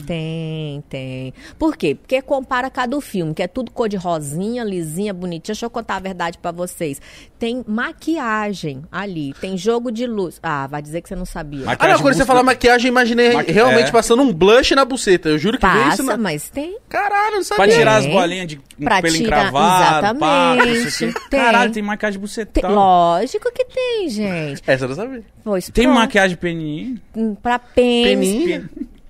Tem, 0.05 0.83
tem. 0.89 1.33
Por 1.57 1.77
quê? 1.77 1.95
Porque 1.95 2.21
compara 2.21 2.69
cada 2.69 2.99
filme, 3.01 3.33
que 3.33 3.41
é 3.41 3.47
tudo 3.47 3.71
cor 3.71 3.87
de 3.87 3.95
rosinha, 3.97 4.63
lisinha, 4.63 5.13
bonitinha. 5.13 5.53
Deixa 5.53 5.65
eu 5.65 5.69
contar 5.69 5.95
a 5.95 5.99
verdade 5.99 6.37
pra 6.37 6.51
vocês. 6.51 7.01
Tem 7.39 7.63
maquiagem 7.67 8.83
ali, 8.91 9.33
tem 9.39 9.57
jogo 9.57 9.91
de 9.91 10.05
luz. 10.05 10.39
Ah, 10.43 10.67
vai 10.67 10.81
dizer 10.81 11.01
que 11.01 11.09
você 11.09 11.15
não 11.15 11.25
sabia. 11.25 11.65
Maqui- 11.65 11.85
Ah, 11.85 11.89
não, 11.89 11.99
quando 12.01 12.15
você 12.15 12.25
fala 12.25 12.43
maquiagem, 12.43 12.87
eu 12.87 12.91
imaginei 12.91 13.33
Maqui- 13.33 13.51
realmente 13.51 13.89
é. 13.89 13.91
passando 13.91 14.21
um 14.23 14.33
blush 14.33 14.71
na 14.75 14.83
buceta. 14.85 15.29
Eu 15.29 15.37
juro 15.37 15.57
que 15.57 15.65
veio 15.65 15.79
isso 15.89 15.97
Passa, 15.97 16.03
na... 16.03 16.17
mas 16.17 16.49
tem. 16.49 16.77
Caralho, 16.89 17.35
não 17.37 17.43
sabia. 17.43 17.65
Pra 17.65 17.73
tirar 17.73 17.95
as 17.97 18.05
bolinhas 18.05 18.47
de 18.47 18.59
Pra 19.01 19.09
pelo 19.09 19.15
tirar- 19.23 19.47
encravado, 19.47 19.83
exatamente, 19.97 20.99
tem. 21.29 21.39
Caralho, 21.39 21.71
tem 21.71 21.83
maquiagem 21.83 22.19
tem. 22.19 22.21
bucetal. 22.21 22.73
Lógico 22.73 23.51
que 23.53 23.65
tem, 23.65 24.09
gente. 24.09 24.61
Essa 24.65 24.85
eu 24.85 24.89
não 24.89 24.95
sabia. 24.95 25.23
Pois 25.43 25.69
Tem 25.69 25.83
pronto. 25.85 25.97
maquiagem 25.99 26.37
peninha? 26.37 26.95
Hum, 27.15 27.35
Pra 27.35 27.57
pênis. 27.59 28.29
Peninha. 28.29 28.69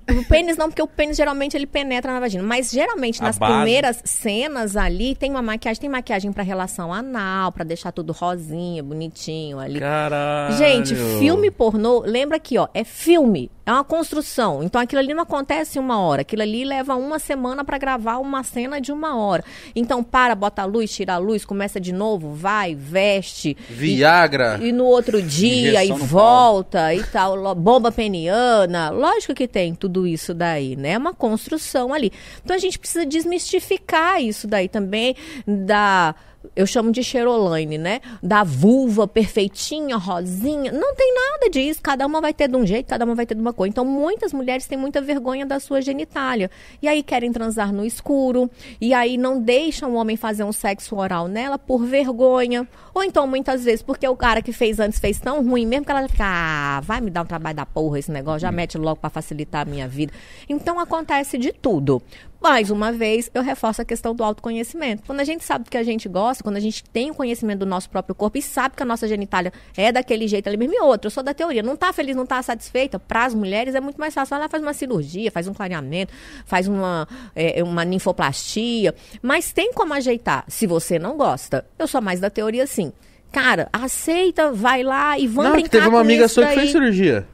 O 0.10 0.26
pênis 0.28 0.58
não, 0.58 0.68
porque 0.70 0.82
o 0.82 0.88
pênis 0.88 1.16
geralmente 1.16 1.56
ele 1.56 1.66
penetra 1.66 2.12
na 2.12 2.20
vagina. 2.20 2.43
Mas 2.43 2.70
geralmente 2.72 3.22
A 3.22 3.26
nas 3.26 3.38
base. 3.38 3.54
primeiras 3.54 4.01
cenas 4.04 4.76
ali 4.76 5.16
tem 5.16 5.32
uma 5.32 5.41
maquiagem, 5.41 5.82
tem 5.82 5.89
maquiagem 5.89 6.32
pra 6.32 6.43
relação 6.43 6.93
anal, 6.93 7.51
pra 7.51 7.64
deixar 7.64 7.91
tudo 7.91 8.12
rosinha, 8.14 8.84
bonitinho 8.84 9.60
ali. 9.60 9.80
Caralho. 9.80 10.58
Gente, 10.58 10.95
filme 11.20 11.49
pornô, 11.51 12.01
lembra 12.06 12.38
aqui, 12.38 12.58
ó, 12.58 12.68
é 12.74 12.84
filme, 12.84 13.49
é 13.66 13.72
uma 13.72 13.84
construção. 13.84 14.62
Então 14.64 14.82
aquilo 14.82 14.99
ali 14.99 15.14
não 15.14 15.24
acontece 15.24 15.78
em 15.78 15.82
uma 15.82 15.99
hora, 15.99 16.22
aquilo 16.22 16.41
ali 16.41 16.66
leva 16.66 16.95
uma 16.95 17.20
semana 17.20 17.64
pra 17.64 17.78
gravar 17.78 18.18
uma 18.18 18.43
cena 18.43 18.82
de 18.82 18.91
uma 18.91 19.16
hora. 19.18 19.43
Então 19.76 20.04
para, 20.04 20.36
bota 20.36 20.62
a 20.64 20.66
luz, 20.66 20.91
tira 20.93 21.14
a 21.14 21.18
luz, 21.18 21.45
começa 21.45 21.80
de 21.80 21.93
novo, 21.93 22.34
vai, 22.34 22.76
veste. 22.76 23.56
Viagra. 23.70 24.60
E 24.62 24.72
no 24.72 24.86
outro 24.86 25.22
dia, 25.22 25.84
e 25.84 25.89
Injeção 25.89 26.06
volta, 26.08 26.93
e 26.93 27.04
tal, 27.04 27.56
bomba 27.56 27.91
peniana. 27.91 28.89
Lógico 28.89 29.34
que 29.34 29.47
tem 29.47 29.74
tudo 29.74 29.92
isso 30.07 30.33
daí, 30.33 30.75
né? 30.75 30.91
É 30.91 30.97
uma 30.97 31.13
construção 31.13 31.93
ali. 31.93 32.11
Então 32.43 32.55
a 32.55 32.59
gente 32.59 32.79
precisa 32.79 33.05
desmistificar 33.05 34.21
isso 34.21 34.47
daí 34.47 34.67
também, 34.67 35.15
da. 35.47 36.15
Eu 36.55 36.67
chamo 36.67 36.91
de 36.91 37.03
Cheroline, 37.03 37.77
né? 37.77 38.01
Da 38.21 38.43
vulva 38.43 39.07
perfeitinha, 39.07 39.97
rosinha. 39.97 40.71
Não 40.71 40.93
tem 40.95 41.13
nada 41.13 41.49
disso. 41.49 41.79
Cada 41.81 42.05
uma 42.05 42.21
vai 42.21 42.33
ter 42.33 42.47
de 42.47 42.55
um 42.55 42.65
jeito, 42.65 42.87
cada 42.87 43.05
uma 43.05 43.15
vai 43.15 43.25
ter 43.25 43.35
de 43.35 43.41
uma 43.41 43.53
cor. 43.53 43.67
Então, 43.67 43.83
muitas 43.83 44.33
mulheres 44.33 44.67
têm 44.67 44.77
muita 44.77 45.01
vergonha 45.01 45.45
da 45.45 45.59
sua 45.59 45.81
genitália. 45.81 46.51
E 46.81 46.87
aí 46.87 47.01
querem 47.01 47.31
transar 47.31 47.73
no 47.73 47.85
escuro. 47.85 48.49
E 48.79 48.93
aí 48.93 49.17
não 49.17 49.41
deixam 49.41 49.93
o 49.93 49.95
homem 49.95 50.15
fazer 50.15 50.43
um 50.43 50.51
sexo 50.51 50.95
oral 50.95 51.27
nela 51.27 51.57
por 51.57 51.85
vergonha. 51.85 52.67
Ou 52.93 53.03
então, 53.03 53.25
muitas 53.25 53.63
vezes, 53.63 53.81
porque 53.81 54.07
o 54.07 54.15
cara 54.15 54.41
que 54.41 54.53
fez 54.53 54.79
antes 54.79 54.99
fez 54.99 55.19
tão 55.19 55.43
ruim 55.43 55.65
mesmo 55.65 55.85
que 55.85 55.91
ela 55.91 56.07
fica, 56.07 56.23
ah, 56.25 56.81
vai 56.83 57.01
me 57.01 57.09
dar 57.09 57.23
um 57.23 57.25
trabalho 57.25 57.55
da 57.55 57.65
porra 57.65 57.99
esse 57.99 58.11
negócio, 58.11 58.41
já 58.41 58.51
mete 58.51 58.77
logo 58.77 58.97
pra 58.97 59.09
facilitar 59.09 59.61
a 59.61 59.65
minha 59.65 59.87
vida. 59.87 60.13
Então 60.47 60.79
acontece 60.79 61.37
de 61.37 61.51
tudo. 61.51 62.01
Mais 62.43 62.69
uma 62.69 62.91
vez, 62.91 63.31
eu 63.33 63.41
reforço 63.41 63.81
a 63.81 63.85
questão 63.85 64.13
do 64.13 64.21
autoconhecimento. 64.21 65.03
Quando 65.07 65.21
a 65.21 65.23
gente 65.23 65.45
sabe 65.45 65.63
do 65.63 65.71
que 65.71 65.77
a 65.77 65.83
gente 65.83 66.09
gosta, 66.09 66.43
quando 66.43 66.57
a 66.57 66.59
gente 66.59 66.83
tem 66.83 67.09
o 67.09 67.13
conhecimento 67.13 67.59
do 67.59 67.65
nosso 67.65 67.89
próprio 67.89 68.13
corpo 68.13 68.37
e 68.37 68.41
sabe 68.41 68.75
que 68.75 68.83
a 68.83 68.85
nossa 68.85 69.07
genitália 69.07 69.53
é 69.77 69.93
daquele 69.93 70.27
jeito 70.27 70.47
ali 70.47 70.57
mesmo, 70.57 70.75
e 70.75 70.81
outra, 70.81 71.07
eu 71.07 71.09
sou 71.09 71.23
da 71.23 71.33
teoria, 71.33 71.63
não 71.63 71.77
tá 71.77 71.93
feliz, 71.93 72.17
não 72.17 72.25
tá 72.25 72.43
satisfeita, 72.43 72.99
para 72.99 73.23
as 73.23 73.33
mulheres 73.33 73.75
é 73.75 73.79
muito 73.79 73.97
mais 73.97 74.13
fácil. 74.13 74.35
Ela 74.35 74.49
faz 74.49 74.61
uma 74.61 74.73
cirurgia, 74.73 75.31
faz 75.31 75.47
um 75.47 75.53
clareamento, 75.53 76.11
faz 76.45 76.67
uma, 76.67 77.07
é, 77.33 77.63
uma 77.63 77.85
ninfoplastia, 77.85 78.93
mas 79.21 79.53
tem 79.53 79.71
como 79.71 79.93
ajeitar. 79.93 80.43
Se 80.49 80.67
você 80.67 80.99
não 80.99 81.15
gosta, 81.15 81.65
eu 81.79 81.87
sou 81.87 82.01
mais 82.01 82.19
da 82.19 82.29
teoria 82.29 82.65
assim. 82.65 82.91
Cara, 83.31 83.69
aceita, 83.71 84.51
vai 84.51 84.83
lá 84.83 85.17
e 85.17 85.27
vamos 85.27 85.45
Não, 85.45 85.51
brincar 85.53 85.69
teve 85.69 85.87
uma 85.87 86.01
amiga 86.01 86.27
sua 86.27 86.47
que 86.47 86.55
fez 86.55 86.71
cirurgia. 86.71 87.25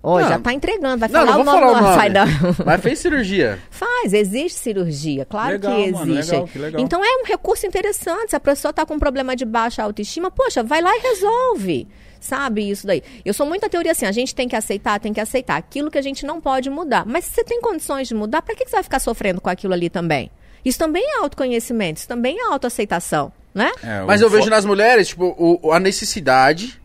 Ó, 0.00 0.20
Não. 0.20 0.28
já 0.28 0.38
tá 0.38 0.52
entregando, 0.52 0.98
vai 0.98 1.08
Não, 1.08 1.20
falar 1.26 1.32
não 1.32 1.40
o 1.40 1.44
nome. 1.44 1.58
falar 1.60 1.70
o 1.72 1.74
não, 1.74 1.82
nome. 1.82 1.96
vai 1.96 2.10
dar. 2.10 2.28
Mas 2.64 2.80
fez 2.80 2.98
cirurgia. 3.00 3.58
Faz, 3.68 4.12
existe 4.14 4.58
cirurgia, 4.58 5.24
claro 5.24 5.52
Legal, 5.54 5.74
que 5.74 5.90
mano, 5.92 6.12
existe. 6.12 6.30
legal, 6.32 6.46
que 6.48 6.58
legal. 6.58 6.80
Então 6.82 7.04
é 7.04 7.08
um 7.22 7.24
recurso 7.26 7.66
interessante. 7.66 8.30
Se 8.30 8.36
a 8.36 8.40
pessoa 8.40 8.72
tá 8.72 8.86
com 8.86 8.94
um 8.94 8.98
problema 8.98 9.34
de 9.34 9.44
baixa 9.44 9.82
autoestima, 9.82 10.30
poxa, 10.30 10.62
vai 10.62 10.80
lá 10.80 10.90
e 10.96 11.00
resolve. 11.00 11.88
Sabe 12.20 12.68
isso 12.70 12.86
daí? 12.86 13.02
Eu 13.24 13.34
sou 13.34 13.44
muito 13.46 13.62
da 13.62 13.68
teoria 13.68 13.90
assim, 13.92 14.06
a 14.06 14.12
gente 14.12 14.34
tem 14.34 14.48
que 14.48 14.54
aceitar, 14.56 14.98
tem 15.00 15.12
que 15.12 15.20
aceitar 15.20 15.56
aquilo 15.56 15.90
que 15.90 15.98
a 15.98 16.02
gente 16.02 16.24
não 16.24 16.40
pode 16.40 16.70
mudar. 16.70 17.04
Mas 17.04 17.24
se 17.24 17.30
você 17.32 17.44
tem 17.44 17.60
condições 17.60 18.06
de 18.08 18.14
mudar, 18.14 18.40
pra 18.42 18.54
que 18.54 18.64
que 18.64 18.70
você 18.70 18.76
vai 18.76 18.82
ficar 18.84 19.00
sofrendo 19.00 19.40
com 19.40 19.50
aquilo 19.50 19.72
ali 19.72 19.90
também? 19.90 20.30
Isso 20.64 20.78
também 20.78 21.02
é 21.04 21.18
autoconhecimento, 21.18 21.98
isso 21.98 22.08
também 22.08 22.38
é 22.40 22.44
autoaceitação, 22.52 23.32
né? 23.54 23.70
É, 23.82 24.02
Mas 24.02 24.20
eu 24.20 24.28
vejo 24.30 24.48
nas 24.50 24.64
mulheres, 24.64 25.08
tipo, 25.08 25.34
o- 25.38 25.72
a 25.72 25.78
necessidade 25.80 26.80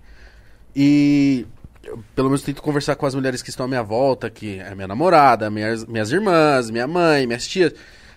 e. 0.75 1.45
pelo 2.15 2.29
menos 2.29 2.41
tento 2.41 2.61
conversar 2.61 2.95
com 2.95 3.05
as 3.05 3.15
mulheres 3.15 3.41
que 3.41 3.49
estão 3.49 3.65
à 3.65 3.69
minha 3.69 3.83
volta, 3.83 4.29
que 4.29 4.59
é 4.59 4.73
minha 4.75 4.87
namorada, 4.87 5.49
minhas, 5.49 5.85
minhas 5.85 6.11
irmãs, 6.11 6.69
minha 6.69 6.87
mãe, 6.87 7.25
minhas 7.27 7.47
tias. 7.47 7.73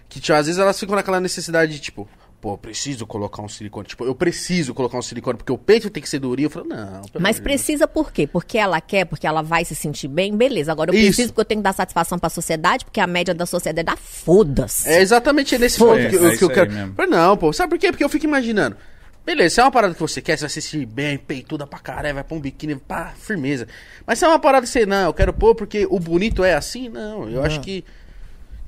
Que 0.08 0.20
tipo, 0.20 0.36
às 0.36 0.46
vezes 0.46 0.60
elas 0.60 0.78
ficam 0.78 0.94
naquela 0.94 1.20
necessidade 1.20 1.72
de, 1.72 1.80
tipo, 1.80 2.08
pô, 2.40 2.52
eu 2.52 2.58
preciso 2.58 3.06
colocar 3.06 3.42
um 3.42 3.48
silicone. 3.48 3.88
Tipo, 3.88 4.04
eu 4.04 4.14
preciso 4.14 4.72
colocar 4.72 4.96
um 4.98 5.02
silicone 5.02 5.36
porque 5.36 5.50
o 5.52 5.58
peito 5.58 5.90
tem 5.90 6.00
que 6.02 6.08
ser 6.08 6.20
durinho. 6.20 6.46
Eu 6.46 6.50
falo, 6.50 6.66
não. 6.68 7.02
Mas 7.18 7.40
precisa 7.40 7.88
por 7.88 8.12
quê? 8.12 8.24
Porque 8.26 8.56
ela 8.56 8.80
quer, 8.80 9.04
porque 9.04 9.26
ela 9.26 9.42
vai 9.42 9.64
se 9.64 9.74
sentir 9.74 10.06
bem, 10.06 10.36
beleza. 10.36 10.70
Agora 10.70 10.90
eu 10.90 10.94
Isso. 10.94 11.06
preciso 11.08 11.28
porque 11.30 11.40
eu 11.40 11.44
tenho 11.44 11.60
que 11.60 11.64
dar 11.64 11.72
satisfação 11.72 12.18
pra 12.18 12.28
sociedade, 12.28 12.84
porque 12.84 13.00
a 13.00 13.06
média 13.06 13.34
da 13.34 13.46
sociedade 13.46 13.84
dá 13.84 13.96
foda-se. 13.96 14.88
É 14.88 15.00
exatamente 15.00 15.58
nesse 15.58 15.78
ponto 15.78 15.94
que, 15.96 16.02
é 16.02 16.14
eu- 16.14 16.28
que 16.28 16.34
isso 16.36 16.44
eu 16.44 16.50
quero. 16.50 16.70
mesmo. 16.72 16.94
Falei, 16.94 17.10
não, 17.10 17.36
pô, 17.36 17.52
sabe 17.52 17.70
por 17.70 17.78
quê? 17.78 17.90
Porque 17.90 18.04
eu 18.04 18.08
fico 18.08 18.26
imaginando. 18.26 18.76
Beleza, 19.26 19.56
se 19.56 19.60
é 19.60 19.64
uma 19.64 19.72
parada 19.72 19.92
que 19.92 19.98
você 19.98 20.22
quer, 20.22 20.38
você 20.38 20.42
vai 20.42 20.50
se 20.50 20.62
sentir 20.62 20.86
bem, 20.86 21.18
peituda 21.18 21.66
pra 21.66 21.80
caralho, 21.80 22.14
vai 22.14 22.22
pôr 22.22 22.36
um 22.36 22.40
biquíni, 22.40 22.76
pá, 22.76 23.12
firmeza. 23.18 23.66
Mas 24.06 24.20
se 24.20 24.24
é 24.24 24.28
uma 24.28 24.38
parada 24.38 24.64
que 24.64 24.70
você, 24.70 24.86
não, 24.86 25.06
eu 25.06 25.12
quero 25.12 25.32
pôr 25.32 25.52
porque 25.52 25.84
o 25.90 25.98
bonito 25.98 26.44
é 26.44 26.54
assim, 26.54 26.88
não, 26.88 27.28
eu 27.28 27.42
acho 27.42 27.60
que. 27.60 27.84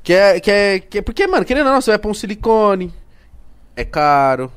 Que 0.03 0.13
é, 0.13 0.41
que 0.41 0.51
é, 0.51 0.79
que 0.81 0.99
é. 0.99 1.03
Porque, 1.03 1.29
mano, 1.29 1.45
querendo 1.45 1.67
ou 1.67 1.75
não, 1.75 1.81
você 1.81 1.93
vai 1.93 1.99
pôr 1.99 2.11
um 2.11 2.15
silicone, 2.15 2.93
é 3.77 3.85
caro, 3.85 4.53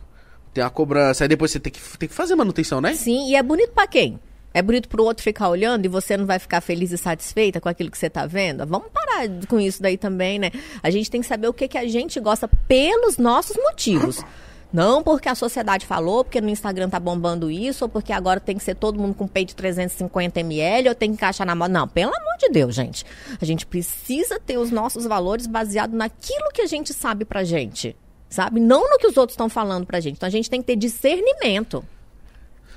tem 0.52 0.64
uma 0.64 0.72
cobrança, 0.72 1.24
aí 1.24 1.28
depois 1.28 1.52
você 1.52 1.60
tem 1.60 1.72
que, 1.72 1.80
tem 1.99 2.10
que 2.10 2.16
fazer 2.16 2.36
manutenção, 2.36 2.82
né? 2.82 2.95
Sim, 2.95 3.30
e 3.30 3.36
é 3.36 3.43
bonito 3.43 3.72
pra 3.72 3.86
quem? 3.86 4.20
É 4.56 4.62
bonito 4.64 4.89
pro 4.89 5.04
outro 5.04 5.24
ficar 5.24 5.49
olhando 5.49 5.86
e 5.86 5.88
você 5.88 6.18
não 6.18 6.26
vai 6.26 6.39
ficar 6.39 6.62
feliz 6.62 6.91
e 6.91 6.97
satisfeita 6.97 7.62
com 7.62 7.70
aquilo 7.70 7.91
que 7.91 7.97
você 7.97 8.10
tá 8.10 8.26
vendo? 8.26 8.66
Vamos 8.66 8.88
parar 8.91 9.30
com 9.47 9.60
isso 9.60 9.80
daí 9.84 9.97
também, 9.97 10.39
né? 10.39 10.52
A 10.82 10.89
gente 10.89 11.12
tem 11.12 11.22
que 11.22 11.28
saber 11.28 11.47
o 11.47 11.54
que, 11.54 11.68
que 11.68 11.78
a 11.78 11.88
gente 11.88 12.20
gosta 12.20 12.49
pelos 12.68 13.18
nossos 13.18 13.56
motivos. 13.56 14.20
Não 14.72 15.03
porque 15.03 15.28
a 15.28 15.36
sociedade 15.36 15.86
falou, 15.86 16.24
porque 16.24 16.39
no 16.39 16.49
Instagram 16.49 16.89
tá 16.89 16.99
bombando 16.99 17.51
isso, 17.51 17.86
ou 17.86 17.89
porque 17.89 18.13
agora 18.13 18.39
tem 18.39 18.57
que 18.57 18.63
ser 18.63 18.76
todo 18.76 18.99
mundo 18.99 19.13
com 19.13 19.28
peito 19.28 19.49
de 19.49 19.55
350 19.55 20.39
ml, 20.39 20.89
ou 20.89 20.95
tem 20.95 21.09
que 21.09 21.15
encaixar 21.15 21.45
na 21.45 21.53
moda. 21.53 21.74
Não, 21.74 21.88
pelo 21.88 22.15
amor 22.15 22.38
de 22.39 22.49
Deus, 22.49 22.74
gente. 22.74 23.05
A 23.41 23.45
gente 23.45 23.65
precisa 23.65 24.39
ter 24.39 24.57
os 24.57 24.72
nossos 24.72 25.05
valores 25.05 25.45
baseados 25.45 25.95
naquilo 25.95 26.51
que 26.53 26.61
a 26.61 26.67
gente 26.67 26.93
sabe 26.93 27.26
pra 27.26 27.43
gente. 27.43 27.95
Sabe? 28.30 28.61
Não 28.61 28.89
no 28.89 28.97
que 28.97 29.07
os 29.07 29.17
outros 29.17 29.34
estão 29.34 29.49
falando 29.49 29.86
pra 29.86 29.99
gente. 29.99 30.15
Então 30.15 30.28
a 30.28 30.32
gente 30.32 30.49
tem 30.49 30.61
que 30.61 30.67
ter 30.67 30.78
discernimento. 30.78 31.84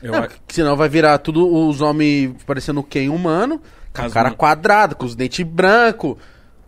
Eu 0.03 0.13
Não, 0.13 0.29
senão 0.49 0.77
vai 0.77 0.89
virar 0.89 1.19
tudo 1.19 1.47
os 1.47 1.81
homens 1.81 2.35
parecendo 2.45 2.83
quem 2.83 3.09
humano, 3.09 3.63
com 3.95 4.03
a 4.03 4.11
cara 4.11 4.33
quadrada, 4.33 4.97
com 4.97 5.07
os 5.07 5.15
dentes 5.15 5.47
brancos, 5.47 6.17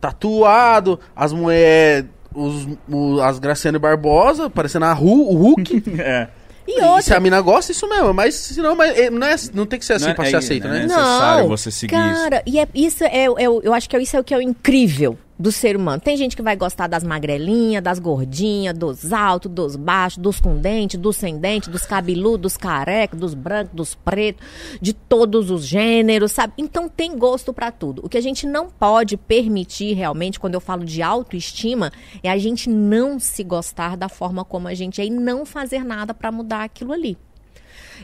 tatuado, 0.01 1.01
as 1.15 1.33
mulheres, 1.33 2.07
os, 2.37 2.69
o- 2.89 3.21
as 3.21 3.39
Graciane 3.39 3.79
Barbosa, 3.79 4.49
parecendo 4.51 4.85
a 4.85 4.93
Ru, 4.93 5.29
o 5.31 5.35
Hulk. 5.35 5.83
é. 5.99 6.29
E 6.69 6.81
E 6.81 6.83
outra, 6.83 7.03
se 7.03 7.15
a 7.15 7.21
mina 7.21 7.41
gosta, 7.41 7.71
isso 7.71 7.89
mesmo, 7.89 8.13
mas 8.13 8.35
senão 8.35 8.75
mas, 8.75 8.99
é, 8.99 9.09
não, 9.09 9.27
é, 9.27 9.37
não 9.55 9.65
tem 9.67 9.79
que 9.79 9.85
ser 9.87 9.93
assim 9.95 10.07
Não 10.07 10.11
é- 10.13 10.15
pra 10.15 10.27
é- 10.27 10.31
ser 10.31 10.37
aceito, 10.37 10.67
é- 10.67 10.71
né? 10.71 10.79
é- 10.79 10.83
necessário 10.83 11.49
você 11.49 11.71
seguir 11.71 11.93
cara, 11.93 12.43
e 12.45 12.59
é, 12.59 12.67
isso 12.75 13.05
é, 13.05 13.25
é 13.25 13.45
eu 13.45 13.73
acho 13.73 13.89
que 13.89 13.95
é, 13.97 14.03
isso 14.03 14.17
é 14.17 14.21
o 14.21 14.25
que 14.25 14.35
é 14.35 14.37
o 14.37 14.43
incrível 14.43 15.17
do 15.39 15.53
ser 15.53 15.77
humano. 15.77 16.01
Tem 16.01 16.17
gente 16.17 16.35
que 16.35 16.43
vai 16.43 16.57
gostar 16.57 16.87
das 16.87 17.05
magrelinhas, 17.05 17.83
das 17.83 17.99
gordinhas, 17.99 18.77
dos 18.77 19.13
altos, 19.13 19.51
dos 19.51 19.77
baixos, 19.77 20.19
dos 20.19 20.41
com 20.41 20.57
dente, 20.57 20.97
dos 20.97 21.17
sem 21.17 21.39
dente, 21.39 21.71
dos 21.71 21.85
cabeludos, 21.85 22.41
dos 22.41 22.57
carecas, 22.57 23.19
dos 23.19 23.35
brancos, 23.35 23.75
dos 23.75 23.95
pretos, 23.95 24.47
de 24.81 24.93
todos 24.93 25.51
os 25.51 25.67
gêneros, 25.67 26.33
sabe? 26.33 26.55
Então 26.57 26.89
tem 26.89 27.17
gosto 27.19 27.53
pra 27.53 27.71
tudo. 27.71 28.05
O 28.05 28.09
que 28.09 28.17
a 28.17 28.23
gente 28.23 28.47
não 28.47 28.69
pode 28.71 29.17
permitir 29.17 29.93
realmente, 29.95 30.41
quando 30.41 30.55
eu 30.55 30.61
falo 30.61 30.85
de 30.85 31.03
autoestima, 31.03 31.93
é 32.23 32.31
a 32.31 32.39
gente 32.39 32.71
não 32.71 33.19
se 33.19 33.45
gostar 33.45 33.97
da 33.97 34.09
forma 34.09 34.45
como 34.45 34.69
a 34.69 34.75
gente 34.75 35.01
é 35.01 35.07
e 35.07 35.11
não 35.11 35.45
fazer 35.45 35.85
nada 35.85 36.15
pra 36.15 36.33
mudar 36.33 36.65
aquilo 36.65 36.93
ali. 36.93 37.17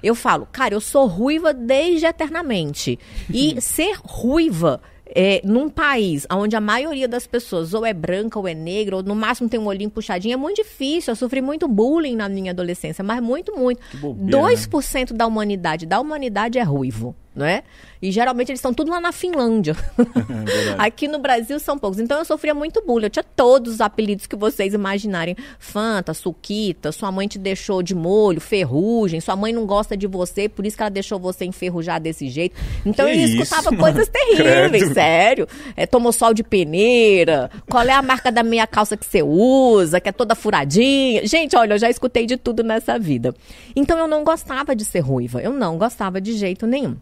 Eu 0.03 0.15
falo, 0.15 0.47
cara, 0.51 0.75
eu 0.75 0.81
sou 0.81 1.07
ruiva 1.07 1.53
desde 1.53 2.07
eternamente. 2.07 2.99
E 3.33 3.59
ser 3.63 3.99
ruiva 4.03 4.81
é, 5.15 5.41
num 5.45 5.69
país 5.69 6.27
onde 6.31 6.57
a 6.57 6.61
maioria 6.61 7.07
das 7.07 7.27
pessoas 7.27 7.75
ou 7.75 7.85
é 7.85 7.93
branca 7.93 8.39
ou 8.39 8.49
é 8.49 8.55
negra, 8.55 8.97
ou 8.97 9.03
no 9.03 9.15
máximo 9.15 9.49
tem 9.49 9.61
um 9.61 9.67
olhinho 9.67 9.91
puxadinho, 9.91 10.35
é 10.35 10.37
muito 10.37 10.57
difícil. 10.57 11.13
Eu 11.13 11.17
sofri 11.17 11.41
muito 11.41 11.69
bullying 11.69 12.17
na 12.17 12.29
minha 12.29 12.53
adolescência, 12.53 13.05
mas 13.05 13.23
muito, 13.23 13.57
muito. 13.57 13.81
bobeira, 13.99 14.39
2% 14.39 15.13
da 15.13 15.27
humanidade, 15.27 15.87
da 15.87 16.01
humanidade 16.01 16.59
é 16.59 16.63
ruivo, 16.63 17.15
não 17.35 17.47
é? 17.47 17.63
E 18.01 18.11
geralmente 18.11 18.51
eles 18.51 18.59
estão 18.59 18.75
tudo 18.75 18.91
lá 18.91 19.01
na 19.01 19.13
Finlândia. 19.13 19.77
Aqui 20.77 21.07
no 21.07 21.19
Brasil 21.21 21.59
são 21.61 21.79
poucos. 21.79 22.01
Então 22.01 22.19
eu 22.19 22.25
sofria 22.25 22.53
muito 22.53 22.83
bullying. 22.85 23.07
Eu 23.07 23.11
tinha 23.11 23.23
todos 23.23 23.75
os 23.75 23.81
apelidos 23.81 24.27
que 24.27 24.35
vocês 24.35 24.75
imaginarem. 24.75 25.37
Fanta, 25.59 26.13
Suquita, 26.13 26.91
sua 26.91 27.13
mãe 27.13 27.29
te 27.29 27.39
deixou 27.39 27.81
de 27.83 27.95
molho, 27.95 28.41
ferrugem, 28.41 29.21
sua 29.21 29.37
mãe 29.37 29.53
não 29.53 29.65
gosta 29.67 29.97
de 29.97 30.07
você, 30.09 30.49
por 30.49 30.67
isso 30.67 30.77
que 30.77 30.83
ela 30.83 30.91
deixou 30.91 31.19
você 31.19 31.45
enferrujar 31.45 32.01
desse 32.01 32.29
jeito. 32.29 32.57
Então 32.85 33.07
Que 33.07 33.13
eu 33.13 33.17
isso, 33.17 33.43
escutava 33.43 33.71
mano? 33.71 33.83
coisas 33.83 34.09
terríveis, 34.11 34.83
Credo. 34.83 34.95
sério. 34.95 35.49
É, 35.77 35.87
tomou 35.87 36.13
sol 36.13 36.35
de 36.35 36.43
peneira, 36.43 37.51
qual 37.71 37.85
é 37.85 37.93
a 37.93 38.03
marca 38.03 38.33
da 38.33 38.43
meia 38.43 38.67
calça 38.67 38.97
que 38.97 39.07
você 39.07 39.23
usa, 39.23 40.01
que 40.01 40.09
é 40.09 40.13
toda 40.13 40.35
furadinha. 40.35 41.25
Gente, 41.27 41.57
olha, 41.57 41.75
eu 41.75 41.79
já 41.79 41.89
escutei 41.89 42.27
de 42.27 42.37
tudo 42.37 42.65
nessa 42.65 42.99
vida. 42.99 43.33
Então 43.77 43.97
eu 43.97 44.09
não 44.09 44.25
gostava 44.25 44.75
de 44.75 44.85
ser 44.85 45.01
ruiva. 45.01 45.41
Eu 45.41 45.53
não 45.53 45.79
gostava 45.79 46.21
de 46.21 46.33
jeito 46.33 46.67
nenhum. 46.67 46.97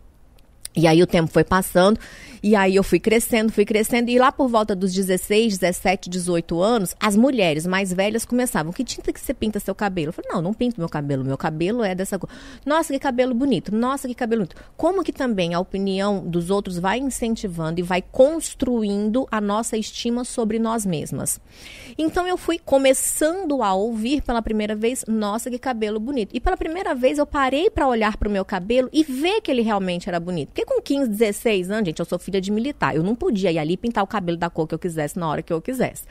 E 0.77 0.87
aí 0.87 1.03
o 1.03 1.07
tempo 1.07 1.31
foi 1.33 1.43
passando, 1.43 1.99
e 2.43 2.55
aí 2.55 2.77
eu 2.77 2.85
fui 2.85 3.01
crescendo, 3.01 3.53
fui 3.53 3.65
crescendo, 3.65 4.09
e 4.09 4.19
lá 4.19 4.31
por 4.31 4.49
volta 4.49 4.75
dos 4.75 4.95
16, 4.95 5.59
17, 5.59 6.09
18 6.09 6.63
anos, 6.63 6.95
as 7.01 7.17
mulheres 7.17 7.67
mais 7.67 7.93
velhas 7.93 8.25
começavam, 8.25 8.73
que 8.73 8.85
tinta 8.85 9.13
que 9.13 9.21
você 9.21 9.35
pinta 9.35 9.59
seu 9.59 9.75
cabelo? 9.75 10.09
Eu 10.09 10.13
falei, 10.13 10.31
não, 10.31 10.41
não 10.41 10.55
pinto 10.55 10.81
meu 10.81 10.89
cabelo, 10.89 11.25
meu 11.25 11.37
cabelo 11.37 11.83
é 11.83 11.93
dessa 11.93 12.19
cor. 12.19 12.31
Nossa, 12.65 12.93
que 12.93 13.01
cabelo 13.01 13.35
bonito, 13.35 13.75
nossa, 13.75 14.07
que 14.07 14.15
cabelo 14.15 14.43
bonito. 14.43 14.63
Como 14.77 15.03
que 15.03 15.13
também 15.13 15.55
a 15.55 15.61
opinião 15.61 16.25
dos 16.25 16.51
outros 16.51 16.79
vai 16.79 16.99
incentivando 16.99 17.81
e 17.81 17.83
vai 17.83 18.01
construindo 18.01 19.27
a 19.31 19.41
nossa 19.41 19.77
estima 19.77 20.25
sobre 20.25 20.61
nós 20.61 20.87
mesmas. 20.87 21.41
Então 21.99 22.29
eu 22.29 22.39
fui 22.39 22.59
começando 22.59 23.63
a 23.63 23.75
ouvir 23.75 24.23
pela 24.23 24.41
primeira 24.41 24.77
vez, 24.77 25.05
nossa, 25.09 25.51
que 25.51 25.59
cabelo 25.59 25.99
bonito. 25.99 26.31
E 26.33 26.41
pela 26.41 26.57
primeira 26.57 26.95
vez 26.95 27.19
eu 27.19 27.27
parei 27.27 27.69
para 27.69 27.89
olhar 27.89 28.17
para 28.17 28.29
o 28.29 28.33
meu 28.33 28.45
cabelo 28.45 28.89
e 28.93 29.03
ver 29.03 29.41
que 29.41 29.51
ele 29.51 29.63
realmente 29.63 30.09
era 30.09 30.21
bonito. 30.21 30.60
Porque 30.61 30.65
com 30.65 30.81
15, 30.81 31.09
16 31.11 31.71
anos, 31.71 31.87
gente, 31.87 32.01
eu 32.01 32.05
sou 32.05 32.19
filha 32.19 32.41
de 32.41 32.51
militar. 32.51 32.95
Eu 32.95 33.03
não 33.03 33.15
podia 33.15 33.51
ir 33.51 33.59
ali 33.59 33.77
pintar 33.77 34.05
o 34.05 34.07
cabelo 34.07 34.37
da 34.37 34.51
cor 34.51 34.67
que 34.67 34.75
eu 34.75 34.79
quisesse 34.79 35.19
na 35.19 35.29
hora 35.29 35.43
que 35.43 35.53
eu 35.53 35.61
quisesse. 35.61 36.05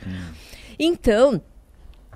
Então, 0.78 1.40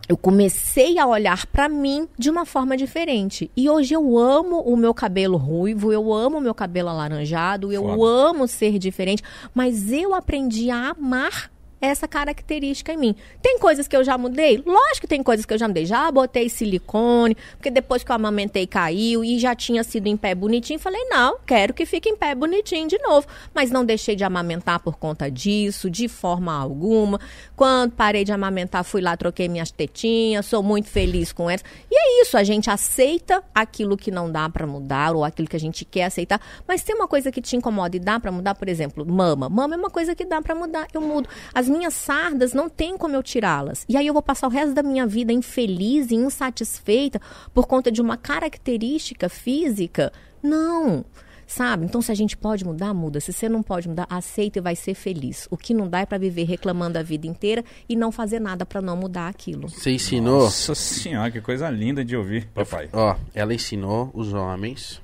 eu 0.08 0.16
comecei 0.16 0.98
a 0.98 1.06
olhar 1.06 1.46
para 1.46 1.68
mim 1.68 2.08
de 2.18 2.30
uma 2.30 2.44
forma 2.44 2.76
diferente. 2.76 3.50
E 3.56 3.68
hoje 3.68 3.94
eu 3.94 4.18
amo 4.18 4.60
o 4.60 4.76
meu 4.76 4.92
cabelo 4.92 5.36
ruivo, 5.36 5.92
eu 5.92 6.12
amo 6.12 6.38
o 6.38 6.40
meu 6.40 6.54
cabelo 6.54 6.88
alaranjado, 6.88 7.72
eu 7.72 7.82
Foda. 7.82 8.02
amo 8.02 8.48
ser 8.48 8.78
diferente, 8.78 9.22
mas 9.54 9.92
eu 9.92 10.14
aprendi 10.14 10.70
a 10.70 10.90
amar 10.90 11.50
essa 11.84 12.08
característica 12.08 12.92
em 12.92 12.96
mim. 12.96 13.16
Tem 13.42 13.58
coisas 13.58 13.88
que 13.88 13.96
eu 13.96 14.04
já 14.04 14.16
mudei? 14.16 14.62
Lógico 14.64 15.02
que 15.02 15.06
tem 15.06 15.22
coisas 15.22 15.44
que 15.44 15.54
eu 15.54 15.58
já 15.58 15.68
mudei. 15.68 15.86
Já 15.86 16.10
botei 16.10 16.48
silicone, 16.48 17.36
porque 17.56 17.70
depois 17.70 18.02
que 18.02 18.10
eu 18.10 18.16
amamentei 18.16 18.66
caiu 18.66 19.24
e 19.24 19.38
já 19.38 19.54
tinha 19.54 19.84
sido 19.84 20.06
em 20.06 20.16
pé 20.16 20.34
bonitinho. 20.34 20.78
Falei, 20.78 21.04
não, 21.04 21.38
quero 21.46 21.74
que 21.74 21.86
fique 21.86 22.08
em 22.08 22.16
pé 22.16 22.34
bonitinho 22.34 22.88
de 22.88 22.98
novo. 22.98 23.26
Mas 23.54 23.70
não 23.70 23.84
deixei 23.84 24.16
de 24.16 24.24
amamentar 24.24 24.80
por 24.80 24.96
conta 24.96 25.30
disso, 25.30 25.90
de 25.90 26.08
forma 26.08 26.52
alguma. 26.52 27.20
Quando 27.56 27.92
parei 27.92 28.24
de 28.24 28.32
amamentar, 28.32 28.84
fui 28.84 29.00
lá, 29.00 29.16
troquei 29.16 29.48
minhas 29.48 29.70
tetinhas, 29.70 30.46
sou 30.46 30.62
muito 30.62 30.88
feliz 30.88 31.32
com 31.32 31.48
elas. 31.48 31.64
E 31.90 31.96
é 31.96 32.22
isso, 32.22 32.36
a 32.36 32.44
gente 32.44 32.70
aceita 32.70 33.42
aquilo 33.54 33.96
que 33.96 34.10
não 34.10 34.30
dá 34.30 34.48
pra 34.48 34.66
mudar 34.66 35.14
ou 35.14 35.24
aquilo 35.24 35.48
que 35.48 35.56
a 35.56 35.60
gente 35.60 35.84
quer 35.84 36.04
aceitar. 36.04 36.40
Mas 36.66 36.82
tem 36.82 36.94
uma 36.94 37.08
coisa 37.08 37.30
que 37.30 37.40
te 37.40 37.56
incomoda 37.56 37.96
e 37.96 38.00
dá 38.00 38.18
pra 38.18 38.32
mudar, 38.32 38.54
por 38.54 38.68
exemplo, 38.68 39.04
mama. 39.06 39.48
Mama 39.48 39.74
é 39.74 39.78
uma 39.78 39.90
coisa 39.90 40.14
que 40.14 40.24
dá 40.24 40.40
pra 40.40 40.54
mudar, 40.54 40.86
eu 40.92 41.00
mudo. 41.00 41.28
As 41.54 41.68
minhas 41.74 41.94
sardas 41.94 42.52
não 42.52 42.68
tem 42.68 42.96
como 42.96 43.14
eu 43.14 43.22
tirá-las. 43.22 43.84
E 43.88 43.96
aí 43.96 44.06
eu 44.06 44.12
vou 44.12 44.22
passar 44.22 44.46
o 44.46 44.50
resto 44.50 44.74
da 44.74 44.82
minha 44.82 45.06
vida 45.06 45.32
infeliz 45.32 46.10
e 46.10 46.14
insatisfeita 46.14 47.20
por 47.52 47.66
conta 47.66 47.90
de 47.90 48.00
uma 48.00 48.16
característica 48.16 49.28
física? 49.28 50.12
Não. 50.42 51.04
Sabe? 51.46 51.84
Então, 51.84 52.00
se 52.00 52.10
a 52.10 52.14
gente 52.14 52.36
pode 52.36 52.64
mudar, 52.64 52.94
muda. 52.94 53.20
Se 53.20 53.32
você 53.32 53.48
não 53.48 53.62
pode 53.62 53.88
mudar, 53.88 54.06
aceita 54.08 54.58
e 54.58 54.62
vai 54.62 54.74
ser 54.74 54.94
feliz. 54.94 55.46
O 55.50 55.56
que 55.56 55.74
não 55.74 55.88
dá 55.88 56.00
é 56.00 56.06
pra 56.06 56.18
viver 56.18 56.44
reclamando 56.44 56.98
a 56.98 57.02
vida 57.02 57.26
inteira 57.26 57.64
e 57.88 57.94
não 57.96 58.10
fazer 58.10 58.40
nada 58.40 58.64
pra 58.64 58.80
não 58.80 58.96
mudar 58.96 59.28
aquilo. 59.28 59.68
Você 59.68 59.90
ensinou. 59.90 60.44
Nossa 60.44 60.74
senhora, 60.74 61.30
que 61.30 61.40
coisa 61.40 61.68
linda 61.68 62.04
de 62.04 62.16
ouvir, 62.16 62.46
papai. 62.46 62.88
Ó, 62.92 63.16
ela 63.34 63.52
ensinou 63.52 64.10
os 64.14 64.32
homens. 64.32 65.02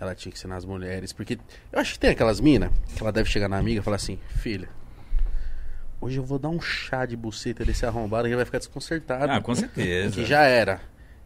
Ela 0.00 0.14
tinha 0.14 0.30
que 0.30 0.38
ensinar 0.38 0.56
as 0.56 0.64
mulheres. 0.64 1.12
Porque 1.12 1.38
eu 1.72 1.78
acho 1.78 1.94
que 1.94 1.98
tem 1.98 2.10
aquelas 2.10 2.40
minas 2.40 2.70
que 2.94 3.02
ela 3.02 3.12
deve 3.12 3.28
chegar 3.28 3.48
na 3.48 3.58
amiga 3.58 3.80
e 3.80 3.82
falar 3.82 3.96
assim: 3.96 4.18
Filha, 4.36 4.68
hoje 6.06 6.18
eu 6.18 6.24
vou 6.24 6.38
dar 6.38 6.48
um 6.48 6.60
chá 6.60 7.04
de 7.04 7.16
buceta 7.16 7.64
desse 7.64 7.84
arrombado 7.84 8.24
que 8.24 8.28
ele 8.28 8.36
vai 8.36 8.44
ficar 8.44 8.58
desconcertado. 8.58 9.30
Ah, 9.30 9.40
com 9.40 9.54
certeza. 9.54 10.14
Que 10.14 10.24
já 10.24 10.42
era. 10.42 10.80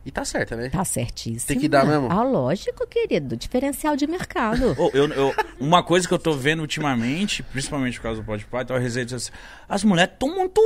E 0.05 0.11
tá 0.11 0.24
certa, 0.24 0.57
né? 0.57 0.70
Tá 0.70 0.83
certíssimo. 0.85 1.47
Tem 1.47 1.59
que 1.59 1.68
dar 1.68 1.85
mesmo? 1.85 2.09
Ah, 2.11 2.22
lógico, 2.22 2.87
querido. 2.87 3.37
Diferencial 3.37 3.95
de 3.97 4.07
mercado. 4.07 4.74
Ô, 4.78 4.91
eu- 4.95 5.09
eu- 5.12 5.35
uma 5.61 5.83
coisa 5.83 6.09
que 6.09 6.14
eu 6.14 6.18
tô 6.18 6.33
vendo 6.33 6.61
ultimamente, 6.61 7.43
principalmente 7.43 7.99
por 7.99 8.05
causa 8.05 8.20
do 8.22 8.24
Podpah, 8.26 8.62
então 8.62 8.74
a 8.74 8.78
resenha 8.78 9.05
diz 9.05 9.14
assim, 9.14 9.33
as 9.68 9.85
mulheres 9.85 10.14
estão 10.14 10.35
muito, 10.35 10.61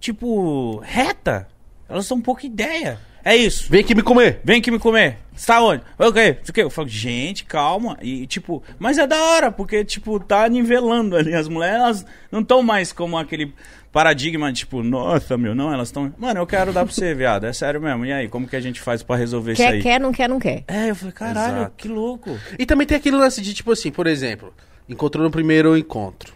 tipo, 0.00 0.78
reta. 0.80 1.46
Elas 1.88 2.10
um 2.10 2.20
pouco 2.20 2.44
ideia. 2.44 2.98
É 3.26 3.34
isso. 3.34 3.68
Vem 3.68 3.80
aqui 3.80 3.92
me 3.92 4.02
comer. 4.04 4.40
Vem 4.44 4.60
aqui 4.60 4.70
me 4.70 4.78
comer. 4.78 5.18
Você 5.34 5.48
tá 5.48 5.60
onde? 5.60 5.82
O 5.98 6.12
quê? 6.12 6.38
O 6.48 6.52
quê? 6.52 6.62
Eu 6.62 6.70
falo, 6.70 6.86
gente, 6.86 7.44
calma. 7.44 7.98
E, 8.00 8.24
tipo, 8.24 8.62
mas 8.78 8.98
é 8.98 9.06
da 9.06 9.20
hora, 9.20 9.50
porque, 9.50 9.84
tipo, 9.84 10.20
tá 10.20 10.48
nivelando 10.48 11.16
ali. 11.16 11.34
As 11.34 11.48
mulheres, 11.48 11.74
elas 11.76 12.06
não 12.30 12.38
estão 12.42 12.62
mais 12.62 12.92
como 12.92 13.18
aquele 13.18 13.52
paradigma, 13.90 14.52
tipo, 14.52 14.80
nossa, 14.80 15.36
meu, 15.36 15.56
não, 15.56 15.74
elas 15.74 15.88
estão. 15.88 16.14
Mano, 16.16 16.38
eu 16.38 16.46
quero 16.46 16.72
dar 16.72 16.84
pra 16.84 16.94
você, 16.94 17.14
viado. 17.16 17.46
É 17.46 17.52
sério 17.52 17.80
mesmo. 17.80 18.06
E 18.06 18.12
aí, 18.12 18.28
como 18.28 18.46
que 18.46 18.54
a 18.54 18.60
gente 18.60 18.80
faz 18.80 19.02
pra 19.02 19.16
resolver 19.16 19.54
isso 19.54 19.62
quer, 19.62 19.72
aí? 19.72 19.82
quer, 19.82 19.98
não 19.98 20.12
quer, 20.12 20.28
não 20.28 20.38
quer. 20.38 20.62
É, 20.68 20.90
eu 20.90 20.94
falei, 20.94 21.12
caralho, 21.12 21.56
Exato. 21.56 21.74
que 21.76 21.88
louco. 21.88 22.38
E 22.56 22.64
também 22.64 22.86
tem 22.86 22.96
aquele 22.96 23.16
lance 23.16 23.40
de, 23.40 23.52
tipo 23.52 23.72
assim, 23.72 23.90
por 23.90 24.06
exemplo, 24.06 24.54
encontrou 24.88 25.24
no 25.24 25.32
primeiro 25.32 25.76
encontro. 25.76 26.32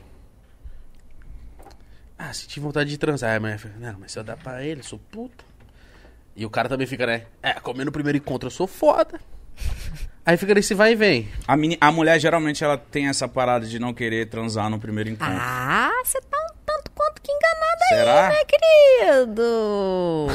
Ah, 2.19 2.33
senti 2.33 2.59
vontade 2.59 2.91
de 2.91 2.99
transar. 2.99 3.31
Aí 3.31 3.37
a 3.37 3.41
mulher 3.41 3.59
fala, 3.61 3.75
não, 3.79 4.01
mas 4.01 4.11
se 4.11 4.19
eu 4.19 4.25
dar 4.25 4.37
pra 4.37 4.65
ele, 4.65 4.81
eu 4.81 4.85
sou 4.85 4.99
puta. 4.99 5.50
E 6.37 6.47
o 6.47 6.51
cara 6.51 6.69
também 6.69 6.87
fica, 6.87 7.07
né? 7.07 7.23
É, 7.43 7.55
comer 7.55 7.85
no 7.85 7.93
primeiro 7.93 8.17
encontro 8.19 8.47
eu 8.47 8.51
sou 8.51 8.67
foda. 8.67 9.21
Aí 10.25 10.37
fica 10.37 10.55
nesse 10.55 10.75
vai 10.75 10.93
e 10.93 10.95
vem. 10.95 11.29
A, 11.47 11.57
meni- 11.57 11.79
a 11.81 11.91
mulher 11.91 12.19
geralmente 12.21 12.63
ela 12.63 12.77
tem 12.79 13.09
essa 13.09 13.27
parada 13.27 13.67
de 13.67 13.79
não 13.79 13.93
querer 13.93 14.29
transar 14.29 14.71
no 14.71 14.79
primeiro 14.79 15.11
encontro. 15.11 15.35
Ah, 15.39 15.91
você 16.05 16.21
tá 16.21 16.37
um 16.39 16.55
tanto 16.65 16.91
quanto 16.95 17.21
que 17.21 17.33
enganada 17.33 17.85
Será? 17.89 18.29
aí, 18.29 18.35
né, 18.35 18.45
querido? 18.45 20.27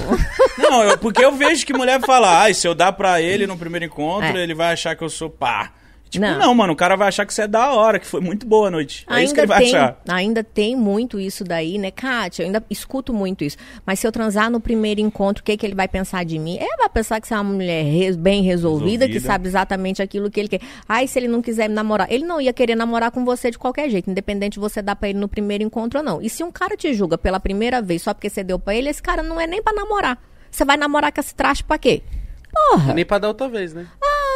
Não, 0.57 0.83
eu- 0.83 0.97
porque 0.97 1.23
eu 1.23 1.31
vejo 1.35 1.65
que 1.65 1.73
mulher 1.73 1.99
fala, 2.01 2.41
ai, 2.41 2.53
se 2.53 2.67
eu 2.67 2.75
dar 2.75 2.91
pra 2.93 3.21
ele 3.21 3.47
no 3.47 3.57
primeiro 3.57 3.85
encontro, 3.85 4.37
É. 4.37 4.41
ele 4.43 4.53
vai 4.53 4.73
achar 4.73 4.95
que 4.95 5.03
eu 5.03 5.09
sou 5.09 5.29
pá. 5.29 5.71
Tipo, 6.09 6.23
Não. 6.25 6.39
não. 6.39 6.55
mano, 6.55 6.71
o 6.71 6.75
cara 6.75 6.95
vai 6.95 7.07
achar 7.09 7.25
que 7.25 7.33
você 7.33 7.41
é 7.41 7.47
da 7.47 7.73
hora, 7.73 7.99
que 7.99 8.05
foi 8.07 8.21
muito 8.21 8.45
boa 8.45 8.67
a 8.67 8.71
noite. 8.71 9.05
É 9.09 9.21
isso 9.23 9.33
que 9.33 9.39
ele 9.41 9.47
vai 9.47 9.59
tem, 9.63 9.75
achar. 9.75 9.99
ainda 10.07 10.43
tem 10.43 10.75
muito 10.75 11.19
isso 11.19 11.43
daí, 11.43 11.77
né, 11.77 11.91
Kátia? 11.91 12.43
Eu 12.43 12.45
ainda 12.45 12.63
escuto 12.69 13.11
muito 13.13 13.43
isso. 13.43 13.57
Mas 13.85 13.99
se 13.99 14.07
eu 14.07 14.11
transar 14.11 14.49
no 14.49 14.59
primeiro 14.61 15.01
encontro, 15.01 15.41
o 15.41 15.43
que, 15.43 15.57
que 15.57 15.65
ele 15.65 15.75
vai 15.75 15.87
pensar 15.87 16.23
de 16.23 16.39
mim? 16.39 16.55
Ele 16.57 16.77
vai 16.77 16.87
pensar 16.89 17.19
que 17.19 17.27
você 17.27 17.33
é 17.33 17.37
uma 17.37 17.43
mulher 17.51 17.83
re- 17.83 18.15
bem 18.15 18.43
resolvida, 18.43 19.05
que 19.07 19.13
Resolvida. 19.13 19.33
sabe 19.33 19.47
exatamente 19.47 20.01
aquilo 20.01 20.29
que 20.31 20.39
ele 20.39 20.47
quer. 20.47 20.61
Ai, 20.87 21.07
se 21.07 21.19
ele 21.19 21.27
não 21.27 21.41
quiser 21.41 21.67
me 21.67 21.75
namorar, 21.75 22.09
ele 22.09 22.23
não 22.25 22.39
ia 22.39 22.53
querer 22.53 22.75
namorar 22.75 23.11
com 23.11 23.25
você 23.25 23.51
de 23.51 23.57
qualquer 23.57 23.89
jeito, 23.89 24.09
independente 24.09 24.53
de 24.53 24.59
você 24.59 24.81
dar 24.81 24.95
pra 24.95 25.09
ele 25.09 25.19
no 25.19 25.27
primeiro 25.27 25.63
encontro 25.63 25.99
ou 25.99 26.05
não. 26.05 26.21
E 26.21 26.29
se 26.29 26.43
um 26.43 26.51
cara 26.51 26.77
te 26.77 26.93
julga 26.93 27.17
pela 27.17 27.39
primeira 27.39 27.81
vez 27.81 28.01
só 28.03 28.13
porque 28.13 28.29
você 28.29 28.43
deu 28.43 28.57
pra 28.57 28.73
ele, 28.75 28.87
esse 28.89 29.01
cara 29.01 29.21
não 29.21 29.41
é 29.41 29.47
nem 29.47 29.61
pra 29.61 29.73
namorar. 29.73 30.17
Você 30.49 30.63
vai 30.63 30.77
namorar 30.77 31.11
com 31.11 31.19
esse 31.19 31.35
traste 31.35 31.63
pra 31.63 31.77
quê? 31.77 32.01
Porra! 32.53 32.93
Nem 32.93 33.03
pra 33.03 33.17
dar 33.19 33.27
outra 33.27 33.49
vez, 33.49 33.73
né? 33.73 33.85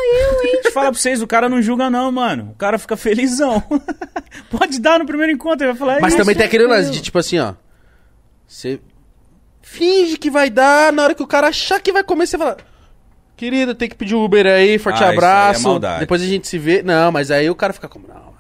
Eu, 0.04 0.34
hein? 0.44 0.52
Deixa 0.54 0.70
eu 0.70 0.72
falar 0.72 0.92
pra 0.92 1.00
vocês, 1.00 1.22
o 1.22 1.28
cara 1.28 1.48
não 1.50 1.62
julga 1.62 1.90
não, 1.90 2.12
mano. 2.12 2.52
O 2.52 2.56
cara 2.56 2.78
fica 2.78 2.96
felizão. 2.98 3.62
Pode 4.50 4.80
dar 4.80 5.00
no 5.00 5.06
primeiro 5.06 5.32
encontro, 5.32 5.66
ele 5.66 5.74
vai 5.74 5.80
falar 5.80 6.02
Mas 6.02 6.14
"Ih, 6.14 6.18
também 6.18 6.36
tem 6.36 6.46
aquele 6.46 6.66
lance 6.68 6.92
de, 6.92 7.02
tipo 7.02 7.18
assim, 7.18 7.40
ó. 7.40 7.54
Você 8.48 8.80
finge 9.62 10.18
que 10.18 10.30
vai 10.30 10.50
dar, 10.50 10.92
na 10.92 11.04
hora 11.04 11.14
que 11.16 11.24
o 11.24 11.28
cara 11.28 11.48
achar 11.48 11.80
que 11.80 11.92
vai 11.92 12.04
comer, 12.04 12.28
você 12.28 12.38
fala... 12.38 12.58
Querida, 13.38 13.74
tem 13.74 13.88
que 13.88 13.96
pedir 13.96 14.16
um 14.16 14.24
Uber 14.24 14.46
aí, 14.46 14.78
forte 14.78 14.96
Ah, 14.96 14.98
isso 14.98 15.04
aí 15.06 15.10
é 15.12 15.14
abraço. 15.18 15.80
Depois 16.00 16.22
a 16.22 16.26
gente 16.26 16.46
se 16.48 16.58
vê. 16.58 16.84
Não, 16.84 17.10
mas 17.12 17.32
aí 17.32 17.50
o 17.50 17.56
cara 17.56 17.72
fica 17.72 17.88
como... 17.88 18.06
Não, 18.08 18.16
mano. 18.16 18.36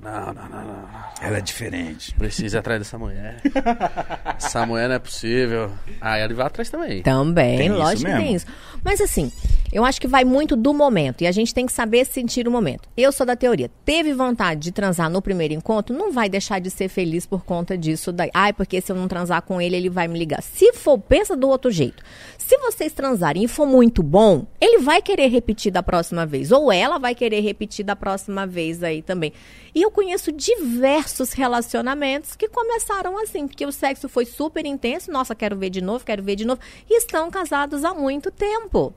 Não, 0.00 0.32
não, 0.32 0.48
não, 0.48 0.64
não. 0.64 0.93
Ela 1.24 1.38
é 1.38 1.40
diferente. 1.40 2.14
Precisa 2.14 2.56
ir 2.56 2.60
atrás 2.60 2.80
dessa 2.80 2.98
mulher. 2.98 3.36
Essa 4.36 4.66
mulher 4.66 4.88
não 4.88 4.96
é 4.96 4.98
possível. 4.98 5.70
Ah, 6.00 6.18
ela 6.18 6.34
vai 6.34 6.46
atrás 6.46 6.68
também. 6.68 7.02
Também, 7.02 7.56
Tem 7.56 7.66
isso 7.68 7.76
lógico 7.78 8.00
que 8.02 8.06
mesmo. 8.08 8.20
tem 8.26 8.34
isso. 8.34 8.46
Mas 8.84 9.00
assim, 9.00 9.32
eu 9.72 9.84
acho 9.84 10.00
que 10.00 10.06
vai 10.06 10.24
muito 10.24 10.54
do 10.56 10.74
momento. 10.74 11.22
E 11.22 11.26
a 11.26 11.32
gente 11.32 11.54
tem 11.54 11.64
que 11.66 11.72
saber 11.72 12.04
sentir 12.04 12.46
o 12.46 12.50
momento. 12.50 12.88
Eu 12.96 13.10
sou 13.10 13.24
da 13.24 13.34
teoria. 13.34 13.70
Teve 13.84 14.12
vontade 14.12 14.60
de 14.60 14.72
transar 14.72 15.08
no 15.08 15.22
primeiro 15.22 15.54
encontro, 15.54 15.96
não 15.96 16.12
vai 16.12 16.28
deixar 16.28 16.60
de 16.60 16.70
ser 16.70 16.88
feliz 16.88 17.24
por 17.24 17.44
conta 17.44 17.76
disso 17.78 18.12
daí. 18.12 18.30
Ai, 18.34 18.52
porque 18.52 18.80
se 18.80 18.92
eu 18.92 18.96
não 18.96 19.08
transar 19.08 19.40
com 19.42 19.60
ele, 19.60 19.76
ele 19.76 19.88
vai 19.90 20.06
me 20.06 20.18
ligar. 20.18 20.42
Se 20.42 20.72
for, 20.74 20.98
pensa 20.98 21.34
do 21.36 21.48
outro 21.48 21.70
jeito. 21.70 22.02
Se 22.46 22.58
vocês 22.58 22.92
transarem 22.92 23.44
e 23.44 23.48
for 23.48 23.66
muito 23.66 24.02
bom, 24.02 24.46
ele 24.60 24.80
vai 24.80 25.00
querer 25.00 25.28
repetir 25.28 25.72
da 25.72 25.82
próxima 25.82 26.26
vez. 26.26 26.52
Ou 26.52 26.70
ela 26.70 26.98
vai 26.98 27.14
querer 27.14 27.40
repetir 27.40 27.82
da 27.82 27.96
próxima 27.96 28.46
vez 28.46 28.82
aí 28.82 29.00
também. 29.00 29.32
E 29.74 29.80
eu 29.80 29.90
conheço 29.90 30.30
diversos 30.30 31.32
relacionamentos 31.32 32.36
que 32.36 32.46
começaram 32.46 33.18
assim, 33.18 33.48
porque 33.48 33.64
o 33.64 33.72
sexo 33.72 34.10
foi 34.10 34.26
super 34.26 34.66
intenso. 34.66 35.10
Nossa, 35.10 35.34
quero 35.34 35.56
ver 35.56 35.70
de 35.70 35.80
novo, 35.80 36.04
quero 36.04 36.22
ver 36.22 36.36
de 36.36 36.44
novo. 36.44 36.60
E 36.86 36.98
estão 36.98 37.30
casados 37.30 37.82
há 37.82 37.94
muito 37.94 38.30
tempo. 38.30 38.92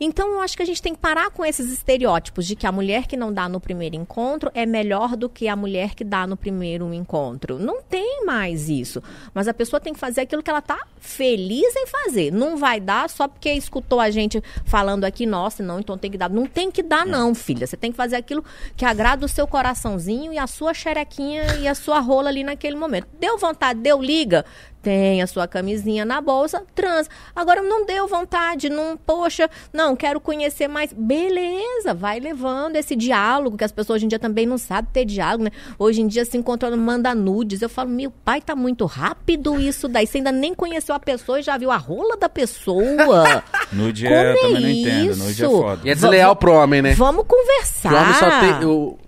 Então 0.00 0.32
eu 0.32 0.40
acho 0.40 0.56
que 0.56 0.62
a 0.62 0.66
gente 0.66 0.82
tem 0.82 0.94
que 0.94 1.00
parar 1.00 1.30
com 1.30 1.44
esses 1.44 1.72
estereótipos 1.72 2.46
de 2.46 2.56
que 2.56 2.66
a 2.66 2.72
mulher 2.72 3.06
que 3.06 3.16
não 3.16 3.32
dá 3.32 3.48
no 3.48 3.60
primeiro 3.60 3.96
encontro 3.96 4.50
é 4.54 4.66
melhor 4.66 5.16
do 5.16 5.28
que 5.28 5.48
a 5.48 5.56
mulher 5.56 5.94
que 5.94 6.04
dá 6.04 6.26
no 6.26 6.36
primeiro 6.36 6.92
encontro. 6.92 7.58
Não 7.58 7.82
tem 7.82 8.24
mais 8.24 8.68
isso. 8.68 9.02
Mas 9.32 9.48
a 9.48 9.54
pessoa 9.54 9.80
tem 9.80 9.92
que 9.92 10.00
fazer 10.00 10.22
aquilo 10.22 10.42
que 10.42 10.50
ela 10.50 10.62
tá 10.62 10.78
feliz 10.98 11.74
em 11.76 11.86
fazer. 11.86 12.32
Não 12.32 12.56
vai 12.56 12.80
dar 12.80 13.08
só 13.08 13.28
porque 13.28 13.52
escutou 13.52 14.00
a 14.00 14.10
gente 14.10 14.42
falando 14.64 15.04
aqui, 15.04 15.26
nossa, 15.26 15.62
não, 15.62 15.80
então 15.80 15.96
tem 15.96 16.10
que 16.10 16.18
dar. 16.18 16.30
Não 16.30 16.46
tem 16.46 16.70
que 16.70 16.82
dar, 16.82 17.06
não, 17.06 17.34
filha. 17.34 17.66
Você 17.66 17.76
tem 17.76 17.90
que 17.90 17.96
fazer 17.96 18.16
aquilo 18.16 18.44
que 18.76 18.84
agrada 18.84 19.24
o 19.24 19.28
seu 19.28 19.46
coraçãozinho 19.46 20.32
e 20.32 20.38
a 20.38 20.46
sua 20.46 20.74
xerequinha 20.74 21.56
e 21.56 21.68
a 21.68 21.74
sua 21.74 22.00
rola 22.00 22.28
ali 22.28 22.44
naquele 22.44 22.76
momento. 22.76 23.06
Deu 23.18 23.38
vontade, 23.38 23.80
deu 23.80 24.00
liga. 24.00 24.44
Tem 24.84 25.22
a 25.22 25.26
sua 25.26 25.48
camisinha 25.48 26.04
na 26.04 26.20
bolsa, 26.20 26.62
transa. 26.74 27.08
Agora 27.34 27.62
não 27.62 27.86
deu 27.86 28.06
vontade, 28.06 28.68
não, 28.68 28.96
poxa, 28.96 29.48
não, 29.72 29.96
quero 29.96 30.20
conhecer 30.20 30.68
mais. 30.68 30.92
Beleza, 30.92 31.94
vai 31.94 32.20
levando 32.20 32.76
esse 32.76 32.94
diálogo, 32.94 33.56
que 33.56 33.64
as 33.64 33.72
pessoas 33.72 33.96
hoje 33.96 34.04
em 34.04 34.08
dia 34.08 34.18
também 34.18 34.46
não 34.46 34.58
sabem 34.58 34.90
ter 34.92 35.04
diálogo, 35.04 35.44
né? 35.44 35.50
Hoje 35.78 36.02
em 36.02 36.06
dia 36.06 36.24
se 36.24 36.36
encontrando, 36.36 36.76
manda 36.76 37.14
nudes. 37.14 37.62
Eu 37.62 37.68
falo, 37.68 37.88
meu 37.90 38.10
pai, 38.24 38.40
tá 38.40 38.54
muito 38.54 38.84
rápido 38.84 39.58
isso 39.58 39.88
daí. 39.88 40.06
Você 40.06 40.18
ainda 40.18 40.30
nem 40.30 40.54
conheceu 40.54 40.94
a 40.94 41.00
pessoa 41.00 41.40
e 41.40 41.42
já 41.42 41.56
viu 41.56 41.70
a 41.70 41.76
rola 41.76 42.16
da 42.16 42.28
pessoa. 42.28 43.42
Nude 43.72 44.04
Como 44.04 44.14
é, 44.14 44.32
eu 44.32 44.36
também 44.40 44.56
é 44.56 44.60
não 44.60 44.68
entendo. 44.68 45.16
Nude 45.16 45.42
é 45.42 45.46
isso? 45.46 45.50
foda. 45.60 45.80
E 45.84 45.90
é 45.90 45.94
desleal 45.94 46.36
pro 46.36 46.52
homem, 46.52 46.82
né? 46.82 46.94
Vamos 46.94 47.24
conversar. 47.26 47.92
O 47.92 47.96
homem 47.96 48.14
só 48.14 48.30
tem. 48.40 48.68
o- 48.68 48.98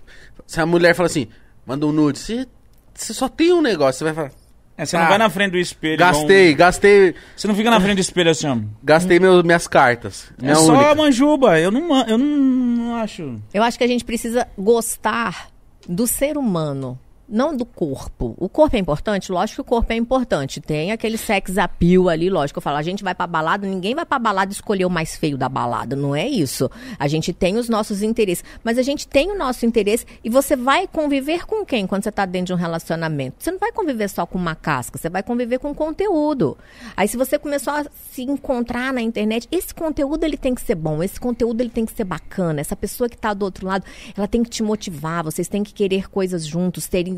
se 0.45 0.59
a 0.61 0.65
mulher 0.65 0.95
fala 0.95 1.07
assim, 1.07 1.27
manda 1.65 1.85
um 1.85 1.91
nude, 1.91 2.17
você, 2.19 2.47
você 2.93 3.13
só 3.13 3.27
tem 3.27 3.51
um 3.53 3.61
negócio, 3.61 3.99
você 3.99 4.03
vai 4.05 4.13
falar. 4.13 4.31
É, 4.77 4.85
você 4.85 4.95
não 4.95 5.05
Ah, 5.05 5.09
vai 5.09 5.17
na 5.17 5.29
frente 5.29 5.51
do 5.51 5.57
espelho. 5.57 5.95
igual 5.95 6.11
Gastei, 6.13 6.53
gastei. 6.53 7.15
Você 7.35 7.47
não 7.47 7.55
fica 7.55 7.69
na 7.71 7.79
frente 7.79 7.95
do 7.95 8.01
espelho 8.01 8.29
assim, 8.29 8.47
ó. 8.47 8.57
Gastei 8.83 9.19
meu, 9.19 9.43
minhas 9.43 9.67
cartas. 9.67 10.31
É 10.41 10.53
só 10.53 10.73
única. 10.73 10.91
a 10.91 10.95
manjuba. 10.95 11.59
Eu 11.59 11.71
não, 11.71 11.99
eu 12.07 12.17
não, 12.17 12.25
não 12.27 12.95
acho. 12.97 13.41
Eu 13.53 13.63
acho 13.63 13.77
que 13.77 13.83
a 13.83 13.87
gente 13.87 14.05
precisa 14.05 14.47
gostar 14.57 15.47
do 15.89 16.05
ser 16.05 16.37
humano, 16.37 16.99
não 17.27 17.55
do 17.55 17.65
corpo. 17.65 18.35
O 18.37 18.47
corpo 18.47 18.75
é 18.75 18.79
importante? 18.79 19.31
Lógico 19.31 19.55
que 19.55 19.61
o 19.61 19.75
corpo 19.75 19.91
é 19.91 19.95
importante. 19.95 20.61
Tem 20.61 20.91
aquele 20.91 21.17
sex 21.17 21.57
appeal 21.57 22.09
ali, 22.09 22.29
lógico. 22.29 22.59
Eu 22.59 22.61
falo, 22.61 22.77
a 22.77 22.81
gente 22.81 23.03
vai 23.03 23.13
pra 23.13 23.27
balada, 23.27 23.67
ninguém 23.67 23.93
vai 23.93 24.05
pra 24.05 24.17
balada 24.17 24.51
escolher 24.51 24.85
o 24.85 24.89
mais 24.89 25.15
feio 25.15 25.37
da 25.37 25.49
balada. 25.49 25.95
Não 25.95 26.15
é 26.15 26.27
isso. 26.27 26.69
A 26.97 27.07
gente 27.07 27.33
tem 27.33 27.57
os 27.57 27.67
nossos 27.67 28.01
interesses. 28.01 28.43
Mas 28.63 28.77
a 28.77 28.81
gente 28.81 29.07
tem 29.07 29.31
o 29.31 29.37
nosso 29.37 29.65
interesse 29.65 30.05
e 30.23 30.29
você 30.29 30.55
vai 30.55 30.87
conviver 30.87 31.45
com 31.45 31.65
quem 31.65 31.85
quando 31.85 32.03
você 32.03 32.11
tá 32.11 32.25
dentro 32.25 32.47
de 32.47 32.53
um 32.53 32.57
relacionamento? 32.57 33.37
Você 33.39 33.51
não 33.51 33.59
vai 33.59 33.71
conviver 33.71 34.09
só 34.09 34.25
com 34.25 34.37
uma 34.37 34.55
casca, 34.55 34.97
você 34.97 35.09
vai 35.09 35.23
conviver 35.23 35.59
com 35.59 35.73
conteúdo. 35.73 36.57
Aí 36.95 37.07
se 37.07 37.17
você 37.17 37.37
começou 37.37 37.73
a 37.73 37.85
se 38.11 38.23
encontrar 38.23 38.93
na 38.93 39.01
internet, 39.01 39.47
esse 39.51 39.73
conteúdo 39.73 40.23
ele 40.23 40.37
tem 40.37 40.55
que 40.55 40.61
ser 40.61 40.75
bom, 40.75 41.03
esse 41.03 41.19
conteúdo 41.19 41.61
ele 41.61 41.69
tem 41.69 41.85
que 41.85 41.91
ser 41.91 42.03
bacana. 42.03 42.61
Essa 42.61 42.75
pessoa 42.75 43.09
que 43.09 43.17
tá 43.17 43.33
do 43.33 43.43
outro 43.43 43.67
lado, 43.67 43.83
ela 44.15 44.27
tem 44.27 44.43
que 44.43 44.49
te 44.49 44.63
motivar, 44.63 45.23
vocês 45.23 45.47
têm 45.47 45.63
que 45.63 45.73
querer 45.73 46.09
coisas 46.09 46.45
juntos, 46.45 46.87
terem 46.87 47.16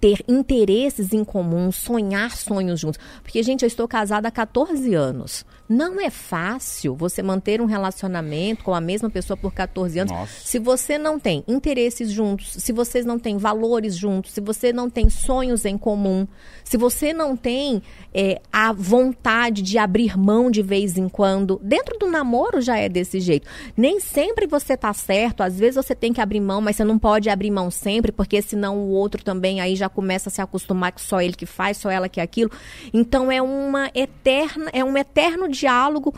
ter 0.00 0.24
interesses 0.26 1.12
em 1.12 1.22
comum, 1.24 1.70
sonhar 1.70 2.36
sonhos 2.36 2.80
juntos. 2.80 2.98
Porque, 3.22 3.40
gente, 3.42 3.62
eu 3.62 3.68
estou 3.68 3.86
casada 3.86 4.26
há 4.26 4.30
14 4.32 4.94
anos. 4.94 5.46
Não 5.72 5.98
é 5.98 6.10
fácil 6.10 6.94
você 6.94 7.22
manter 7.22 7.62
um 7.62 7.64
relacionamento 7.64 8.62
com 8.62 8.74
a 8.74 8.80
mesma 8.80 9.08
pessoa 9.08 9.38
por 9.38 9.54
14 9.54 10.00
anos 10.00 10.12
Nossa. 10.12 10.32
se 10.44 10.58
você 10.58 10.98
não 10.98 11.18
tem 11.18 11.42
interesses 11.48 12.10
juntos, 12.10 12.52
se 12.58 12.72
vocês 12.74 13.06
não 13.06 13.18
têm 13.18 13.38
valores 13.38 13.96
juntos, 13.96 14.32
se 14.32 14.40
você 14.42 14.70
não 14.70 14.90
tem 14.90 15.08
sonhos 15.08 15.64
em 15.64 15.78
comum, 15.78 16.28
se 16.62 16.76
você 16.76 17.14
não 17.14 17.34
tem 17.34 17.82
é, 18.12 18.38
a 18.52 18.70
vontade 18.70 19.62
de 19.62 19.78
abrir 19.78 20.18
mão 20.18 20.50
de 20.50 20.60
vez 20.60 20.98
em 20.98 21.08
quando, 21.08 21.58
dentro 21.62 21.98
do 21.98 22.06
namoro 22.06 22.60
já 22.60 22.76
é 22.76 22.86
desse 22.86 23.18
jeito. 23.18 23.48
Nem 23.74 23.98
sempre 23.98 24.46
você 24.46 24.76
tá 24.76 24.92
certo, 24.92 25.42
às 25.42 25.58
vezes 25.58 25.76
você 25.76 25.94
tem 25.94 26.12
que 26.12 26.20
abrir 26.20 26.40
mão, 26.40 26.60
mas 26.60 26.76
você 26.76 26.84
não 26.84 26.98
pode 26.98 27.30
abrir 27.30 27.50
mão 27.50 27.70
sempre, 27.70 28.12
porque 28.12 28.42
senão 28.42 28.76
o 28.76 28.90
outro 28.90 29.24
também 29.24 29.62
aí 29.62 29.74
já 29.74 29.88
começa 29.88 30.28
a 30.28 30.32
se 30.32 30.42
acostumar 30.42 30.92
que 30.92 31.00
só 31.00 31.22
ele 31.22 31.32
que 31.32 31.46
faz, 31.46 31.78
só 31.78 31.90
ela 31.90 32.10
que 32.10 32.20
é 32.20 32.22
aquilo. 32.22 32.50
Então 32.92 33.32
é 33.32 33.40
uma 33.40 33.90
eterna, 33.94 34.68
é 34.74 34.84
um 34.84 34.98
eterno 34.98 35.48
diálogo 35.62 36.12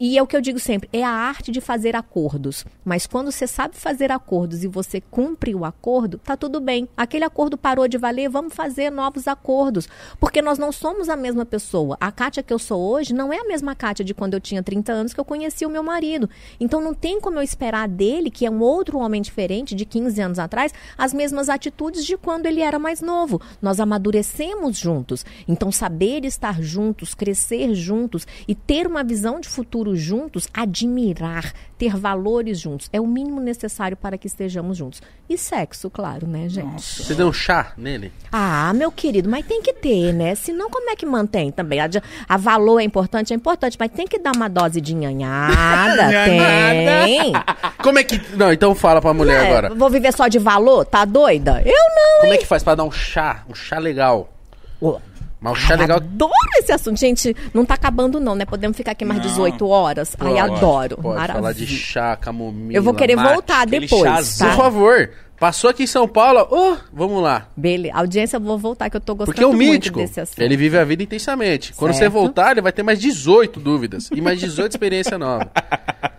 e 0.00 0.16
é 0.16 0.22
o 0.22 0.26
que 0.26 0.34
eu 0.34 0.40
digo 0.40 0.58
sempre, 0.58 0.88
é 0.92 1.04
a 1.04 1.10
arte 1.10 1.52
de 1.52 1.60
fazer 1.60 1.94
acordos. 1.94 2.64
Mas 2.84 3.06
quando 3.06 3.30
você 3.30 3.46
sabe 3.46 3.76
fazer 3.76 4.10
acordos 4.10 4.64
e 4.64 4.68
você 4.68 5.00
cumpre 5.00 5.54
o 5.54 5.64
acordo, 5.64 6.18
tá 6.18 6.36
tudo 6.36 6.60
bem. 6.60 6.88
Aquele 6.96 7.24
acordo 7.24 7.58
parou 7.58 7.86
de 7.86 7.98
valer, 7.98 8.28
vamos 8.28 8.54
fazer 8.54 8.90
novos 8.90 9.28
acordos. 9.28 9.86
Porque 10.18 10.40
nós 10.40 10.58
não 10.58 10.72
somos 10.72 11.08
a 11.08 11.16
mesma 11.16 11.44
pessoa. 11.44 11.96
A 12.00 12.10
Kátia 12.10 12.42
que 12.42 12.52
eu 12.52 12.58
sou 12.58 12.80
hoje 12.80 13.12
não 13.12 13.32
é 13.32 13.38
a 13.38 13.44
mesma 13.44 13.74
Kátia 13.74 14.04
de 14.04 14.14
quando 14.14 14.34
eu 14.34 14.40
tinha 14.40 14.62
30 14.62 14.92
anos 14.92 15.12
que 15.12 15.20
eu 15.20 15.24
conheci 15.24 15.66
o 15.66 15.70
meu 15.70 15.82
marido. 15.82 16.28
Então 16.58 16.80
não 16.80 16.94
tem 16.94 17.20
como 17.20 17.38
eu 17.38 17.42
esperar 17.42 17.86
dele, 17.86 18.30
que 18.30 18.46
é 18.46 18.50
um 18.50 18.60
outro 18.60 18.98
homem 18.98 19.20
diferente 19.20 19.74
de 19.74 19.84
15 19.84 20.20
anos 20.20 20.38
atrás, 20.38 20.72
as 20.96 21.12
mesmas 21.12 21.48
atitudes 21.48 22.04
de 22.04 22.16
quando 22.16 22.46
ele 22.46 22.62
era 22.62 22.78
mais 22.78 23.02
novo. 23.02 23.40
Nós 23.60 23.78
amadurecemos 23.78 24.78
juntos. 24.78 25.24
Então 25.46 25.70
saber 25.70 26.24
estar 26.24 26.62
juntos, 26.62 27.14
crescer 27.14 27.74
juntos 27.74 28.26
e 28.48 28.54
ter 28.54 28.86
uma 28.86 29.04
visão 29.04 29.38
de 29.38 29.48
futuro 29.48 29.65
juntos, 29.94 30.48
admirar, 30.54 31.52
ter 31.78 31.96
valores 31.96 32.58
juntos, 32.58 32.88
é 32.92 33.00
o 33.00 33.06
mínimo 33.06 33.40
necessário 33.40 33.96
para 33.96 34.16
que 34.16 34.26
estejamos 34.26 34.76
juntos. 34.76 35.02
E 35.28 35.36
sexo, 35.36 35.90
claro, 35.90 36.26
né, 36.26 36.48
gente? 36.48 36.82
Você 36.82 37.14
deu 37.14 37.28
um 37.28 37.32
chá 37.32 37.72
nele? 37.76 38.12
Ah, 38.32 38.72
meu 38.74 38.90
querido, 38.92 39.28
mas 39.28 39.44
tem 39.44 39.60
que 39.60 39.72
ter, 39.72 40.12
né? 40.12 40.34
Senão, 40.34 40.70
como 40.70 40.88
é 40.90 40.96
que 40.96 41.04
mantém 41.04 41.50
também? 41.50 41.80
A, 41.80 41.88
a 42.28 42.36
valor 42.36 42.80
é 42.80 42.84
importante, 42.84 43.32
é 43.32 43.36
importante, 43.36 43.76
mas 43.78 43.90
tem 43.90 44.06
que 44.06 44.18
dar 44.18 44.32
uma 44.34 44.48
dose 44.48 44.80
de 44.80 44.94
nhanhada, 44.94 46.08
tem. 46.24 47.32
Como 47.82 47.98
é 47.98 48.04
que. 48.04 48.20
Não, 48.36 48.52
então 48.52 48.74
fala 48.74 49.00
pra 49.00 49.12
mulher 49.14 49.44
É, 49.44 49.46
agora. 49.46 49.74
Vou 49.74 49.90
viver 49.90 50.12
só 50.12 50.28
de 50.28 50.38
valor? 50.38 50.84
Tá 50.84 51.04
doida? 51.04 51.62
Eu 51.64 51.72
não. 51.72 52.20
Como 52.22 52.32
é 52.32 52.36
que 52.38 52.46
faz 52.46 52.62
pra 52.62 52.74
dar 52.74 52.84
um 52.84 52.90
chá? 52.90 53.44
Um 53.48 53.54
chá 53.54 53.78
legal. 53.78 54.32
Ô, 54.80 54.98
Mas 55.46 55.52
o 55.52 55.54
chá 55.60 55.74
Ai, 55.74 55.80
legal. 55.80 55.96
Adoro 55.98 56.32
esse 56.58 56.72
assunto. 56.72 56.98
Gente, 56.98 57.36
não 57.54 57.64
tá 57.64 57.74
acabando 57.74 58.18
não, 58.18 58.34
né? 58.34 58.44
Podemos 58.44 58.76
ficar 58.76 58.92
aqui 58.92 59.04
mais 59.04 59.22
18 59.22 59.66
horas. 59.68 60.16
Ai, 60.18 60.28
Pode, 60.28 60.40
adoro. 60.40 60.96
Pode 60.96 61.26
falar 61.26 61.40
Maravilha. 61.40 61.66
de 61.66 61.76
chá, 61.76 62.16
camomila. 62.16 62.76
Eu 62.76 62.82
vou 62.82 62.92
querer 62.94 63.14
mate. 63.14 63.32
voltar 63.32 63.66
depois, 63.66 64.02
chazão. 64.02 64.48
Por 64.48 64.56
tá? 64.56 64.62
favor. 64.62 65.10
Passou 65.38 65.68
aqui 65.68 65.82
em 65.82 65.86
São 65.86 66.08
Paulo, 66.08 66.48
oh, 66.50 66.76
vamos 66.90 67.22
lá. 67.22 67.48
Beleza. 67.54 67.94
Audiência, 67.94 68.38
eu 68.38 68.40
vou 68.40 68.56
voltar 68.58 68.88
que 68.88 68.96
eu 68.96 69.00
tô 69.00 69.14
gostando 69.14 69.34
Porque 69.34 69.44
o 69.44 69.52
muito 69.52 69.70
mítico, 69.70 69.98
desse 69.98 70.18
assunto. 70.18 70.40
ele 70.40 70.56
vive 70.56 70.78
a 70.78 70.84
vida 70.84 71.02
intensamente. 71.02 71.74
Quando 71.74 71.92
você 71.92 71.98
Certo. 72.00 72.12
voltar, 72.12 72.52
ele 72.52 72.62
vai 72.62 72.72
ter 72.72 72.82
mais 72.82 72.98
18 72.98 73.60
dúvidas 73.60 74.08
e 74.12 74.20
mais 74.22 74.40
18 74.40 74.72
experiências 74.72 75.20
novas. 75.20 75.46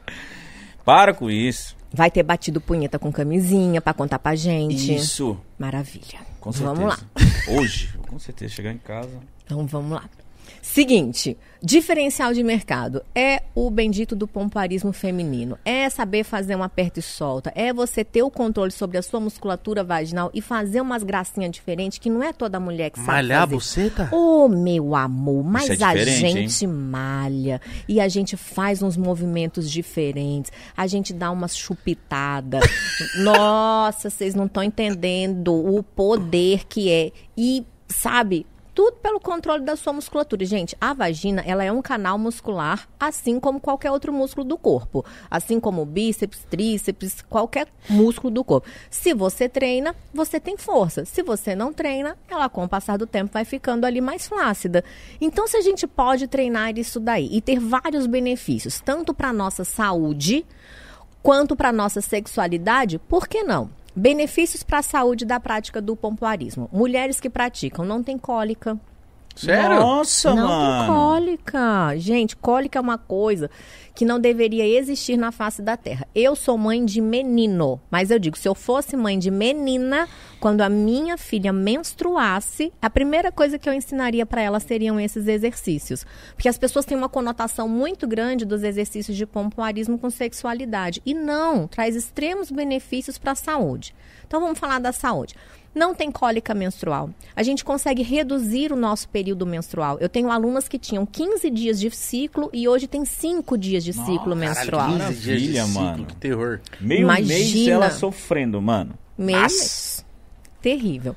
Para 0.85 1.13
com 1.15 1.29
isso. 1.31 1.75
Vai 1.91 2.11
ter 2.11 2.21
batido 2.21 2.61
punheta 2.61 2.99
com 2.99 3.11
camisinha 3.11 3.81
pra 3.81 3.93
contar 3.93 4.19
pra 4.19 4.35
gente. 4.35 4.95
Isso. 4.95 5.35
Maravilha. 5.57 6.26
Com 6.48 6.53
certeza. 6.53 6.74
Vamos 6.76 6.98
lá. 6.98 7.60
Hoje, 7.60 7.90
com 8.07 8.18
certeza, 8.18 8.53
chegar 8.53 8.72
em 8.72 8.78
casa. 8.78 9.19
Então 9.44 9.68
vamos 9.68 9.91
lá. 9.91 10.10
Seguinte, 10.61 11.38
diferencial 11.61 12.34
de 12.34 12.43
mercado 12.43 13.03
é 13.15 13.43
o 13.55 13.69
bendito 13.69 14.15
do 14.15 14.27
pompoarismo 14.27 14.91
feminino. 14.93 15.57
É 15.65 15.89
saber 15.89 16.23
fazer 16.23 16.55
um 16.55 16.63
aperto 16.63 16.99
e 16.99 17.01
solta. 17.01 17.51
É 17.55 17.73
você 17.73 18.03
ter 18.03 18.21
o 18.21 18.29
controle 18.29 18.71
sobre 18.71 18.97
a 18.97 19.01
sua 19.01 19.19
musculatura 19.19 19.84
vaginal 19.84 20.29
e 20.34 20.41
fazer 20.41 20.81
umas 20.81 21.03
gracinhas 21.03 21.51
diferentes 21.51 21.97
que 21.97 22.09
não 22.09 22.21
é 22.21 22.31
toda 22.31 22.59
mulher 22.59 22.89
que 22.89 22.99
sabe 22.99 23.11
Malhar 23.11 23.39
a 23.39 23.41
fazer. 23.41 23.55
buceta? 23.55 24.09
Ô, 24.11 24.47
meu 24.47 24.95
amor, 24.95 25.43
mas 25.43 25.69
é 25.69 25.84
a 25.84 25.95
gente 25.95 26.67
malha 26.67 27.61
e 27.88 27.99
a 27.99 28.07
gente 28.07 28.38
faz 28.38 28.81
uns 28.81 28.97
movimentos 28.97 29.69
diferentes, 29.69 30.51
a 30.75 30.85
gente 30.88 31.13
dá 31.13 31.31
umas 31.31 31.55
chupitadas. 31.57 32.63
Nossa, 33.23 34.09
vocês 34.09 34.35
não 34.35 34.45
estão 34.45 34.63
entendendo 34.63 35.53
o 35.53 35.81
poder 35.81 36.65
que 36.67 36.91
é. 36.91 37.11
E, 37.38 37.65
sabe, 37.88 38.45
tudo 38.77 38.97
pelo 38.97 39.19
controle 39.19 39.63
da 39.63 39.75
sua 39.75 39.91
musculatura. 39.91 40.45
Gente, 40.45 40.77
a 40.79 40.93
vagina, 40.93 41.41
ela 41.47 41.63
é 41.63 41.71
um 41.71 41.81
canal 41.81 42.15
muscular, 42.15 42.87
assim 42.99 43.39
como 43.39 43.59
qualquer 43.59 43.89
outro 43.89 44.13
músculo 44.13 44.45
do 44.45 44.55
corpo. 44.55 45.03
Assim 45.31 45.59
como 45.59 45.83
bíceps, 45.83 46.45
tríceps, 46.47 47.23
qualquer 47.23 47.67
músculo 47.89 48.31
do 48.31 48.43
corpo. 48.43 48.67
Se 48.87 49.15
você 49.15 49.49
treina, 49.49 49.95
você 50.13 50.39
tem 50.39 50.57
força. 50.57 51.05
Se 51.05 51.23
você 51.23 51.55
não 51.55 51.73
treina, 51.73 52.15
ela 52.29 52.47
com 52.49 52.65
o 52.65 52.69
passar 52.69 52.99
do 52.99 53.07
tempo 53.07 53.33
vai 53.33 53.45
ficando 53.45 53.83
ali 53.83 53.99
mais 53.99 54.27
flácida. 54.27 54.83
Então, 55.19 55.47
se 55.47 55.57
a 55.57 55.61
gente 55.61 55.87
pode 55.87 56.27
treinar 56.27 56.77
isso 56.77 56.99
daí 56.99 57.29
e 57.31 57.41
ter 57.41 57.59
vários 57.59 58.05
benefícios, 58.05 58.79
tanto 58.79 59.11
para 59.11 59.33
nossa 59.33 59.63
saúde, 59.63 60.45
quanto 61.23 61.55
para 61.55 61.73
nossa 61.73 61.99
sexualidade, 61.99 62.99
por 62.99 63.27
que 63.27 63.41
não? 63.41 63.71
Benefícios 63.99 64.61
para 64.61 64.78
a 64.78 64.84
saúde 64.84 65.26
da 65.26 65.40
prática 65.40 65.82
do 65.82 65.95
pompoarismo. 65.95 66.69
Mulheres 66.72 67.19
que 67.19 67.32
praticam 67.32 67.84
não 67.84 68.03
tem 68.03 68.15
cólica, 68.15 68.80
Sério? 69.38 69.80
Nossa, 69.80 70.34
não 70.34 70.47
mano. 70.47 70.93
cólica. 70.93 71.97
Gente, 71.97 72.35
cólica 72.35 72.80
é 72.80 72.81
uma 72.81 72.97
coisa 72.97 73.49
que 73.93 74.05
não 74.05 74.19
deveria 74.19 74.65
existir 74.68 75.18
na 75.18 75.31
face 75.31 75.61
da 75.61 75.76
Terra. 75.76 76.07
Eu 76.14 76.35
sou 76.35 76.57
mãe 76.57 76.85
de 76.85 77.01
menino, 77.01 77.81
mas 77.89 78.11
eu 78.11 78.19
digo, 78.19 78.38
se 78.38 78.47
eu 78.47 78.53
fosse 78.53 78.95
mãe 78.95 79.18
de 79.18 79.31
menina, 79.31 80.07
quando 80.39 80.61
a 80.61 80.69
minha 80.69 81.18
filha 81.18 81.51
menstruasse, 81.51 82.72
a 82.80 82.89
primeira 82.91 83.31
coisa 83.31 83.57
que 83.57 83.68
eu 83.68 83.73
ensinaria 83.73 84.23
para 84.23 84.41
ela 84.41 84.59
seriam 84.59 84.99
esses 84.99 85.27
exercícios. 85.27 86.05
Porque 86.35 86.49
as 86.49 86.59
pessoas 86.59 86.85
têm 86.85 86.97
uma 86.97 87.09
conotação 87.09 87.68
muito 87.68 88.07
grande 88.07 88.45
dos 88.45 88.61
exercícios 88.61 89.18
de 89.18 89.26
pompoarismo 89.26 89.97
com 89.97 90.11
sexualidade. 90.11 91.01
E 91.03 91.15
não, 91.15 91.68
traz 91.68 91.95
extremos 91.95 92.51
benefícios 92.51 93.18
para 93.18 93.31
a 93.31 93.35
saúde. 93.35 93.95
Então 94.27 94.41
vamos 94.41 94.59
falar 94.59 94.80
da 94.80 94.91
saúde 94.91 95.34
não 95.77 95.95
tem 95.95 96.11
cólica 96.11 96.53
menstrual. 96.53 97.09
A 97.35 97.43
gente 97.43 97.63
consegue 97.63 98.01
reduzir 98.01 98.71
o 98.71 98.75
nosso 98.75 99.07
período 99.07 99.45
menstrual. 99.45 99.97
Eu 99.99 100.09
tenho 100.09 100.29
alunas 100.29 100.67
que 100.67 100.77
tinham 100.77 101.05
15 101.05 101.49
dias 101.49 101.79
de 101.79 101.89
ciclo 101.91 102.49
e 102.51 102.67
hoje 102.67 102.87
tem 102.87 103.05
5 103.05 103.57
dias 103.57 103.83
de 103.83 103.93
ciclo 103.93 104.35
menstrual. 104.35 104.91
Caralho, 104.91 105.15
15 105.15 105.21
dias 105.21 105.41
de 105.41 105.47
Maravilha, 105.47 105.65
ciclo, 105.65 105.81
mano. 105.83 106.05
Que 106.05 106.15
terror. 106.15 106.59
Meio 106.81 107.01
Imagina. 107.01 107.27
mês 107.27 107.67
ela 107.67 107.89
sofrendo, 107.91 108.61
mano. 108.61 108.97
Meio 109.17 109.39
mês. 109.39 110.05
Terrível. 110.61 111.15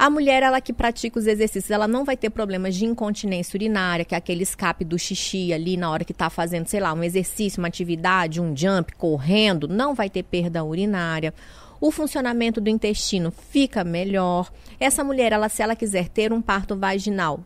A 0.00 0.08
mulher, 0.08 0.42
ela 0.42 0.62
que 0.62 0.72
pratica 0.72 1.18
os 1.18 1.26
exercícios, 1.26 1.70
ela 1.70 1.86
não 1.86 2.06
vai 2.06 2.16
ter 2.16 2.30
problemas 2.30 2.74
de 2.74 2.86
incontinência 2.86 3.54
urinária, 3.54 4.02
que 4.02 4.14
é 4.14 4.18
aquele 4.18 4.42
escape 4.42 4.82
do 4.82 4.98
xixi 4.98 5.52
ali 5.52 5.76
na 5.76 5.90
hora 5.90 6.06
que 6.06 6.12
está 6.12 6.30
fazendo, 6.30 6.66
sei 6.68 6.80
lá, 6.80 6.94
um 6.94 7.04
exercício, 7.04 7.60
uma 7.60 7.68
atividade, 7.68 8.40
um 8.40 8.56
jump, 8.56 8.94
correndo, 8.96 9.68
não 9.68 9.94
vai 9.94 10.08
ter 10.08 10.22
perda 10.22 10.64
urinária 10.64 11.34
o 11.80 11.90
funcionamento 11.90 12.60
do 12.60 12.68
intestino 12.68 13.32
fica 13.50 13.82
melhor. 13.82 14.50
Essa 14.78 15.02
mulher, 15.02 15.32
ela, 15.32 15.48
se 15.48 15.62
ela 15.62 15.74
quiser 15.74 16.08
ter 16.08 16.32
um 16.32 16.42
parto 16.42 16.76
vaginal, 16.76 17.40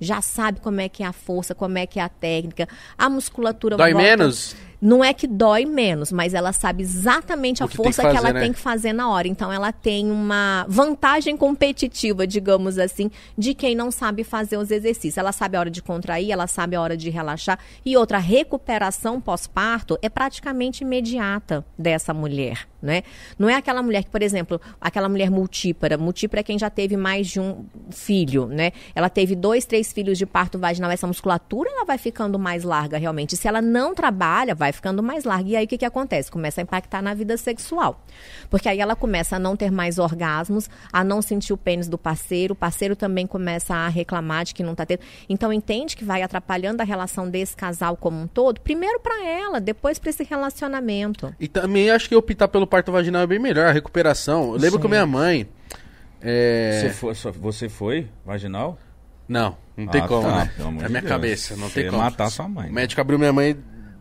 já 0.00 0.22
sabe 0.22 0.60
como 0.60 0.80
é 0.80 0.88
que 0.88 1.02
é 1.02 1.06
a 1.06 1.12
força, 1.12 1.54
como 1.54 1.76
é 1.76 1.86
que 1.86 1.98
é 1.98 2.02
a 2.02 2.08
técnica, 2.08 2.68
a 2.96 3.08
musculatura 3.08 3.76
Dói 3.76 3.92
volta- 3.92 4.08
menos? 4.08 4.56
Não 4.82 5.04
é 5.04 5.12
que 5.12 5.26
dói 5.26 5.66
menos, 5.66 6.10
mas 6.10 6.32
ela 6.32 6.54
sabe 6.54 6.82
exatamente 6.82 7.62
a 7.62 7.66
que 7.66 7.72
que 7.72 7.76
força 7.76 8.00
que, 8.00 8.08
fazer, 8.08 8.16
ela 8.16 8.32
né? 8.32 8.40
tem 8.40 8.50
que 8.50 8.58
fazer 8.58 8.94
na 8.94 9.10
hora. 9.10 9.28
Então 9.28 9.52
ela 9.52 9.70
tem 9.72 10.10
uma 10.10 10.64
vantagem 10.70 11.36
competitiva, 11.36 12.26
digamos 12.26 12.78
assim, 12.78 13.10
de 13.36 13.52
quem 13.52 13.74
não 13.74 13.90
sabe 13.90 14.24
fazer 14.24 14.56
os 14.56 14.70
exercícios. 14.70 15.18
Ela 15.18 15.32
sabe 15.32 15.58
a 15.58 15.60
hora 15.60 15.70
de 15.70 15.82
contrair, 15.82 16.32
ela 16.32 16.46
sabe 16.46 16.76
a 16.76 16.80
hora 16.80 16.96
de 16.96 17.10
relaxar. 17.10 17.58
E 17.84 17.94
outra, 17.94 18.16
recuperação 18.16 19.20
pós-parto 19.20 19.98
é 20.00 20.08
praticamente 20.08 20.82
imediata 20.82 21.62
dessa 21.78 22.14
mulher, 22.14 22.66
né? 22.82 23.02
Não 23.38 23.48
é 23.48 23.54
aquela 23.54 23.82
mulher 23.82 24.04
que, 24.04 24.10
por 24.10 24.22
exemplo, 24.22 24.60
aquela 24.80 25.08
mulher 25.08 25.30
multípara. 25.30 25.96
Multípara 25.98 26.40
é 26.40 26.42
quem 26.42 26.58
já 26.58 26.70
teve 26.70 26.96
mais 26.96 27.28
de 27.28 27.40
um 27.40 27.64
filho, 27.90 28.46
né? 28.46 28.72
Ela 28.94 29.08
teve 29.08 29.34
dois, 29.34 29.64
três 29.64 29.92
filhos 29.92 30.18
de 30.18 30.26
parto 30.26 30.58
vaginal. 30.58 30.90
Essa 30.90 31.06
musculatura, 31.06 31.70
ela 31.70 31.84
vai 31.84 31.98
ficando 31.98 32.38
mais 32.38 32.64
larga 32.64 32.98
realmente. 32.98 33.36
Se 33.36 33.46
ela 33.46 33.62
não 33.62 33.94
trabalha, 33.94 34.54
vai 34.54 34.72
ficando 34.72 35.02
mais 35.02 35.24
larga. 35.24 35.48
E 35.48 35.56
aí 35.56 35.64
o 35.64 35.68
que, 35.68 35.78
que 35.78 35.84
acontece? 35.84 36.30
Começa 36.30 36.60
a 36.60 36.62
impactar 36.62 37.02
na 37.02 37.14
vida 37.14 37.36
sexual. 37.36 38.04
Porque 38.48 38.68
aí 38.68 38.80
ela 38.80 38.96
começa 38.96 39.36
a 39.36 39.38
não 39.38 39.56
ter 39.56 39.70
mais 39.70 39.98
orgasmos, 39.98 40.68
a 40.92 41.04
não 41.04 41.22
sentir 41.22 41.52
o 41.52 41.56
pênis 41.56 41.88
do 41.88 41.98
parceiro, 41.98 42.52
o 42.52 42.56
parceiro 42.56 42.96
também 42.96 43.26
começa 43.26 43.74
a 43.74 43.88
reclamar 43.88 44.44
de 44.44 44.54
que 44.54 44.62
não 44.62 44.74
tá 44.74 44.84
tendo. 44.86 45.00
Então 45.28 45.52
entende 45.52 45.96
que 45.96 46.04
vai 46.04 46.22
atrapalhando 46.22 46.82
a 46.82 46.84
relação 46.84 47.28
desse 47.28 47.56
casal 47.56 47.96
como 47.96 48.20
um 48.20 48.26
todo, 48.26 48.60
primeiro 48.60 49.00
para 49.00 49.26
ela, 49.26 49.60
depois 49.60 49.98
para 49.98 50.10
esse 50.10 50.24
relacionamento. 50.24 51.34
E 51.38 51.48
também 51.48 51.90
acho 51.90 52.08
que 52.08 52.14
optar 52.14 52.48
pelo 52.48 52.66
parto 52.70 52.90
vaginal 52.92 53.22
é 53.22 53.26
bem 53.26 53.38
melhor, 53.38 53.66
a 53.66 53.72
recuperação. 53.72 54.52
Eu 54.54 54.58
lembro 54.58 54.78
que 54.78 54.86
a 54.86 54.90
minha 54.90 55.06
mãe. 55.06 55.48
É... 56.22 56.80
Você, 56.82 56.90
foi, 56.90 57.32
você 57.38 57.68
foi 57.68 58.08
vaginal? 58.24 58.78
Não, 59.28 59.56
não 59.76 59.86
tem 59.86 60.00
Ah, 60.02 60.08
como, 60.08 60.28
tá, 60.28 60.44
né? 60.44 60.50
É 60.58 60.88
minha 60.88 60.88
Deus. 61.00 61.04
cabeça, 61.04 61.56
não 61.56 61.68
Você 61.68 61.82
tem 61.82 61.90
como. 61.90 62.02
matar 62.02 62.30
sua 62.30 62.48
mãe. 62.48 62.68
O 62.68 62.72
médico 62.72 63.00
abriu 63.00 63.18
minha 63.18 63.32
mãe 63.32 63.56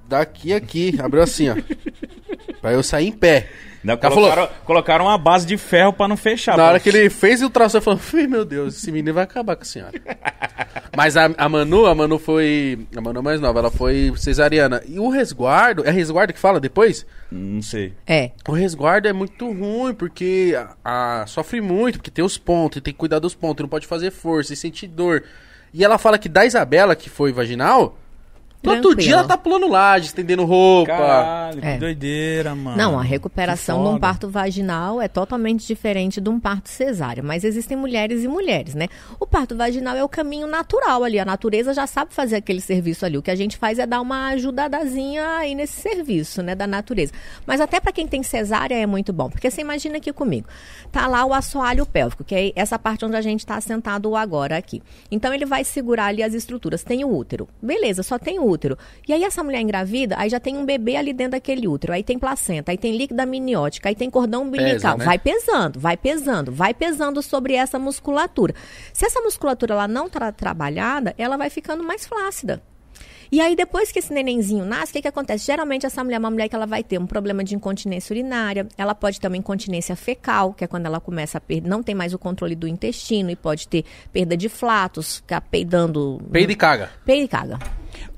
daqui 0.09 0.53
a 0.53 0.57
aqui, 0.57 0.95
abriu 1.01 1.23
assim, 1.23 1.49
ó. 1.49 1.55
pra 2.61 2.73
eu 2.73 2.83
sair 2.83 3.07
em 3.07 3.11
pé. 3.11 3.47
Ainda 3.81 3.93
O 3.93 3.97
cara 3.97 4.13
colocaram, 4.13 4.49
colocaram 4.65 5.05
uma 5.05 5.17
base 5.17 5.47
de 5.47 5.55
ferro 5.55 5.93
pra 5.93 6.05
não 6.05 6.17
fechar. 6.17 6.57
Na 6.57 6.65
hora 6.65 6.79
que 6.81 6.89
ele 6.89 7.09
fez 7.09 7.41
o 7.41 7.45
ultrassom, 7.45 7.77
eu 7.77 7.81
falei, 7.81 8.25
"Ih, 8.25 8.27
meu 8.27 8.43
Deus, 8.43 8.75
esse 8.77 8.91
menino 8.91 9.13
vai 9.13 9.23
acabar 9.23 9.55
com 9.55 9.61
a 9.61 9.65
senhora. 9.65 9.93
Mas 10.97 11.15
a, 11.15 11.31
a 11.37 11.47
Manu, 11.47 11.85
a 11.85 11.95
Manu 11.95 12.19
foi. 12.19 12.85
A 12.93 12.99
Manu 12.99 13.19
é 13.19 13.21
mais 13.21 13.39
nova, 13.39 13.59
ela 13.59 13.71
foi 13.71 14.11
cesariana. 14.17 14.81
E 14.85 14.99
o 14.99 15.07
resguardo, 15.07 15.85
é 15.87 15.91
resguardo 15.91 16.33
que 16.33 16.39
fala 16.39 16.59
depois? 16.59 17.05
Não 17.31 17.61
sei. 17.61 17.93
É. 18.05 18.31
O 18.45 18.51
resguardo 18.51 19.07
é 19.07 19.13
muito 19.13 19.49
ruim, 19.49 19.93
porque 19.93 20.53
a, 20.83 21.21
a- 21.21 21.27
sofre 21.27 21.61
muito, 21.61 21.99
porque 21.99 22.11
tem 22.11 22.25
os 22.25 22.37
pontos, 22.37 22.79
e 22.79 22.81
tem 22.81 22.93
que 22.93 22.99
cuidar 22.99 23.19
dos 23.19 23.33
pontos, 23.33 23.61
não 23.63 23.69
pode 23.69 23.87
fazer 23.87 24.11
força 24.11 24.51
e 24.51 24.57
sentir 24.57 24.87
dor. 24.87 25.23
E 25.73 25.85
ela 25.85 25.97
fala 25.97 26.17
que 26.17 26.27
da 26.27 26.45
Isabela, 26.45 26.97
que 26.97 27.09
foi 27.09 27.31
vaginal, 27.31 27.97
todo 28.61 28.73
Tranquilo. 28.81 28.95
dia 28.97 29.13
ela 29.13 29.23
tá 29.23 29.37
pulando 29.37 29.67
laje, 29.69 30.07
estendendo 30.07 30.43
roupa. 30.45 30.91
Caralho, 30.91 31.59
É. 31.63 31.73
que 31.73 31.79
doideira, 31.79 32.53
mano. 32.55 32.75
Não, 32.77 32.99
a 32.99 33.03
recuperação 33.03 33.81
de 33.83 33.89
um 33.89 33.97
parto 33.99 34.27
vaginal 34.29 35.01
é 35.01 35.07
totalmente 35.07 35.65
diferente 35.65 36.19
de 36.19 36.29
um 36.29 36.39
parto 36.39 36.67
cesárea, 36.69 37.23
mas 37.23 37.43
existem 37.43 37.77
mulheres 37.77 38.23
e 38.23 38.27
mulheres, 38.27 38.75
né? 38.75 38.87
O 39.19 39.25
parto 39.25 39.55
vaginal 39.55 39.95
é 39.95 40.03
o 40.03 40.09
caminho 40.09 40.45
natural 40.47 41.03
ali, 41.03 41.17
a 41.19 41.25
natureza 41.25 41.73
já 41.73 41.87
sabe 41.87 42.13
fazer 42.13 42.35
aquele 42.37 42.61
serviço 42.61 43.05
ali. 43.05 43.17
O 43.17 43.21
que 43.21 43.31
a 43.31 43.35
gente 43.35 43.55
faz 43.57 43.79
é 43.79 43.85
dar 43.85 44.01
uma 44.01 44.27
ajudadazinha 44.29 45.25
aí 45.37 45.55
nesse 45.55 45.81
serviço, 45.81 46.41
né, 46.43 46.53
da 46.55 46.67
natureza. 46.67 47.13
Mas 47.45 47.61
até 47.61 47.79
para 47.79 47.91
quem 47.91 48.07
tem 48.07 48.21
cesárea 48.23 48.75
é 48.75 48.85
muito 48.85 49.13
bom, 49.13 49.29
porque 49.29 49.49
você 49.49 49.61
imagina 49.61 49.97
aqui 49.97 50.11
comigo, 50.11 50.47
tá 50.91 51.07
lá 51.07 51.25
o 51.25 51.33
assoalho 51.33 51.85
pélvico, 51.85 52.23
que 52.23 52.35
é 52.35 52.51
essa 52.55 52.77
parte 52.77 53.05
onde 53.05 53.15
a 53.15 53.21
gente 53.21 53.39
está 53.39 53.59
sentado 53.61 54.15
agora 54.15 54.57
aqui. 54.57 54.81
Então 55.09 55.33
ele 55.33 55.45
vai 55.45 55.63
segurar 55.63 56.05
ali 56.07 56.21
as 56.21 56.33
estruturas. 56.33 56.83
Tem 56.83 57.03
o 57.03 57.15
útero, 57.15 57.47
beleza? 57.61 58.03
Só 58.03 58.17
tem 58.19 58.39
o 58.39 58.48
útero. 58.49 58.77
E 59.07 59.13
aí 59.13 59.23
essa 59.23 59.43
mulher 59.43 59.61
engravida, 59.61 60.15
aí 60.17 60.29
já 60.29 60.39
tem 60.39 60.57
um 60.57 60.65
bebê 60.65 60.95
ali 60.95 61.13
dentro 61.13 61.31
daquele 61.31 61.67
útero, 61.67 61.93
aí 61.93 62.03
tem 62.03 62.17
placenta, 62.17 62.71
aí 62.71 62.77
tem 62.77 62.95
líquida 62.95 63.23
amniótica, 63.23 63.89
aí 63.89 63.95
tem 63.95 64.09
cordão 64.09 64.43
umbilical. 64.43 64.97
Pesa, 64.97 64.97
né? 64.97 65.05
Vai 65.05 65.19
pesando, 65.19 65.79
vai 65.79 65.97
pesando, 65.97 66.51
vai 66.51 66.73
pesando 66.73 67.21
sobre 67.21 67.53
essa 67.53 67.77
musculatura. 67.77 68.53
Se 68.93 69.05
essa 69.05 69.21
musculatura 69.21 69.73
ela 69.73 69.87
não 69.87 70.09
tá 70.09 70.31
trabalhada, 70.31 71.13
ela 71.17 71.37
vai 71.37 71.49
ficando 71.49 71.83
mais 71.83 72.05
flácida. 72.05 72.61
E 73.31 73.39
aí, 73.39 73.55
depois 73.55 73.91
que 73.91 73.99
esse 73.99 74.11
nenenzinho 74.11 74.65
nasce, 74.65 74.91
o 74.91 74.93
que, 74.93 75.03
que 75.03 75.07
acontece? 75.07 75.45
Geralmente, 75.45 75.85
essa 75.85 76.03
mulher 76.03 76.15
é 76.15 76.19
uma 76.19 76.31
mulher 76.31 76.49
que 76.49 76.55
ela 76.55 76.65
vai 76.65 76.83
ter 76.83 76.99
um 76.99 77.05
problema 77.05 77.43
de 77.43 77.53
incontinência 77.53 78.11
urinária, 78.11 78.67
ela 78.75 78.95
pode 78.95 79.19
ter 79.19 79.27
uma 79.27 79.37
incontinência 79.37 79.95
fecal, 79.95 80.51
que 80.51 80.63
é 80.63 80.67
quando 80.67 80.87
ela 80.87 80.99
começa 80.99 81.37
a 81.37 81.41
perder, 81.41 81.69
não 81.69 81.83
tem 81.83 81.93
mais 81.93 82.11
o 82.11 82.17
controle 82.17 82.55
do 82.55 82.67
intestino 82.67 83.29
e 83.29 83.35
pode 83.35 83.67
ter 83.67 83.85
perda 84.11 84.35
de 84.35 84.49
flatos, 84.49 85.17
ficar 85.17 85.41
peidando. 85.41 86.19
Peida 86.31 86.51
e 86.51 86.55
caga. 86.55 86.89
Peida 87.05 87.23
e 87.23 87.27
caga. 87.27 87.59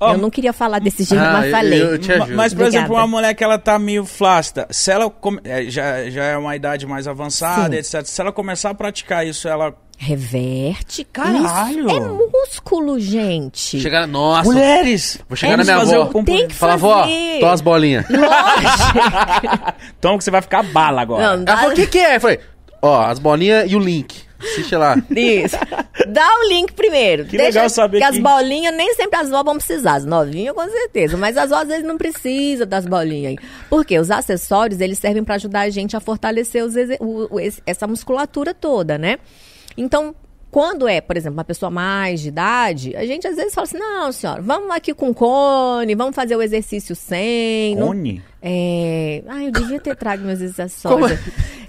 Ó, 0.02 0.12
eu 0.14 0.18
não 0.18 0.30
queria 0.30 0.52
falar 0.52 0.78
desse 0.80 1.04
jeito, 1.04 1.22
Ah, 1.22 1.32
mas 1.32 1.44
eu- 1.46 1.50
falei. 1.50 1.82
eu 1.82 1.98
te 1.98 2.08
Ma- 2.08 2.24
ajudo. 2.24 2.36
Mas, 2.36 2.52
por 2.54 2.60
Obrigada. 2.62 2.84
exemplo, 2.86 2.96
uma 2.96 3.06
mulher 3.06 3.34
que 3.34 3.44
ela 3.44 3.58
tá 3.58 3.78
meio 3.78 4.04
flácida, 4.04 4.66
se 4.70 4.90
ela 4.90 5.08
come- 5.10 5.40
é, 5.44 5.64
já, 5.70 6.08
já 6.10 6.24
é 6.24 6.36
uma 6.36 6.54
idade 6.56 6.86
mais 6.86 7.06
avançada, 7.06 7.72
Sim. 7.82 7.96
etc. 7.98 8.06
Se 8.06 8.20
ela 8.20 8.32
começar 8.32 8.70
a 8.70 8.74
praticar 8.74 9.26
isso, 9.26 9.46
ela. 9.48 9.74
Reverte. 9.98 11.04
Caralho! 11.12 11.86
Isso 11.86 11.96
é 11.96 12.00
músculo, 12.40 12.98
gente. 12.98 13.80
Chegar, 13.80 14.06
nossa. 14.08 14.42
Mulheres! 14.44 15.18
Vou 15.28 15.36
chegar 15.36 15.56
na 15.56 15.62
minha 15.62 15.76
avó. 15.76 16.06
compo- 16.06 16.24
Tem 16.32 16.48
que 16.48 16.54
Fala, 16.54 16.76
vó, 16.76 17.02
fazer. 17.02 17.38
tô 17.40 17.46
as 17.46 17.60
bolinhas. 17.60 18.04
Lógico. 18.10 19.72
Então 19.98 20.18
que 20.18 20.24
você 20.24 20.30
vai 20.30 20.42
ficar 20.42 20.62
bala 20.64 21.02
agora. 21.02 21.22
Não, 21.22 21.32
Ela 21.34 21.44
dá- 21.44 21.56
falou, 21.56 21.72
o 21.72 21.74
que 21.74 21.86
que 21.86 21.98
é? 21.98 22.16
Eu 22.16 22.20
falei, 22.20 22.40
ó, 22.80 23.02
as 23.04 23.18
bolinhas 23.20 23.70
e 23.70 23.76
o 23.76 23.78
link. 23.78 24.22
Assiste 24.42 24.74
lá. 24.76 24.96
Isso. 25.10 25.56
Dá 26.08 26.26
o 26.40 26.48
link 26.48 26.72
primeiro. 26.72 27.24
Que 27.24 27.36
legal 27.36 27.68
saber 27.70 28.00
que 28.00 28.04
que- 28.10 28.16
as 28.16 28.18
bolinhas, 28.22 28.74
nem 28.74 28.94
sempre 28.94 29.18
as 29.20 29.30
vó 29.30 29.42
vão 29.42 29.56
precisar. 29.56 29.94
As 29.94 30.04
novinhas, 30.04 30.54
com 30.54 30.68
certeza. 30.68 31.16
Mas 31.16 31.36
as 31.36 31.50
vó, 31.50 31.56
às 31.56 31.68
vezes, 31.68 31.84
não 31.84 31.96
precisam 31.96 32.66
das 32.66 32.86
bolinhas 32.86 33.30
aí. 33.32 33.38
Porque 33.70 33.98
os 33.98 34.10
acessórios, 34.10 34.80
eles 34.80 34.98
servem 34.98 35.22
para 35.24 35.36
ajudar 35.36 35.60
a 35.60 35.70
gente 35.70 35.96
a 35.96 36.00
fortalecer 36.00 36.64
os 36.64 36.74
o- 37.00 37.28
essa 37.66 37.86
musculatura 37.86 38.52
toda, 38.52 38.98
né? 38.98 39.18
Então, 39.76 40.14
quando 40.50 40.86
é, 40.86 41.00
por 41.00 41.16
exemplo, 41.16 41.38
uma 41.38 41.44
pessoa 41.44 41.70
mais 41.70 42.20
de 42.20 42.28
idade, 42.28 42.94
a 42.96 43.06
gente 43.06 43.26
às 43.26 43.36
vezes 43.36 43.54
fala 43.54 43.64
assim, 43.64 43.78
não, 43.78 44.12
senhora, 44.12 44.42
vamos 44.42 44.70
aqui 44.70 44.92
com 44.92 45.14
cone, 45.14 45.94
vamos 45.94 46.14
fazer 46.14 46.36
o 46.36 46.42
exercício 46.42 46.94
sem. 46.94 47.74
não- 47.76 47.86
Cone? 47.88 48.22
É... 48.44 49.22
Ah, 49.28 49.44
eu 49.44 49.52
devia 49.52 49.78
ter 49.80 49.94
trago 49.94 50.24
meus 50.24 50.40
Como 50.40 51.04
acessórios. 51.04 51.20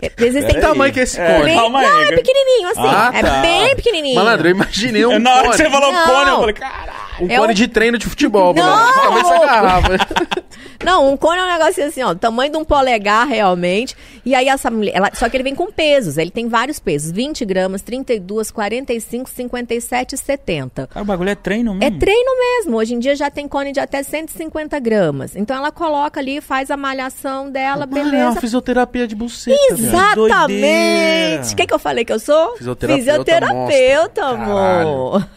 É, 0.01 0.11
Existem 0.25 0.55
Que 0.55 0.59
tamanho 0.61 0.91
que 0.91 0.99
é 0.99 1.03
esse 1.03 1.19
É, 1.21 1.33
cone? 1.33 1.45
Bem- 1.45 1.55
calma 1.55 1.79
aí. 1.79 1.85
não, 1.87 1.99
é 2.01 2.15
pequenininho 2.15 2.67
assim. 2.69 2.81
Ah, 2.81 3.11
é 3.13 3.21
tá. 3.21 3.41
bem 3.41 3.75
pequenininho. 3.75 4.15
Malandro, 4.15 4.47
eu 4.47 4.51
imaginei 4.51 5.05
um 5.05 5.17
Na 5.19 5.35
hora 5.35 5.49
que 5.51 5.57
você 5.57 5.69
falou 5.69 5.91
Não. 5.91 6.05
cone, 6.05 6.29
eu 6.31 6.39
falei, 6.39 6.53
caralho. 6.55 6.91
Um 7.21 7.29
É 7.29 7.37
cone 7.37 7.51
um- 7.51 7.55
de 7.55 7.67
treino 7.67 7.97
de 7.97 8.07
futebol, 8.07 8.53
Não, 8.55 8.65
louco. 8.65 9.45
garrafa. 9.45 9.89
Não, 10.83 11.13
um 11.13 11.15
cone 11.15 11.39
é 11.39 11.43
um 11.45 11.47
negocinho 11.57 11.87
assim, 11.87 12.03
ó, 12.03 12.13
tamanho 12.13 12.51
de 12.51 12.57
um 12.57 12.65
polegar 12.65 13.25
realmente. 13.25 13.95
E 14.25 14.35
aí 14.35 14.49
essa 14.49 14.69
mulher, 14.69 14.91
ela- 14.93 15.11
só 15.13 15.29
que 15.29 15.37
ele 15.37 15.43
vem 15.43 15.55
com 15.55 15.71
pesos, 15.71 16.17
ele 16.17 16.29
tem 16.31 16.49
vários 16.49 16.77
pesos, 16.79 17.09
20 17.09 17.45
gramas, 17.45 17.81
32, 17.81 18.51
45, 18.51 19.29
57 19.29 20.15
e 20.15 20.17
70. 20.17 20.87
Cara, 20.87 21.01
o 21.03 21.05
bagulho 21.05 21.29
é 21.29 21.35
treino 21.35 21.71
É 21.71 21.75
mesmo. 21.89 21.99
treino 21.99 22.31
mesmo. 22.37 22.75
Hoje 22.77 22.95
em 22.95 22.99
dia 22.99 23.15
já 23.15 23.29
tem 23.29 23.47
cone 23.47 23.71
de 23.71 23.79
até 23.79 24.03
150 24.03 24.77
gramas. 24.79 25.35
Então 25.37 25.55
ela 25.55 25.71
coloca 25.71 26.19
ali, 26.19 26.41
faz 26.41 26.62
a 26.71 26.77
malhação 26.77 27.49
dela, 27.51 27.85
Mano, 27.85 27.97
é 27.99 28.03
beleza. 28.03 28.29
uma 28.31 28.41
fisioterapia 28.41 29.07
de 29.07 29.15
buceta. 29.15 29.57
Exatamente. 29.73 31.53
O 31.53 31.55
que, 31.55 31.67
que 31.67 31.73
eu 31.73 31.79
falei 31.79 32.03
que 32.05 32.13
eu 32.13 32.19
sou? 32.19 32.57
Fisioterapeuta 32.57 32.99
Fisioterapeuta, 33.11 34.25
amor. 34.25 35.27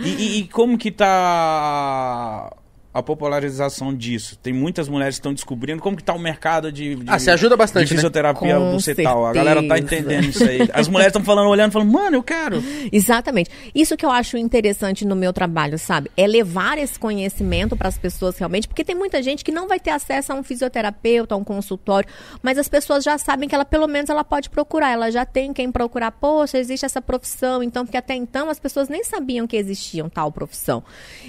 E, 0.00 0.08
e- 0.08 0.38
e 0.40 0.48
como 0.48 0.76
que 0.78 0.90
tá 0.90 2.50
a 2.98 3.02
popularização 3.02 3.94
disso? 3.94 4.36
Tem 4.42 4.52
muitas 4.52 4.88
mulheres 4.88 5.16
que 5.16 5.20
estão 5.20 5.34
descobrindo. 5.34 5.82
Como 5.82 5.96
que 5.96 6.02
tá 6.04 6.14
o 6.14 6.18
mercado 6.18 6.70
de, 6.72 6.94
de- 6.96 7.04
Ah, 7.06 7.18
você 7.18 7.30
ajuda 7.30 7.56
bastante, 7.56 7.86
de 7.88 7.94
né? 7.94 7.96
fisioterapia 7.98 8.56
Com 8.56 8.72
bucetal? 8.72 9.26
A 9.26 9.32
galera 9.32 9.62
tá 9.62 9.76
certeza. 9.76 10.02
entendendo 10.02 10.24
isso 10.30 10.44
aí. 10.44 10.68
As 10.72 10.88
mulheres 10.88 11.10
estão 11.10 11.22
falando, 11.24 11.48
olhando, 11.48 11.72
falando, 11.72 11.90
mano, 11.92 12.16
eu 12.16 12.22
quero. 12.22 12.62
Exatamente. 12.90 13.50
Isso 13.74 13.96
que 13.96 14.04
eu 14.06 14.10
acho 14.10 14.36
interessante 14.36 15.04
no 15.04 15.14
meu 15.16 15.32
trabalho, 15.32 15.78
sabe? 15.78 16.10
É 16.16 16.26
levar 16.26 16.78
esse 16.78 16.98
conhecimento 16.98 17.76
para 17.76 17.88
as 17.88 17.98
pessoas 17.98 18.38
realmente, 18.38 18.66
porque 18.68 18.84
tem 18.84 18.94
muita 18.94 19.22
gente 19.22 19.44
que 19.44 19.52
não 19.52 19.68
vai 19.68 19.78
ter 19.80 19.90
acesso 19.90 20.32
a 20.32 20.34
um 20.34 20.42
fisioterapeuta, 20.42 21.34
a 21.34 21.38
um 21.38 21.44
consultório, 21.44 22.08
mas 22.42 22.56
as 22.58 22.68
pessoas 22.68 23.04
já 23.04 23.18
sabem 23.18 23.48
que 23.48 23.54
ela 23.54 23.64
pelo 23.64 23.86
menos 23.86 24.08
ela 24.10 24.24
pode 24.24 24.48
procurar, 24.48 24.90
ela 24.92 25.10
já 25.10 25.24
tem 25.26 25.52
quem 25.52 25.70
procurar. 25.70 26.10
Poxa, 26.12 26.58
existe 26.58 26.86
essa 26.86 27.02
profissão, 27.02 27.62
então 27.62 27.84
porque 27.84 27.96
até 27.96 28.14
então 28.14 28.48
as 28.48 28.58
pessoas 28.58 28.88
nem 28.88 29.04
sabiam 29.04 29.46
que 29.46 29.56
existiam 29.56 30.08
tal 30.08 30.30
profissão. 30.32 30.82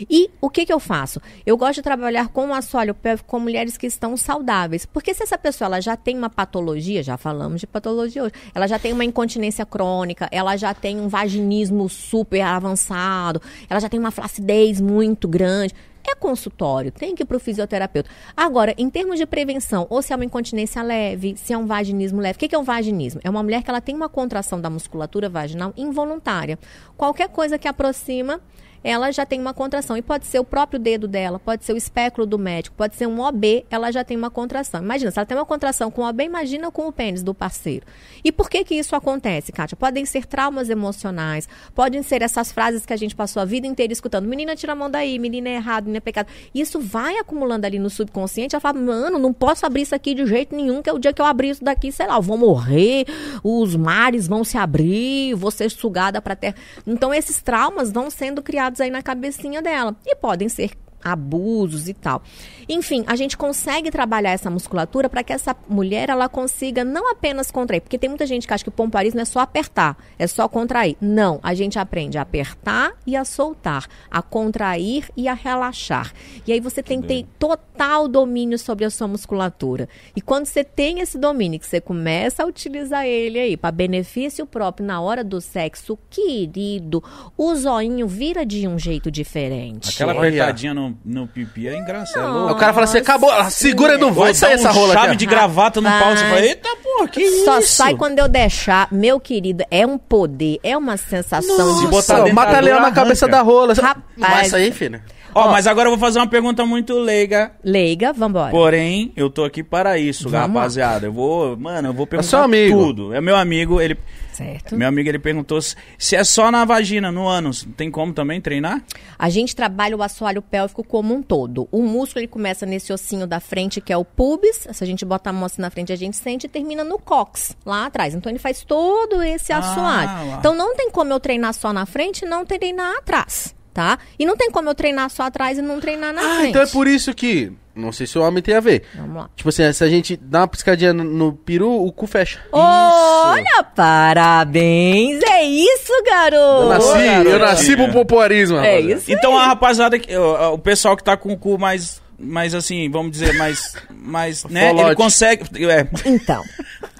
E 0.09 0.29
o 0.39 0.49
que 0.49 0.65
que 0.65 0.71
eu 0.73 0.79
faço? 0.79 1.21
Eu 1.45 1.56
Eu 1.57 1.59
gosto 1.59 1.77
de 1.77 1.81
trabalhar 1.81 2.27
com 2.27 2.49
o 2.49 2.53
assoalho 2.53 2.93
pélvico 2.93 3.27
com 3.27 3.39
mulheres 3.39 3.77
que 3.77 3.87
estão 3.87 4.15
saudáveis. 4.15 4.85
Porque 4.85 5.11
se 5.11 5.23
essa 5.23 5.39
pessoa 5.39 5.65
ela 5.65 5.81
já 5.81 5.97
tem 5.97 6.15
uma 6.15 6.29
patologia, 6.29 7.01
já 7.01 7.17
falamos 7.17 7.59
de 7.59 7.65
patologia 7.65 8.25
hoje, 8.25 8.33
ela 8.53 8.67
já 8.67 8.77
tem 8.77 8.93
uma 8.93 9.03
incontinência 9.03 9.65
crônica, 9.65 10.29
ela 10.31 10.55
já 10.55 10.71
tem 10.75 10.99
um 11.01 11.07
vaginismo 11.07 11.89
super 11.89 12.41
avançado, 12.41 13.41
ela 13.67 13.79
já 13.79 13.89
tem 13.89 13.99
uma 13.99 14.11
flacidez 14.11 14.79
muito 14.79 15.27
grande 15.27 15.73
é 16.09 16.15
consultório, 16.15 16.89
tem 16.89 17.13
que 17.13 17.23
ir 17.23 17.25
para 17.25 17.35
o 17.35 17.39
fisioterapeuta. 17.39 18.09
Agora, 18.35 18.73
em 18.77 18.89
termos 18.89 19.19
de 19.19 19.25
prevenção, 19.25 19.85
ou 19.89 20.01
se 20.01 20.13
é 20.13 20.15
uma 20.15 20.23
incontinência 20.23 20.81
leve, 20.81 21.35
se 21.35 21.51
é 21.51 21.57
um 21.57 21.65
vaginismo 21.65 22.21
leve, 22.21 22.37
o 22.37 22.39
que, 22.39 22.55
é 22.55 22.57
um 22.57 22.63
vaginismo? 22.63 23.19
É 23.25 23.29
uma 23.29 23.43
mulher 23.43 23.61
que 23.61 23.69
ela 23.69 23.81
tem 23.81 23.93
uma 23.93 24.07
contração 24.07 24.61
da 24.61 24.69
musculatura 24.69 25.27
vaginal 25.27 25.73
involuntária. 25.75 26.57
Qualquer 26.95 27.27
coisa 27.27 27.57
que 27.59 27.67
aproxima 27.67 28.39
ela 28.87 29.11
já 29.11 29.25
tem 29.25 29.37
uma 29.41 29.53
contração. 29.53 29.97
E 29.97 30.01
pode 30.01 30.25
ser 30.25 30.39
o 30.39 30.45
próprio 30.45 30.79
dedo 30.79 31.09
dela, 31.09 31.37
pode 31.37 31.65
ser 31.65 31.73
o 31.73 31.77
espéculo 31.77 32.25
do 32.25 32.39
médico, 32.39 32.73
pode 32.77 32.95
ser 32.95 33.05
um 33.05 33.19
OB, 33.19 33.65
ela 33.69 33.91
já 33.91 34.01
tem 34.01 34.15
uma 34.15 34.31
contração. 34.31 34.81
Imagina, 34.81 35.11
se 35.11 35.19
ela 35.19 35.25
tem 35.25 35.37
uma 35.37 35.45
contração 35.45 35.91
com 35.91 36.03
o 36.03 36.07
OB, 36.07 36.23
imagina 36.23 36.71
com 36.71 36.87
o 36.87 36.91
pênis 36.91 37.21
do 37.21 37.33
parceiro. 37.33 37.85
E 38.23 38.31
por 38.31 38.49
que 38.49 38.63
que 38.63 38.75
isso 38.75 38.95
acontece, 38.95 39.51
Kátia? 39.51 39.75
Podem 39.75 40.05
ser 40.05 40.25
traumas 40.25 40.69
emocionais, 40.69 41.49
podem 41.75 42.01
ser 42.01 42.21
essas 42.21 42.49
frases 42.49 42.85
que 42.85 42.93
a 42.93 42.95
gente 42.95 43.13
passou 43.13 43.41
a 43.41 43.45
vida 43.45 43.67
inteira 43.67 43.91
escutando. 43.91 44.25
Menina, 44.25 44.55
tira 44.55 44.71
a 44.71 44.75
mão 44.75 44.89
daí, 44.89 45.19
menina 45.19 45.49
é 45.49 45.55
errado, 45.55 45.83
menina 45.83 45.97
é 45.97 45.99
pecado. 45.99 46.29
Isso 46.55 46.79
vai 46.79 47.17
acumulando 47.17 47.65
ali 47.65 47.79
no 47.79 47.89
subconsciente, 47.89 48.55
ela 48.55 48.61
fala, 48.61 48.79
mano, 48.79 49.19
não 49.19 49.33
posso 49.33 49.65
abrir 49.65 49.81
isso 49.81 49.95
aqui 49.95 50.15
de 50.15 50.25
jeito 50.25 50.55
nenhum, 50.55 50.81
que 50.81 50.89
é 50.89 50.93
o 50.93 50.99
dia 50.99 51.11
que 51.11 51.21
eu 51.21 51.25
abrir 51.25 51.49
isso 51.49 51.63
daqui, 51.63 51.91
sei 51.91 52.07
lá, 52.07 52.15
eu 52.15 52.21
vou 52.21 52.37
morrer, 52.37 53.05
os 53.43 53.75
mares 53.75 54.29
vão 54.29 54.45
se 54.45 54.57
abrir, 54.57 55.33
vou 55.33 55.51
ser 55.51 55.69
sugada 55.69 56.21
para 56.21 56.37
terra. 56.37 56.55
Então, 56.85 57.13
esses 57.13 57.41
traumas 57.41 57.91
vão 57.91 58.09
sendo 58.09 58.41
criados 58.41 58.76
aí 58.81 58.89
na 58.89 59.01
cabecinha 59.01 59.61
dela. 59.61 59.95
E 60.05 60.15
podem 60.15 60.49
ser 60.49 60.71
abusos 61.11 61.87
e 61.87 61.93
tal. 61.93 62.21
Enfim, 62.69 63.03
a 63.07 63.15
gente 63.15 63.37
consegue 63.37 63.89
trabalhar 63.89 64.31
essa 64.31 64.49
musculatura 64.49 65.09
para 65.09 65.23
que 65.23 65.31
essa 65.31 65.55
mulher 65.69 66.09
ela 66.09 66.27
consiga 66.27 66.83
não 66.83 67.11
apenas 67.11 67.49
contrair, 67.49 67.81
porque 67.81 67.97
tem 67.97 68.09
muita 68.09 68.25
gente 68.25 68.47
que 68.47 68.53
acha 68.53 68.63
que 68.63 68.69
o 68.69 68.73
pompoarismo 68.73 69.19
é 69.19 69.25
só 69.25 69.39
apertar, 69.39 69.97
é 70.19 70.27
só 70.27 70.47
contrair. 70.47 70.97
Não, 70.99 71.39
a 71.41 71.53
gente 71.53 71.79
aprende 71.79 72.17
a 72.17 72.21
apertar 72.21 72.93
e 73.05 73.15
a 73.15 73.23
soltar, 73.23 73.87
a 74.11 74.21
contrair 74.21 75.09
e 75.15 75.27
a 75.27 75.33
relaxar. 75.33 76.13
E 76.45 76.51
aí 76.51 76.59
você 76.59 76.83
tem 76.83 77.01
que 77.01 77.07
ter 77.07 77.25
total 77.39 78.07
domínio 78.07 78.59
sobre 78.59 78.83
a 78.85 78.89
sua 78.89 79.07
musculatura. 79.07 79.87
E 80.15 80.21
quando 80.21 80.45
você 80.45 80.63
tem 80.63 80.99
esse 80.99 81.17
domínio, 81.17 81.59
que 81.59 81.65
você 81.65 81.79
começa 81.79 82.43
a 82.43 82.45
utilizar 82.45 83.05
ele 83.05 83.39
aí 83.39 83.55
para 83.55 83.71
benefício 83.71 84.45
próprio 84.45 84.85
na 84.85 84.99
hora 84.99 85.23
do 85.23 85.39
sexo, 85.39 85.97
querido, 86.09 87.03
o 87.37 87.55
zoinho 87.55 88.07
vira 88.07 88.45
de 88.45 88.67
um 88.67 88.77
jeito 88.77 89.11
diferente. 89.11 89.89
Aquela 89.89 90.13
apertadinha 90.13 90.73
no, 90.73 90.96
no 91.05 91.27
pipi 91.27 91.67
é 91.67 91.77
engraçado. 91.77 92.25
é 92.25 92.27
louco. 92.27 92.53
O 92.53 92.57
cara 92.57 92.73
fala 92.73 92.83
assim, 92.85 92.97
acabou, 92.97 93.31
segura, 93.49 93.97
não 93.97 94.11
vai 94.11 94.33
sair 94.33 94.51
um 94.51 94.53
essa 94.55 94.71
rola 94.71 94.93
chave 94.93 95.07
aqui. 95.07 95.15
de 95.17 95.25
gravata 95.25 95.79
no 95.81 95.89
pau. 95.89 96.15
Você 96.15 96.23
fala, 96.25 96.45
eita 96.45 96.69
porra, 96.83 97.07
que 97.07 97.29
Só 97.43 97.59
isso? 97.59 97.73
sai 97.75 97.95
quando 97.95 98.19
eu 98.19 98.27
deixar, 98.27 98.87
meu 98.91 99.19
querido, 99.19 99.63
é 99.71 99.85
um 99.85 99.97
poder, 99.97 100.59
é 100.63 100.77
uma 100.77 100.97
sensação 100.97 101.75
Se 101.75 101.81
de 101.81 101.87
botar 101.87 102.13
Nossa, 102.13 102.15
dentro 102.23 102.35
mata 102.35 102.59
leão 102.59 102.81
na 102.81 102.91
cabeça 102.91 103.27
da 103.27 103.41
rola. 103.41 103.73
Rapaz. 103.73 104.03
Não 104.17 104.27
vai 104.29 104.45
sair, 104.45 104.71
filho. 104.71 105.01
Ó, 105.35 105.51
mas 105.51 105.67
agora 105.67 105.87
eu 105.87 105.91
vou 105.91 105.99
fazer 105.99 106.17
uma 106.17 106.27
pergunta 106.27 106.65
muito 106.65 106.97
leiga. 106.97 107.51
leiga, 107.63 108.11
vambora. 108.11 108.49
Porém, 108.49 109.11
eu 109.15 109.29
tô 109.29 109.43
aqui 109.43 109.61
para 109.61 109.97
isso, 109.99 110.27
Vamos 110.29 110.55
rapaziada. 110.55 111.05
Eu 111.05 111.13
vou, 111.13 111.55
mano, 111.55 111.89
eu 111.89 111.93
vou 111.93 112.07
perguntar 112.07 112.29
seu 112.29 112.39
amigo. 112.39 112.77
tudo. 112.77 113.13
É 113.13 113.21
meu 113.21 113.35
amigo, 113.35 113.79
ele, 113.79 113.95
Certo. 114.37 114.75
meu 114.77 114.87
amigo, 114.87 115.09
ele 115.09 115.19
perguntou 115.19 115.61
se, 115.61 115.75
se 115.97 116.15
é 116.15 116.23
só 116.23 116.51
na 116.51 116.63
vagina, 116.63 117.11
no 117.11 117.27
ânus, 117.27 117.67
tem 117.75 117.89
como 117.89 118.13
também 118.13 118.39
treinar? 118.39 118.83
A 119.17 119.29
gente 119.29 119.55
trabalha 119.55 119.97
o 119.97 120.03
assoalho 120.03 120.41
pélvico 120.41 120.83
como 120.83 121.13
um 121.15 121.21
todo. 121.23 121.67
O 121.71 121.81
músculo 121.81 122.19
ele 122.21 122.27
começa 122.27 122.65
nesse 122.65 122.93
ossinho 122.93 123.25
da 123.25 123.39
frente, 123.39 123.81
que 123.81 123.91
é 123.91 123.97
o 123.97 124.05
pubis. 124.05 124.67
Se 124.71 124.83
a 124.83 124.87
gente 124.87 125.03
botar 125.03 125.31
a 125.31 125.33
mão 125.33 125.45
assim 125.45 125.61
na 125.61 125.69
frente, 125.69 125.91
a 125.91 125.95
gente 125.95 126.15
sente 126.17 126.45
e 126.45 126.49
termina 126.49 126.83
no 126.83 126.99
cox, 126.99 127.55
lá 127.65 127.85
atrás. 127.87 128.13
Então 128.13 128.31
ele 128.31 128.39
faz 128.39 128.63
todo 128.63 129.21
esse 129.23 129.51
Ah, 129.51 129.57
assoalho. 129.59 130.29
lá. 130.29 130.37
Então 130.39 130.53
não 130.55 130.75
tem 130.75 130.91
como 130.91 131.11
eu 131.11 131.19
treinar 131.19 131.53
só 131.53 131.73
na 131.73 131.85
frente 131.85 132.25
e 132.25 132.27
não 132.27 132.45
treinar 132.45 132.97
atrás, 132.97 133.55
tá? 133.77 133.99
E 134.17 134.25
não 134.25 134.35
tem 134.35 134.49
como 134.49 134.67
eu 134.71 134.73
treinar 134.73 135.07
só 135.11 135.21
atrás 135.23 135.55
e 135.55 135.61
não 135.61 135.79
treinar 135.79 136.11
na 136.11 136.19
Ah, 136.19 136.35
frente. 136.37 136.49
então 136.49 136.63
é 136.63 136.65
por 136.65 136.87
isso 136.87 137.13
que... 137.13 137.51
Não 137.75 137.91
sei 137.91 138.07
se 138.07 138.17
o 138.17 138.23
homem 138.23 138.41
tem 138.41 138.55
a 138.55 138.59
ver. 138.59 138.81
Vamos 138.95 139.15
lá. 139.15 139.29
Tipo 139.35 139.49
assim, 139.49 139.71
se 139.71 139.83
a 139.83 139.87
gente 139.87 140.17
dá 140.17 140.39
uma 140.39 140.47
piscadinha 140.47 140.91
no, 140.93 141.03
no 141.03 141.33
peru, 141.33 141.69
o 141.85 141.91
cu 141.91 142.07
fecha. 142.07 142.39
Olha, 142.51 143.63
parabéns! 143.75 145.21
É 145.23 145.43
isso, 145.43 145.93
garoto! 146.03 146.63
Eu 146.63 146.69
nasci, 146.69 146.87
garotinha. 146.87 147.33
eu 147.35 147.37
nasci 147.39 147.75
pro 147.75 147.91
popularismo, 147.91 148.57
É 148.57 148.61
rapaziada. 148.77 148.93
isso. 148.99 149.11
Então 149.11 149.37
a 149.37 149.45
rapaziada, 149.45 149.99
que- 149.99 150.17
o, 150.17 150.53
o 150.53 150.57
pessoal 150.57 150.97
que 150.97 151.03
tá 151.03 151.15
com 151.15 151.31
o 151.31 151.37
cu 151.37 151.59
mais, 151.59 152.01
mais 152.17 152.55
assim, 152.55 152.89
vamos 152.89 153.11
dizer, 153.11 153.37
mais, 153.37 153.73
mais, 153.91 154.43
né? 154.45 154.69
Ele 154.71 154.79
Folote. 154.79 154.95
consegue, 154.95 155.43
é, 155.69 155.87
Então, 156.03 156.43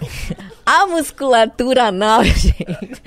a 0.63 0.85
musculatura 0.85 1.85
anal, 1.85 2.21
gente. 2.25 2.55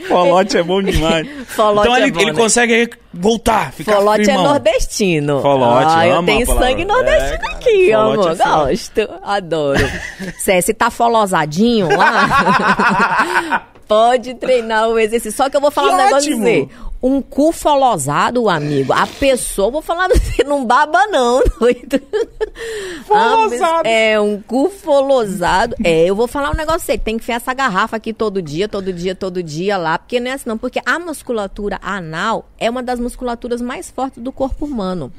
folote 0.09 0.57
é 0.59 0.63
bom 0.65 0.83
demais. 0.83 1.25
Folote 1.47 1.87
então 1.87 1.97
é 1.97 2.03
ele, 2.03 2.11
bom, 2.11 2.21
ele 2.21 2.33
né? 2.33 2.37
consegue 2.37 2.91
voltar, 3.21 3.73
ficar 3.73 3.97
Folote 3.97 4.23
é 4.23 4.25
firmão. 4.25 4.45
nordestino. 4.45 5.41
Folote, 5.43 5.87
ah, 5.89 6.07
eu 6.07 6.23
tenho 6.25 6.47
sangue 6.47 6.85
nordestino 6.85 7.45
É, 7.45 7.53
aqui, 7.55 7.93
amor. 7.93 8.15
é. 8.33 8.35
Gosto, 8.35 9.09
adoro. 9.23 9.81
Cé, 10.41 10.61
se 10.61 10.73
tá 10.75 10.91
folosadinho 10.91 11.89
lá, 11.97 13.67
pode 13.87 14.35
treinar 14.35 14.89
o 14.89 14.99
exercício. 14.99 15.37
Só 15.37 15.49
que 15.51 15.57
eu 15.57 15.61
vou 15.61 15.71
falar 15.71 15.89
Que 15.89 15.95
um 15.95 15.99
negócio 15.99 16.33
ótimo. 16.33 16.43
pra 16.45 16.53
você. 16.53 16.90
Um 17.03 17.23
cu 17.23 17.51
folosado, 17.51 18.47
amigo. 18.49 18.93
A 18.93 19.07
pessoa, 19.07 19.71
vou 19.71 19.81
falar 19.81 20.09
você, 20.09 20.45
não 20.45 20.67
baba 20.67 21.07
não, 21.07 21.43
doido. 21.59 21.99
Folosado. 23.07 23.89
É, 23.89 24.21
um 24.21 24.41
cu 24.43 24.69
folosado. 24.69 25.75
É, 25.83 26.05
eu 26.05 26.15
vou 26.15 26.27
falar 26.27 26.51
um 26.51 26.57
negócio 26.57 26.81
você. 26.81 26.99
Tem 26.99 27.17
que 27.17 27.23
enfiar 27.23 27.37
essa 27.37 27.55
garrafa 27.55 27.97
aqui 27.97 28.13
todo 28.13 28.43
dia, 28.43 28.69
todo 28.69 28.93
dia, 28.93 29.15
todo 29.15 29.43
dia 29.43 29.79
lá. 29.79 29.99
Porque 29.99 30.21
não 30.21 30.31
é 30.31 30.35
assim 30.35 30.49
não. 30.49 30.59
Porque 30.59 30.81
a 30.85 30.99
musculatura 30.99 31.79
anal 31.83 32.51
é 32.59 32.69
uma 32.69 32.83
das 32.83 33.01
musculaturas 33.01 33.63
mais 33.63 33.91
fortes 33.91 34.23
do 34.23 34.31
corpo 34.31 34.67
humano. 34.67 35.11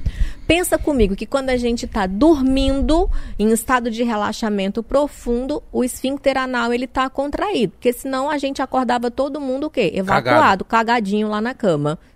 Pensa 0.46 0.78
comigo 0.78 1.16
que 1.16 1.26
quando 1.26 1.50
a 1.50 1.58
gente 1.58 1.88
tá 1.88 2.06
dormindo, 2.06 3.10
em 3.40 3.52
estado 3.52 3.90
de 3.90 4.04
relaxamento 4.04 4.84
profundo, 4.84 5.64
o 5.72 5.84
esfíncter 5.84 6.38
anal 6.38 6.74
ele 6.74 6.86
tá 6.86 7.10
contraído. 7.10 7.74
Porque 7.74 7.92
senão 7.92 8.30
a 8.30 8.38
gente 8.38 8.62
acordava 8.62 9.10
todo 9.10 9.42
mundo 9.42 9.68
o 9.68 9.70
quê? 9.70 9.92
Evacuado, 9.96 10.64
cagadinho 10.64 11.28
lá 11.28 11.42
na 11.42 11.54
cama. 11.54 11.71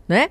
Né? 0.07 0.29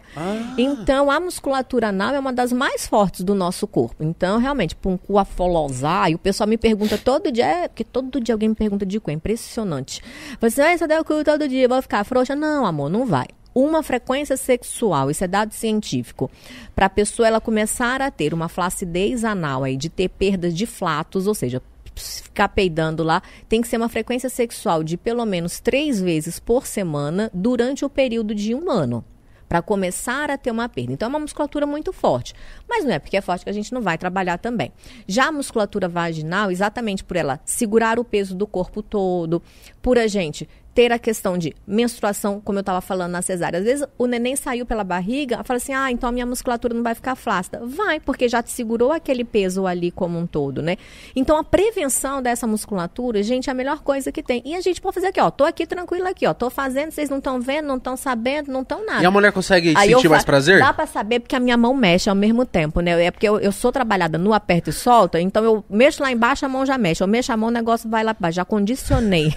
Então, 0.57 1.11
a 1.11 1.19
musculatura 1.19 1.89
anal 1.89 2.15
é 2.15 2.19
uma 2.19 2.33
das 2.33 2.53
mais 2.53 2.87
fortes 2.87 3.23
do 3.23 3.35
nosso 3.35 3.67
corpo. 3.67 4.05
Então, 4.05 4.39
realmente, 4.39 4.77
para 4.77 4.91
um 4.91 4.97
cu 4.97 5.19
afolosar, 5.19 6.11
e 6.11 6.15
o 6.15 6.19
pessoal 6.19 6.49
me 6.49 6.57
pergunta 6.57 6.97
todo 6.97 7.33
dia, 7.33 7.45
é, 7.45 7.69
porque 7.69 7.83
todo 7.83 8.21
dia 8.21 8.35
alguém 8.35 8.51
me 8.51 8.55
pergunta 8.55 8.87
de 8.87 9.01
cu, 9.01 9.11
é 9.11 9.15
impressionante. 9.15 10.01
Você, 10.41 10.63
ah, 10.63 10.77
você 10.77 10.87
dá 10.87 11.01
o 11.01 11.05
cu 11.05 11.25
todo 11.25 11.49
dia, 11.49 11.69
vou 11.69 11.83
ficar 11.83 12.05
frouxa? 12.05 12.37
Não, 12.37 12.65
amor, 12.65 12.89
não 12.89 13.05
vai 13.05 13.27
uma 13.55 13.83
frequência 13.85 14.37
sexual, 14.37 15.11
isso 15.11 15.23
é 15.23 15.29
dado 15.29 15.53
científico, 15.53 16.29
para 16.75 16.87
a 16.87 16.91
pessoa 16.91 17.29
ela 17.29 17.41
começar 17.41 18.03
a 18.03 18.11
ter 18.11 18.35
uma 18.35 18.49
flacidez 18.49 19.25
anal 19.25 19.63
aí, 19.63 19.77
de 19.77 19.89
ter 19.89 20.09
perdas 20.09 20.53
de 20.55 20.67
flatos, 20.67 21.29
ou 21.29 21.35
seja, 21.35 21.63
ficar 21.95 22.49
peidando 22.49 23.03
lá, 23.03 23.23
tem 23.49 23.61
que 23.61 23.69
ser 23.69 23.77
uma 23.77 23.89
frequência 23.89 24.29
sexual 24.29 24.83
de 24.83 24.97
pelo 24.97 25.25
menos 25.25 25.61
três 25.61 26.01
vezes 26.01 26.41
por 26.41 26.67
semana 26.67 27.31
durante 27.33 27.85
o 27.85 27.91
período 27.91 28.35
de 28.35 28.55
um 28.55 28.71
ano. 28.71 29.05
Para 29.49 29.62
começar 29.62 30.31
a 30.31 30.39
ter 30.39 30.51
uma 30.51 30.69
perda. 30.69 30.93
Então, 30.93 31.07
é 31.07 31.11
uma 31.11 31.19
musculatura 31.19 31.66
muito 31.66 31.93
forte. 31.93 32.35
Mas 32.69 32.85
não 32.85 32.93
é 32.93 32.99
porque 32.99 33.16
é 33.16 33.21
forte 33.21 33.45
que 33.45 33.51
a 33.51 33.53
gente 33.53 33.73
não 33.73 33.83
vai 33.83 33.99
trabalhar 33.99 34.39
também. 34.39 34.73
Já 35.07 35.27
a 35.27 35.33
musculatura 35.33 35.89
vaginal, 35.89 36.51
exatamente 36.51 37.05
por 37.05 37.16
ela 37.16 37.41
segurar 37.45 37.99
o 37.99 38.05
peso 38.05 38.35
do 38.35 38.47
corpo 38.47 38.83
todo, 38.83 39.43
por 39.81 39.99
a 39.99 40.07
gente 40.07 40.49
ter 40.75 40.93
a 40.93 40.99
questão 40.99 41.39
de 41.39 41.55
menstruação, 41.67 42.41
como 42.41 42.59
eu 42.59 42.61
estava 42.61 42.81
falando 42.81 43.13
na 43.13 43.23
cesárea. 43.23 43.59
Às 43.59 43.65
vezes 43.65 43.87
o 43.97 44.07
neném 44.07 44.35
saiu 44.35 44.67
pela 44.67 44.83
barriga, 44.83 45.43
fala 45.45 45.59
assim: 45.59 45.73
ah, 45.73 45.91
então 45.91 46.09
a 46.09 46.13
minha 46.13 46.27
musculatura 46.27 46.75
não 46.75 46.83
vai 46.83 46.95
ficar 46.95 47.15
flácida. 47.15 47.61
Vai, 47.65 48.01
porque 48.01 48.29
já 48.29 48.43
te 48.43 48.51
segurou 48.51 48.93
aquele 48.93 49.25
peso 49.25 49.67
ali 49.67 49.91
como 49.91 50.19
um 50.19 50.27
todo, 50.27 50.61
né? 50.61 50.77
Então 51.15 51.37
a 51.37 51.45
prevenção 51.45 52.21
dessa 52.21 52.47
musculatura, 52.47 53.23
gente, 53.23 53.49
é 53.49 53.53
a 53.53 53.55
melhor 53.55 53.81
coisa 53.81 54.11
que 54.11 54.23
tem. 54.23 54.43
E 54.45 54.55
a 54.55 54.61
gente 54.61 54.81
pode 54.81 54.95
fazer 54.95 55.09
aqui, 55.09 55.21
ó. 55.21 55.31
Tô 55.31 55.45
aqui 55.45 55.67
tranquila 55.67 56.11
aqui, 56.11 56.27
ó. 56.27 56.35
Tô 56.35 56.51
fazendo, 56.51 56.91
vocês 56.91 57.09
não 57.09 57.19
estão 57.19 57.41
vendo, 57.41 57.67
não 57.67 57.77
estão 57.77 57.97
sabendo, 57.97 58.51
não 58.51 58.63
estão 58.63 58.85
nada. 58.85 59.03
E 59.03 59.07
a 59.07 59.11
mulher 59.11 59.33
consegue 59.33 59.75
Aí 59.77 59.91
sentir 59.91 60.09
mais 60.09 60.25
prazer? 60.25 60.59
Dá 60.59 60.73
pra 60.73 60.87
saber 60.87 61.21
porque 61.21 61.37
a 61.37 61.41
minha 61.41 61.57
mão 61.57 61.75
mexe 61.75 62.11
ao 62.11 62.17
mesmo 62.17 62.45
tempo, 62.45 62.81
né? 62.81 63.05
É 63.05 63.11
porque 63.11 63.29
eu, 63.29 63.39
eu 63.39 63.53
sou 63.53 63.71
trabalhada 63.71 64.19
no 64.19 64.35
aperta 64.35 64.71
e 64.71 64.73
solta, 64.73 65.21
então 65.21 65.45
eu 65.45 65.65
mexo 65.71 66.03
lá 66.03 66.11
embaixo, 66.11 66.45
a 66.45 66.49
mão 66.49 66.67
já 66.67 66.77
mexe. 66.77 67.03
Eu 67.03 67.07
mexo 67.07 67.33
a 67.33 67.37
mão, 67.37 67.49
o 67.49 67.53
negócio 67.53 67.89
vai 67.89 68.03
lá 68.03 68.13
pra 68.13 68.25
baixo. 68.25 68.37
Já 68.37 68.45
condicionei. 68.45 69.35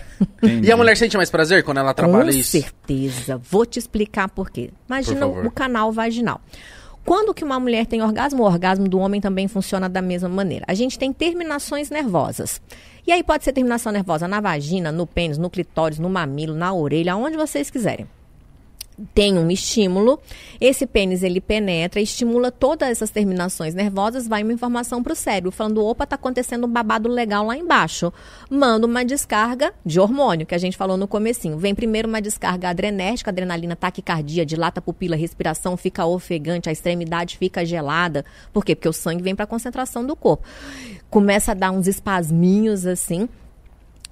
E 0.64 0.72
a 0.72 0.78
mulher 0.78 0.96
sente 0.96 1.18
mais 1.18 1.27
prazer 1.32 1.64
quando 1.64 1.78
ela 1.80 1.94
trabalha 1.94 2.32
Com 2.32 2.38
isso? 2.38 2.52
certeza. 2.52 3.38
Vou 3.38 3.66
te 3.66 3.80
explicar 3.80 4.30
por 4.30 4.50
quê. 4.50 4.72
Imagina 4.88 5.28
Por 5.28 5.46
o 5.46 5.52
canal 5.52 5.92
vaginal. 5.92 6.42
Quando 7.06 7.34
que 7.34 7.44
uma 7.44 7.58
mulher 7.60 7.86
tem 7.86 8.02
orgasmo, 8.02 8.44
o 8.44 8.46
orgasmo 8.46 8.88
do 8.90 9.00
homem 9.00 9.22
também 9.22 9.48
funciona 9.48 9.88
da 9.88 10.02
mesma 10.02 10.28
maneira. 10.28 10.66
A 10.68 10.74
gente 10.74 11.00
tem 11.00 11.14
terminações 11.14 11.90
nervosas. 11.90 12.62
E 13.06 13.12
aí 13.14 13.24
pode 13.24 13.46
ser 13.46 13.54
terminação 13.54 13.94
nervosa 13.94 14.28
na 14.28 14.42
vagina, 14.42 14.92
no 14.92 15.08
pênis, 15.08 15.38
no 15.38 15.50
clitóris, 15.50 16.00
no 16.00 16.10
mamilo, 16.10 16.54
na 16.54 16.74
orelha, 16.74 17.14
aonde 17.14 17.38
vocês 17.38 17.70
quiserem. 17.70 18.06
Tem 19.14 19.38
um 19.38 19.52
estímulo, 19.52 20.20
esse 20.60 20.88
pênis 20.88 21.22
ele 21.22 21.40
penetra, 21.40 22.02
estimula 22.02 22.52
todas 22.52 22.90
essas 22.90 23.12
terminações 23.12 23.76
nervosas, 23.76 24.28
vai 24.28 24.42
uma 24.42 24.54
informação 24.54 25.04
para 25.04 25.14
o 25.14 25.16
cérebro, 25.16 25.52
falando, 25.52 25.86
opa, 25.86 26.06
tá 26.06 26.16
acontecendo 26.16 26.66
um 26.66 26.70
babado 26.70 27.08
legal 27.08 27.46
lá 27.46 27.56
embaixo. 27.56 28.12
Manda 28.50 28.88
uma 28.88 29.06
descarga 29.06 29.72
de 29.86 30.00
hormônio, 30.00 30.48
que 30.48 30.56
a 30.56 30.58
gente 30.58 30.76
falou 30.76 30.98
no 30.98 31.08
comecinho. 31.08 31.58
Vem 31.58 31.76
primeiro 31.76 32.08
uma 32.08 32.22
descarga 32.22 32.70
adrenérgica, 32.70 33.30
adrenalina, 33.30 33.76
taquicardia, 33.76 34.46
dilata 34.46 34.80
a 34.80 34.82
pupila, 34.82 35.16
respiração 35.16 35.78
fica 35.78 36.06
ofegante, 36.06 36.70
a 36.70 36.72
extremidade 36.72 37.38
fica 37.38 37.66
gelada. 37.66 38.26
Por 38.52 38.66
quê? 38.66 38.76
Porque 38.76 38.90
o 38.90 38.94
sangue 38.94 39.22
vem 39.22 39.36
para 39.36 39.44
a 39.44 39.48
concentração 39.48 40.06
do 40.06 40.16
corpo. 40.16 40.44
Começa 41.10 41.52
a 41.52 41.56
dar 41.56 41.72
uns 41.72 41.88
espasminhos 41.88 42.86
assim, 42.88 43.30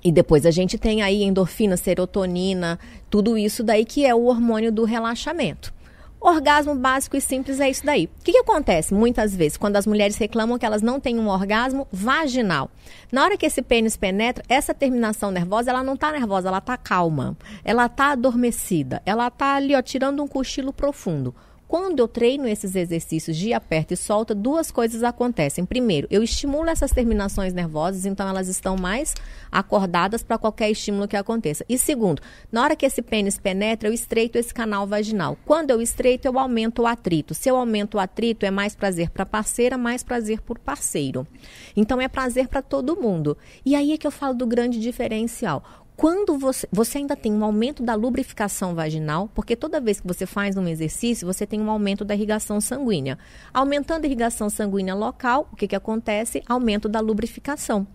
e 0.06 0.12
depois 0.12 0.46
a 0.46 0.52
gente 0.52 0.78
tem 0.78 1.02
aí 1.02 1.24
endorfina, 1.24 1.76
serotonina, 1.76 2.78
tudo 3.10 3.36
isso 3.36 3.64
daí 3.64 3.84
que 3.84 4.06
é 4.06 4.14
o 4.14 4.26
hormônio 4.26 4.72
do 4.72 4.84
relaxamento. 4.84 5.74
Orgasmo 6.22 6.76
básico 6.76 7.18
e 7.18 7.22
simples 7.22 7.60
é 7.60 7.72
isso 7.72 7.84
daí. 7.84 8.06
O 8.06 8.24
que, 8.24 8.32
que, 8.32 8.38
acontece 8.38 8.94
muitas 8.94 9.36
vezes 9.36 9.58
quando 9.58 9.78
as 9.78 9.88
mulheres 9.88 10.16
reclamam 10.18 10.60
que 10.60 10.66
elas 10.66 10.84
não 10.84 11.00
têm 11.00 11.18
um 11.18 11.28
orgasmo 11.28 11.88
vaginal? 11.92 12.70
Na 13.12 13.24
hora 13.24 13.36
que 13.36 13.48
esse 13.48 13.64
pênis 13.64 13.98
penetra, 13.98 14.44
essa 14.48 14.76
terminação 14.76 15.32
nervosa, 15.32 15.72
ela 15.72 15.84
não 15.84 15.96
está 15.96 16.12
nervosa, 16.12 16.50
ela 16.50 16.60
está 16.60 16.78
calma. 16.78 17.36
Ela 17.64 17.88
está 17.88 18.12
adormecida. 18.12 19.02
Ela 19.08 19.28
está 19.28 19.56
ali, 19.56 19.76
ó, 19.76 19.82
tirando 19.82 20.22
um 20.22 20.28
cochilo 20.28 20.72
profundo. 20.72 21.34
Quando 21.68 22.00
eu 22.00 22.08
treino 22.08 22.48
esses 22.48 22.76
exercícios 22.76 23.36
de 23.36 23.52
aperta 23.52 23.96
e 23.96 23.98
solta, 23.98 24.36
duas 24.36 24.70
coisas 24.70 25.02
acontecem. 25.04 25.66
Primeiro, 25.66 26.08
eu 26.12 26.22
estimulo 26.22 26.70
essas 26.70 26.92
terminações 26.92 27.54
nervosas, 27.54 28.06
então 28.06 28.28
elas 28.30 28.48
estão 28.48 28.78
mais 28.78 29.16
acordadas 29.52 30.22
para 30.22 30.38
qualquer 30.38 30.70
estímulo 30.70 31.08
que 31.08 31.18
aconteça. 31.18 31.66
E 31.68 31.78
segundo, 31.78 32.22
na 32.52 32.64
hora 32.64 32.76
que 32.76 32.86
esse 32.86 33.02
pênis 33.02 33.40
penetra, 33.40 33.90
eu 33.90 33.94
estreito 33.94 34.38
esse 34.38 34.54
canal 34.54 34.86
vaginal. 34.86 35.38
Quando 35.44 35.72
eu 35.72 35.82
estreito, 35.82 36.28
eu 36.28 36.38
aumento 36.38 36.84
o 36.84 36.88
atrito. 36.88 37.34
Se 37.34 37.50
eu 37.50 37.56
aumento 37.56 37.96
o 37.96 38.00
atrito, 38.00 38.46
é 38.46 38.52
mais 38.52 38.76
prazer 38.76 39.10
para 39.10 39.26
parceira, 39.26 39.78
mais 39.78 40.04
prazer 40.04 40.42
por 40.42 40.60
parceiro. 40.60 41.26
Então 41.76 42.00
é 42.00 42.08
prazer 42.08 42.48
para 42.48 42.62
todo 42.62 42.96
mundo. 42.96 43.36
E 43.66 43.76
aí 43.76 43.92
é 43.92 43.98
que 43.98 44.06
eu 44.06 44.12
falo 44.12 44.36
do 44.36 44.46
grande 44.46 44.80
diferencial 44.80 45.85
quando 45.96 46.38
você, 46.38 46.68
você 46.72 46.98
ainda 46.98 47.16
tem 47.16 47.32
um 47.32 47.44
aumento 47.44 47.82
da 47.82 47.96
lubrificação 47.96 48.76
vaginal, 48.76 49.30
porque 49.34 49.56
toda 49.56 49.80
vez 49.80 50.02
que 50.02 50.08
você 50.08 50.26
faz 50.26 50.58
um 50.58 50.68
exercício, 50.68 51.26
você 51.26 51.46
tem 51.46 51.62
um 51.62 51.70
aumento 51.70 52.04
da 52.04 52.14
irrigação 52.14 52.60
sanguínea. 52.60 53.18
Aumentando 53.54 54.04
a 54.04 54.08
irrigação 54.08 54.50
sanguínea 54.50 54.94
local, 54.94 55.48
o 55.52 55.56
que, 55.56 55.68
que 55.68 55.76
acontece? 55.76 56.44
Aumento 56.48 56.90
da 56.90 57.00
lubrificação. 57.00 57.88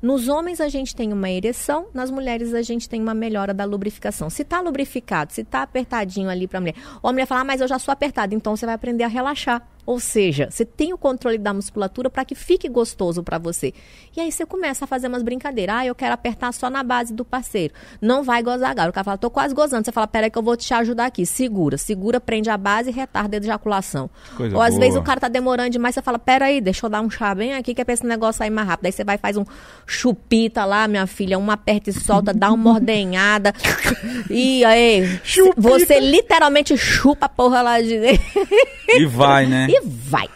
Nos 0.00 0.28
homens 0.28 0.60
a 0.60 0.68
gente 0.68 0.94
tem 0.94 1.12
uma 1.12 1.30
ereção, 1.30 1.88
nas 1.92 2.10
mulheres 2.10 2.54
a 2.54 2.62
gente 2.62 2.88
tem 2.88 3.00
uma 3.00 3.14
melhora 3.14 3.54
da 3.54 3.64
lubrificação. 3.64 4.28
Se 4.28 4.42
está 4.42 4.60
lubrificado, 4.60 5.32
se 5.32 5.40
está 5.40 5.62
apertadinho 5.62 6.28
ali 6.28 6.46
para 6.46 6.58
a 6.58 6.60
mulher, 6.60 6.74
a 7.02 7.12
mulher 7.12 7.26
fala, 7.26 7.40
ah, 7.40 7.44
mas 7.44 7.60
eu 7.60 7.68
já 7.68 7.78
sou 7.78 7.92
apertada, 7.92 8.34
então 8.34 8.56
você 8.56 8.66
vai 8.66 8.74
aprender 8.74 9.04
a 9.04 9.08
relaxar. 9.08 9.66
Ou 9.86 10.00
seja, 10.00 10.48
você 10.50 10.64
tem 10.64 10.92
o 10.92 10.98
controle 10.98 11.38
da 11.38 11.54
musculatura 11.54 12.10
para 12.10 12.24
que 12.24 12.34
fique 12.34 12.68
gostoso 12.68 13.22
para 13.22 13.38
você. 13.38 13.72
E 14.16 14.20
aí 14.20 14.32
você 14.32 14.44
começa 14.44 14.84
a 14.84 14.88
fazer 14.88 15.06
umas 15.06 15.22
brincadeiras. 15.22 15.76
Ah, 15.76 15.86
eu 15.86 15.94
quero 15.94 16.12
apertar 16.12 16.52
só 16.52 16.68
na 16.68 16.82
base 16.82 17.14
do 17.14 17.24
parceiro. 17.24 17.72
Não 18.02 18.24
vai 18.24 18.42
gozar 18.42 18.70
agora. 18.72 18.90
O 18.90 18.92
cara 18.92 19.04
fala, 19.04 19.16
tô 19.16 19.30
quase 19.30 19.54
gozando. 19.54 19.84
Você 19.84 19.92
fala, 19.92 20.08
peraí 20.08 20.28
que 20.28 20.36
eu 20.36 20.42
vou 20.42 20.56
te 20.56 20.74
ajudar 20.74 21.06
aqui. 21.06 21.24
Segura. 21.24 21.78
Segura, 21.78 22.20
prende 22.20 22.50
a 22.50 22.56
base 22.56 22.90
e 22.90 22.92
retarda 22.92 23.36
a 23.36 23.38
ejaculação. 23.38 24.10
Coisa 24.36 24.56
Ou 24.56 24.60
às 24.60 24.70
boa. 24.70 24.80
vezes 24.80 24.98
o 24.98 25.02
cara 25.02 25.20
tá 25.20 25.28
demorando 25.28 25.70
demais, 25.70 25.94
você 25.94 26.02
fala, 26.02 26.18
peraí, 26.18 26.60
deixa 26.60 26.86
eu 26.86 26.90
dar 26.90 27.00
um 27.00 27.08
chá 27.08 27.32
bem 27.32 27.54
aqui 27.54 27.72
que 27.72 27.80
é 27.80 27.84
pra 27.84 27.94
esse 27.94 28.04
negócio 28.04 28.38
sair 28.38 28.50
mais 28.50 28.66
rápido. 28.66 28.86
Aí 28.86 28.92
você 28.92 29.04
vai 29.04 29.18
faz 29.18 29.36
um 29.36 29.44
chupita 29.86 30.64
lá, 30.64 30.88
minha 30.88 31.06
filha, 31.06 31.38
um 31.38 31.48
aperta 31.48 31.90
e 31.90 31.92
solta, 31.92 32.34
dá 32.34 32.50
uma 32.50 32.72
ordenhada. 32.72 33.52
e 34.28 34.64
aí, 34.64 35.20
você 35.56 36.00
literalmente 36.00 36.76
chupa 36.76 37.26
a 37.26 37.28
porra 37.28 37.62
lá 37.62 37.80
de 37.80 37.96
E 38.88 39.06
vai, 39.06 39.46
né? 39.46 39.68
e 39.68 39.75
vai. 39.84 40.28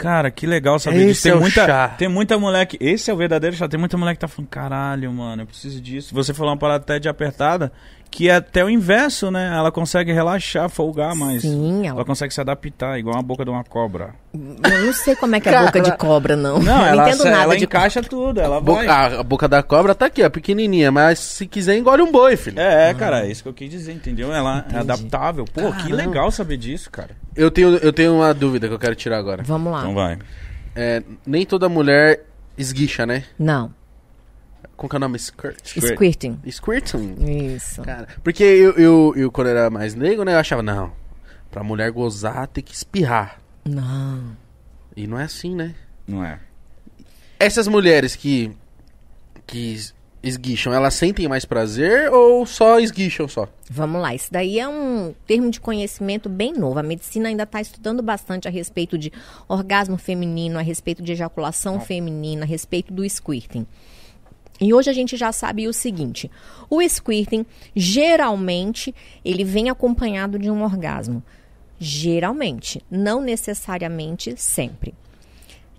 Cara, 0.00 0.30
que 0.30 0.46
legal 0.46 0.78
saber 0.78 0.96
Esse 0.96 1.08
disso. 1.08 1.22
Tem 1.24 1.32
é 1.32 1.34
o 1.34 1.40
muita, 1.40 1.66
chá. 1.66 1.88
tem 1.88 2.08
muita 2.08 2.38
mulher 2.38 2.64
que. 2.64 2.78
Esse 2.80 3.10
é 3.10 3.14
o 3.14 3.16
verdadeiro 3.18 3.54
chá. 3.54 3.68
Tem 3.68 3.78
muita 3.78 3.98
mulher 3.98 4.14
que 4.14 4.20
tá 4.20 4.28
falando, 4.28 4.48
caralho, 4.48 5.12
mano, 5.12 5.42
eu 5.42 5.46
preciso 5.46 5.78
disso. 5.78 6.14
Você 6.14 6.32
falou 6.32 6.52
uma 6.52 6.58
parada 6.58 6.82
até 6.82 6.98
de 6.98 7.06
apertada, 7.06 7.70
que 8.10 8.28
é 8.28 8.34
até 8.34 8.64
o 8.64 8.68
inverso, 8.68 9.30
né? 9.30 9.52
Ela 9.56 9.70
consegue 9.70 10.12
relaxar, 10.12 10.68
folgar 10.68 11.14
mais. 11.14 11.42
Sim, 11.42 11.86
ela... 11.86 11.96
ela- 11.98 12.04
consegue 12.04 12.34
se 12.34 12.40
adaptar, 12.40 12.98
igual 12.98 13.16
a 13.16 13.22
boca 13.22 13.44
de 13.44 13.50
uma 13.50 13.62
cobra. 13.62 14.10
Eu 14.34 14.86
não 14.86 14.92
sei 14.92 15.14
como 15.14 15.36
é 15.36 15.40
que 15.40 15.48
é 15.48 15.54
a 15.56 15.64
boca 15.66 15.80
de 15.80 15.96
cobra, 15.96 16.34
não. 16.36 16.58
Não, 16.58 16.78
não 16.78 16.86
ela, 16.86 17.08
entendo 17.08 17.22
se- 17.22 17.30
nada 17.30 17.42
ela 17.44 17.56
de 17.56 17.64
encaixa 17.64 18.02
tudo, 18.02 18.40
ela 18.40 18.60
Boca- 18.60 18.84
vai. 18.84 19.14
a, 19.16 19.22
boca 19.22 19.46
da 19.48 19.62
cobra 19.62 19.94
tá 19.94 20.06
aqui, 20.06 20.22
ó, 20.24 20.28
pequenininha, 20.28 20.90
mas 20.90 21.18
se 21.20 21.46
quiser 21.46 21.76
engole 21.78 22.02
um 22.02 22.10
boi, 22.10 22.36
filho. 22.36 22.58
É, 22.60 22.90
é, 22.90 22.94
cara, 22.94 23.24
é 23.26 23.30
isso 23.30 23.42
que 23.44 23.48
eu 23.48 23.54
quis 23.54 23.70
dizer, 23.70 23.92
entendeu? 23.92 24.32
Ela 24.32 24.64
é 24.72 24.78
adaptável. 24.78 25.44
Pô, 25.44 25.72
que 25.72 25.92
legal 25.92 26.30
saber 26.30 26.56
disso, 26.56 26.90
cara. 26.90 27.10
Eu 27.36 27.50
tenho, 27.50 27.76
eu 27.76 27.92
tenho 27.92 28.14
uma 28.16 28.34
dúvida 28.34 28.66
que 28.66 28.74
eu 28.74 28.78
quero 28.78 28.94
tirar 28.96 29.18
agora. 29.18 29.42
Vamos 29.44 29.72
lá. 29.72 29.80
Então 29.80 29.94
vai. 29.94 30.18
É, 30.74 31.02
nem 31.26 31.46
toda 31.46 31.68
mulher 31.68 32.24
esguicha, 32.58 33.06
né? 33.06 33.24
Não. 33.38 33.72
Como 34.80 34.88
que 34.88 34.96
é 34.96 34.98
o 34.98 35.00
nome? 35.00 35.18
Skirt? 35.18 35.58
Squirt. 35.62 35.92
Squirting. 35.94 36.38
Squirting. 36.50 37.54
Isso. 37.54 37.82
Cara, 37.82 38.08
porque 38.24 38.42
eu, 38.42 38.72
eu, 38.78 39.12
eu, 39.14 39.30
quando 39.30 39.48
era 39.48 39.68
mais 39.68 39.94
negro, 39.94 40.24
né, 40.24 40.32
eu 40.32 40.38
achava, 40.38 40.62
não, 40.62 40.90
pra 41.50 41.62
mulher 41.62 41.90
gozar 41.90 42.46
tem 42.48 42.64
que 42.64 42.72
espirrar. 42.74 43.38
Não. 43.62 44.34
E 44.96 45.06
não 45.06 45.20
é 45.20 45.24
assim, 45.24 45.54
né? 45.54 45.74
Não 46.08 46.24
é? 46.24 46.40
Essas 47.38 47.68
mulheres 47.68 48.16
que, 48.16 48.56
que 49.46 49.74
es- 49.74 49.94
esguicham, 50.22 50.72
elas 50.72 50.94
sentem 50.94 51.28
mais 51.28 51.44
prazer 51.44 52.10
ou 52.10 52.46
só 52.46 52.80
esguicham 52.80 53.28
só? 53.28 53.46
Vamos 53.70 54.00
lá, 54.00 54.14
isso 54.14 54.32
daí 54.32 54.58
é 54.58 54.66
um 54.66 55.14
termo 55.26 55.50
de 55.50 55.60
conhecimento 55.60 56.26
bem 56.30 56.54
novo. 56.54 56.78
A 56.78 56.82
medicina 56.82 57.28
ainda 57.28 57.42
está 57.42 57.60
estudando 57.60 58.02
bastante 58.02 58.48
a 58.48 58.50
respeito 58.50 58.96
de 58.96 59.12
orgasmo 59.46 59.98
feminino, 59.98 60.58
a 60.58 60.62
respeito 60.62 61.02
de 61.02 61.12
ejaculação 61.12 61.78
feminina, 61.80 62.44
a 62.44 62.48
respeito 62.48 62.94
do 62.94 63.04
squirting. 63.08 63.66
E 64.60 64.74
hoje 64.74 64.90
a 64.90 64.92
gente 64.92 65.16
já 65.16 65.32
sabe 65.32 65.66
o 65.66 65.72
seguinte: 65.72 66.30
o 66.68 66.82
squirting, 66.82 67.46
geralmente, 67.74 68.94
ele 69.24 69.44
vem 69.44 69.70
acompanhado 69.70 70.38
de 70.38 70.50
um 70.50 70.62
orgasmo. 70.62 71.22
Geralmente, 71.78 72.84
não 72.90 73.22
necessariamente 73.22 74.34
sempre. 74.36 74.94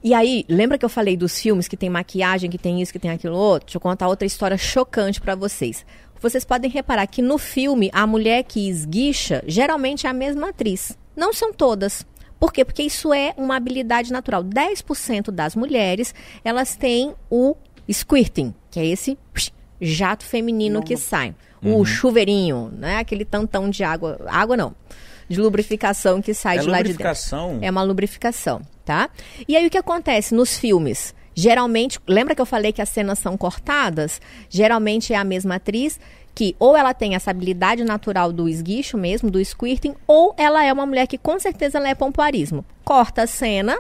E 0.03 0.15
aí, 0.15 0.43
lembra 0.49 0.79
que 0.79 0.85
eu 0.85 0.89
falei 0.89 1.15
dos 1.15 1.39
filmes 1.39 1.67
que 1.67 1.77
tem 1.77 1.87
maquiagem, 1.87 2.49
que 2.49 2.57
tem 2.57 2.81
isso, 2.81 2.91
que 2.91 2.97
tem 2.97 3.11
aquilo 3.11 3.37
outro? 3.37 3.67
Deixa 3.67 3.77
eu 3.77 3.81
contar 3.81 4.07
outra 4.07 4.25
história 4.25 4.57
chocante 4.57 5.21
pra 5.21 5.35
vocês. 5.35 5.85
Vocês 6.19 6.43
podem 6.43 6.71
reparar 6.71 7.05
que 7.05 7.21
no 7.21 7.37
filme, 7.37 7.91
a 7.93 8.07
mulher 8.07 8.43
que 8.43 8.67
esguicha 8.67 9.43
geralmente 9.45 10.07
é 10.07 10.09
a 10.09 10.13
mesma 10.13 10.49
atriz. 10.49 10.97
Não 11.15 11.31
são 11.31 11.53
todas. 11.53 12.03
Por 12.39 12.51
quê? 12.51 12.65
Porque 12.65 12.81
isso 12.81 13.13
é 13.13 13.35
uma 13.37 13.55
habilidade 13.55 14.11
natural. 14.11 14.43
10% 14.43 15.29
das 15.29 15.55
mulheres, 15.55 16.15
elas 16.43 16.75
têm 16.75 17.13
o 17.29 17.55
squirting, 17.87 18.55
que 18.71 18.79
é 18.79 18.85
esse 18.85 19.17
jato 19.79 20.25
feminino 20.25 20.81
que 20.81 20.97
sai. 20.97 21.35
O 21.63 21.85
chuveirinho, 21.85 22.71
né? 22.75 22.97
Aquele 22.97 23.23
tantão 23.23 23.69
de 23.69 23.83
água. 23.83 24.19
Água 24.27 24.57
não. 24.57 24.73
De 25.29 25.39
lubrificação 25.39 26.21
que 26.21 26.33
sai 26.33 26.57
É 26.57 26.61
de 26.61 26.67
lá 26.67 26.77
de 26.77 26.83
dentro. 26.89 26.93
lubrificação? 26.93 27.59
É 27.61 27.69
uma 27.69 27.83
lubrificação, 27.83 28.61
tá? 28.83 29.09
E 29.47 29.55
aí 29.55 29.67
o 29.67 29.69
que 29.69 29.77
acontece 29.77 30.33
nos 30.33 30.57
filmes? 30.57 31.13
Geralmente, 31.35 31.99
lembra 32.07 32.33
que 32.35 32.41
eu 32.41 32.45
falei 32.45 32.73
que 32.73 32.81
as 32.81 32.89
cenas 32.89 33.19
são 33.19 33.37
cortadas? 33.37 34.19
Geralmente 34.49 35.13
é 35.13 35.17
a 35.17 35.23
mesma 35.23 35.55
atriz 35.55 35.99
que 36.33 36.55
ou 36.59 36.75
ela 36.75 36.93
tem 36.93 37.13
essa 37.13 37.29
habilidade 37.29 37.83
natural 37.83 38.31
do 38.31 38.47
esguicho 38.49 38.97
mesmo, 38.97 39.29
do 39.29 39.43
squirting, 39.43 39.93
ou 40.07 40.33
ela 40.37 40.63
é 40.63 40.71
uma 40.71 40.85
mulher 40.85 41.05
que 41.05 41.17
com 41.17 41.37
certeza 41.39 41.77
ela 41.77 41.89
é 41.89 41.95
pompoarismo. 41.95 42.65
Corta 42.83 43.23
a 43.23 43.27
cena, 43.27 43.77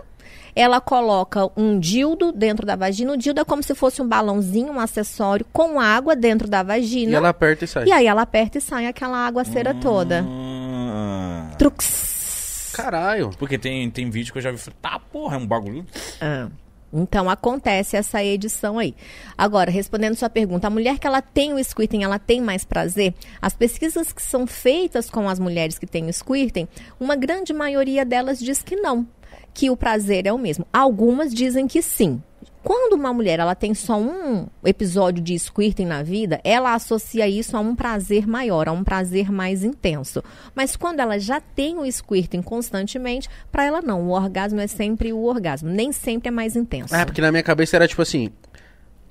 ela 0.55 0.81
coloca 0.81 1.49
um 1.55 1.79
dildo 1.79 2.31
dentro 2.31 2.65
da 2.65 2.75
vagina. 2.75 3.13
O 3.13 3.17
dildo 3.17 3.41
é 3.41 3.45
como 3.45 3.63
se 3.63 3.73
fosse 3.73 4.01
um 4.01 4.07
balãozinho, 4.07 4.71
um 4.73 4.79
acessório 4.79 5.45
com 5.51 5.79
água 5.79 6.15
dentro 6.15 6.47
da 6.49 6.61
vagina. 6.63 7.11
E 7.11 7.15
ela 7.15 7.29
aperta 7.29 7.65
e 7.65 7.67
sai. 7.67 7.85
E 7.85 7.91
aí 7.91 8.07
ela 8.07 8.21
aperta 8.21 8.57
e 8.57 8.61
sai 8.61 8.85
aquela 8.87 9.25
aguaceira 9.25 9.73
toda. 9.73 10.25
Ah, 10.27 11.51
Trux. 11.57 12.71
Caralho. 12.73 13.31
porque 13.37 13.57
tem, 13.57 13.89
tem 13.89 14.09
vídeo 14.09 14.31
que 14.31 14.39
eu 14.39 14.43
já 14.43 14.51
vi. 14.51 14.57
Tá, 14.81 14.99
porra, 15.11 15.35
é 15.35 15.39
um 15.39 15.45
bagulho. 15.47 15.85
Ah, 16.19 16.47
Então 16.93 17.29
acontece 17.29 17.95
essa 17.95 18.23
edição 18.23 18.77
aí. 18.79 18.95
Agora, 19.37 19.69
respondendo 19.71 20.15
sua 20.15 20.29
pergunta, 20.29 20.67
a 20.67 20.69
mulher 20.69 20.97
que 20.99 21.07
ela 21.07 21.21
tem 21.21 21.53
o 21.53 21.63
squirting, 21.63 22.03
ela 22.03 22.19
tem 22.19 22.41
mais 22.41 22.65
prazer? 22.65 23.13
As 23.41 23.53
pesquisas 23.53 24.11
que 24.11 24.21
são 24.21 24.45
feitas 24.47 25.09
com 25.09 25.29
as 25.29 25.39
mulheres 25.39 25.77
que 25.79 25.85
têm 25.87 26.07
o 26.07 26.13
squirting, 26.13 26.67
uma 26.99 27.15
grande 27.15 27.53
maioria 27.53 28.03
delas 28.05 28.39
diz 28.39 28.61
que 28.61 28.75
não, 28.75 29.05
que 29.53 29.69
o 29.69 29.77
prazer 29.77 30.25
é 30.25 30.33
o 30.33 30.37
mesmo. 30.37 30.65
Algumas 30.71 31.33
dizem 31.33 31.67
que 31.67 31.81
sim. 31.81 32.21
Quando 32.63 32.93
uma 32.93 33.11
mulher 33.11 33.39
ela 33.39 33.55
tem 33.55 33.73
só 33.73 33.99
um 33.99 34.45
episódio 34.63 35.21
de 35.23 35.37
squirting 35.37 35.85
na 35.85 36.03
vida, 36.03 36.39
ela 36.43 36.75
associa 36.75 37.27
isso 37.27 37.57
a 37.57 37.59
um 37.59 37.75
prazer 37.75 38.27
maior, 38.27 38.69
a 38.69 38.71
um 38.71 38.83
prazer 38.83 39.31
mais 39.31 39.63
intenso. 39.63 40.23
Mas 40.53 40.75
quando 40.75 40.99
ela 40.99 41.17
já 41.17 41.41
tem 41.41 41.79
o 41.79 41.91
squirting 41.91 42.43
constantemente, 42.43 43.27
para 43.51 43.65
ela 43.65 43.81
não, 43.81 44.03
o 44.03 44.11
orgasmo 44.11 44.59
é 44.59 44.67
sempre 44.67 45.11
o 45.11 45.23
orgasmo, 45.23 45.69
nem 45.69 45.91
sempre 45.91 46.27
é 46.27 46.31
mais 46.31 46.55
intenso. 46.55 46.95
É, 46.95 47.03
porque 47.03 47.21
na 47.21 47.31
minha 47.31 47.41
cabeça 47.41 47.77
era 47.77 47.87
tipo 47.87 48.03
assim, 48.03 48.29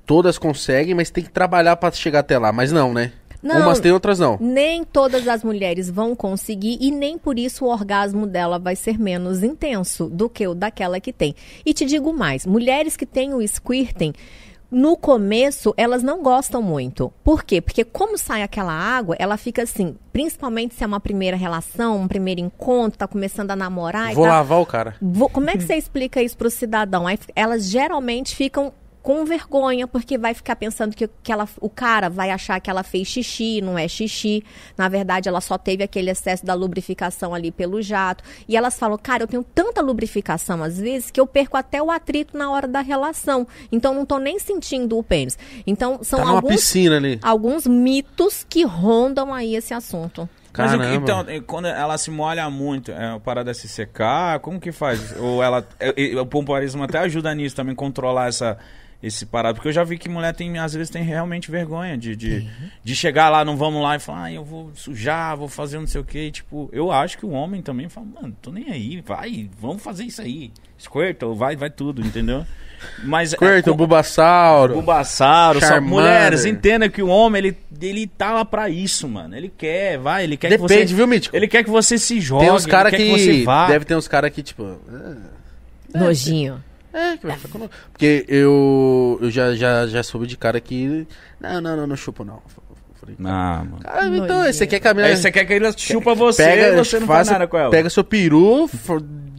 todas 0.07 0.39
conseguem, 0.39 0.95
mas 0.95 1.11
tem 1.11 1.25
que 1.25 1.31
trabalhar 1.31 1.75
pra 1.75 1.91
chegar 1.91 2.21
até 2.21 2.39
lá, 2.39 2.53
mas 2.53 2.71
não, 2.71 2.95
né? 2.95 3.13
Não. 3.43 3.61
Umas 3.63 3.81
tem, 3.81 3.91
outras 3.93 4.19
não. 4.19 4.37
Nem 4.41 4.85
todas 4.85 5.27
as 5.27 5.43
mulheres 5.43 5.89
vão 5.91 6.15
conseguir 6.15 6.77
e 6.81 6.91
nem 6.91 7.17
por 7.17 7.39
isso 7.39 7.65
o 7.65 7.69
orgasmo 7.69 8.27
dela 8.27 8.59
vai 8.59 8.77
ser 8.77 8.99
menos 8.99 9.43
intenso 9.43 10.09
do 10.09 10.29
que 10.29 10.47
o 10.47 10.55
daquela 10.55 11.01
que 11.01 11.13
tem. 11.13 11.35
E 11.65 11.73
te 11.73 11.85
digo 11.85 12.13
mais, 12.13 12.45
mulheres 12.45 12.97
que 12.97 13.07
têm 13.07 13.33
o 13.35 13.47
squirting, 13.47 14.13
no 14.71 14.97
começo 14.97 15.75
elas 15.77 16.03
não 16.03 16.23
gostam 16.23 16.63
muito. 16.63 17.13
Por 17.25 17.43
quê? 17.43 17.61
Porque 17.61 17.83
como 17.83 18.17
sai 18.17 18.43
aquela 18.43 18.73
água, 18.73 19.17
ela 19.19 19.37
fica 19.37 19.63
assim, 19.63 19.97
principalmente 20.13 20.75
se 20.75 20.85
é 20.85 20.87
uma 20.87 21.01
primeira 21.01 21.37
relação, 21.37 22.01
um 22.03 22.07
primeiro 22.07 22.41
encontro, 22.41 22.99
tá 22.99 23.09
começando 23.09 23.51
a 23.51 23.57
namorar 23.57 24.15
Vou 24.15 24.25
e 24.25 24.29
tal. 24.29 24.37
lavar 24.37 24.61
o 24.61 24.67
cara. 24.67 24.95
Vou- 25.03 25.29
como 25.29 25.51
é 25.51 25.57
que 25.57 25.65
você 25.65 25.75
explica 25.75 26.23
isso 26.23 26.37
pro 26.37 26.49
cidadão? 26.51 27.07
Aí 27.07 27.19
elas 27.35 27.69
geralmente 27.69 28.37
ficam 28.37 28.73
com 29.03 29.25
vergonha, 29.25 29.87
porque 29.87 30.19
vai 30.19 30.35
ficar 30.35 30.57
pensando 30.57 30.95
que, 30.95 31.09
que 31.23 31.33
ela, 31.33 31.49
o 31.61 31.69
cara 31.71 32.09
vai 32.11 32.31
achar 32.31 32.61
que 32.61 32.69
ela 32.69 32.83
fez 32.83 33.09
xixi, 33.09 33.61
não 33.63 33.79
é 33.79 33.89
xixi. 33.89 34.45
Na 34.77 34.89
verdade, 34.89 35.29
ela 35.29 35.41
só 35.41 35.57
teve 35.57 35.83
aquele 35.83 36.11
excesso 36.11 36.45
da 36.45 36.55
lubrificação 36.55 37.35
ali 37.35 37.51
pelo 37.51 37.81
jato. 37.81 38.23
E 38.49 38.57
elas 38.57 38.79
falam, 38.79 38.99
cara, 38.99 39.23
eu 39.23 39.27
tenho 39.27 39.43
tanta 39.43 39.81
lubrificação 39.81 40.63
às 40.63 40.79
vezes 40.79 41.11
que 41.11 41.21
eu 41.21 41.27
perco 41.27 41.57
até 41.57 41.83
o 41.83 41.91
atrito 41.91 42.37
na 42.37 42.51
hora 42.51 42.69
da 42.69 42.81
relação. 42.81 43.47
Então 43.73 43.95
não 43.95 44.05
tô 44.05 44.19
nem 44.19 44.39
sentindo 44.39 44.99
o 44.99 45.03
pênis. 45.03 45.39
Então 45.67 46.01
são 46.03 46.21
Tá 46.23 46.29
alguns, 46.31 46.51
piscina 46.53 46.97
ali. 46.97 47.19
alguns 47.23 47.67
mitos 47.67 48.45
que 48.49 48.65
rondam 48.65 49.33
aí 49.33 49.57
esse 49.57 49.73
assunto. 49.73 50.29
Mas 50.57 50.73
então, 50.95 51.25
quando 51.47 51.69
ela 51.69 51.97
se 51.97 52.11
molha 52.11 52.51
muito, 52.51 52.91
é 52.91 53.11
uma 53.11 53.21
parada 53.21 53.55
se 53.55 53.69
secar, 53.69 54.41
como 54.41 54.59
que 54.59 54.73
faz? 54.73 55.15
Ou 55.17 55.41
ela. 55.43 55.67
eh, 55.79 55.95
eh, 55.97 56.21
O 56.21 56.27
pompoarismo 56.27 56.83
até 56.83 56.99
ajuda 56.99 57.33
nisso 57.35 57.55
também, 57.55 57.75
controlar 57.75 58.29
essa. 58.29 58.59
Esse 59.03 59.25
parado, 59.25 59.55
porque 59.55 59.69
eu 59.69 59.73
já 59.73 59.83
vi 59.83 59.97
que 59.97 60.11
mulher 60.11 60.35
tem, 60.35 60.59
às 60.59 60.75
vezes, 60.75 60.91
tem 60.91 61.03
realmente 61.03 61.51
vergonha 61.51 61.97
de, 61.97 62.15
de, 62.15 62.47
de 62.85 62.95
chegar 62.95 63.31
lá, 63.31 63.43
não 63.47 63.57
vamos 63.57 63.83
lá 63.83 63.97
e 63.97 63.99
falar, 63.99 64.25
ah, 64.25 64.33
eu 64.33 64.45
vou 64.45 64.71
sujar, 64.75 65.39
vou 65.39 65.49
fazer 65.49 65.79
não 65.79 65.87
sei 65.87 66.03
o 66.03 66.05
que. 66.05 66.31
Tipo, 66.31 66.69
eu 66.71 66.93
acho 66.93 67.17
que 67.17 67.25
o 67.25 67.31
homem 67.31 67.63
também 67.63 67.89
fala, 67.89 68.07
mano, 68.21 68.37
tô 68.43 68.53
nem 68.53 68.71
aí, 68.71 69.01
vai, 69.01 69.49
vamos 69.59 69.83
fazer 69.83 70.05
isso 70.05 70.21
aí. 70.21 70.53
Squirtle, 70.79 71.35
vai, 71.35 71.57
vai 71.57 71.71
tudo, 71.71 72.03
entendeu? 72.03 72.45
Mas. 73.03 73.31
Squirtle, 73.31 73.73
é, 73.73 73.77
Bulbasauro. 73.77 74.75
Bulbasauro, 74.75 75.61
mulheres, 75.83 76.45
entenda 76.45 76.87
que 76.89 77.03
o 77.03 77.09
homem, 77.09 77.39
ele, 77.39 77.57
ele 77.81 78.07
tá 78.07 78.33
lá 78.33 78.45
pra 78.45 78.69
isso, 78.69 79.09
mano. 79.09 79.35
Ele 79.35 79.49
quer, 79.49 79.99
vai, 79.99 80.25
ele 80.25 80.37
quer 80.37 80.51
que 80.51 80.59
você... 80.59 80.75
Depende, 80.75 80.95
viu, 80.95 81.07
Mítico? 81.07 81.35
Ele 81.35 81.49
quer 81.49 81.65
que 81.65 81.71
você 81.71 81.99
se 81.99 82.21
jogue, 82.21 82.45
Tem 82.45 82.55
uns 82.55 82.67
caras 82.67 82.91
que. 82.91 82.99
que 82.99 83.11
você 83.11 83.45
vá. 83.45 83.67
Deve 83.67 83.85
ter 83.87 83.97
uns 83.97 84.09
caras 84.09 84.31
que, 84.31 84.43
tipo. 84.43 84.79
Nojinho. 85.95 86.63
É, 86.93 87.17
que 87.17 87.27
vai 87.27 87.37
ficar 87.37 87.59
com- 87.59 87.69
Porque 87.93 88.25
eu, 88.29 89.19
eu 89.23 89.31
já, 89.31 89.55
já, 89.55 89.87
já 89.87 90.03
soube 90.03 90.27
de 90.27 90.37
cara 90.37 90.61
que. 90.61 91.07
Não, 91.41 91.61
não, 91.61 91.77
não, 91.77 91.87
não 91.87 91.97
chupo 91.97 92.25
não. 92.25 92.43
Falei, 93.01 93.17
Não, 93.19 93.31
mano. 93.65 93.79
Cara, 93.83 94.07
então, 94.09 94.27
Nojinho. 94.39 94.53
você 94.55 94.67
quer 94.67 94.79
que 94.81 94.89
a 94.89 94.93
mina. 94.93 95.07
Aí 95.07 95.17
você 95.17 95.31
quer 95.33 95.45
que 95.47 95.53
ele 95.55 95.73
chupa 95.77 96.15
você 96.15 96.45
pega, 96.45 96.69
e 96.69 96.77
você 96.77 97.01
não 97.01 97.07
faz 97.07 97.21
faça- 97.29 97.33
nada 97.33 97.47
com 97.47 97.57
ela. 97.57 97.71
Pega 97.71 97.89
seu 97.89 98.05
peru, 98.05 98.69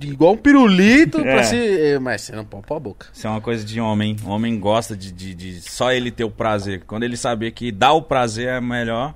igual 0.02 0.34
um 0.34 0.38
pirulito, 0.38 1.20
É. 1.20 1.24
pra 1.24 1.44
se. 1.44 1.56
é, 1.58 2.00
Mas 2.00 2.22
você 2.22 2.36
não 2.36 2.44
pôr 2.44 2.64
a 2.76 2.80
boca. 2.80 3.06
Isso 3.14 3.28
é 3.28 3.30
uma 3.30 3.40
coisa 3.42 3.64
de 3.64 3.80
homem. 3.80 4.16
O 4.26 4.30
homem 4.30 4.60
gosta 4.60 4.96
de, 4.98 5.12
de, 5.12 5.36
de 5.36 5.62
só 5.62 5.92
ele 5.92 6.10
ter 6.10 6.24
o 6.24 6.32
prazer. 6.32 6.82
Quando 6.88 7.04
ele 7.04 7.16
saber 7.18 7.52
que 7.52 7.72
dar 7.72 7.94
o 7.94 8.02
prazer 8.02 8.48
é 8.48 8.60
melhor. 8.62 9.14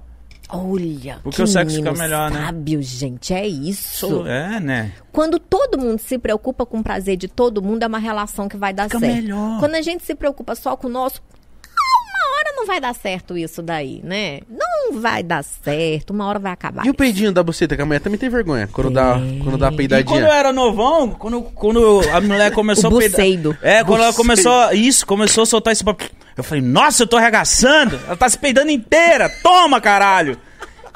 Olha, 0.50 1.20
Porque 1.24 1.38
que 1.38 1.42
o 1.44 1.48
sexo 1.48 1.76
menino 1.78 1.94
fica 1.96 2.04
melhor, 2.08 2.30
né? 2.32 2.46
sábio, 2.46 2.82
gente, 2.82 3.34
é 3.34 3.48
isso. 3.48 4.26
É, 4.28 4.60
né? 4.60 4.92
Quando 5.12 5.40
todo 5.40 5.78
mundo 5.78 6.00
se 6.00 6.18
preocupa 6.18 6.66
com 6.66 6.80
o 6.80 6.84
prazer 6.84 7.18
de 7.18 7.28
todo 7.28 7.62
mundo, 7.62 7.84
é 7.84 7.88
uma 7.88 7.98
relação 8.00 8.48
que 8.48 8.56
vai 8.56 8.74
dar 8.74 8.84
Fica 8.84 9.00
certo. 9.00 9.16
melhor. 9.16 9.60
Quando 9.60 9.76
a 9.76 9.82
gente 9.82 10.04
se 10.06 10.14
preocupa 10.14 10.54
só 10.56 10.76
com 10.78 10.88
o 10.88 10.90
nosso, 10.90 11.20
uma 11.66 12.38
hora 12.38 12.54
não 12.56 12.68
vai 12.68 12.80
dar 12.80 12.94
certo 12.94 13.36
isso 13.38 13.62
daí, 13.64 14.02
né? 14.04 14.42
Não 14.50 15.00
vai 15.02 15.24
dar 15.24 15.44
certo, 15.44 16.12
uma 16.12 16.26
hora 16.28 16.38
vai 16.38 16.52
acabar. 16.52 16.86
E 16.86 16.90
o 16.90 16.94
peidinho 16.94 17.32
da 17.32 17.42
buceta, 17.42 17.76
que 17.76 17.82
a 17.82 17.86
mulher 17.86 18.00
também 18.00 18.20
tem 18.20 18.30
vergonha. 18.30 18.68
Quando 18.72 18.92
dá, 18.92 19.14
quando 19.44 19.58
dá 19.58 19.68
a 19.68 19.72
E 19.72 19.72
quando 19.72 19.72
eu 19.72 19.76
peidadinha. 19.76 20.20
era 20.28 20.54
novão, 20.54 21.10
quando, 21.10 21.42
quando 21.42 22.02
a 22.14 22.22
mulher 22.22 22.52
começou 22.54 22.92
O 22.92 22.98
a 22.98 23.00
peidar... 23.00 23.22
É, 23.64 23.84
quando 23.84 24.02
ela 24.02 24.12
Buceido. 24.12 24.16
começou... 24.16 24.74
Isso, 24.74 25.06
começou 25.08 25.42
a 25.44 25.46
soltar 25.46 25.74
esse 25.74 25.84
papo. 25.84 26.06
Eu 26.38 26.44
falei, 26.44 26.62
nossa, 26.62 27.04
eu 27.04 27.08
tô 27.08 27.18
arregaçando. 27.18 28.00
Ela 28.06 28.18
tá 28.18 28.28
se 28.28 28.38
peidando 28.38 28.72
inteira. 28.72 29.30
Toma, 29.42 29.80
caralho. 29.80 30.38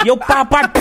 E 0.03 0.07
eu, 0.07 0.15
pá, 0.15 0.45
pá, 0.45 0.71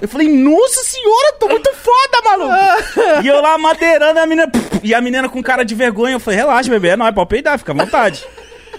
eu 0.00 0.06
falei, 0.06 0.28
nossa 0.28 0.84
senhora, 0.84 1.32
tô 1.40 1.48
muito 1.48 1.70
foda, 1.74 2.22
maluco. 2.24 3.22
E 3.24 3.26
eu 3.26 3.40
lá 3.40 3.58
madeirando 3.58 4.20
a 4.20 4.26
menina, 4.26 4.50
e 4.82 4.94
a 4.94 5.00
menina 5.00 5.28
com 5.28 5.42
cara 5.42 5.64
de 5.64 5.74
vergonha. 5.74 6.14
Eu 6.14 6.20
falei, 6.20 6.38
relaxa, 6.38 6.70
bebê, 6.70 6.90
é 6.90 6.96
nóis, 6.96 7.12
pode 7.12 7.28
peidar, 7.28 7.58
fica 7.58 7.72
à 7.72 7.74
vontade. 7.74 8.24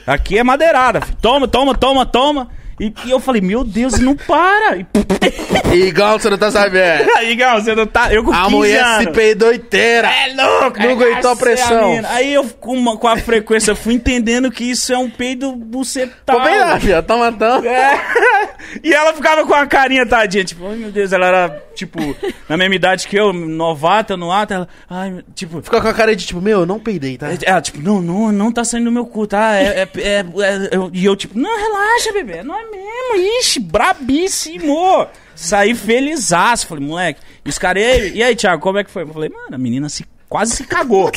Aqui 0.07 0.37
é 0.37 0.43
madeirada, 0.43 1.01
toma, 1.21 1.47
toma, 1.47 1.75
toma, 1.75 2.05
toma. 2.05 2.49
E, 2.81 2.91
e 3.05 3.11
eu 3.11 3.19
falei, 3.19 3.41
meu 3.41 3.63
Deus, 3.63 3.99
não 3.99 4.15
para. 4.15 4.77
E, 4.77 4.85
Igual 5.87 6.19
você 6.19 6.29
não 6.31 6.37
tá 6.37 6.49
sabendo. 6.49 7.05
Gal, 7.37 7.61
você 7.61 7.75
não 7.75 7.85
tá... 7.85 8.11
Eu 8.11 8.23
com 8.23 8.31
A 8.33 8.45
15 8.45 8.49
mulher 8.55 8.83
anos. 8.83 9.03
se 9.05 9.11
peidou 9.11 9.53
inteira. 9.53 10.09
É 10.09 10.33
louco, 10.33 10.79
Não 10.79 10.85
é, 10.89 10.91
aguentou 10.91 11.29
a 11.29 11.33
essa 11.33 11.35
pressão. 11.35 11.79
é 11.79 11.85
menina. 11.89 12.09
Aí 12.09 12.33
eu, 12.33 12.43
com, 12.59 12.75
uma- 12.75 12.97
com 12.97 13.07
a 13.07 13.17
frequência, 13.17 13.75
fui 13.75 13.93
entendendo 13.93 14.49
que 14.51 14.63
isso 14.63 14.91
é 14.91 14.97
um 14.97 15.09
peido 15.09 15.51
bucetal. 15.53 16.11
Tô 16.25 16.43
bem 16.43 16.59
lá, 16.59 16.79
filha. 16.79 17.03
Tá 17.03 17.15
matando. 17.15 17.67
É. 17.67 18.01
E 18.83 18.93
ela 18.93 19.13
ficava 19.13 19.45
com 19.45 19.53
a 19.53 19.65
carinha 19.65 20.05
tadinha, 20.05 20.45
tipo, 20.45 20.65
ai 20.65 20.75
meu 20.77 20.91
Deus, 20.91 21.11
ela 21.11 21.25
era, 21.27 21.63
tipo, 21.75 22.15
na 22.47 22.55
mesma 22.55 22.75
idade 22.75 23.05
que 23.07 23.17
eu, 23.17 23.33
novata 23.33 24.15
no 24.15 24.31
ato, 24.31 24.53
ela, 24.53 24.67
ai, 24.89 25.19
tipo, 25.35 25.61
Fica 25.61 25.81
com 25.81 25.87
a 25.89 25.93
cara 25.93 26.15
de 26.15 26.25
tipo, 26.25 26.39
meu, 26.39 26.61
eu 26.61 26.65
não 26.65 26.79
peidei, 26.79 27.17
tá? 27.17 27.27
ela, 27.43 27.59
tipo, 27.59 27.81
não, 27.81 28.01
não, 28.01 28.31
não 28.31 28.49
tá 28.51 28.63
saindo 28.63 28.85
do 28.85 28.91
meu 28.91 29.05
cu, 29.05 29.27
tá? 29.27 29.55
É, 29.57 29.81
é, 29.81 29.89
é- 29.99 30.19
é- 30.19 30.69
eu- 30.71 30.89
e 30.93 31.03
eu, 31.03 31.15
tipo, 31.17 31.37
não, 31.37 31.49
relaxa, 31.49 32.13
bebê, 32.13 32.43
não 32.43 32.55
é 32.57 32.63
mesmo, 32.71 33.39
ixi, 33.39 33.59
brabíssimo. 33.59 35.07
Saí 35.35 35.73
felizaço, 35.75 36.67
falei, 36.67 36.85
moleque, 36.85 37.21
e 37.43 37.49
os 37.49 37.57
caras, 37.57 37.81
e 37.81 37.85
aí, 37.85 38.11
e 38.15 38.23
aí, 38.23 38.35
Thiago, 38.35 38.61
como 38.61 38.77
é 38.77 38.83
que 38.83 38.91
foi? 38.91 39.03
Eu 39.03 39.07
falei, 39.07 39.29
mano, 39.29 39.55
a 39.55 39.57
menina 39.57 39.89
se, 39.89 40.05
quase 40.29 40.55
se 40.55 40.63
cagou. 40.65 41.11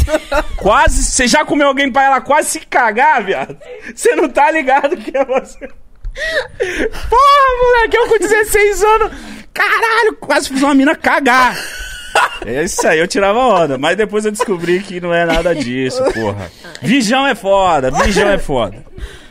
quase, 0.56 1.02
você 1.02 1.26
já 1.26 1.44
comeu 1.44 1.68
alguém 1.68 1.92
pra 1.92 2.04
ela 2.04 2.20
quase 2.20 2.50
se 2.50 2.60
cagar, 2.60 3.22
viado? 3.22 3.56
Você 3.94 4.14
não 4.14 4.28
tá 4.28 4.50
ligado 4.50 4.96
que 4.96 5.16
é 5.16 5.24
você... 5.24 5.68
Porra, 7.10 7.62
moleque, 7.62 7.96
eu 7.96 8.08
com 8.08 8.18
16 8.18 8.82
anos, 8.84 9.12
caralho, 9.52 10.16
quase 10.20 10.48
fiz 10.48 10.62
uma 10.62 10.74
mina 10.74 10.94
cagar. 10.94 11.56
É 12.46 12.62
isso 12.62 12.86
aí, 12.86 12.98
eu 12.98 13.08
tirava 13.08 13.38
onda. 13.38 13.76
Mas 13.78 13.96
depois 13.96 14.24
eu 14.24 14.30
descobri 14.30 14.80
que 14.80 15.00
não 15.00 15.12
é 15.12 15.24
nada 15.24 15.54
disso, 15.54 16.02
porra. 16.12 16.50
Vijão 16.80 17.26
é 17.26 17.34
foda, 17.34 17.90
vijão 17.90 18.28
é 18.28 18.38
foda. 18.38 18.84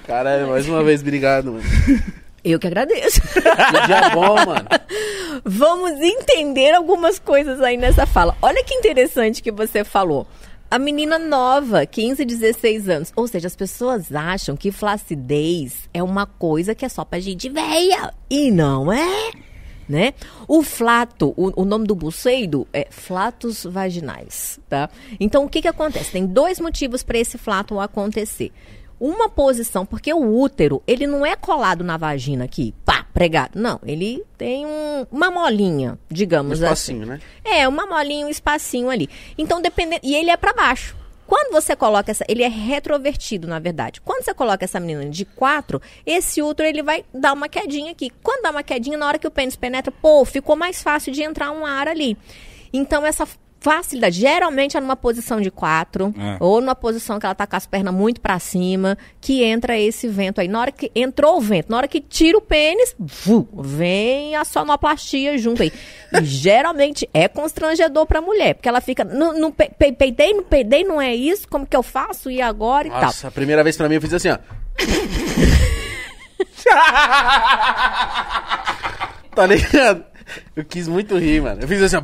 Caralho, 0.06 0.50
mais 0.50 0.68
uma 0.68 0.84
vez, 0.84 1.02
obrigado, 1.02 1.54
mano. 1.54 1.64
Eu 2.44 2.60
que 2.60 2.68
agradeço. 2.68 3.22
Que 3.22 3.88
dia 3.88 4.10
bom, 4.10 4.36
mano. 4.36 4.68
Vamos 5.46 5.92
entender 5.92 6.74
algumas 6.74 7.18
coisas 7.18 7.62
aí 7.62 7.78
nessa 7.78 8.06
fala. 8.06 8.36
Olha 8.42 8.64
que 8.66 8.74
interessante 8.74 9.42
que 9.42 9.52
você 9.52 9.86
falou. 9.86 10.28
A 10.70 10.78
menina 10.78 11.18
nova, 11.18 11.86
15, 11.86 12.26
16 12.26 12.90
anos. 12.90 13.14
Ou 13.16 13.28
seja, 13.28 13.48
as 13.48 13.56
pessoas 13.56 14.14
acham 14.14 14.58
que 14.58 14.72
flacidez 14.72 15.88
é 15.94 16.04
uma 16.04 16.26
coisa 16.26 16.76
que 16.76 16.84
é 16.84 16.90
só 16.90 17.06
pra 17.06 17.20
gente 17.20 17.48
velha. 17.48 18.14
E 18.30 18.52
não 18.52 18.92
é. 18.92 19.32
Né? 19.88 20.14
O 20.48 20.64
flato, 20.64 21.34
o, 21.38 21.62
o 21.62 21.66
nome 21.66 21.86
do 21.86 21.94
buceido 21.94 22.68
é 22.74 22.88
flatos 22.90 23.66
vaginais, 23.66 24.60
tá? 24.70 24.90
Então, 25.20 25.44
o 25.44 25.50
que 25.50 25.62
que 25.62 25.68
acontece? 25.68 26.12
Tem 26.12 26.26
dois 26.26 26.60
motivos 26.60 27.04
para 27.04 27.20
esse 27.20 27.38
flato 27.38 27.80
acontecer. 27.80 28.52
Uma 29.06 29.28
posição, 29.28 29.86
porque 29.86 30.14
o 30.14 30.40
útero, 30.40 30.82
ele 30.88 31.06
não 31.06 31.26
é 31.26 31.36
colado 31.36 31.84
na 31.84 31.98
vagina 31.98 32.46
aqui, 32.46 32.74
pá, 32.86 33.06
pregado. 33.14 33.60
Não, 33.60 33.78
ele 33.86 34.24
tem 34.38 34.66
um- 34.66 35.06
uma 35.12 35.30
molinha, 35.30 36.00
Um 36.10 36.14
digamos 36.14 36.62
espacinho, 36.62 37.02
assim. 37.02 37.10
né? 37.12 37.20
É, 37.44 37.68
uma 37.68 37.86
molinha, 37.86 38.26
um 38.26 38.30
espacinho 38.30 38.90
ali. 38.90 39.10
Então, 39.38 39.62
dependendo. 39.62 40.00
E 40.04 40.16
ele 40.16 40.30
é 40.30 40.38
pra 40.38 40.54
baixo. 40.54 40.96
Quando 41.28 41.52
você 41.52 41.76
coloca 41.76 42.12
essa. 42.12 42.24
Ele 42.30 42.44
é 42.44 42.48
retrovertido, 42.48 43.46
na 43.46 43.60
verdade. 43.60 44.00
Quando 44.00 44.24
você 44.24 44.34
coloca 44.34 44.64
essa 44.64 44.80
menina 44.80 45.06
de 45.10 45.26
quatro, 45.26 45.82
esse 46.06 46.42
útero 46.42 46.70
ele 46.70 46.82
vai 46.82 47.04
dar 47.14 47.34
uma 47.34 47.50
quedinha 47.50 47.92
aqui. 47.92 48.10
Quando 48.24 48.44
dá 48.44 48.52
uma 48.52 48.64
quedinha, 48.64 48.98
na 48.98 49.06
hora 49.06 49.20
que 49.20 49.28
o 49.28 49.32
pênis 49.32 49.56
penetra, 49.58 49.92
pô, 49.92 50.24
ficou 50.24 50.56
mais 50.56 50.82
fácil 50.82 51.12
de 51.12 51.24
entrar 51.24 51.52
um 51.52 51.66
ar 51.66 51.90
ali. 51.90 52.18
Então, 52.72 53.06
essa 53.06 53.28
facilidade, 53.64 54.20
geralmente 54.20 54.76
é 54.78 54.82
numa 54.82 54.96
posição 54.98 55.40
de 55.40 55.50
quatro, 55.50 56.14
É. 56.20 56.36
ou 56.40 56.60
numa 56.60 56.76
posição 56.76 57.18
que 57.18 57.26
ela 57.26 57.34
tá 57.34 57.48
com 57.48 57.56
as 57.56 57.66
pernas 57.66 57.94
muito 57.94 58.20
pra 58.20 58.38
cima, 58.38 58.98
que 59.22 59.42
entra 59.44 59.80
esse 59.80 60.08
vento 60.08 60.42
aí. 60.42 60.48
Na 60.50 60.60
hora 60.60 60.72
que 60.72 60.92
entrou 60.94 61.38
o 61.38 61.42
vento, 61.42 61.70
na 61.72 61.78
hora 61.78 61.88
que 61.88 62.02
tira 62.02 62.38
o 62.38 62.42
pênis, 62.42 62.94
vu, 63.00 63.48
vem 63.54 64.36
a 64.36 64.44
sonoplastia 64.44 65.38
junto 65.38 65.64
aí. 65.64 65.72
E 66.12 66.22
geralmente 66.26 67.10
é 67.14 67.30
constrangedor 67.30 68.06
pra 68.06 68.22
mulher, 68.22 68.56
porque 68.56 68.68
ela 68.68 68.82
fica, 68.82 69.06
não, 69.06 69.40
não 69.40 69.52
pe- 69.52 69.72
pe- 69.80 69.94
peidei, 69.94 70.34
não 70.34 70.44
peidei, 70.44 70.84
não 70.84 71.02
é 71.02 71.16
isso, 71.16 71.48
como 71.48 71.66
que 71.66 71.78
eu 71.78 71.84
faço 71.84 72.30
e 72.30 72.42
agora 72.42 72.88
e 72.88 72.92
tal. 72.92 73.02
Nossa, 73.04 73.30
a 73.30 73.32
primeira 73.32 73.64
vez 73.64 73.78
pra 73.78 73.88
mim 73.88 73.96
eu 73.96 74.02
fiz 74.02 74.14
assim, 74.14 74.30
ó. 74.30 74.38
tá 79.36 79.46
ligado? 79.46 80.04
Eu 80.56 80.64
quis 80.66 80.88
muito 80.88 81.18
rir, 81.18 81.42
mano. 81.42 81.62
Eu 81.62 81.68
fiz 81.68 81.82
assim, 81.82 81.98
ó. 81.98 82.02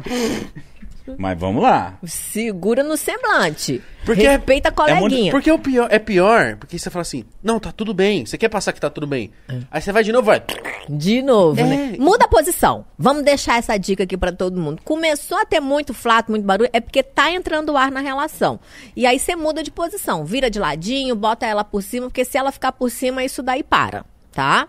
Mas 1.17 1.39
vamos 1.39 1.63
lá. 1.63 1.97
Segura 2.03 2.83
no 2.83 2.95
semblante. 2.97 3.81
Porque 4.05 4.25
é- 4.25 4.31
Respeita 4.37 4.69
a 4.69 4.89
É 4.89 4.93
muito- 4.95 5.01
coleguinha. 5.11 5.31
porque 5.31 5.51
o 5.51 5.59
pior, 5.59 5.87
é 5.91 5.99
pior, 5.99 6.55
porque 6.57 6.79
você 6.79 6.89
fala 6.89 7.01
assim, 7.01 7.25
não, 7.43 7.59
tá 7.59 7.71
tudo 7.71 7.93
bem. 7.93 8.25
Você 8.25 8.37
quer 8.37 8.49
passar 8.49 8.71
que 8.73 8.79
tá 8.79 8.89
tudo 8.89 9.05
bem. 9.05 9.31
Aí 9.69 9.81
você 9.81 9.91
vai 9.91 10.03
de 10.03 10.11
novo, 10.11 10.25
vai. 10.27 10.41
De 10.89 11.21
novo, 11.21 11.59
É. 11.59 11.63
né? 11.63 11.95
Muda 11.99 12.25
a 12.25 12.27
posição. 12.27 12.85
Vamos 12.97 13.23
deixar 13.23 13.57
essa 13.57 13.77
dica 13.77 14.03
aqui 14.03 14.17
pra 14.17 14.31
todo 14.31 14.59
mundo. 14.59 14.81
Começou 14.83 15.37
a 15.37 15.45
ter 15.45 15.59
muito 15.59 15.93
flato, 15.93 16.31
muito 16.31 16.45
barulho, 16.45 16.69
é 16.73 16.79
porque 16.79 17.03
tá 17.03 17.29
entrando 17.31 17.75
ar 17.77 17.91
na 17.91 17.99
relação. 17.99 18.59
E 18.95 19.05
aí 19.05 19.19
você 19.19 19.35
muda 19.35 19.61
de 19.61 19.69
posição, 19.71 20.23
vira 20.25 20.49
de 20.49 20.59
ladinho, 20.59 21.15
bota 21.15 21.45
ela 21.45 21.63
por 21.63 21.83
cima, 21.83 22.07
porque 22.07 22.23
se 22.25 22.37
ela 22.37 22.51
ficar 22.51 22.71
por 22.71 22.89
cima, 22.89 23.23
isso 23.23 23.43
daí 23.43 23.61
para, 23.63 24.05
tá? 24.31 24.67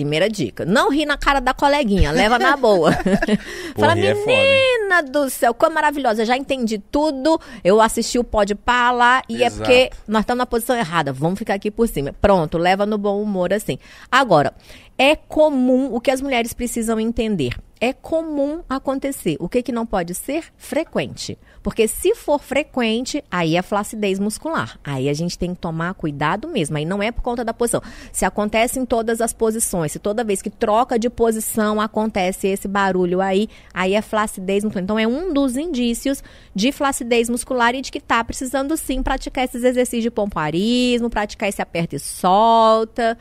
Primeira 0.00 0.30
dica. 0.30 0.64
Não 0.64 0.88
ri 0.88 1.04
na 1.04 1.18
cara 1.18 1.40
da 1.40 1.52
coleguinha, 1.52 2.10
leva 2.10 2.38
na 2.38 2.56
boa. 2.56 2.90
Fala, 3.76 3.92
é 3.92 4.14
menina 4.14 5.02
do 5.02 5.28
céu, 5.28 5.52
como 5.52 5.74
maravilhosa, 5.74 6.24
já 6.24 6.38
entendi 6.38 6.78
tudo. 6.78 7.38
Eu 7.62 7.82
assisti 7.82 8.18
o 8.18 8.24
Pode 8.24 8.54
Pá 8.54 8.90
lá 8.92 9.22
e 9.28 9.42
é 9.42 9.46
Exato. 9.46 9.58
porque 9.58 9.90
nós 10.08 10.22
estamos 10.22 10.38
na 10.38 10.46
posição 10.46 10.74
errada, 10.74 11.12
vamos 11.12 11.38
ficar 11.38 11.52
aqui 11.52 11.70
por 11.70 11.86
cima. 11.86 12.14
Pronto, 12.18 12.56
leva 12.56 12.86
no 12.86 12.96
bom 12.96 13.20
humor 13.20 13.52
assim. 13.52 13.78
Agora, 14.10 14.54
é 14.96 15.14
comum, 15.14 15.94
o 15.94 16.00
que 16.00 16.10
as 16.10 16.22
mulheres 16.22 16.54
precisam 16.54 16.98
entender, 16.98 17.54
é 17.78 17.92
comum 17.92 18.62
acontecer. 18.66 19.36
O 19.38 19.50
que, 19.50 19.62
que 19.62 19.72
não 19.72 19.84
pode 19.84 20.14
ser? 20.14 20.44
Frequente. 20.56 21.38
Porque 21.62 21.86
se 21.86 22.14
for 22.14 22.40
frequente, 22.40 23.22
aí 23.30 23.54
é 23.54 23.60
flacidez 23.60 24.18
muscular. 24.18 24.78
Aí 24.82 25.08
a 25.10 25.12
gente 25.12 25.38
tem 25.38 25.54
que 25.54 25.60
tomar 25.60 25.92
cuidado 25.94 26.48
mesmo. 26.48 26.76
Aí 26.78 26.86
não 26.86 27.02
é 27.02 27.12
por 27.12 27.20
conta 27.22 27.44
da 27.44 27.52
posição. 27.52 27.82
Se 28.12 28.24
acontece 28.24 28.78
em 28.78 28.86
todas 28.86 29.20
as 29.20 29.32
posições, 29.34 29.92
se 29.92 29.98
toda 29.98 30.24
vez 30.24 30.40
que 30.40 30.48
troca 30.48 30.98
de 30.98 31.10
posição 31.10 31.78
acontece 31.78 32.48
esse 32.48 32.66
barulho 32.66 33.20
aí, 33.20 33.46
aí 33.74 33.94
é 33.94 34.00
flacidez 34.00 34.64
muscular. 34.64 34.82
Então 34.84 34.98
é 34.98 35.06
um 35.06 35.34
dos 35.34 35.56
indícios 35.58 36.22
de 36.54 36.72
flacidez 36.72 37.28
muscular 37.28 37.74
e 37.74 37.82
de 37.82 37.92
que 37.92 38.00
tá 38.00 38.24
precisando 38.24 38.74
sim 38.76 39.02
praticar 39.02 39.44
esses 39.44 39.62
exercícios 39.62 40.02
de 40.02 40.10
pomparismo, 40.10 41.10
praticar 41.10 41.48
esse 41.48 41.60
aperta 41.60 41.94
e 41.94 41.98
solta. 41.98 43.18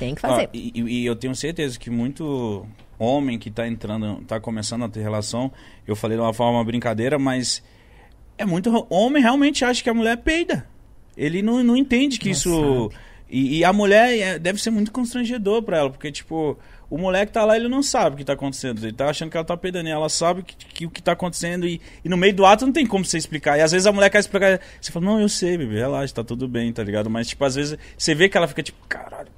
Tem 0.00 0.14
que 0.16 0.20
fazer. 0.20 0.48
E, 0.52 0.72
e- 0.74 1.02
e 1.02 1.06
eu 1.06 1.14
tenho 1.14 1.34
certeza 1.36 1.78
que 1.78 1.88
muito 1.90 2.66
homem 3.02 3.38
que 3.38 3.50
tá 3.50 3.66
entrando, 3.66 4.22
tá 4.26 4.38
começando 4.40 4.84
a 4.84 4.88
ter 4.88 5.00
relação, 5.02 5.52
eu 5.86 5.94
falei 5.96 6.16
de 6.16 6.22
uma 6.22 6.32
forma 6.32 6.62
brincadeira, 6.64 7.18
mas 7.18 7.62
é 8.38 8.44
muito. 8.44 8.86
Homem 8.88 9.22
realmente 9.22 9.64
acha 9.64 9.82
que 9.82 9.90
a 9.90 9.94
mulher 9.94 10.16
peida. 10.18 10.66
Ele 11.16 11.42
não, 11.42 11.62
não 11.62 11.76
entende 11.76 12.18
que 12.18 12.30
isso. 12.30 12.90
E, 13.28 13.58
e 13.58 13.64
a 13.64 13.72
mulher 13.72 14.18
é- 14.18 14.38
deve 14.38 14.60
ser 14.60 14.70
muito 14.70 14.92
constrangedor 14.92 15.62
pra 15.62 15.78
ela, 15.78 15.90
porque, 15.90 16.10
tipo, 16.12 16.58
o 16.90 16.98
moleque 16.98 17.32
tá 17.32 17.44
lá, 17.44 17.56
ele 17.56 17.68
não 17.68 17.82
sabe 17.82 18.14
o 18.14 18.18
que 18.18 18.24
tá 18.24 18.34
acontecendo. 18.34 18.82
Ele 18.84 18.92
tá 18.92 19.08
achando 19.08 19.30
que 19.30 19.36
ela 19.36 19.46
tá 19.46 19.56
peidando. 19.56 19.88
E 19.88 19.92
ela 19.92 20.08
sabe 20.10 20.42
que, 20.42 20.54
que 20.54 20.86
o 20.86 20.90
que 20.90 21.02
tá 21.02 21.12
acontecendo. 21.12 21.66
E, 21.66 21.80
e 22.04 22.08
no 22.08 22.16
meio 22.18 22.34
do 22.34 22.44
ato 22.44 22.66
não 22.66 22.72
tem 22.72 22.86
como 22.86 23.04
você 23.04 23.16
explicar. 23.16 23.58
E 23.58 23.62
às 23.62 23.72
vezes 23.72 23.86
a 23.86 23.92
mulher 23.92 24.10
quer 24.10 24.18
explicar. 24.18 24.60
Você 24.80 24.92
fala, 24.92 25.06
não, 25.06 25.18
eu 25.20 25.28
sei, 25.28 25.56
bebê, 25.56 25.78
relaxa, 25.78 26.12
tá 26.14 26.22
tudo 26.24 26.46
bem, 26.46 26.70
tá 26.72 26.82
ligado? 26.84 27.08
Mas, 27.08 27.28
tipo, 27.28 27.42
às 27.44 27.54
vezes 27.54 27.78
você 27.96 28.14
vê 28.14 28.28
que 28.28 28.36
ela 28.36 28.46
fica, 28.46 28.62
tipo, 28.62 28.86
caralho, 28.86 29.28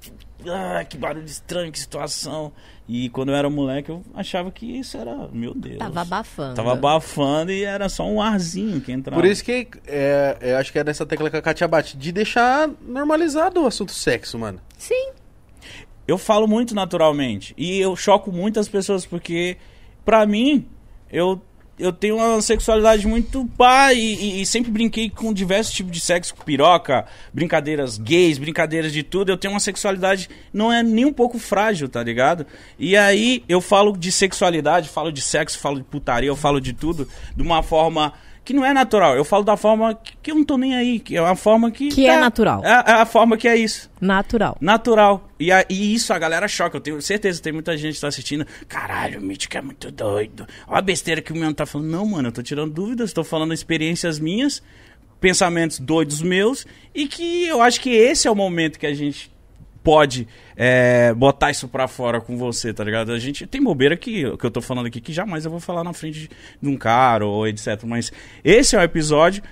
ah, 0.47 0.83
que 0.83 0.97
barulho 0.97 1.25
estranho, 1.25 1.71
que 1.71 1.79
situação. 1.79 2.51
E 2.87 3.09
quando 3.09 3.29
eu 3.29 3.35
era 3.35 3.49
moleque, 3.49 3.89
eu 3.89 4.03
achava 4.13 4.51
que 4.51 4.65
isso 4.77 4.95
era, 4.95 5.27
meu 5.31 5.55
Deus. 5.55 5.77
Tava 5.77 6.01
abafando. 6.01 6.55
Tava 6.55 6.73
abafando 6.73 7.51
e 7.51 7.63
era 7.63 7.89
só 7.89 8.05
um 8.07 8.21
arzinho 8.21 8.79
que 8.79 8.91
entrava. 8.91 9.19
Por 9.19 9.27
isso 9.27 9.43
que 9.43 9.67
é, 9.87 10.37
eu 10.39 10.57
acho 10.57 10.71
que 10.71 10.77
é 10.77 10.83
nessa 10.83 11.03
tecla 11.05 11.29
que 11.31 11.37
a 11.37 11.41
Katia 11.41 11.67
bate, 11.67 11.97
de 11.97 12.11
deixar 12.11 12.69
normalizado 12.87 13.63
o 13.63 13.65
assunto 13.65 13.91
sexo, 13.91 14.37
mano. 14.37 14.59
Sim. 14.77 15.11
eu 16.07 16.17
falo 16.17 16.47
muito 16.47 16.75
naturalmente. 16.75 17.53
E 17.57 17.79
eu 17.79 17.95
choco 17.95 18.31
muitas 18.31 18.69
pessoas, 18.69 19.03
porque, 19.03 19.57
pra 20.03 20.25
mim, 20.27 20.67
eu, 21.11 21.41
eu 21.77 21.91
tenho 21.91 22.15
uma 22.17 22.41
sexualidade 22.41 23.05
muito 23.05 23.45
pá 23.57 23.93
e, 23.93 23.99
e- 24.15 24.41
e 24.41 24.45
sempre 24.45 24.71
brinquei 24.71 25.09
com 25.09 25.33
diversos 25.33 25.73
tipos 25.73 25.91
de 25.91 25.99
sexo, 25.99 26.33
piroca, 26.45 27.05
brincadeiras 27.33 27.97
gays, 27.97 28.37
brincadeiras 28.37 28.93
de 28.93 29.03
tudo. 29.03 29.29
Eu 29.31 29.37
tenho 29.37 29.53
uma 29.53 29.59
sexualidade, 29.59 30.29
não 30.53 30.71
é 30.71 30.81
nem 30.81 31.05
um 31.05 31.13
pouco 31.13 31.37
frágil, 31.37 31.89
tá 31.89 32.01
ligado? 32.01 32.45
E 32.79 32.95
aí 32.95 33.43
eu 33.49 33.59
falo 33.59 33.95
de 33.97 34.11
sexualidade, 34.11 34.87
falo 34.89 35.11
de 35.11 35.21
sexo, 35.21 35.59
falo 35.59 35.77
de 35.77 35.83
putaria, 35.83 36.29
eu 36.29 36.35
falo 36.35 36.61
de 36.61 36.73
tudo 36.73 37.07
de 37.35 37.41
uma 37.43 37.61
forma. 37.61 38.13
Que 38.45 38.53
não 38.53 38.63
é 38.63 38.71
natural, 38.73 39.15
eu 39.17 39.25
falo 39.25 39.43
da 39.43 39.57
forma 39.57 39.95
que, 39.95 40.13
que 40.21 40.31
eu 40.31 40.35
não 40.35 40.43
tô 40.45 40.55
nem 40.55 40.75
aí, 40.75 40.99
que 40.99 41.17
é 41.17 41.21
uma 41.21 41.35
forma 41.35 41.71
que. 41.71 41.89
Que 41.89 42.05
é 42.07 42.19
natural. 42.19 42.63
É, 42.63 42.69
é 42.69 42.91
a 42.93 43.05
forma 43.05 43.35
que 43.37 43.47
é 43.47 43.55
isso. 43.57 43.89
Natural. 43.99 44.55
Natural. 44.61 45.27
E, 45.39 45.51
a- 45.51 45.65
e 45.67 45.95
isso 45.95 46.13
a 46.13 46.19
galera 46.19 46.47
choca. 46.47 46.77
Eu 46.77 46.81
tenho 46.81 47.01
certeza, 47.01 47.41
tem 47.41 47.51
muita 47.51 47.75
gente 47.75 47.95
que 47.95 48.01
tá 48.01 48.07
assistindo. 48.07 48.45
Caralho, 48.67 49.19
o 49.19 49.23
Mítico 49.23 49.57
é 49.57 49.61
muito 49.63 49.89
doido. 49.91 50.45
Olha 50.67 50.77
a 50.77 50.81
besteira 50.81 51.21
que 51.23 51.31
o 51.31 51.35
menino 51.35 51.55
tá 51.55 51.65
falando. 51.65 51.89
Não, 51.89 52.05
mano, 52.05 52.27
eu 52.27 52.31
tô 52.31 52.43
tirando 52.43 52.71
dúvidas, 52.71 53.11
tô 53.11 53.23
falando 53.23 53.51
experiências 53.51 54.19
minhas, 54.19 54.61
pensamentos 55.19 55.79
doidos 55.79 56.21
meus. 56.21 56.65
E 56.93 57.07
que 57.07 57.47
eu 57.47 57.61
acho 57.63 57.81
que 57.81 57.89
esse 57.89 58.27
é 58.27 58.31
o 58.31 58.35
momento 58.35 58.77
que 58.79 58.85
a 58.85 58.93
gente 58.93 59.31
pode 59.85 60.27
é, 60.57 61.13
botar 61.13 61.51
isso 61.51 61.67
pra 61.67 61.87
fora 61.87 62.19
com 62.19 62.35
você, 62.35 62.73
tá 62.73 62.83
ligado? 62.83 63.11
A 63.11 63.19
gente 63.19 63.45
tem 63.45 63.61
bobeira 63.61 63.95
que, 63.95 64.35
que 64.35 64.45
eu 64.45 64.49
tô 64.49 64.59
falando 64.59 64.87
aqui 64.87 64.99
que 64.99 65.13
jamais 65.13 65.45
eu 65.45 65.51
vou 65.51 65.59
falar 65.59 65.83
na 65.83 65.93
frente 65.93 66.21
de, 66.21 66.29
de 66.59 66.67
um 66.67 66.75
cara 66.75 67.23
ou 67.23 67.47
etc. 67.47 67.83
Mas 67.85 68.11
esse 68.43 68.75
é 68.75 68.79
o 68.79 68.81
episódio 68.81 69.43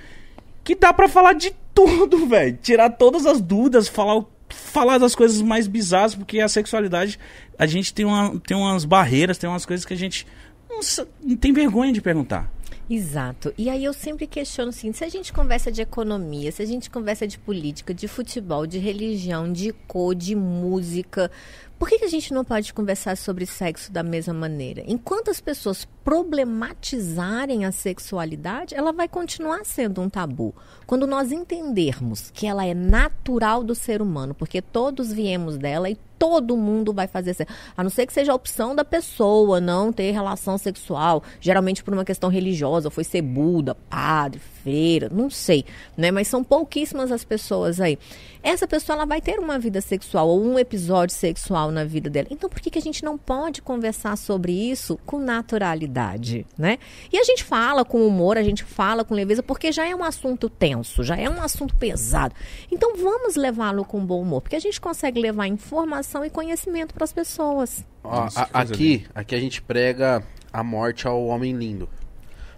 que 0.63 0.73
dá 0.73 0.91
pra 0.91 1.07
falar 1.07 1.33
de 1.33 1.53
tudo, 1.73 2.25
velho. 2.25 2.57
Tirar 2.63 2.89
todas 2.89 3.27
as 3.27 3.39
dúvidas, 3.39 3.87
falar, 3.87 4.23
falar 4.49 4.97
das 4.97 5.13
coisas 5.13 5.39
mais 5.39 5.67
bizarras, 5.67 6.15
porque 6.15 6.39
a 6.39 6.47
sexualidade, 6.47 7.19
a 7.57 7.67
gente 7.67 7.93
tem, 7.93 8.03
uma, 8.03 8.39
tem 8.39 8.57
umas 8.57 8.85
barreiras, 8.85 9.37
tem 9.37 9.47
umas 9.47 9.67
coisas 9.67 9.85
que 9.85 9.93
a 9.93 9.97
gente 9.97 10.25
não, 10.67 10.79
não 11.23 11.37
tem 11.37 11.53
vergonha 11.53 11.93
de 11.93 12.01
perguntar. 12.01 12.51
Exato. 12.89 13.53
E 13.57 13.69
aí 13.69 13.83
eu 13.83 13.93
sempre 13.93 14.27
questiono 14.27 14.69
o 14.69 14.73
seguinte: 14.73 14.97
se 14.97 15.05
a 15.05 15.09
gente 15.09 15.31
conversa 15.31 15.71
de 15.71 15.81
economia, 15.81 16.51
se 16.51 16.61
a 16.61 16.65
gente 16.65 16.89
conversa 16.89 17.25
de 17.25 17.39
política, 17.39 17.93
de 17.93 18.07
futebol, 18.07 18.67
de 18.67 18.77
religião, 18.77 19.51
de 19.51 19.71
cor, 19.87 20.13
de 20.13 20.35
música, 20.35 21.31
por 21.79 21.89
que, 21.89 21.99
que 21.99 22.05
a 22.05 22.09
gente 22.09 22.33
não 22.33 22.45
pode 22.45 22.73
conversar 22.73 23.17
sobre 23.17 23.45
sexo 23.45 23.91
da 23.91 24.03
mesma 24.03 24.33
maneira? 24.33 24.83
Enquanto 24.87 25.29
as 25.29 25.41
pessoas 25.41 25.87
problematizarem 26.03 27.65
a 27.65 27.71
sexualidade, 27.71 28.75
ela 28.75 28.93
vai 28.93 29.07
continuar 29.07 29.65
sendo 29.65 30.01
um 30.01 30.09
tabu. 30.09 30.53
Quando 30.85 31.07
nós 31.07 31.31
entendermos 31.31 32.31
que 32.31 32.47
ela 32.47 32.65
é 32.65 32.73
natural 32.73 33.63
do 33.63 33.75
ser 33.75 34.01
humano, 34.01 34.33
porque 34.33 34.61
todos 34.61 35.11
viemos 35.11 35.57
dela 35.57 35.89
e 35.89 35.97
todo 36.23 36.55
mundo 36.55 36.93
vai 36.93 37.05
fazer 37.05 37.33
sexo. 37.33 37.53
A 37.75 37.83
não 37.83 37.89
ser 37.89 38.05
que 38.05 38.13
seja 38.13 38.31
a 38.31 38.35
opção 38.35 38.73
da 38.73 38.85
pessoa 38.85 39.59
não 39.59 39.91
ter 39.91 40.11
relação 40.11 40.57
sexual, 40.57 41.21
geralmente 41.41 41.83
por 41.83 41.93
uma 41.93 42.05
questão 42.05 42.29
religiosa, 42.29 42.89
foi 42.89 43.03
ser 43.03 43.21
Buda, 43.21 43.75
padre, 43.75 44.39
freira, 44.63 45.09
não 45.11 45.29
sei, 45.29 45.65
né? 45.97 46.11
Mas 46.11 46.29
são 46.29 46.41
pouquíssimas 46.41 47.11
as 47.11 47.25
pessoas 47.25 47.81
aí. 47.81 47.99
Essa 48.41 48.67
pessoa 48.67 48.95
ela 48.97 49.05
vai 49.05 49.21
ter 49.21 49.39
uma 49.39 49.57
vida 49.57 49.79
sexual 49.81 50.27
ou 50.27 50.43
um 50.43 50.59
episódio 50.59 51.15
sexual 51.15 51.71
na 51.71 51.83
vida 51.85 52.09
dela. 52.09 52.27
Então 52.29 52.49
por 52.49 52.59
que, 52.59 52.69
que 52.69 52.79
a 52.79 52.81
gente 52.81 53.03
não 53.03 53.17
pode 53.17 53.61
conversar 53.61 54.17
sobre 54.17 54.51
isso 54.51 54.99
com 55.05 55.19
naturalidade, 55.19 56.45
né? 56.57 56.77
E 57.11 57.17
a 57.17 57.23
gente 57.23 57.43
fala 57.43 57.85
com 57.85 58.05
humor, 58.05 58.37
a 58.37 58.43
gente 58.43 58.63
fala 58.63 59.03
com 59.03 59.13
leveza, 59.13 59.43
porque 59.43 59.71
já 59.71 59.87
é 59.87 59.95
um 59.95 60.03
assunto 60.03 60.49
tenso, 60.49 61.03
já 61.03 61.17
é 61.17 61.29
um 61.29 61.41
assunto 61.41 61.75
pesado. 61.75 62.35
Então 62.71 62.95
vamos 62.95 63.35
levá-lo 63.35 63.85
com 63.85 64.05
bom 64.05 64.21
humor, 64.21 64.41
porque 64.41 64.55
a 64.55 64.59
gente 64.59 64.79
consegue 64.79 65.19
levar 65.19 65.47
informação 65.47 66.12
e 66.25 66.29
conhecimento 66.29 66.93
para 66.93 67.05
as 67.05 67.13
pessoas. 67.13 67.85
Ó, 68.03 68.27
a- 68.35 68.65
que 68.65 68.73
aqui, 68.73 69.07
aqui 69.15 69.35
a 69.35 69.39
gente 69.39 69.61
prega 69.61 70.21
a 70.51 70.61
morte 70.63 71.07
ao 71.07 71.25
homem 71.25 71.53
lindo. 71.53 71.87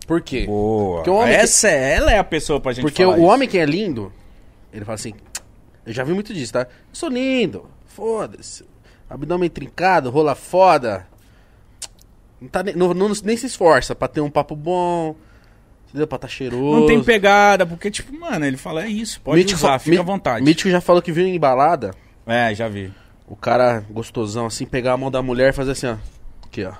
Por 0.07 0.21
quê? 0.21 0.45
Boa. 0.45 0.97
Porque 0.97 1.09
o 1.09 1.15
homem 1.15 1.33
Essa 1.35 1.67
é, 1.69 1.93
ela 1.95 2.11
é 2.11 2.17
a 2.17 2.23
pessoa 2.23 2.59
pra 2.59 2.71
gente 2.73 2.83
Porque 2.83 3.03
falar 3.03 3.15
o 3.15 3.19
isso. 3.19 3.25
homem 3.27 3.47
que 3.47 3.57
é 3.57 3.65
lindo, 3.65 4.11
ele 4.73 4.83
fala 4.83 4.95
assim, 4.95 5.13
eu 5.85 5.93
já 5.93 6.03
vi 6.03 6.13
muito 6.13 6.33
disso, 6.33 6.53
tá? 6.53 6.61
Eu 6.61 6.67
sou 6.93 7.09
lindo, 7.09 7.67
foda-se. 7.85 8.65
Abdômen 9.09 9.49
trincado, 9.49 10.09
rola 10.09 10.33
foda. 10.35 11.07
Não 12.41 12.49
tá, 12.49 12.63
nem- 12.63 12.75
não, 12.75 12.93
não- 12.93 13.11
nem 13.23 13.37
se 13.37 13.45
esforça 13.45 13.95
pra 13.95 14.07
ter 14.07 14.21
um 14.21 14.29
papo 14.29 14.55
bom, 14.55 15.15
entendeu? 15.87 16.05
Pra 16.07 16.17
tá 16.17 16.27
cheiroso. 16.27 16.81
Não 16.81 16.87
tem 16.87 17.01
pegada, 17.03 17.65
porque, 17.65 17.89
tipo, 17.89 18.11
mano, 18.19 18.45
ele 18.45 18.57
fala, 18.57 18.83
é 18.83 18.87
isso, 18.87 19.21
pode 19.21 19.37
Mítico 19.37 19.59
usar, 19.59 19.79
fica 19.79 19.99
à 20.01 20.03
vontade. 20.03 20.43
Mítico 20.43 20.69
já 20.69 20.81
falou 20.81 21.01
que 21.01 21.11
viu 21.11 21.25
em 21.25 21.39
balada, 21.39 21.91
É, 22.27 22.53
já 22.53 22.67
vi. 22.67 22.91
O 23.27 23.35
cara 23.35 23.83
gostosão 23.89 24.45
assim, 24.45 24.65
pegar 24.65 24.93
a 24.93 24.97
mão 24.97 25.09
da 25.11 25.21
mulher 25.21 25.49
e 25.49 25.53
fazer 25.53 25.71
assim, 25.71 25.87
ó. 25.87 25.95
Aqui, 26.45 26.63
ó. 26.65 26.73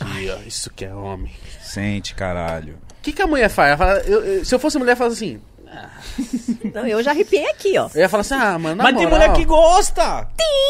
Aqui, 0.00 0.30
ó. 0.30 0.38
Isso 0.46 0.70
que 0.70 0.84
é 0.84 0.94
homem. 0.94 1.32
Sente, 1.62 2.14
caralho. 2.14 2.74
O 2.98 3.02
que, 3.02 3.12
que 3.12 3.22
a 3.22 3.26
mulher 3.26 3.48
faz? 3.48 3.76
Fala, 3.78 3.98
eu- 4.00 4.22
eu- 4.24 4.44
se 4.44 4.54
eu 4.54 4.58
fosse 4.58 4.78
mulher, 4.78 4.96
faz 4.96 5.12
assim. 5.14 5.40
Então, 6.64 6.86
eu 6.86 7.02
já 7.02 7.10
arrepiei 7.12 7.46
aqui, 7.48 7.76
ó. 7.78 7.88
Eu 7.94 8.00
ia 8.02 8.08
falar 8.08 8.20
assim, 8.20 8.34
ah, 8.34 8.58
mano, 8.58 8.76
na 8.76 8.84
Mas 8.84 8.96
tem 8.96 9.06
moral, 9.06 9.28
mulher 9.28 9.36
que 9.36 9.44
gosta! 9.44 10.28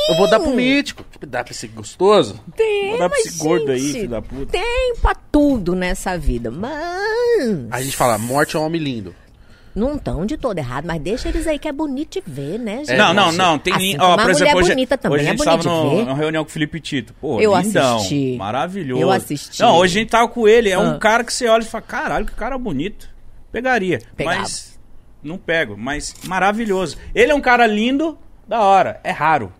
Eu 0.08 0.16
vou 0.16 0.30
dar 0.30 0.40
pro 0.40 0.54
mítico. 0.54 1.04
Dá 1.26 1.42
pra 1.44 1.52
esse 1.52 1.66
gostoso? 1.68 2.40
Tem, 2.56 2.90
Vou 2.90 2.98
dar 2.98 3.08
pra 3.08 3.18
mas, 3.18 3.26
esse 3.26 3.38
gordo 3.38 3.70
aí, 3.72 3.78
gente, 3.80 3.92
filho 3.92 4.08
da 4.08 4.22
puta. 4.22 4.46
Tem 4.52 4.94
pra 5.00 5.14
tudo 5.14 5.74
nessa 5.74 6.16
vida, 6.16 6.50
mas... 6.50 6.70
Aí 7.70 7.80
a 7.80 7.82
gente 7.82 7.96
fala, 7.96 8.16
morte 8.18 8.56
é 8.56 8.58
um 8.58 8.64
homem 8.64 8.80
lindo. 8.80 9.14
Não 9.74 9.94
estão 9.96 10.26
de 10.26 10.36
todo 10.36 10.58
errado, 10.58 10.84
mas 10.86 11.00
deixa 11.00 11.28
eles 11.28 11.46
aí 11.46 11.58
que 11.58 11.68
é 11.68 11.72
bonito 11.72 12.14
de 12.20 12.22
ver, 12.26 12.58
né, 12.58 12.78
gente? 12.78 12.92
É, 12.92 12.96
não, 12.96 13.14
não, 13.14 13.26
nossa. 13.26 13.36
não. 13.38 13.58
Tem 13.58 13.72
Assim 13.72 13.96
Ó, 14.00 14.12
a 14.12 14.16
por 14.16 14.22
mulher 14.22 14.30
exemplo, 14.32 14.58
hoje, 14.58 14.68
bonita 14.70 14.98
também 14.98 15.14
hoje 15.18 15.24
a 15.24 15.28
é 15.28 15.30
gente 15.30 15.38
bonito 15.44 15.62
tava 15.62 15.62
de 15.62 15.68
no- 15.84 15.96
ver. 15.96 16.04
numa 16.04 16.16
reunião 16.16 16.44
com 16.44 16.50
o 16.50 16.52
Felipe 16.52 16.80
Tito. 16.80 17.14
Pô, 17.20 17.40
Eu 17.40 17.56
lindão, 17.56 17.96
assisti. 17.98 18.36
Maravilhoso. 18.36 19.00
Eu 19.02 19.10
assisti. 19.12 19.60
Não, 19.62 19.76
hoje 19.76 19.96
a 19.96 20.00
gente 20.02 20.10
tava 20.10 20.26
com 20.28 20.48
ele. 20.48 20.70
É 20.70 20.78
um 20.78 20.92
Ah. 20.96 20.98
cara 20.98 21.22
que 21.22 21.32
você 21.32 21.46
olha 21.46 21.62
e 21.62 21.66
fala: 21.66 21.82
caralho, 21.82 22.26
que 22.26 22.32
cara 22.34 22.58
bonito. 22.58 23.08
Pegaria. 23.52 24.00
Pegava. 24.16 24.38
Mas. 24.38 24.78
Não 25.22 25.36
pego, 25.38 25.76
mas 25.76 26.14
maravilhoso. 26.24 26.96
Ele 27.14 27.30
é 27.30 27.34
um 27.34 27.40
cara 27.42 27.66
lindo, 27.66 28.18
da 28.48 28.60
hora. 28.62 28.98
É 29.04 29.10
raro. 29.10 29.52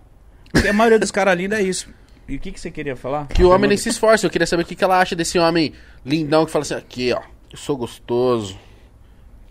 Porque 0.51 0.67
a 0.69 0.73
maioria 0.73 0.99
dos 0.99 1.11
caras 1.11 1.37
lindos 1.37 1.59
é 1.59 1.63
isso. 1.63 1.89
E 2.27 2.37
o 2.37 2.41
que, 2.41 2.51
que 2.51 2.59
você 2.59 2.71
queria 2.71 2.97
falar? 2.97 3.27
Que 3.29 3.45
o 3.45 3.51
homem 3.51 3.69
nem 3.69 3.77
se 3.77 3.89
esforça. 3.91 4.25
Eu 4.27 4.31
queria 4.31 4.47
saber 4.47 4.63
o 4.63 4.67
que, 4.67 4.75
que 4.75 4.83
ela 4.83 4.99
acha 4.99 5.15
desse 5.15 5.39
homem 5.39 5.73
lindão 6.05 6.47
que 6.47 6.51
fala 6.51 6.63
assim: 6.63 6.75
aqui, 6.75 7.13
ó, 7.13 7.21
eu 7.53 7.59
sou 7.59 7.77
gostoso. 7.77 8.59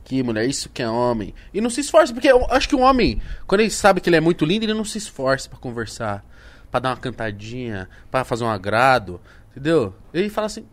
Aqui, 0.09 0.23
mulher, 0.23 0.49
isso 0.49 0.69
que 0.69 0.81
é 0.81 0.89
homem. 0.89 1.35
E 1.53 1.61
não 1.61 1.69
se 1.69 1.81
esforça, 1.81 2.11
porque 2.11 2.27
eu 2.27 2.43
acho 2.49 2.67
que 2.67 2.75
o 2.75 2.79
homem, 2.79 3.21
quando 3.45 3.61
ele 3.61 3.69
sabe 3.69 4.01
que 4.01 4.09
ele 4.09 4.15
é 4.15 4.19
muito 4.19 4.43
lindo, 4.43 4.65
ele 4.65 4.73
não 4.73 4.83
se 4.83 4.97
esforça 4.97 5.47
pra 5.47 5.59
conversar, 5.59 6.25
pra 6.71 6.79
dar 6.79 6.89
uma 6.89 6.97
cantadinha, 6.97 7.87
pra 8.09 8.23
fazer 8.23 8.43
um 8.43 8.49
agrado, 8.49 9.21
entendeu? 9.51 9.93
Ele 10.11 10.27
fala 10.27 10.47
assim: 10.47 10.65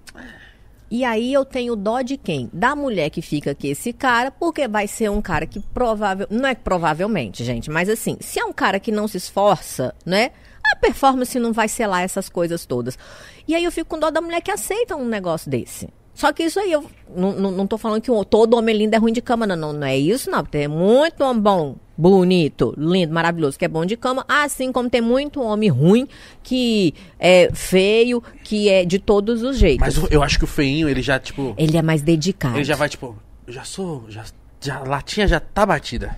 E 0.91 1.05
aí 1.05 1.35
eu 1.35 1.45
tenho 1.45 1.77
dó 1.77 2.01
de 2.01 2.17
quem? 2.17 2.49
Da 2.51 2.75
mulher 2.75 3.11
que 3.11 3.21
fica 3.21 3.55
com 3.55 3.67
esse 3.67 3.93
cara, 3.93 4.31
porque 4.31 4.67
vai 4.67 4.89
ser 4.89 5.11
um 5.11 5.21
cara 5.21 5.47
que 5.47 5.61
provável, 5.61 6.27
não 6.31 6.49
é 6.49 6.55
provavelmente, 6.55 7.45
gente, 7.45 7.71
mas 7.71 7.91
assim, 7.91 8.17
se 8.21 8.41
é 8.41 8.45
um 8.47 8.55
cara 8.55 8.81
que 8.81 8.91
não 8.91 9.07
se 9.07 9.19
esforça, 9.19 9.95
né? 10.07 10.31
A 10.65 10.77
performance 10.77 11.39
não 11.39 11.53
vai 11.53 11.69
lá 11.87 12.01
essas 12.01 12.31
coisas 12.31 12.65
todas. 12.65 12.99
E 13.47 13.55
aí 13.55 13.65
eu 13.65 13.71
fico 13.71 13.91
com 13.91 13.99
dó 13.99 14.11
da 14.11 14.23
mulher 14.23 14.41
que 14.41 14.51
aceita 14.51 14.97
um 14.97 15.07
negócio 15.07 15.51
desse. 15.51 15.91
Só 16.17 16.33
que 16.33 16.45
isso 16.45 16.59
aí, 16.59 16.73
eu 16.73 16.83
não, 17.15 17.33
não, 17.33 17.51
não 17.51 17.67
tô 17.67 17.77
falando 17.77 18.01
que 18.01 18.11
todo 18.25 18.57
homem 18.57 18.75
lindo 18.75 18.97
é 18.97 18.99
ruim 18.99 19.13
de 19.13 19.21
cama, 19.21 19.47
não, 19.47 19.55
não, 19.55 19.73
não 19.75 19.87
é 19.87 19.99
isso, 19.99 20.31
não. 20.31 20.43
Tem 20.43 20.67
muito 20.67 21.23
homem 21.23 21.43
bom, 21.43 21.77
bonito, 21.95 22.75
lindo, 22.79 23.13
maravilhoso, 23.13 23.59
que 23.59 23.67
é 23.67 23.69
bom 23.69 23.85
de 23.85 23.99
cama, 23.99 24.25
assim 24.27 24.73
como 24.73 24.89
tem 24.89 25.03
muito 25.03 25.43
homem 25.43 25.69
ruim, 25.69 26.09
que 26.43 26.95
é 27.21 27.51
feio, 27.53 28.23
que 28.43 28.71
é 28.71 28.83
de 28.83 28.99
todos 28.99 29.43
os 29.43 29.59
jeitos. 29.59 29.79
Mas 29.79 30.11
eu, 30.11 30.23
acho 30.23 30.39
que 30.39 30.45
o 30.45 30.49
feinho, 30.49 30.89
ele 30.89 31.03
já, 31.03 31.19
tipo. 31.19 31.55
Ele 31.59 31.77
é 31.77 31.83
mais 31.83 32.01
dedicado. 32.01 32.57
Ele 32.57 32.65
já 32.65 32.77
vai, 32.77 32.89
tipo, 32.89 33.15
eu 33.47 33.53
já 33.53 33.65
sou. 33.65 34.07
Já, 34.09 34.25
já, 34.59 34.79
a 34.79 34.85
latinha 34.85 35.29
já 35.29 35.39
tá 35.39 35.67
batida. 35.67 36.17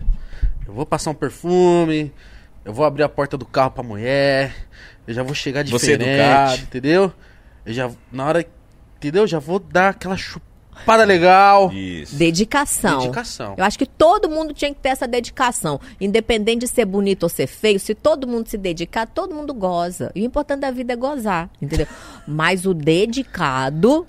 Eu 0.65 0.75
vou 0.75 0.87
passar 0.87 1.11
um 1.11 1.15
perfume. 1.15 2.13
Eu 2.65 2.73
vou 2.73 2.85
abrir 2.85 3.03
a 3.03 3.09
porta 3.09 3.37
do 3.37 3.45
carro 3.45 3.73
pra 3.73 3.83
mulher. 3.83 4.55
Eu 5.09 5.13
já 5.13 5.25
vou 5.25 5.35
chegar 5.35 5.67
Você 5.67 5.97
diferente. 5.97 6.09
educado. 6.09 6.63
Entendeu? 6.63 7.13
Eu 7.67 7.73
já. 7.73 7.91
Na 8.13 8.27
hora. 8.27 8.58
Entendeu? 8.99 9.27
Já 9.27 9.39
vou 9.39 9.61
dar 9.61 9.91
aquela 9.91 10.17
chupada 10.17 11.05
legal. 11.05 11.73
Isso. 11.73 12.17
Dedicação. 12.17 12.99
Dedicação. 12.99 13.55
Eu 13.57 13.65
acho 13.65 13.79
que 13.79 13.87
todo 13.87 14.29
mundo 14.29 14.53
tinha 14.53 14.75
que 14.75 14.81
ter 14.81 14.89
essa 14.91 15.07
dedicação. 15.07 15.81
Independente 16.01 16.61
de 16.61 16.69
ser 16.69 16.85
bonito 16.85 17.23
ou 17.23 17.29
ser 17.29 17.47
feio, 17.47 17.79
se 17.79 17.95
todo 17.95 18.27
mundo 18.27 18.49
se 18.49 18.59
dedicar, 18.59 19.07
todo 19.07 19.35
mundo 19.35 19.55
goza. 19.55 20.11
E 20.15 20.23
o 20.23 20.25
importante 20.25 20.61
da 20.61 20.73
vida 20.73 20.93
é 20.93 20.97
gozar, 20.97 21.49
entendeu? 21.63 21.87
Mas 22.27 22.67
o 22.67 22.75
dedicado 22.75 24.05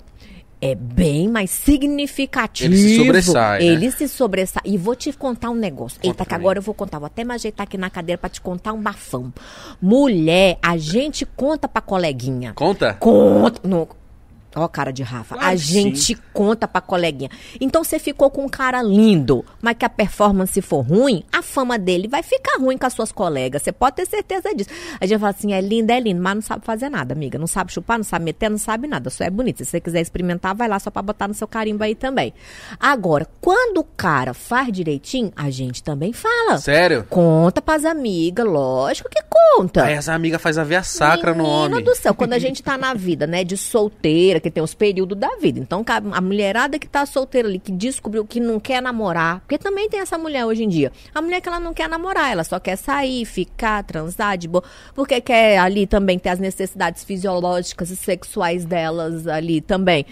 é 0.60 0.74
bem 0.74 1.26
mais 1.28 1.50
significativo. 1.50 2.72
Ele 2.72 2.76
se 2.76 2.96
sobressai, 2.96 3.58
né? 3.60 3.64
Ele 3.64 3.90
se 3.90 4.08
sobressai. 4.08 4.62
E 4.66 4.76
vou 4.76 4.94
te 4.94 5.12
contar 5.12 5.50
um 5.50 5.54
negócio. 5.54 5.98
Conta 5.98 6.08
Eita, 6.08 6.24
que 6.26 6.34
agora 6.34 6.58
eu 6.58 6.62
vou 6.62 6.74
contar. 6.74 6.98
Vou 6.98 7.06
até 7.06 7.24
me 7.24 7.32
ajeitar 7.32 7.64
aqui 7.64 7.78
na 7.78 7.88
cadeira 7.88 8.18
pra 8.18 8.28
te 8.28 8.40
contar 8.40 8.72
um 8.72 8.82
bafão. 8.82 9.32
Mulher, 9.80 10.58
a 10.62 10.76
gente 10.76 11.24
conta 11.24 11.66
pra 11.66 11.80
coleguinha. 11.80 12.52
Conta? 12.54 12.94
Conta. 12.94 13.66
No... 13.66 13.88
Ó, 14.54 14.66
cara 14.68 14.92
de 14.92 15.02
Rafa. 15.02 15.36
Claro 15.36 15.50
a 15.50 15.56
gente 15.56 16.16
conta 16.32 16.66
pra 16.66 16.80
coleguinha. 16.80 17.30
Então 17.60 17.84
você 17.84 17.98
ficou 17.98 18.30
com 18.30 18.44
um 18.44 18.48
cara 18.48 18.82
lindo, 18.82 19.44
mas 19.62 19.76
que 19.76 19.84
a 19.84 19.88
performance 19.88 20.60
for 20.60 20.80
ruim, 20.80 21.24
a 21.32 21.42
fama 21.42 21.78
dele 21.78 22.08
vai 22.08 22.22
ficar 22.22 22.58
ruim 22.58 22.76
com 22.76 22.86
as 22.86 22.92
suas 22.92 23.12
colegas. 23.12 23.62
Você 23.62 23.72
pode 23.72 23.96
ter 23.96 24.06
certeza 24.06 24.54
disso. 24.54 24.70
A 25.00 25.06
gente 25.06 25.20
fala 25.20 25.30
assim: 25.30 25.52
é 25.52 25.60
lindo, 25.60 25.90
é 25.90 26.00
lindo, 26.00 26.20
mas 26.20 26.34
não 26.34 26.42
sabe 26.42 26.64
fazer 26.64 26.88
nada, 26.88 27.14
amiga. 27.14 27.38
Não 27.38 27.46
sabe 27.46 27.72
chupar, 27.72 27.98
não 27.98 28.04
sabe 28.04 28.24
meter, 28.24 28.50
não 28.50 28.58
sabe 28.58 28.88
nada. 28.88 29.08
Só 29.10 29.24
é 29.24 29.30
bonito. 29.30 29.58
Se 29.58 29.66
você 29.66 29.80
quiser 29.80 30.00
experimentar, 30.00 30.54
vai 30.54 30.68
lá 30.68 30.78
só 30.78 30.90
pra 30.90 31.02
botar 31.02 31.28
no 31.28 31.34
seu 31.34 31.46
carimbo 31.46 31.84
aí 31.84 31.94
também. 31.94 32.32
Agora, 32.78 33.26
quando 33.40 33.78
o 33.78 33.84
cara 33.84 34.34
faz 34.34 34.72
direitinho, 34.72 35.32
a 35.36 35.50
gente 35.50 35.82
também 35.82 36.12
fala. 36.12 36.58
Sério? 36.58 37.06
Conta 37.08 37.62
pras 37.62 37.84
amigas, 37.84 38.46
lógico 38.46 39.08
que 39.08 39.20
conta. 39.28 39.84
Aí 39.84 39.94
essa 39.94 40.12
amiga 40.12 40.38
faz 40.38 40.58
a 40.58 40.64
veia 40.64 40.82
sacra 40.82 41.32
no 41.34 41.44
Menino 41.44 41.74
homem. 41.74 41.84
do 41.84 41.94
céu, 41.94 42.14
quando 42.14 42.32
a 42.32 42.38
gente 42.38 42.62
tá 42.62 42.76
na 42.76 42.94
vida, 42.94 43.26
né, 43.26 43.44
de 43.44 43.56
solteira, 43.56 44.39
que 44.40 44.50
tem 44.50 44.62
os 44.62 44.74
períodos 44.74 45.16
da 45.18 45.36
vida. 45.36 45.58
Então, 45.60 45.84
a 46.12 46.20
mulherada 46.20 46.78
que 46.78 46.88
tá 46.88 47.04
solteira 47.06 47.48
ali, 47.48 47.58
que 47.58 47.70
descobriu 47.72 48.24
que 48.26 48.40
não 48.40 48.58
quer 48.58 48.80
namorar, 48.82 49.40
porque 49.40 49.58
também 49.58 49.88
tem 49.88 50.00
essa 50.00 50.16
mulher 50.18 50.44
hoje 50.46 50.64
em 50.64 50.68
dia. 50.68 50.90
A 51.14 51.20
mulher 51.22 51.40
que 51.40 51.48
ela 51.48 51.60
não 51.60 51.72
quer 51.74 51.88
namorar, 51.88 52.32
ela 52.32 52.44
só 52.44 52.58
quer 52.58 52.76
sair, 52.76 53.24
ficar, 53.24 53.82
transar 53.84 54.36
de 54.38 54.48
boa, 54.48 54.64
porque 54.94 55.20
quer 55.20 55.58
ali 55.58 55.86
também 55.86 56.18
ter 56.18 56.30
as 56.30 56.38
necessidades 56.38 57.04
fisiológicas 57.04 57.90
e 57.90 57.96
sexuais 57.96 58.64
delas 58.64 59.26
ali 59.26 59.60
também 59.60 60.04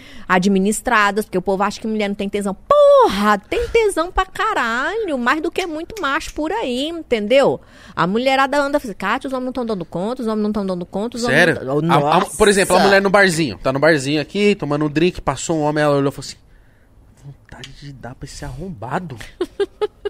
administradas, 0.43 1.25
porque 1.25 1.37
o 1.37 1.41
povo 1.41 1.63
acha 1.63 1.79
que 1.81 1.87
mulher 1.87 2.07
não 2.07 2.15
tem 2.15 2.29
tesão. 2.29 2.55
Porra, 2.67 3.37
tem 3.37 3.67
tesão 3.69 4.11
pra 4.11 4.25
caralho, 4.25 5.17
mais 5.17 5.41
do 5.41 5.51
que 5.51 5.65
muito 5.65 6.01
macho 6.01 6.33
por 6.33 6.51
aí, 6.51 6.87
entendeu? 6.89 7.59
A 7.95 8.05
mulherada 8.07 8.59
anda 8.61 8.77
assim, 8.77 8.93
Kátia, 8.93 9.27
os 9.27 9.33
homens 9.33 9.45
não 9.45 9.49
estão 9.51 9.65
dando 9.65 9.85
conta, 9.85 10.21
os 10.21 10.27
homens 10.27 10.41
não 10.43 10.49
estão 10.49 10.65
dando 10.65 10.85
conta, 10.85 11.17
os 11.17 11.23
Sério? 11.23 11.55
homens 11.71 11.81
não... 11.83 12.07
A- 12.07 12.17
a- 12.17 12.25
por 12.25 12.47
exemplo, 12.47 12.75
a 12.75 12.79
mulher 12.79 13.01
no 13.01 13.09
barzinho. 13.09 13.57
Tá 13.61 13.71
no 13.73 13.79
barzinho 13.79 14.18
aqui, 14.19 14.55
tomando 14.55 14.85
um 14.85 14.89
drink, 14.89 15.21
passou 15.21 15.57
um 15.57 15.61
homem, 15.61 15.83
ela 15.83 15.95
olhou 15.97 16.09
e 16.09 16.13
falou 16.13 16.27
assim: 16.27 16.37
vontade 17.23 17.69
de 17.81 17.93
dar 17.93 18.15
pra 18.15 18.25
esse 18.25 18.43
arrombado. 18.45 19.17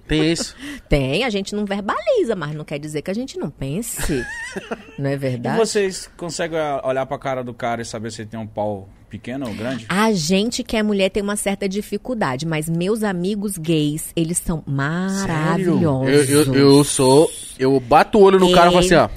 Tem 0.07 0.31
isso. 0.31 0.55
Tem, 0.87 1.23
a 1.23 1.29
gente 1.29 1.53
não 1.53 1.65
verbaliza, 1.65 2.35
mas 2.35 2.55
não 2.55 2.65
quer 2.65 2.79
dizer 2.79 3.03
que 3.03 3.11
a 3.11 3.13
gente 3.13 3.37
não 3.37 3.51
pense. 3.51 4.25
não 4.97 5.07
é 5.07 5.13
E 5.13 5.17
verdade? 5.17 5.57
vocês 5.57 6.09
conseguem 6.17 6.57
olhar 6.83 7.05
pra 7.05 7.19
cara 7.19 7.43
do 7.43 7.53
cara 7.53 7.81
e 7.83 7.85
saber 7.85 8.11
se 8.11 8.23
ele 8.23 8.29
tem 8.29 8.39
um 8.39 8.47
pau 8.47 8.89
pequeno 9.07 9.47
ou 9.47 9.53
grande? 9.53 9.85
A 9.87 10.11
gente 10.11 10.63
que 10.63 10.75
é 10.75 10.81
mulher 10.81 11.09
tem 11.09 11.21
uma 11.21 11.35
certa 11.35 11.69
dificuldade, 11.69 12.47
mas 12.47 12.67
meus 12.67 13.03
amigos 13.03 13.55
gays, 13.55 14.11
eles 14.15 14.39
são 14.39 14.63
Eu, 14.65 14.73
maravilhosos. 14.73 16.29
eu, 16.29 16.55
eu 16.55 16.83
sou. 16.83 17.29
Eu 17.59 17.79
bato 17.79 18.17
o 18.17 18.21
olho 18.23 18.39
no 18.39 18.51
cara 18.51 18.69
e 18.69 18.73
falo 18.73 18.83
assim, 18.85 18.95
ó. 18.95 19.09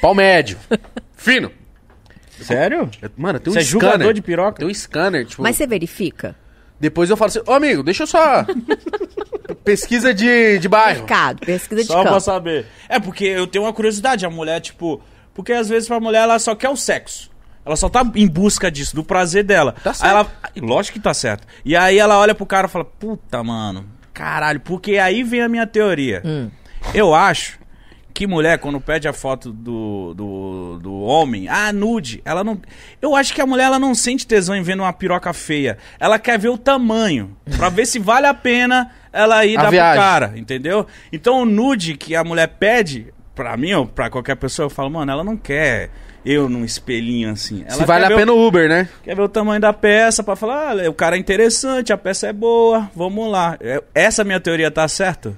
Pau 0.00 0.14
médio. 0.14 0.58
Fino. 1.16 1.50
Sério? 2.40 2.90
Eu- 3.00 3.10
Mano, 3.16 3.38
tem 3.40 3.50
um 3.50 3.54
Você 3.54 3.60
é 3.60 3.62
scanner. 3.64 3.92
jogador 3.92 4.12
de 4.14 4.22
piroca? 4.22 4.58
Tem 4.58 4.68
um 4.68 4.74
scanner, 4.74 5.24
tipo. 5.26 5.42
Mas 5.42 5.56
você 5.56 5.66
verifica? 5.66 6.34
Depois 6.78 7.08
eu 7.08 7.16
falo 7.16 7.28
assim, 7.28 7.40
ô 7.46 7.52
amigo, 7.52 7.82
deixa 7.82 8.02
eu 8.02 8.06
só. 8.06 8.44
Pesquisa 9.64 10.12
de, 10.14 10.58
de 10.58 10.68
bairro. 10.68 11.00
Mercado, 11.00 11.40
pesquisa 11.40 11.80
de 11.82 11.86
Só 11.86 12.02
pra 12.02 12.10
campo. 12.12 12.20
saber. 12.20 12.66
É 12.88 13.00
porque 13.00 13.24
eu 13.24 13.46
tenho 13.46 13.64
uma 13.64 13.72
curiosidade, 13.72 14.24
a 14.26 14.30
mulher, 14.30 14.60
tipo. 14.60 15.00
Porque 15.34 15.52
às 15.52 15.68
vezes 15.68 15.88
pra 15.88 16.00
mulher 16.00 16.22
ela 16.22 16.38
só 16.38 16.54
quer 16.54 16.68
o 16.68 16.76
sexo. 16.76 17.30
Ela 17.64 17.74
só 17.76 17.88
tá 17.88 18.08
em 18.14 18.26
busca 18.28 18.70
disso, 18.70 18.94
do 18.94 19.02
prazer 19.02 19.42
dela. 19.44 19.74
Tá 19.82 19.92
Aí 20.00 20.10
ela, 20.10 20.26
lógico 20.62 20.94
que 20.98 21.02
tá 21.02 21.12
certo. 21.12 21.46
E 21.64 21.74
aí 21.76 21.98
ela 21.98 22.18
olha 22.18 22.34
pro 22.34 22.46
cara 22.46 22.68
e 22.68 22.70
fala: 22.70 22.84
Puta, 22.84 23.42
mano, 23.42 23.84
caralho. 24.14 24.60
Porque 24.60 24.98
aí 24.98 25.22
vem 25.24 25.42
a 25.42 25.48
minha 25.48 25.66
teoria. 25.66 26.22
Hum. 26.24 26.48
Eu 26.94 27.12
acho 27.14 27.58
que 28.16 28.26
mulher, 28.26 28.58
quando 28.58 28.80
pede 28.80 29.06
a 29.06 29.12
foto 29.12 29.52
do, 29.52 30.14
do, 30.14 30.78
do 30.80 30.94
homem, 31.02 31.48
ah, 31.50 31.70
nude, 31.70 32.22
ela 32.24 32.42
não. 32.42 32.58
Eu 33.02 33.14
acho 33.14 33.34
que 33.34 33.42
a 33.42 33.46
mulher 33.46 33.64
ela 33.64 33.78
não 33.78 33.94
sente 33.94 34.26
tesão 34.26 34.56
em 34.56 34.62
vendo 34.62 34.80
uma 34.82 34.92
piroca 34.92 35.34
feia. 35.34 35.76
Ela 36.00 36.18
quer 36.18 36.38
ver 36.38 36.48
o 36.48 36.56
tamanho. 36.56 37.36
Pra 37.58 37.68
ver 37.68 37.84
se 37.84 37.98
vale 37.98 38.26
a 38.26 38.32
pena 38.32 38.90
ela 39.12 39.44
ir 39.44 39.58
A 39.58 39.64
dar 39.64 39.70
viagem. 39.70 39.92
pro 40.00 40.02
cara, 40.02 40.32
entendeu? 40.34 40.86
Então 41.12 41.42
o 41.42 41.44
nude 41.44 41.94
que 41.94 42.16
a 42.16 42.24
mulher 42.24 42.48
pede, 42.58 43.12
pra 43.34 43.54
mim 43.54 43.74
ou 43.74 43.86
pra 43.86 44.08
qualquer 44.08 44.36
pessoa, 44.36 44.64
eu 44.64 44.70
falo, 44.70 44.88
mano, 44.90 45.12
ela 45.12 45.22
não 45.22 45.36
quer 45.36 45.90
eu 46.24 46.48
num 46.48 46.64
espelhinho 46.64 47.30
assim. 47.30 47.64
Ela 47.68 47.76
Se 47.76 47.84
vale 47.84 48.06
a 48.06 48.08
pena 48.16 48.32
o 48.32 48.46
Uber, 48.48 48.66
né? 48.66 48.88
Quer 49.04 49.14
ver 49.14 49.22
o 49.22 49.28
tamanho 49.28 49.60
da 49.60 49.74
peça 49.74 50.22
pra 50.24 50.34
falar, 50.34 50.80
ah, 50.80 50.88
o 50.88 50.94
cara 50.94 51.16
é 51.16 51.18
interessante, 51.18 51.92
a 51.92 51.98
peça 51.98 52.28
é 52.28 52.32
boa, 52.32 52.90
vamos 52.96 53.30
lá. 53.30 53.58
É- 53.60 53.82
Essa 53.94 54.24
minha 54.24 54.40
teoria 54.40 54.70
tá 54.70 54.88
certa? 54.88 55.34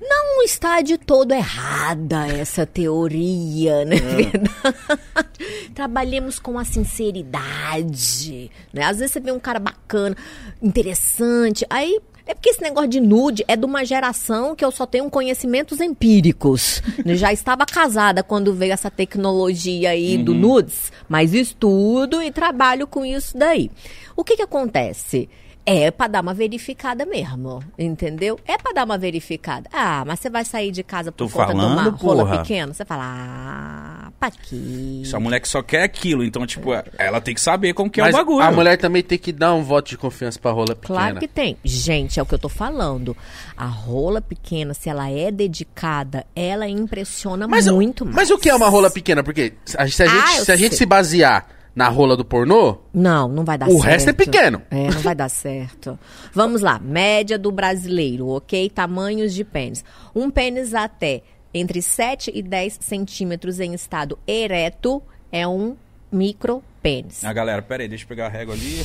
Não 0.00 0.42
está 0.42 0.80
de 0.80 0.96
todo 0.96 1.32
errada 1.32 2.26
essa 2.26 2.64
teoria, 2.64 3.84
né? 3.84 3.96
Verdade. 3.96 5.70
Trabalhemos 5.74 6.38
com 6.38 6.58
a 6.58 6.64
sinceridade, 6.64 8.50
né? 8.72 8.84
Às 8.84 8.98
vezes 8.98 9.12
você 9.12 9.20
vê 9.20 9.30
um 9.30 9.38
cara 9.38 9.58
bacana, 9.58 10.16
interessante, 10.62 11.66
aí 11.68 12.00
é 12.30 12.34
porque 12.34 12.50
esse 12.50 12.62
negócio 12.62 12.88
de 12.88 13.00
nude 13.00 13.44
é 13.48 13.56
de 13.56 13.64
uma 13.64 13.84
geração 13.84 14.54
que 14.54 14.64
eu 14.64 14.70
só 14.70 14.86
tenho 14.86 15.10
conhecimentos 15.10 15.80
empíricos. 15.80 16.80
Eu 17.04 17.16
Já 17.16 17.32
estava 17.32 17.66
casada 17.66 18.22
quando 18.22 18.54
veio 18.54 18.72
essa 18.72 18.90
tecnologia 18.90 19.90
aí 19.90 20.16
do 20.16 20.32
nudes, 20.32 20.92
mas 21.08 21.34
estudo 21.34 22.22
e 22.22 22.30
trabalho 22.30 22.86
com 22.86 23.04
isso 23.04 23.36
daí. 23.36 23.70
O 24.16 24.22
que 24.22 24.36
que 24.36 24.42
acontece? 24.42 25.28
É 25.66 25.90
pra 25.90 26.06
dar 26.08 26.20
uma 26.22 26.32
verificada 26.34 27.04
mesmo, 27.06 27.62
entendeu? 27.78 28.38
É 28.46 28.56
pra 28.56 28.72
dar 28.72 28.84
uma 28.84 28.96
verificada. 28.98 29.68
Ah, 29.72 30.02
mas 30.06 30.18
você 30.18 30.30
vai 30.30 30.44
sair 30.44 30.70
de 30.72 30.82
casa 30.82 31.12
por 31.12 31.28
Tô 31.28 31.28
conta 31.28 31.52
de 31.52 31.60
uma 31.60 31.68
falando, 31.76 31.96
rola 31.96 32.24
porra. 32.24 32.38
pequena? 32.42 32.72
Você 32.74 32.84
fala, 32.84 33.04
ah, 33.04 34.12
pra 34.18 34.30
quê? 34.30 35.02
Essa 35.04 35.20
mulher 35.20 35.38
que 35.38 35.46
só 35.48 35.62
quer 35.62 35.82
aquilo, 35.82 36.24
então, 36.24 36.46
tipo, 36.46 36.70
ela 36.98 37.20
tem 37.20 37.34
que 37.34 37.40
saber 37.40 37.72
como 37.74 37.90
que 37.90 38.00
é 38.00 38.04
Mas 38.04 38.14
o 38.14 38.18
bagulho. 38.18 38.42
a 38.42 38.50
mulher 38.50 38.78
também 38.78 39.02
tem 39.02 39.18
que 39.18 39.32
dar 39.32 39.54
um 39.54 39.62
voto 39.62 39.90
de 39.90 39.98
confiança 39.98 40.38
pra 40.40 40.50
rola 40.50 40.74
pequena. 40.74 40.98
Claro 40.98 41.18
que 41.20 41.28
tem. 41.28 41.56
Gente, 41.62 42.18
é 42.18 42.22
o 42.22 42.26
que 42.26 42.34
eu 42.34 42.38
tô 42.38 42.48
falando. 42.48 43.16
A 43.56 43.66
rola 43.66 44.20
pequena, 44.20 44.72
se 44.74 44.88
ela 44.88 45.08
é 45.10 45.30
dedicada, 45.30 46.24
ela 46.34 46.66
impressiona 46.68 47.46
Mas, 47.46 47.68
muito 47.68 48.04
mais. 48.04 48.16
mas 48.16 48.30
o 48.30 48.38
que 48.38 48.48
é 48.48 48.54
uma 48.54 48.68
rola 48.68 48.90
pequena? 48.90 49.22
Porque 49.22 49.52
se 49.64 49.76
a, 49.78 49.86
se 49.86 50.02
a 50.02 50.06
Ah, 50.06 50.08
gente, 50.26 50.38
eu 50.38 50.44
se, 50.46 50.52
a 50.52 50.56
gente 50.56 50.74
se 50.74 50.86
basear 50.86 51.46
na 51.80 51.88
rola 51.88 52.16
do 52.16 52.24
pornô, 52.24 52.76
Não, 52.92 53.26
não 53.28 53.44
vai 53.44 53.56
dar 53.58 53.66
O 53.68 53.72
certo. 53.72 53.84
resto 53.84 54.10
é 54.10 54.12
pequeno. 54.12 54.62
É, 54.70 54.90
não 54.90 55.00
vai 55.00 55.14
dar 55.14 55.28
certo. 55.28 55.98
Vamos 56.32 56.60
lá, 56.60 56.78
média 56.78 57.38
do 57.38 57.50
brasileiro, 57.50 58.28
ok? 58.28 58.68
Tamanhos 58.70 59.32
de 59.34 59.44
pênis. 59.44 59.84
Um 60.14 60.30
pênis 60.30 60.74
até 60.74 61.22
entre 61.52 61.80
7 61.82 62.30
e 62.34 62.42
10 62.42 62.78
centímetros 62.80 63.58
em 63.60 63.74
estado 63.74 64.18
ereto 64.26 65.02
é 65.32 65.46
um 65.48 65.74
micro 66.12 66.62
pênis. 66.82 67.24
Ah, 67.24 67.32
galera, 67.32 67.60
pera 67.62 67.82
aí, 67.82 67.88
deixa 67.88 68.04
eu 68.04 68.08
pegar 68.08 68.26
a 68.26 68.28
régua 68.28 68.54
ali. 68.54 68.84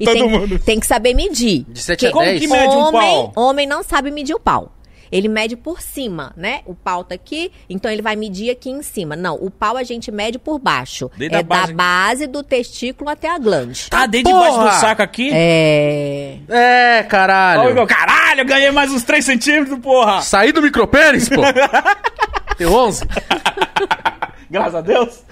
E 0.00 0.04
todo 0.04 0.12
tem, 0.14 0.28
mundo. 0.28 0.58
tem 0.58 0.80
que 0.80 0.86
saber 0.86 1.14
medir. 1.14 1.64
de 1.68 1.80
7 1.80 2.06
a 2.06 2.10
Como 2.12 2.24
10. 2.24 2.40
que 2.40 2.46
mede 2.48 2.74
um 2.76 2.78
homem, 2.78 3.00
pau? 3.00 3.32
homem 3.36 3.66
não 3.66 3.82
sabe 3.82 4.10
medir 4.10 4.34
o 4.34 4.40
pau. 4.40 4.72
Ele 5.10 5.28
mede 5.28 5.56
por 5.56 5.80
cima, 5.80 6.32
né? 6.36 6.60
O 6.66 6.74
pau 6.74 7.04
tá 7.04 7.14
aqui, 7.14 7.50
então 7.68 7.90
ele 7.90 8.02
vai 8.02 8.16
medir 8.16 8.50
aqui 8.50 8.70
em 8.70 8.82
cima. 8.82 9.14
Não, 9.16 9.34
o 9.36 9.50
pau 9.50 9.76
a 9.76 9.82
gente 9.82 10.10
mede 10.10 10.38
por 10.38 10.58
baixo. 10.58 11.10
Desde 11.16 11.36
é 11.36 11.42
base- 11.42 11.72
da 11.72 11.76
base 11.76 12.26
do 12.26 12.42
testículo 12.42 13.10
até 13.10 13.28
a 13.28 13.38
glande. 13.38 13.88
Tá 13.90 14.06
dentro 14.06 14.32
debaixo 14.32 14.56
do 14.56 14.62
Porra! 14.64 14.72
saco 14.72 15.02
aqui? 15.02 15.30
É. 15.32 16.38
É, 16.48 17.02
caralho. 17.04 17.74
Meu, 17.74 17.86
caralho, 17.86 18.40
eu 18.40 18.46
ganhei 18.46 18.70
mais 18.70 18.90
uns 18.92 19.02
3 19.04 19.24
centímetros, 19.24 19.78
porra! 19.80 20.20
Saí 20.22 20.52
do 20.52 20.62
micropênis, 20.62 21.28
pô. 21.28 21.42
Tem 22.56 22.66
11? 22.66 23.04
Graças 24.50 24.74
a 24.76 24.80
Deus. 24.80 25.22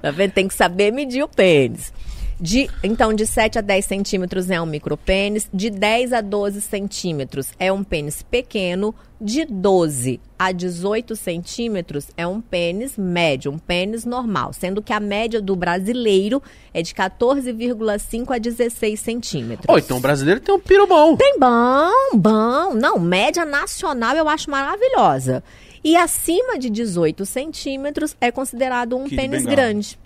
Tá 0.00 0.10
vendo? 0.10 0.32
Tem 0.32 0.46
que 0.48 0.54
saber 0.54 0.92
medir 0.92 1.22
o 1.22 1.28
pênis. 1.28 1.92
De, 2.40 2.70
então, 2.84 3.12
de 3.12 3.26
7 3.26 3.58
a 3.58 3.60
10 3.60 3.84
centímetros 3.84 4.48
é 4.48 4.60
um 4.60 4.66
micropênis, 4.66 5.48
de 5.52 5.70
10 5.70 6.12
a 6.12 6.20
12 6.20 6.60
centímetros 6.60 7.48
é 7.58 7.72
um 7.72 7.82
pênis 7.82 8.22
pequeno, 8.22 8.94
de 9.20 9.44
12 9.44 10.20
a 10.38 10.52
18 10.52 11.16
centímetros 11.16 12.06
é 12.16 12.24
um 12.24 12.40
pênis 12.40 12.96
médio, 12.96 13.50
um 13.50 13.58
pênis 13.58 14.04
normal, 14.04 14.52
sendo 14.52 14.80
que 14.80 14.92
a 14.92 15.00
média 15.00 15.42
do 15.42 15.56
brasileiro 15.56 16.40
é 16.72 16.80
de 16.80 16.94
14,5 16.94 18.32
a 18.32 18.38
16 18.38 19.00
centímetros. 19.00 19.66
Ô, 19.68 19.76
então 19.76 19.96
o 19.96 20.00
brasileiro 20.00 20.40
tem 20.40 20.54
um 20.54 20.60
piro 20.60 20.86
bom. 20.86 21.16
Tem 21.16 21.36
bom, 21.40 21.90
bom. 22.14 22.74
Não, 22.74 23.00
média 23.00 23.44
nacional 23.44 24.14
eu 24.14 24.28
acho 24.28 24.48
maravilhosa. 24.48 25.42
E 25.82 25.96
acima 25.96 26.56
de 26.56 26.70
18 26.70 27.26
centímetros 27.26 28.16
é 28.20 28.30
considerado 28.30 28.96
um 28.96 29.04
Kid 29.04 29.16
pênis 29.16 29.44
Bengala. 29.44 29.56
grande. 29.56 29.98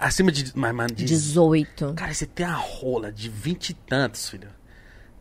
Acima 0.00 0.30
de. 0.30 0.52
Mas, 0.54 0.74
mano, 0.74 0.94
de 0.94 1.04
18. 1.04 1.94
Cara, 1.94 2.12
você 2.12 2.26
tem 2.26 2.44
a 2.46 2.54
rola 2.54 3.10
de 3.10 3.28
vinte 3.28 3.70
e 3.70 3.74
tantos, 3.74 4.28
filho. 4.28 4.48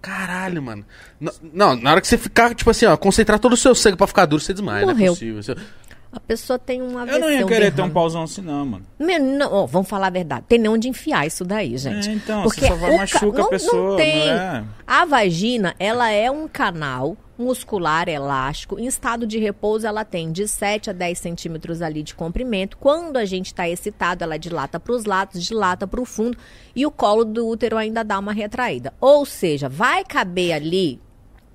Caralho, 0.01 0.61
mano. 0.61 0.85
N- 1.19 1.31
Não, 1.53 1.75
na 1.75 1.91
hora 1.91 2.01
que 2.01 2.07
você 2.07 2.17
ficar, 2.17 2.53
tipo 2.53 2.69
assim, 2.69 2.85
ó, 2.85 2.95
concentrar 2.95 3.39
todo 3.39 3.53
o 3.53 3.57
seu 3.57 3.73
sangue 3.73 3.97
pra 3.97 4.07
ficar 4.07 4.25
duro, 4.25 4.41
você 4.41 4.53
desmaia, 4.53 4.85
não 4.85 4.91
é 4.91 4.93
Morreu. 4.93 5.13
possível. 5.13 5.41
Você- 5.43 5.55
A 6.11 6.19
pessoa 6.19 6.57
tem 6.57 6.81
um 6.81 6.97
AVC, 6.97 7.15
Eu 7.15 7.19
não 7.19 7.29
ia 7.31 7.45
um 7.45 7.47
querer 7.47 7.65
ter 7.65 7.71
um 7.73 7.75
derrame. 7.75 7.93
pauzão 7.93 8.23
assim, 8.23 8.41
não, 8.41 8.65
mano. 8.65 8.85
Meu, 8.97 9.19
não, 9.19 9.51
ó, 9.51 9.65
vamos 9.65 9.89
falar 9.89 10.07
a 10.07 10.09
verdade. 10.11 10.45
Tem 10.47 10.57
nem 10.57 10.69
onde 10.71 10.87
enfiar 10.87 11.25
isso 11.27 11.43
daí, 11.43 11.77
gente. 11.77 12.09
É, 12.09 12.13
então, 12.13 12.43
Porque 12.43 12.61
você 12.61 12.67
só 12.67 12.75
vai 12.75 12.89
o 12.89 12.93
ca- 12.93 12.97
machuca 12.99 13.39
a 13.39 13.41
não, 13.43 13.49
pessoa, 13.49 13.89
Não 13.91 13.97
tem. 13.97 14.25
não 14.27 14.33
é? 14.33 14.63
A 14.85 15.05
vagina, 15.05 15.75
ela 15.79 16.09
é 16.09 16.31
um 16.31 16.47
canal 16.47 17.17
muscular 17.37 18.09
elástico. 18.09 18.79
Em 18.79 18.87
estado 18.87 19.27
de 19.27 19.37
repouso, 19.37 19.85
ela 19.85 20.03
tem 20.03 20.31
de 20.31 20.47
7 20.47 20.89
a 20.89 20.93
10 20.93 21.19
centímetros 21.19 21.81
ali 21.81 22.01
de 22.01 22.15
comprimento. 22.15 22.77
Quando 22.77 23.17
a 23.17 23.25
gente 23.25 23.47
está 23.47 23.69
excitado, 23.69 24.23
ela 24.23 24.37
dilata 24.37 24.79
para 24.79 24.93
os 24.93 25.05
lados, 25.05 25.43
dilata 25.43 25.87
para 25.87 26.01
o 26.01 26.05
fundo. 26.05 26.37
E 26.75 26.85
o 26.85 26.91
colo 26.91 27.23
do 27.23 27.47
útero 27.47 27.77
ainda 27.77 28.03
dá 28.03 28.17
uma 28.17 28.33
retraída. 28.33 28.93
Ou 28.99 29.25
seja, 29.25 29.69
vai 29.69 30.03
caber 30.03 30.53
ali, 30.53 30.99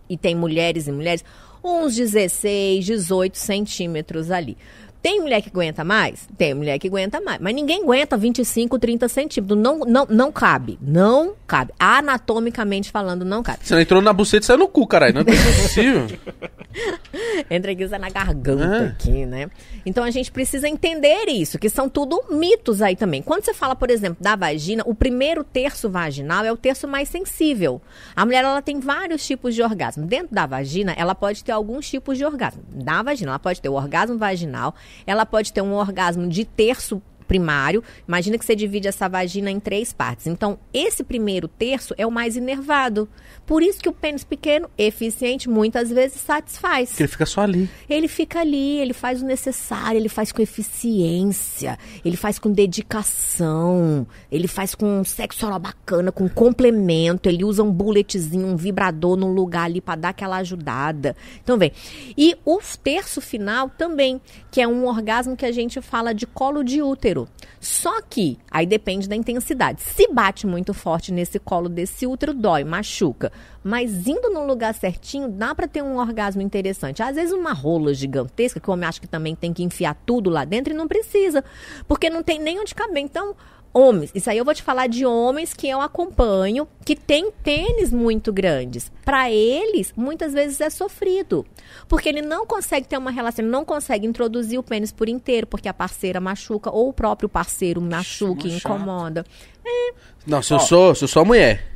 e 0.09 0.17
tem 0.17 0.35
mulheres 0.35 0.87
e 0.87 0.93
mulheres, 0.93 1.25
uns 1.65 1.95
16, 1.97 2.85
18 2.85 3.39
centímetros 3.39 4.31
ali. 4.31 4.57
Tem 5.03 5.20
mulher 5.20 5.43
que 5.43 5.49
aguenta 5.49 5.83
mais? 5.83 6.29
Tem 6.39 6.55
mulher 6.55 6.79
que 6.79 6.87
aguenta 6.87 7.20
mais. 7.20 7.41
Mas 7.41 7.55
ninguém 7.55 7.83
aguenta 7.83 8.16
25, 8.16 8.79
30 8.79 9.09
centímetros. 9.09 9.59
Não, 9.59 9.81
não, 9.81 10.07
não 10.09 10.31
cabe. 10.31 10.79
Não 10.81 11.35
cabe. 11.47 11.73
Anatomicamente 11.79 12.91
falando, 12.91 13.24
não 13.24 13.43
cabe. 13.43 13.59
Você 13.62 13.74
não 13.74 13.81
entrou 13.81 14.01
na 14.01 14.12
buceta 14.12 14.45
e 14.45 14.47
saiu 14.47 14.59
no 14.59 14.69
cu, 14.69 14.87
caralho. 14.87 15.15
Não 15.15 15.20
é 15.23 15.24
possível. 15.24 16.07
Entra 17.51 17.73
na 17.99 18.09
garganta 18.09 18.65
É. 18.65 18.87
aqui, 18.89 19.27
né? 19.27 19.51
Então 19.85 20.05
a 20.05 20.11
gente 20.11 20.31
precisa 20.31 20.69
entender 20.69 21.29
isso, 21.29 21.59
que 21.59 21.69
são 21.69 21.89
tudo 21.89 22.23
mitos 22.31 22.81
aí 22.81 22.95
também. 22.97 23.20
Quando 23.23 23.45
você 23.45 23.53
fala, 23.53 23.74
por 23.74 23.91
exemplo, 23.91 24.23
da 24.23 24.37
vagina, 24.37 24.83
o 24.87 24.95
primeiro 24.95 25.43
terço 25.45 25.91
vaginal 25.91 26.45
é 26.45 26.53
o 26.53 26.57
terço 26.57 26.87
mais 26.87 27.09
sensível. 27.09 27.83
A 28.15 28.24
mulher, 28.24 28.45
ela 28.45 28.62
tem 28.62 28.79
vários 28.81 29.27
tipos 29.27 29.55
de 29.55 29.62
orgasmo. 29.62 30.07
Dentro 30.07 30.35
da 30.35 30.47
vagina, 30.47 30.93
ela 30.97 31.15
pode 31.15 31.43
ter 31.45 31.53
alguns 31.53 31.89
tipos 31.89 32.16
de 32.16 32.24
orgasmo. 32.24 32.62
Na 32.73 33.03
vagina, 33.03 33.33
ela 33.33 33.39
pode 33.39 33.61
ter 33.61 33.69
o 33.69 33.74
orgasmo 33.74 34.16
vaginal, 34.16 34.74
ela 35.06 35.27
pode 35.27 35.52
ter 35.52 35.62
um 35.62 35.74
orgasmo 35.74 36.28
de 36.28 36.44
terço 36.44 37.02
primário. 37.33 37.83
Imagina 38.07 38.37
que 38.37 38.45
você 38.45 38.55
divide 38.55 38.89
essa 38.89 39.09
vagina 39.09 39.51
em 39.51 39.59
três 39.59 39.91
partes. 39.91 40.27
Então, 40.27 40.59
esse 40.71 41.03
primeiro 41.03 41.49
terço 41.49 41.95
é 41.97 42.07
o 42.07 42.11
mais 42.11 42.37
inervado. 42.37 43.09
Por 43.47 43.63
isso 43.63 43.81
que 43.81 43.89
o 43.89 43.93
pênis 43.93 44.23
pequeno, 44.23 44.69
eficiente, 44.77 45.49
muitas 45.49 45.89
vezes 45.89 46.21
satisfaz. 46.21 46.91
Porque 46.91 47.05
ele 47.05 47.09
fica 47.09 47.25
só 47.25 47.41
ali. 47.41 47.71
Ele 47.89 48.07
fica 48.07 48.41
ali, 48.41 48.77
ele 48.77 48.93
faz 48.93 49.23
o 49.23 49.25
necessário, 49.25 49.99
ele 49.99 50.11
faz 50.11 50.31
com 50.31 50.43
eficiência, 50.43 51.79
ele 52.05 52.19
faz 52.19 52.39
com 52.39 52.53
dedicação, 52.53 54.07
ele 54.31 54.47
faz 54.47 54.75
com 54.75 55.03
sexo 55.03 55.47
oral 55.47 55.59
bacana, 55.59 56.13
com 56.13 56.29
complemento, 56.29 57.31
ele 57.31 57.45
usa 57.45 57.63
um 57.63 57.73
bulletzinho, 57.73 58.47
um 58.47 58.57
vibrador 58.57 59.17
no 59.17 59.33
lugar 59.33 59.65
ali 59.65 59.81
para 59.81 59.99
dar 59.99 60.09
aquela 60.11 60.37
ajudada. 60.37 61.17
Então 61.43 61.57
vem. 61.57 61.73
E 62.15 62.37
o 62.45 62.59
terço 62.83 63.23
final 63.23 63.71
também, 63.71 64.21
que 64.51 64.61
é 64.61 64.69
um 64.69 64.87
orgasmo 64.87 65.35
que 65.35 65.47
a 65.47 65.53
gente 65.53 65.81
fala 65.81 66.13
de 66.13 66.27
colo 66.27 66.63
de 66.63 66.83
útero. 66.83 67.22
Só 67.61 68.03
que 68.03 68.39
aí 68.51 68.66
depende 68.66 69.09
da 69.09 69.16
intensidade. 69.16 69.82
Se 69.82 70.09
bate 70.09 70.47
muito 70.47 70.74
forte 70.74 71.12
nesse 71.12 71.39
colo 71.39 71.69
desse 71.69 72.07
útero, 72.07 72.35
dói, 72.35 72.65
machuca. 72.65 73.32
Mas 73.62 74.07
indo 74.07 74.31
no 74.31 74.44
lugar 74.47 74.74
certinho, 74.74 75.28
dá 75.28 75.55
pra 75.55 75.69
ter 75.69 75.82
um 75.82 75.99
orgasmo 75.99 76.43
interessante. 76.43 77.03
Às 77.03 77.16
vezes 77.16 77.32
uma 77.32 77.53
rola 77.53 77.94
gigantesca, 77.94 78.59
que 78.59 78.69
o 78.69 78.73
homem 78.73 78.89
acha 78.89 79.01
que 79.01 79.07
também 79.07 79.35
tem 79.35 79.53
que 79.53 79.62
enfiar 79.62 79.94
tudo 80.07 80.31
lá 80.31 80.44
dentro 80.44 80.73
e 80.73 80.77
não 80.77 80.89
precisa. 80.89 81.44
Porque 81.86 82.11
não 82.11 82.23
tem 82.23 82.39
nem 82.39 82.59
onde 82.59 82.74
caber. 82.74 83.03
Então, 83.03 83.36
homens, 83.73 84.11
isso 84.15 84.28
aí 84.28 84.39
eu 84.39 84.44
vou 84.44 84.55
te 84.55 84.62
falar 84.62 84.86
de 84.86 85.07
homens 85.07 85.55
que 85.55 85.69
eu 85.69 85.81
acompanho, 85.81 86.69
que 86.85 86.94
têm 86.94 87.31
pênis 87.31 87.93
muito 87.93 88.32
grandes. 88.32 88.90
Pra 89.05 89.31
eles, 89.31 89.93
muitas 89.97 90.32
vezes 90.32 90.61
é 90.61 90.70
sofrido. 90.70 91.44
Porque 91.89 92.09
ele 92.09 92.23
não 92.23 92.47
consegue 92.47 92.86
ter 92.86 92.99
uma 92.99 93.11
relação, 93.11 93.44
ele 93.44 93.53
não 93.53 93.65
consegue 93.65 94.07
introduzir 94.07 94.59
o 94.59 94.62
pênis 94.62 94.93
por 94.93 95.09
inteiro, 95.09 95.47
porque 95.47 95.69
a 95.69 95.74
parceira 95.74 96.20
machuca, 96.20 96.70
ou 96.70 96.89
o 96.89 96.93
próprio 96.93 97.28
parceiro 97.28 97.81
machuca 97.81 98.47
e 98.47 98.51
chato. 98.51 98.73
incomoda. 98.73 99.24
Não, 100.27 100.43
se 100.43 100.53
eu 100.53 100.61
sou, 100.61 100.94
se 100.94 101.05
eu 101.05 101.09
sou 101.09 101.23
a 101.23 101.24
mulher, 101.24 101.66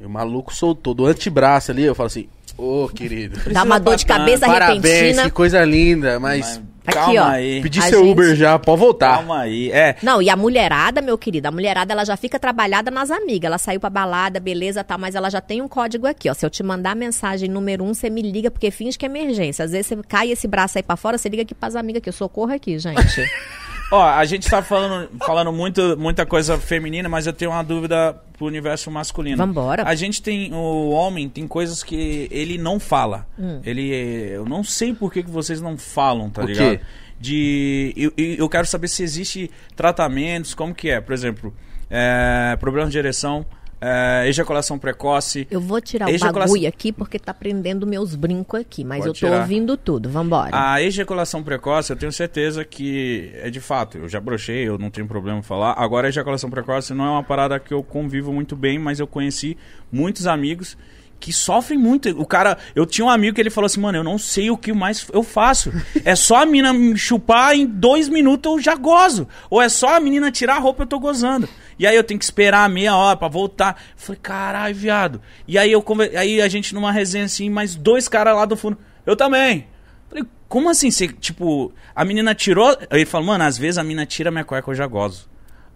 e 0.00 0.06
o 0.06 0.10
maluco 0.10 0.54
soltou 0.54 0.94
do 0.94 1.06
antebraço 1.06 1.70
ali, 1.70 1.84
eu 1.84 1.94
falo 1.94 2.06
assim, 2.06 2.28
ô 2.56 2.88
querido. 2.88 3.38
Dá 3.52 3.62
uma 3.62 3.78
dor 3.78 3.96
de 3.96 4.06
cabeça 4.06 4.46
Parabéns, 4.46 4.82
repentina. 4.82 5.24
que 5.24 5.30
coisa 5.30 5.64
linda, 5.64 6.18
mas 6.20 6.60
Aqui, 6.86 6.98
Calma 6.98 7.20
ó. 7.22 7.24
aí. 7.30 7.62
pedi 7.62 7.78
A 7.78 7.82
seu 7.84 8.00
gente- 8.00 8.12
Uber 8.12 8.36
já, 8.36 8.58
pode 8.58 8.78
voltar. 8.78 9.14
Calma 9.16 9.40
aí. 9.40 9.72
É, 9.72 9.96
Não, 10.02 10.20
e 10.20 10.28
a 10.28 10.36
mulherada, 10.36 11.00
meu 11.00 11.16
querido, 11.16 11.48
a 11.48 11.50
mulherada 11.50 11.94
ela 11.94 12.04
já 12.04 12.14
fica 12.14 12.38
trabalhada 12.38 12.90
nas 12.90 13.10
amigas. 13.10 13.46
Ela 13.48 13.56
saiu 13.56 13.80
pra 13.80 13.88
balada, 13.88 14.38
beleza, 14.38 14.84
tá, 14.84 14.98
mas 14.98 15.14
ela 15.14 15.30
já 15.30 15.40
tem 15.40 15.62
um 15.62 15.68
código 15.68 16.06
aqui, 16.06 16.28
ó. 16.28 16.34
Se 16.34 16.44
eu 16.44 16.50
te 16.50 16.62
mandar 16.62 16.94
mensagem 16.94 17.48
número 17.48 17.82
um, 17.82 17.94
você 17.94 18.10
me 18.10 18.20
liga, 18.20 18.50
porque 18.50 18.70
finge 18.70 18.98
que 18.98 19.06
é 19.06 19.08
emergência. 19.08 19.64
Às 19.64 19.70
vezes 19.70 19.86
você 19.86 19.96
cai 20.06 20.30
esse 20.30 20.46
braço 20.46 20.76
aí 20.76 20.82
pra 20.82 20.94
fora, 20.94 21.16
você 21.16 21.26
liga 21.30 21.42
aqui 21.42 21.54
pras 21.54 21.74
amigas 21.74 22.00
aqui. 22.02 22.10
Eu 22.10 22.12
socorro 22.12 22.52
aqui, 22.52 22.78
gente. 22.78 23.00
Ó, 23.90 24.02
a 24.02 24.24
gente 24.24 24.48
tá 24.48 24.62
falando, 24.62 25.08
falando 25.24 25.52
muito, 25.52 25.96
muita 25.98 26.24
coisa 26.26 26.58
feminina, 26.58 27.08
mas 27.08 27.26
eu 27.26 27.32
tenho 27.32 27.50
uma 27.50 27.62
dúvida 27.62 28.14
pro 28.36 28.46
universo 28.46 28.90
masculino. 28.90 29.36
Vambora. 29.36 29.84
A 29.86 29.94
gente 29.94 30.22
tem, 30.22 30.52
o 30.52 30.90
homem 30.90 31.28
tem 31.28 31.46
coisas 31.46 31.82
que 31.82 32.26
ele 32.30 32.58
não 32.58 32.80
fala. 32.80 33.26
Hum. 33.38 33.60
Ele, 33.64 33.90
eu 34.32 34.44
não 34.44 34.64
sei 34.64 34.92
por 34.94 35.12
que, 35.12 35.22
que 35.22 35.30
vocês 35.30 35.60
não 35.60 35.76
falam, 35.78 36.30
tá 36.30 36.42
O 36.42 36.46
ligado? 36.46 36.78
quê? 36.78 36.80
De, 37.20 37.94
eu, 37.96 38.12
eu 38.16 38.34
eu 38.34 38.48
quero 38.48 38.66
saber 38.66 38.88
se 38.88 39.02
existe 39.02 39.50
tratamentos, 39.76 40.52
como 40.54 40.74
que 40.74 40.90
é, 40.90 41.00
por 41.00 41.12
exemplo, 41.12 41.54
é, 41.88 42.56
problemas 42.58 42.90
de 42.90 42.98
ereção, 42.98 43.46
é, 43.80 44.24
ejaculação 44.28 44.78
precoce. 44.78 45.46
Eu 45.50 45.60
vou 45.60 45.80
tirar 45.80 46.08
Ejaculação- 46.10 46.52
o 46.52 46.54
bagulho 46.54 46.68
aqui 46.68 46.92
porque 46.92 47.18
tá 47.18 47.34
prendendo 47.34 47.86
meus 47.86 48.14
brincos 48.14 48.60
aqui, 48.60 48.84
mas 48.84 48.98
Pode 48.98 49.08
eu 49.08 49.12
tô 49.14 49.18
tirar. 49.26 49.40
ouvindo 49.40 49.76
tudo. 49.76 50.08
Vambora. 50.08 50.50
A 50.52 50.80
ejaculação 50.82 51.42
precoce, 51.42 51.92
eu 51.92 51.96
tenho 51.96 52.12
certeza 52.12 52.64
que 52.64 53.30
é 53.34 53.50
de 53.50 53.60
fato. 53.60 53.98
Eu 53.98 54.08
já 54.08 54.20
brochei, 54.20 54.66
eu 54.66 54.78
não 54.78 54.90
tenho 54.90 55.06
problema 55.06 55.38
em 55.38 55.42
falar. 55.42 55.74
Agora, 55.76 56.06
a 56.06 56.10
ejaculação 56.10 56.48
precoce 56.50 56.94
não 56.94 57.04
é 57.04 57.10
uma 57.10 57.22
parada 57.22 57.58
que 57.58 57.74
eu 57.74 57.82
convivo 57.82 58.32
muito 58.32 58.56
bem, 58.56 58.78
mas 58.78 59.00
eu 59.00 59.06
conheci 59.06 59.56
muitos 59.92 60.26
amigos 60.26 60.76
que 61.24 61.32
sofrem 61.32 61.78
muito. 61.78 62.10
O 62.20 62.26
cara, 62.26 62.58
eu 62.74 62.84
tinha 62.84 63.06
um 63.06 63.08
amigo 63.08 63.34
que 63.34 63.40
ele 63.40 63.48
falou 63.48 63.64
assim, 63.64 63.80
mano, 63.80 63.96
eu 63.96 64.04
não 64.04 64.18
sei 64.18 64.50
o 64.50 64.58
que 64.58 64.74
mais 64.74 65.06
eu 65.10 65.22
faço. 65.22 65.72
É 66.04 66.14
só 66.14 66.42
a 66.42 66.46
menina 66.46 66.72
me 66.72 66.98
chupar 66.98 67.54
em 67.54 67.64
dois 67.64 68.10
minutos 68.10 68.52
eu 68.52 68.60
já 68.60 68.74
gozo. 68.74 69.26
Ou 69.48 69.62
é 69.62 69.70
só 69.70 69.96
a 69.96 70.00
menina 70.00 70.30
tirar 70.30 70.56
a 70.56 70.58
roupa 70.58 70.82
eu 70.82 70.86
tô 70.86 70.98
gozando. 70.98 71.48
E 71.78 71.86
aí 71.86 71.96
eu 71.96 72.04
tenho 72.04 72.18
que 72.18 72.24
esperar 72.24 72.68
meia 72.68 72.94
hora 72.94 73.16
pra 73.16 73.26
voltar. 73.26 73.80
Eu 73.96 74.02
falei, 74.02 74.20
caralho, 74.22 74.74
viado. 74.74 75.22
E 75.48 75.56
aí 75.56 75.72
eu 75.72 75.80
conver... 75.80 76.14
aí 76.14 76.42
a 76.42 76.48
gente 76.48 76.74
numa 76.74 76.92
resenha 76.92 77.24
assim, 77.24 77.48
mais 77.48 77.74
dois 77.74 78.06
caras 78.06 78.36
lá 78.36 78.44
do 78.44 78.54
fundo. 78.54 78.76
Eu 79.06 79.16
também. 79.16 79.66
Falei, 80.10 80.24
como 80.46 80.68
assim? 80.68 80.90
Você, 80.90 81.08
tipo, 81.08 81.72
a 81.94 82.04
menina 82.04 82.34
tirou. 82.34 82.68
Aí 82.68 82.98
ele 82.98 83.06
falou, 83.06 83.28
mano, 83.28 83.44
às 83.44 83.56
vezes 83.56 83.78
a 83.78 83.82
menina 83.82 84.04
tira 84.04 84.30
minha 84.30 84.44
cueca, 84.44 84.70
eu 84.70 84.74
já 84.74 84.86
gozo. 84.86 85.26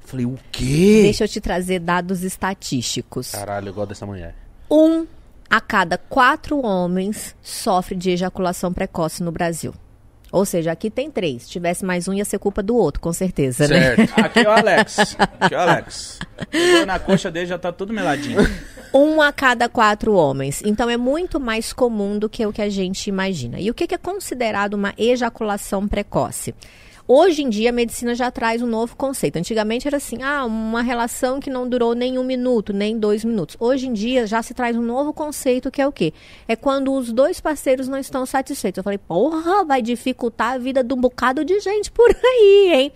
Falei, 0.00 0.26
o 0.26 0.38
quê? 0.52 1.00
Deixa 1.04 1.24
eu 1.24 1.28
te 1.28 1.40
trazer 1.40 1.78
dados 1.78 2.22
estatísticos. 2.22 3.30
Caralho, 3.30 3.68
eu 3.68 3.74
gosto 3.74 3.88
dessa 3.88 4.04
mulher. 4.04 4.34
Um 4.70 5.06
a 5.50 5.60
cada 5.60 5.96
quatro 5.96 6.64
homens 6.64 7.34
sofre 7.42 7.94
de 7.94 8.10
ejaculação 8.10 8.72
precoce 8.72 9.22
no 9.22 9.32
Brasil. 9.32 9.74
Ou 10.30 10.44
seja, 10.44 10.72
aqui 10.72 10.90
tem 10.90 11.10
três. 11.10 11.44
Se 11.44 11.50
tivesse 11.50 11.84
mais 11.84 12.06
um, 12.06 12.12
ia 12.12 12.24
ser 12.24 12.38
culpa 12.38 12.62
do 12.62 12.76
outro, 12.76 13.00
com 13.00 13.12
certeza, 13.12 13.66
né? 13.66 13.96
Certo. 13.96 14.12
Aqui 14.20 14.40
é 14.40 14.48
o 14.48 14.50
Alex. 14.50 15.16
Aqui 15.18 15.54
é 15.54 15.56
o 15.56 15.60
Alex. 15.60 16.18
Na 16.86 16.98
coxa 16.98 17.30
dele 17.30 17.46
já 17.46 17.58
tá 17.58 17.72
tudo 17.72 17.94
meladinho. 17.94 18.38
Um 18.92 19.22
a 19.22 19.32
cada 19.32 19.68
quatro 19.68 20.12
homens. 20.12 20.62
Então 20.64 20.90
é 20.90 20.98
muito 20.98 21.40
mais 21.40 21.72
comum 21.72 22.18
do 22.18 22.28
que 22.28 22.44
o 22.44 22.52
que 22.52 22.60
a 22.60 22.68
gente 22.68 23.06
imagina. 23.06 23.58
E 23.58 23.70
o 23.70 23.74
que 23.74 23.94
é 23.94 23.98
considerado 23.98 24.74
uma 24.74 24.92
ejaculação 24.98 25.88
precoce? 25.88 26.54
Hoje 27.10 27.42
em 27.42 27.48
dia 27.48 27.70
a 27.70 27.72
medicina 27.72 28.14
já 28.14 28.30
traz 28.30 28.60
um 28.60 28.66
novo 28.66 28.94
conceito. 28.94 29.36
Antigamente 29.38 29.88
era 29.88 29.96
assim, 29.96 30.22
ah, 30.22 30.44
uma 30.44 30.82
relação 30.82 31.40
que 31.40 31.48
não 31.48 31.66
durou 31.66 31.94
nem 31.94 32.18
um 32.18 32.22
minuto, 32.24 32.70
nem 32.70 32.98
dois 32.98 33.24
minutos. 33.24 33.56
Hoje 33.58 33.86
em 33.88 33.94
dia 33.94 34.26
já 34.26 34.42
se 34.42 34.52
traz 34.52 34.76
um 34.76 34.82
novo 34.82 35.14
conceito 35.14 35.70
que 35.70 35.80
é 35.80 35.86
o 35.88 35.92
quê? 35.92 36.12
É 36.46 36.54
quando 36.54 36.92
os 36.92 37.10
dois 37.10 37.40
parceiros 37.40 37.88
não 37.88 37.96
estão 37.98 38.26
satisfeitos. 38.26 38.76
Eu 38.76 38.84
falei, 38.84 38.98
porra, 38.98 39.64
vai 39.64 39.80
dificultar 39.80 40.52
a 40.52 40.58
vida 40.58 40.84
de 40.84 40.92
um 40.92 40.98
bocado 40.98 41.46
de 41.46 41.58
gente 41.60 41.90
por 41.90 42.10
aí, 42.22 42.70
hein? 42.74 42.92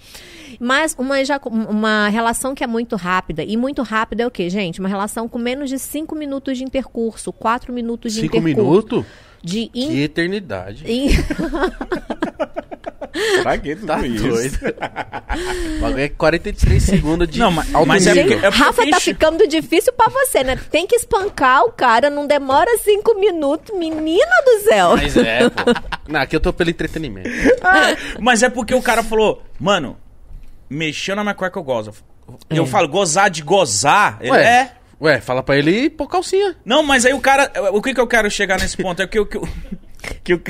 Mas 0.61 0.95
uma, 0.99 1.19
ejacu- 1.19 1.49
uma 1.49 2.09
relação 2.11 2.55
que 2.55 2.63
é 2.63 2.67
muito 2.67 2.97
rápida, 2.97 3.43
e 3.43 3.57
muito 3.57 3.81
rápida 3.81 4.25
é 4.25 4.27
o 4.27 4.31
quê, 4.31 4.51
gente? 4.51 4.79
Uma 4.79 4.91
relação 4.91 5.27
com 5.27 5.39
menos 5.39 5.71
de 5.71 5.79
cinco 5.79 6.15
minutos 6.15 6.59
de 6.59 6.65
intercurso, 6.65 7.33
quatro 7.33 7.73
minutos 7.73 8.13
de 8.13 8.21
Cinco 8.21 8.37
intercurso. 8.37 8.67
minutos? 8.69 9.05
De 9.43 9.71
in- 9.75 9.89
Que 9.89 10.03
eternidade. 10.03 10.85
in- 10.87 11.09
Pra 13.43 13.59
que 13.59 13.75
tudo 13.77 13.87
Tá 13.87 14.07
isso? 14.07 14.27
doido. 14.29 14.59
O 15.77 15.81
bagulho 15.83 16.01
é 16.03 16.09
43 16.09 16.83
segundos 16.83 17.29
de 17.29 17.39
Não, 17.39 17.51
mas- 17.51 17.69
mas 17.87 18.07
é 18.07 18.15
porque- 18.15 18.35
é 18.35 18.41
porque 18.51 18.57
Rafa, 18.63 18.91
tá 18.91 19.01
ficando 19.01 19.47
difícil 19.47 19.93
pra 19.93 20.09
você, 20.09 20.43
né? 20.43 20.59
Tem 20.71 20.87
que 20.87 20.97
espancar 20.97 21.65
o 21.65 21.73
cara, 21.73 22.09
não 22.11 22.27
demora 22.27 22.77
cinco 22.79 23.15
minutos. 23.19 23.77
Menina 23.77 24.43
do 24.45 24.61
céu. 24.65 24.97
Mas 24.97 25.17
é, 25.17 25.49
pô. 25.51 25.63
Não, 26.09 26.21
aqui 26.21 26.35
eu 26.37 26.41
tô 26.41 26.53
pelo 26.53 26.71
entretenimento. 26.71 27.29
Ah, 27.63 27.97
mas 28.21 28.43
é 28.43 28.49
porque 28.49 28.75
o 28.75 28.83
cara 28.83 29.03
falou, 29.03 29.43
mano, 29.61 29.97
mexeu 30.71 31.15
na 31.17 31.23
minha 31.23 31.35
cueca 31.35 31.59
eu 31.59 31.63
gozo. 31.63 31.93
Eu 32.49 32.67
falo, 32.67 32.89
gozar 32.89 33.29
de 33.31 33.43
gozar. 33.43 34.19
Ele, 34.21 34.31
Ué, 34.31 34.43
é. 34.45 34.73
ué, 35.01 35.21
fala 35.21 35.43
pra 35.43 35.57
ele 35.57 35.91
pôr 35.91 36.07
calcinha. 36.09 36.57
Não, 36.65 36.83
mas 36.83 37.05
aí 37.05 37.13
o 37.13 37.21
cara. 37.21 37.51
O 37.73 37.83
que, 37.83 37.93
que 37.93 38.01
eu 38.01 38.07
quero 38.07 38.31
chegar 38.31 38.59
nesse 38.59 38.77
ponto? 38.77 39.03
É 39.03 39.07
que, 39.07 39.23
que, 39.25 39.39
o- 39.39 39.49
que, 40.25 40.35
o, 40.35 40.41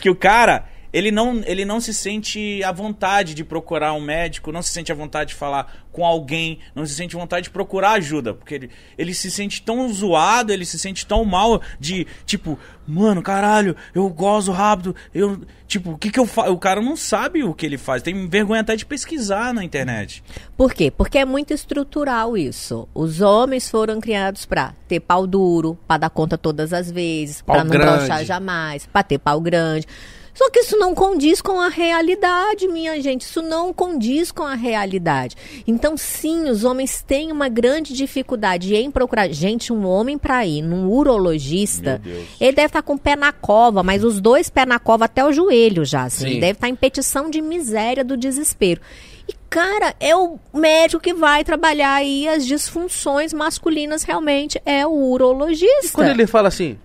que 0.00 0.10
o 0.10 0.14
cara. 0.14 0.64
Ele 0.92 1.10
não, 1.10 1.40
ele 1.46 1.64
não 1.64 1.80
se 1.80 1.94
sente 1.94 2.62
à 2.62 2.70
vontade 2.70 3.34
de 3.34 3.42
procurar 3.44 3.94
um 3.94 4.00
médico, 4.00 4.52
não 4.52 4.60
se 4.62 4.70
sente 4.70 4.92
à 4.92 4.94
vontade 4.94 5.30
de 5.30 5.34
falar 5.36 5.84
com 5.90 6.04
alguém, 6.04 6.58
não 6.74 6.84
se 6.84 6.94
sente 6.94 7.16
à 7.16 7.18
vontade 7.18 7.44
de 7.44 7.50
procurar 7.50 7.92
ajuda. 7.92 8.34
Porque 8.34 8.54
ele, 8.54 8.70
ele 8.98 9.14
se 9.14 9.30
sente 9.30 9.62
tão 9.62 9.90
zoado, 9.92 10.52
ele 10.52 10.64
se 10.66 10.78
sente 10.78 11.06
tão 11.06 11.24
mal 11.24 11.62
de, 11.80 12.06
tipo, 12.26 12.58
mano, 12.86 13.22
caralho, 13.22 13.74
eu 13.94 14.08
gozo 14.10 14.52
rápido, 14.52 14.94
eu. 15.14 15.40
Tipo, 15.66 15.92
o 15.92 15.98
que, 15.98 16.10
que 16.10 16.20
eu 16.20 16.26
faço? 16.26 16.52
O 16.52 16.58
cara 16.58 16.82
não 16.82 16.94
sabe 16.96 17.42
o 17.42 17.54
que 17.54 17.64
ele 17.64 17.78
faz, 17.78 18.02
tem 18.02 18.28
vergonha 18.28 18.60
até 18.60 18.76
de 18.76 18.84
pesquisar 18.84 19.54
na 19.54 19.64
internet. 19.64 20.22
Por 20.54 20.74
quê? 20.74 20.90
Porque 20.90 21.16
é 21.16 21.24
muito 21.24 21.54
estrutural 21.54 22.36
isso. 22.36 22.86
Os 22.94 23.22
homens 23.22 23.70
foram 23.70 23.98
criados 23.98 24.44
pra 24.44 24.74
ter 24.86 25.00
pau 25.00 25.26
duro, 25.26 25.78
pra 25.88 25.96
dar 25.96 26.10
conta 26.10 26.36
todas 26.36 26.74
as 26.74 26.90
vezes, 26.90 27.40
Pau 27.40 27.54
pra 27.56 27.64
não 27.64 27.70
grande. 27.70 27.96
brochar 27.96 28.22
jamais, 28.26 28.84
pra 28.84 29.02
ter 29.02 29.16
pau 29.18 29.40
grande. 29.40 29.86
Só 30.34 30.48
que 30.50 30.60
isso 30.60 30.78
não 30.78 30.94
condiz 30.94 31.42
com 31.42 31.60
a 31.60 31.68
realidade, 31.68 32.66
minha 32.66 33.00
gente. 33.02 33.22
Isso 33.22 33.42
não 33.42 33.72
condiz 33.72 34.32
com 34.32 34.42
a 34.42 34.54
realidade. 34.54 35.36
Então, 35.66 35.96
sim, 35.96 36.48
os 36.48 36.64
homens 36.64 37.02
têm 37.02 37.30
uma 37.30 37.48
grande 37.48 37.92
dificuldade 37.92 38.74
em 38.74 38.90
procurar. 38.90 39.28
Gente, 39.28 39.72
um 39.72 39.86
homem 39.86 40.16
pra 40.16 40.46
ir 40.46 40.62
num 40.62 40.88
urologista, 40.88 42.00
ele 42.40 42.52
deve 42.52 42.66
estar 42.68 42.82
com 42.82 42.94
o 42.94 42.98
pé 42.98 43.14
na 43.14 43.32
cova, 43.32 43.82
mas 43.82 44.02
os 44.02 44.20
dois 44.20 44.48
pés 44.48 44.66
na 44.66 44.78
cova 44.78 45.04
até 45.04 45.24
o 45.24 45.32
joelho 45.32 45.84
já. 45.84 46.04
Assim. 46.04 46.24
Sim. 46.24 46.30
Ele 46.30 46.40
deve 46.40 46.52
estar 46.52 46.68
em 46.68 46.74
petição 46.74 47.28
de 47.28 47.42
miséria 47.42 48.02
do 48.02 48.16
desespero. 48.16 48.80
E, 49.28 49.34
cara, 49.50 49.94
é 50.00 50.16
o 50.16 50.38
médico 50.52 51.02
que 51.02 51.12
vai 51.12 51.44
trabalhar 51.44 51.94
aí 51.94 52.26
as 52.26 52.46
disfunções 52.46 53.32
masculinas 53.32 54.02
realmente, 54.02 54.60
é 54.64 54.86
o 54.86 54.90
urologista. 54.90 55.86
E 55.86 55.90
quando 55.90 56.08
ele 56.08 56.26
fala 56.26 56.48
assim, 56.48 56.78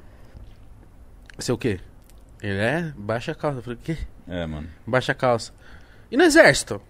você 1.38 1.52
o 1.52 1.58
quê? 1.58 1.80
Ele 2.42 2.60
é? 2.60 2.94
Baixa 2.96 3.32
a 3.32 3.36
calça. 3.36 3.60
Eu 3.60 3.64
falei, 3.64 3.78
o 3.82 3.82
quê? 3.84 3.98
É, 4.28 4.46
mano. 4.46 4.68
Baixa 4.86 5.12
a 5.12 5.16
calça. 5.16 5.52
E 6.12 6.18
no 6.18 6.24
exército? 6.24 6.82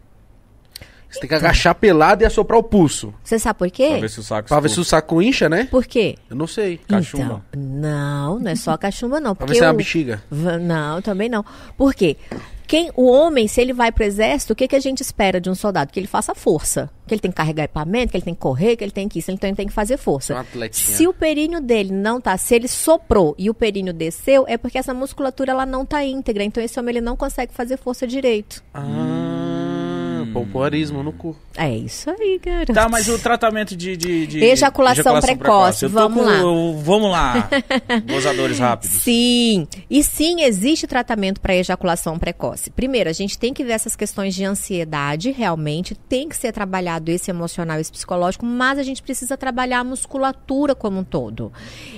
Você 1.10 1.22
tem 1.22 1.30
que 1.30 1.36
agachar 1.36 1.74
pelado 1.74 2.22
e 2.22 2.26
assoprar 2.26 2.60
o 2.60 2.64
pulso. 2.64 3.14
Você 3.24 3.40
sabe 3.40 3.58
por 3.58 3.68
Pra 3.70 3.76
quê? 3.78 3.98
ver 4.02 4.10
se 4.10 4.20
o 4.20 4.24
saco 4.24 4.50
Pra 4.50 4.60
ver 4.60 4.68
se 4.70 4.80
o 4.80 4.84
saco 4.84 5.22
incha, 5.22 5.48
né? 5.48 5.64
Por 5.72 5.86
quê? 5.86 6.18
Eu 6.30 6.36
não 6.36 6.46
sei. 6.48 6.78
Cachumba. 6.80 7.42
Então, 7.50 7.64
não, 7.64 8.40
não 8.40 8.52
é 8.52 8.56
só 8.58 8.76
cachumba, 8.78 9.18
não. 9.22 9.34
Pra 9.34 9.46
Porque 9.48 9.54
ver 9.54 9.60
se 9.60 9.64
é 9.64 9.68
uma 9.70 9.74
o- 9.74 9.78
bexiga. 9.78 10.22
Va- 10.30 10.58
Não, 10.60 11.02
também 11.02 11.30
não. 11.30 11.46
Por 11.78 11.94
quê? 11.96 12.18
Quem, 12.68 12.92
o 12.98 13.06
homem, 13.06 13.48
se 13.48 13.62
ele 13.62 13.72
vai 13.72 13.94
pro 13.94 14.04
exército, 14.04 14.52
o 14.52 14.56
que, 14.56 14.68
que 14.68 14.76
a 14.76 14.80
gente 14.80 15.00
espera 15.00 15.40
de 15.40 15.50
um 15.50 15.56
soldado? 15.56 15.92
Que 15.92 16.00
ele 16.00 16.08
faça 16.08 16.36
força. 16.36 16.90
Que 17.08 17.14
ele 17.14 17.22
tem 17.22 17.32
que 17.32 17.38
carregar 17.38 17.64
equipamento, 17.64 18.12
que 18.12 18.18
ele 18.18 18.26
tem 18.26 18.34
que 18.34 18.42
correr, 18.42 18.76
que 18.76 18.84
ele 18.84 18.92
tem 18.92 19.08
que 19.08 19.20
isso. 19.20 19.32
Então 19.32 19.50
ele 19.50 19.56
tem 19.56 19.68
que 19.68 19.74
fazer 19.74 19.96
força. 19.96 20.34
Um 20.34 20.38
atletinha. 20.38 20.98
Se 20.98 21.08
o 21.08 21.14
períneo 21.14 21.62
dele 21.62 21.94
não 21.94 22.20
tá, 22.20 22.38
se 22.38 22.54
ele 22.54 22.68
soprou 22.68 23.34
e 23.38 23.50
o 23.50 23.54
períneo 23.54 23.94
desceu, 23.94 24.44
é 24.50 24.58
porque 24.58 24.78
essa 24.78 24.94
musculatura 24.94 25.52
ela 25.54 25.66
não 25.66 25.86
tá 25.86 26.04
íntegra. 26.04 26.44
Então 26.44 26.62
esse 26.62 26.78
homem 26.78 26.98
ele 26.98 27.02
não 27.02 27.16
consegue 27.16 27.54
fazer 27.54 27.78
força 27.78 28.06
direito. 28.06 28.62
Ah, 28.74 29.37
pompoarismo 30.46 31.02
no 31.04 31.12
cu. 31.12 31.36
É 31.56 31.70
isso 31.76 32.10
aí, 32.10 32.40
garoto. 32.44 32.74
Tá, 32.74 32.88
mas 32.88 33.08
o 33.08 33.18
tratamento 33.18 33.76
de. 33.76 33.98
de, 33.98 34.28
de 34.28 34.44
Ejaculação 34.44 35.20
precoce, 35.20 35.86
Eu 35.86 35.90
tô 35.90 35.96
vamos 35.96 36.24
com 36.24 36.30
lá. 36.30 36.46
o- 36.46 36.78
Vamos 36.78 37.12
lá. 37.12 37.50
Gozadores 38.08 38.60
rápidos. 38.60 38.98
Sim, 39.02 39.68
e 39.90 40.04
sim, 40.04 40.42
existe 40.42 40.86
tratamento 40.86 41.42
para 41.42 41.56
ejaculação 41.56 42.20
precoce. 42.20 42.70
Primeiro, 42.70 43.10
a 43.10 43.14
gente 43.14 43.38
tem 43.40 43.54
que 43.54 43.64
ver 43.64 43.74
essas 43.74 43.96
questões 43.96 44.36
de 44.36 44.44
ansiedade, 44.46 45.32
realmente, 45.32 45.96
tem 45.96 46.30
que 46.30 46.36
ser 46.38 46.52
trabalhado 46.52 47.10
esse 47.12 47.32
emocional 47.32 47.78
e 47.78 47.82
esse 47.82 47.92
psicológico, 47.92 48.46
mas 48.46 48.78
a 48.78 48.84
gente 48.84 49.02
precisa 49.02 49.36
trabalhar 49.38 49.80
a 49.80 49.84
musculatura 49.84 50.76
como 50.76 51.00
um 51.00 51.04
todo. 51.04 51.52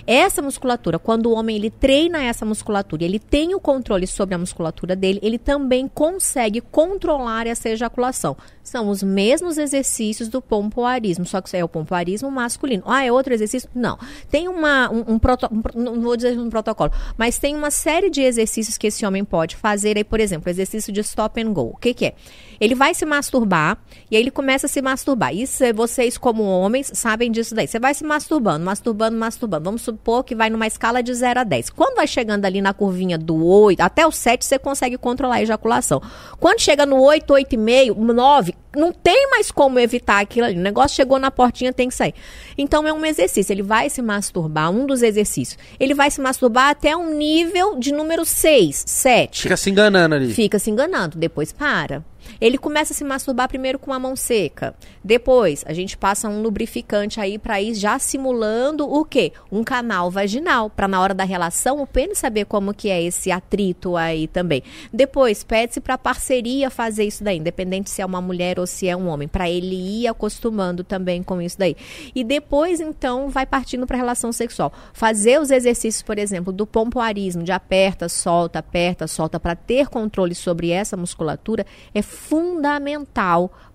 Essa 0.08 0.42
musculatura, 0.42 0.98
quando 0.98 1.28
o 1.28 1.34
homem 1.34 1.56
ele 1.58 1.70
treina 1.70 2.24
essa 2.24 2.46
musculatura, 2.46 3.04
ele 3.04 3.20
tem 3.20 3.54
o 3.54 3.60
controle 3.60 4.08
sobre 4.08 4.36
a 4.36 4.38
musculatura 4.38 4.96
dele, 4.96 5.20
ele 5.22 5.38
também 5.38 5.88
consegue 5.88 6.62
controlar 6.62 7.46
essa 7.48 7.70
ejaculação. 7.70 8.29
走 8.34 8.38
São 8.70 8.88
os 8.90 9.02
mesmos 9.02 9.58
exercícios 9.58 10.30
do 10.30 10.42
pompoarismo, 10.44 11.26
só 11.26 11.42
que 11.42 11.58
é 11.58 11.64
o 11.64 11.68
pompoarismo 11.68 12.30
masculino. 12.30 12.84
Ah, 12.86 13.04
é 13.04 13.12
outro 13.12 13.34
exercício? 13.34 13.68
Não. 13.74 13.98
Tem 14.30 14.48
uma, 14.48 14.92
um, 14.92 15.00
um 15.14 15.16
um 15.16 15.82
não 15.82 16.00
vou 16.00 16.16
dizer 16.16 16.38
um 16.38 16.52
protocolo, 16.52 16.92
mas 17.18 17.40
tem 17.40 17.56
uma 17.56 17.72
série 17.72 18.12
de 18.12 18.22
exercícios 18.22 18.78
que 18.78 18.86
esse 18.86 19.04
homem 19.04 19.26
pode 19.26 19.56
fazer. 19.56 19.98
Aí, 19.98 20.04
por 20.04 20.20
exemplo, 20.20 20.52
exercício 20.52 20.94
de 20.94 21.00
stop 21.00 21.42
and 21.42 21.52
go. 21.52 21.72
O 21.74 21.78
que, 21.78 21.96
que 21.96 22.06
é? 22.06 22.14
Ele 22.60 22.76
vai 22.76 22.94
se 22.94 23.06
masturbar 23.06 23.78
e 24.12 24.16
aí 24.16 24.22
ele 24.22 24.30
começa 24.30 24.68
a 24.68 24.70
se 24.70 24.82
masturbar. 24.82 25.34
Isso 25.34 25.64
é- 25.64 25.74
vocês, 25.74 26.18
como 26.18 26.44
homens, 26.44 26.92
sabem 26.94 27.32
disso 27.32 27.56
daí. 27.56 27.68
Você 27.68 27.80
vai 27.80 27.94
se 27.94 28.04
masturbando, 28.04 28.64
masturbando, 28.64 29.18
masturbando. 29.18 29.64
Vamos 29.64 29.82
supor 29.82 30.24
que 30.24 30.36
vai 30.36 30.50
numa 30.50 30.68
escala 30.68 31.02
de 31.02 31.14
0 31.14 31.40
a 31.40 31.44
10. 31.44 31.70
Quando 31.70 31.96
vai 31.96 32.06
chegando 32.06 32.46
ali 32.46 32.62
na 32.62 32.74
curvinha 32.74 33.18
do 33.18 33.44
8, 33.44 33.80
até 33.80 34.06
o 34.06 34.12
7, 34.12 34.46
você 34.46 34.60
consegue 34.60 34.98
controlar 34.98 35.36
a 35.36 35.42
ejaculação. 35.42 36.02
Quando 36.40 36.60
chega 36.60 36.86
no 36.86 37.02
8, 37.02 37.34
8,5, 37.34 37.96
9, 37.96 38.54
não 38.76 38.92
tem 38.92 39.30
mais 39.32 39.52
como 39.52 39.80
evitar 39.80 40.20
aquilo 40.20 40.46
ali. 40.46 40.58
O 40.58 40.62
negócio 40.62 40.96
chegou 40.96 41.18
na 41.18 41.32
portinha, 41.32 41.74
tem 41.74 41.90
que 41.90 41.96
sair. 41.96 42.14
Então 42.58 42.88
é 42.88 42.94
um 42.94 43.06
exercício. 43.06 43.52
Ele 43.52 43.64
vai 43.64 43.90
se 43.90 44.02
masturbar, 44.02 44.70
um 44.70 44.86
dos 44.86 45.02
exercícios. 45.02 45.58
Ele 45.80 45.94
vai 45.94 46.12
se 46.12 46.22
masturbar 46.22 46.70
até 46.70 46.96
um 46.96 47.16
nível 47.16 47.78
de 47.78 47.92
número 47.92 48.26
6, 48.26 48.84
7 48.86 49.42
Fica 49.42 49.58
se 49.58 49.70
enganando 49.70 50.16
ali. 50.16 50.34
fica 50.34 50.60
se 50.60 50.70
enganando, 50.70 51.18
depois 51.18 51.52
para. 51.52 52.04
Ele 52.42 52.58
começa 52.58 52.94
a 52.94 52.96
se 52.96 53.04
masturbar 53.04 53.50
primeiro 53.50 53.78
com 53.78 53.92
a 53.92 54.00
mão 54.00 54.16
seca. 54.16 54.74
Depois, 55.04 55.64
a 55.68 55.74
gente 55.74 55.98
passa 55.98 56.30
um 56.30 56.42
lubrificante 56.42 57.20
aí 57.20 57.38
para 57.38 57.62
ir 57.62 57.74
já 57.74 58.00
simulando 58.00 58.90
o 58.90 59.04
quê? 59.04 59.34
Um 59.52 59.64
canal 59.64 60.10
vaginal, 60.10 60.70
para 60.70 60.88
na 60.88 61.02
hora 61.02 61.14
da 61.14 61.24
relação 61.24 61.82
o 61.82 61.88
pênis 61.88 62.18
saber 62.18 62.46
como 62.46 62.74
que 62.74 62.90
é 62.90 63.02
esse 63.02 63.32
atrito 63.32 63.98
aí 63.98 64.28
também. 64.28 64.64
Depois, 64.94 65.44
pede-se 65.44 65.82
para 65.82 65.98
parceria 65.98 66.70
fazer 66.70 67.04
isso 67.04 67.24
daí, 67.24 67.38
independente 67.38 67.90
se 67.90 68.02
é 68.02 68.06
uma 68.06 68.22
mulher 68.22 68.58
ou 68.58 68.66
se 68.66 68.88
é 68.88 68.96
um 68.96 69.08
homem, 69.08 69.28
para 69.28 69.50
ele 69.50 69.76
ir 69.76 70.08
acostumando 70.08 70.84
também 70.84 71.22
com 71.22 71.42
isso 71.42 71.60
daí. 71.60 71.76
E 72.16 72.24
depois, 72.24 72.80
então, 72.80 73.30
vai 73.30 73.46
partindo 73.46 73.86
para 73.86 73.98
relação 73.98 74.32
sexual. 74.32 74.72
Fazer 74.94 75.42
os 75.42 75.52
exercícios, 75.52 76.02
por 76.02 76.18
exemplo, 76.18 76.54
do 76.54 76.66
pompoarismo, 76.66 77.44
de 77.44 77.52
aperta, 77.52 78.08
solta, 78.08 78.60
aperta, 78.60 79.08
solta, 79.08 79.40
para 79.40 79.56
ter 79.56 79.90
controle 79.90 80.34
sobre 80.34 80.72
essa 80.72 80.96
musculatura, 80.96 81.66
é 81.94 82.02
fundamental 82.02 82.29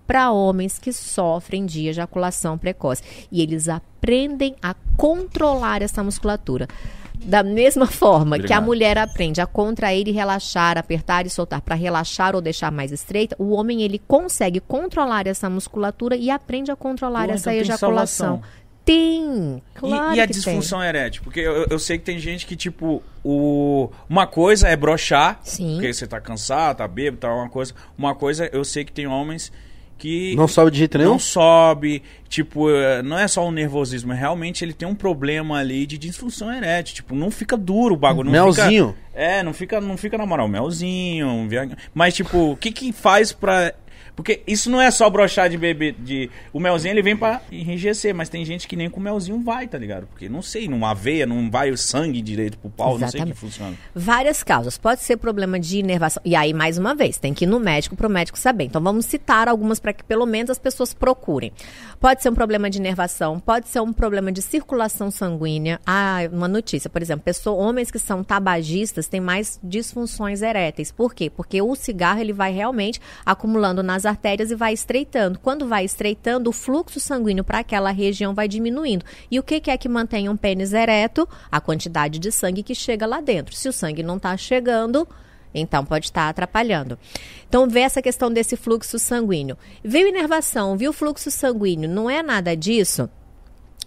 para 0.05 0.31
homens 0.31 0.77
que 0.77 0.93
sofrem 0.93 1.65
de 1.65 1.87
ejaculação 1.87 2.57
precoce. 2.57 3.03
E 3.31 3.41
eles 3.41 3.67
aprendem 3.67 4.55
a 4.61 4.75
controlar 4.95 5.81
essa 5.81 6.03
musculatura. 6.03 6.67
Da 7.15 7.41
mesma 7.41 7.87
forma 7.87 8.35
que 8.37 8.53
a 8.53 8.57
Obrigado. 8.59 8.65
mulher 8.65 8.97
aprende 8.97 9.41
a 9.41 9.47
contrair 9.47 10.07
e 10.07 10.11
relaxar, 10.11 10.77
apertar 10.77 11.25
e 11.25 11.29
soltar 11.29 11.61
para 11.61 11.75
relaxar 11.75 12.35
ou 12.35 12.41
deixar 12.41 12.71
mais 12.71 12.91
estreita, 12.91 13.35
o 13.39 13.51
homem 13.51 13.81
ele 13.81 13.99
consegue 13.99 14.59
controlar 14.59 15.25
essa 15.25 15.49
musculatura 15.49 16.15
e 16.15 16.29
aprende 16.29 16.71
a 16.71 16.75
controlar 16.75 17.27
Pô, 17.27 17.33
essa 17.33 17.51
então 17.51 17.61
ejaculação. 17.61 18.27
salvação. 18.27 18.64
Tem, 18.85 19.57
E- 19.57 19.61
claro 19.79 20.15
e, 20.15 20.19
a 20.21 20.27
que 20.27 20.33
disfunção 20.33 20.81
erétil? 20.83 21.23
Porque 21.23 21.39
eu, 21.39 21.65
eu 21.69 21.79
sei 21.79 21.97
que 21.97 22.03
tem 22.05 22.19
gente 22.19 22.45
que, 22.45 22.55
tipo, 22.55 23.01
o... 23.23 23.89
uma 24.07 24.27
coisa 24.27 24.67
é 24.67 24.75
brochar, 24.75 25.39
Sim. 25.43 25.73
porque 25.73 25.91
você 25.91 26.05
tá 26.05 26.21
cansado, 26.21 26.77
tá 26.77 26.87
bêbado, 26.87 27.17
tá 27.17 27.33
uma 27.33 27.49
coisa. 27.49 27.73
Uma 27.97 28.13
coisa, 28.13 28.47
eu 28.53 28.63
sei 28.63 28.85
que 28.85 28.91
tem 28.91 29.07
homens 29.07 29.51
que 29.97 30.35
Não 30.35 30.47
sobe 30.47 30.71
de 30.71 30.77
jeito 30.79 30.97
nenhum? 30.97 31.11
não 31.11 31.19
sobe, 31.19 32.03
tipo, 32.27 32.69
eh, 32.69 33.01
não 33.01 33.17
é 33.17 33.27
só 33.29 33.47
um 33.47 33.51
nervosismo, 33.51 34.11
é 34.11 34.15
realmente 34.15 34.63
ele 34.63 34.73
tem 34.73 34.85
um 34.87 34.93
problema 34.93 35.57
ali 35.57 35.87
de 35.87 35.97
disfunção 35.97 36.53
erétil, 36.53 36.95
tipo, 36.95 37.15
não 37.15 37.31
fica 37.31 37.55
duro 37.55 37.95
o 37.95 37.97
bagulho, 37.97 38.29
não 38.29 38.43
Melzinho? 38.45 38.89
Fica, 38.89 38.99
é, 39.15 39.41
não 39.41 39.53
fica, 39.53 39.79
não 39.79 39.95
fica 39.95 40.17
na 40.17 40.25
moral, 40.25 40.49
melzinho, 40.49 41.47
mas 41.93 42.13
tipo, 42.13 42.51
o 42.51 42.57
que 42.57 42.73
que 42.73 42.91
faz 42.91 43.31
pra 43.31 43.73
porque 44.15 44.41
isso 44.47 44.69
não 44.69 44.81
é 44.81 44.89
só 44.89 45.09
brochar 45.09 45.49
de 45.49 45.57
bebê, 45.57 45.91
de 45.91 46.29
o 46.53 46.59
melzinho 46.59 46.93
ele 46.93 47.01
vem 47.01 47.17
pra 47.17 47.41
enrijecer, 47.51 48.15
mas 48.15 48.29
tem 48.29 48.45
gente 48.45 48.67
que 48.67 48.75
nem 48.75 48.89
com 48.89 48.99
melzinho 48.99 49.41
vai, 49.41 49.67
tá 49.67 49.77
ligado? 49.77 50.07
Porque 50.07 50.29
não 50.29 50.41
sei, 50.41 50.67
numa 50.67 50.93
veia, 50.93 51.25
não 51.25 51.49
vai 51.51 51.69
o 51.71 51.77
sangue 51.77 52.21
direito 52.21 52.57
pro 52.57 52.69
pau, 52.69 52.97
não 52.97 52.99
sei 52.99 53.07
o 53.07 53.11
que 53.11 53.17
Exatamente. 53.17 53.39
funciona. 53.39 53.75
Várias 53.93 54.43
causas. 54.43 54.77
Pode 54.77 55.01
ser 55.01 55.17
problema 55.17 55.59
de 55.59 55.79
inervação. 55.79 56.21
E 56.23 56.35
aí, 56.35 56.53
mais 56.53 56.77
uma 56.77 56.95
vez, 56.95 57.17
tem 57.17 57.33
que 57.33 57.45
ir 57.45 57.47
no 57.47 57.59
médico 57.59 57.95
para 57.95 58.07
o 58.07 58.09
médico 58.09 58.37
saber. 58.39 58.63
Então, 58.65 58.81
vamos 58.81 59.05
citar 59.05 59.47
algumas 59.47 59.79
para 59.79 59.91
que 59.91 60.03
pelo 60.03 60.25
menos 60.25 60.49
as 60.49 60.59
pessoas 60.59 60.93
procurem. 60.93 61.51
Pode 61.99 62.21
ser 62.21 62.29
um 62.29 62.35
problema 62.35 62.69
de 62.69 62.77
inervação, 62.77 63.39
pode 63.39 63.67
ser 63.67 63.81
um 63.81 63.91
problema 63.91 64.31
de 64.31 64.41
circulação 64.41 65.11
sanguínea. 65.11 65.79
Ah, 65.85 66.19
uma 66.31 66.47
notícia, 66.47 66.89
por 66.89 67.01
exemplo, 67.01 67.25
pessoa, 67.25 67.55
homens 67.55 67.91
que 67.91 67.99
são 67.99 68.23
tabagistas 68.23 69.07
têm 69.07 69.19
mais 69.19 69.59
disfunções 69.63 70.41
eréteis. 70.41 70.91
Por 70.91 71.13
quê? 71.13 71.29
Porque 71.29 71.61
o 71.61 71.75
cigarro 71.75 72.19
ele 72.19 72.33
vai 72.33 72.51
realmente 72.51 73.01
acumulando 73.25 73.83
nas 73.83 74.04
artérias 74.05 74.51
e 74.51 74.55
vai 74.55 74.73
estreitando. 74.73 75.39
Quando 75.39 75.67
vai 75.67 75.85
estreitando, 75.85 76.49
o 76.49 76.53
fluxo 76.53 76.99
sanguíneo 76.99 77.43
para 77.43 77.59
aquela 77.59 77.91
região 77.91 78.33
vai 78.33 78.47
diminuindo. 78.47 79.05
E 79.29 79.39
o 79.39 79.43
que, 79.43 79.59
que 79.59 79.71
é 79.71 79.77
que 79.77 79.89
mantém 79.89 80.29
um 80.29 80.37
pênis 80.37 80.73
ereto? 80.73 81.27
A 81.51 81.59
quantidade 81.59 82.19
de 82.19 82.31
sangue 82.31 82.63
que 82.63 82.75
chega 82.75 83.05
lá 83.05 83.21
dentro. 83.21 83.55
Se 83.55 83.67
o 83.67 83.73
sangue 83.73 84.03
não 84.03 84.17
está 84.17 84.35
chegando, 84.37 85.07
então 85.53 85.85
pode 85.85 86.05
estar 86.05 86.29
atrapalhando. 86.29 86.99
Então, 87.47 87.67
vê 87.67 87.81
essa 87.81 88.01
questão 88.01 88.31
desse 88.31 88.55
fluxo 88.55 88.99
sanguíneo. 88.99 89.57
Viu 89.83 90.07
inervação, 90.07 90.77
viu 90.77 90.91
fluxo 90.91 91.31
sanguíneo, 91.31 91.89
não 91.89 92.09
é 92.09 92.21
nada 92.21 92.55
disso? 92.55 93.09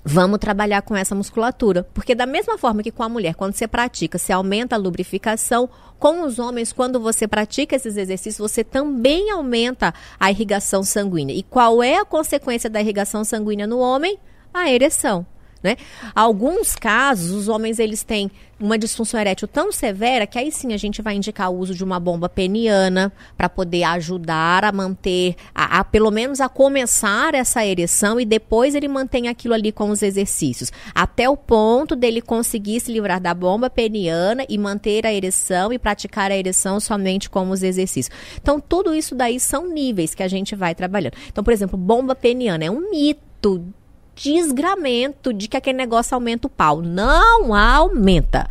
Vamos 0.04 0.38
trabalhar 0.38 0.82
com 0.82 0.96
essa 0.96 1.14
musculatura. 1.14 1.86
Porque, 1.94 2.14
da 2.14 2.26
mesma 2.26 2.56
forma 2.56 2.82
que 2.82 2.90
com 2.90 3.02
a 3.02 3.08
mulher, 3.08 3.34
quando 3.34 3.54
você 3.54 3.68
pratica, 3.68 4.18
você 4.18 4.32
aumenta 4.32 4.74
a 4.74 4.78
lubrificação, 4.78 5.68
com 5.98 6.22
os 6.22 6.38
homens, 6.38 6.72
quando 6.72 7.00
você 7.00 7.26
pratica 7.26 7.74
esses 7.74 7.96
exercícios, 7.96 8.50
você 8.50 8.62
também 8.62 9.30
aumenta 9.30 9.92
a 10.18 10.30
irrigação 10.30 10.82
sanguínea. 10.82 11.34
E 11.34 11.42
qual 11.42 11.82
é 11.82 11.96
a 11.96 12.04
consequência 12.04 12.70
da 12.70 12.80
irrigação 12.80 13.24
sanguínea 13.24 13.66
no 13.66 13.78
homem? 13.78 14.18
A 14.54 14.70
ereção. 14.70 15.26
Né? 15.62 15.76
Alguns 16.14 16.76
casos, 16.76 17.32
os 17.32 17.48
homens 17.48 17.78
eles 17.78 18.02
têm 18.02 18.30
uma 18.60 18.78
disfunção 18.78 19.20
erétil 19.20 19.46
tão 19.46 19.70
severa 19.70 20.26
que 20.26 20.38
aí 20.38 20.50
sim 20.50 20.72
a 20.72 20.76
gente 20.76 21.00
vai 21.00 21.14
indicar 21.14 21.50
o 21.50 21.56
uso 21.56 21.74
de 21.74 21.84
uma 21.84 22.00
bomba 22.00 22.28
peniana 22.28 23.12
para 23.36 23.48
poder 23.48 23.84
ajudar 23.84 24.64
a 24.64 24.72
manter, 24.72 25.36
a, 25.54 25.78
a, 25.78 25.84
pelo 25.84 26.10
menos 26.10 26.40
a 26.40 26.48
começar 26.48 27.34
essa 27.34 27.64
ereção 27.64 28.18
e 28.18 28.24
depois 28.24 28.74
ele 28.74 28.88
mantém 28.88 29.28
aquilo 29.28 29.54
ali 29.54 29.70
com 29.70 29.90
os 29.90 30.02
exercícios, 30.02 30.72
até 30.94 31.28
o 31.28 31.36
ponto 31.36 31.94
dele 31.94 32.20
conseguir 32.20 32.80
se 32.80 32.92
livrar 32.92 33.20
da 33.20 33.32
bomba 33.32 33.70
peniana 33.70 34.44
e 34.48 34.58
manter 34.58 35.06
a 35.06 35.12
ereção 35.12 35.72
e 35.72 35.78
praticar 35.78 36.32
a 36.32 36.36
ereção 36.36 36.80
somente 36.80 37.30
com 37.30 37.50
os 37.50 37.62
exercícios. 37.62 38.14
Então 38.40 38.60
tudo 38.60 38.94
isso 38.94 39.14
daí 39.14 39.38
são 39.38 39.68
níveis 39.68 40.14
que 40.14 40.22
a 40.22 40.28
gente 40.28 40.56
vai 40.56 40.74
trabalhando. 40.74 41.14
Então, 41.28 41.44
por 41.44 41.52
exemplo, 41.52 41.78
bomba 41.78 42.14
peniana 42.14 42.64
é 42.64 42.70
um 42.70 42.90
mito 42.90 43.72
desgramento 44.22 45.32
de 45.32 45.48
que 45.48 45.56
aquele 45.56 45.78
negócio 45.78 46.14
aumenta 46.14 46.46
o 46.46 46.50
pau. 46.50 46.82
Não 46.82 47.54
aumenta. 47.54 48.48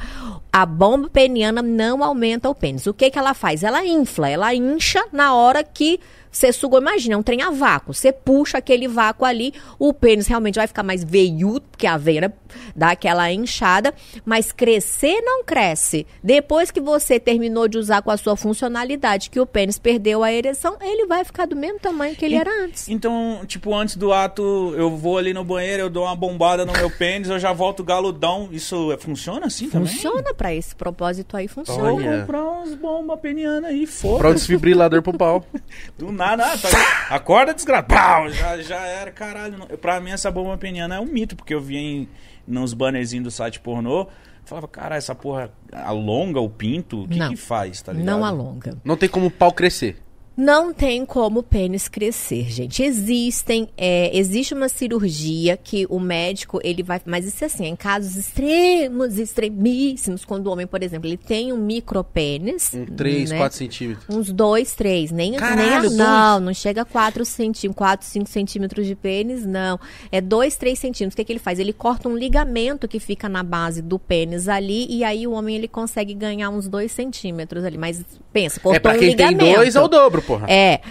A 0.52 0.66
bomba 0.66 1.10
peniana 1.10 1.62
não 1.62 2.04
aumenta 2.04 2.50
o 2.50 2.56
pênis. 2.56 2.88
O 2.88 2.94
que, 2.94 3.12
que 3.12 3.20
ela 3.20 3.34
faz? 3.34 3.64
Ela 3.64 3.86
infla, 3.86 4.30
ela 4.30 4.56
incha 4.56 5.06
na 5.12 5.36
hora 5.36 5.64
que 5.64 6.00
você 6.38 6.52
suga. 6.54 6.78
Imagina, 6.78 7.16
é 7.16 7.18
um 7.18 7.24
trem 7.24 7.42
a 7.42 7.50
vácuo. 7.52 7.94
Você 7.94 8.12
puxa 8.12 8.58
aquele 8.58 8.88
vácuo 8.88 9.26
ali, 9.26 9.54
o 9.80 9.94
pênis 9.94 10.28
realmente 10.28 10.56
vai 10.56 10.68
ficar 10.68 10.84
mais 10.84 11.04
veiudo, 11.04 11.66
porque 11.72 11.88
a 11.88 11.98
veia 11.98 12.22
né, 12.22 12.34
dá 12.76 12.92
aquela 12.92 13.32
inchada, 13.32 13.94
mas 14.26 14.52
crescer 14.52 15.22
não 15.22 15.44
cresce. 15.44 16.06
Depois 16.24 16.72
que 16.72 16.80
você 16.80 17.20
terminou 17.20 17.68
de 17.68 17.78
usar 17.78 18.02
com 18.02 18.12
a 18.12 18.18
sua 18.18 18.36
funcionalidade, 18.36 19.30
que 19.30 19.40
o 19.40 19.46
pênis 19.46 19.78
perdeu 19.80 20.24
a 20.24 20.32
ereção, 20.32 20.78
ele 20.82 21.06
vai 21.06 21.24
ficar 21.24 21.46
do 21.48 21.56
mesmo 21.56 21.80
tamanho 21.80 22.16
que 22.16 22.26
ele 22.26 22.36
E- 22.36 22.40
era 22.40 22.64
antes. 22.66 22.88
Então, 22.90 23.42
tipo, 23.48 23.74
antes 23.74 23.96
do 23.96 24.12
ato, 24.14 24.74
eu 24.78 24.90
vou 24.96 25.18
ali 25.18 25.34
no 25.34 25.44
banheiro, 25.44 25.84
eu 25.84 25.90
dou 25.90 26.04
uma 26.04 26.16
bombada 26.16 26.66
no 26.66 26.74
meu 26.74 26.90
pênis, 26.90 27.30
eu 27.30 27.40
já 27.40 27.54
volto 27.54 27.84
galudão. 27.84 28.50
Isso 28.52 28.92
é- 28.92 28.98
funciona 28.98 29.48
assim 29.48 29.70
também? 29.70 29.88
Funciona 29.92 30.34
para 30.34 30.54
esse 30.54 30.76
propósito 30.76 31.36
aí, 31.38 31.48
funciona. 31.48 31.82
Vou 31.82 31.96
Olha. 31.98 32.20
comprar 32.22 32.44
umas 32.44 32.76
bombas 32.76 33.20
penianas 33.20 33.72
aí, 33.72 33.88
Pra 34.18 34.30
um 34.30 34.34
desfibrilador 34.34 35.02
pro 35.02 35.14
pau. 35.14 35.46
Do 35.98 36.12
nada, 36.12 36.27
ah, 36.34 36.58
tá, 36.58 37.16
acorda 37.16 37.54
desgraçado. 37.54 38.30
Já, 38.32 38.58
já 38.62 38.86
era, 38.86 39.12
caralho. 39.12 39.58
não- 39.58 39.68
Pra 39.78 40.00
mim, 40.00 40.12
essa 40.12 40.30
bomba 40.32 40.58
peniana 40.58 40.96
é 40.96 41.00
um 41.00 41.06
mito, 41.06 41.36
porque 41.36 41.54
eu 41.54 41.62
vi 41.62 41.78
em, 41.78 42.10
nos 42.48 42.74
bannerzinhos 42.74 43.24
do 43.26 43.32
site 43.32 43.60
pornô, 43.60 44.08
falava, 44.46 44.68
cara, 44.68 44.96
essa 44.96 45.14
porra 45.14 45.52
alonga 45.74 46.40
o 46.40 46.50
pinto? 46.50 47.04
O 47.04 47.08
que 47.08 47.18
Não. 47.20 47.30
que 47.30 47.36
faz, 47.36 47.82
tá 47.82 47.92
ligado? 47.92 48.06
Não 48.08 48.24
alonga. 48.26 48.78
Não 48.84 48.96
tem 48.98 49.08
como 49.10 49.28
o 49.28 49.32
pau 49.32 49.52
crescer. 49.52 49.98
Não 50.38 50.72
tem 50.72 51.04
como 51.04 51.40
o 51.40 51.44
pênis 51.44 51.88
crescer, 51.88 52.44
gente. 52.52 52.84
Existem, 52.84 53.68
é, 53.76 54.16
existe 54.16 54.54
uma 54.54 54.70
cirurgia 54.70 55.58
que 55.58 55.88
o 55.90 56.00
médico 56.00 56.60
ele 56.64 56.84
vai, 56.84 57.02
mas 57.06 57.26
isso 57.26 57.44
é 57.44 57.48
assim, 57.48 57.66
em 57.66 57.76
casos 57.76 58.16
extremos, 58.16 59.18
extremíssimos, 59.18 60.24
quando 60.24 60.46
o 60.46 60.52
homem, 60.52 60.68
por 60.68 60.84
exemplo, 60.84 61.08
ele 61.10 61.18
tem 61.18 61.52
um 61.52 61.58
micropênis, 61.58 62.72
Um 62.74 62.86
3, 62.86 63.32
né? 63.32 63.38
4 63.40 63.58
centímetros. 63.58 64.16
Uns 64.16 64.32
dois, 64.32 64.76
três, 64.76 65.12
nem, 65.12 65.32
nem 65.32 65.40
Caralho, 65.40 65.84
dois? 65.90 65.96
não, 65.98 66.40
não 66.40 66.54
chega 66.54 66.84
a 66.84 66.86
4 66.86 67.26
centímetros, 67.26 67.76
4, 67.78 68.06
5 68.08 68.30
centímetros 68.30 68.86
de 68.86 68.96
pênis, 68.96 69.46
não. 69.46 69.80
É 70.12 70.22
2, 70.22 70.56
3 70.56 70.78
centímetros. 70.78 71.14
O 71.14 71.18
que, 71.18 71.24
que 71.24 71.32
ele 71.32 71.40
faz? 71.40 71.58
Ele 71.58 71.74
corta 71.74 72.08
um 72.08 72.16
ligamento 72.16 72.88
que 72.88 73.00
fica 73.00 73.28
na 73.28 73.42
base 73.42 73.82
do 73.82 73.98
pênis 73.98 74.48
ali, 74.48 74.86
e 74.88 75.04
aí 75.04 75.26
o 75.26 75.32
homem 75.32 75.56
ele 75.56 75.68
consegue 75.68 76.14
ganhar 76.14 76.50
uns 76.52 76.68
2 76.68 76.92
centímetros 76.92 77.64
ali. 77.64 77.78
Mas 77.78 78.06
pensa, 78.32 78.60
cortou 78.60 78.76
É 78.76 78.80
pra 78.80 78.94
um 78.94 79.00
quem 79.00 79.16
tem 79.16 79.28
ligamento. 79.30 79.56
dois 79.56 79.76
é 79.76 79.82
o 79.82 79.88
dobro, 79.88 80.22
porra. 80.28 80.46
É. 80.50 80.74
É 80.74 80.82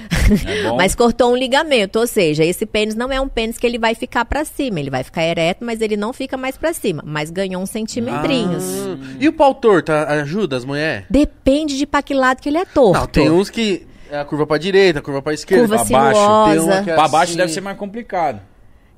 mas 0.76 0.94
cortou 0.94 1.32
um 1.32 1.36
ligamento, 1.36 1.98
ou 1.98 2.06
seja, 2.06 2.44
esse 2.44 2.66
pênis 2.66 2.94
não 2.94 3.12
é 3.12 3.20
um 3.20 3.28
pênis 3.28 3.58
que 3.58 3.66
ele 3.66 3.78
vai 3.78 3.94
ficar 3.94 4.24
pra 4.24 4.44
cima, 4.44 4.80
ele 4.80 4.90
vai 4.90 5.04
ficar 5.04 5.22
ereto, 5.22 5.64
mas 5.64 5.80
ele 5.80 5.96
não 5.96 6.12
fica 6.12 6.36
mais 6.36 6.56
pra 6.56 6.72
cima, 6.72 7.02
mas 7.06 7.30
ganhou 7.30 7.62
uns 7.62 7.70
centimetrinhos. 7.70 8.64
Hum. 8.64 8.98
E 9.20 9.28
o 9.28 9.32
pau 9.32 9.54
torto 9.54 9.92
ajuda 9.92 10.56
as 10.56 10.64
mulheres? 10.64 11.04
Depende 11.10 11.76
de 11.76 11.86
pra 11.86 12.02
que 12.02 12.14
lado 12.14 12.40
que 12.40 12.48
ele 12.48 12.58
é 12.58 12.64
torto. 12.64 12.98
Não, 12.98 13.06
tem 13.06 13.30
uns 13.30 13.50
que 13.50 13.86
é 14.10 14.18
a 14.18 14.24
curva 14.24 14.46
pra 14.46 14.56
direita, 14.58 15.00
a 15.00 15.02
curva 15.02 15.20
pra 15.20 15.34
esquerda, 15.34 15.66
Curva 15.68 15.84
pra 15.84 15.98
baixo. 15.98 16.50
Tem 16.50 16.58
uma 16.60 16.82
que 16.82 16.90
é 16.90 16.94
Pra 16.94 17.08
baixo 17.08 17.30
assim. 17.32 17.36
deve 17.36 17.52
ser 17.52 17.60
mais 17.60 17.76
complicado. 17.76 18.40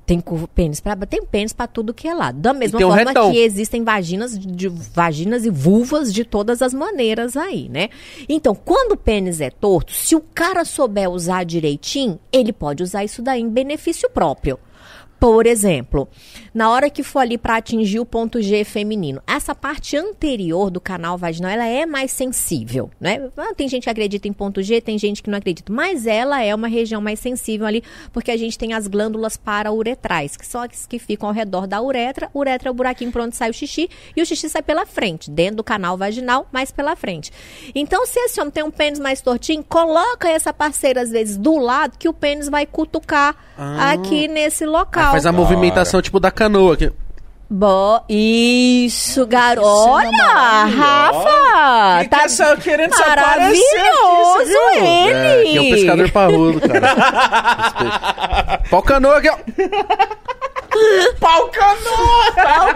Tem 0.09 0.21
curva, 0.21 0.49
pênis 0.49 0.81
pra, 0.81 0.97
tem 0.97 1.23
pênis 1.23 1.53
pra 1.53 1.67
tudo 1.67 1.93
que 1.93 2.09
é 2.09 2.15
lado. 2.15 2.39
Da 2.41 2.55
mesma 2.55 2.81
forma 2.81 2.97
retão. 2.97 3.31
que 3.31 3.37
existem 3.37 3.85
vaginas, 3.85 4.39
de, 4.39 4.67
vaginas 4.67 5.45
e 5.45 5.51
vulvas 5.51 6.15
de 6.15 6.25
todas 6.25 6.63
as 6.63 6.73
maneiras 6.73 7.37
aí, 7.37 7.69
né? 7.69 7.91
Então, 8.27 8.55
quando 8.55 8.93
o 8.93 8.97
pênis 8.97 9.39
é 9.39 9.51
torto, 9.51 9.93
se 9.93 10.17
o 10.17 10.23
cara 10.35 10.65
souber 10.65 11.11
usar 11.11 11.45
direitinho, 11.45 12.19
ele 12.33 12.55
pode 12.55 12.83
usar 12.83 13.05
isso 13.05 13.21
daí 13.21 13.43
em 13.43 13.51
benefício 13.51 14.09
próprio. 14.09 14.59
Por 15.20 15.47
exemplo, 15.47 16.09
na 16.55 16.70
hora 16.70 16.89
que 16.89 17.03
for 17.03 17.19
ali 17.20 17.36
para 17.36 17.57
atingir 17.57 17.99
o 17.99 18.07
ponto 18.07 18.40
G 18.40 18.62
feminino, 18.62 19.20
essa 19.27 19.53
parte 19.53 19.97
anterior 19.97 20.70
do 20.70 20.81
canal 20.81 21.19
vaginal, 21.19 21.51
ela 21.51 21.66
é 21.66 21.85
mais 21.85 22.12
sensível, 22.12 22.89
né? 23.01 23.28
Ah, 23.36 23.53
Tem 23.53 23.69
gente 23.69 23.85
que 23.85 23.90
acredita 23.90 24.28
em 24.28 24.32
ponto 24.32 24.62
G, 24.62 24.81
tem 24.81 24.97
gente 24.97 25.20
que 25.20 25.28
não 25.28 25.39
acredita, 25.39 25.73
mas 25.73 26.07
ela 26.07 26.43
é 26.43 26.55
uma 26.55 26.69
região 26.69 27.01
mais 27.01 27.19
sensível 27.19 27.66
ali, 27.66 27.82
porque 28.12 28.31
a 28.31 28.36
gente 28.36 28.57
tem 28.57 28.74
as 28.74 28.86
glândulas 28.86 29.36
parauretrais, 29.36 30.36
que 30.36 30.47
são 30.47 30.62
as 30.62 30.86
que 30.86 31.01
ficam 31.01 31.28
ao 31.28 31.35
redor 31.35 31.66
da 31.66 31.82
uretra. 31.82 32.31
Uretra 32.32 32.69
é 32.69 32.70
o 32.70 32.74
buraquinho 32.74 33.11
por 33.11 33.23
onde 33.23 33.35
sai 33.35 33.51
o 33.51 33.55
xixi, 33.55 33.90
e 34.16 34.23
o 34.23 34.27
xixi 34.27 34.49
sai 34.49 34.62
pela 34.62 34.86
frente, 34.86 35.31
dentro 35.31 35.57
do 35.57 35.65
canal 35.65 35.97
vaginal, 35.97 36.47
mas 36.53 36.70
pela 36.70 36.95
frente. 36.95 37.32
Então, 37.74 38.07
se 38.07 38.20
esse 38.20 38.40
homem 38.40 38.53
tem 38.53 38.62
um 38.62 38.70
pênis 38.70 39.01
mais 39.01 39.20
tortinho, 39.20 39.65
coloca 39.65 40.28
essa 40.28 40.53
parceira, 40.53 41.03
às 41.03 41.11
vezes, 41.11 41.36
do 41.36 41.59
lado, 41.59 41.99
que 41.99 42.09
o 42.09 42.12
pênis 42.12 42.49
vai 42.49 42.66
cutucar 42.66 43.35
aqui 43.57 44.28
nesse 44.28 44.65
local. 44.65 45.08
Aí 45.09 45.13
faz 45.13 45.27
a 45.27 45.33
movimentação 45.33 46.01
tipo 46.03 46.21
da 46.21 46.31
canoa. 46.31 46.77
Que... 46.77 46.93
Bo... 47.51 48.03
Isso, 48.11 49.27
garoto. 49.27 49.67
Olha. 49.67 50.65
Rafa! 50.67 52.01
Quem 52.01 52.09
quer 52.11 52.29
sa- 52.29 52.57
querendo 52.57 52.95
se 52.95 53.01
maravilhoso 53.01 54.39
aqui, 54.41 54.49
viu? 54.49 54.85
É, 54.85 55.41
ele! 55.41 55.51
que 55.51 55.57
é 55.57 55.61
um 55.61 55.71
pescador 55.71 56.11
parrudo, 56.13 56.61
cara. 56.61 56.95
Pau 58.71 58.83
canoa 58.83 59.17
aqui, 59.19 59.31
ó. 59.31 59.37
Pau 61.19 61.49
canoa! 61.49 62.75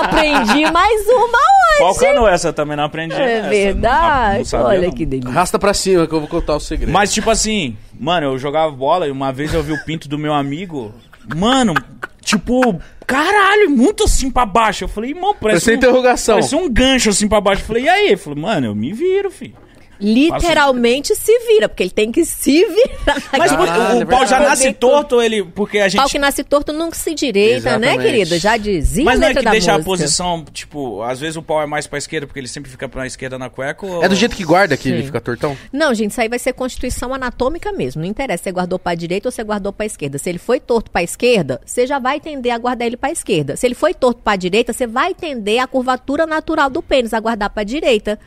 Aprendi 0.00 0.70
mais 0.72 1.06
uma 1.08 1.38
Pau 1.78 1.90
hoje. 1.90 2.00
canoa, 2.00 2.30
essa 2.30 2.52
também 2.52 2.76
não 2.76 2.84
aprendi. 2.84 3.14
É 3.14 3.42
verdade. 3.42 4.38
Não 4.38 4.44
sabia, 4.44 4.66
Olha 4.66 4.88
não. 4.88 4.94
que 4.94 5.06
delícia. 5.06 5.30
Arrasta 5.30 5.56
pra 5.58 5.72
cima 5.72 6.06
que 6.08 6.12
eu 6.14 6.18
vou 6.20 6.28
contar 6.28 6.56
o 6.56 6.60
segredo. 6.60 6.92
Mas, 6.92 7.12
tipo 7.12 7.30
assim, 7.30 7.76
mano, 7.98 8.26
eu 8.26 8.38
jogava 8.38 8.70
bola 8.72 9.06
e 9.06 9.10
uma 9.10 9.32
vez 9.32 9.54
eu 9.54 9.62
vi 9.62 9.72
o 9.72 9.84
pinto 9.84 10.08
do 10.08 10.18
meu 10.18 10.34
amigo. 10.34 10.92
Mano, 11.36 11.74
tipo, 12.22 12.80
caralho, 13.06 13.70
muito 13.70 14.04
assim 14.04 14.30
pra 14.30 14.46
baixo. 14.46 14.84
Eu 14.84 14.88
falei, 14.88 15.10
irmão, 15.10 15.34
parece. 15.34 15.66
Parece 15.66 15.70
um, 15.70 15.74
interrogação. 15.74 16.34
Parece 16.36 16.56
um 16.56 16.68
gancho 16.68 17.10
assim 17.10 17.28
pra 17.28 17.40
baixo. 17.40 17.62
Eu 17.62 17.66
falei, 17.66 17.84
e 17.84 17.88
aí? 17.88 18.06
Ele 18.08 18.16
falou, 18.16 18.38
mano, 18.38 18.66
eu 18.68 18.74
me 18.74 18.92
viro, 18.92 19.30
filho. 19.30 19.54
Literalmente 20.00 21.14
se 21.14 21.38
vira, 21.46 21.68
porque 21.68 21.82
ele 21.82 21.90
tem 21.90 22.10
que 22.10 22.24
se 22.24 22.64
virar. 22.64 23.22
Mas 23.36 23.50
Caralho, 23.50 24.00
o, 24.00 24.02
o 24.02 24.06
pau 24.06 24.26
já 24.26 24.40
nasce 24.40 24.72
torto, 24.72 25.20
ele. 25.20 25.44
Porque 25.44 25.78
a 25.78 25.88
gente. 25.88 26.00
Pau 26.00 26.08
que 26.08 26.18
nasce 26.18 26.42
torto 26.44 26.72
nunca 26.72 26.96
se 26.96 27.14
direita, 27.14 27.78
né, 27.78 27.88
Exatamente. 27.88 28.02
querido? 28.02 28.38
Já 28.38 28.56
dizia 28.56 29.04
Mas 29.04 29.18
a 29.18 29.20
não 29.20 29.28
é 29.28 29.34
que 29.34 29.42
deixa 29.50 29.72
a 29.72 29.74
música. 29.74 29.90
posição, 29.90 30.44
tipo, 30.52 31.02
às 31.02 31.20
vezes 31.20 31.36
o 31.36 31.42
pau 31.42 31.60
é 31.62 31.66
mais 31.66 31.86
pra 31.86 31.98
esquerda, 31.98 32.26
porque 32.26 32.40
ele 32.40 32.48
sempre 32.48 32.70
fica 32.70 32.88
pra 32.88 33.06
esquerda 33.06 33.38
na 33.38 33.50
cueca. 33.50 33.86
Ou... 33.86 34.02
É 34.02 34.08
do 34.08 34.14
jeito 34.14 34.36
que 34.36 34.44
guarda 34.44 34.76
que 34.76 34.88
ele 34.88 35.00
Sim. 35.00 35.06
fica 35.06 35.20
tortão? 35.20 35.56
Não, 35.72 35.92
gente, 35.94 36.10
isso 36.12 36.20
aí 36.20 36.28
vai 36.28 36.38
ser 36.38 36.52
constituição 36.52 37.12
anatômica 37.14 37.72
mesmo. 37.72 38.02
Não 38.02 38.08
interessa 38.08 38.42
se 38.42 38.44
você 38.44 38.52
guardou 38.52 38.78
pra 38.78 38.94
direita 38.94 39.28
ou 39.28 39.32
se 39.32 39.36
você 39.36 39.44
guardou 39.44 39.72
pra 39.72 39.86
esquerda. 39.86 40.18
Se 40.18 40.28
ele 40.28 40.38
foi 40.38 40.60
torto 40.60 40.90
pra 40.90 41.02
esquerda, 41.02 41.60
você 41.64 41.86
já 41.86 41.98
vai 41.98 42.20
tender 42.20 42.52
a 42.52 42.58
guardar 42.58 42.86
ele 42.86 42.96
pra 42.96 43.10
esquerda. 43.10 43.56
Se 43.56 43.66
ele 43.66 43.74
foi 43.74 43.92
torto 43.94 44.20
pra 44.22 44.36
direita, 44.36 44.72
você 44.72 44.86
vai 44.86 45.14
tender 45.14 45.60
a 45.60 45.66
curvatura 45.66 46.26
natural 46.26 46.70
do 46.70 46.82
pênis 46.82 47.12
a 47.12 47.20
guardar 47.20 47.50
pra 47.50 47.62
direita. 47.64 48.18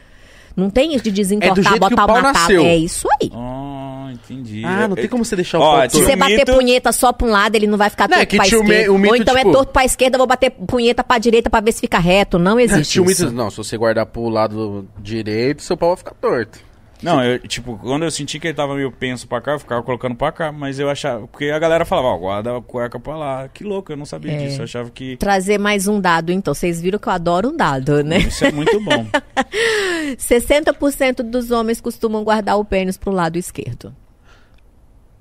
Não 0.55 0.69
tem 0.69 0.93
isso 0.93 1.03
de 1.03 1.09
É 1.09 1.13
do 1.13 1.15
desentortar, 1.15 1.73
que 1.73 1.79
botar 1.79 2.03
o 2.03 2.07
pau 2.07 2.15
matar. 2.21 2.33
nasceu. 2.33 2.63
É 2.63 2.75
isso 2.77 3.07
aí. 3.19 3.31
Ah, 3.33 4.09
entendi. 4.13 4.63
Ah, 4.63 4.87
não 4.87 4.95
tem 4.95 5.07
como 5.07 5.25
você 5.25 5.35
deixar 5.35 5.57
o 5.57 5.61
Ó, 5.61 5.71
pau 5.79 5.87
tinha 5.87 6.03
Se 6.03 6.09
você 6.11 6.15
bater 6.15 6.37
mito- 6.37 6.53
punheta 6.53 6.91
só 6.91 7.11
pra 7.11 7.27
um 7.27 7.31
lado, 7.31 7.55
ele 7.55 7.65
não 7.67 7.77
vai 7.77 7.89
ficar 7.89 8.07
Não, 8.07 8.17
é 8.17 8.19
torto 8.19 8.29
que 8.29 8.37
pra 8.37 8.45
esquerda. 8.45 8.91
o 8.91 8.97
mito, 8.99 9.09
Ou 9.13 9.15
então 9.17 9.35
tipo- 9.35 9.49
é 9.49 9.51
torto 9.51 9.71
pra 9.73 9.85
esquerda, 9.85 10.17
vou 10.17 10.27
bater 10.27 10.51
punheta 10.51 11.03
pra 11.03 11.17
direita 11.17 11.49
pra 11.49 11.59
ver 11.59 11.71
se 11.71 11.81
fica 11.81 11.97
reto. 11.97 12.37
Não 12.37 12.59
existe 12.61 13.01
isso. 13.03 13.25
mito- 13.25 13.35
Não, 13.35 13.49
se 13.49 13.57
você 13.57 13.75
guardar 13.77 14.05
pro 14.05 14.29
lado 14.29 14.87
direito, 14.99 15.63
seu 15.63 15.75
pau 15.75 15.89
vai 15.89 15.97
ficar 15.97 16.13
torto. 16.21 16.59
Não, 17.03 17.23
eu, 17.23 17.37
tipo, 17.39 17.77
quando 17.77 18.03
eu 18.03 18.11
senti 18.11 18.39
que 18.39 18.47
ele 18.47 18.53
tava 18.53 18.73
meio 18.75 18.91
penso 18.91 19.27
pra 19.27 19.41
cá, 19.41 19.51
eu 19.51 19.59
ficava 19.59 19.83
colocando 19.83 20.15
pra 20.15 20.31
cá, 20.31 20.51
mas 20.51 20.79
eu 20.79 20.89
achava. 20.89 21.27
Porque 21.27 21.45
a 21.49 21.59
galera 21.59 21.83
falava, 21.85 22.07
ó, 22.07 22.17
guarda 22.17 22.57
a 22.57 22.61
cueca 22.61 22.99
pra 22.99 23.15
lá. 23.17 23.47
Que 23.49 23.63
louco, 23.63 23.91
eu 23.91 23.97
não 23.97 24.05
sabia 24.05 24.31
É. 24.33 24.37
disso. 24.37 24.61
Eu 24.61 24.63
achava 24.63 24.89
que. 24.89 25.17
Trazer 25.17 25.57
mais 25.57 25.87
um 25.87 25.99
dado, 25.99 26.31
então. 26.31 26.53
Vocês 26.53 26.81
viram 26.81 26.97
que 26.99 27.07
eu 27.07 27.13
adoro 27.13 27.49
um 27.49 27.57
dado, 27.57 28.03
né? 28.03 28.19
Isso 28.19 28.45
é 28.45 28.51
muito 28.51 28.79
bom. 28.79 29.05
60% 30.17 31.23
dos 31.23 31.51
homens 31.51 31.81
costumam 31.81 32.23
guardar 32.23 32.57
o 32.57 32.65
pênis 32.65 32.97
pro 32.97 33.11
lado 33.11 33.37
esquerdo. 33.37 33.95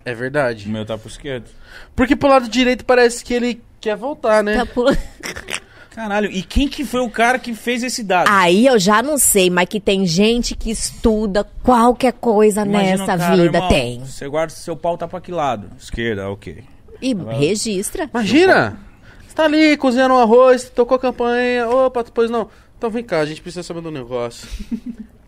É 0.05 0.13
o 0.13 0.17
verdade. 0.17 0.69
meu 0.69 0.85
tá 0.85 0.99
pro 0.99 1.09
esquerdo. 1.09 1.49
Porque 1.95 2.17
pro 2.17 2.29
lado 2.29 2.49
direito 2.49 2.85
parece 2.85 3.25
que 3.25 3.33
ele 3.35 3.63
quer 3.81 3.97
voltar, 3.97 4.43
né? 4.43 4.57
Tá 4.57 4.67
pula- 4.67 4.97
Caralho, 5.95 6.31
e 6.31 6.43
quem 6.43 6.67
que 6.67 6.85
foi 6.85 7.01
o 7.01 7.11
cara 7.11 7.39
que 7.39 7.55
fez 7.55 7.83
esse 7.83 8.03
dado? 8.03 8.27
Aí 8.31 8.67
eu 8.67 8.79
já 8.79 9.03
não 9.03 9.19
sei, 9.19 9.51
mas 9.51 9.69
que 9.69 9.79
tem 9.79 10.07
gente 10.07 10.55
que 10.55 10.71
estuda 10.71 11.45
qualquer 11.63 12.15
coisa 12.15 12.63
Imagina 12.63 12.99
nessa 12.99 13.19
cara, 13.19 13.37
vida. 13.37 13.59
irmão, 13.59 13.69
tem. 13.69 14.01
Você 14.01 14.27
guarda 14.27 14.53
seu 14.53 14.75
pau 14.75 14.97
tá 14.97 15.07
pra 15.07 15.21
que 15.21 15.31
lado? 15.31 15.69
Esquerda, 15.79 16.31
ok. 16.31 16.65
E 17.01 17.15
registra. 17.15 18.09
Imagina! 18.13 18.79
Você 19.27 19.35
tá 19.35 19.45
ali 19.45 19.77
cozinhando 19.77 20.15
um 20.15 20.19
arroz, 20.19 20.71
tocou 20.71 20.97
a 20.97 21.01
campainha. 21.01 21.69
Opa, 21.69 22.05
pois 22.05 22.31
não. 22.31 22.49
Então 22.79 22.91
vem 22.91 23.05
cá, 23.05 23.21
a 23.21 23.27
gente 23.27 23.43
precisa 23.43 23.63
saber 23.63 23.81
do 23.81 23.91
negócio. 23.91 24.49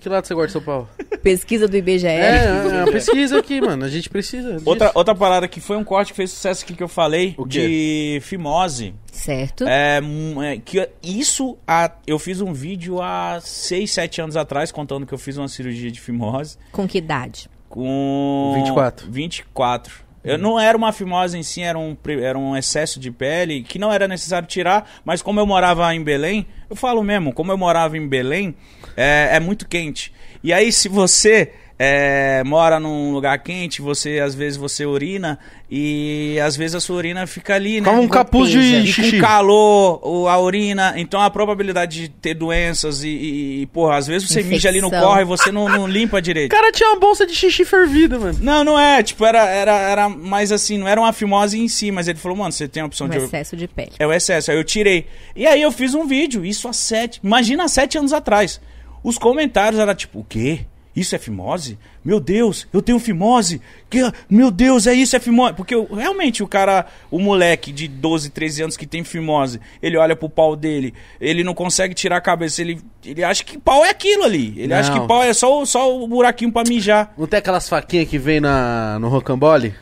Que 0.05 0.09
lado 0.11 0.27
você 0.27 0.35
guarda 0.35 0.53
seu 0.53 0.61
pau? 0.61 0.87
Pesquisa 1.23 1.67
do 1.67 1.75
IBGE. 1.75 2.07
É, 2.07 2.45
é 2.45 2.85
uma 2.85 2.93
pesquisa 2.93 3.39
aqui, 3.39 3.59
mano. 3.59 3.87
A 3.87 3.89
gente 3.89 4.11
precisa. 4.11 4.53
disso. 4.53 4.69
Outra, 4.69 4.93
outra 4.95 5.15
parada 5.15 5.49
que 5.49 5.61
foi 5.61 5.79
um 5.79 5.83
corte 5.83 6.13
que 6.13 6.17
fez 6.17 6.31
sucesso 6.31 6.63
aqui 6.63 6.75
que 6.75 6.83
eu 6.83 6.89
falei, 6.89 7.35
O 7.39 7.47
quê? 7.47 7.67
de 7.67 8.21
fimose. 8.21 8.95
Certo? 9.11 9.67
É, 9.67 10.03
hum, 10.03 10.43
é, 10.43 10.59
que 10.59 10.87
isso, 11.03 11.57
a, 11.67 11.91
eu 12.07 12.19
fiz 12.19 12.43
um 12.43 12.53
vídeo 12.53 13.01
há 13.01 13.39
6, 13.41 13.91
7 13.91 14.21
anos 14.21 14.37
atrás, 14.37 14.71
contando 14.71 15.07
que 15.07 15.15
eu 15.15 15.19
fiz 15.19 15.39
uma 15.39 15.49
cirurgia 15.49 15.91
de 15.91 15.99
fimose. 16.01 16.59
Com 16.71 16.87
que 16.87 16.99
idade? 16.99 17.49
Com 17.71 18.53
24. 18.57 19.11
24. 19.11 20.05
Eu 20.25 20.39
não 20.39 20.59
era 20.59 20.77
uma 20.77 20.91
fimose 20.91 21.37
em 21.37 21.43
si, 21.43 21.61
era 21.61 21.79
um, 21.79 21.95
era 22.23 22.39
um 22.39 22.57
excesso 22.57 22.99
de 22.99 23.11
pele 23.11 23.63
que 23.63 23.79
não 23.79 23.93
era 23.93 24.09
necessário 24.09 24.49
tirar, 24.49 24.91
mas 25.05 25.21
como 25.21 25.39
eu 25.39 25.47
morava 25.47 25.95
em 25.95 26.03
Belém, 26.03 26.47
eu 26.71 26.75
falo 26.75 27.03
mesmo, 27.03 27.33
como 27.33 27.53
eu 27.53 27.59
morava 27.59 27.99
em 27.99 28.09
Belém, 28.09 28.55
é, 28.97 29.31
é 29.33 29.41
muito 29.41 29.69
quente. 29.69 30.13
E 30.43 30.53
aí, 30.53 30.73
se 30.73 30.89
você 30.89 31.53
é, 31.79 32.43
mora 32.45 32.79
num 32.79 33.13
lugar 33.13 33.37
quente, 33.43 33.83
você 33.83 34.21
às 34.21 34.35
vezes 34.35 34.57
você 34.57 34.87
urina 34.87 35.39
e 35.71 36.39
às 36.41 36.57
vezes 36.57 36.77
a 36.77 36.81
sua 36.81 36.97
urina 36.97 37.27
fica 37.27 37.55
ali, 37.55 37.81
né? 37.81 37.89
Como 37.89 38.01
um 38.03 38.09
capuz 38.09 38.49
de 38.51 38.59
E 38.59 38.87
xixi. 38.87 39.13
com 39.13 39.21
calor, 39.27 40.01
o- 40.07 40.29
a 40.29 40.39
urina, 40.39 40.95
então 40.97 41.21
a 41.21 41.29
probabilidade 41.31 42.03
de 42.03 42.09
ter 42.09 42.35
doenças 42.35 43.03
e, 43.03 43.09
e, 43.09 43.63
e, 43.63 43.67
porra, 43.67 43.97
às 43.97 44.07
vezes 44.07 44.29
você 44.29 44.43
mija 44.43 44.69
ali 44.69 44.81
no 44.81 44.87
Infecção. 44.87 45.09
corre 45.09 45.23
e 45.23 45.25
você 45.25 45.51
não, 45.51 45.69
não 45.69 45.87
limpa 45.87 46.19
O 46.19 46.21
direito. 46.21 46.51
cara 46.51 46.71
tinha 46.71 46.91
uma 46.91 47.01
bolsa 47.01 47.27
de 47.27 47.35
xixi 47.35 47.65
fervida, 47.65 48.19
mano. 48.21 48.39
Não, 48.41 48.63
não 48.63 48.79
é. 48.79 49.03
Tipo, 49.03 49.25
era, 49.25 49.45
era, 49.49 49.73
era 49.77 50.09
mais 50.09 50.53
assim, 50.53 50.79
não 50.79 50.87
era 50.87 51.01
uma 51.01 51.13
fimose 51.13 51.59
em 51.59 51.67
si, 51.67 51.91
mas 51.91 52.07
ele 52.07 52.19
falou, 52.19 52.37
mano, 52.39 52.53
você 52.53 52.69
tem 52.69 52.83
a 52.83 52.87
opção 52.87 53.07
Um 53.09 53.11
de. 53.11 53.19
excesso 53.19 53.57
de 53.57 53.67
pele. 53.67 53.93
É 53.99 54.07
o 54.07 54.13
excesso. 54.13 54.51
Aí 54.53 54.57
eu 54.57 54.63
tirei. 54.65 55.07
E 55.35 55.45
aí 55.47 55.61
eu 55.61 55.73
fiz 55.73 55.93
um 55.95 56.07
vídeo, 56.07 56.45
isso 56.45 56.69
há 56.69 56.73
sete. 56.73 57.21
Imagina 57.25 57.65
há 57.65 57.69
sete 57.69 57.99
anos 57.99 58.13
atrás. 58.13 58.61
Os 59.03 59.19
comentários 59.19 59.81
eram 59.81 59.95
tipo, 59.95 60.21
o 60.21 60.25
quê? 60.25 60.61
Isso 60.95 61.17
é 61.17 61.19
fimose? 61.19 61.77
Meu 62.05 62.21
Deus, 62.21 62.69
eu 62.73 62.81
tenho 62.81 63.01
fimose? 63.01 63.61
Que, 63.91 63.99
meu 64.31 64.51
Deus, 64.51 64.87
é 64.87 64.95
isso, 64.95 65.17
é 65.17 65.21
fimose? 65.21 65.55
Porque 65.55 65.75
eu- 65.75 65.89
realmente 65.93 66.43
o 66.43 66.47
cara, 66.47 66.87
o 67.11 67.19
moleque 67.19 67.73
de 67.73 67.89
12, 67.89 68.31
13 68.31 68.63
anos 68.63 68.77
que 68.77 68.87
tem 68.87 69.03
fimose, 69.03 69.61
ele 69.83 69.97
olha 69.97 70.15
pro 70.15 70.29
pau 70.29 70.55
dele, 70.55 70.95
ele 71.21 71.43
não 71.43 71.53
consegue 71.53 71.95
tirar 71.95 72.19
a 72.19 72.21
cabeça, 72.21 72.61
ele, 72.63 72.81
ele 73.05 73.25
acha 73.25 73.43
que 73.43 73.59
pau 73.59 73.85
é 73.85 73.91
aquilo 73.91 74.23
ali. 74.23 74.55
Ele 74.57 74.73
acha 74.73 74.93
Não. 74.93 75.01
que 75.03 75.09
pau 75.09 75.23
é 75.23 75.33
só, 75.33 75.61
o- 75.61 75.67
só 75.67 75.99
o 76.01 76.07
buraquinho 76.07 76.53
pra 76.53 76.63
mijar. 76.69 77.13
Não 77.19 77.27
tem 77.27 77.39
aquelas 77.39 77.69
faquinhas 77.69 78.09
que 78.09 78.19
vem 78.19 78.39
na, 78.41 78.99
no 79.01 79.09
rocambole? 79.09 79.75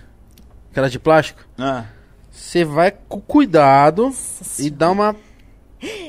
Aquelas 0.71 0.91
de 0.91 0.99
plástico? 0.99 1.41
Ah. 1.59 1.85
Você 2.31 2.65
vai 2.65 2.91
com 3.09 3.21
cuidado 3.21 4.11
e 4.59 4.71
dá 4.71 4.91
uma. 4.91 5.15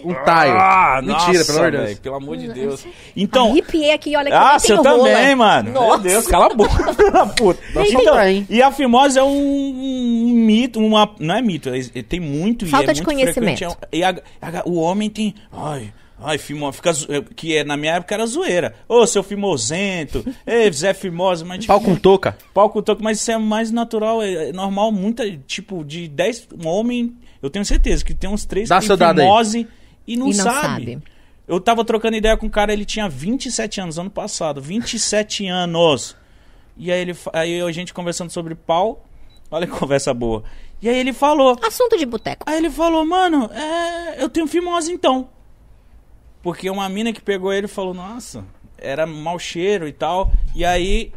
Um 0.03 0.13
taio. 0.25 0.53
Ah, 0.53 1.01
Mentira, 1.03 1.39
nossa, 1.39 1.45
pelo 1.53 1.57
amor 1.65 1.71
de 1.71 1.77
Deus. 1.87 1.99
pelo 1.99 2.15
amor 2.15 2.37
de 2.37 2.47
Deus. 2.49 2.87
Então, 3.15 3.51
Arrepiei 3.51 3.91
aqui, 3.91 4.15
olha 4.15 4.29
que 4.29 4.35
ah, 4.35 4.59
seu 4.59 4.81
tem 4.81 4.91
rola. 4.91 5.09
também, 5.09 5.35
mano. 5.35 5.71
Meu 5.71 5.81
Nossa. 5.81 6.03
Deus, 6.03 6.27
cala 6.27 6.45
a 6.45 6.49
boca, 6.53 6.93
da 7.11 7.25
puta. 7.25 7.59
Nossa, 7.73 7.91
Então, 7.91 8.45
e 8.49 8.61
a 8.61 8.71
fimose 8.71 9.17
é 9.17 9.23
um, 9.23 9.29
um 9.29 10.29
mito, 10.33 10.79
uma, 10.79 11.09
não 11.19 11.35
é 11.35 11.41
mito, 11.41 11.69
é, 11.69 11.79
é- 11.79 12.03
tem 12.03 12.19
muito 12.19 12.65
Falta 12.67 12.87
e 12.87 12.89
é 12.89 12.93
de 12.93 13.01
muito 13.01 13.05
conhecimento. 13.15 13.57
frequente. 13.57 13.77
É- 13.91 13.97
E 13.97 14.03
a- 14.03 14.09
a- 14.41 14.63
o 14.65 14.75
homem 14.75 15.09
tem, 15.09 15.33
ai, 15.51 15.93
ai, 16.21 16.37
fimose, 16.37 16.77
fica, 16.77 16.91
é, 17.09 17.21
que 17.35 17.55
é, 17.57 17.63
na 17.63 17.75
minha 17.75 17.93
época 17.95 18.13
era 18.13 18.25
zoeira. 18.25 18.75
Ô, 18.87 19.05
seu 19.07 19.23
fimosento, 19.23 20.23
ei, 20.45 20.71
Zé 20.71 20.93
Fimose, 20.93 21.43
mas... 21.43 21.65
Pau 21.65 21.81
com 21.81 21.95
touca. 21.95 22.37
Pau 22.53 22.69
com 22.69 22.81
toco, 22.81 23.03
mas 23.03 23.19
isso 23.19 23.31
é 23.31 23.37
mais 23.37 23.71
natural, 23.71 24.21
é, 24.21 24.49
é 24.49 24.53
normal, 24.53 24.91
muita, 24.91 25.29
tipo, 25.47 25.83
de 25.83 26.07
10, 26.07 26.47
um 26.63 26.67
homem, 26.67 27.15
eu 27.43 27.49
tenho 27.49 27.63
certeza 27.65 28.03
que 28.03 28.13
tem 28.15 28.29
uns 28.29 28.45
3 28.45 28.69
Dá 28.69 28.79
que 28.79 28.87
tem 28.87 28.97
fimose 28.97 29.67
e 30.07 30.17
não, 30.17 30.27
E 30.29 30.35
não 30.35 30.43
sabe. 30.43 30.61
sabe. 30.61 31.03
Eu 31.47 31.59
tava 31.59 31.83
trocando 31.83 32.15
ideia 32.15 32.37
com 32.37 32.45
um 32.45 32.49
cara, 32.49 32.71
ele 32.71 32.85
tinha 32.85 33.07
27 33.09 33.81
anos, 33.81 33.99
ano 33.99 34.09
passado, 34.09 34.61
27 34.61 35.45
anos. 35.47 36.15
E 36.77 36.91
aí, 36.91 37.01
ele, 37.01 37.15
aí 37.33 37.61
a 37.61 37.71
gente 37.71 37.93
conversando 37.93 38.31
sobre 38.31 38.55
pau, 38.55 39.05
olha 39.51 39.67
que 39.67 39.73
conversa 39.77 40.13
boa. 40.13 40.43
E 40.81 40.89
aí 40.89 40.97
ele 40.97 41.13
falou, 41.13 41.55
Assunto 41.65 41.97
de 41.97 42.05
boteco. 42.05 42.43
aí 42.45 42.57
ele 42.57 42.69
falou, 42.69 43.05
mano, 43.05 43.49
é, 43.53 44.23
eu 44.23 44.29
tenho 44.29 44.47
fimose 44.47 44.91
então. 44.91 45.29
Porque 46.41 46.69
uma 46.69 46.87
mina 46.89 47.13
que 47.13 47.21
pegou 47.21 47.53
ele 47.53 47.67
falou, 47.67 47.93
nossa, 47.93 48.43
era 48.77 49.05
mau 49.05 49.37
cheiro 49.37 49.87
e 49.87 49.93
tal. 49.93 50.31
E 50.55 50.65
aí 50.65 51.11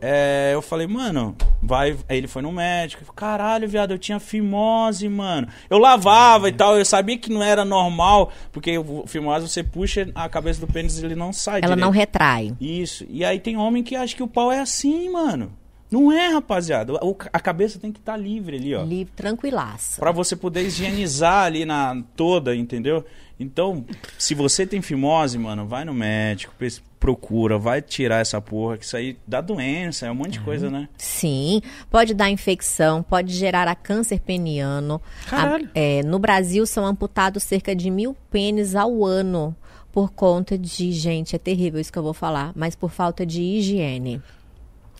é, 0.00 0.50
eu 0.54 0.62
falei, 0.62 0.86
mano, 0.86 1.34
vai. 1.62 1.96
Aí 2.08 2.18
ele 2.18 2.26
foi 2.28 2.42
no 2.42 2.52
médico. 2.52 3.04
Falei, 3.04 3.16
Caralho, 3.16 3.68
viado, 3.68 3.90
eu 3.92 3.98
tinha 3.98 4.20
fimose, 4.20 5.08
mano. 5.08 5.48
Eu 5.68 5.78
lavava 5.78 6.48
e 6.48 6.52
tal, 6.52 6.78
eu 6.78 6.84
sabia 6.84 7.18
que 7.18 7.30
não 7.30 7.42
era 7.42 7.64
normal, 7.64 8.32
porque 8.52 8.78
o 8.78 9.04
fimose 9.06 9.48
você 9.48 9.62
puxa 9.62 10.08
a 10.14 10.28
cabeça 10.28 10.60
do 10.60 10.66
pênis 10.72 10.98
e 10.98 11.04
ele 11.04 11.14
não 11.14 11.32
sai. 11.32 11.60
Ela 11.62 11.74
não 11.76 11.90
direito. 11.90 11.94
retrai. 12.12 12.56
Isso. 12.60 13.04
E 13.08 13.24
aí 13.24 13.40
tem 13.40 13.56
homem 13.56 13.82
que 13.82 13.96
acha 13.96 14.14
que 14.14 14.22
o 14.22 14.28
pau 14.28 14.50
é 14.52 14.60
assim, 14.60 15.10
mano. 15.10 15.52
Não 15.90 16.12
é, 16.12 16.28
rapaziada. 16.28 16.92
O- 17.02 17.16
a 17.32 17.40
cabeça 17.40 17.78
tem 17.78 17.90
que 17.90 17.98
estar 17.98 18.14
livre 18.16 18.56
ali, 18.56 18.74
ó. 18.74 18.82
Livre, 18.84 19.10
tranquilaça. 19.16 19.98
Pra 19.98 20.12
você 20.12 20.36
poder 20.36 20.66
higienizar 20.66 21.44
ali 21.46 21.64
na 21.64 22.02
toda, 22.14 22.54
entendeu? 22.54 23.04
Então, 23.40 23.86
se 24.18 24.34
você 24.34 24.66
tem 24.66 24.82
fimose, 24.82 25.38
mano, 25.38 25.66
vai 25.66 25.84
no 25.86 25.94
médico, 25.94 26.52
procura, 26.98 27.58
vai 27.58 27.80
tirar 27.80 28.20
essa 28.20 28.40
porra, 28.40 28.76
que 28.78 28.84
isso 28.84 28.96
aí 28.96 29.16
dá 29.26 29.40
doença, 29.40 30.06
é 30.06 30.10
um 30.10 30.14
monte 30.14 30.32
de 30.32 30.40
coisa, 30.40 30.68
né? 30.70 30.88
Sim, 30.98 31.60
pode 31.90 32.12
dar 32.14 32.28
infecção, 32.30 33.02
pode 33.02 33.32
gerar 33.32 33.68
a 33.68 33.74
câncer 33.74 34.20
peniano. 34.20 35.00
Caralho. 35.28 35.66
A- 35.66 35.70
é, 35.74 36.02
no 36.02 36.18
Brasil 36.18 36.66
são 36.66 36.84
amputados 36.84 37.42
cerca 37.42 37.74
de 37.74 37.90
mil 37.90 38.16
pênis 38.30 38.74
ao 38.74 39.04
ano 39.04 39.54
por 39.92 40.12
conta 40.12 40.56
de, 40.58 40.92
gente, 40.92 41.34
é 41.34 41.38
terrível 41.38 41.80
isso 41.80 41.92
que 41.92 41.98
eu 41.98 42.02
vou 42.02 42.12
falar, 42.14 42.52
mas 42.54 42.74
por 42.76 42.90
falta 42.90 43.24
de 43.24 43.42
higiene. 43.42 44.20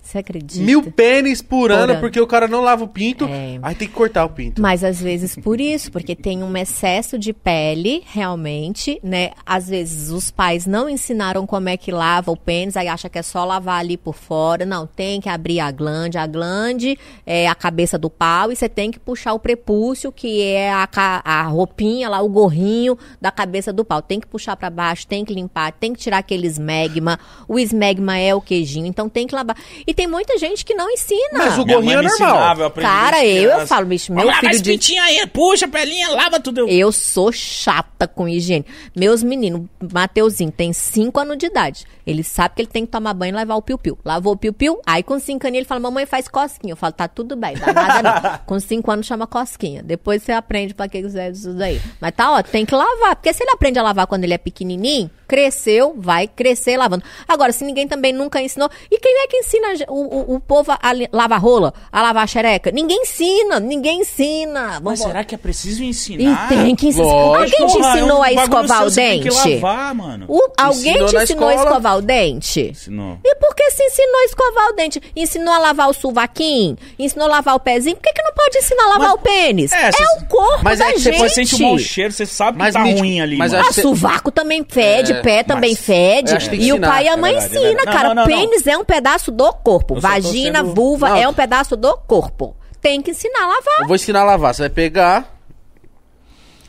Você 0.08 0.16
acredita? 0.16 0.64
Mil 0.64 0.90
pênis 0.90 1.42
por, 1.42 1.70
ano, 1.70 1.92
ano. 1.92 2.00
porque 2.00 2.18
o 2.18 2.26
cara 2.26 2.48
não 2.48 2.62
lava 2.62 2.82
o 2.82 2.88
pinto. 2.88 3.26
É. 3.26 3.58
Aí 3.60 3.74
tem 3.74 3.86
que 3.86 3.92
cortar 3.92 4.24
o 4.24 4.30
pinto. 4.30 4.58
Mas 4.58 4.82
às 4.82 5.02
vezes 5.02 5.36
por 5.36 5.60
isso, 5.60 5.92
porque 5.92 6.16
tem 6.16 6.42
um 6.42 6.56
excesso 6.56 7.18
de 7.18 7.34
pele, 7.34 8.02
realmente, 8.06 8.98
né? 9.02 9.32
Às 9.44 9.68
vezes 9.68 10.10
os 10.10 10.30
pais 10.30 10.64
não 10.64 10.88
ensinaram 10.88 11.46
como 11.46 11.68
é 11.68 11.76
que 11.76 11.92
lava 11.92 12.30
o 12.30 12.36
pênis, 12.38 12.74
aí 12.74 12.88
acha 12.88 13.10
que 13.10 13.18
é 13.18 13.22
só 13.22 13.44
lavar 13.44 13.80
ali 13.80 13.98
por 13.98 14.14
fora. 14.14 14.64
Não, 14.64 14.86
tem 14.86 15.20
que 15.20 15.28
abrir 15.28 15.60
a 15.60 15.70
glande. 15.70 16.16
A 16.16 16.26
glande 16.26 16.98
é 17.26 17.46
a 17.46 17.54
cabeça 17.54 17.98
do 17.98 18.08
pau 18.08 18.50
e 18.50 18.56
você 18.56 18.66
tem 18.66 18.90
que 18.90 18.98
puxar 18.98 19.34
o 19.34 19.38
prepúcio, 19.38 20.10
que 20.10 20.40
é 20.40 20.72
a, 20.72 20.88
a 21.22 21.42
roupinha 21.42 22.08
lá, 22.08 22.22
o 22.22 22.30
gorrinho 22.30 22.96
da 23.20 23.30
cabeça 23.30 23.74
do 23.74 23.84
pau. 23.84 24.00
Tem 24.00 24.18
que 24.18 24.26
puxar 24.26 24.56
pra 24.56 24.70
baixo, 24.70 25.06
tem 25.06 25.22
que 25.22 25.34
limpar, 25.34 25.70
tem 25.72 25.92
que 25.92 25.98
tirar 26.00 26.16
aquele 26.16 26.46
esmegma. 26.46 27.20
O 27.46 27.58
esmegma 27.58 28.16
é 28.16 28.34
o 28.34 28.40
queijinho, 28.40 28.86
então 28.86 29.06
tem 29.06 29.26
que 29.26 29.34
lavar. 29.34 29.56
E 29.86 29.97
tem 29.98 30.06
muita 30.06 30.38
gente 30.38 30.64
que 30.64 30.74
não 30.74 30.88
ensina. 30.88 31.30
Mas 31.32 31.58
o 31.58 31.64
gorrinho 31.64 31.98
é 31.98 32.02
normal. 32.02 32.70
Cara, 32.70 33.26
eu, 33.26 33.50
eu 33.50 33.66
falo, 33.66 33.84
bicho, 33.84 34.12
meu 34.12 34.22
Vamos 34.22 34.36
lavar 34.36 34.54
filho 34.54 34.72
esse 34.72 34.92
de 34.92 34.96
aí, 34.96 35.26
puxa 35.26 35.66
a 35.66 35.68
pelinha, 35.68 36.08
lava 36.10 36.38
tudo. 36.38 36.68
eu 36.68 36.92
sou 36.92 37.32
chata 37.32 38.06
com 38.06 38.28
higiene. 38.28 38.64
Meus 38.94 39.24
meninos, 39.24 39.66
Mateuzinho 39.92 40.52
tem 40.52 40.72
5 40.72 41.18
anos 41.18 41.36
de 41.36 41.46
idade. 41.46 41.84
Ele 42.06 42.22
sabe 42.22 42.54
que 42.54 42.62
ele 42.62 42.68
tem 42.68 42.86
que 42.86 42.92
tomar 42.92 43.12
banho 43.12 43.32
e 43.32 43.34
lavar 43.34 43.56
o 43.56 43.60
piu-piu. 43.60 43.98
Lavou 44.04 44.34
o 44.34 44.36
piu-piu, 44.36 44.80
aí 44.86 45.02
com 45.02 45.18
5 45.18 45.44
anos 45.46 45.56
ele 45.56 45.66
fala, 45.66 45.80
mamãe 45.80 46.06
faz 46.06 46.28
cosquinha. 46.28 46.72
Eu 46.72 46.76
falo, 46.76 46.92
tá 46.92 47.08
tudo 47.08 47.34
bem, 47.34 47.54
dá 47.56 47.72
nada 47.72 48.02
não. 48.02 48.38
com 48.46 48.60
5 48.60 48.90
anos 48.92 49.04
chama 49.04 49.26
cosquinha. 49.26 49.82
Depois 49.82 50.22
você 50.22 50.30
aprende 50.30 50.74
pra 50.74 50.88
que 50.88 51.02
quiser 51.02 51.32
isso 51.32 51.52
daí. 51.54 51.80
Mas 52.00 52.12
tá, 52.12 52.30
ó, 52.30 52.40
tem 52.40 52.64
que 52.64 52.74
lavar. 52.74 53.16
Porque 53.16 53.32
se 53.32 53.42
ele 53.42 53.50
aprende 53.50 53.80
a 53.80 53.82
lavar 53.82 54.06
quando 54.06 54.22
ele 54.22 54.32
é 54.32 54.38
pequenininho, 54.38 55.10
cresceu, 55.26 55.94
vai 55.98 56.28
crescer 56.28 56.76
lavando. 56.78 57.04
Agora, 57.26 57.52
se 57.52 57.64
ninguém 57.64 57.86
também 57.88 58.12
nunca 58.12 58.40
ensinou... 58.40 58.70
E 58.90 58.98
quem 58.98 59.24
é 59.24 59.26
que 59.26 59.36
ensina 59.36 59.68
o, 59.88 60.32
o, 60.32 60.34
o 60.36 60.40
povo 60.40 60.70
a 60.72 60.78
lavar 61.12 61.40
rola, 61.40 61.72
a 61.92 62.02
lavar 62.02 62.28
xereca? 62.28 62.70
Ninguém 62.70 63.02
ensina, 63.02 63.58
ninguém 63.60 64.00
ensina. 64.00 64.80
Mas 64.82 64.82
Vamos 64.82 65.00
será 65.00 65.24
que 65.24 65.34
é 65.34 65.38
preciso 65.38 65.82
e 65.82 65.88
ensinar? 65.88 66.48
tem 66.48 66.74
que 66.74 66.88
ensinar. 66.88 67.04
Lógico. 67.04 67.62
Alguém 67.62 67.66
te 67.66 67.86
é 67.86 67.90
ensinou 67.90 68.22
a 68.22 68.32
escovar 68.32 68.82
o 68.84 68.90
você 68.90 69.00
tem 69.00 69.20
que 69.22 69.28
dente? 69.30 69.54
lavar, 69.60 69.94
mano. 69.94 70.26
O- 70.28 70.50
alguém 70.56 70.92
Ensinou 70.92 71.08
te 71.08 71.16
ensinou 71.16 71.48
a 71.48 71.54
escovar 71.54 71.96
o 71.98 72.02
dente? 72.02 72.60
Ensinou. 72.70 73.18
E 73.24 73.34
por 73.36 73.54
que 73.54 73.70
se 73.70 73.82
ensinou 73.84 74.20
a 74.20 74.24
escovar 74.24 74.68
o 74.68 74.72
dente? 74.74 75.02
Ensinou 75.16 75.54
a 75.54 75.58
lavar 75.58 75.88
o 75.88 75.92
sovaquinho? 75.92 76.76
Ensinou 76.98 77.26
a 77.26 77.30
lavar 77.30 77.54
o 77.56 77.60
pezinho? 77.60 77.96
Por 77.96 78.02
que, 78.02 78.12
que 78.12 78.22
não 78.22 78.32
pode 78.32 78.58
ensinar 78.58 78.84
a 78.84 78.88
lavar 78.88 79.08
Mas- 79.08 79.14
o 79.14 79.18
pênis? 79.18 79.72
É, 79.72 79.88
É, 79.88 79.90
o 80.22 80.26
corpo 80.26 80.60
Mas 80.64 80.78
da 80.78 80.86
é 80.88 80.92
que 80.92 80.98
gente. 80.98 81.12
Depois 81.12 81.32
sente 81.34 81.54
o 81.54 81.58
mau 81.60 81.78
cheiro, 81.78 82.12
você 82.12 82.26
sabe 82.26 82.58
que 82.58 82.64
Mas, 82.64 82.74
tá 82.74 82.80
Mítico, 82.80 83.00
ruim 83.00 83.20
ali, 83.20 83.36
mas 83.36 83.52
acho 83.54 83.68
Ah, 83.68 83.72
Cê- 83.72 83.82
sovaco 83.82 84.30
também 84.30 84.64
fede, 84.68 85.12
É, 85.12 85.20
pé 85.22 85.42
também 85.42 85.70
mas- 85.72 85.80
fede. 85.84 86.36
que 86.36 86.48
que 86.50 86.56
E 86.56 86.72
o 86.72 86.76
ensinar. 86.76 86.88
pai 86.90 87.04
e 87.04 87.08
a 87.08 87.16
mãe 87.16 87.32
É 87.34 87.40
verdade, 87.40 87.54
é 87.56 87.58
ensina, 87.60 87.76
verdade. 87.76 87.96
cara. 87.96 88.08
Não, 88.08 88.14
não, 88.14 88.26
não, 88.26 88.30
não. 88.36 88.48
Pênis 88.48 88.66
é 88.66 88.76
um 88.78 88.84
pedaço 88.84 89.30
do 89.30 89.52
corpo. 89.52 89.77
Eu 89.94 90.00
só 90.00 90.08
tô 90.08 90.14
Vagina, 90.14 90.60
sendo- 90.60 90.74
vulva 90.74 91.08
Não. 91.10 91.16
é 91.16 91.28
um 91.28 91.34
pedaço 91.34 91.76
do 91.76 91.96
corpo. 91.98 92.56
Tem 92.80 93.02
que 93.02 93.10
ensinar 93.10 93.42
a 93.44 93.46
lavar. 93.46 93.80
Eu 93.80 93.86
vou 93.86 93.96
ensinar 93.96 94.20
a 94.20 94.24
lavar. 94.24 94.54
Você 94.54 94.62
vai 94.62 94.70
pegar, 94.70 95.36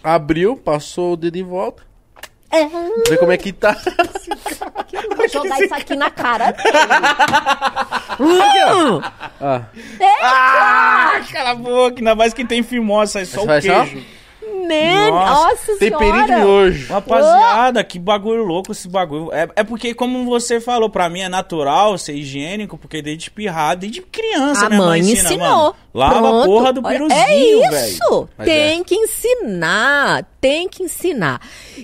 abriu, 0.03 0.55
passou 0.57 1.13
o 1.13 1.17
dedo 1.17 1.35
em 1.37 1.43
volta, 1.43 1.83
É. 2.51 2.65
ver 3.07 3.17
como 3.19 3.31
é 3.31 3.37
que 3.37 3.53
tá. 3.53 3.75
Vou 5.15 5.27
jogar 5.29 5.59
isso 5.61 5.73
aqui 5.75 5.95
na 5.95 6.09
cara 6.09 6.51
dele. 6.51 6.71
Ah, 9.41 9.61
Ah, 10.21 11.21
cala 11.31 11.51
a 11.51 11.55
boca. 11.55 11.95
Ainda 11.99 12.15
mais 12.15 12.33
que 12.33 12.43
tem 12.45 12.63
fimose, 12.63 13.11
sai 13.13 13.25
só 13.25 13.41
Você 13.41 13.43
o 13.43 13.47
vai 13.47 13.61
só? 13.61 13.85
Man, 14.49 15.11
Nossa, 15.11 15.71
nossa 15.71 15.77
temperinho 15.79 16.21
de 16.21 16.27
senhora. 16.27 16.45
nojo. 16.45 16.93
Rapaziada, 16.93 17.83
que 17.83 17.97
bagulho 17.99 18.43
louco 18.43 18.71
esse 18.71 18.87
bagulho. 18.87 19.31
É, 19.33 19.47
é 19.55 19.63
porque, 19.63 19.93
como 19.93 20.25
você 20.25 20.59
falou, 20.59 20.89
pra 20.89 21.09
mim 21.09 21.21
é 21.21 21.29
natural 21.29 21.97
ser 21.97 22.13
higiênico, 22.13 22.77
porque 22.77 23.01
desde 23.01 23.31
pirrado, 23.31 23.81
desde 23.81 24.01
criança, 24.01 24.65
A 24.65 24.69
minha 24.69 24.81
mãe 24.81 24.99
ensina, 25.01 25.29
ensinou. 25.29 25.47
mano. 25.47 25.75
Lava 25.93 26.17
a 26.17 26.21
Pronto. 26.21 26.45
porra 26.45 26.73
do 26.73 26.81
Olha, 26.85 26.97
piruzinho, 26.99 27.63
É 27.63 27.69
velho. 27.71 27.87
isso. 27.93 28.29
Mas 28.37 28.47
Tem 28.47 28.83
que 28.83 28.95
ensinar. 28.95 30.25
Tem 30.39 30.69
que 30.69 30.83
ensinar. 30.83 31.41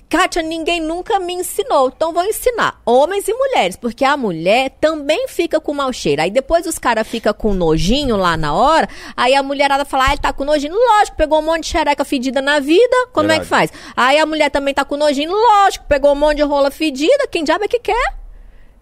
Kátia, 0.08 0.42
ninguém 0.42 0.80
nunca 0.80 1.20
me 1.20 1.34
ensinou. 1.34 1.92
Então 1.94 2.14
vou 2.14 2.24
ensinar. 2.24 2.80
Homens 2.86 3.28
e 3.28 3.34
mulheres. 3.34 3.76
Porque 3.76 4.06
a 4.06 4.16
mulher 4.16 4.70
também 4.80 5.28
fica 5.28 5.60
com 5.60 5.74
mau 5.74 5.92
cheiro. 5.92 6.22
Aí 6.22 6.30
depois 6.32 6.66
os 6.66 6.78
caras 6.80 7.06
ficam 7.08 7.34
com 7.34 7.54
nojinho 7.54 8.16
lá 8.16 8.38
na 8.38 8.54
hora. 8.54 8.88
Aí 9.18 9.34
a 9.36 9.44
mulherada 9.44 9.84
fala, 9.84 10.06
ah, 10.06 10.12
ele 10.12 10.22
tá 10.22 10.32
com 10.32 10.46
nojinho. 10.46 10.74
Lógico, 10.74 11.18
pegou 11.18 11.40
um 11.40 11.42
monte 11.42 11.64
de 11.64 11.70
xereca 11.70 12.06
fedida 12.06 12.42
na 12.42 12.55
vida. 12.60 13.08
Como 13.12 13.32
é 13.32 13.40
que 13.40 13.46
faz? 13.46 13.72
Aí 13.96 14.18
a 14.18 14.26
mulher 14.26 14.50
também 14.50 14.74
tá 14.74 14.84
com 14.84 14.98
nojinho. 14.98 15.32
Lógico, 15.32 15.86
pegou 15.88 16.12
um 16.12 16.16
monte 16.16 16.38
de 16.38 16.44
rola 16.44 16.72
fedida. 16.72 17.28
Quem 17.28 17.44
diabo 17.44 17.66
é 17.66 17.68
que 17.68 17.80
quer? 17.80 18.26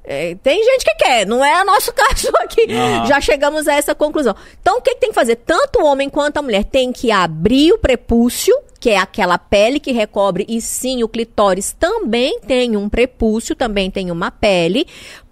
É, 0.06 0.36
tem 0.44 0.62
gente 0.62 0.84
que 0.84 0.96
quer, 0.96 1.26
não 1.26 1.44
é 1.44 1.64
nosso 1.64 1.94
caso 1.96 2.30
aqui. 2.40 2.68
Aham. 2.70 3.06
Já 3.06 3.22
chegamos 3.22 3.68
a 3.68 3.74
essa 3.74 3.96
conclusão. 3.96 4.36
Então, 4.62 4.78
o 4.78 4.82
que, 4.82 4.94
que 4.94 5.00
tem 5.00 5.10
que 5.10 5.16
fazer? 5.16 5.38
Tanto 5.38 5.80
o 5.80 5.86
homem 5.86 6.10
quanto 6.10 6.38
a 6.38 6.42
mulher 6.42 6.66
tem 6.66 6.92
que 6.92 7.10
abrir 7.10 7.72
o 7.72 7.78
prepúcio, 7.78 8.54
que 8.80 8.90
é 8.90 8.98
aquela 8.98 9.38
pele 9.38 9.80
que 9.80 9.94
recobre, 9.94 10.46
e 10.50 10.60
sim, 10.60 11.04
o 11.04 11.08
clitóris 11.08 11.72
também 11.72 12.40
tem 12.42 12.76
um 12.76 12.90
prepúcio, 12.90 13.56
também 13.56 13.90
tem 13.90 14.12
uma 14.12 14.30
pele. 14.30 14.86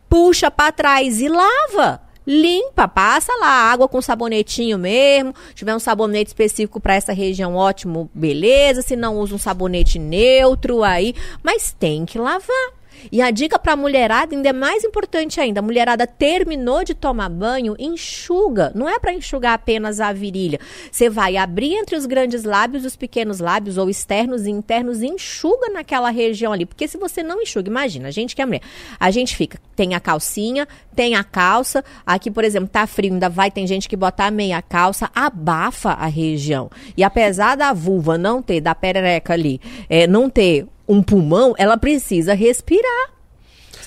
Puxa 0.07 0.49
pra 0.49 0.71
trás 0.71 1.19
e 1.19 1.27
lava. 1.27 2.01
Limpa, 2.25 2.87
passa 2.87 3.31
lá, 3.39 3.71
água 3.71 3.87
com 3.87 4.01
sabonetinho 4.01 4.77
mesmo. 4.77 5.33
Se 5.49 5.55
tiver 5.55 5.75
um 5.75 5.79
sabonete 5.79 6.29
específico 6.29 6.79
para 6.79 6.95
essa 6.95 7.13
região, 7.13 7.55
ótimo, 7.55 8.09
beleza. 8.13 8.81
Se 8.81 8.95
não, 8.95 9.17
usa 9.17 9.35
um 9.35 9.39
sabonete 9.39 9.97
neutro 9.97 10.83
aí. 10.83 11.15
Mas 11.43 11.75
tem 11.77 12.05
que 12.05 12.19
lavar. 12.19 12.80
E 13.11 13.21
a 13.21 13.31
dica 13.31 13.57
pra 13.57 13.75
mulherada 13.75 14.35
ainda 14.35 14.49
é 14.49 14.53
mais 14.53 14.83
importante 14.83 15.39
ainda. 15.39 15.59
A 15.59 15.63
mulherada 15.63 16.05
terminou 16.05 16.83
de 16.83 16.93
tomar 16.93 17.29
banho, 17.29 17.75
enxuga. 17.79 18.71
Não 18.75 18.89
é 18.89 18.99
pra 18.99 19.13
enxugar 19.13 19.53
apenas 19.53 19.99
a 19.99 20.11
virilha. 20.11 20.59
Você 20.91 21.09
vai 21.09 21.37
abrir 21.37 21.75
entre 21.75 21.95
os 21.95 22.05
grandes 22.05 22.43
lábios, 22.43 22.85
os 22.85 22.95
pequenos 22.95 23.39
lábios, 23.39 23.77
ou 23.77 23.89
externos 23.89 24.45
e 24.45 24.49
internos, 24.49 25.01
e 25.01 25.07
enxuga 25.07 25.69
naquela 25.69 26.09
região 26.09 26.51
ali. 26.51 26.65
Porque 26.65 26.87
se 26.87 26.97
você 26.97 27.23
não 27.23 27.41
enxuga, 27.41 27.69
imagina, 27.69 28.07
a 28.07 28.11
gente 28.11 28.35
que 28.35 28.41
é 28.41 28.45
mulher, 28.45 28.61
a 28.99 29.11
gente 29.11 29.35
fica, 29.35 29.59
tem 29.75 29.95
a 29.95 29.99
calcinha, 29.99 30.67
tem 30.95 31.15
a 31.15 31.23
calça. 31.23 31.83
Aqui, 32.05 32.29
por 32.29 32.43
exemplo, 32.43 32.67
tá 32.67 32.85
frio, 32.85 33.13
ainda 33.13 33.29
vai, 33.29 33.51
tem 33.51 33.65
gente 33.65 33.87
que 33.87 33.95
bota 33.95 34.25
a 34.25 34.31
meia 34.31 34.61
calça, 34.61 35.09
abafa 35.13 35.91
a 35.91 36.07
região. 36.07 36.69
E 36.95 37.03
apesar 37.03 37.55
da 37.55 37.73
vulva 37.73 38.17
não 38.17 38.41
ter, 38.41 38.61
da 38.61 38.75
perereca 38.75 39.33
ali, 39.33 39.59
é, 39.89 40.07
não 40.07 40.29
ter 40.29 40.67
um 40.91 41.01
pulmão, 41.01 41.53
ela 41.57 41.77
precisa 41.77 42.33
respirar. 42.33 43.11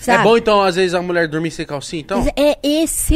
É 0.00 0.04
Sabe? 0.04 0.24
bom, 0.24 0.36
então, 0.36 0.60
às 0.60 0.76
vezes, 0.76 0.92
a 0.92 1.00
mulher 1.00 1.26
dormir 1.26 1.50
sem 1.50 1.64
calcinha, 1.64 2.02
então? 2.02 2.18
Mas 2.18 2.30
É 2.36 2.58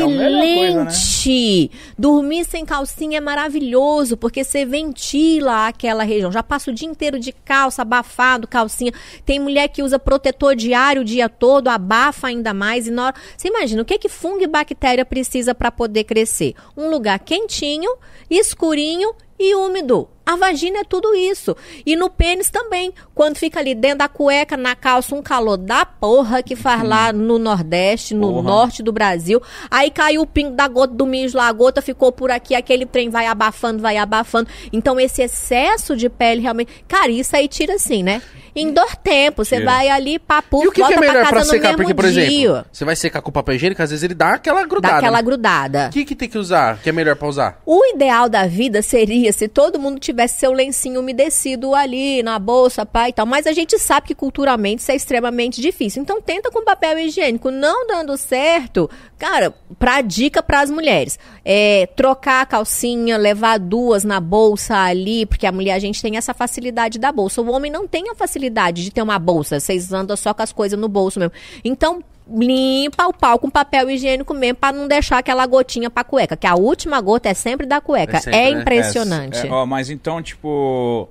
melhor 0.07 0.87
excelente. 0.89 1.71
Dormir 1.99 2.47
sem 2.47 2.65
calcinha 2.65 3.19
é 3.19 3.21
maravilhoso, 3.21 4.17
porque 4.17 4.43
você 4.43 4.65
ventila 4.65 5.67
aquela 5.67 6.03
região. 6.03 6.33
Já 6.33 6.43
passa 6.43 6.71
o 6.71 6.75
dia 6.75 6.89
inteiro 6.89 7.19
de 7.19 7.31
calça, 7.31 7.83
abafado, 7.83 8.49
calcinha. 8.49 8.93
Tem 9.27 9.39
mulher 9.39 9.69
que 9.69 9.83
usa 9.83 9.99
protetor 9.99 10.57
diário 10.57 11.03
o 11.03 11.05
dia 11.05 11.29
todo, 11.29 11.69
abafa 11.69 12.29
ainda 12.29 12.55
mais. 12.55 12.87
E 12.87 12.91
na 12.91 13.07
hora... 13.07 13.15
Você 13.37 13.49
imagina, 13.49 13.83
o 13.83 13.85
que, 13.85 13.99
que 13.99 14.09
fungo 14.09 14.43
e 14.43 14.47
bactéria 14.47 15.05
precisa 15.05 15.55
para 15.55 15.71
poder 15.71 16.05
crescer? 16.05 16.55
Um 16.75 16.89
lugar 16.89 17.19
quentinho, 17.19 17.91
escurinho 18.31 19.15
e 19.39 19.55
úmido. 19.55 20.09
A 20.29 20.37
vagina 20.37 20.81
é 20.81 20.85
tudo 20.85 21.15
isso. 21.15 21.57
E 21.87 21.97
no 21.97 22.11
pênis 22.11 22.51
também. 22.51 22.93
Quando 23.15 23.39
fica 23.39 23.61
ali 23.61 23.75
dentro 23.75 24.01
da 24.01 24.09
cueca, 24.09 24.59
na 24.59 24.77
calça, 24.77 25.15
um 25.15 25.23
calor 25.23 25.57
da 25.57 25.87
porra 25.87 26.43
que 26.43 26.55
faz 26.55 26.83
lá 26.83 27.11
no 27.15 27.39
Nordeste, 27.39 28.13
no 28.15 28.29
Porra. 28.35 28.43
norte 28.43 28.83
do 28.83 28.93
Brasil. 28.93 29.41
Aí 29.71 29.91
caiu 29.91 30.21
o 30.21 30.27
pingo 30.27 30.51
da 30.51 30.69
gota 30.69 30.93
do 30.93 31.07
mijo 31.07 31.39
lá, 31.39 31.49
a 31.49 31.53
gota 31.53 31.81
ficou 31.81 32.13
por 32.13 32.31
aqui, 32.31 32.55
aquele 32.55 32.85
trem 32.85 33.09
vai 33.09 33.25
abafando, 33.25 33.81
vai 33.81 33.97
abafando. 33.97 34.51
Então 34.71 35.01
esse 35.01 35.23
excesso 35.23 35.97
de 35.97 36.11
pele 36.11 36.43
realmente. 36.43 36.85
Cara, 36.87 37.09
isso 37.11 37.35
aí 37.35 37.49
tira 37.49 37.77
assim, 37.77 38.03
né? 38.03 38.21
Em 38.55 38.75
tempo, 39.05 39.45
você 39.45 39.63
vai 39.63 39.89
ali, 39.89 40.19
papo, 40.19 40.65
E 40.65 40.69
o 40.69 40.73
que, 40.73 40.85
que 40.85 40.93
é 40.93 40.99
melhor 40.99 41.23
pra 41.23 41.31
pra 41.31 41.45
secar? 41.45 41.77
Porque, 41.77 41.95
por 41.95 42.11
dia. 42.11 42.25
exemplo, 42.25 42.65
você 42.73 42.85
vai 42.85 42.97
secar 42.97 43.23
com 43.23 43.31
papel 43.31 43.55
higiênico, 43.55 43.81
às 43.81 43.91
vezes 43.91 44.03
ele 44.03 44.15
dá 44.15 44.31
aquela 44.35 44.65
grudada. 44.67 44.95
Dá 44.95 44.99
aquela 44.99 45.17
né? 45.19 45.23
grudada. 45.23 45.87
O 45.87 45.91
que, 45.91 46.05
que 46.05 46.17
tem 46.17 46.29
que 46.29 46.37
usar? 46.37 46.79
Que 46.83 46.89
é 46.89 46.93
melhor 46.93 47.15
pra 47.15 47.29
usar? 47.29 47.61
O 47.65 47.85
ideal 47.87 48.29
da 48.29 48.47
vida 48.47 48.83
seria 48.83 49.28
se 49.33 49.49
todo 49.49 49.79
mundo 49.79 49.99
tivesse 49.99 50.39
seu 50.39 50.53
lencinho 50.53 51.01
umedecido 51.01 51.75
ali 51.75 52.23
na 52.23 52.39
bolsa, 52.39 52.87
pai 52.87 53.11
e 53.11 53.13
tal. 53.13 53.27
Mas 53.27 53.47
a 53.47 53.53
gente 53.53 53.79
sabe 53.79 54.09
que 54.09 54.15
culturalmente 54.15 54.83
isso 54.83 54.93
é 54.93 54.97
extremamente 54.97 55.61
difícil. 55.61 56.03
Então 56.03 56.21
tenta 56.21 56.51
com 56.51 56.65
papel 56.65 56.99
higiênico. 56.99 57.51
Não 57.51 57.87
dando 57.87 58.17
certo, 58.17 58.91
cara, 59.19 59.53
pra 59.79 60.01
dica 60.01 60.43
pras 60.43 60.71
mulheres. 60.71 61.19
É 61.45 61.87
trocar 61.97 62.43
a 62.43 62.47
calcinha, 62.47 63.17
levar 63.17 63.59
duas 63.59 64.05
na 64.05 64.21
bolsa 64.21 64.77
ali, 64.77 65.27
porque 65.27 65.47
a 65.47 65.53
mulher, 65.53 65.75
a 65.75 65.79
gente 65.79 66.01
tem 66.01 66.17
essa 66.17 66.33
facilidade 66.33 66.99
da 66.99 67.11
bolsa. 67.11 67.43
O 67.43 67.51
homem 67.51 67.71
não 67.71 67.87
tem 67.89 68.09
a 68.11 68.15
facilidade 68.15 68.85
de 68.85 68.91
ter 68.91 69.03
uma 69.03 69.19
bolsa. 69.19 69.59
Vocês 69.59 69.93
andam 69.93 70.17
só 70.17 70.33
com 70.33 70.43
as 70.43 70.53
coisas 70.53 70.79
no 70.79 70.89
bolso 70.89 71.19
mesmo. 71.19 71.33
Então, 71.65 72.03
limpa 72.31 73.07
o 73.07 73.13
pau 73.13 73.39
com 73.39 73.49
papel 73.49 73.89
higiênico 73.91 74.35
mesmo 74.35 74.57
pra 74.57 74.71
não 74.71 74.87
deixar 74.87 75.19
aquela 75.19 75.47
gotinha 75.47 75.89
pra 75.89 76.05
cueca, 76.05 76.37
que 76.37 76.47
a 76.47 76.55
última 76.55 77.01
gota 77.01 77.29
é 77.31 77.35
sempre 77.35 77.67
da 77.67 77.81
cueca. 77.81 78.17
É 78.17 78.19
É, 78.19 78.21
sempre, 78.21 78.55
né? 78.55 78.61
impressionante. 78.61 79.47
É, 79.47 79.51
ó, 79.51 79.65
mas 79.65 79.89
então, 79.89 80.23
tipo, 80.23 81.09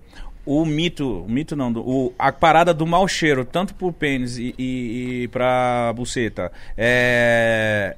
o 0.47 0.65
mito, 0.65 1.23
o 1.23 1.29
mito 1.29 1.55
não, 1.57 1.73
o, 1.73 2.13
a 2.17 2.31
parada 2.31 2.73
do 2.73 2.87
mau 2.87 3.05
cheiro, 3.05 3.43
tanto 3.43 3.75
pro 3.75 3.91
pênis 3.91 4.37
e, 4.37 4.55
e, 4.57 5.23
e 5.23 5.27
pra 5.27 5.91
buceta, 5.93 6.51
é, 6.77 7.97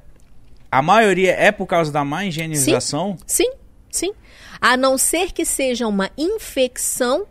a 0.68 0.82
maioria 0.82 1.32
é 1.32 1.52
por 1.52 1.66
causa 1.66 1.92
da 1.92 2.04
má 2.04 2.26
higienização? 2.26 3.16
Sim, 3.24 3.52
sim. 3.88 4.12
A 4.60 4.76
não 4.76 4.98
ser 4.98 5.32
que 5.32 5.44
seja 5.44 5.86
uma 5.86 6.10
infecção. 6.18 7.24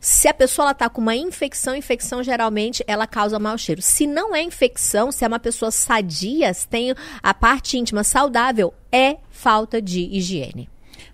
Se 0.00 0.28
a 0.28 0.34
pessoa 0.34 0.66
ela 0.66 0.74
tá 0.74 0.88
com 0.88 1.00
uma 1.00 1.16
infecção, 1.16 1.74
infecção 1.74 2.22
geralmente 2.22 2.84
ela 2.86 3.06
causa 3.06 3.38
mau 3.38 3.56
cheiro. 3.56 3.80
Se 3.80 4.06
não 4.06 4.34
é 4.34 4.42
infecção, 4.42 5.10
se 5.10 5.24
é 5.24 5.28
uma 5.28 5.38
pessoa 5.38 5.70
sadia, 5.70 6.52
se 6.52 6.68
tem 6.68 6.92
a 7.22 7.34
parte 7.34 7.78
íntima 7.78 8.04
saudável, 8.04 8.74
é 8.90 9.16
falta 9.30 9.80
de 9.80 10.00
higiene. 10.00 10.68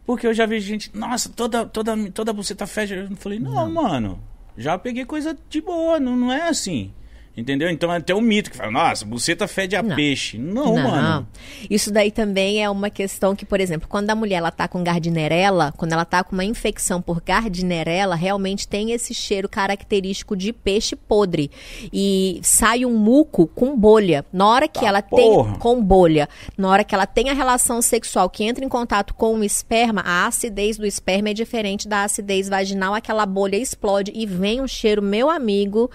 Porque 0.04 0.26
eu 0.26 0.34
já 0.34 0.46
vi 0.46 0.58
gente, 0.60 0.90
nossa, 0.96 1.28
toda, 1.28 1.64
toda, 1.64 2.10
toda 2.10 2.32
buceta 2.32 2.66
fede. 2.66 2.94
Eu 2.94 3.16
falei, 3.16 3.38
não, 3.38 3.70
mano, 3.70 4.20
já 4.56 4.76
peguei 4.76 5.04
coisa 5.04 5.36
de 5.48 5.60
boa, 5.60 6.00
não, 6.00 6.16
não 6.16 6.32
é 6.32 6.48
assim. 6.48 6.92
Entendeu? 7.34 7.70
Então 7.70 7.90
é 7.90 7.96
até 7.96 8.14
o 8.14 8.20
mito 8.20 8.50
que 8.50 8.56
fala, 8.58 8.70
nossa, 8.70 9.06
buceta 9.06 9.48
fede 9.48 9.74
a 9.74 9.82
Não. 9.82 9.96
peixe. 9.96 10.36
Não, 10.36 10.74
mano. 10.76 11.26
Isso 11.70 11.90
daí 11.90 12.10
também 12.10 12.62
é 12.62 12.68
uma 12.68 12.90
questão 12.90 13.34
que, 13.34 13.46
por 13.46 13.58
exemplo, 13.58 13.88
quando 13.88 14.10
a 14.10 14.14
mulher 14.14 14.36
ela 14.36 14.50
tá 14.50 14.68
com 14.68 14.84
gardnerela, 14.84 15.72
quando 15.78 15.92
ela 15.94 16.04
tá 16.04 16.22
com 16.22 16.32
uma 16.34 16.44
infecção 16.44 17.00
por 17.00 17.22
gardnerela, 17.22 18.14
realmente 18.14 18.68
tem 18.68 18.92
esse 18.92 19.14
cheiro 19.14 19.48
característico 19.48 20.36
de 20.36 20.52
peixe 20.52 20.94
podre. 20.94 21.50
E 21.90 22.38
sai 22.42 22.84
um 22.84 22.94
muco 22.98 23.46
com 23.46 23.74
bolha. 23.78 24.26
Na 24.30 24.46
hora 24.46 24.68
que 24.68 24.80
Tá 24.80 24.86
ela 24.88 25.00
porra. 25.02 25.52
tem 25.52 25.58
com 25.58 25.82
bolha, 25.82 26.28
na 26.58 26.68
hora 26.68 26.84
que 26.84 26.94
ela 26.94 27.06
tem 27.06 27.30
a 27.30 27.34
relação 27.34 27.80
sexual 27.80 28.28
que 28.28 28.44
entra 28.44 28.62
em 28.62 28.68
contato 28.68 29.14
com 29.14 29.34
o 29.38 29.42
esperma, 29.44 30.02
a 30.04 30.26
acidez 30.26 30.76
do 30.76 30.84
esperma 30.84 31.30
é 31.30 31.34
diferente 31.34 31.88
da 31.88 32.04
acidez 32.04 32.48
vaginal, 32.48 32.92
aquela 32.94 33.24
bolha 33.24 33.56
explode 33.56 34.12
e 34.14 34.26
vem 34.26 34.60
um 34.60 34.66
cheiro, 34.68 35.00
meu 35.00 35.30
amigo, 35.30 35.90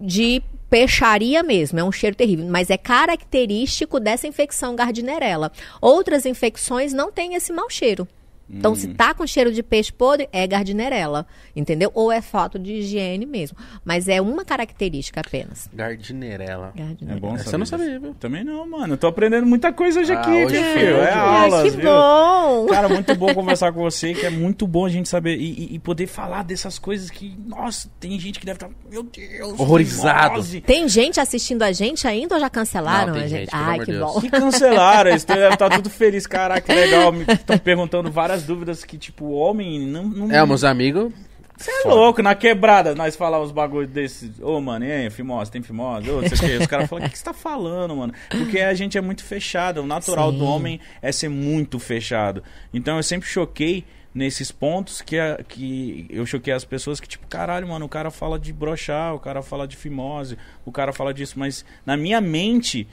de 0.00 0.42
peixaria 0.72 1.42
mesmo, 1.42 1.78
é 1.78 1.84
um 1.84 1.92
cheiro 1.92 2.16
terrível, 2.16 2.46
mas 2.48 2.70
é 2.70 2.78
característico 2.78 4.00
dessa 4.00 4.26
infecção 4.26 4.74
gardnerella. 4.74 5.52
Outras 5.82 6.24
infecções 6.24 6.94
não 6.94 7.12
têm 7.12 7.34
esse 7.34 7.52
mau 7.52 7.68
cheiro. 7.68 8.08
Então, 8.50 8.74
se 8.74 8.88
tá 8.88 9.14
com 9.14 9.26
cheiro 9.26 9.50
de 9.52 9.62
peixe 9.62 9.90
podre, 9.92 10.28
é 10.32 10.46
gardnerella, 10.46 11.26
entendeu? 11.56 11.90
Ou 11.94 12.12
é 12.12 12.20
falta 12.20 12.58
de 12.58 12.72
higiene 12.74 13.24
mesmo. 13.24 13.56
Mas 13.84 14.08
é 14.08 14.20
uma 14.20 14.44
característica 14.44 15.20
apenas. 15.20 15.68
Gardinerela. 15.72 16.72
É 16.76 16.78
Gardnerella. 16.82 17.20
bom 17.20 17.38
saber 17.38 17.54
eu 17.54 17.58
não 17.58 17.66
sabia, 17.66 17.98
viu? 18.00 18.14
Também 18.14 18.44
não, 18.44 18.68
mano. 18.68 18.94
Eu 18.94 18.98
tô 18.98 19.06
aprendendo 19.06 19.46
muita 19.46 19.72
coisa 19.72 20.00
hoje 20.00 20.12
Ah, 20.12 20.20
aqui, 20.20 20.30
hoje 20.30 20.54
viu, 20.56 20.62
foi 20.64 20.72
filho? 20.80 20.96
hoje. 20.96 21.06
É 21.08 21.12
Ah, 21.12 21.42
aulas, 21.42 21.62
que 21.62 21.70
viu? 21.70 21.90
bom! 21.90 22.66
Cara, 22.68 22.88
muito 22.88 23.14
bom 23.14 23.32
conversar 23.34 23.72
com 23.72 23.80
você, 23.80 24.14
que 24.14 24.26
é 24.26 24.30
muito 24.30 24.66
bom 24.66 24.86
a 24.86 24.88
gente 24.88 25.08
saber 25.08 25.36
e, 25.36 25.74
e- 25.74 25.78
poder 25.78 26.06
falar 26.06 26.42
dessas 26.44 26.78
coisas 26.78 27.10
que, 27.10 27.36
nossa, 27.46 27.90
tem 27.98 28.18
gente 28.18 28.38
que 28.38 28.46
deve 28.46 28.56
estar, 28.56 28.70
meu 28.90 29.02
Deus, 29.02 29.58
Horrorizado. 29.58 30.42
Tem 30.62 30.88
gente 30.88 31.18
assistindo 31.20 31.62
a 31.62 31.72
gente 31.72 32.06
ainda 32.06 32.34
ou 32.36 32.40
já 32.40 32.48
cancelaram 32.48 33.08
Não, 33.08 33.14
tem 33.14 33.22
a 33.24 33.28
gente? 33.28 33.40
gente, 33.40 33.50
Ai, 33.52 33.78
que 33.80 33.86
de 33.86 33.92
Deus. 33.92 34.12
bom. 34.12 34.20
Que 34.20 34.30
cancelaram, 34.30 35.10
eles 35.10 35.24
devem 35.24 35.48
estar 35.52 35.70
tudo 35.70 35.90
feliz, 35.90 36.26
caraca, 36.26 36.60
que 36.60 36.72
legal. 36.72 37.12
Estão 37.28 37.58
perguntando 37.62 38.10
várias 38.10 38.31
dúvidas 38.42 38.84
que, 38.84 38.96
tipo, 38.96 39.24
o 39.26 39.32
homem 39.32 39.80
não. 39.80 40.04
não 40.04 40.30
É, 40.34 40.44
meus 40.46 40.64
amigos. 40.64 41.12
Você 41.54 41.70
é 41.70 41.88
louco, 41.88 42.22
na 42.22 42.34
quebrada, 42.34 42.94
nós 42.94 43.14
falar 43.14 43.40
uns 43.40 43.52
bagulho 43.52 43.86
desses. 43.86 44.40
Ô, 44.40 44.60
mano, 44.60 44.84
e 44.84 44.90
aí, 44.90 45.10
fimose, 45.10 45.50
tem 45.50 45.62
fimose? 45.62 46.10
Ô, 46.10 46.20
não 46.22 46.28
sei 46.28 46.36
o 46.36 46.40
quê. 46.40 46.56
Os 46.62 46.66
caras 46.66 46.88
falam, 46.88 47.04
o 47.04 47.06
que 47.06 47.12
que 47.12 47.18
você 47.18 47.24
tá 47.24 47.32
falando, 47.34 47.94
mano? 47.94 48.12
Porque 48.30 48.58
a 48.58 48.74
gente 48.74 48.96
é 48.98 49.00
muito 49.00 49.22
fechado. 49.22 49.82
O 49.82 49.86
natural 49.86 50.32
Sim. 50.32 50.38
do 50.38 50.44
homem 50.44 50.80
é 51.00 51.12
ser 51.12 51.28
muito 51.28 51.78
fechado. 51.78 52.42
Então 52.74 52.96
eu 52.96 53.02
sempre 53.02 53.28
choquei 53.28 53.84
nesses 54.14 54.50
pontos 54.50 55.00
que, 55.02 55.18
a- 55.18 55.38
que 55.46 56.06
eu 56.10 56.26
choquei 56.26 56.52
as 56.52 56.64
pessoas 56.64 56.98
que, 56.98 57.06
tipo, 57.08 57.26
caralho, 57.28 57.68
mano, 57.68 57.86
o 57.86 57.88
cara 57.88 58.10
fala 58.10 58.38
de 58.38 58.52
brochar, 58.52 59.14
o 59.14 59.20
cara 59.20 59.40
fala 59.40 59.66
de 59.68 59.76
fimose, 59.76 60.36
o 60.66 60.72
cara 60.72 60.92
fala 60.92 61.14
disso. 61.14 61.38
Mas 61.38 61.64
na 61.86 61.96
minha 61.96 62.20
mente, 62.20 62.88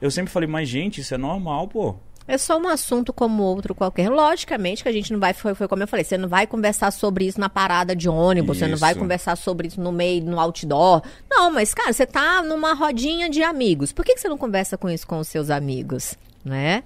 eu 0.00 0.10
sempre 0.10 0.32
falei, 0.32 0.48
mas 0.48 0.68
gente, 0.68 1.00
isso 1.00 1.12
é 1.14 1.18
normal, 1.18 1.66
pô. 1.66 1.96
É 2.26 2.38
só 2.38 2.58
um 2.58 2.68
assunto 2.68 3.12
como 3.12 3.42
outro 3.42 3.74
qualquer. 3.74 4.08
Logicamente 4.08 4.82
que 4.82 4.88
a 4.88 4.92
gente 4.92 5.12
não 5.12 5.18
vai, 5.18 5.32
foi, 5.32 5.54
foi 5.54 5.66
como 5.68 5.82
eu 5.82 5.88
falei, 5.88 6.04
você 6.04 6.16
não 6.16 6.28
vai 6.28 6.46
conversar 6.46 6.90
sobre 6.90 7.26
isso 7.26 7.40
na 7.40 7.48
parada 7.48 7.94
de 7.96 8.08
ônibus, 8.08 8.58
você 8.58 8.68
não 8.68 8.76
vai 8.76 8.92
Isso. 8.92 9.00
conversar 9.00 9.36
sobre 9.36 9.68
isso 9.68 9.80
no 9.80 9.92
meio, 9.92 10.24
no 10.24 10.38
outdoor. 10.38 11.02
Não, 11.28 11.50
mas, 11.50 11.74
cara, 11.74 11.92
você 11.92 12.06
tá 12.06 12.42
numa 12.42 12.74
rodinha 12.74 13.28
de 13.28 13.42
amigos. 13.42 13.92
Por 13.92 14.04
que, 14.04 14.14
que 14.14 14.20
você 14.20 14.28
não 14.28 14.38
conversa 14.38 14.78
com 14.78 14.88
isso 14.88 15.06
com 15.06 15.18
os 15.18 15.28
seus 15.28 15.50
amigos? 15.50 16.14
Né? 16.44 16.82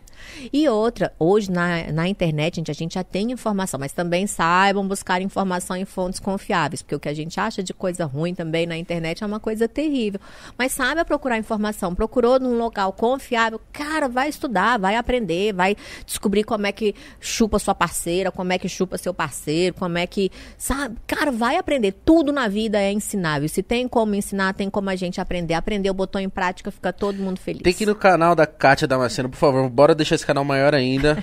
E 0.52 0.68
outra, 0.68 1.12
hoje 1.18 1.50
na, 1.50 1.92
na 1.92 2.08
internet, 2.08 2.56
gente, 2.56 2.70
a 2.70 2.74
gente 2.74 2.94
já 2.94 3.04
tem 3.04 3.32
informação, 3.32 3.78
mas 3.78 3.92
também 3.92 4.26
saibam 4.26 4.86
buscar 4.86 5.20
informação 5.22 5.76
em 5.76 5.84
fontes 5.84 6.20
confiáveis, 6.20 6.82
porque 6.82 6.94
o 6.94 7.00
que 7.00 7.08
a 7.08 7.14
gente 7.14 7.38
acha 7.38 7.62
de 7.62 7.72
coisa 7.72 8.04
ruim 8.04 8.34
também 8.34 8.66
na 8.66 8.76
internet 8.76 9.22
é 9.22 9.26
uma 9.26 9.40
coisa 9.40 9.68
terrível. 9.68 10.20
Mas 10.58 10.72
saiba 10.72 11.04
procurar 11.04 11.38
informação. 11.38 11.94
Procurou 11.94 12.38
num 12.38 12.56
local 12.58 12.92
confiável, 12.92 13.60
cara, 13.72 14.08
vai 14.08 14.28
estudar, 14.28 14.78
vai 14.78 14.96
aprender, 14.96 15.52
vai 15.52 15.76
descobrir 16.04 16.44
como 16.44 16.66
é 16.66 16.72
que 16.72 16.94
chupa 17.20 17.58
sua 17.58 17.74
parceira, 17.74 18.30
como 18.30 18.52
é 18.52 18.58
que 18.58 18.68
chupa 18.68 18.98
seu 18.98 19.12
parceiro, 19.12 19.74
como 19.74 19.98
é 19.98 20.06
que. 20.06 20.30
Sabe? 20.56 20.96
Cara, 21.06 21.30
vai 21.30 21.56
aprender. 21.56 21.92
Tudo 22.04 22.32
na 22.32 22.48
vida 22.48 22.80
é 22.80 22.92
ensinável. 22.92 23.48
Se 23.48 23.62
tem 23.62 23.88
como 23.88 24.14
ensinar, 24.14 24.54
tem 24.54 24.70
como 24.70 24.90
a 24.90 24.96
gente 24.96 25.20
aprender. 25.20 25.54
Aprendeu, 25.54 25.92
botou 25.92 26.20
em 26.20 26.28
prática, 26.28 26.70
fica 26.70 26.92
todo 26.92 27.16
mundo 27.16 27.38
feliz. 27.38 27.62
Tem 27.62 27.72
que 27.72 27.84
ir 27.84 27.86
no 27.86 27.94
canal 27.94 28.34
da 28.34 28.46
Kátia 28.46 28.86
Damasceno, 28.86 29.28
por 29.28 29.36
favor. 29.36 29.68
Bora 29.68 29.94
deixar 29.94 30.05
esse 30.14 30.26
canal 30.26 30.44
maior 30.44 30.74
ainda. 30.74 31.22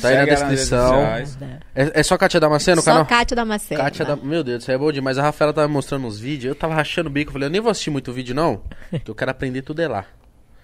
Tá 0.00 0.08
aí 0.08 0.16
na 0.16 0.24
descrição. 0.24 1.02
É, 1.74 2.00
é 2.00 2.02
só 2.02 2.16
Kátia 2.16 2.38
Damasceno 2.38 2.80
o 2.80 2.84
Só 2.84 2.92
canal? 2.92 3.06
Kátia 3.06 3.34
Damasceno. 3.34 3.80
Kátia 3.80 4.04
da... 4.04 4.16
Meu 4.16 4.44
Deus, 4.44 4.62
isso 4.62 4.70
aí 4.70 4.76
é 4.76 4.78
bom 4.78 4.92
demais. 4.92 5.18
A 5.18 5.22
Rafaela 5.22 5.52
tava 5.52 5.66
mostrando 5.66 6.06
uns 6.06 6.18
vídeos, 6.18 6.50
eu 6.50 6.54
tava 6.54 6.74
rachando 6.74 7.08
o 7.08 7.12
bico. 7.12 7.30
Eu 7.30 7.32
falei, 7.32 7.48
eu 7.48 7.50
nem 7.50 7.60
vou 7.60 7.70
assistir 7.70 7.90
muito 7.90 8.12
vídeo, 8.12 8.34
não. 8.34 8.62
Que 9.04 9.10
eu 9.10 9.14
quero 9.14 9.30
aprender 9.30 9.62
tudo 9.62 9.82
é 9.82 9.88
lá. 9.88 10.06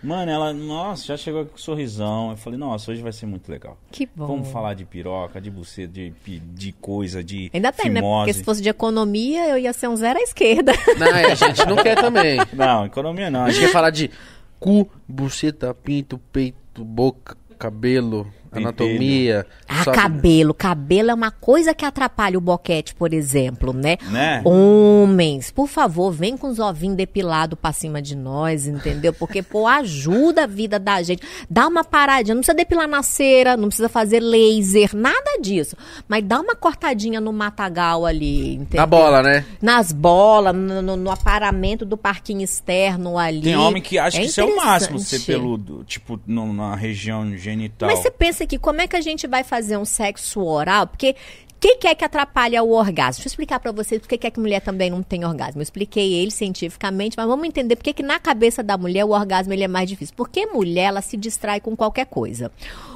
Mano, 0.02 0.30
ela, 0.30 0.52
nossa, 0.52 1.06
já 1.06 1.16
chegou 1.16 1.46
com 1.46 1.54
um 1.54 1.58
sorrisão. 1.58 2.30
Eu 2.30 2.36
falei, 2.36 2.58
nossa, 2.58 2.92
hoje 2.92 3.02
vai 3.02 3.12
ser 3.12 3.26
muito 3.26 3.50
legal. 3.50 3.76
Que 3.90 4.06
bom. 4.14 4.26
Vamos 4.26 4.48
falar 4.50 4.74
de 4.74 4.84
piroca, 4.84 5.40
de 5.40 5.50
buceta, 5.50 5.92
de, 5.92 6.12
de 6.24 6.72
coisa, 6.72 7.24
de 7.24 7.50
Ainda 7.52 7.72
tem, 7.72 7.90
né? 7.90 8.00
Porque 8.00 8.32
se 8.32 8.44
fosse 8.44 8.62
de 8.62 8.68
economia, 8.68 9.48
eu 9.48 9.58
ia 9.58 9.72
ser 9.72 9.88
um 9.88 9.96
zero 9.96 10.18
à 10.18 10.22
esquerda. 10.22 10.72
Não, 10.98 11.06
é, 11.06 11.32
a 11.32 11.34
gente 11.34 11.66
não 11.66 11.76
quer 11.76 11.96
também. 11.96 12.38
Não, 12.52 12.86
economia 12.86 13.30
não. 13.30 13.44
A 13.44 13.50
gente 13.50 13.66
quer 13.66 13.72
falar 13.72 13.90
de 13.90 14.10
cu, 14.58 14.88
buceta, 15.08 15.74
pinto, 15.74 16.18
peito, 16.32 16.58
boca, 16.84 17.36
cabelo. 17.58 18.26
Anatomia. 18.58 19.46
Ah, 19.68 19.84
só- 19.84 19.92
cabelo. 19.92 20.54
Cabelo 20.54 21.10
é 21.10 21.14
uma 21.14 21.30
coisa 21.30 21.74
que 21.74 21.84
atrapalha 21.84 22.38
o 22.38 22.40
boquete, 22.40 22.94
por 22.94 23.12
exemplo, 23.12 23.72
né? 23.72 23.96
Né? 24.10 24.42
Homens, 24.44 25.50
por 25.50 25.68
favor, 25.68 26.10
vem 26.12 26.36
com 26.36 26.48
os 26.48 26.58
ovinhos 26.58 26.96
depilados 26.96 27.58
pra 27.60 27.72
cima 27.72 28.00
de 28.00 28.16
nós, 28.16 28.66
entendeu? 28.66 29.12
Porque, 29.12 29.42
pô, 29.42 29.66
ajuda 29.66 30.44
a 30.44 30.46
vida 30.46 30.78
da 30.78 31.02
gente. 31.02 31.22
Dá 31.48 31.66
uma 31.66 31.84
paradinha, 31.84 32.34
não 32.34 32.40
precisa 32.42 32.56
depilar 32.56 32.88
na 32.88 33.02
cera, 33.02 33.56
não 33.56 33.68
precisa 33.68 33.88
fazer 33.88 34.20
laser, 34.20 34.90
nada 34.94 35.38
disso. 35.40 35.76
Mas 36.08 36.22
dá 36.24 36.40
uma 36.40 36.54
cortadinha 36.54 37.20
no 37.20 37.32
matagal 37.32 38.06
ali, 38.06 38.54
entendeu? 38.54 38.80
Na 38.80 38.86
bola, 38.86 39.22
né? 39.22 39.44
Nas 39.60 39.92
bolas, 39.92 40.54
no, 40.54 40.82
no- 40.82 40.96
no 40.96 41.10
aparamento 41.10 41.84
do 41.84 41.96
parquinho 41.96 42.42
externo 42.42 43.18
ali. 43.18 43.42
Tem 43.42 43.56
homem 43.56 43.82
que 43.82 43.98
acha 43.98 44.18
É 44.18 44.20
que 44.20 44.26
isso 44.26 44.40
é 44.40 44.44
o 44.44 44.56
máximo, 44.56 44.98
ser 44.98 45.20
peludo. 45.20 45.84
Tipo, 45.84 46.18
no- 46.26 46.52
na 46.52 46.74
região 46.74 47.36
genital. 47.36 47.88
Mas 47.88 47.98
você 48.00 48.10
pensa 48.10 48.45
que 48.46 48.58
como 48.58 48.80
é 48.80 48.86
que 48.86 48.96
a 48.96 49.00
gente 49.00 49.26
vai 49.26 49.44
fazer 49.44 49.76
um 49.76 49.84
sexo 49.84 50.42
oral? 50.42 50.86
Porque 50.86 51.16
o 51.56 51.58
que, 51.58 51.76
que 51.76 51.88
é 51.88 51.94
que 51.94 52.04
atrapalha 52.04 52.62
o 52.62 52.70
orgasmo? 52.70 53.20
Deixa 53.20 53.28
eu 53.28 53.30
explicar 53.30 53.58
pra 53.58 53.72
vocês 53.72 54.00
por 54.00 54.08
que 54.08 54.18
que 54.18 54.26
é 54.26 54.30
que 54.30 54.38
mulher 54.38 54.60
também 54.60 54.90
não 54.90 55.02
tem 55.02 55.24
orgasmo. 55.24 55.60
Eu 55.60 55.62
expliquei 55.62 56.12
ele 56.12 56.30
cientificamente, 56.30 57.16
mas 57.16 57.26
vamos 57.26 57.46
entender 57.48 57.76
por 57.76 57.82
que 57.82 57.94
que 57.94 58.02
na 58.02 58.18
cabeça 58.18 58.62
da 58.62 58.76
mulher 58.76 59.04
o 59.04 59.10
orgasmo 59.10 59.54
ele 59.54 59.64
é 59.64 59.68
mais 59.68 59.88
difícil. 59.88 60.14
Porque 60.14 60.44
mulher, 60.46 60.88
ela 60.88 61.00
se 61.00 61.16
distrai 61.16 61.60
com 61.60 61.74
qualquer 61.74 62.06
coisa. 62.06 62.52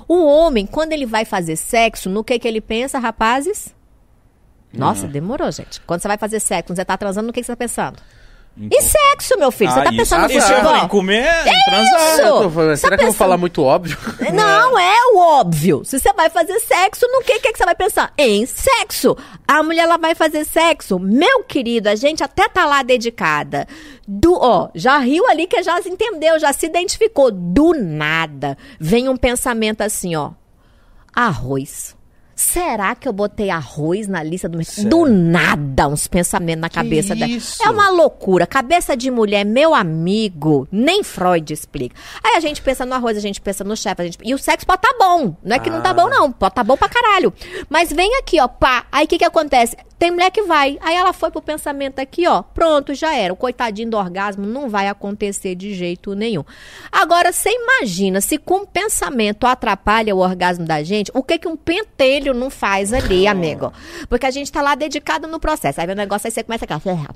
O 0.06 0.24
homem, 0.27 0.66
quando 0.66 0.93
ele 0.93 1.06
vai 1.06 1.24
fazer 1.24 1.56
sexo, 1.56 2.10
no 2.10 2.22
que 2.22 2.39
que 2.39 2.47
ele 2.47 2.60
pensa, 2.60 2.98
rapazes? 2.98 3.74
Nossa, 4.72 5.09
demorou, 5.09 5.51
gente. 5.51 5.81
Quando 5.81 6.01
você 6.02 6.09
vai 6.09 6.18
fazer 6.18 6.39
sexo, 6.39 6.68
quando 6.68 6.77
você 6.77 6.85
tá 6.85 6.97
transando, 6.97 7.28
no 7.28 7.32
que 7.32 7.40
que 7.40 7.47
você 7.47 7.52
tá 7.52 7.56
pensando? 7.56 8.01
E 8.70 8.82
sexo, 8.82 9.38
meu 9.38 9.50
filho? 9.50 9.70
Você 9.70 9.78
Então. 9.80 9.82
Ah, 9.88 9.90
tá 9.90 9.96
pensando 9.96 10.24
Ah, 10.24 10.28
no 10.28 10.34
isso 10.34 10.38
eu 10.38 10.42
futebol? 10.56 10.72
falei, 10.72 10.88
comer, 10.88 11.44
transar. 11.64 12.12
isso? 12.12 12.20
Eu 12.20 12.42
tô 12.42 12.50
falando, 12.50 12.70
Você 12.70 12.76
será 12.76 12.90
tá 12.90 12.96
que 12.98 13.02
eu 13.04 13.06
vou 13.08 13.14
falar 13.14 13.36
muito 13.38 13.62
óbvio? 13.62 13.96
Não 14.32 14.78
é 14.78 14.96
o 15.14 15.18
óbvio. 15.18 15.82
Se 15.84 15.98
você 15.98 16.12
vai 16.12 16.28
fazer 16.28 16.58
sexo, 16.60 17.06
no 17.10 17.22
que, 17.22 17.38
que, 17.38 17.52
que 17.52 17.58
você 17.58 17.64
vai 17.64 17.74
pensar? 17.74 18.12
Em 18.18 18.44
sexo. 18.46 19.16
A 19.46 19.62
mulher 19.62 19.82
ela 19.84 19.96
vai 19.96 20.14
fazer 20.14 20.44
sexo. 20.44 20.98
Meu 20.98 21.42
querido, 21.44 21.88
a 21.88 21.94
gente 21.94 22.22
até 22.22 22.48
tá 22.48 22.66
lá 22.66 22.82
dedicada. 22.82 23.66
Do, 24.06 24.34
ó, 24.34 24.68
já 24.74 24.98
riu 24.98 25.26
ali 25.28 25.46
que 25.46 25.62
já 25.62 25.80
se 25.80 25.88
entendeu, 25.88 26.38
já 26.38 26.52
se 26.52 26.66
identificou. 26.66 27.30
Do 27.30 27.72
nada 27.72 28.58
vem 28.78 29.08
um 29.08 29.16
pensamento 29.16 29.80
assim, 29.82 30.16
ó. 30.16 30.32
Arroz. 31.14 31.96
Será 32.40 32.94
que 32.94 33.06
eu 33.06 33.12
botei 33.12 33.50
arroz 33.50 34.08
na 34.08 34.22
lista 34.22 34.48
do 34.48 34.56
mercado? 34.56 34.88
Do 34.88 35.04
nada, 35.04 35.86
uns 35.86 36.06
pensamentos 36.06 36.62
na 36.62 36.70
cabeça 36.70 37.14
dela. 37.14 37.30
isso? 37.30 37.62
É 37.62 37.68
uma 37.68 37.90
loucura. 37.90 38.46
Cabeça 38.46 38.96
de 38.96 39.10
mulher, 39.10 39.44
meu 39.44 39.74
amigo, 39.74 40.66
nem 40.72 41.04
Freud 41.04 41.52
explica. 41.52 41.94
Aí 42.24 42.36
a 42.36 42.40
gente 42.40 42.62
pensa 42.62 42.86
no 42.86 42.94
arroz, 42.94 43.18
a 43.18 43.20
gente 43.20 43.42
pensa 43.42 43.62
no 43.62 43.76
chefe, 43.76 44.00
a 44.00 44.04
gente... 44.06 44.18
e 44.24 44.32
o 44.32 44.38
sexo 44.38 44.66
pode 44.66 44.80
tá 44.80 44.94
bom. 44.98 45.36
Não 45.44 45.54
é 45.54 45.58
que 45.58 45.68
não 45.68 45.82
tá 45.82 45.92
bom, 45.92 46.08
não. 46.08 46.32
Pode 46.32 46.54
tá 46.54 46.64
bom 46.64 46.78
pra 46.78 46.88
caralho. 46.88 47.30
Mas 47.68 47.92
vem 47.92 48.16
aqui, 48.16 48.40
ó, 48.40 48.48
pá. 48.48 48.86
Aí 48.90 49.04
o 49.04 49.08
que 49.08 49.18
que 49.18 49.24
acontece? 49.24 49.76
Tem 50.00 50.10
mulher 50.10 50.30
que 50.30 50.40
vai. 50.44 50.78
Aí 50.80 50.96
ela 50.96 51.12
foi 51.12 51.30
pro 51.30 51.42
pensamento 51.42 51.98
aqui, 51.98 52.26
ó. 52.26 52.40
Pronto, 52.42 52.94
já 52.94 53.14
era. 53.14 53.34
O 53.34 53.36
coitadinho 53.36 53.90
do 53.90 53.98
orgasmo 53.98 54.46
não 54.46 54.66
vai 54.66 54.88
acontecer 54.88 55.54
de 55.54 55.74
jeito 55.74 56.14
nenhum. 56.14 56.42
Agora, 56.90 57.30
você 57.30 57.50
imagina 57.50 58.22
se 58.22 58.38
com 58.38 58.64
pensamento 58.64 59.46
atrapalha 59.46 60.16
o 60.16 60.20
orgasmo 60.20 60.64
da 60.64 60.82
gente, 60.82 61.12
o 61.14 61.22
que 61.22 61.38
que 61.38 61.46
um 61.46 61.54
pentelho 61.54 62.30
não 62.35 62.51
faz 62.51 62.93
ali, 62.93 63.27
amigo? 63.27 63.73
Porque 64.09 64.27
a 64.27 64.31
gente 64.31 64.51
tá 64.51 64.62
lá 64.62 64.74
dedicado 64.74 65.27
no 65.27 65.40
processo. 65.40 65.81
Aí 65.81 65.89
o 65.90 65.94
negócio, 65.94 66.27
aí 66.27 66.31
você 66.31 66.43
começa 66.43 66.65
a 66.65 66.78
ficar. 66.81 67.12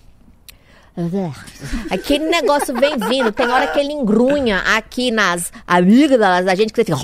Aquele 1.90 2.26
negócio 2.26 2.72
vem 2.74 2.96
vindo. 2.96 3.32
Tem 3.32 3.48
hora 3.48 3.66
que 3.66 3.80
ele 3.80 3.92
engrunha 3.92 4.58
aqui 4.76 5.10
nas 5.10 5.52
amígdalas 5.66 6.44
da 6.44 6.54
gente 6.54 6.72
que 6.72 6.84
você 6.84 6.84
fica. 6.84 6.96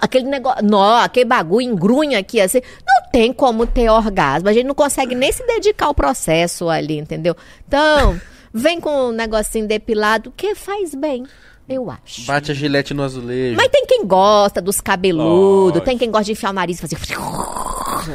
Aquele 0.00 0.26
negócio. 0.26 0.62
Não, 0.64 0.96
aquele 0.96 1.24
bagulho 1.24 1.66
engrunha 1.66 2.18
aqui 2.18 2.40
assim. 2.40 2.60
Não 2.86 3.10
tem 3.10 3.32
como 3.32 3.66
ter 3.66 3.88
orgasmo. 3.88 4.48
A 4.48 4.52
gente 4.52 4.66
não 4.66 4.74
consegue 4.74 5.14
nem 5.14 5.32
se 5.32 5.46
dedicar 5.46 5.86
ao 5.86 5.94
processo 5.94 6.68
ali, 6.68 6.98
entendeu? 6.98 7.34
Então, 7.66 8.20
vem 8.52 8.80
com 8.80 9.08
um 9.08 9.12
negocinho 9.12 9.66
depilado 9.66 10.32
que 10.36 10.54
faz 10.54 10.94
bem, 10.94 11.24
eu 11.72 11.90
acho. 11.90 12.24
Bate 12.26 12.50
a 12.52 12.54
gilete 12.54 12.94
no 12.94 13.02
azulejo. 13.02 13.56
Mas 13.56 13.68
tem 13.68 13.86
quem 13.86 14.06
gosta 14.06 14.60
dos 14.60 14.80
cabeludos, 14.80 15.82
tem 15.82 15.96
quem 15.98 16.10
gosta 16.10 16.24
de 16.24 16.32
enfiar 16.32 16.50
o 16.50 16.52
nariz 16.52 16.78
e 16.78 16.80
fazer. 16.80 16.98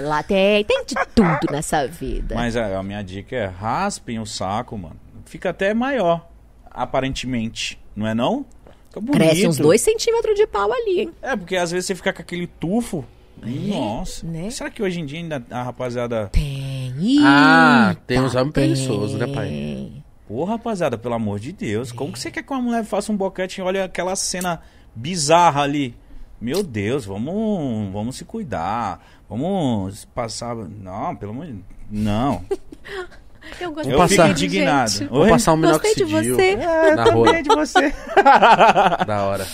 Lá 0.04 0.22
tem, 0.24 0.64
tem 0.64 0.84
de 0.86 0.96
tudo 1.16 1.52
nessa 1.52 1.88
vida. 1.88 2.36
Mas 2.36 2.56
a, 2.58 2.78
a 2.78 2.84
minha 2.84 3.02
dica 3.02 3.36
é 3.36 3.46
raspem 3.46 4.20
o 4.20 4.26
saco, 4.26 4.78
mano. 4.78 4.98
Fica 5.26 5.50
até 5.50 5.74
maior, 5.74 6.28
aparentemente. 6.70 7.80
Não 7.96 8.08
é 8.08 8.14
não? 8.14 8.46
Fica 8.88 9.02
bonito. 9.02 9.18
Cresce 9.18 9.48
uns 9.48 9.58
dois 9.58 9.82
centímetros 9.82 10.36
de 10.36 10.46
pau 10.48 10.72
ali, 10.72 11.02
hein? 11.02 11.12
É, 11.22 11.36
porque 11.36 11.56
às 11.56 11.72
vezes 11.72 11.88
você 11.88 11.96
fica 11.96 12.12
com 12.14 12.22
aquele 12.22 12.48
tufo. 12.48 13.06
Nossa. 13.44 14.26
né? 14.26 14.50
Será 14.50 14.70
que 14.70 14.82
hoje 14.82 15.00
em 15.00 15.06
dia 15.06 15.20
ainda 15.20 15.44
a 15.52 15.64
rapaziada... 15.64 16.28
Tem. 16.32 16.94
Ah, 17.24 17.96
tem 18.08 18.20
uns 18.20 18.34
homens 18.34 18.54
tem. 18.54 18.64
preguiçosos, 18.64 19.20
né, 19.20 19.28
pai? 19.28 19.92
Pô, 20.28 20.44
rapaziada, 20.44 20.98
pelo 20.98 21.14
amor 21.14 21.40
de 21.40 21.54
Deus. 21.54 21.92
Como 21.92 22.12
que 22.12 22.20
você 22.20 22.30
quer 22.30 22.44
que 22.44 22.52
uma 22.52 22.62
mulher 22.62 22.84
faça 22.84 23.12
um 23.12 23.18
boquete 23.18 23.62
e 23.62 23.64
olha 23.64 23.86
aquela 23.86 24.16
cena 24.16 24.62
bizarra 24.94 25.62
ali? 25.62 25.96
Meu 26.40 26.62
Deus, 26.62 27.06
vamos, 27.06 27.94
vamos 27.94 28.18
se 28.18 28.26
cuidar. 28.26 29.02
Vamos 29.30 30.04
passar... 30.06 30.54
Não, 30.56 31.16
pelo 31.16 31.32
amor 31.32 31.48
de 31.48 31.64
Não. 31.90 32.44
Eu 33.60 33.72
gostei 33.72 33.94
Eu 33.94 33.98
passar- 33.98 34.24
fico 34.28 34.34
de 34.36 34.46
indignado. 34.46 34.90
gente. 34.92 35.06
Vou 35.10 35.22
Oi? 35.24 35.30
passar 35.30 35.54
um 35.54 35.62
Gostei 35.62 35.96
de 35.96 36.04
você. 36.04 36.42
É, 36.52 36.96
na 36.96 37.04
rola. 37.06 37.42
de 37.44 37.50
você. 37.50 37.94
Da 39.06 39.24
hora. 39.24 39.48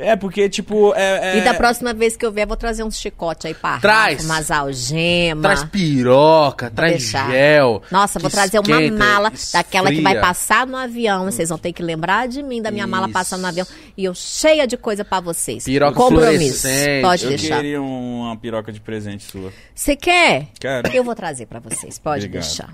É, 0.00 0.14
porque, 0.14 0.48
tipo... 0.48 0.94
É, 0.94 1.34
é- 1.34 1.38
E 1.38 1.40
da 1.40 1.54
próxima 1.54 1.92
vez 1.92 2.16
que 2.16 2.24
eu 2.24 2.30
vier, 2.30 2.44
eu 2.44 2.48
vou 2.48 2.56
trazer 2.56 2.84
uns 2.84 2.96
chicotes 3.00 3.46
aí 3.46 3.54
pra 3.54 3.80
Traz. 3.80 4.24
Umas 4.24 4.48
algemas. 4.48 5.42
Traz 5.42 5.64
piroca, 5.64 6.70
traz 6.70 6.92
deixar. 6.92 7.28
gel. 7.32 7.82
Nossa, 7.90 8.20
vou 8.20 8.30
trazer 8.30 8.60
uma 8.60 8.80
mala 8.96 9.32
daquela 9.52 9.90
que 9.90 10.00
vai 10.00 10.12
esfria. 10.12 10.20
passar 10.20 10.66
no 10.68 10.76
avião. 10.76 11.24
Vocês 11.24 11.48
vão 11.48 11.58
ter 11.58 11.72
que 11.72 11.82
lembrar 11.82 12.28
de 12.28 12.44
mim, 12.44 12.62
da 12.62 12.70
minha 12.70 12.86
mala 12.86 13.06
Isso. 13.06 13.12
passando 13.12 13.40
no 13.40 13.48
avião. 13.48 13.66
E 13.96 14.04
eu 14.04 14.14
cheia 14.14 14.68
de 14.68 14.76
coisa 14.76 15.04
pra 15.04 15.18
vocês. 15.18 15.64
Piroca 15.64 15.96
Compromisso. 15.96 16.68
Pode 17.02 17.24
Eu 17.24 17.30
deixar. 17.30 17.56
queria 17.56 17.82
uma 17.82 18.36
piroca 18.36 18.70
de 18.70 18.80
presente 18.80 19.24
sua. 19.24 19.52
Você 19.74 19.96
quer? 19.96 20.46
Quero. 20.60 20.92
Eu 20.94 21.02
vou 21.02 21.16
trazer 21.16 21.46
pra 21.46 21.58
vocês. 21.58 21.98
Pode 21.98 22.26
Obrigado. 22.26 22.44
deixar. 22.44 22.68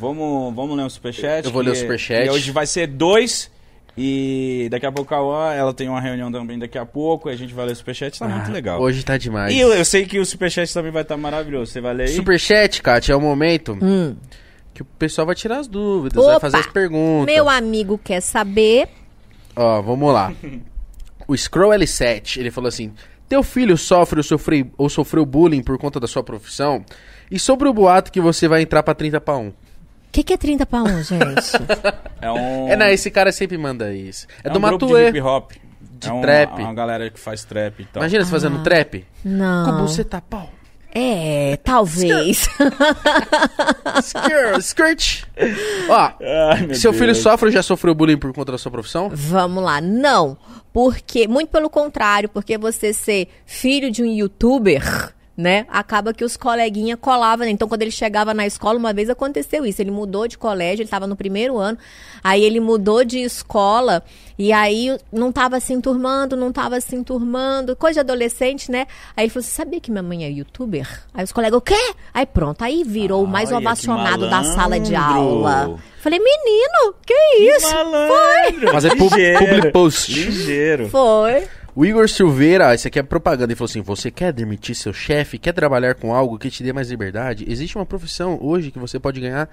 Vamos, 0.00 0.54
vamos 0.54 0.76
ler 0.76 0.84
o 0.84 0.90
superchat. 0.90 1.44
Eu 1.44 1.52
vou 1.52 1.62
ler 1.62 1.70
o 1.72 1.76
superchat. 1.76 2.26
E 2.26 2.30
hoje 2.30 2.50
vai 2.50 2.66
ser 2.66 2.86
dois. 2.86 3.50
E 3.98 4.68
daqui 4.70 4.86
a 4.86 4.92
pouco 4.92 5.12
a 5.14 5.18
Cauã, 5.18 5.52
ela 5.52 5.74
tem 5.74 5.88
uma 5.88 6.00
reunião 6.00 6.32
também 6.32 6.58
daqui 6.58 6.78
a 6.78 6.86
pouco. 6.86 7.28
A 7.28 7.36
gente 7.36 7.52
vai 7.52 7.66
ler 7.66 7.72
o 7.72 7.76
superchat, 7.76 8.18
tá 8.18 8.26
muito 8.26 8.48
Ah, 8.48 8.52
legal. 8.52 8.80
Hoje 8.80 9.04
tá 9.04 9.18
demais. 9.18 9.52
E 9.54 9.58
eu, 9.58 9.72
eu 9.74 9.84
sei 9.84 10.06
que 10.06 10.18
o 10.18 10.24
superchat 10.24 10.72
também 10.72 10.90
vai 10.90 11.02
estar 11.02 11.16
maravilhoso. 11.18 11.70
Você 11.72 11.80
vai 11.80 11.92
ler 11.92 12.04
aí? 12.08 12.14
Superchat, 12.14 12.80
Kátia, 12.82 13.12
é 13.12 13.16
o 13.16 13.20
momento 13.20 13.76
Hum. 13.82 14.16
que 14.72 14.80
o 14.80 14.84
pessoal 14.84 15.26
vai 15.26 15.34
tirar 15.34 15.58
as 15.58 15.66
dúvidas, 15.68 16.24
vai 16.24 16.36
Opa! 16.36 16.40
fazer 16.40 16.56
as 16.58 16.66
perguntas. 16.68 17.26
Meu 17.34 17.48
amigo 17.48 17.98
quer 18.02 18.20
saber. 18.22 18.88
Ó, 19.54 19.82
vamos 19.82 20.12
lá. 20.14 20.32
O 21.28 21.36
Scroll 21.36 21.72
L7, 21.72 22.38
ele 22.38 22.50
falou 22.50 22.68
assim: 22.68 22.92
Teu 23.28 23.42
filho 23.42 23.76
sofre 23.76 24.20
ou 24.20 24.22
sofreu, 24.24 24.66
ou 24.78 24.88
sofreu 24.88 25.26
bullying 25.26 25.62
por 25.62 25.76
conta 25.76 26.00
da 26.00 26.06
sua 26.06 26.22
profissão? 26.22 26.84
E 27.30 27.38
sobre 27.38 27.68
o 27.68 27.74
boato 27.74 28.10
que 28.10 28.20
você 28.20 28.48
vai 28.48 28.62
entrar 28.62 28.82
pra 28.82 28.94
30 28.94 29.20
pra 29.20 29.36
1? 29.36 29.52
O 30.10 30.12
que, 30.12 30.24
que 30.24 30.32
é 30.32 30.36
30 30.36 30.66
pra 30.66 30.82
1, 30.82 31.02
gente? 31.04 31.52
É 32.20 32.30
um. 32.30 32.68
É, 32.68 32.76
não, 32.76 32.86
esse 32.88 33.10
cara 33.10 33.32
sempre 33.32 33.56
manda 33.56 33.94
isso. 33.94 34.26
É, 34.44 34.48
é 34.48 34.52
do 34.52 34.58
um 34.58 34.62
grupo 34.62 34.86
de 34.86 34.92
Matuê. 34.92 35.08
hip 35.08 35.20
hop. 35.22 35.52
de 35.80 36.08
é 36.08 36.12
um- 36.12 36.20
trap. 36.20 36.60
É 36.60 36.64
uma 36.64 36.74
galera 36.74 37.08
que 37.08 37.18
faz 37.18 37.44
trap 37.44 37.80
e 37.80 37.84
tal. 37.86 38.02
Imagina 38.02 38.24
você 38.24 38.30
fazendo 38.30 38.62
trap. 38.62 39.06
Não. 39.24 39.64
Como 39.64 39.88
você 39.88 40.04
tá 40.04 40.20
pau? 40.20 40.50
É, 40.94 41.56
talvez. 41.64 42.46
Skr- 44.02 44.58
Skirt. 44.58 45.24
Ó, 45.88 46.10
Ai, 46.50 46.74
seu 46.74 46.90
Deus. 46.92 47.00
filho 47.00 47.14
sofre 47.14 47.46
ou 47.46 47.52
já 47.52 47.62
sofreu 47.62 47.94
bullying 47.94 48.16
por 48.18 48.32
conta 48.32 48.52
da 48.52 48.58
sua 48.58 48.70
profissão? 48.72 49.08
Vamos 49.12 49.62
lá. 49.62 49.80
Não. 49.80 50.36
Porque, 50.72 51.26
muito 51.26 51.48
pelo 51.50 51.70
contrário, 51.70 52.28
porque 52.28 52.56
você 52.58 52.92
ser 52.92 53.28
filho 53.46 53.90
de 53.90 54.02
um 54.02 54.06
youtuber, 54.06 55.12
né? 55.40 55.66
Acaba 55.68 56.12
que 56.12 56.24
os 56.24 56.36
coleguinhas 56.36 56.98
colavam. 57.00 57.44
né? 57.46 57.50
Então, 57.52 57.66
quando 57.68 57.82
ele 57.82 57.90
chegava 57.90 58.32
na 58.34 58.46
escola, 58.46 58.78
uma 58.78 58.92
vez 58.92 59.08
aconteceu 59.10 59.64
isso. 59.66 59.80
Ele 59.82 59.90
mudou 59.90 60.28
de 60.28 60.36
colégio, 60.38 60.82
ele 60.82 60.84
estava 60.86 61.06
no 61.06 61.16
primeiro 61.16 61.58
ano. 61.58 61.78
Aí 62.22 62.44
ele 62.44 62.60
mudou 62.60 63.04
de 63.04 63.18
escola 63.18 64.02
e 64.38 64.52
aí 64.52 64.96
não 65.12 65.30
estava 65.30 65.58
se 65.58 65.72
enturmando, 65.72 66.36
não 66.36 66.50
estava 66.50 66.80
se 66.80 66.94
enturmando. 66.94 67.74
Coisa 67.74 67.94
de 67.94 68.00
adolescente, 68.12 68.70
né? 68.70 68.86
Aí 69.16 69.24
ele 69.24 69.30
falou: 69.30 69.42
Você 69.42 69.50
sabia 69.50 69.80
que 69.80 69.90
minha 69.90 70.02
mãe 70.02 70.24
é 70.24 70.30
youtuber? 70.30 70.86
Aí 71.14 71.24
os 71.24 71.32
colegas, 71.32 71.56
o 71.58 71.60
quê? 71.62 71.94
Aí 72.12 72.26
pronto, 72.26 72.62
aí 72.62 72.84
virou 72.84 73.24
o 73.24 73.26
mais 73.26 73.50
Olha, 73.50 73.60
que 73.60 73.66
ovacionado 73.66 74.28
da 74.28 74.44
sala 74.44 74.78
de 74.78 74.94
aula. 74.94 75.78
Falei, 76.02 76.18
menino, 76.18 76.94
que 77.06 77.14
isso? 77.56 77.74
Malandro. 77.74 78.70
Fazer 78.72 78.96
pub- 78.96 79.12
Ligeiro. 79.12 79.38
public 79.38 79.70
post. 79.70 80.12
Ligeiro. 80.14 80.88
Foi. 80.88 81.46
O 81.74 81.84
Igor 81.84 82.08
Silveira, 82.08 82.74
esse 82.74 82.88
aqui 82.88 82.98
é 82.98 83.02
propaganda, 83.02 83.44
ele 83.44 83.54
falou 83.54 83.68
assim: 83.68 83.80
Você 83.82 84.10
quer 84.10 84.32
demitir 84.32 84.74
seu 84.74 84.92
chefe? 84.92 85.38
Quer 85.38 85.52
trabalhar 85.52 85.94
com 85.94 86.14
algo 86.14 86.38
que 86.38 86.50
te 86.50 86.62
dê 86.62 86.72
mais 86.72 86.90
liberdade? 86.90 87.44
Existe 87.48 87.76
uma 87.76 87.86
profissão 87.86 88.38
hoje 88.42 88.70
que 88.70 88.78
você 88.78 88.98
pode 88.98 89.20
ganhar 89.20 89.48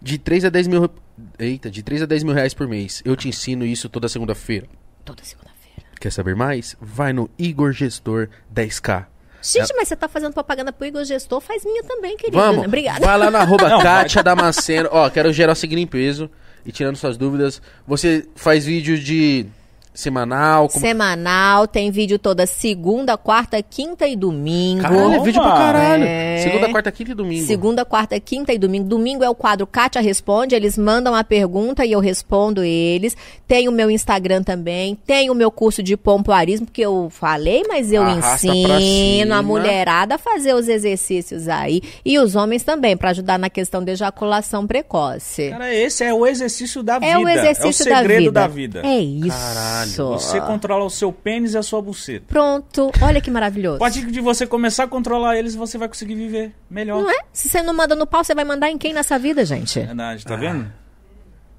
de 0.00 0.18
3 0.18 0.46
a 0.46 0.48
10 0.48 0.66
mil. 0.66 0.90
Eita, 1.38 1.70
de 1.70 1.82
3 1.82 2.02
a 2.02 2.06
10 2.06 2.24
mil 2.24 2.34
reais 2.34 2.52
por 2.52 2.66
mês. 2.66 3.00
Eu 3.04 3.14
te 3.14 3.28
ensino 3.28 3.64
isso 3.64 3.88
toda 3.88 4.08
segunda-feira. 4.08 4.66
Toda 5.04 5.22
segunda-feira. 5.22 5.88
Quer 6.00 6.10
saber 6.10 6.34
mais? 6.34 6.76
Vai 6.80 7.12
no 7.12 7.30
Igor 7.38 7.72
Gestor 7.72 8.28
10K. 8.52 9.06
Gente, 9.40 9.74
mas 9.74 9.88
você 9.88 9.96
tá 9.96 10.08
fazendo 10.08 10.32
propaganda 10.32 10.72
pro 10.72 10.86
Igor 10.86 11.04
Gestor, 11.04 11.40
faz 11.40 11.64
minha 11.64 11.82
também, 11.82 12.16
querido. 12.16 12.38
Vamos, 12.38 12.60
né? 12.62 12.66
Obrigada. 12.66 13.04
vai 13.04 13.18
lá 13.18 13.30
na 13.30 13.40
arroba. 13.40 13.68
Kátia 13.82 14.22
Damasceno. 14.22 14.88
Ó, 14.92 15.10
quero 15.10 15.32
gerar 15.32 15.52
o 15.52 15.56
seguinte 15.56 15.82
em 15.82 15.86
peso 15.86 16.30
e 16.64 16.70
tirando 16.70 16.96
suas 16.96 17.16
dúvidas. 17.16 17.60
Você 17.86 18.28
faz 18.36 18.64
vídeo 18.64 18.96
de 18.98 19.46
semanal? 19.94 20.68
Como... 20.68 20.84
Semanal, 20.84 21.66
tem 21.66 21.90
vídeo 21.90 22.18
toda 22.18 22.46
segunda, 22.46 23.16
quarta, 23.16 23.62
quinta 23.62 24.06
e 24.06 24.16
domingo. 24.16 24.82
Caralho, 24.82 25.14
é 25.14 25.20
vídeo 25.20 25.42
pra 25.42 25.52
caralho. 25.52 26.04
É. 26.04 26.38
Segunda, 26.38 26.68
quarta, 26.70 26.92
quinta 26.92 27.10
e 27.10 27.14
domingo. 27.14 27.46
Segunda, 27.46 27.84
quarta, 27.84 28.20
quinta 28.20 28.52
e 28.52 28.58
domingo. 28.58 28.88
Domingo 28.88 29.24
é 29.24 29.30
o 29.30 29.34
quadro 29.34 29.66
Kátia 29.66 30.00
Responde. 30.00 30.54
Eles 30.54 30.78
mandam 30.78 31.14
a 31.14 31.22
pergunta 31.24 31.84
e 31.84 31.92
eu 31.92 32.00
respondo 32.00 32.62
eles. 32.62 33.16
Tem 33.46 33.68
o 33.68 33.72
meu 33.72 33.90
Instagram 33.90 34.42
também. 34.42 34.96
Tem 35.06 35.30
o 35.30 35.34
meu 35.34 35.50
curso 35.50 35.82
de 35.82 35.96
pompoarismo, 35.96 36.66
que 36.66 36.80
eu 36.80 37.08
falei, 37.10 37.64
mas 37.68 37.92
eu 37.92 38.02
Arrasta 38.02 38.46
ensino 38.46 39.34
a 39.34 39.42
mulherada 39.42 40.14
a 40.14 40.18
fazer 40.18 40.54
os 40.54 40.68
exercícios 40.68 41.48
aí. 41.48 41.82
E 42.04 42.18
os 42.18 42.34
homens 42.34 42.62
também, 42.62 42.96
pra 42.96 43.10
ajudar 43.10 43.38
na 43.38 43.50
questão 43.50 43.84
de 43.84 43.92
ejaculação 43.92 44.66
precoce. 44.66 45.50
Cara, 45.50 45.74
esse 45.74 46.04
é 46.04 46.12
o 46.12 46.26
exercício 46.26 46.82
da 46.82 46.98
vida. 46.98 47.12
É 47.12 47.18
o 47.18 47.28
exercício 47.28 47.88
é 47.88 47.92
o 47.92 47.98
segredo 47.98 48.32
da 48.32 48.42
da 48.42 48.48
vida. 48.48 48.82
vida. 48.82 48.94
É 48.94 48.98
isso. 49.00 49.28
Caralho. 49.28 49.81
Isso. 49.88 50.06
Você 50.08 50.40
controla 50.40 50.84
o 50.84 50.90
seu 50.90 51.12
pênis 51.12 51.54
e 51.54 51.58
a 51.58 51.62
sua 51.62 51.80
buceta. 51.82 52.24
Pronto. 52.28 52.90
Olha 53.00 53.20
que 53.20 53.30
maravilhoso. 53.30 53.76
A 53.76 53.80
partir 53.80 54.06
de 54.06 54.20
você 54.20 54.46
começar 54.46 54.84
a 54.84 54.88
controlar 54.88 55.36
eles, 55.36 55.54
você 55.54 55.78
vai 55.78 55.88
conseguir 55.88 56.14
viver 56.14 56.54
melhor. 56.70 57.02
Não 57.02 57.10
é? 57.10 57.20
Se 57.32 57.48
você 57.48 57.62
não 57.62 57.74
manda 57.74 57.94
no 57.94 58.06
pau, 58.06 58.22
você 58.22 58.34
vai 58.34 58.44
mandar 58.44 58.70
em 58.70 58.78
quem 58.78 58.92
nessa 58.92 59.18
vida, 59.18 59.44
gente? 59.44 59.80
Verdade, 59.80 60.24
tá 60.24 60.36
vendo? 60.36 60.70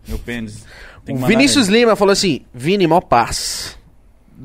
Meu 0.08 0.20
pênis. 0.20 0.66
Vinícius 1.06 1.68
nele. 1.68 1.82
Lima 1.82 1.96
falou 1.96 2.12
assim: 2.12 2.46
Vini, 2.54 2.88
mó 2.88 3.02
paz. 3.02 3.78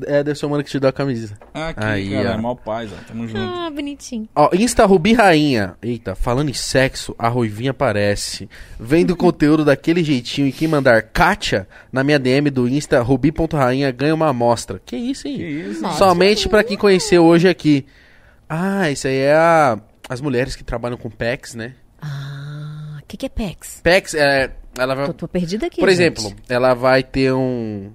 É, 0.05 0.23
deve 0.23 0.37
ser 0.37 0.45
o 0.45 0.49
mano 0.49 0.63
que 0.63 0.69
te 0.69 0.79
deu 0.79 0.89
a 0.89 0.93
camisa. 0.93 1.37
Aqui, 1.53 1.83
Aí, 1.83 2.11
cara, 2.11 2.35
ó. 2.35 2.41
mal 2.41 2.55
paz, 2.55 2.91
ó. 2.91 2.95
Tamo 3.07 3.27
junto. 3.27 3.39
Ah, 3.39 3.69
bonitinho. 3.69 4.27
Ó, 4.35 4.49
Insta 4.53 4.85
Rubi 4.85 5.13
Rainha. 5.13 5.75
Eita, 5.81 6.15
falando 6.15 6.49
em 6.49 6.53
sexo, 6.53 7.15
a 7.17 7.27
Ruivinha 7.27 7.71
aparece. 7.71 8.49
Vendo 8.79 9.11
o 9.11 9.15
conteúdo 9.17 9.65
daquele 9.65 10.03
jeitinho 10.03 10.47
e 10.47 10.51
quem 10.51 10.67
mandar 10.67 11.01
Kátia 11.01 11.67
na 11.91 12.03
minha 12.03 12.19
DM 12.19 12.49
do 12.49 12.67
Insta 12.67 13.01
rubi.rainha 13.01 13.91
ganha 13.91 14.15
uma 14.15 14.29
amostra. 14.29 14.79
Que 14.85 14.95
isso, 14.95 15.27
hein? 15.27 15.37
Que 15.37 15.43
isso? 15.43 15.81
Nossa. 15.81 15.97
Somente 15.97 16.47
pra 16.47 16.63
quem 16.63 16.77
conheceu 16.77 17.23
hoje 17.25 17.47
aqui. 17.47 17.85
Ah, 18.47 18.89
isso 18.89 19.07
aí 19.07 19.17
é 19.17 19.33
a... 19.33 19.79
as 20.07 20.21
mulheres 20.21 20.55
que 20.55 20.63
trabalham 20.63 20.97
com 20.97 21.09
PEX, 21.09 21.55
né? 21.55 21.73
Ah, 22.01 22.97
o 23.01 23.05
que, 23.07 23.17
que 23.17 23.25
é 23.25 23.29
PEX? 23.29 23.81
PEX, 23.83 24.13
é, 24.15 24.51
ela 24.77 24.95
vai... 24.95 25.05
Tô, 25.07 25.13
tô 25.13 25.27
perdida 25.27 25.67
aqui. 25.67 25.79
Por 25.79 25.89
gente. 25.89 25.99
exemplo, 26.19 26.35
ela 26.47 26.73
vai 26.73 27.03
ter 27.03 27.33
um... 27.33 27.91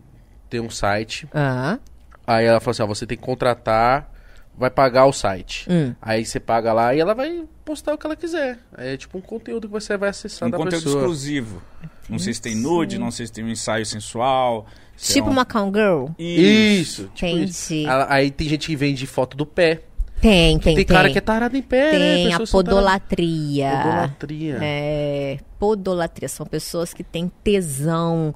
ter 0.49 0.61
um 0.61 0.71
site. 0.71 1.27
Ah, 1.35 1.79
Aí 2.27 2.45
ela 2.47 2.61
falou 2.61 2.73
assim, 2.73 2.83
ó, 2.83 2.87
você 2.87 3.07
tem 3.07 3.17
que 3.19 3.25
contratar, 3.25 4.11
vai 4.57 4.71
pagar 4.71 5.07
o 5.07 5.13
site. 5.13 5.67
Hum. 5.71 5.95
Aí 6.01 6.25
você 6.25 6.41
paga 6.41 6.73
lá 6.73 6.95
e 6.95 7.01
ela 7.01 7.15
vai 7.15 7.45
postar 7.65 7.95
o 7.95 7.99
que 7.99 8.07
ela 8.07 8.17
quiser. 8.17 8.59
É 8.77 8.97
tipo 8.97 9.19
um 9.19 9.21
conteúdo 9.21 9.67
que 9.69 9.73
você 9.73 9.97
vai 9.97 10.09
acessar 10.11 10.49
Um 10.49 10.51
da 10.51 10.57
conteúdo 10.59 10.83
pessoa. 10.85 11.01
exclusivo. 11.03 11.63
Não 12.09 12.19
sei 12.19 12.33
se 12.35 12.41
tem 12.41 12.55
nude, 12.55 12.99
não 12.99 13.11
sei 13.11 13.27
se 13.27 13.33
tem 13.33 13.45
um 13.45 13.49
ensaio 13.49 13.85
sensual. 13.87 14.67
se 14.97 15.15
tipo 15.15 15.27
é 15.29 15.31
um... 15.31 15.33
uma 15.33 15.47
Girl? 15.73 16.07
Isso, 16.19 17.11
tipo 17.15 17.27
Entendi. 17.31 17.51
isso. 17.51 17.75
Ela- 17.89 18.07
Aí 18.11 18.31
tem 18.31 18.49
gente 18.49 18.67
que 18.67 18.77
vende 18.77 19.07
foto 19.07 19.37
do 19.37 19.45
pé. 19.47 19.83
Tem, 20.21 20.59
tem, 20.59 20.75
Tem, 20.75 20.75
tem. 20.77 20.85
cara 20.97 21.11
que 21.11 21.19
é 21.19 21.21
tarado 21.21 21.55
em 21.57 21.61
pé, 21.61 21.93
né? 21.99 22.15
Tem 22.15 22.27
a 22.29 22.31
são 22.31 22.47
taradas- 22.47 22.51
podolatria. 22.51 23.71
Podolatria. 23.83 24.59
É, 24.63 25.39
podolatria. 25.59 26.29
São 26.29 26.47
pessoas 26.47 26.95
que 26.95 27.03
têm 27.05 27.31
tesão 27.43 28.35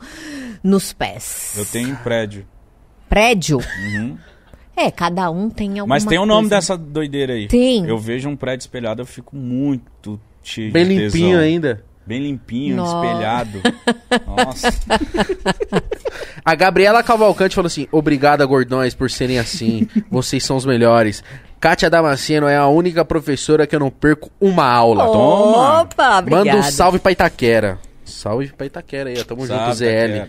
nos 0.63 0.93
pés. 0.93 1.55
Eu 1.57 1.65
tenho 1.65 1.91
um 1.93 1.97
prédio. 1.97 2.47
Prédio? 3.09 3.59
É, 4.77 4.91
cada 4.91 5.31
um 5.31 5.51
tem 5.51 5.79
alguma 5.81 5.97
Mas 5.97 6.05
tem 6.05 6.19
o 6.19 6.27
nome 6.27 6.43
coisa. 6.49 6.57
dessa 6.57 6.77
doideira 6.77 7.33
aí. 7.33 7.49
Tem. 7.49 7.85
Eu 7.87 7.99
vejo 7.99 8.29
um 8.29 8.37
prédio 8.37 8.63
espelhado, 8.65 9.03
eu 9.03 9.07
fico 9.07 9.35
muito 9.35 10.21
cheio 10.43 10.73
Bem 10.73 10.87
de 10.87 10.95
limpinho 10.97 11.29
tesão. 11.31 11.41
ainda. 11.43 11.85
Bem 12.07 12.23
limpinho, 12.23 12.77
Nossa. 12.77 12.97
espelhado. 13.07 13.61
Nossa. 14.27 14.69
A 16.45 16.55
Gabriela 16.55 17.03
Cavalcante 17.03 17.55
falou 17.55 17.67
assim: 17.67 17.87
Obrigada, 17.93 18.47
gordões, 18.47 18.95
por 18.95 19.11
serem 19.11 19.39
assim. 19.39 19.87
Vocês 20.11 20.43
são 20.45 20.57
os 20.57 20.65
melhores. 20.65 21.23
Kátia 21.61 21.91
Damasceno 21.91 22.47
é 22.47 22.57
a 22.57 22.67
única 22.69 23.05
professora 23.05 23.67
que 23.67 23.75
eu 23.77 23.81
não 23.81 23.91
perco 23.91 24.31
uma 24.41 24.65
aula. 24.65 25.05
Toma. 25.07 25.83
Opa, 25.83 26.19
obrigada. 26.21 26.45
Manda 26.47 26.57
um 26.57 26.63
salve 26.71 26.99
pra 26.99 27.13
Itaquera. 27.13 27.79
Salve 28.05 28.49
pra 28.57 28.65
Itaquera 28.67 29.11
aí, 29.11 29.17
ó. 29.21 29.25
Tamo 29.25 29.43
junto, 29.47 29.59
Sabe, 29.59 29.75
ZL. 29.75 29.85
Taquera. 30.21 30.29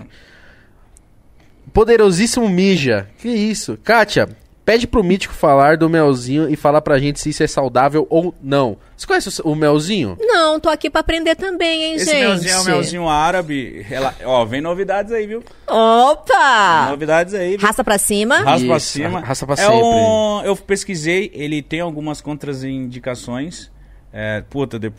Poderosíssimo 1.80 2.49
Mija. 2.49 3.08
Que 3.19 3.30
isso? 3.30 3.80
Kátia, 3.82 4.27
pede 4.66 4.85
pro 4.85 5.01
Mítico 5.01 5.33
falar 5.33 5.77
do 5.77 5.88
melzinho 5.90 6.49
e 6.49 6.58
falar 6.58 6.82
pra 6.82 6.99
gente 6.99 7.22
se 7.22 7.30
isso 7.30 7.41
é 7.41 7.48
saudável 7.48 8.06
ou 8.09 8.35
não. 8.43 8.75
Você 8.98 9.08
conhece 9.08 9.41
o, 9.41 9.51
o 9.51 9.56
melzinho? 9.56 10.17
Não, 10.19 10.59
tô 10.59 10.67
aqui 10.67 10.90
pra 10.90 10.99
aprender 10.99 11.38
também, 11.38 11.83
hein, 11.85 11.95
Esse 11.95 12.08
gente? 12.08 12.19
melzinho 12.19 12.53
é 12.53 12.59
o 12.59 12.66
melzinho 12.66 13.08
árabe. 13.08 13.82
Rela- 13.83 14.14
Ó, 14.25 14.43
vem 14.43 14.59
novidades 14.59 15.14
aí, 15.14 15.25
viu? 15.25 15.41
Opa! 15.66 16.88
Novidades 16.90 17.33
aí, 17.33 17.56
viu? 17.56 17.66
Raça 17.66 17.82
pra 17.82 17.98
cima. 17.98 18.41
Pra 18.43 18.58
Isso, 18.58 18.80
cima. 18.82 19.22
raspa 19.22 19.45
pra 19.45 19.56
é 19.56 19.66
sempre. 19.66 19.77
Um, 19.77 20.41
eu 20.43 20.58
pesquisei, 20.58 21.32
ele 21.33 21.61
tem 21.61 21.80
algumas 21.80 22.19
contraindicações. 22.19 23.72
É, 24.11 24.43
puta, 24.49 24.77
de, 24.77 24.91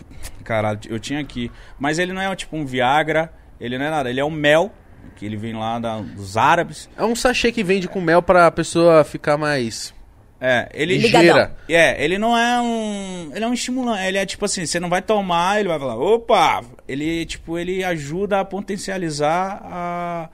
caralho, 0.43 0.81
eu 0.89 0.99
tinha 0.99 1.21
aqui. 1.21 1.53
Mas 1.79 1.99
ele 1.99 2.15
não 2.15 2.23
é 2.23 2.35
tipo 2.35 2.57
um 2.57 2.65
Viagra, 2.65 3.31
ele 3.61 3.77
não 3.77 3.85
é 3.85 3.91
nada. 3.91 4.09
Ele 4.09 4.21
é 4.21 4.25
um 4.25 4.31
mel, 4.31 4.73
que 5.17 5.25
ele 5.27 5.37
vem 5.37 5.55
lá 5.55 5.79
da- 5.79 6.01
dos 6.01 6.37
árabes. 6.37 6.89
É 6.97 7.05
um 7.05 7.15
sachê 7.15 7.53
que 7.53 7.63
vende 7.63 7.89
com 7.89 8.01
mel 8.01 8.23
pra 8.23 8.51
pessoa 8.51 9.05
ficar 9.05 9.37
mais 9.37 9.93
É, 10.41 10.71
ele. 10.73 10.97
Ligeira. 10.97 11.55
É, 11.69 12.03
ele 12.03 12.17
não 12.17 12.35
é 12.37 12.61
um. 12.63 13.31
Ele 13.35 13.45
é 13.45 13.47
um 13.49 13.53
estimulante. 13.53 14.03
Ele 14.05 14.17
é 14.17 14.25
tipo 14.25 14.45
assim, 14.47 14.65
você 14.65 14.81
não 14.81 14.89
vai 14.89 15.03
tomar, 15.03 15.61
ele 15.61 15.69
vai 15.69 15.79
falar, 15.79 15.97
opa! 15.97 16.65
Ele, 16.89 17.27
tipo, 17.27 17.59
ele 17.59 17.85
ajuda 17.85 18.41
a 18.41 18.45
potencializar 18.45 19.61
a, 19.63 20.29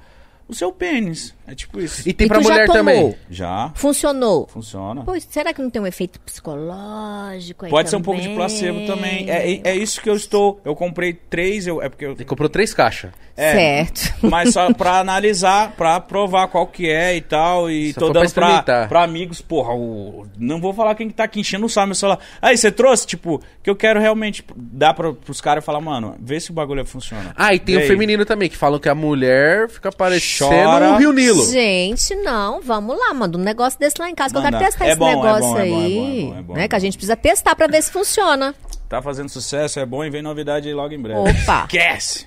o 0.48 0.54
seu 0.54 0.70
pênis. 0.70 1.34
É 1.46 1.54
tipo 1.54 1.80
isso. 1.80 2.08
E 2.08 2.12
tem 2.12 2.24
E 2.26 2.28
pra 2.28 2.38
tu 2.38 2.44
já 2.44 2.50
mulher 2.50 2.66
tomou? 2.66 2.78
também. 2.78 3.16
Já 3.30 3.70
Funcionou. 3.74 4.46
funciona. 4.48 5.02
Pois, 5.04 5.26
será 5.30 5.52
que 5.54 5.62
não 5.62 5.70
tem 5.70 5.80
um 5.80 5.86
efeito 5.86 6.18
psicológico 6.20 7.64
aí 7.64 7.70
Pode 7.70 7.88
ser 7.90 7.96
um 7.96 8.02
pouco 8.02 8.20
de 8.20 8.28
placebo 8.30 8.86
também. 8.86 9.30
É, 9.30 9.52
é, 9.52 9.60
é 9.64 9.76
isso 9.76 10.00
que 10.00 10.08
eu 10.10 10.16
estou. 10.16 10.60
Eu 10.64 10.74
comprei 10.74 11.12
três, 11.12 11.66
eu, 11.66 11.80
é 11.82 11.88
porque 11.88 12.04
eu. 12.04 12.12
Ele 12.12 12.24
comprou 12.24 12.48
três 12.48 12.72
caixas. 12.74 13.10
É, 13.36 13.52
Certo. 13.52 14.14
Mas 14.28 14.52
só 14.54 14.72
pra 14.72 14.98
analisar, 14.98 15.72
pra 15.72 16.00
provar 16.00 16.48
qual 16.48 16.66
que 16.66 16.88
é 16.88 17.14
e 17.16 17.20
tal. 17.20 17.70
E 17.70 17.92
Só 17.92 18.00
tô 18.00 18.06
pra 18.06 18.20
dando 18.20 18.32
pra, 18.32 18.44
experimentar. 18.46 18.88
pra 18.88 19.02
amigos, 19.02 19.40
porra, 19.40 19.74
o- 19.74 20.26
não 20.38 20.60
vou 20.60 20.72
falar 20.72 20.94
quem 20.94 21.08
que 21.08 21.14
tá 21.14 21.24
aqui 21.24 21.40
enchendo 21.40 21.66
o 21.66 21.68
saco 21.68 21.86
meu 21.88 21.94
celular. 21.94 22.18
Aí, 22.40 22.56
você 22.56 22.70
trouxe, 22.72 23.06
tipo, 23.06 23.40
que 23.62 23.68
eu 23.70 23.76
quero 23.76 24.00
realmente 24.00 24.44
dar 24.56 24.94
pra, 24.94 25.12
pros 25.12 25.40
caras 25.40 25.62
e 25.62 25.66
falar, 25.66 25.80
mano, 25.80 26.16
vê 26.20 26.40
se 26.40 26.50
o 26.50 26.54
bagulho 26.54 26.84
funciona. 26.86 27.32
Ah, 27.36 27.54
e 27.54 27.58
tem 27.58 27.74
Vê 27.74 27.80
o 27.80 27.84
aí. 27.84 27.88
feminino 27.88 28.24
também, 28.24 28.48
que 28.48 28.56
falam 28.56 28.78
que 28.80 28.88
a 28.88 28.94
mulher 28.94 29.68
fica 29.68 29.92
parecendo 29.92 30.50
Chora. 30.50 30.92
um 30.92 30.96
Rio 30.96 31.12
Nilo. 31.12 31.35
Gente, 31.44 32.14
não, 32.16 32.60
vamos 32.60 32.98
lá, 32.98 33.12
manda 33.14 33.36
um 33.38 33.40
negócio 33.42 33.78
desse 33.78 33.96
lá 34.00 34.08
em 34.10 34.14
casa, 34.14 34.32
que 34.32 34.38
eu 34.38 34.42
Manda. 34.42 34.58
quero 34.58 34.70
testar 34.70 34.86
É 34.86 34.88
esse 34.90 34.98
bom, 34.98 35.08
é 35.08 35.14
negócio 35.16 35.40
bom, 35.48 35.58
é 35.58 35.62
aí. 35.62 35.70
bom, 35.70 35.78
é 35.78 35.82
bom, 35.82 35.92
é 35.96 36.30
bom, 36.32 36.38
é 36.38 36.42
bom, 36.42 36.54
né? 36.54 36.64
é 36.64 36.68
Que 36.68 36.74
a 36.74 36.78
bom. 36.78 36.80
gente 36.84 36.96
precisa 36.96 37.16
testar 37.16 37.54
pra 37.56 37.66
ver 37.66 37.82
se 37.82 37.90
funciona. 37.90 38.54
Tá 38.88 39.02
fazendo 39.02 39.28
sucesso, 39.28 39.80
é 39.80 39.86
bom 39.86 40.04
e 40.04 40.10
vem 40.10 40.22
novidade 40.22 40.68
aí 40.68 40.74
logo 40.74 40.94
em 40.94 41.00
breve. 41.00 41.20
Opa. 41.20 41.62
Esquece! 41.64 42.26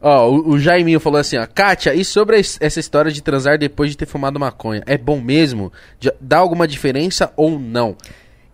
Ó, 0.00 0.30
o, 0.30 0.50
o 0.52 0.58
Jaiminho 0.58 0.98
falou 1.00 1.20
assim, 1.20 1.36
ó. 1.36 1.46
Kátia, 1.46 1.94
e 1.94 2.02
sobre 2.04 2.38
es- 2.40 2.56
essa 2.62 2.80
história 2.80 3.10
de 3.12 3.20
transar 3.22 3.58
depois 3.58 3.90
de 3.90 3.96
ter 3.98 4.06
fumado 4.06 4.40
maconha? 4.40 4.82
É 4.86 4.96
bom 4.96 5.20
mesmo? 5.20 5.70
Já- 6.00 6.14
Dá 6.20 6.38
alguma 6.38 6.66
diferença 6.66 7.30
ou 7.36 7.58
não? 7.58 7.94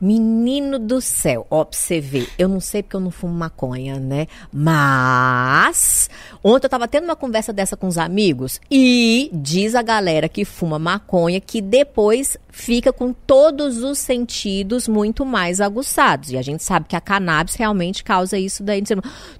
Menino 0.00 0.78
do 0.78 1.00
céu, 1.00 1.46
ó, 1.50 1.64
pra 1.64 1.78
você 1.78 2.00
ver, 2.00 2.28
eu 2.38 2.48
não 2.48 2.60
sei 2.60 2.82
porque 2.82 2.96
eu 2.96 3.00
não 3.00 3.10
fumo 3.10 3.32
maconha, 3.32 3.98
né? 3.98 4.26
Mas, 4.52 6.10
ontem 6.44 6.66
eu 6.66 6.70
tava 6.70 6.86
tendo 6.86 7.04
uma 7.04 7.16
conversa 7.16 7.52
dessa 7.52 7.76
com 7.76 7.86
os 7.86 7.96
amigos 7.96 8.60
e 8.70 9.30
diz 9.32 9.74
a 9.74 9.82
galera 9.82 10.28
que 10.28 10.44
fuma 10.44 10.78
maconha 10.78 11.40
que 11.40 11.62
depois 11.62 12.36
fica 12.50 12.90
com 12.90 13.12
todos 13.12 13.82
os 13.82 13.98
sentidos 13.98 14.88
muito 14.88 15.26
mais 15.26 15.60
aguçados. 15.60 16.30
E 16.30 16.38
a 16.38 16.42
gente 16.42 16.62
sabe 16.62 16.86
que 16.88 16.96
a 16.96 17.00
cannabis 17.00 17.54
realmente 17.54 18.02
causa 18.02 18.38
isso 18.38 18.62
daí. 18.62 18.82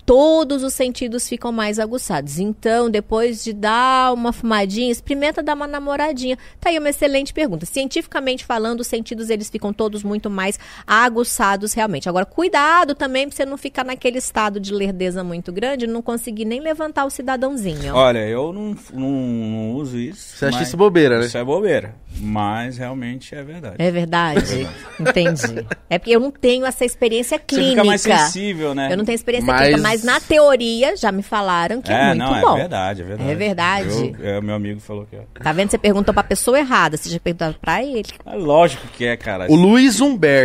Todos 0.05 0.63
os 0.63 0.75
sentidos 0.75 1.27
ficam 1.27 1.51
mais 1.51 1.79
aguçados. 1.79 2.39
Então, 2.39 2.91
depois 2.91 3.43
de 3.43 3.55
dar 3.55 4.13
uma 4.13 4.33
fumadinha, 4.35 4.93
experimenta 4.93 5.43
dar 5.43 5.55
uma 5.55 5.67
namoradinha. 5.67 6.37
Tá 6.61 6.69
aí 6.69 6.79
uma 6.79 6.91
excelente 6.91 7.33
pergunta. 7.33 7.65
Cientificamente 7.65 8.45
falando, 8.45 8.81
os 8.81 8.87
sentidos 8.87 9.31
eles 9.31 9.49
ficam 9.49 9.73
todos 9.73 10.03
muito 10.03 10.29
mais 10.29 10.46
aguçados 10.87 11.73
realmente. 11.73 12.09
Agora, 12.09 12.25
cuidado 12.27 12.95
também 12.95 13.27
pra 13.29 13.37
você 13.37 13.45
não 13.45 13.57
ficar 13.57 13.85
naquele 13.85 14.19
estado 14.19 14.59
de 14.61 14.73
lerdeza 14.73 15.23
muito 15.25 15.53
grande 15.53 15.85
e 15.85 15.89
não 15.89 16.03
conseguir 16.03 16.45
nem 16.45 16.61
levantar 16.61 17.05
o 17.05 17.11
cidadãozinho. 17.11 17.95
Olha, 17.95 18.21
eu 18.27 18.53
não, 18.53 18.77
não, 18.93 19.11
não 19.11 19.71
uso 19.73 19.99
isso. 19.99 20.37
Você 20.37 20.47
acha 20.47 20.63
isso 20.63 20.77
bobeira, 20.77 21.19
né? 21.19 21.27
Isso 21.27 21.39
é 21.39 21.45
bobeira. 21.45 21.95
Mas 22.19 22.79
realmente 22.79 23.35
é 23.35 23.43
verdade. 23.43 23.77
É 23.79 23.91
verdade? 23.91 24.67
Entendi. 25.01 25.67
É 25.89 26.01
porque 26.01 26.11
eu 26.17 26.19
não 26.19 26.33
tenho 26.33 26.67
essa 26.67 26.85
experiência 26.85 27.39
Você 27.39 27.45
clínica. 27.47 27.71
fica 27.71 27.85
mais 27.85 28.01
sensível, 28.01 28.75
né? 28.75 28.89
Eu 28.93 28.97
não 28.97 29.05
tenho 29.05 29.15
experiência 29.15 29.47
Mas- 29.53 29.61
clínica, 29.69 29.83
mas 29.83 30.03
na 30.03 30.19
teoria 30.19 30.97
já 30.97 31.13
me 31.13 31.23
falaram 31.23 31.81
que 31.81 31.93
é, 31.93 31.95
É, 31.95 32.07
muito 32.09 32.19
não, 32.19 32.41
bom. 32.41 32.55
é 32.57 32.61
verdade, 32.63 33.03
é 33.03 33.05
verdade. 33.05 33.31
É 33.31 33.35
verdade. 33.37 34.17
Eu- 34.19 34.27
é, 34.29 34.41
meu 34.41 34.57
amigo 34.57 34.81
falou 34.81 35.07
que 35.09 35.15
é. 35.15 35.21
Tá 35.41 35.53
vendo? 35.53 35.71
Você 35.71 35.79
perguntou 35.79 36.13
pra 36.13 36.25
pessoa 36.25 36.59
errada. 36.59 36.97
Você 36.97 37.09
já 37.09 37.21
perguntou 37.21 37.55
pra 37.61 37.85
ele. 37.85 38.03
É 38.27 38.35
lógico 38.35 38.85
que 38.97 39.05
é, 39.07 39.17
cara. 39.17 39.47
O 39.49 39.55
Luiz 39.55 40.01
Humberto... 40.01 40.36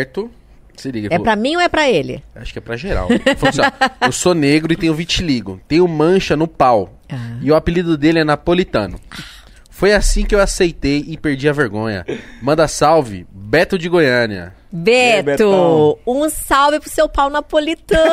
Se 0.77 0.89
liga, 0.91 1.07
É 1.07 1.11
falou- 1.11 1.23
pra 1.23 1.35
mim 1.35 1.55
ou 1.55 1.61
é 1.61 1.69
pra 1.69 1.89
ele? 1.89 2.23
Acho 2.35 2.53
que 2.53 2.59
é 2.59 2.61
pra 2.61 2.75
geral. 2.77 3.07
Assim, 3.07 3.61
ó, 3.61 3.67
eu 4.07 4.11
sou 4.11 4.33
negro 4.33 4.71
e 4.73 4.75
tenho 4.75 4.95
vitiligo. 4.95 5.59
Tenho 5.67 5.87
mancha 5.87 6.35
no 6.35 6.47
pau. 6.47 6.97
Ah. 7.09 7.37
E 7.41 7.51
o 7.51 7.55
apelido 7.55 7.97
dele 7.97 8.19
é 8.19 8.23
Napolitano. 8.23 8.99
Foi 9.69 9.93
assim 9.93 10.25
que 10.25 10.33
eu 10.33 10.39
aceitei 10.39 11.03
e 11.07 11.17
perdi 11.17 11.47
a 11.49 11.53
vergonha. 11.53 12.05
Manda 12.41 12.67
salve, 12.67 13.25
Beto 13.31 13.77
de 13.77 13.89
Goiânia. 13.89 14.53
Beto, 14.71 15.99
um 16.07 16.29
salve 16.29 16.79
pro 16.79 16.89
seu 16.89 17.09
pau 17.09 17.29
napolitano. 17.29 18.03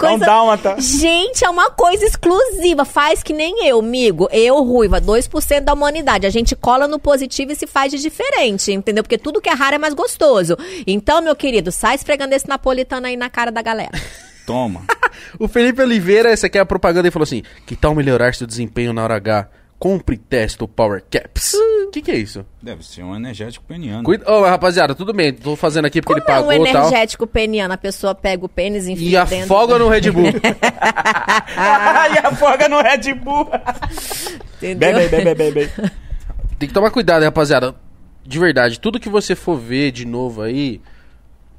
Não 0.00 0.18
dá 0.18 0.42
uma, 0.42 0.56
tá? 0.56 0.76
Gente, 0.78 1.44
é 1.44 1.50
uma 1.50 1.70
coisa 1.70 2.04
exclusiva. 2.04 2.84
Faz 2.84 3.22
que 3.22 3.32
nem 3.32 3.66
eu, 3.66 3.80
amigo. 3.80 4.28
Eu, 4.30 4.62
Ruiva, 4.62 5.00
2% 5.00 5.60
da 5.60 5.72
humanidade. 5.72 6.26
A 6.26 6.30
gente 6.30 6.54
cola 6.54 6.86
no 6.86 6.98
positivo 6.98 7.52
e 7.52 7.56
se 7.56 7.66
faz 7.66 7.90
de 7.90 7.98
diferente, 7.98 8.72
entendeu? 8.72 9.02
Porque 9.02 9.18
tudo 9.18 9.40
que 9.40 9.48
é 9.48 9.54
raro 9.54 9.74
é 9.74 9.78
mais 9.78 9.94
gostoso. 9.94 10.56
Então, 10.86 11.20
meu 11.20 11.34
querido, 11.34 11.72
sai 11.72 11.96
esfregando 11.96 12.34
esse 12.34 12.48
napolitano 12.48 13.06
aí 13.06 13.16
na 13.16 13.28
cara 13.28 13.50
da 13.50 13.62
galera. 13.62 14.00
Toma. 14.46 14.84
O 15.38 15.46
Felipe 15.46 15.80
Oliveira, 15.80 16.30
essa 16.30 16.48
aqui 16.48 16.58
é 16.58 16.60
a 16.60 16.66
propaganda, 16.66 17.06
ele 17.06 17.12
falou 17.12 17.22
assim: 17.24 17.42
Que 17.64 17.76
tal 17.76 17.94
melhorar 17.94 18.34
seu 18.34 18.46
desempenho 18.46 18.92
na 18.92 19.02
hora 19.02 19.14
H? 19.14 19.48
Compre 19.84 20.16
Testo 20.16 20.66
Power 20.66 21.04
Caps. 21.10 21.52
O 21.52 21.90
que, 21.90 22.00
que 22.00 22.10
é 22.10 22.16
isso? 22.16 22.42
Deve 22.62 22.82
ser 22.82 23.02
um 23.02 23.14
energético 23.14 23.66
peniano. 23.66 24.02
Cuida... 24.02 24.24
Ô, 24.32 24.42
rapaziada, 24.42 24.94
tudo 24.94 25.12
bem. 25.12 25.30
Tô 25.30 25.56
fazendo 25.56 25.84
aqui 25.84 26.00
porque 26.00 26.22
Como 26.22 26.32
ele 26.32 26.38
é 26.38 26.40
um 26.40 26.46
pagou 26.46 26.66
e 26.66 26.72
tal. 26.72 26.88
energético 26.88 27.26
peniano? 27.26 27.74
A 27.74 27.76
pessoa 27.76 28.14
pega 28.14 28.46
o 28.46 28.48
pênis 28.48 28.86
e 28.86 28.92
E 28.92 28.92
enfia 28.94 29.26
dentro. 29.26 29.44
afoga 29.44 29.78
no 29.78 29.86
Red 29.90 30.10
Bull. 30.10 30.24
e 32.14 32.18
afoga 32.18 32.66
no 32.66 32.80
Red 32.80 33.12
Bull. 33.12 33.46
Entendeu? 34.56 34.94
bem, 34.94 35.08
bem, 35.10 35.22
bem, 35.22 35.34
bem, 35.34 35.52
bem. 35.52 35.68
Tem 36.58 36.66
que 36.66 36.72
tomar 36.72 36.90
cuidado, 36.90 37.20
hein, 37.20 37.26
rapaziada. 37.26 37.74
De 38.24 38.38
verdade, 38.38 38.80
tudo 38.80 38.98
que 38.98 39.10
você 39.10 39.34
for 39.34 39.58
ver 39.58 39.90
de 39.90 40.06
novo 40.06 40.40
aí, 40.40 40.80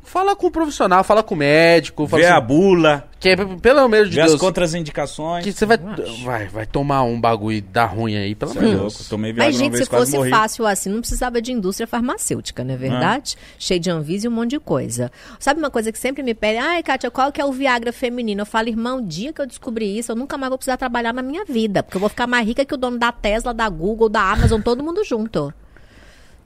fala 0.05 0.35
com 0.35 0.47
o 0.47 0.51
profissional, 0.51 1.03
fala 1.03 1.21
com 1.21 1.35
o 1.35 1.37
médico, 1.37 2.07
fala 2.07 2.21
Vê 2.21 2.27
a 2.29 2.37
assim, 2.37 2.47
bula, 2.47 3.07
que 3.19 3.29
é, 3.29 3.35
pelo 3.35 3.79
amor 3.79 4.05
de 4.05 4.15
vê 4.15 4.21
as 4.21 4.29
Deus, 4.29 4.39
contraindicações. 4.39 5.43
que 5.43 5.51
você 5.51 5.65
vai, 5.65 5.77
vai, 6.23 6.47
vai 6.47 6.65
tomar 6.65 7.03
um 7.03 7.19
bagulho 7.19 7.61
da 7.61 7.85
ruim 7.85 8.15
aí, 8.15 8.35
pelo 8.35 8.51
amor 8.51 8.63
é 8.63 8.67
de 8.67 8.75
louco, 8.75 8.91
Deus. 8.91 9.09
tomei 9.09 9.33
Mas, 9.33 9.55
gente, 9.55 9.71
vez, 9.73 9.83
se 9.85 9.89
fosse 9.89 10.15
morri. 10.15 10.29
fácil 10.29 10.65
assim, 10.65 10.89
não 10.89 10.99
precisava 10.99 11.41
de 11.41 11.51
indústria 11.51 11.87
farmacêutica, 11.87 12.63
não 12.63 12.73
é 12.73 12.77
verdade? 12.77 13.35
Cheio 13.57 13.79
de 13.79 13.89
Anvisa 13.89 14.27
e 14.27 14.29
um 14.29 14.31
monte 14.31 14.51
de 14.51 14.59
coisa. 14.59 15.11
Sabe 15.39 15.59
uma 15.59 15.69
coisa 15.71 15.91
que 15.91 15.97
sempre 15.99 16.23
me 16.23 16.33
pedem? 16.33 16.61
Ai, 16.61 16.83
Kátia, 16.83 17.09
qual 17.11 17.31
que 17.31 17.41
é 17.41 17.45
o 17.45 17.51
Viagra 17.51 17.91
feminino? 17.91 18.41
Eu 18.41 18.45
falo, 18.45 18.69
irmão, 18.69 18.99
o 18.99 19.01
dia 19.01 19.33
que 19.33 19.41
eu 19.41 19.47
descobri 19.47 19.97
isso, 19.97 20.11
eu 20.11 20.15
nunca 20.15 20.37
mais 20.37 20.49
vou 20.49 20.57
precisar 20.57 20.77
trabalhar 20.77 21.13
na 21.13 21.21
minha 21.21 21.43
vida. 21.45 21.81
Porque 21.83 21.97
eu 21.97 22.01
vou 22.01 22.09
ficar 22.09 22.27
mais 22.27 22.45
rica 22.47 22.63
que 22.63 22.73
o 22.73 22.77
dono 22.77 22.97
da 22.97 23.11
Tesla, 23.11 23.53
da 23.53 23.67
Google, 23.67 24.07
da 24.09 24.21
Amazon, 24.21 24.61
todo 24.61 24.83
mundo 24.83 25.03
junto. 25.03 25.53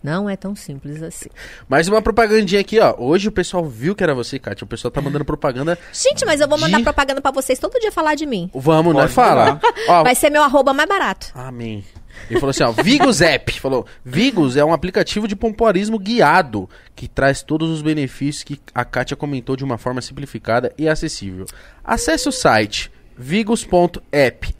Não 0.02 0.30
é 0.30 0.38
tão 0.38 0.56
simples 0.56 1.03
assim. 1.03 1.30
Mais 1.68 1.88
uma 1.90 2.02
propagandinha 2.02 2.61
aqui, 2.61 2.80
ó. 2.80 2.95
Hoje 2.98 3.28
o 3.28 3.32
pessoal 3.32 3.66
viu 3.66 3.94
que 3.94 4.02
era 4.03 4.16
você, 4.16 4.40
Kátia. 4.40 4.64
O 4.64 4.68
pessoal 4.68 4.92
tá 4.92 5.02
mandando 5.02 5.26
propaganda. 5.26 5.78
Gente, 5.92 6.26
mas 6.26 6.40
eu 6.40 6.48
vou 6.48 6.58
mandar 6.58 6.78
De- 6.78 6.84
propaganda 6.84 7.19
pra 7.22 7.32
vocês 7.32 7.60
todo 7.60 7.78
dia 7.80 7.92
falar 7.92 8.16
de 8.16 8.26
mim. 8.26 8.50
Vamos, 8.53 8.95
né? 8.95 9.02
Pode 9.02 9.14
Fala. 9.14 9.60
Ó, 9.90 10.03
Vai 10.03 10.16
ser 10.16 10.30
meu 10.30 10.42
arroba 10.42 10.72
mais 10.74 10.88
barato. 10.88 11.32
Amém. 11.36 11.84
Ele 12.30 12.40
falou 12.40 12.52
assim, 12.52 12.64
ó, 12.64 12.72
Vigos 12.72 13.22
App. 13.22 13.60
Falou, 13.60 13.86
Vigos 14.03 14.56
é 14.58 14.64
um 14.64 14.74
aplicativo 14.74 15.28
de 15.28 15.36
pompoarismo 15.36 15.98
guiado 16.00 16.69
que 16.95 17.08
traz 17.08 17.42
todos 17.42 17.69
os 17.69 17.82
benefícios 17.82 18.44
que 18.44 18.60
a 18.74 18.84
Kátia 18.86 19.16
comentou 19.18 19.56
de 19.56 19.64
uma 19.64 19.78
forma 19.78 20.02
simplificada 20.02 20.74
e 20.78 20.88
acessível. 20.88 21.45
Acesse 21.84 22.28
o 22.28 22.32
site 22.32 22.92
vigos.app, 23.18 24.56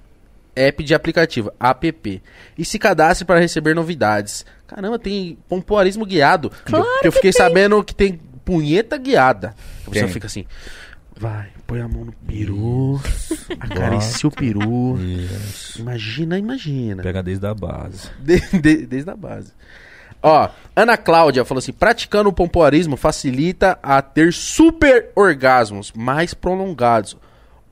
app 0.60 0.84
de 0.84 0.94
aplicativo, 0.94 1.52
app, 1.60 2.22
e 2.58 2.66
se 2.66 2.78
cadastre 2.78 3.26
para 3.26 3.40
receber 3.40 3.74
novidades. 3.76 4.46
Caramba, 4.68 5.00
tem 5.00 5.38
pompoarismo 5.48 6.06
guiado. 6.06 6.52
Claro 6.66 6.86
que 7.02 7.08
eu 7.08 7.12
que 7.12 7.18
fiquei 7.18 7.32
tem. 7.32 7.42
sabendo 7.42 7.84
que 7.84 7.96
tem 7.96 8.20
punheta 8.44 8.98
guiada. 8.98 9.56
A 9.88 9.90
pessoa 9.92 10.06
Tem. 10.06 10.14
fica 10.14 10.28
assim, 10.28 10.46
vai, 11.18 11.50
põe 11.68 11.82
a 11.82 11.88
mão 11.88 12.06
no 12.06 12.12
peru, 12.12 13.00
acaricia 13.60 14.28
o 14.28 14.32
peru. 14.32 14.98
Imagina, 15.78 16.38
imagina. 16.38 17.02
Pega 17.04 17.22
desde 17.24 17.46
a 17.48 17.54
base. 17.54 18.10
De- 18.20 18.40
de- 18.62 18.86
desde 18.86 19.10
a 19.10 19.16
base. 19.16 19.54
Ó, 20.22 20.50
Ana 20.76 20.98
Cláudia 20.98 21.46
falou 21.46 21.60
assim: 21.60 21.72
praticando 21.72 22.30
o 22.30 22.34
pompoarismo 22.34 22.98
facilita 22.98 23.80
a 23.82 24.02
ter 24.02 24.34
super 24.34 25.12
orgasmos 25.16 25.94
mais 25.96 26.34
prolongados. 26.34 27.16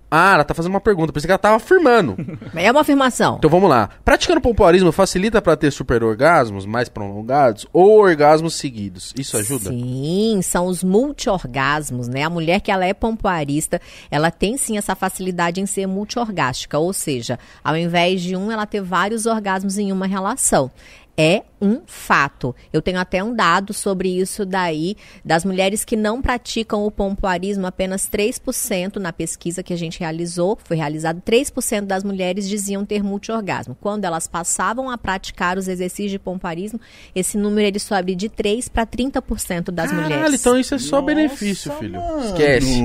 Ah, 0.10 0.36
ela 0.36 0.44
tá 0.44 0.53
fazendo 0.53 0.72
uma 0.72 0.80
pergunta, 0.80 1.11
pensei 1.11 1.27
que 1.27 1.32
ela 1.32 1.38
tava 1.38 1.58
afirmando. 1.58 2.16
É 2.56 2.72
uma 2.72 2.82
afirmação. 2.82 3.36
Então 3.38 3.50
vamos 3.50 3.69
lá. 3.69 3.90
Praticando 4.03 4.42
pompoarismo 4.42 4.92
facilita 4.92 5.42
para 5.42 5.56
ter 5.56 5.72
super 5.72 6.03
orgasmos 6.03 6.66
mais 6.66 6.90
prolongados 6.90 7.68
ou 7.72 8.00
orgasmos 8.00 8.56
seguidos? 8.56 9.14
Isso 9.18 9.38
ajuda? 9.38 9.69
Sim, 9.69 10.40
são 10.42 10.66
os 10.66 10.84
multiorgasmos, 10.84 12.08
né? 12.08 12.24
A 12.24 12.30
mulher 12.30 12.60
que 12.61 12.72
ela 12.72 12.86
é 12.86 12.94
pompoarista, 12.94 13.80
ela 14.10 14.32
tem 14.32 14.58
sim 14.58 14.77
essa 14.77 14.95
facilidade 14.95 15.61
em 15.61 15.66
ser 15.66 15.88
multiorgástica, 15.88 16.80
ou 16.80 16.94
seja, 16.94 17.38
ao 17.64 17.77
invés 17.77 18.22
de 18.22 18.36
um, 18.36 18.52
ela 18.52 18.66
ter 18.66 18.82
vários 18.82 19.26
orgasmos 19.26 19.77
em 19.77 19.92
uma 19.92 20.08
relação. 20.08 20.72
É 21.20 21.42
um 21.60 21.82
fato. 21.88 22.56
Eu 22.72 22.80
tenho 22.80 23.00
até 23.00 23.24
um 23.24 23.34
dado 23.36 23.74
sobre 23.74 24.08
isso 24.08 24.46
daí, 24.46 24.96
das 25.26 25.44
mulheres 25.44 25.84
que 25.84 25.96
não 25.96 26.22
praticam 26.22 26.86
o 26.86 26.92
pompoarismo, 26.92 27.66
apenas 27.66 28.08
3% 28.08 28.98
na 28.98 29.12
pesquisa 29.12 29.64
que 29.64 29.74
a 29.74 29.76
gente 29.78 30.00
realizou, 30.00 30.60
foi 30.64 30.78
realizado, 30.78 31.20
3% 31.26 31.82
das 31.88 32.04
mulheres 32.04 32.48
diziam 32.48 32.86
ter 32.86 33.02
multiorgasmo. 33.04 33.76
Quando 33.82 34.06
elas 34.06 34.28
passavam 34.28 34.92
a 34.92 34.98
praticar 34.98 35.58
os 35.58 35.68
exercícios 35.68 36.12
de 36.12 36.20
pompoarismo, 36.20 36.80
esse 37.16 37.36
número 37.36 37.68
ele 37.68 37.80
sobe 37.80 38.14
de 38.14 38.30
3 38.30 38.70
para 38.70 38.86
30% 38.86 39.72
das 39.72 39.90
Caralho, 39.90 40.04
mulheres. 40.16 40.40
então 40.40 40.56
isso 40.56 40.76
é 40.76 40.78
só 40.78 40.98
Nossa, 41.02 41.06
benefício, 41.08 41.72
filho. 41.74 42.00
mano. 42.00 42.26
Esquece. 42.26 42.84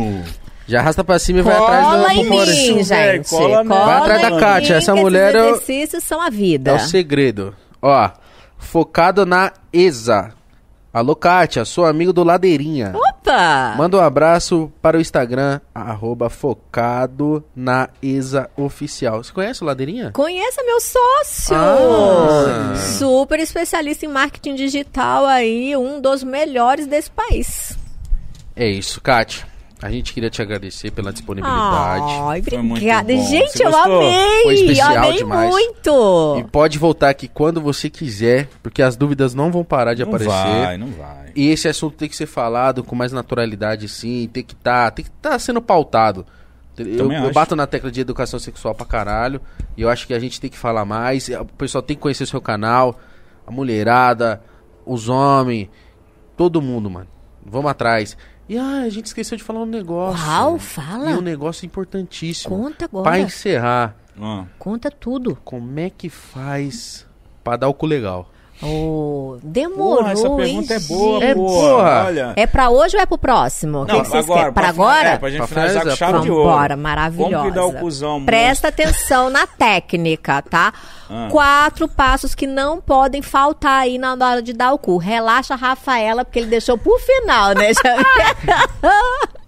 Já 0.67 0.81
arrasta 0.81 1.05
pra 1.05 1.19
cima 1.19 1.41
e 1.41 1.43
vai 1.43 1.55
atrás 1.55 1.85
Cola 1.85 2.09
do 2.09 2.11
em 2.15 2.25
pompoarismo. 2.25 2.77
mim, 2.77 2.83
velho, 2.83 3.17
gente. 3.19 3.29
cola 3.29 3.59
mesmo. 3.59 3.69
Cola 3.75 3.85
Vai 3.85 3.97
atrás 3.99 4.23
da 4.23 4.41
Kátia, 4.41 4.75
essa 4.77 4.95
mulher 4.95 5.35
Esses 5.35 5.47
eu- 5.49 5.55
exercícios 5.57 6.05
são 6.05 6.19
a 6.21 6.31
vida. 6.31 6.71
É 6.71 6.75
o 6.77 6.79
segredo. 6.79 7.55
Ó, 7.83 8.11
focado 8.63 9.27
na 9.27 9.53
ESA. 9.73 10.33
Alô, 10.93 11.17
Kátia, 11.17 11.65
sou 11.65 11.85
amigo 11.87 12.13
do 12.13 12.23
Ladeirinha. 12.23 12.93
Opa! 12.95 13.75
Manda 13.77 13.97
um 13.97 14.01
abraço 14.01 14.71
para 14.81 14.99
o 14.99 15.01
Instagram, 15.01 15.61
arroba 15.75 16.29
focado 16.29 17.43
na 17.57 17.89
ESA 18.03 18.51
Oficial. 18.57 19.23
Você 19.23 19.33
conhece 19.33 19.63
o 19.63 19.67
Ladeirinha? 19.67 20.11
Conheça 20.13 20.63
meu 20.63 20.81
sócio! 20.81 21.57
Ah. 21.57 22.75
Super 22.99 23.41
especialista 23.41 24.05
em 24.05 24.09
marketing 24.09 24.55
digital 24.55 25.25
aí, 25.27 25.75
um 25.77 26.01
dos 26.01 26.23
melhores 26.23 26.87
desse 26.87 27.11
país. 27.11 27.77
É 28.55 28.69
isso, 28.69 29.01
Kátia. 29.01 29.52
A 29.83 29.91
gente 29.91 30.13
queria 30.13 30.31
te 30.31 30.41
agradecer 30.41 30.93
pela 30.93 31.13
disponibilidade. 31.13 32.05
Ai, 32.23 32.41
obrigada. 32.41 33.17
Gente, 33.17 33.61
eu 33.61 33.77
amei! 33.77 34.43
Foi 34.45 34.55
especial 34.55 34.97
amei 34.97 35.17
demais. 35.19 35.51
muito! 35.51 36.37
E 36.39 36.45
pode 36.45 36.79
voltar 36.79 37.09
aqui 37.09 37.27
quando 37.27 37.61
você 37.61 37.91
quiser, 37.91 38.49
porque 38.63 38.81
as 38.81 38.95
dúvidas 38.95 39.35
não 39.35 39.51
vão 39.51 39.65
parar 39.65 39.95
de 39.95 40.03
Não 40.03 40.09
aparecer. 40.09 40.31
vai, 40.31 40.79
não 40.79 40.87
vai. 40.93 41.33
E 41.35 41.49
esse 41.49 41.67
assunto 41.67 41.97
tem 41.97 42.09
que 42.09 42.15
ser 42.15 42.27
falado 42.27 42.85
com 42.85 42.95
mais 42.95 43.11
naturalidade, 43.11 43.89
sim. 43.89 44.31
Tem 44.33 44.45
que 44.45 44.55
tá, 44.55 44.89
tem 44.91 45.05
que 45.05 45.11
tá 45.11 45.37
sendo 45.37 45.61
pautado. 45.61 46.25
Eu, 46.79 47.11
eu 47.13 47.33
bato 47.33 47.57
na 47.57 47.67
tecla 47.67 47.91
de 47.91 48.01
educação 48.01 48.39
sexual 48.39 48.75
pra 48.75 48.87
caralho. 48.87 49.41
E 49.77 49.83
eu 49.83 49.91
acho 49.91 50.07
que 50.07 50.15
a 50.15 50.19
gente 50.19 50.41
tem 50.41 50.49
que 50.49 50.57
falar 50.57 50.85
mais. 50.85 51.29
O 51.29 51.45
pessoal 51.45 51.83
tem 51.83 51.97
que 51.97 52.03
conhecer 52.03 52.23
o 52.23 52.27
seu 52.27 52.41
canal. 52.41 52.99
A 53.45 53.51
mulherada, 53.51 54.43
os 54.87 55.09
homens, 55.09 55.69
todo 56.37 56.63
mundo, 56.63 56.89
mano. 56.89 57.09
Vamos 57.45 57.71
atrás. 57.71 58.17
E 58.49 58.59
ah, 58.59 58.81
a 58.83 58.89
gente 58.89 59.07
esqueceu 59.07 59.37
de 59.39 59.43
falar 59.45 59.61
um 59.63 59.67
negócio. 59.67 60.27
Uau, 60.27 60.59
fala. 60.59 61.11
E 61.11 61.15
um 61.15 61.21
negócio 61.21 61.65
importantíssimo. 61.65 62.57
Conta 62.57 62.85
agora. 62.87 63.05
Pra 63.05 63.19
encerrar, 63.21 63.97
Ah, 64.21 64.45
Conta 64.59 64.91
tudo. 64.91 65.39
como 65.45 65.79
é 65.81 65.89
que 65.89 66.09
faz 66.11 67.07
pra 67.43 67.57
dar 67.57 67.69
o 67.69 67.75
cu 67.75 67.87
legal? 67.87 68.29
Oh, 68.65 69.39
demorou, 69.43 69.97
Porra, 69.99 70.13
essa 70.13 70.31
pergunta 70.31 70.75
hein, 70.75 70.81
é 70.81 70.89
boa? 70.89 71.25
É 71.25 71.35
porra. 71.35 72.05
Olha. 72.07 72.33
É 72.37 72.47
pra 72.47 72.71
hoje 72.71 72.97
ou 72.97 73.03
é 73.03 73.07
pro 73.07 73.19
próximo? 73.19 73.83
O 73.83 73.87
que 73.87 73.93
Não, 73.93 74.03
que 74.03 74.09
vocês 74.09 74.25
agora. 74.25 74.39
querem? 74.41 74.53
Para 74.55 74.63
pra- 74.63 74.71
agora? 74.71 75.09
É, 75.09 75.19
pra 75.19 75.29
gente 75.31 75.39
Pra 75.39 75.47
finalizar 75.49 75.83
com 75.85 75.91
chave 75.97 76.21
de 76.21 76.31
ouro. 76.31 76.45
Vambora, 76.51 76.77
maravilhosa. 76.77 77.61
O 77.67 77.73
cuzão? 77.81 78.25
Presta 78.25 78.69
atenção 78.69 79.31
na 79.31 79.47
técnica, 79.47 80.41
tá? 80.43 80.73
Ah. 81.11 81.29
Quatro 81.31 81.89
passos 81.89 82.35
que 82.35 82.47
não 82.47 82.81
podem 82.81 83.21
faltar 83.21 83.81
aí 83.83 83.99
na 83.99 84.13
hora 84.13 84.41
de 84.41 84.53
dar 84.53 84.73
o 84.73 84.79
cu. 84.79 84.97
Relaxa, 84.97 85.57
Rafaela, 85.57 86.25
porque 86.25 86.39
ele 86.39 86.49
deixou 86.49 86.79
pro 86.79 86.97
final, 87.01 87.55
né? 87.55 87.73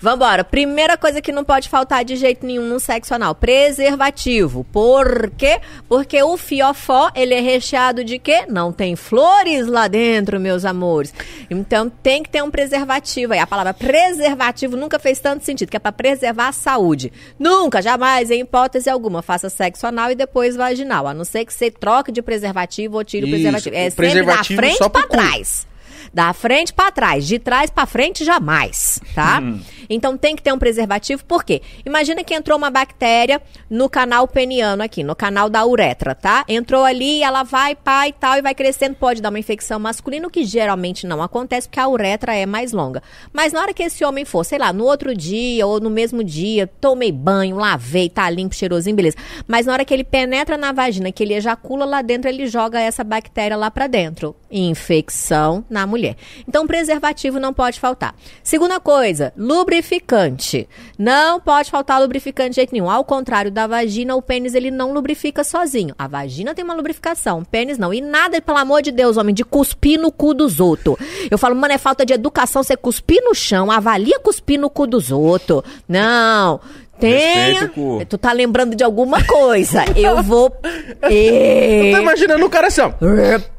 Vambora. 0.00 0.44
Primeira 0.44 0.96
coisa 0.96 1.22
que 1.22 1.32
não 1.32 1.44
pode 1.44 1.68
faltar 1.68 2.04
de 2.04 2.16
jeito 2.16 2.44
nenhum 2.44 2.66
no 2.68 2.78
sexo 2.78 3.14
anal: 3.14 3.34
preservativo. 3.34 4.64
Por 4.64 5.30
quê? 5.30 5.60
Porque 5.88 6.22
o 6.22 6.36
fiofó, 6.36 7.10
ele 7.14 7.34
é 7.34 7.40
recheado 7.40 8.04
de 8.04 8.18
quê? 8.18 8.44
Não 8.48 8.72
tem 8.72 8.96
flores 8.96 9.66
lá 9.66 9.88
dentro, 9.88 10.38
meus 10.38 10.64
amores. 10.64 11.14
Então 11.48 11.88
tem 11.88 12.22
que 12.22 12.28
ter 12.28 12.42
um 12.42 12.50
preservativo 12.50 13.32
aí. 13.32 13.38
A 13.38 13.46
palavra 13.46 13.72
preservativo 13.72 14.76
nunca 14.76 14.98
fez 14.98 15.18
tanto 15.20 15.44
sentido, 15.44 15.70
que 15.70 15.76
é 15.76 15.80
pra 15.80 15.92
preservar 15.92 16.48
a 16.48 16.52
saúde. 16.52 17.12
Nunca, 17.38 17.80
jamais, 17.80 18.30
em 18.30 18.40
hipótese 18.40 18.90
alguma, 18.90 19.22
faça 19.22 19.48
sexo 19.48 19.86
anal 19.86 20.10
e 20.10 20.14
depois 20.14 20.56
vaginal. 20.56 21.06
A 21.06 21.14
não 21.14 21.24
ser 21.24 21.44
que 21.44 21.52
você 21.54 21.70
troque 21.70 22.12
de 22.12 22.20
preservativo 22.20 22.96
ou 22.96 23.04
tire 23.04 23.26
Isso, 23.26 23.34
o 23.34 23.38
preservativo. 23.38 23.76
É 23.76 23.80
o 23.86 23.90
sempre 23.90 24.06
preservativo 24.06 24.60
da 24.60 24.68
frente 24.68 24.90
cu. 24.90 25.08
trás. 25.08 25.73
Da 26.14 26.32
frente 26.32 26.72
pra 26.72 26.92
trás, 26.92 27.26
de 27.26 27.40
trás 27.40 27.70
pra 27.70 27.86
frente 27.86 28.24
jamais, 28.24 29.00
tá? 29.16 29.42
Então 29.90 30.16
tem 30.16 30.36
que 30.36 30.42
ter 30.42 30.52
um 30.52 30.58
preservativo, 30.58 31.24
por 31.24 31.42
quê? 31.42 31.60
Imagina 31.84 32.22
que 32.22 32.32
entrou 32.32 32.56
uma 32.56 32.70
bactéria 32.70 33.42
no 33.68 33.88
canal 33.88 34.28
peniano 34.28 34.84
aqui, 34.84 35.02
no 35.02 35.16
canal 35.16 35.50
da 35.50 35.66
uretra, 35.66 36.14
tá? 36.14 36.44
Entrou 36.48 36.84
ali, 36.84 37.20
ela 37.20 37.42
vai, 37.42 37.74
pá 37.74 38.06
e 38.06 38.12
tal, 38.12 38.38
e 38.38 38.42
vai 38.42 38.54
crescendo, 38.54 38.94
pode 38.94 39.20
dar 39.20 39.30
uma 39.30 39.40
infecção 39.40 39.80
masculina, 39.80 40.28
o 40.28 40.30
que 40.30 40.44
geralmente 40.44 41.04
não 41.04 41.20
acontece, 41.20 41.66
porque 41.66 41.80
a 41.80 41.88
uretra 41.88 42.32
é 42.32 42.46
mais 42.46 42.72
longa. 42.72 43.02
Mas 43.32 43.52
na 43.52 43.60
hora 43.60 43.74
que 43.74 43.82
esse 43.82 44.04
homem 44.04 44.24
for, 44.24 44.44
sei 44.44 44.58
lá, 44.58 44.72
no 44.72 44.84
outro 44.84 45.16
dia 45.16 45.66
ou 45.66 45.80
no 45.80 45.90
mesmo 45.90 46.22
dia, 46.22 46.68
tomei 46.80 47.10
banho, 47.10 47.56
lavei, 47.56 48.08
tá 48.08 48.30
limpo, 48.30 48.54
cheirosinho, 48.54 48.94
beleza. 48.94 49.16
Mas 49.48 49.66
na 49.66 49.72
hora 49.72 49.84
que 49.84 49.92
ele 49.92 50.04
penetra 50.04 50.56
na 50.56 50.70
vagina, 50.70 51.10
que 51.10 51.24
ele 51.24 51.34
ejacula 51.34 51.84
lá 51.84 52.02
dentro, 52.02 52.30
ele 52.30 52.46
joga 52.46 52.80
essa 52.80 53.02
bactéria 53.02 53.56
lá 53.56 53.68
pra 53.68 53.88
dentro. 53.88 54.36
Infecção 54.48 55.64
na 55.68 55.84
mulher. 55.86 56.03
Mulher. 56.04 56.16
Então, 56.46 56.66
preservativo 56.66 57.40
não 57.40 57.52
pode 57.52 57.80
faltar. 57.80 58.14
Segunda 58.42 58.78
coisa, 58.80 59.32
lubrificante. 59.36 60.68
Não 60.98 61.40
pode 61.40 61.70
faltar 61.70 62.00
lubrificante 62.00 62.50
de 62.50 62.56
jeito 62.56 62.72
nenhum. 62.72 62.90
Ao 62.90 63.04
contrário 63.04 63.50
da 63.50 63.66
vagina, 63.66 64.14
o 64.14 64.22
pênis 64.22 64.54
ele 64.54 64.70
não 64.70 64.92
lubrifica 64.92 65.42
sozinho. 65.44 65.94
A 65.98 66.06
vagina 66.06 66.54
tem 66.54 66.64
uma 66.64 66.74
lubrificação, 66.74 67.40
o 67.40 67.44
pênis 67.46 67.78
não. 67.78 67.92
E 67.92 68.00
nada, 68.00 68.40
pelo 68.40 68.58
amor 68.58 68.82
de 68.82 68.90
Deus, 68.90 69.16
homem, 69.16 69.34
de 69.34 69.44
cuspir 69.44 70.00
no 70.00 70.12
cu 70.12 70.34
dos 70.34 70.60
outros. 70.60 70.96
Eu 71.30 71.38
falo, 71.38 71.54
mano, 71.56 71.74
é 71.74 71.78
falta 71.78 72.04
de 72.04 72.12
educação 72.12 72.62
você 72.62 72.76
cuspir 72.76 73.22
no 73.22 73.34
chão, 73.34 73.70
avalia 73.70 74.18
cuspir 74.20 74.58
no 74.60 74.68
cu 74.70 74.86
dos 74.86 75.10
outros. 75.10 75.62
Não. 75.88 76.60
Tenha. 76.98 77.72
Tu 78.08 78.16
tá 78.18 78.32
lembrando 78.32 78.76
de 78.76 78.84
alguma 78.84 79.22
coisa. 79.24 79.84
Eu 79.96 80.22
vou. 80.22 80.54
Eu 81.02 81.10
É. 81.10 81.90
tô 81.92 81.98
imaginando 82.02 82.46
o 82.46 82.48
cara 82.50 82.68
assim, 82.68 82.82
ó. 82.82 82.92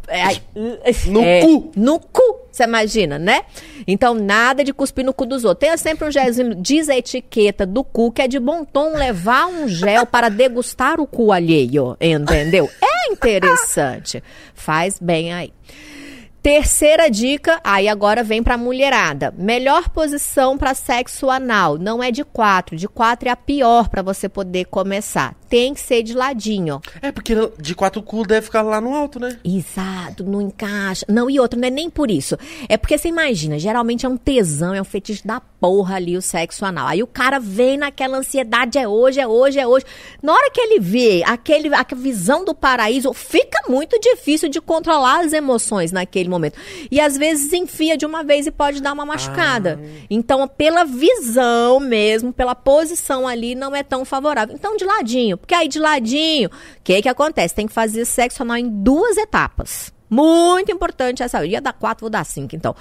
Ai, 0.07 0.41
No 1.07 1.21
é, 1.21 1.41
cu. 1.41 1.71
No 1.75 1.99
cu, 1.99 2.39
você 2.51 2.63
imagina, 2.63 3.19
né? 3.19 3.41
Então, 3.87 4.13
nada 4.13 4.63
de 4.63 4.73
cuspir 4.73 5.05
no 5.05 5.13
cu 5.13 5.25
dos 5.25 5.43
outros. 5.43 5.59
Tenha 5.59 5.77
sempre 5.77 6.07
um 6.07 6.11
gelzinho, 6.11 6.55
diz 6.55 6.89
a 6.89 6.95
etiqueta 6.95 7.65
do 7.65 7.83
cu, 7.83 8.11
que 8.11 8.21
é 8.21 8.27
de 8.27 8.39
bom 8.39 8.63
tom 8.63 8.93
levar 8.93 9.47
um 9.47 9.67
gel 9.67 10.05
para 10.05 10.29
degustar 10.29 10.99
o 10.99 11.07
cu 11.07 11.31
alheio, 11.31 11.97
entendeu? 11.99 12.69
É 12.81 13.11
interessante. 13.11 14.23
Faz 14.53 14.99
bem 14.99 15.33
aí. 15.33 15.51
Terceira 16.45 17.09
dica, 17.09 17.59
aí 17.63 17.87
agora 17.87 18.23
vem 18.23 18.43
pra 18.43 18.55
mulherada. 18.55 19.33
Melhor 19.35 19.89
posição 19.89 20.55
para 20.59 20.75
sexo 20.75 21.27
anal. 21.27 21.79
Não 21.79 22.03
é 22.03 22.11
de 22.11 22.23
quatro. 22.23 22.75
De 22.75 22.87
quatro 22.87 23.27
é 23.27 23.31
a 23.31 23.35
pior 23.35 23.89
para 23.89 24.03
você 24.03 24.29
poder 24.29 24.65
começar. 24.65 25.35
Tem 25.49 25.73
que 25.73 25.79
ser 25.79 26.03
de 26.03 26.13
ladinho. 26.13 26.81
É, 27.01 27.11
porque 27.11 27.35
de 27.59 27.75
quatro 27.75 28.01
cu 28.01 28.25
deve 28.25 28.45
ficar 28.45 28.61
lá 28.61 28.81
no 28.81 28.93
alto, 28.93 29.19
né? 29.19 29.37
Exato, 29.43 30.23
não 30.23 30.41
encaixa. 30.41 31.05
Não, 31.07 31.29
e 31.29 31.39
outro, 31.39 31.59
não 31.59 31.67
é 31.67 31.71
nem 31.71 31.89
por 31.89 32.09
isso. 32.09 32.37
É 32.67 32.77
porque 32.77 32.97
você 32.97 33.07
imagina, 33.07 33.59
geralmente 33.59 34.05
é 34.05 34.09
um 34.09 34.17
tesão, 34.17 34.73
é 34.73 34.81
um 34.81 34.85
fetiche 34.85 35.25
da 35.25 35.39
porra 35.39 35.95
ali 35.95 36.17
o 36.17 36.21
sexo 36.21 36.65
anal. 36.65 36.87
Aí 36.87 37.01
o 37.01 37.07
cara 37.07 37.39
vem 37.39 37.77
naquela 37.77 38.17
ansiedade, 38.17 38.77
é 38.77 38.87
hoje, 38.87 39.19
é 39.19 39.27
hoje, 39.27 39.59
é 39.59 39.67
hoje. 39.67 39.85
Na 40.21 40.33
hora 40.33 40.51
que 40.51 40.61
ele 40.61 40.79
vê 40.79 41.23
aquele, 41.25 41.73
a 41.73 41.85
visão 41.95 42.43
do 42.45 42.53
paraíso, 42.53 43.13
fica 43.13 43.59
muito 43.69 43.99
difícil 43.99 44.49
de 44.49 44.61
controlar 44.61 45.25
as 45.25 45.33
emoções 45.33 45.91
naquele 45.91 46.29
momento. 46.29 46.57
E 46.91 46.99
às 46.99 47.17
vezes 47.17 47.51
enfia 47.53 47.97
de 47.97 48.05
uma 48.05 48.23
vez 48.23 48.45
e 48.47 48.51
pode 48.51 48.81
dar 48.81 48.93
uma 48.93 49.05
machucada. 49.05 49.79
Então, 50.09 50.47
pela 50.47 50.83
visão 50.83 51.79
mesmo, 51.79 52.33
pela 52.33 52.55
posição 52.55 53.27
ali, 53.27 53.55
não 53.55 53.75
é 53.75 53.83
tão 53.83 54.05
favorável. 54.05 54.55
Então, 54.55 54.75
de 54.77 54.85
ladinho. 54.85 55.34
Porque 55.37 55.55
aí 55.55 55.67
de 55.67 55.79
ladinho, 55.79 56.49
o 56.49 56.83
que 56.83 57.01
que 57.01 57.09
acontece? 57.09 57.55
Tem 57.55 57.67
que 57.67 57.73
fazer 57.73 58.05
sexo 58.05 58.43
anal 58.43 58.57
em 58.57 58.69
duas 58.69 59.17
etapas. 59.17 59.94
Muito 60.09 60.71
importante 60.71 61.23
essa. 61.23 61.45
Ia 61.45 61.59
dar 61.59 61.73
quatro, 61.73 62.01
vou 62.01 62.09
dar 62.09 62.23
cinco, 62.25 62.55
então. 62.55 62.75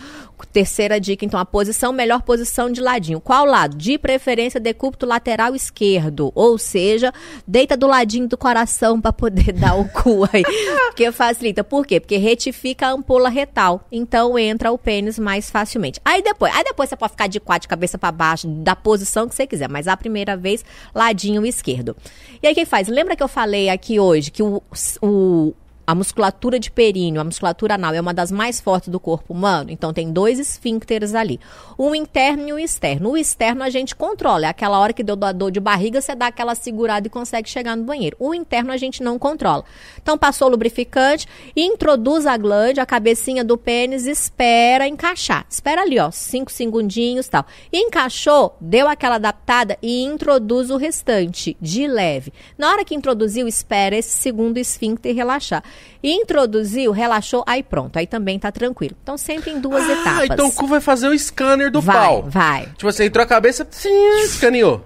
Terceira 0.52 1.00
dica, 1.00 1.24
então, 1.24 1.40
a 1.40 1.44
posição, 1.44 1.92
melhor 1.92 2.22
posição 2.22 2.70
de 2.70 2.80
ladinho. 2.80 3.20
Qual 3.20 3.44
lado? 3.44 3.76
De 3.76 3.98
preferência, 3.98 4.60
decúbito 4.60 5.06
lateral 5.06 5.54
esquerdo. 5.54 6.30
Ou 6.34 6.58
seja, 6.58 7.12
deita 7.46 7.76
do 7.76 7.86
ladinho 7.86 8.28
do 8.28 8.36
coração 8.36 9.00
para 9.00 9.12
poder 9.12 9.52
dar 9.58 9.74
o 9.74 9.88
cu 9.88 10.28
aí. 10.32 10.42
Porque 10.86 11.10
facilita. 11.10 11.64
Por 11.64 11.86
quê? 11.86 11.98
Porque 11.98 12.16
retifica 12.16 12.86
a 12.86 12.90
ampola 12.90 13.28
retal. 13.28 13.86
Então 13.90 14.38
entra 14.38 14.70
o 14.70 14.78
pênis 14.78 15.18
mais 15.18 15.50
facilmente. 15.50 16.00
Aí 16.04 16.22
depois, 16.22 16.54
aí 16.54 16.62
depois 16.62 16.88
você 16.88 16.96
pode 16.96 17.12
ficar 17.12 17.26
de 17.26 17.40
quatro, 17.40 17.62
de 17.62 17.68
cabeça 17.68 17.98
para 17.98 18.12
baixo, 18.12 18.46
da 18.46 18.76
posição 18.76 19.28
que 19.28 19.34
você 19.34 19.46
quiser. 19.46 19.68
Mas 19.68 19.88
a 19.88 19.96
primeira 19.96 20.36
vez, 20.36 20.64
ladinho 20.94 21.44
esquerdo. 21.46 21.96
E 22.42 22.46
aí 22.46 22.52
o 22.52 22.54
que 22.54 22.64
faz? 22.64 22.86
Lembra 22.88 23.16
que 23.16 23.22
eu 23.22 23.28
falei 23.28 23.68
aqui 23.68 23.98
hoje 23.98 24.30
que 24.30 24.42
o, 24.42 24.62
o 25.02 25.54
a 25.86 25.94
musculatura 25.94 26.58
de 26.58 26.70
períneo, 26.70 27.20
a 27.20 27.24
musculatura 27.24 27.74
anal 27.74 27.92
é 27.94 28.00
uma 28.00 28.14
das 28.14 28.32
mais 28.32 28.60
fortes 28.60 28.88
do 28.88 28.98
corpo 28.98 29.32
humano, 29.32 29.70
então 29.70 29.92
tem 29.92 30.12
dois 30.12 30.38
esfíncteres 30.38 31.14
ali. 31.14 31.38
Um 31.78 31.94
interno 31.94 32.48
e 32.48 32.52
um 32.52 32.58
externo. 32.58 33.10
O 33.10 33.16
externo 33.16 33.62
a 33.62 33.70
gente 33.70 33.94
controla, 33.94 34.46
é 34.46 34.48
aquela 34.48 34.78
hora 34.78 34.92
que 34.92 35.02
deu 35.02 35.16
dor 35.16 35.50
de 35.50 35.60
barriga, 35.60 36.00
você 36.00 36.14
dá 36.14 36.28
aquela 36.28 36.54
segurada 36.54 37.06
e 37.06 37.10
consegue 37.10 37.48
chegar 37.48 37.76
no 37.76 37.84
banheiro. 37.84 38.16
O 38.18 38.34
interno 38.34 38.72
a 38.72 38.76
gente 38.76 39.02
não 39.02 39.18
controla. 39.18 39.64
Então 40.00 40.16
passou 40.16 40.48
o 40.48 40.50
lubrificante, 40.50 41.26
introduz 41.56 42.26
a 42.26 42.36
glande, 42.36 42.80
a 42.80 42.86
cabecinha 42.86 43.44
do 43.44 43.58
pênis, 43.58 44.06
espera 44.06 44.88
encaixar. 44.88 45.46
Espera 45.50 45.82
ali, 45.82 45.98
ó, 45.98 46.10
cinco 46.10 46.50
segundinhos 46.50 47.28
tal. 47.28 47.44
Encaixou, 47.72 48.56
deu 48.60 48.88
aquela 48.88 49.16
adaptada 49.16 49.76
e 49.82 50.02
introduz 50.02 50.70
o 50.70 50.76
restante, 50.76 51.56
de 51.60 51.86
leve. 51.86 52.32
Na 52.56 52.70
hora 52.70 52.84
que 52.84 52.94
introduziu, 52.94 53.46
espera 53.46 53.96
esse 53.96 54.16
segundo 54.18 54.58
esfíncter 54.58 55.14
relaxar. 55.14 55.62
Introduziu, 56.02 56.92
relaxou, 56.92 57.42
aí 57.46 57.62
pronto. 57.62 57.96
Aí 57.98 58.06
também 58.06 58.38
tá 58.38 58.52
tranquilo. 58.52 58.94
Então 59.02 59.16
sempre 59.16 59.50
em 59.50 59.58
duas 59.60 59.82
Ah, 59.88 59.92
etapas. 59.92 60.24
então 60.30 60.48
o 60.48 60.52
cu 60.52 60.66
vai 60.66 60.80
fazer 60.80 61.08
o 61.08 61.18
scanner 61.18 61.70
do 61.70 61.80
vai, 61.80 61.96
pau. 61.96 62.22
vai. 62.28 62.62
Tipo, 62.76 62.92
você 62.92 63.04
entrou 63.04 63.22
a 63.22 63.26
cabeça, 63.26 63.66
sim, 63.70 64.20
escaneou. 64.22 64.84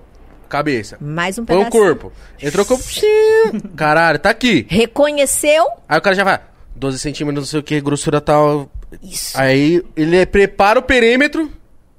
Cabeça. 0.48 0.96
Mais 1.00 1.38
um 1.38 1.44
Põe 1.44 1.56
o 1.62 1.68
corpo. 1.68 2.12
Entrou 2.40 2.64
o 2.64 2.68
corpo, 2.68 2.82
sim. 2.84 3.60
Caralho, 3.76 4.18
tá 4.18 4.30
aqui. 4.30 4.64
Reconheceu? 4.68 5.66
Aí 5.88 5.98
o 5.98 6.02
cara 6.02 6.16
já 6.16 6.24
vai, 6.24 6.40
12 6.74 6.98
centímetros, 6.98 7.44
não 7.44 7.50
sei 7.50 7.60
o 7.60 7.62
que, 7.62 7.80
grossura 7.80 8.20
tal. 8.20 8.70
Isso. 9.02 9.38
Aí 9.38 9.82
ele 9.96 10.24
prepara 10.24 10.78
o 10.78 10.82
perímetro. 10.82 11.52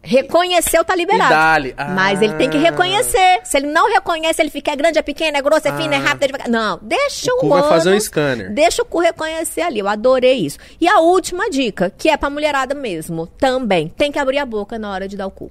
Reconheceu, 0.09 0.83
tá 0.83 0.95
liberado. 0.95 1.29
Dá-lhe. 1.29 1.75
Mas 1.93 2.19
ele 2.21 2.33
tem 2.33 2.49
que 2.49 2.57
Ah. 2.57 2.61
reconhecer. 2.61 3.41
Se 3.43 3.57
ele 3.57 3.67
não 3.67 3.87
reconhece, 3.93 4.41
ele 4.41 4.49
fica 4.49 4.71
é 4.71 4.75
grande, 4.75 4.97
é 4.97 5.01
pequeno, 5.03 5.37
é 5.37 5.41
grosso, 5.41 5.67
é 5.67 5.77
fino, 5.77 5.93
é 5.93 5.97
rápido, 5.97 6.23
é 6.23 6.27
devagar. 6.27 6.49
Não, 6.49 6.79
deixa 6.81 7.31
O 7.33 7.37
o, 7.37 7.39
cu 7.41 7.49
vai 7.49 7.63
fazer 7.63 7.89
um 7.89 7.91
ânus- 7.93 8.05
scanner. 8.05 8.51
Deixa 8.51 8.81
o 8.81 8.85
cu 8.85 8.99
reconhecer 8.99 9.61
ali. 9.61 9.77
Eu 9.79 9.87
adorei 9.87 10.33
isso. 10.45 10.57
E 10.81 10.87
a 10.87 10.99
última 10.99 11.47
dica, 11.49 11.93
que 11.95 12.09
é 12.09 12.17
pra 12.17 12.29
mulherada 12.29 12.73
mesmo, 12.73 13.27
também. 13.27 13.87
Tem 13.89 14.11
que 14.11 14.17
abrir 14.17 14.39
a 14.39 14.45
boca 14.45 14.79
na 14.79 14.89
hora 14.91 15.07
de 15.07 15.15
dar 15.15 15.27
o 15.27 15.31
cu. 15.31 15.49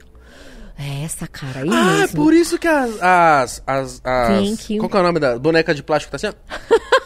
É 0.80 1.04
essa 1.04 1.26
cara 1.26 1.60
aí 1.60 1.68
Ah, 1.72 1.94
é 1.96 2.00
mesmo. 2.02 2.16
por 2.24 2.32
isso 2.32 2.56
que 2.58 2.68
as. 2.68 2.90
as, 3.02 3.62
as, 3.66 4.00
as 4.04 4.66
qual 4.78 4.88
que 4.88 4.96
é 4.96 5.00
o 5.00 5.02
nome 5.02 5.18
da 5.20 5.38
boneca 5.38 5.74
de 5.74 5.82
plástico 5.82 6.16
que 6.16 6.20
tá 6.22 6.28
assim? 6.28 6.36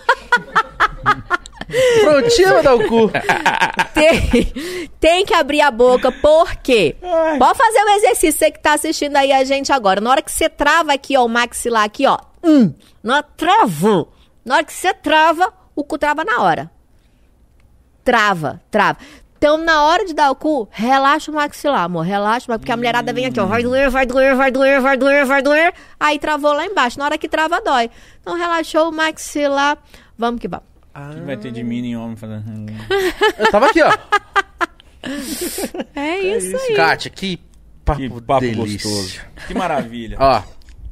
Prontinha 2.02 2.48
pra 2.48 2.62
dar 2.62 2.74
o 2.74 2.88
cu. 2.88 3.10
Tem, 3.94 4.90
tem 4.98 5.24
que 5.24 5.34
abrir 5.34 5.60
a 5.60 5.70
boca, 5.70 6.10
por 6.10 6.56
quê? 6.56 6.96
Pode 7.38 7.58
fazer 7.58 7.84
o 7.84 7.88
exercício, 7.90 8.38
você 8.38 8.50
que 8.50 8.58
tá 8.58 8.72
assistindo 8.72 9.16
aí 9.16 9.30
a 9.30 9.44
gente 9.44 9.70
agora. 9.70 10.00
Na 10.00 10.10
hora 10.10 10.22
que 10.22 10.32
você 10.32 10.48
trava 10.48 10.92
aqui, 10.94 11.16
ó, 11.16 11.24
o 11.24 11.28
maxilar 11.28 11.84
aqui, 11.84 12.06
ó. 12.06 12.18
Hum, 12.42 12.72
na 13.02 13.22
travou. 13.22 14.12
Na 14.44 14.56
hora 14.56 14.64
que 14.64 14.72
você 14.72 14.92
trava, 14.94 15.52
o 15.76 15.84
cu 15.84 15.98
trava 15.98 16.24
na 16.24 16.42
hora. 16.42 16.70
Trava, 18.02 18.60
trava. 18.70 18.98
Então, 19.36 19.58
na 19.58 19.84
hora 19.84 20.04
de 20.04 20.14
dar 20.14 20.30
o 20.30 20.36
cu, 20.36 20.68
relaxa 20.70 21.30
o 21.30 21.34
maxilar, 21.34 21.82
amor. 21.82 22.02
Relaxa, 22.02 22.58
porque 22.58 22.72
a 22.72 22.76
mulherada 22.76 23.12
vem 23.12 23.26
aqui, 23.26 23.40
ó. 23.40 23.46
Vai 23.46 23.62
doer, 23.62 23.90
vai 23.90 24.06
doer, 24.06 24.36
vai 24.36 24.50
doer, 24.50 24.80
vai 24.80 24.96
doer, 24.96 25.26
vai 25.26 25.42
doer. 25.42 25.74
Aí 25.98 26.18
travou 26.18 26.52
lá 26.52 26.64
embaixo. 26.64 26.98
Na 26.98 27.04
hora 27.04 27.18
que 27.18 27.28
trava, 27.28 27.60
dói. 27.60 27.90
Então, 28.20 28.36
relaxou 28.36 28.88
o 28.88 28.92
maxilar. 28.92 29.78
Vamos 30.16 30.40
que 30.40 30.48
vamos. 30.48 30.71
O 30.94 31.14
que 31.14 31.20
vai 31.22 31.36
ter 31.36 31.50
de 31.52 31.62
mini 31.64 31.96
homem 31.96 32.16
fazendo. 32.16 32.72
Eu 33.38 33.50
tava 33.50 33.66
aqui, 33.66 33.80
ó. 33.82 33.90
É 35.94 36.18
isso 36.18 36.56
aí. 36.56 36.74
Kátia, 36.74 37.10
que 37.10 37.38
papo, 37.84 38.00
Que 38.00 38.08
papo 38.22 38.40
delícia. 38.40 38.90
gostoso. 38.90 39.20
Que 39.46 39.54
maravilha. 39.54 40.16
Ó, 40.20 40.42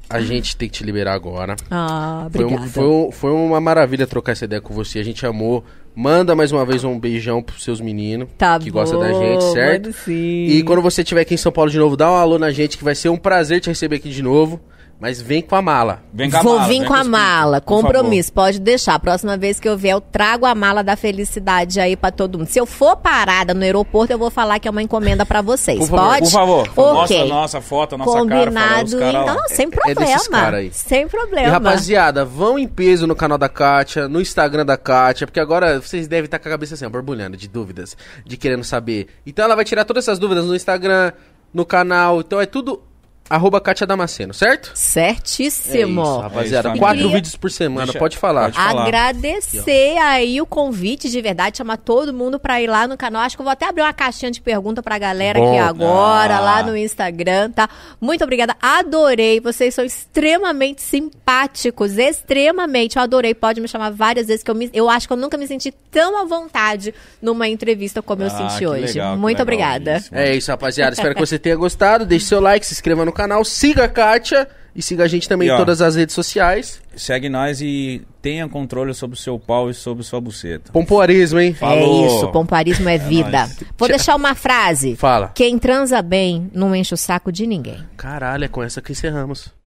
a 0.09 0.21
gente 0.21 0.57
tem 0.57 0.69
que 0.69 0.79
te 0.79 0.85
liberar 0.85 1.15
agora. 1.15 1.55
Ah, 1.71 2.27
Foi, 2.33 2.45
um- 2.45 2.49
obrigada. 2.49 2.71
foi, 2.73 2.87
um- 2.87 3.13
foi 3.13 3.31
uma 3.33 3.61
maravilha 3.61 4.07
trocar 4.07 4.33
essa 4.33 4.45
ideia 4.45 4.61
com 4.61 4.75
você. 4.75 4.99
A 4.99 5.05
gente 5.05 5.25
amou. 5.27 5.65
Manda 5.95 6.37
mais 6.37 6.53
uma 6.53 6.65
vez 6.65 6.85
um 6.85 6.99
beijão 6.99 7.43
pros 7.43 7.65
seus 7.65 7.81
meninos 7.81 8.29
Tá 8.39 8.57
que 8.61 8.71
gostam 8.71 9.01
da 9.01 9.13
gente, 9.13 9.43
certo? 9.53 9.93
sim. 9.93 10.47
E 10.47 10.63
quando 10.63 10.81
você 10.81 11.03
estiver 11.03 11.23
aqui 11.23 11.35
em 11.35 11.37
São 11.37 11.51
Paulo 11.51 11.69
de 11.69 11.79
novo, 11.79 11.97
dá 11.97 12.11
um 12.11 12.15
alô 12.15 12.39
na 12.39 12.53
gente, 12.53 12.79
que 12.79 12.85
vai 12.85 12.95
ser 12.95 13.09
um 13.09 13.17
prazer 13.17 13.61
te 13.61 13.69
receber 13.69 13.97
aqui 13.97 14.09
de 14.09 14.23
novo. 14.23 14.61
Mas 15.01 15.21
vem 15.23 15.41
com 15.41 15.57
a 15.57 15.63
mala. 15.63 16.03
Vem 16.13 16.31
com 16.31 16.37
a 16.37 16.43
Vou 16.43 16.57
mala, 16.59 16.69
vir 16.69 16.85
com 16.85 16.93
a 16.93 17.03
mala, 17.05 17.61
compromisso, 17.61 18.31
pode 18.33 18.61
deixar. 18.61 18.99
Próxima 18.99 19.35
vez 19.37 19.59
que 19.59 19.67
eu 19.67 19.75
vier, 19.77 19.95
eu 19.95 20.01
trago 20.01 20.45
a 20.45 20.55
mala 20.55 20.85
da 20.85 20.95
felicidade 20.95 21.81
aí 21.81 21.97
pra 21.97 22.11
todo 22.11 22.37
mundo. 22.39 22.49
Se 22.49 22.59
eu 22.61 22.67
for 22.67 22.97
parada 22.97 23.55
no 23.55 23.63
aeroporto, 23.63 24.13
eu 24.13 24.19
vou 24.19 24.31
falar 24.31 24.59
que 24.59 24.69
é 24.69 24.71
uma 24.71 24.83
encomenda 24.83 25.25
pra 25.25 25.41
vocês. 25.41 25.79
Por 25.79 25.89
favor, 25.89 26.05
pode? 26.07 26.21
Por 26.25 26.31
favor, 26.31 26.69
mostra 26.77 27.17
Ok. 27.17 27.21
a 27.31 27.35
nossa 27.35 27.61
foto, 27.63 27.95
a 27.95 27.99
nossa 27.99 28.11
Combinado, 28.19 28.99
cara, 28.99 29.19
ó. 29.21 29.23
então, 29.23 29.49
sem 29.49 29.67
é 29.67 29.71
problema. 29.71 30.57
aí. 30.57 30.71
Sem 30.71 31.03
E 31.05 31.07
problema. 31.09 31.49
rapaziada, 31.49 32.23
vão 32.25 32.59
em 32.59 32.69
peso 32.69 33.07
no 33.07 33.17
canal 33.17 33.39
da 33.39 33.49
Kátia, 33.49 34.07
no 34.07 34.21
Instagram 34.21 34.67
da 34.67 34.77
Kátia, 34.77 35.27
porque 35.27 35.41
agora 35.41 35.81
vocês 35.81 36.07
devem 36.07 36.27
estar 36.27 36.39
com 36.39 36.47
a 36.49 36.51
cabeça 36.51 36.75
assim, 36.75 36.87
borbulhando 36.89 37.39
de 37.39 37.49
dúvidas, 37.49 37.97
de 38.27 38.37
querendo 38.37 38.65
saber. 38.65 39.07
Então 39.27 39.47
ela 39.47 39.57
vai 39.57 39.65
tirar 39.65 39.87
todas 39.87 40.05
essas 40.05 40.19
dúvidas 40.19 40.45
no 40.45 40.55
Instagram, 40.55 41.13
no 41.55 41.65
canal, 41.65 42.21
então 42.21 42.39
é 42.39 42.45
tudo 42.45 42.83
arroba 43.31 43.61
Kátia 43.61 43.87
Damasceno, 43.87 44.35
certo? 44.35 44.73
Certíssimo. 44.75 46.01
É 46.01 46.05
isso, 46.05 46.19
rapaziada. 46.19 46.69
É 46.69 46.73
isso, 46.73 46.81
Quatro 46.81 47.09
vídeos 47.11 47.37
por 47.37 47.51
semana, 47.51 47.87
Deixa- 47.87 47.99
pode 47.99 48.19
falar. 48.19 48.43
pode 48.47 48.57
falar. 48.57 48.83
Agradecer 48.87 49.97
aí 49.99 50.41
o 50.41 50.47
convite 50.47 51.09
de 51.09 51.21
verdade, 51.21 51.59
chamar 51.59 51.77
todo 51.77 52.13
mundo 52.13 52.39
pra 52.41 52.61
ir 52.61 52.67
lá 52.67 52.89
no 52.89 52.97
canal. 52.97 53.23
Acho 53.23 53.37
que 53.37 53.41
eu 53.41 53.45
vou 53.45 53.53
até 53.53 53.67
abrir 53.69 53.83
uma 53.83 53.93
caixinha 53.93 54.31
de 54.31 54.41
pergunta 54.41 54.83
pra 54.83 54.99
galera 54.99 55.39
Bom. 55.39 55.49
aqui 55.51 55.59
agora, 55.59 56.37
Ah. 56.37 56.41
lá 56.41 56.63
no 56.63 56.77
Instagram, 56.77 57.51
tá? 57.53 57.69
Muito 58.01 58.25
obrigada, 58.25 58.57
adorei. 58.61 59.39
Vocês 59.41 59.75
são 59.75 59.85
extremamente 59.85 60.83
simpáticos, 60.83 61.99
extremamente. 61.99 62.97
Eu 62.97 63.03
adorei, 63.03 63.33
pode 63.35 63.61
me 63.61 63.69
chamar 63.69 63.91
várias 63.91 64.27
vezes, 64.27 64.43
que 64.43 64.51
eu, 64.51 64.55
me- 64.55 64.71
eu 64.75 64.91
acho 64.91 65.07
que 65.07 65.13
eu 65.13 65.17
nunca 65.17 65.37
me 65.39 65.47
senti 65.47 65.73
tão 65.91 66.21
à 66.21 66.25
vontade 66.25 66.93
numa 67.23 67.49
entrevista 67.49 68.03
como 68.03 68.23
eu 68.23 68.27
Ah, 68.27 68.31
senti 68.31 68.59
que 68.59 68.67
hoje. 68.67 68.87
legal, 68.95 69.17
Muito 69.17 69.39
legal 69.39 69.43
obrigada. 69.43 69.97
isso. 69.99 70.09
É 70.15 70.35
isso, 70.35 70.51
rapaziada. 70.51 70.93
Espero 70.95 71.15
que 71.15 71.21
você 71.21 71.39
tenha 71.39 71.57
gostado. 71.57 72.05
Deixe 72.05 72.27
seu 72.27 72.41
like, 72.41 72.65
se 72.67 72.73
inscreva 72.75 73.05
no 73.05 73.13
canal, 73.13 73.20
siga 73.45 73.85
a 73.85 73.89
Kátia 73.89 74.49
e 74.75 74.83
siga 74.83 75.05
a 75.05 75.09
gente 75.09 75.29
também 75.29 75.49
E, 75.49 75.51
em 75.51 75.55
ó, 75.55 75.57
todas 75.57 75.83
as 75.83 75.97
redes 75.97 76.15
sociais. 76.15 76.81
Segue 76.95 77.29
nós 77.29 77.61
e 77.61 78.03
tenha 78.23 78.49
controle 78.49 78.95
sobre 78.95 79.17
o 79.17 79.21
seu 79.21 79.39
pau 79.39 79.71
e 79.71 79.75
sobre 79.75 80.05
sua 80.05 80.21
buceta. 80.21 80.73
Pompoarismo, 80.73 81.41
hein? 81.41 81.55
Falou. 81.55 82.05
É 82.05 82.07
isso, 82.07 82.29
pomparismo 82.29 82.89
é 82.89 82.99
vida. 82.99 83.31
nóis. 83.31 83.57
Vou 83.77 83.89
deixar 83.89 84.15
uma 84.15 84.35
frase. 84.35 84.97
Fala. 84.97 85.33
Quem 85.35 85.59
transa 85.59 86.01
bem 86.03 86.51
não 86.55 86.75
enche 86.75 86.95
o 86.95 86.97
saco 86.97 87.33
de 87.33 87.47
ninguém. 87.47 87.79
Caralho, 87.97 88.45
é 88.45 88.49
com 88.49 88.63
essa 88.63 88.81
que 88.81 88.93
encerramos. 88.93 89.53